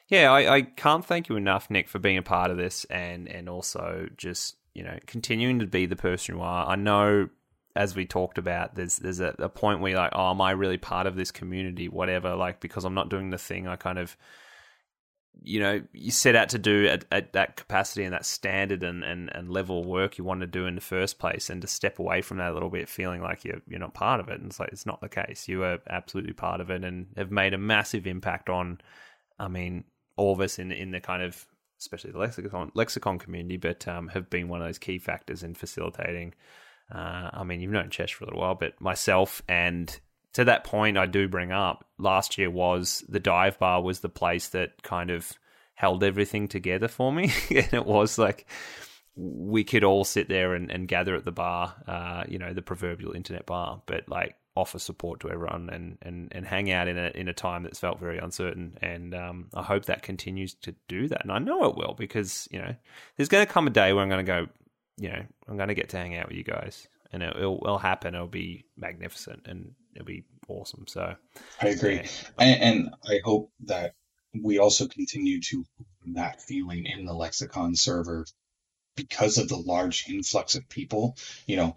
yeah, 0.09 0.29
I, 0.29 0.55
I, 0.55 0.61
can't 0.63 1.05
thank 1.05 1.29
you 1.29 1.37
enough, 1.37 1.69
Nick, 1.69 1.87
for 1.87 1.99
being 1.99 2.17
a 2.17 2.23
part 2.23 2.51
of 2.51 2.57
this 2.57 2.83
and 2.85 3.29
and 3.29 3.47
also 3.47 4.09
just 4.17 4.57
you 4.73 4.83
know 4.83 4.97
continuing 5.07 5.59
to 5.59 5.67
be 5.67 5.85
the 5.85 5.95
person 5.95 6.35
you 6.35 6.41
are. 6.41 6.67
I 6.67 6.75
know 6.75 7.29
as 7.77 7.95
we 7.95 8.05
talked 8.05 8.37
about, 8.37 8.75
there's 8.75 8.97
there's 8.97 9.21
a, 9.21 9.35
a 9.39 9.47
point 9.47 9.79
where 9.79 9.91
you're 9.91 10.01
like, 10.01 10.11
oh, 10.13 10.31
am 10.31 10.41
I 10.41 10.51
really 10.51 10.77
part 10.77 11.07
of 11.07 11.15
this 11.15 11.31
community? 11.31 11.87
Whatever, 11.87 12.35
like 12.35 12.59
because 12.59 12.83
I'm 12.83 12.93
not 12.93 13.07
doing 13.09 13.29
the 13.29 13.37
thing 13.37 13.69
I 13.69 13.77
kind 13.77 13.97
of 13.97 14.17
you 15.41 15.59
know 15.59 15.81
you 15.93 16.11
set 16.11 16.35
out 16.35 16.49
to 16.49 16.59
do 16.59 16.87
at, 16.87 17.05
at, 17.11 17.33
that 17.33 17.55
capacity 17.55 18.03
and 18.03 18.13
that 18.13 18.25
standard 18.25 18.83
and, 18.83 19.03
and, 19.03 19.33
and 19.33 19.49
level 19.49 19.79
of 19.79 19.85
work 19.85 20.17
you 20.17 20.23
want 20.23 20.41
to 20.41 20.47
do 20.47 20.65
in 20.65 20.75
the 20.75 20.81
first 20.81 21.17
place 21.17 21.49
and 21.49 21.61
to 21.61 21.67
step 21.67 21.97
away 21.97 22.21
from 22.21 22.37
that 22.37 22.51
a 22.51 22.53
little 22.53 22.69
bit 22.69 22.89
feeling 22.89 23.21
like 23.21 23.45
you're, 23.45 23.61
you're 23.67 23.79
not 23.79 23.93
part 23.93 24.19
of 24.19 24.27
it. 24.27 24.41
And 24.41 24.49
it's 24.49 24.59
like 24.59 24.73
it's 24.73 24.85
not 24.85 24.99
the 24.99 25.07
case. 25.07 25.47
You 25.47 25.63
are 25.63 25.79
absolutely 25.89 26.33
part 26.33 26.59
of 26.59 26.69
it 26.69 26.83
and 26.83 27.07
have 27.15 27.31
made 27.31 27.53
a 27.53 27.57
massive 27.57 28.05
impact 28.05 28.49
on 28.49 28.79
i 29.39 29.47
mean 29.47 29.83
all 30.17 30.33
of 30.33 30.41
us 30.41 30.59
in 30.59 30.71
in 30.71 30.91
the 30.91 30.99
kind 30.99 31.23
of 31.23 31.45
especially 31.79 32.11
the 32.11 32.19
lexicon 32.19 32.71
lexicon 32.75 33.17
community 33.17 33.57
but 33.57 33.87
um, 33.87 34.09
have 34.09 34.29
been 34.29 34.49
one 34.49 34.61
of 34.61 34.67
those 34.67 34.77
key 34.77 34.99
factors 34.99 35.43
in 35.43 35.55
facilitating 35.55 36.33
uh, 36.93 37.29
i 37.33 37.43
mean 37.43 37.61
you've 37.61 37.71
known 37.71 37.89
Chesh 37.89 38.13
for 38.13 38.25
a 38.25 38.27
little 38.27 38.41
while 38.41 38.55
but 38.55 38.79
myself 38.81 39.41
and 39.47 39.99
to 40.33 40.45
that 40.45 40.63
point, 40.63 40.97
I 40.97 41.05
do 41.05 41.27
bring 41.27 41.51
up 41.51 41.85
last 41.97 42.37
year 42.37 42.49
was 42.49 43.03
the 43.09 43.19
dive 43.19 43.59
bar 43.59 43.81
was 43.81 43.99
the 43.99 44.09
place 44.09 44.49
that 44.49 44.83
kind 44.83 45.09
of 45.09 45.31
held 45.73 46.03
everything 46.03 46.47
together 46.47 46.87
for 46.87 47.11
me, 47.11 47.31
and 47.49 47.73
it 47.73 47.85
was 47.85 48.17
like 48.17 48.45
we 49.15 49.63
could 49.63 49.83
all 49.83 50.05
sit 50.05 50.29
there 50.29 50.53
and, 50.53 50.71
and 50.71 50.87
gather 50.87 51.15
at 51.15 51.25
the 51.25 51.31
bar, 51.31 51.75
uh, 51.87 52.23
you 52.27 52.37
know, 52.37 52.53
the 52.53 52.61
proverbial 52.61 53.11
internet 53.11 53.45
bar, 53.45 53.81
but 53.85 54.07
like 54.07 54.35
offer 54.55 54.79
support 54.79 55.19
to 55.21 55.29
everyone 55.29 55.69
and, 55.71 55.97
and, 56.01 56.29
and 56.31 56.45
hang 56.45 56.71
out 56.71 56.87
in 56.87 56.97
a 56.97 57.11
in 57.15 57.27
a 57.27 57.33
time 57.33 57.63
that's 57.63 57.79
felt 57.79 57.99
very 57.99 58.17
uncertain. 58.17 58.77
And 58.81 59.13
um, 59.15 59.47
I 59.53 59.63
hope 59.63 59.85
that 59.85 60.03
continues 60.03 60.53
to 60.55 60.75
do 60.87 61.07
that, 61.07 61.23
and 61.23 61.31
I 61.31 61.39
know 61.39 61.65
it 61.65 61.75
will 61.75 61.95
because 61.97 62.47
you 62.51 62.59
know 62.59 62.75
there's 63.17 63.29
going 63.29 63.45
to 63.45 63.51
come 63.51 63.67
a 63.67 63.71
day 63.71 63.93
where 63.93 64.03
I'm 64.03 64.09
going 64.09 64.25
to 64.25 64.31
go, 64.31 64.47
you 64.97 65.09
know, 65.09 65.23
I'm 65.47 65.57
going 65.57 65.69
to 65.69 65.75
get 65.75 65.89
to 65.89 65.97
hang 65.97 66.15
out 66.15 66.27
with 66.27 66.37
you 66.37 66.43
guys, 66.43 66.87
and 67.11 67.23
it, 67.23 67.35
will 67.35 67.59
it'll 67.63 67.77
happen. 67.77 68.15
It'll 68.15 68.27
be 68.27 68.65
magnificent, 68.77 69.47
and 69.47 69.73
it'll 69.93 70.05
be 70.05 70.23
awesome. 70.47 70.85
So 70.87 71.15
I 71.61 71.67
agree, 71.67 71.95
yeah. 71.95 72.05
and, 72.37 72.61
and 72.61 72.89
I 73.07 73.19
hope 73.23 73.51
that 73.65 73.95
we 74.33 74.59
also 74.59 74.87
continue 74.87 75.41
to 75.41 75.65
that 76.13 76.41
feeling 76.41 76.85
in 76.85 77.05
the 77.05 77.13
lexicon 77.13 77.75
server 77.75 78.25
because 78.95 79.37
of 79.37 79.47
the 79.47 79.57
large 79.57 80.09
influx 80.09 80.55
of 80.55 80.67
people. 80.69 81.15
You 81.45 81.57
know, 81.57 81.75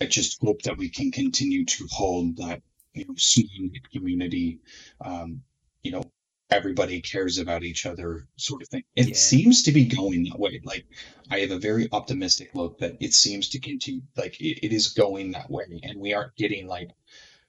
I 0.00 0.06
just 0.06 0.40
hope 0.42 0.62
that 0.62 0.78
we 0.78 0.88
can 0.88 1.10
continue 1.10 1.64
to 1.64 1.86
hold 1.90 2.36
that 2.38 2.62
you 2.94 3.06
know 3.06 3.14
small 3.16 3.68
community. 3.92 4.60
Um, 5.00 5.42
you 5.82 5.92
know, 5.92 6.04
everybody 6.50 7.00
cares 7.00 7.38
about 7.38 7.62
each 7.62 7.86
other 7.86 8.26
sort 8.36 8.62
of 8.62 8.68
thing. 8.68 8.82
It 8.96 9.08
yeah. 9.08 9.14
seems 9.14 9.64
to 9.64 9.72
be 9.72 9.86
going 9.86 10.24
that 10.24 10.38
way. 10.38 10.60
Like 10.64 10.86
I 11.30 11.40
have 11.40 11.50
a 11.50 11.58
very 11.58 11.88
optimistic 11.92 12.50
look 12.54 12.78
that 12.78 12.96
it 13.00 13.14
seems 13.14 13.50
to 13.50 13.60
continue 13.60 14.02
like 14.16 14.40
it, 14.40 14.66
it 14.66 14.72
is 14.72 14.88
going 14.88 15.32
that 15.32 15.50
way 15.50 15.80
and 15.82 16.00
we 16.00 16.14
aren't 16.14 16.36
getting 16.36 16.66
like 16.66 16.90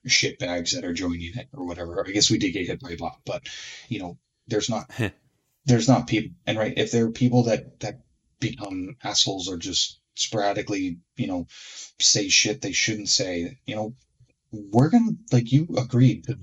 shit 0.05 0.39
bags 0.39 0.71
that 0.73 0.85
are 0.85 0.93
joining 0.93 1.31
it 1.35 1.47
or 1.53 1.65
whatever. 1.65 2.03
I 2.05 2.11
guess 2.11 2.29
we 2.29 2.37
did 2.37 2.51
get 2.51 2.67
hit 2.67 2.79
by 2.79 2.91
a 2.91 2.97
bot, 2.97 3.19
but 3.25 3.43
you 3.87 3.99
know, 3.99 4.17
there's 4.47 4.69
not 4.69 4.91
there's 5.65 5.87
not 5.87 6.07
people 6.07 6.35
and 6.45 6.57
right 6.57 6.73
if 6.77 6.91
there 6.91 7.05
are 7.05 7.11
people 7.11 7.43
that 7.43 7.79
that 7.81 8.01
become 8.39 8.95
assholes 9.03 9.47
or 9.47 9.57
just 9.57 9.99
sporadically, 10.15 10.99
you 11.15 11.27
know, 11.27 11.47
say 11.99 12.27
shit 12.29 12.61
they 12.61 12.71
shouldn't 12.71 13.09
say, 13.09 13.57
you 13.65 13.75
know, 13.75 13.93
we're 14.51 14.89
gonna 14.89 15.11
like 15.31 15.51
you 15.51 15.67
agreed 15.77 16.25
to 16.25 16.37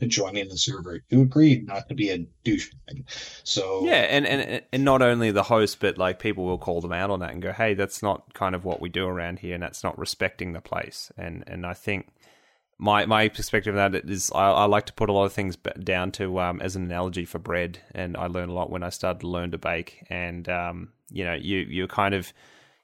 to 0.00 0.06
join 0.06 0.36
in 0.36 0.48
the 0.48 0.56
server. 0.56 1.00
You 1.08 1.22
agreed 1.22 1.66
not 1.66 1.88
to 1.88 1.94
be 1.94 2.10
a 2.10 2.26
douchebag. 2.44 3.04
So 3.44 3.84
yeah, 3.84 4.02
and, 4.02 4.26
and 4.26 4.62
and 4.72 4.84
not 4.84 5.02
only 5.02 5.30
the 5.30 5.42
host, 5.42 5.80
but 5.80 5.98
like 5.98 6.18
people 6.18 6.44
will 6.44 6.58
call 6.58 6.80
them 6.80 6.92
out 6.92 7.10
on 7.10 7.20
that 7.20 7.32
and 7.32 7.42
go, 7.42 7.52
"Hey, 7.52 7.74
that's 7.74 8.02
not 8.02 8.34
kind 8.34 8.54
of 8.54 8.64
what 8.64 8.80
we 8.80 8.88
do 8.88 9.06
around 9.06 9.40
here, 9.40 9.54
and 9.54 9.62
that's 9.62 9.82
not 9.82 9.98
respecting 9.98 10.52
the 10.52 10.60
place." 10.60 11.10
And 11.16 11.44
and 11.46 11.66
I 11.66 11.74
think 11.74 12.08
my 12.78 13.06
my 13.06 13.28
perspective 13.28 13.74
of 13.74 13.92
that 13.92 14.08
is 14.08 14.30
I, 14.32 14.50
I, 14.50 14.64
like 14.66 14.86
to 14.86 14.92
put 14.92 15.08
a 15.08 15.12
lot 15.12 15.24
of 15.24 15.32
things 15.32 15.56
down 15.56 16.12
to 16.12 16.38
um, 16.38 16.60
as 16.60 16.76
an 16.76 16.84
analogy 16.84 17.24
for 17.24 17.40
bread, 17.40 17.80
and 17.92 18.16
I 18.16 18.28
learned 18.28 18.50
a 18.50 18.54
lot 18.54 18.70
when 18.70 18.84
I 18.84 18.90
started 18.90 19.20
to 19.20 19.28
learn 19.28 19.50
to 19.50 19.58
bake. 19.58 20.06
And 20.08 20.48
um, 20.48 20.90
you 21.10 21.24
know, 21.24 21.34
you 21.34 21.58
you're 21.58 21.88
kind 21.88 22.14
of 22.14 22.32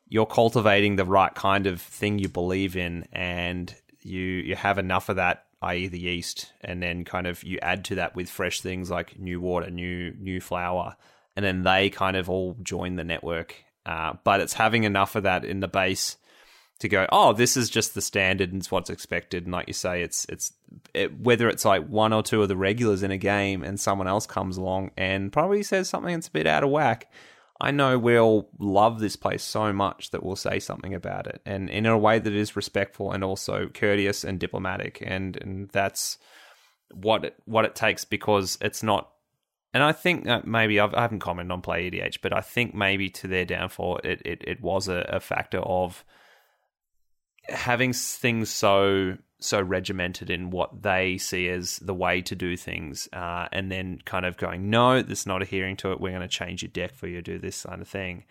you're 0.08 0.26
cultivating 0.26 0.96
the 0.96 1.04
right 1.04 1.32
kind 1.34 1.66
of 1.68 1.80
thing 1.80 2.18
you 2.18 2.28
believe 2.28 2.76
in, 2.76 3.06
and 3.12 3.72
you 4.02 4.20
you 4.20 4.56
have 4.56 4.78
enough 4.78 5.08
of 5.08 5.16
that, 5.16 5.46
i.e., 5.62 5.86
the 5.86 6.00
yeast, 6.00 6.52
and 6.60 6.82
then 6.82 7.04
kind 7.04 7.28
of 7.28 7.44
you 7.44 7.60
add 7.62 7.84
to 7.84 7.94
that 7.94 8.16
with 8.16 8.28
fresh 8.28 8.60
things 8.60 8.90
like 8.90 9.18
new 9.18 9.40
water, 9.40 9.70
new 9.70 10.12
new 10.18 10.40
flour, 10.40 10.96
and 11.36 11.44
then 11.44 11.62
they 11.62 11.88
kind 11.88 12.16
of 12.16 12.28
all 12.28 12.56
join 12.64 12.96
the 12.96 13.04
network. 13.04 13.54
Uh, 13.86 14.14
but 14.24 14.40
it's 14.40 14.54
having 14.54 14.82
enough 14.82 15.14
of 15.14 15.22
that 15.22 15.44
in 15.44 15.60
the 15.60 15.68
base 15.68 16.16
to 16.80 16.88
go, 16.88 17.06
oh, 17.12 17.32
this 17.32 17.56
is 17.56 17.70
just 17.70 17.94
the 17.94 18.00
standard 18.00 18.52
and 18.52 18.60
it's 18.60 18.70
what's 18.70 18.90
expected. 18.90 19.44
And 19.44 19.52
like 19.52 19.68
you 19.68 19.74
say, 19.74 20.02
it's 20.02 20.26
it's 20.28 20.52
it, 20.92 21.20
whether 21.20 21.48
it's 21.48 21.64
like 21.64 21.86
one 21.86 22.12
or 22.12 22.22
two 22.22 22.42
of 22.42 22.48
the 22.48 22.56
regulars 22.56 23.02
in 23.02 23.10
a 23.10 23.18
game 23.18 23.62
and 23.62 23.78
someone 23.78 24.08
else 24.08 24.26
comes 24.26 24.56
along 24.56 24.90
and 24.96 25.32
probably 25.32 25.62
says 25.62 25.88
something 25.88 26.14
that's 26.14 26.28
a 26.28 26.32
bit 26.32 26.46
out 26.46 26.64
of 26.64 26.70
whack. 26.70 27.10
I 27.60 27.70
know 27.70 27.98
we'll 27.98 28.48
love 28.58 28.98
this 28.98 29.14
place 29.14 29.42
so 29.42 29.72
much 29.72 30.10
that 30.10 30.24
we'll 30.24 30.36
say 30.36 30.58
something 30.58 30.92
about 30.92 31.28
it, 31.28 31.40
and 31.46 31.70
in 31.70 31.86
a 31.86 31.96
way 31.96 32.18
that 32.18 32.32
is 32.32 32.56
respectful 32.56 33.12
and 33.12 33.22
also 33.22 33.68
courteous 33.68 34.24
and 34.24 34.40
diplomatic, 34.40 35.02
and 35.06 35.36
and 35.36 35.70
that's 35.70 36.18
what 36.92 37.24
it 37.24 37.36
what 37.44 37.64
it 37.64 37.76
takes 37.76 38.04
because 38.04 38.58
it's 38.60 38.82
not. 38.82 39.10
And 39.72 39.82
I 39.82 39.92
think 39.92 40.26
maybe 40.46 40.78
I've, 40.78 40.94
I 40.94 41.02
have 41.02 41.12
not 41.12 41.20
commented 41.20 41.52
on 41.52 41.60
Play 41.60 41.90
EDH, 41.90 42.18
but 42.22 42.32
I 42.32 42.40
think 42.40 42.74
maybe 42.74 43.08
to 43.10 43.28
their 43.28 43.44
downfall, 43.44 44.00
it 44.02 44.20
it, 44.24 44.42
it 44.44 44.60
was 44.60 44.88
a, 44.88 45.06
a 45.08 45.20
factor 45.20 45.58
of 45.60 46.04
having 47.48 47.92
things 47.92 48.50
so 48.50 49.16
so 49.40 49.60
regimented 49.60 50.30
in 50.30 50.50
what 50.50 50.82
they 50.82 51.18
see 51.18 51.48
as 51.48 51.76
the 51.78 51.92
way 51.92 52.22
to 52.22 52.34
do 52.34 52.56
things, 52.56 53.08
uh, 53.12 53.46
and 53.52 53.70
then 53.70 53.98
kind 54.06 54.24
of 54.24 54.38
going, 54.38 54.70
no, 54.70 55.02
there's 55.02 55.26
not 55.26 55.42
adhering 55.42 55.76
to 55.76 55.92
it. 55.92 56.00
We're 56.00 56.10
going 56.10 56.22
to 56.22 56.28
change 56.28 56.62
your 56.62 56.70
deck 56.70 56.94
for 56.94 57.06
you 57.06 57.20
do 57.20 57.38
this 57.38 57.64
kind 57.64 57.82
of 57.82 57.88
thing. 57.88 58.24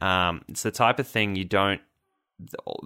Um, 0.00 0.42
it's 0.48 0.62
the 0.62 0.70
type 0.70 0.98
of 0.98 1.06
thing 1.06 1.36
you 1.36 1.44
don't 1.44 1.80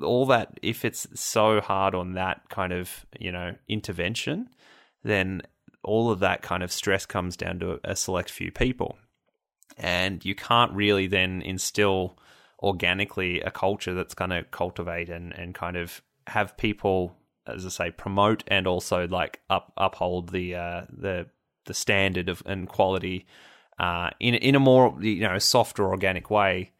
all 0.03 0.27
that 0.27 0.59
if 0.63 0.85
it's 0.85 1.09
so 1.15 1.61
hard 1.61 1.95
on 1.95 2.13
that 2.13 2.49
kind 2.49 2.73
of 2.73 3.05
you 3.19 3.33
know 3.33 3.55
intervention, 3.69 4.49
then 5.03 5.43
all 5.83 6.11
of 6.11 6.21
that 6.21 6.43
kind 6.43 6.63
of 6.63 6.71
stress 6.71 7.07
comes 7.07 7.37
down 7.37 7.59
to 7.61 7.81
a 7.85 7.97
select 7.97 8.31
few 8.31 8.53
people, 8.53 8.97
and 9.77 10.25
you 10.25 10.35
can't 10.35 10.73
really 10.73 11.07
then 11.07 11.43
instill 11.43 12.19
organically 12.63 13.41
a 13.41 13.51
culture 13.51 13.95
that's 13.95 14.15
going 14.15 14.31
to 14.31 14.45
cultivate 14.45 15.09
and, 15.09 15.33
and 15.33 15.55
kind 15.55 15.77
of 15.77 16.03
have 16.27 16.57
people, 16.57 17.17
as 17.47 17.65
I 17.65 17.69
say, 17.69 17.91
promote 17.91 18.45
and 18.49 18.67
also 18.67 19.07
like 19.09 19.41
up 19.49 19.73
uphold 19.77 20.31
the 20.31 20.55
uh, 20.55 20.83
the 20.91 21.27
the 21.67 21.75
standard 21.75 22.29
of 22.29 22.43
and 22.47 22.69
quality 22.69 23.27
uh, 23.79 24.11
in 24.21 24.35
in 24.35 24.55
a 24.55 24.61
more 24.61 24.97
you 25.01 25.21
know 25.21 25.39
softer 25.39 25.89
organic 25.89 26.31
way 26.31 26.73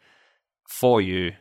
for 0.69 1.01
you 1.01 1.33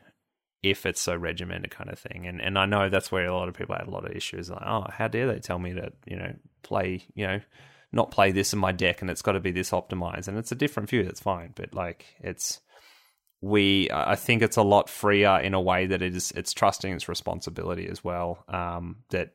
if 0.61 0.85
it's 0.85 1.01
so 1.01 1.15
regimented 1.15 1.71
kind 1.71 1.89
of 1.89 1.99
thing. 1.99 2.25
And 2.25 2.41
and 2.41 2.57
I 2.57 2.65
know 2.65 2.89
that's 2.89 3.11
where 3.11 3.25
a 3.25 3.35
lot 3.35 3.49
of 3.49 3.55
people 3.55 3.75
had 3.75 3.87
a 3.87 3.91
lot 3.91 4.05
of 4.05 4.15
issues 4.15 4.49
like, 4.49 4.63
oh, 4.65 4.85
how 4.91 5.07
dare 5.07 5.27
they 5.27 5.39
tell 5.39 5.59
me 5.59 5.73
to, 5.73 5.91
you 6.05 6.17
know, 6.17 6.33
play, 6.63 7.05
you 7.13 7.27
know, 7.27 7.41
not 7.91 8.11
play 8.11 8.31
this 8.31 8.53
in 8.53 8.59
my 8.59 8.71
deck 8.71 9.01
and 9.01 9.09
it's 9.09 9.21
got 9.21 9.33
to 9.33 9.39
be 9.39 9.51
this 9.51 9.71
optimized. 9.71 10.27
And 10.27 10.37
it's 10.37 10.51
a 10.51 10.55
different 10.55 10.89
view, 10.89 11.03
that's 11.03 11.21
fine. 11.21 11.53
But 11.55 11.73
like 11.73 12.05
it's 12.19 12.59
we 13.41 13.89
I 13.91 14.15
think 14.15 14.41
it's 14.41 14.57
a 14.57 14.63
lot 14.63 14.89
freer 14.89 15.39
in 15.39 15.53
a 15.53 15.61
way 15.61 15.85
that 15.85 16.01
it 16.01 16.15
is 16.15 16.31
it's 16.35 16.53
trusting 16.53 16.93
its 16.93 17.07
responsibility 17.07 17.87
as 17.87 18.03
well. 18.03 18.43
Um, 18.49 18.97
that 19.11 19.33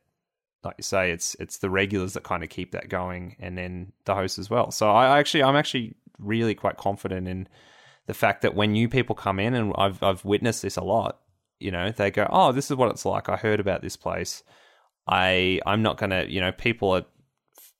like 0.63 0.75
you 0.79 0.83
say, 0.83 1.11
it's 1.11 1.37
it's 1.41 1.59
the 1.59 1.71
regulars 1.71 2.15
that 2.15 2.23
kind 2.23 2.43
of 2.43 2.49
keep 2.49 2.73
that 2.73 2.89
going, 2.89 3.37
and 3.39 3.57
then 3.57 3.93
the 4.05 4.15
hosts 4.15 4.39
as 4.39 4.51
well. 4.51 4.71
So 4.71 4.91
I 4.91 5.19
actually 5.19 5.43
I'm 5.43 5.57
actually 5.57 5.95
really 6.19 6.55
quite 6.55 6.77
confident 6.77 7.29
in 7.29 7.49
the 8.07 8.15
fact 8.15 8.43
that 8.43 8.55
when 8.55 8.73
new 8.73 8.89
people 8.89 9.15
come 9.15 9.39
in, 9.39 9.55
and 9.55 9.73
I've 9.77 10.03
I've 10.03 10.25
witnessed 10.25 10.63
this 10.63 10.77
a 10.77 10.85
lot. 10.85 11.21
You 11.61 11.71
know, 11.71 11.91
they 11.91 12.11
go, 12.11 12.27
"Oh, 12.31 12.53
this 12.53 12.71
is 12.71 12.77
what 12.77 12.91
it's 12.91 13.07
like. 13.07 13.29
I 13.29 13.37
heard 13.37 13.61
about 13.61 13.81
this 13.81 13.97
place. 13.97 14.43
I 15.07 15.61
I'm 15.65 15.83
not 15.83 15.97
gonna. 15.97 16.25
You 16.29 16.41
know, 16.41 16.53
people 16.53 16.91
are 16.91 17.05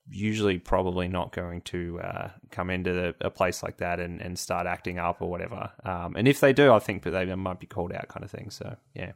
usually 0.09 0.59
probably 0.59 1.07
not 1.07 1.31
going 1.31 1.61
to 1.61 1.99
uh, 1.99 2.29
come 2.51 2.69
into 2.69 2.93
the, 2.93 3.15
a 3.21 3.29
place 3.29 3.63
like 3.63 3.77
that 3.77 3.99
and, 3.99 4.21
and 4.21 4.37
start 4.37 4.67
acting 4.67 4.99
up 4.99 5.21
or 5.21 5.29
whatever. 5.29 5.71
Um, 5.83 6.15
and 6.15 6.27
if 6.27 6.39
they 6.39 6.53
do, 6.53 6.71
I 6.71 6.79
think 6.79 7.03
that 7.03 7.11
they 7.11 7.25
might 7.35 7.59
be 7.59 7.67
called 7.67 7.91
out, 7.91 8.07
kind 8.07 8.23
of 8.23 8.31
thing. 8.31 8.49
So 8.49 8.75
yeah. 8.93 9.13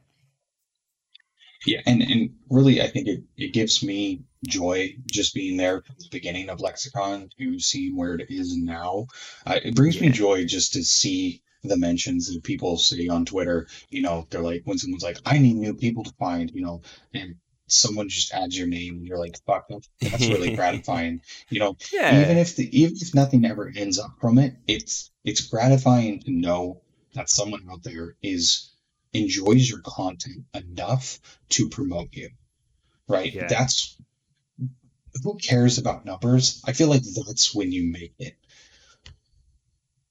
Yeah, 1.66 1.80
and, 1.86 2.00
and 2.00 2.30
really, 2.48 2.80
I 2.80 2.86
think 2.86 3.06
it, 3.06 3.22
it 3.36 3.52
gives 3.52 3.82
me 3.82 4.22
joy 4.48 4.94
just 5.10 5.34
being 5.34 5.58
there 5.58 5.82
from 5.82 5.96
the 5.98 6.08
beginning 6.10 6.48
of 6.48 6.60
Lexicon 6.60 7.28
to 7.38 7.60
see 7.60 7.92
where 7.92 8.14
it 8.14 8.30
is 8.30 8.56
now. 8.56 9.06
Uh, 9.44 9.60
it 9.62 9.74
brings 9.74 9.96
yeah. 9.96 10.02
me 10.02 10.08
joy 10.08 10.46
just 10.46 10.72
to 10.72 10.82
see 10.82 11.42
the 11.62 11.76
mentions 11.76 12.32
that 12.32 12.42
people 12.44 12.78
say 12.78 13.08
on 13.08 13.26
Twitter. 13.26 13.66
You 13.90 14.00
know, 14.00 14.26
they're 14.30 14.40
like, 14.40 14.62
when 14.64 14.78
someone's 14.78 15.02
like, 15.02 15.18
I 15.26 15.36
need 15.36 15.56
new 15.56 15.74
people 15.74 16.02
to 16.04 16.12
find, 16.18 16.50
you 16.50 16.62
know, 16.62 16.80
and 17.12 17.34
someone 17.72 18.08
just 18.08 18.32
adds 18.32 18.56
your 18.56 18.66
name 18.66 18.96
and 18.96 19.06
you're 19.06 19.18
like, 19.18 19.36
fuck, 19.46 19.68
that's 20.00 20.28
really 20.28 20.54
gratifying. 20.56 21.22
You 21.48 21.60
know, 21.60 21.76
yeah. 21.92 22.20
even 22.20 22.36
if 22.36 22.56
the 22.56 22.80
even 22.80 22.96
if 23.00 23.14
nothing 23.14 23.44
ever 23.44 23.72
ends 23.74 23.98
up 23.98 24.12
from 24.20 24.38
it, 24.38 24.54
it's 24.66 25.10
it's 25.24 25.42
gratifying 25.42 26.20
to 26.20 26.30
know 26.30 26.82
that 27.14 27.28
someone 27.28 27.66
out 27.70 27.82
there 27.82 28.16
is 28.22 28.70
enjoys 29.12 29.68
your 29.68 29.80
content 29.80 30.44
enough 30.54 31.18
to 31.50 31.68
promote 31.68 32.08
you. 32.12 32.30
Right? 33.08 33.32
Yeah. 33.32 33.48
That's 33.48 33.96
who 35.24 35.36
cares 35.36 35.78
about 35.78 36.04
numbers? 36.04 36.62
I 36.64 36.72
feel 36.72 36.88
like 36.88 37.02
that's 37.02 37.54
when 37.54 37.72
you 37.72 37.90
make 37.90 38.14
it. 38.18 38.36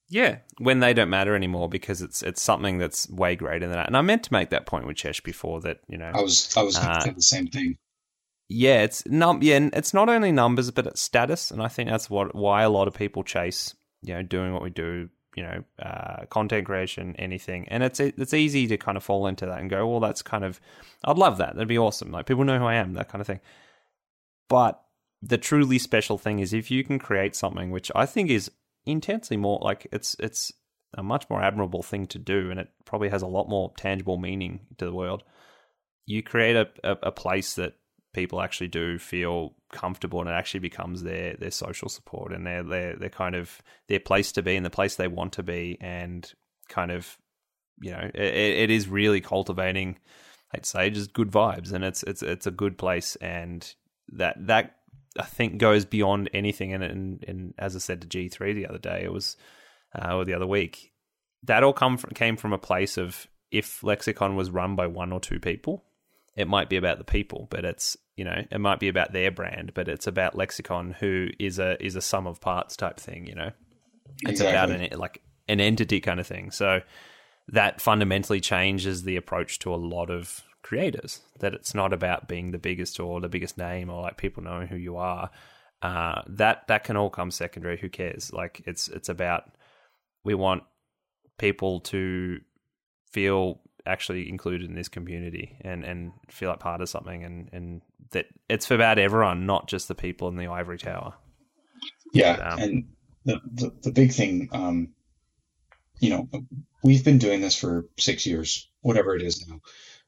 Yeah, 0.09 0.39
when 0.57 0.79
they 0.79 0.93
don't 0.93 1.09
matter 1.09 1.35
anymore 1.35 1.69
because 1.69 2.01
it's 2.01 2.23
it's 2.23 2.41
something 2.41 2.79
that's 2.79 3.07
way 3.09 3.35
greater 3.35 3.67
than 3.67 3.75
that. 3.75 3.88
And 3.88 3.95
I 3.95 4.01
meant 4.01 4.23
to 4.23 4.33
make 4.33 4.49
that 4.49 4.65
point 4.65 4.88
with 4.88 4.97
Chesh 4.97 5.23
before 5.23 5.61
that 5.61 5.81
you 5.88 5.97
know 5.97 6.11
I 6.13 6.21
was 6.21 6.55
I 6.57 6.63
was 6.63 6.75
going 6.77 6.88
to 6.88 6.97
Uh, 6.97 6.99
say 7.01 7.11
the 7.11 7.21
same 7.21 7.47
thing. 7.47 7.77
yeah, 8.47 8.81
it's 8.81 9.05
num 9.05 9.39
yeah, 9.43 9.69
it's 9.73 9.93
not 9.93 10.09
only 10.09 10.31
numbers 10.31 10.71
but 10.71 10.88
it's 10.88 11.01
status, 11.01 11.51
and 11.51 11.61
I 11.61 11.67
think 11.67 11.89
that's 11.89 12.09
what 12.09 12.33
why 12.33 12.63
a 12.63 12.69
lot 12.69 12.88
of 12.88 12.95
people 12.95 13.23
chase 13.23 13.75
you 14.01 14.13
know 14.15 14.23
doing 14.23 14.51
what 14.53 14.63
we 14.63 14.71
do, 14.71 15.09
you 15.35 15.43
know, 15.43 15.63
uh, 15.77 16.25
content 16.25 16.65
creation, 16.65 17.15
anything, 17.17 17.67
and 17.69 17.83
it's 17.83 17.99
it's 17.99 18.33
easy 18.33 18.65
to 18.67 18.77
kind 18.77 18.97
of 18.97 19.03
fall 19.03 19.27
into 19.27 19.45
that 19.45 19.59
and 19.59 19.69
go, 19.69 19.88
well, 19.88 19.99
that's 19.99 20.23
kind 20.23 20.43
of 20.43 20.59
I'd 21.03 21.17
love 21.19 21.38
that, 21.38 21.53
that'd 21.53 21.67
be 21.67 21.77
awesome, 21.77 22.11
like 22.11 22.25
people 22.25 22.45
know 22.45 22.57
who 22.57 22.65
I 22.65 22.75
am, 22.75 22.93
that 22.93 23.09
kind 23.09 23.21
of 23.21 23.27
thing. 23.27 23.41
But 24.47 24.81
the 25.21 25.38
truly 25.38 25.77
special 25.77 26.17
thing 26.17 26.39
is 26.39 26.53
if 26.53 26.71
you 26.71 26.83
can 26.83 26.97
create 26.97 27.35
something 27.35 27.69
which 27.71 27.91
I 27.93 28.05
think 28.07 28.29
is 28.31 28.49
intensely 28.92 29.38
more 29.38 29.59
like 29.61 29.88
it's 29.92 30.16
it's 30.19 30.51
a 30.95 31.03
much 31.03 31.30
more 31.30 31.42
admirable 31.42 31.84
thing 31.84 32.08
to 32.08 32.19
do, 32.19 32.50
and 32.50 32.59
it 32.59 32.69
probably 32.85 33.09
has 33.09 33.22
a 33.22 33.27
lot 33.27 33.50
more 33.50 33.72
tangible 33.77 34.18
meaning 34.18 34.61
to 34.77 34.85
the 34.85 34.93
world. 34.93 35.24
You 36.06 36.24
create 36.24 36.56
a, 36.56 36.68
a, 36.84 36.98
a 37.03 37.11
place 37.11 37.56
that 37.56 37.76
people 38.14 38.42
actually 38.42 38.69
do 38.69 38.98
feel 38.98 39.56
comfortable, 39.72 40.19
and 40.19 40.30
it 40.30 40.34
actually 40.34 40.61
becomes 40.61 41.03
their 41.03 41.35
their 41.35 41.51
social 41.51 41.90
support 41.90 42.34
and 42.34 42.45
their 42.45 42.64
their 42.64 42.95
their 42.95 43.09
kind 43.09 43.35
of 43.35 43.61
their 43.88 44.00
place 44.00 44.32
to 44.34 44.42
be 44.42 44.56
and 44.56 44.66
the 44.66 44.72
place 44.72 44.95
they 44.95 45.08
want 45.08 45.34
to 45.34 45.43
be, 45.43 45.77
and 45.80 46.32
kind 46.68 46.92
of 46.92 47.18
you 47.82 47.92
know 47.92 48.09
it, 48.14 48.35
it 48.35 48.69
is 48.69 48.88
really 48.88 49.22
cultivating. 49.22 49.98
I'd 50.53 50.66
say 50.66 50.90
just 50.90 51.14
good 51.14 51.32
vibes, 51.32 51.72
and 51.72 51.84
it's 51.84 52.01
it's 52.03 52.24
it's 52.24 52.48
a 52.48 52.51
good 52.51 52.77
place, 52.77 53.16
and 53.18 53.72
that 54.14 54.35
that 54.48 54.78
I 55.17 55.25
think 55.25 55.57
goes 55.57 55.85
beyond 55.85 56.29
anything. 56.33 56.73
And 56.73 56.83
and, 56.83 57.23
and 57.27 57.53
as 57.57 57.75
I 57.75 57.79
said 57.79 58.01
to 58.01 58.07
G 58.07 58.29
three 58.29 58.53
the 58.53 58.67
other 58.67 58.77
day, 58.77 59.01
it 59.03 59.13
was 59.13 59.38
uh, 59.97 60.15
or 60.15 60.25
the 60.25 60.33
other 60.33 60.47
week, 60.47 60.91
that 61.43 61.63
all 61.63 61.73
come 61.73 61.97
from, 61.97 62.11
came 62.11 62.38
from 62.38 62.53
a 62.53 62.57
place 62.57 62.97
of 62.97 63.27
if 63.51 63.83
Lexicon 63.83 64.35
was 64.35 64.51
run 64.51 64.75
by 64.75 64.88
one 64.88 65.11
or 65.11 65.19
two 65.19 65.39
people, 65.39 65.83
it 66.35 66.47
might 66.47 66.69
be 66.69 66.77
about 66.77 66.99
the 66.99 67.03
people, 67.03 67.47
but 67.49 67.65
it's 67.65 67.97
you 68.15 68.23
know 68.25 68.43
it 68.51 68.59
might 68.59 68.79
be 68.79 68.88
about 68.88 69.13
their 69.13 69.31
brand, 69.31 69.73
but 69.73 69.88
it's 69.88 70.07
about 70.07 70.35
Lexicon, 70.35 70.95
who 70.99 71.29
is 71.39 71.59
a 71.59 71.83
is 71.83 71.95
a 71.95 72.01
sum 72.01 72.27
of 72.27 72.39
parts 72.39 72.75
type 72.75 72.99
thing. 72.99 73.25
You 73.25 73.35
know, 73.35 73.51
it's 74.23 74.41
about 74.41 74.69
an 74.69 74.88
like 74.97 75.21
an 75.47 75.59
entity 75.59 75.99
kind 75.99 76.19
of 76.19 76.27
thing. 76.27 76.51
So 76.51 76.81
that 77.47 77.81
fundamentally 77.81 78.39
changes 78.39 79.03
the 79.03 79.15
approach 79.15 79.57
to 79.59 79.73
a 79.73 79.75
lot 79.75 80.11
of 80.11 80.43
creators. 80.63 81.21
That 81.39 81.53
it's 81.53 81.73
not 81.73 81.93
about 81.93 82.27
being 82.27 82.51
the 82.51 82.57
biggest 82.57 82.99
or 82.99 83.19
the 83.21 83.29
biggest 83.29 83.57
name 83.57 83.89
or 83.89 84.01
like 84.01 84.17
people 84.17 84.43
knowing 84.43 84.67
who 84.67 84.77
you 84.77 84.97
are. 84.97 85.29
Uh, 85.81 86.21
that 86.27 86.67
that 86.67 86.83
can 86.83 86.97
all 86.97 87.09
come 87.09 87.31
secondary. 87.31 87.77
Who 87.77 87.89
cares? 87.89 88.33
Like 88.33 88.61
it's 88.65 88.88
it's 88.88 89.09
about 89.09 89.51
we 90.23 90.33
want 90.33 90.63
people 91.38 91.79
to 91.79 92.39
feel 93.11 93.59
actually 93.85 94.29
included 94.29 94.69
in 94.69 94.75
this 94.75 94.88
community 94.88 95.57
and, 95.61 95.83
and 95.83 96.11
feel 96.29 96.49
like 96.49 96.59
part 96.59 96.81
of 96.81 96.89
something 96.89 97.23
and, 97.23 97.49
and 97.51 97.81
that 98.11 98.27
it's 98.49 98.65
for 98.65 98.75
about 98.75 98.99
everyone, 98.99 99.45
not 99.45 99.67
just 99.67 99.88
the 99.88 99.95
people 99.95 100.27
in 100.27 100.35
the 100.35 100.47
ivory 100.47 100.77
tower. 100.77 101.13
Yeah, 102.13 102.33
Um, 102.33 102.59
and 102.59 102.88
the, 103.25 103.39
the 103.53 103.71
the 103.83 103.91
big 103.91 104.11
thing, 104.11 104.49
um, 104.51 104.93
you 105.99 106.09
know, 106.09 106.27
we've 106.83 107.03
been 107.03 107.19
doing 107.19 107.41
this 107.41 107.55
for 107.55 107.88
six 107.97 108.25
years, 108.25 108.69
whatever 108.81 109.15
it 109.15 109.21
is 109.21 109.47
now, 109.47 109.59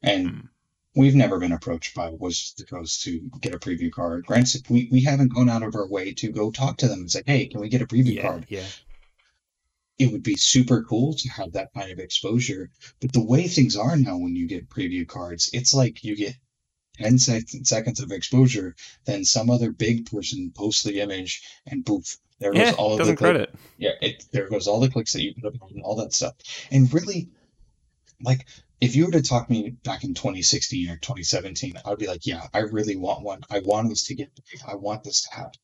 and 0.04 0.28
Mm. 0.28 0.50
we've 0.96 1.16
never 1.16 1.40
been 1.40 1.52
approached 1.52 1.94
by 1.96 2.10
Wizards 2.10 2.52
of 2.52 2.58
the 2.66 2.76
Coast 2.76 3.04
to 3.04 3.20
get 3.40 3.54
a 3.56 3.60
preview 3.60 3.92
card. 3.92 4.26
Granted, 4.26 4.70
we 4.70 4.88
we 4.92 5.02
haven't 5.02 5.34
gone 5.34 5.50
out 5.50 5.64
of 5.64 5.76
our 5.76 5.88
way 5.88 6.14
to 6.16 6.32
go 6.32 6.52
talk 6.52 6.78
to 6.80 6.88
them 6.88 7.02
and 7.02 7.12
say, 7.12 7.24
hey, 7.26 7.48
can 7.48 7.62
we 7.62 7.70
get 7.70 7.82
a 7.82 7.88
preview 7.88 8.16
Yeah, 8.16 8.22
card? 8.24 8.46
yeah. 8.50 8.66
It 9.98 10.12
would 10.12 10.24
be 10.24 10.36
super 10.36 10.84
cool 10.84 11.14
to 11.14 11.30
have 11.30 11.52
that 11.54 11.74
kind 11.74 11.92
of 11.92 12.00
exposure. 12.00 12.72
But 13.00 13.14
the 13.14 13.24
way 13.24 13.48
things 13.48 13.76
are 13.76 13.96
now, 13.96 14.18
when 14.18 14.36
you 14.36 14.48
get 14.48 14.68
preview 14.70 15.08
cards, 15.08 15.50
it's 15.54 15.74
like 15.76 16.04
you 16.04 16.16
get 16.16 16.36
10 16.98 17.20
sec- 17.20 17.50
seconds 17.64 18.00
of 18.00 18.12
exposure, 18.12 18.76
then 19.06 19.24
some 19.26 19.50
other 19.50 19.72
big 19.72 20.10
person 20.10 20.52
posts 20.56 20.84
the 20.84 21.00
image, 21.02 21.44
and 21.68 21.86
poof, 21.86 22.18
there 22.40 22.52
goes 22.52 22.60
Yeah, 22.62 22.72
all 22.78 23.00
of 23.00 23.06
the 23.06 23.16
credit. 23.16 23.54
yeah, 23.78 23.92
it 24.02 24.26
there 24.32 24.50
goes 24.50 24.68
all 24.68 24.80
the 24.80 24.90
clicks 24.90 25.14
that 25.14 25.22
you 25.22 25.34
put 25.36 25.56
up 25.56 25.70
and 25.72 25.84
all 25.84 25.96
that 25.98 26.14
stuff. 26.14 26.34
And 26.72 26.92
really, 26.92 27.30
like, 28.22 28.48
if 28.82 28.96
you 28.96 29.06
were 29.06 29.12
to 29.12 29.22
talk 29.22 29.48
to 29.48 29.54
me 29.54 29.70
back 29.70 30.04
in 30.04 30.16
2016 30.16 30.90
or 30.90 30.98
2017, 30.98 31.76
I 31.86 31.90
would 31.90 32.00
be 32.00 32.08
like, 32.08 32.26
yeah, 32.26 32.48
I 32.54 32.60
really 32.60 32.98
want 32.98 33.24
one. 33.24 33.42
I 33.50 33.60
want 33.60 33.90
this 33.90 34.08
to 34.08 34.16
get 34.16 34.36
big. 34.36 34.60
I 34.68 34.76
want 34.76 35.04
this 35.04 35.24
to 35.24 35.36
happen. 35.36 35.60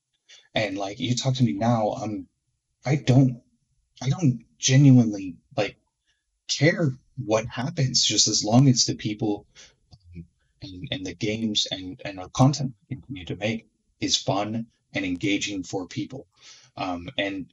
And 0.54 0.78
like, 0.78 1.00
you 1.00 1.16
talk 1.16 1.36
to 1.36 1.44
me 1.44 1.54
now, 1.54 1.94
I'm, 1.94 2.28
I 2.86 2.96
don't, 2.96 3.42
I 4.02 4.10
don't 4.10 4.46
genuinely 4.60 5.38
like 5.58 5.78
care 6.48 6.92
what 7.18 7.48
happens, 7.48 8.04
just 8.04 8.28
as 8.28 8.44
long 8.44 8.70
as 8.70 8.86
the 8.86 8.96
people 8.96 9.48
um, 10.16 10.26
and, 10.62 10.88
and 10.92 11.06
the 11.06 11.16
games 11.16 11.68
and 11.72 12.00
and 12.06 12.20
the 12.20 12.30
content 12.30 12.74
we 12.90 12.96
continue 12.96 13.26
to 13.26 13.36
make 13.36 13.68
is 14.00 14.16
fun 14.16 14.68
and 14.94 15.06
engaging 15.06 15.64
for 15.64 15.88
people. 15.88 16.28
Um, 16.76 17.10
and 17.18 17.48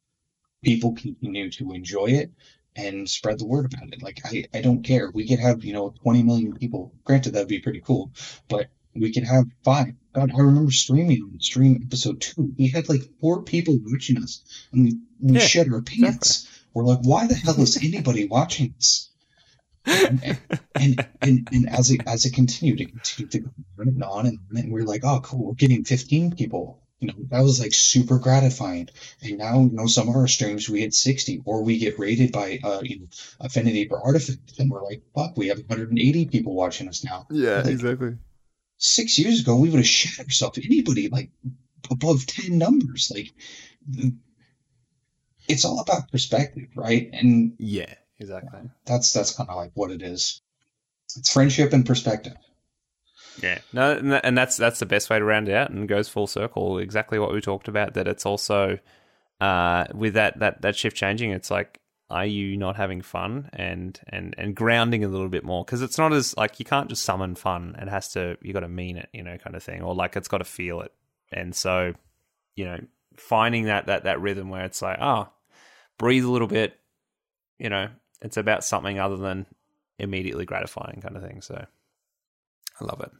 people 0.63 0.93
continue 0.95 1.51
to 1.53 1.73
enjoy 1.73 2.07
it 2.07 2.33
and 2.77 3.09
spread 3.09 3.39
the 3.39 3.47
word 3.47 3.67
about 3.67 3.93
it. 3.93 4.03
Like 4.03 4.21
I, 4.25 4.47
I 4.55 4.61
don't 4.63 4.83
care. 4.85 5.11
We 5.13 5.29
could 5.29 5.41
have, 5.41 5.65
you 5.65 5.73
know, 5.73 5.95
20 6.03 6.23
million 6.23 6.55
people. 6.55 6.95
Granted, 7.05 7.33
that'd 7.35 7.49
be 7.49 7.61
pretty 7.61 7.81
cool, 7.81 8.13
but 8.49 8.69
we 8.95 9.13
could 9.13 9.25
have 9.25 9.47
five. 9.65 9.95
God, 10.15 10.33
I 10.37 10.41
remember 10.41 10.71
streaming 10.73 11.23
on 11.23 11.41
stream 11.41 11.83
episode 11.85 12.21
two. 12.21 12.55
We 12.59 12.69
had 12.69 12.89
like 12.89 13.03
four 13.21 13.43
people 13.43 13.79
watching 13.85 14.23
us 14.23 14.43
and 14.73 14.85
we, 14.85 14.99
we 15.21 15.39
Yeah, 15.39 15.41
shed 15.41 15.73
our 15.73 15.83
pants. 15.83 16.49
We're 16.75 16.85
like, 16.85 17.01
why 17.03 17.27
the 17.27 17.35
hell 17.35 17.61
is 17.61 17.77
anybody 17.83 18.27
watching 18.27 18.75
this? 18.77 19.11
And, 19.87 20.39
and, 20.79 21.07
and, 21.23 21.49
and 21.53 21.69
as 21.71 21.91
it, 21.91 22.03
as 22.07 22.27
it 22.27 22.35
continued, 22.35 22.81
it 22.81 22.91
continued 22.91 23.33
to 23.33 23.41
go 23.41 23.51
on 23.81 23.89
and 23.89 24.05
on 24.05 24.27
and. 24.27 24.41
And 24.57 24.73
we're 24.73 24.85
like, 24.85 25.05
oh, 25.05 25.21
cool. 25.23 25.47
We're 25.47 25.55
getting 25.55 25.85
15 25.85 26.37
people. 26.37 26.84
You 27.01 27.09
know, 27.09 27.15
that 27.31 27.43
was 27.43 27.61
like 27.61 27.75
super 27.75 28.19
gratifying. 28.19 28.89
And 29.23 29.39
now, 29.39 29.61
you 29.61 29.71
know, 29.73 29.87
some 29.87 30.09
of 30.09 30.17
our 30.17 30.29
streams 30.29 30.69
we 30.69 30.81
hit 30.81 30.95
60 30.95 31.43
or 31.45 31.63
we 31.63 31.79
get 31.79 31.99
rated 31.99 32.33
by, 32.33 32.61
uh, 32.63 32.81
you 32.83 33.01
know, 33.01 33.07
Affinity 33.41 33.89
for 33.89 34.01
Artifact. 34.01 34.59
And 34.59 34.71
we're 34.71 34.83
like, 34.85 35.03
fuck, 35.15 35.37
we 35.37 35.49
have 35.49 35.59
180 35.59 36.27
people 36.27 36.55
watching 36.55 36.89
us 36.89 37.05
now. 37.05 37.27
Yeah, 37.31 37.59
Like, 37.59 37.67
exactly. 37.67 38.17
Six 38.79 39.19
years 39.19 39.41
ago, 39.41 39.57
we 39.57 39.71
would 39.71 39.79
have 39.79 39.87
shit 39.87 40.25
ourselves. 40.25 40.59
Anybody 40.65 41.09
like 41.09 41.31
above 41.91 42.27
10 42.27 42.57
numbers, 42.59 43.13
like, 43.15 43.33
it's 45.49 45.65
all 45.65 45.81
about 45.81 46.11
perspective, 46.11 46.69
right? 46.75 47.11
And 47.13 47.55
Yeah, 47.59 47.93
exactly. 48.19 48.71
that's, 48.87 49.13
that's 49.13 49.35
kind 49.37 49.51
of 49.51 49.57
like 49.57 49.73
what 49.75 49.91
it 49.91 50.03
is. 50.03 50.41
It's 51.17 51.33
friendship 51.33 51.73
and 51.73 51.85
perspective. 51.85 52.35
Yeah, 53.43 53.59
no, 53.73 54.21
and 54.23 54.37
that's 54.39 54.57
that's 54.57 54.79
the 54.79 54.87
best 54.87 55.11
way 55.11 55.19
to 55.19 55.25
round 55.25 55.49
it 55.49 55.55
out, 55.55 55.71
and 55.71 55.89
goes 55.89 56.09
full 56.09 56.27
circle. 56.27 56.79
Exactly 56.79 57.19
what 57.19 57.33
we 57.33 57.41
talked 57.41 57.69
about. 57.69 57.95
That 57.95 58.07
it's 58.07 58.27
also 58.27 58.79
uh, 59.41 59.85
with 59.93 60.15
that 60.15 60.39
that 60.39 60.63
that 60.63 60.77
shift 60.77 60.97
changing. 60.97 61.31
It's 61.33 61.51
like, 61.51 61.81
are 62.11 62.27
you 62.27 62.57
not 62.57 62.77
having 62.77 63.03
fun 63.03 63.51
and 63.53 63.99
and 64.09 64.35
and 64.39 64.55
grounding 64.55 65.05
a 65.05 65.09
little 65.09 65.29
bit 65.29 65.45
more? 65.45 65.65
Because 65.65 65.83
it's 65.83 65.99
not 65.99 66.13
as 66.13 66.37
like 66.37 66.59
you 66.59 66.65
can't 66.65 66.89
just 66.89 67.03
summon 67.03 67.35
fun. 67.35 67.77
It 67.81 67.89
has 67.89 68.13
to 68.13 68.37
you 68.41 68.53
got 68.53 68.61
to 68.61 68.69
mean 68.69 68.97
it, 68.99 69.09
you 69.13 69.23
know, 69.23 69.37
kind 69.39 69.57
of 69.57 69.63
thing, 69.63 69.83
or 69.83 69.95
like 69.95 70.17
it's 70.17 70.29
got 70.29 70.39
to 70.39 70.45
feel 70.45 70.81
it. 70.81 70.93
And 71.33 71.55
so, 71.55 71.95
you 72.55 72.65
know, 72.65 72.79
finding 73.17 73.65
that 73.65 73.87
that 73.87 74.05
that 74.05 74.21
rhythm 74.21 74.49
where 74.49 74.65
it's 74.65 74.81
like, 74.83 74.99
oh, 75.01 75.29
breathe 75.99 76.25
a 76.25 76.31
little 76.31 76.49
bit. 76.49 76.79
You 77.59 77.71
know, 77.71 77.89
it's 78.23 78.37
about 78.37 78.65
something 78.65 78.99
other 78.99 79.17
than 79.17 79.47
immediately 79.99 80.45
gratifying 80.45 81.01
kind 81.01 81.17
of 81.17 81.23
thing. 81.23 81.41
So, 81.41 81.67
I 82.81 82.85
love 82.85 83.01
it. 83.01 83.11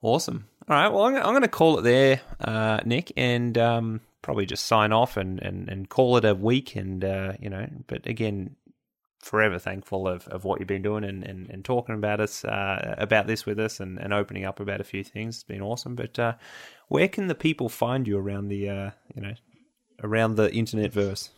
Awesome. 0.00 0.46
All 0.68 0.76
right. 0.76 0.88
Well, 0.88 1.04
I'm, 1.04 1.16
I'm 1.16 1.22
going 1.22 1.42
to 1.42 1.48
call 1.48 1.78
it 1.78 1.82
there, 1.82 2.20
uh, 2.40 2.80
Nick, 2.84 3.12
and 3.16 3.56
um, 3.58 4.00
probably 4.22 4.46
just 4.46 4.66
sign 4.66 4.92
off 4.92 5.16
and, 5.16 5.40
and, 5.40 5.68
and 5.68 5.88
call 5.88 6.16
it 6.16 6.24
a 6.24 6.34
week. 6.34 6.76
And, 6.76 7.04
uh, 7.04 7.32
you 7.40 7.50
know, 7.50 7.66
but 7.86 8.06
again, 8.06 8.56
forever 9.20 9.58
thankful 9.58 10.06
of, 10.06 10.28
of 10.28 10.44
what 10.44 10.60
you've 10.60 10.68
been 10.68 10.82
doing 10.82 11.04
and, 11.04 11.24
and, 11.24 11.50
and 11.50 11.64
talking 11.64 11.94
about 11.94 12.20
us, 12.20 12.44
uh, 12.44 12.94
about 12.98 13.26
this 13.26 13.44
with 13.44 13.58
us 13.58 13.80
and, 13.80 13.98
and 13.98 14.12
opening 14.12 14.44
up 14.44 14.60
about 14.60 14.80
a 14.80 14.84
few 14.84 15.02
things. 15.02 15.36
It's 15.36 15.44
been 15.44 15.62
awesome. 15.62 15.96
But 15.96 16.18
uh, 16.18 16.34
where 16.88 17.08
can 17.08 17.26
the 17.26 17.34
people 17.34 17.68
find 17.68 18.06
you 18.06 18.18
around 18.18 18.48
the, 18.48 18.68
uh, 18.68 18.90
you 19.14 19.22
know, 19.22 19.34
around 20.04 20.36
the 20.36 20.52
internet 20.54 20.92
verse? 20.92 21.30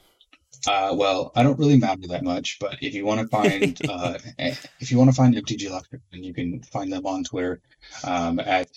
Uh, 0.66 0.94
well, 0.96 1.32
I 1.34 1.42
don't 1.42 1.58
really 1.58 1.78
matter 1.78 2.06
that 2.08 2.22
much, 2.22 2.58
but 2.60 2.78
if 2.82 2.94
you 2.94 3.06
want 3.06 3.20
to 3.20 3.28
find 3.28 3.78
uh, 3.88 4.18
if 4.38 4.90
you 4.90 4.98
want 4.98 5.10
to 5.10 5.16
find 5.16 5.34
MTG 5.34 5.70
Lexicon, 5.70 6.00
you 6.12 6.34
can 6.34 6.62
find 6.62 6.92
them 6.92 7.06
on 7.06 7.24
Twitter 7.24 7.60
um, 8.04 8.38
at 8.40 8.68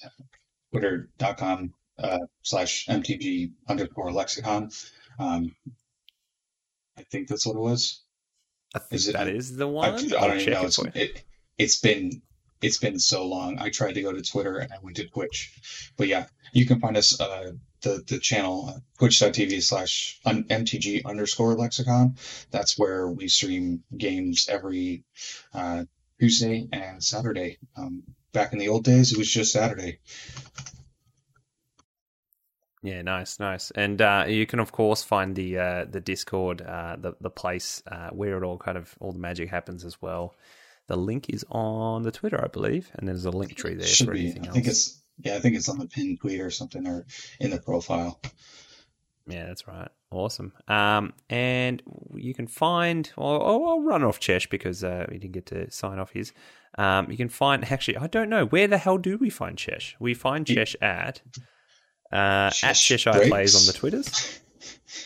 twitter.com 0.71 1.73
uh, 1.99 2.19
slash 2.41 2.85
MTG 2.87 3.51
underscore 3.67 4.11
lexicon. 4.11 4.69
Um, 5.19 5.55
I 6.97 7.03
think 7.03 7.27
that's 7.27 7.45
what 7.45 7.55
it 7.55 7.59
was. 7.59 8.01
I 8.75 8.79
think 8.79 8.93
Is 8.93 9.07
it- 9.09 9.13
that 9.13 9.27
is 9.27 9.55
the 9.55 9.67
one. 9.67 9.89
I 9.89 9.93
I'll 9.93 9.99
don't 10.29 10.39
even 10.39 10.39
check 10.39 10.53
know. 10.61 10.67
It's, 10.67 10.79
it, 10.95 11.23
it's 11.57 11.79
been 11.79 12.21
it's 12.61 12.77
been 12.77 12.97
so 12.97 13.27
long. 13.27 13.59
I 13.59 13.69
tried 13.69 13.93
to 13.95 14.01
go 14.01 14.13
to 14.13 14.21
Twitter 14.21 14.57
and 14.57 14.71
I 14.71 14.77
went 14.81 14.95
to 14.97 15.07
Twitch, 15.07 15.91
but 15.97 16.07
yeah, 16.07 16.25
you 16.53 16.65
can 16.65 16.79
find 16.79 16.95
us 16.97 17.19
uh, 17.19 17.51
the 17.83 18.03
the 18.07 18.19
channel 18.19 18.81
twitch.tv 18.97 19.61
slash 19.61 20.19
mtg 20.25 21.05
underscore 21.05 21.55
lexicon. 21.55 22.15
That's 22.51 22.77
where 22.77 23.07
we 23.07 23.27
stream 23.27 23.83
games 23.95 24.47
every 24.49 25.03
uh, 25.53 25.85
Tuesday 26.19 26.67
and 26.71 27.03
Saturday. 27.03 27.59
Um, 27.77 28.03
back 28.33 28.53
in 28.53 28.59
the 28.59 28.69
old 28.69 28.83
days, 28.83 29.11
it 29.11 29.17
was 29.17 29.31
just 29.31 29.51
Saturday. 29.53 29.99
Yeah, 32.81 33.01
nice, 33.01 33.39
nice, 33.39 33.71
and 33.71 34.01
uh, 34.01 34.25
you 34.27 34.45
can 34.45 34.59
of 34.59 34.73
course 34.73 35.03
find 35.03 35.35
the 35.35 35.57
uh, 35.57 35.85
the 35.89 36.01
Discord, 36.01 36.61
uh, 36.61 36.97
the 36.99 37.13
the 37.21 37.29
place 37.29 37.81
uh, 37.89 38.09
where 38.09 38.37
it 38.37 38.43
all 38.43 38.57
kind 38.57 38.77
of 38.77 38.93
all 38.99 39.13
the 39.13 39.19
magic 39.19 39.49
happens 39.49 39.85
as 39.85 40.01
well. 40.01 40.35
The 40.87 40.97
link 40.97 41.29
is 41.29 41.45
on 41.49 42.03
the 42.03 42.11
Twitter, 42.11 42.43
I 42.43 42.47
believe, 42.47 42.91
and 42.95 43.07
there's 43.07 43.23
a 43.23 43.31
link 43.31 43.55
tree 43.55 43.75
there 43.75 43.87
Should 43.87 44.07
for 44.07 44.13
be. 44.13 44.19
anything 44.19 44.43
I 44.43 44.47
else. 44.47 44.53
think 44.55 44.67
it's 44.67 45.02
yeah, 45.19 45.35
I 45.35 45.39
think 45.39 45.55
it's 45.55 45.69
on 45.69 45.79
the 45.79 45.87
pinned 45.87 46.19
tweet 46.19 46.41
or 46.41 46.49
something 46.49 46.87
or 46.87 47.05
in 47.39 47.51
the 47.51 47.59
profile. 47.59 48.19
Yeah, 49.27 49.45
that's 49.45 49.67
right. 49.67 49.89
Awesome. 50.11 50.53
Um, 50.67 51.13
and 51.29 51.81
you 52.13 52.33
can 52.33 52.47
find. 52.47 53.11
Well, 53.17 53.41
I'll, 53.41 53.65
I'll 53.65 53.81
run 53.81 54.03
off 54.03 54.19
Chesh 54.19 54.49
because 54.49 54.83
uh, 54.83 55.05
we 55.09 55.17
didn't 55.17 55.33
get 55.33 55.45
to 55.47 55.71
sign 55.71 55.97
off 55.97 56.11
his. 56.11 56.33
Um, 56.77 57.09
you 57.09 57.17
can 57.17 57.29
find. 57.29 57.69
Actually, 57.71 57.97
I 57.97 58.07
don't 58.07 58.29
know 58.29 58.45
where 58.45 58.67
the 58.67 58.77
hell 58.77 58.97
do 58.97 59.17
we 59.17 59.29
find 59.29 59.57
Chesh. 59.57 59.95
We 59.99 60.13
find 60.13 60.45
Chesh 60.45 60.75
at 60.81 61.21
uh, 62.11 62.51
at 62.61 62.75
Chesh 62.75 63.07
I? 63.07 63.27
Plays 63.27 63.55
on 63.55 63.65
the 63.65 63.77
Twitters. 63.77 64.39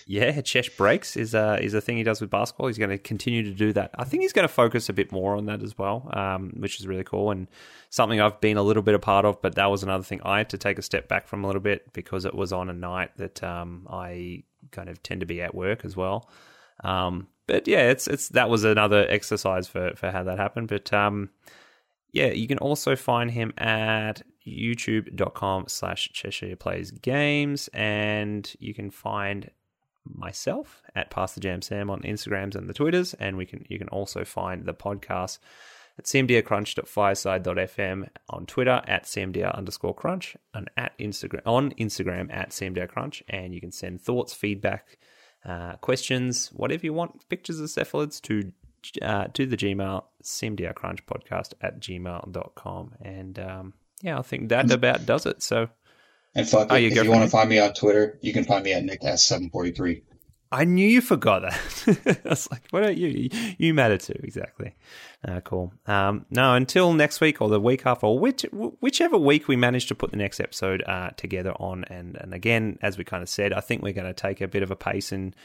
Yeah, 0.06 0.32
Chesh 0.42 0.76
Breaks 0.78 1.16
is 1.16 1.36
uh, 1.36 1.58
is 1.62 1.74
a 1.74 1.82
thing 1.82 1.98
he 1.98 2.04
does 2.04 2.22
with 2.22 2.30
basketball. 2.30 2.68
He's 2.68 2.78
going 2.78 2.90
to 2.90 2.98
continue 2.98 3.44
to 3.44 3.52
do 3.52 3.74
that. 3.74 3.92
I 3.96 4.04
think 4.04 4.24
he's 4.24 4.34
going 4.34 4.48
to 4.48 4.54
focus 4.54 4.90
a 4.90 4.94
bit 4.94 5.12
more 5.12 5.36
on 5.36 5.46
that 5.46 5.62
as 5.62 5.78
well, 5.78 6.10
um, 6.14 6.54
which 6.58 6.80
is 6.80 6.88
really 6.88 7.04
cool 7.04 7.32
and 7.32 7.48
something 7.90 8.20
I've 8.20 8.40
been 8.42 8.58
a 8.58 8.64
little 8.64 8.84
bit 8.84 8.96
a 8.96 9.00
part 9.00 9.26
of. 9.26 9.42
But 9.42 9.56
that 9.56 9.68
was 9.68 9.84
another 9.84 10.04
thing 10.04 10.22
I 10.24 10.40
had 10.40 10.50
to 10.52 10.58
take 10.58 10.78
a 10.78 10.82
step 10.82 11.08
back 11.08 11.28
from 11.28 11.44
a 11.44 11.48
little 11.48 11.62
bit 11.62 11.94
because 11.94 12.26
it 12.26 12.36
was 12.36 12.54
on 12.54 12.70
a 12.70 12.74
night 12.74 13.12
that 13.18 13.44
um, 13.44 13.88
I 13.90 14.44
kind 14.72 14.90
of 14.90 15.02
tend 15.04 15.22
to 15.22 15.26
be 15.26 15.42
at 15.42 15.56
work 15.56 15.86
as 15.86 15.96
well. 15.96 16.30
Um, 16.84 17.28
but 17.48 17.68
yeah, 17.68 17.90
it's 17.90 18.08
it's 18.08 18.30
that 18.30 18.50
was 18.50 18.64
another 18.64 19.06
exercise 19.10 19.68
for 19.68 19.94
for 19.96 20.12
how 20.12 20.24
that 20.24 20.38
happened. 20.38 20.68
But 20.68 20.92
um, 20.94 21.30
yeah, 22.12 22.28
you 22.28 22.48
can 22.48 22.58
also 22.58 22.96
find 22.96 23.32
him 23.32 23.54
at 23.58 24.22
youtube.com 24.46 25.66
slash 25.68 26.10
Cheshire 26.14 26.56
Plays 26.56 26.92
Games, 26.92 27.70
and 27.74 28.54
you 28.60 28.74
can 28.74 28.92
find 28.92 29.50
myself 30.14 30.82
at 30.96 31.10
Pass 31.10 31.34
the 31.34 31.42
Jam 31.42 31.62
Sam 31.62 31.90
on 31.90 32.02
Instagrams 32.02 32.56
and 32.56 32.70
the 32.70 32.74
Twitters, 32.74 33.14
and 33.16 33.38
we 33.38 33.46
can 33.46 33.66
you 33.70 33.78
can 33.78 33.90
also 33.90 34.24
find 34.24 34.66
the 34.66 34.74
podcast 34.74 35.40
at 35.98 36.06
cmdrcrunch.fireside.fm 36.06 38.08
on 38.30 38.46
Twitter 38.46 38.82
at 38.88 39.06
cmdr 39.06 39.56
underscore 39.56 39.96
crunch 39.96 40.38
and 40.54 40.70
at 40.78 40.98
Instagram 41.00 41.42
on 41.46 41.72
Instagram 41.72 42.34
at 42.34 42.52
cmdr 42.52 42.88
crunch, 42.88 43.24
and 43.28 43.54
you 43.54 43.62
can 43.62 43.72
send 43.72 44.02
thoughts, 44.02 44.34
feedback, 44.34 44.98
uh, 45.46 45.74
questions, 45.78 46.50
whatever 46.50 46.86
you 46.86 46.94
want, 46.94 47.28
pictures 47.30 47.60
of 47.60 47.70
cephalids 47.70 48.22
to 48.22 48.52
uh, 49.02 49.28
to 49.34 49.46
the 49.46 49.58
Gmail 49.58 50.04
cmdrcrunchpodcast 50.24 51.54
at 51.62 51.80
gmail.com. 51.80 52.92
And 53.02 53.40
um, 53.40 53.74
yeah, 54.02 54.20
I 54.20 54.22
think 54.22 54.50
that 54.50 54.72
about 54.72 55.06
does 55.06 55.26
it. 55.26 55.42
So 55.42 55.70
And 56.38 56.48
fuck 56.48 56.68
Oh, 56.70 56.76
it, 56.76 56.84
if 56.84 57.04
you 57.04 57.10
want 57.10 57.24
to 57.24 57.30
find 57.30 57.50
me 57.50 57.60
on 57.60 57.74
Twitter, 57.74 58.20
you 58.22 58.32
can 58.32 58.44
find 58.44 58.64
me 58.64 58.72
at 58.72 58.84
Nick 58.84 59.02
S743. 59.02 60.04
I 60.52 60.64
knew 60.64 60.88
you 60.88 61.02
forgot 61.02 61.42
that. 61.42 62.22
I 62.26 62.30
was 62.30 62.50
like, 62.52 62.68
what 62.70 62.84
are 62.84 62.92
you? 62.92 63.30
You 63.58 63.74
matter 63.74 63.98
too, 63.98 64.18
exactly. 64.24 64.76
Uh, 65.28 65.42
cool. 65.42 65.74
Um, 65.88 66.26
no, 66.30 66.54
until 66.54 66.94
next 66.94 67.20
week 67.20 67.42
or 67.42 67.50
the 67.50 67.60
week 67.60 67.86
after, 67.86 68.06
or 68.06 68.20
which, 68.20 68.44
whichever 68.80 69.18
week 69.18 69.48
we 69.48 69.56
manage 69.58 69.88
to 69.88 69.96
put 69.96 70.12
the 70.12 70.18
next 70.18 70.40
episode 70.40 70.84
uh, 70.88 71.10
together 71.18 71.52
on. 71.54 71.84
And, 71.86 72.16
and 72.16 72.34
again, 72.34 72.78
as 72.82 72.98
we 72.98 73.04
kind 73.04 73.24
of 73.24 73.30
said, 73.30 73.52
I 73.52 73.60
think 73.60 73.82
we're 73.82 73.92
going 73.92 74.08
to 74.08 74.14
take 74.14 74.40
a 74.40 74.48
bit 74.48 74.64
of 74.64 74.72
a 74.72 74.76
pace 74.76 75.12
and 75.12 75.36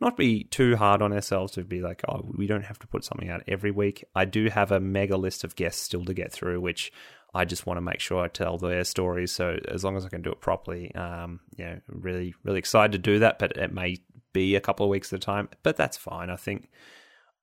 not 0.00 0.16
be 0.16 0.44
too 0.44 0.76
hard 0.76 1.00
on 1.00 1.12
ourselves 1.12 1.52
to 1.52 1.64
be 1.64 1.80
like, 1.80 2.02
oh, 2.08 2.30
we 2.36 2.46
don't 2.46 2.64
have 2.64 2.78
to 2.80 2.86
put 2.86 3.04
something 3.04 3.30
out 3.30 3.42
every 3.48 3.70
week. 3.70 4.04
I 4.14 4.26
do 4.26 4.48
have 4.48 4.70
a 4.70 4.80
mega 4.80 5.16
list 5.16 5.44
of 5.44 5.56
guests 5.56 5.82
still 5.82 6.04
to 6.04 6.14
get 6.14 6.30
through, 6.30 6.60
which 6.60 6.92
I 7.34 7.44
just 7.46 7.66
want 7.66 7.78
to 7.78 7.82
make 7.82 8.00
sure 8.00 8.22
I 8.22 8.28
tell 8.28 8.58
their 8.58 8.84
stories. 8.84 9.32
So 9.32 9.58
as 9.68 9.82
long 9.82 9.96
as 9.96 10.04
I 10.04 10.10
can 10.10 10.22
do 10.22 10.30
it 10.30 10.40
properly, 10.40 10.94
um, 10.94 11.40
you 11.56 11.64
know, 11.64 11.80
really, 11.88 12.34
really 12.44 12.58
excited 12.58 12.92
to 12.92 12.98
do 12.98 13.20
that. 13.20 13.38
But 13.38 13.56
it 13.56 13.72
may 13.72 13.98
be 14.32 14.54
a 14.54 14.60
couple 14.60 14.84
of 14.84 14.90
weeks 14.90 15.12
at 15.12 15.16
a 15.16 15.20
time, 15.20 15.48
but 15.62 15.76
that's 15.76 15.96
fine. 15.96 16.28
I 16.28 16.36
think 16.36 16.70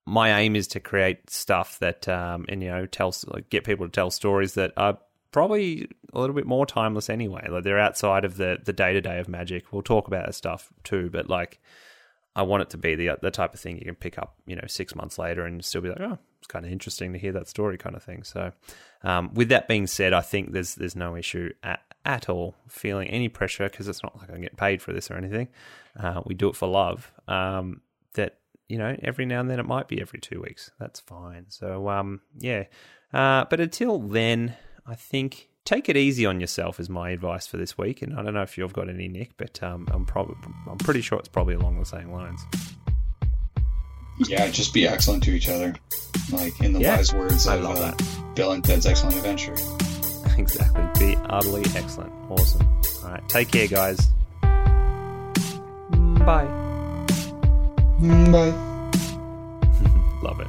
my 0.05 0.39
aim 0.39 0.55
is 0.55 0.67
to 0.69 0.79
create 0.79 1.29
stuff 1.29 1.79
that, 1.79 2.07
um, 2.07 2.45
and 2.49 2.61
you 2.61 2.69
know, 2.69 2.85
tell 2.85 3.13
get 3.49 3.63
people 3.63 3.87
to 3.87 3.91
tell 3.91 4.11
stories 4.11 4.53
that 4.53 4.73
are 4.77 4.99
probably 5.31 5.87
a 6.13 6.19
little 6.19 6.35
bit 6.35 6.45
more 6.45 6.65
timeless 6.65 7.09
anyway. 7.09 7.47
Like 7.49 7.63
they're 7.63 7.79
outside 7.79 8.25
of 8.25 8.37
the 8.37 8.59
the 8.63 8.73
day 8.73 8.93
to 8.93 9.01
day 9.01 9.19
of 9.19 9.27
magic. 9.27 9.71
We'll 9.71 9.81
talk 9.81 10.07
about 10.07 10.25
that 10.27 10.35
stuff 10.35 10.71
too, 10.83 11.09
but 11.11 11.29
like. 11.29 11.59
I 12.35 12.43
want 12.43 12.61
it 12.61 12.69
to 12.69 12.77
be 12.77 12.95
the 12.95 13.17
the 13.21 13.31
type 13.31 13.53
of 13.55 13.59
thing 13.59 13.79
you 13.79 13.85
can 13.85 13.95
pick 13.95 14.17
up, 14.19 14.35
you 14.45 14.55
know, 14.55 14.63
six 14.67 14.95
months 14.95 15.17
later 15.17 15.45
and 15.45 15.65
still 15.65 15.81
be 15.81 15.89
like, 15.89 15.99
oh, 15.99 16.19
it's 16.37 16.47
kind 16.47 16.63
of 16.63 16.71
interesting 16.71 17.11
to 17.11 17.19
hear 17.19 17.33
that 17.33 17.49
story, 17.49 17.77
kind 17.77 17.95
of 17.95 18.03
thing. 18.03 18.23
So, 18.23 18.53
um, 19.03 19.33
with 19.33 19.49
that 19.49 19.67
being 19.67 19.87
said, 19.87 20.13
I 20.13 20.21
think 20.21 20.51
there's 20.51 20.75
there's 20.75 20.95
no 20.95 21.15
issue 21.15 21.51
at 21.63 21.81
at 22.05 22.29
all 22.29 22.55
feeling 22.67 23.07
any 23.09 23.29
pressure 23.29 23.69
because 23.69 23.87
it's 23.87 24.03
not 24.03 24.17
like 24.17 24.31
I 24.31 24.37
get 24.37 24.57
paid 24.57 24.81
for 24.81 24.93
this 24.93 25.11
or 25.11 25.15
anything. 25.15 25.49
Uh, 25.99 26.21
we 26.25 26.33
do 26.33 26.49
it 26.49 26.55
for 26.55 26.67
love. 26.67 27.11
Um, 27.27 27.81
that 28.13 28.37
you 28.67 28.77
know, 28.77 28.95
every 29.03 29.25
now 29.25 29.41
and 29.41 29.49
then 29.49 29.59
it 29.59 29.65
might 29.65 29.87
be 29.87 29.99
every 29.99 30.19
two 30.19 30.41
weeks. 30.41 30.71
That's 30.79 30.99
fine. 30.99 31.45
So, 31.49 31.89
um, 31.89 32.21
yeah. 32.37 32.65
Uh, 33.11 33.45
but 33.49 33.59
until 33.59 33.99
then, 33.99 34.55
I 34.85 34.95
think 34.95 35.49
take 35.65 35.89
it 35.89 35.97
easy 35.97 36.25
on 36.25 36.39
yourself 36.39 36.79
is 36.79 36.89
my 36.89 37.09
advice 37.09 37.47
for 37.47 37.57
this 37.57 37.77
week. 37.77 38.01
And 38.01 38.17
I 38.17 38.21
don't 38.21 38.35
know 38.35 38.43
if 38.43 38.57
you've 38.57 38.73
got 38.73 38.89
any, 38.89 39.07
Nick, 39.07 39.37
but 39.37 39.61
um, 39.63 39.87
I'm 39.91 40.05
probably 40.05 40.35
I'm 40.69 40.77
pretty 40.77 41.01
sure 41.01 41.17
it's 41.17 41.27
probably 41.27 41.55
along 41.55 41.79
the 41.79 41.85
same 41.85 42.11
lines. 42.11 42.41
Yeah, 44.27 44.49
just 44.49 44.73
be 44.73 44.87
excellent 44.87 45.23
to 45.23 45.31
each 45.31 45.47
other. 45.49 45.75
Like 46.31 46.59
in 46.61 46.73
the 46.73 46.81
Yeah, 46.81 46.97
wise 46.97 47.13
words 47.13 47.47
I 47.47 47.55
of 47.55 47.63
love 47.63 47.77
uh, 47.77 47.91
that. 47.91 48.35
Bill 48.35 48.51
and 48.51 48.63
Ted's 48.63 48.85
Excellent 48.85 49.15
Adventure. 49.15 49.53
exactly. 50.37 50.83
Be 50.99 51.15
utterly 51.29 51.63
excellent. 51.75 52.11
Awesome. 52.29 52.67
All 53.03 53.11
right. 53.11 53.27
Take 53.29 53.51
care, 53.51 53.67
guys. 53.67 53.99
Bye. 56.25 56.45
Bye. 57.99 58.53
Love 60.21 60.41
it. 60.41 60.47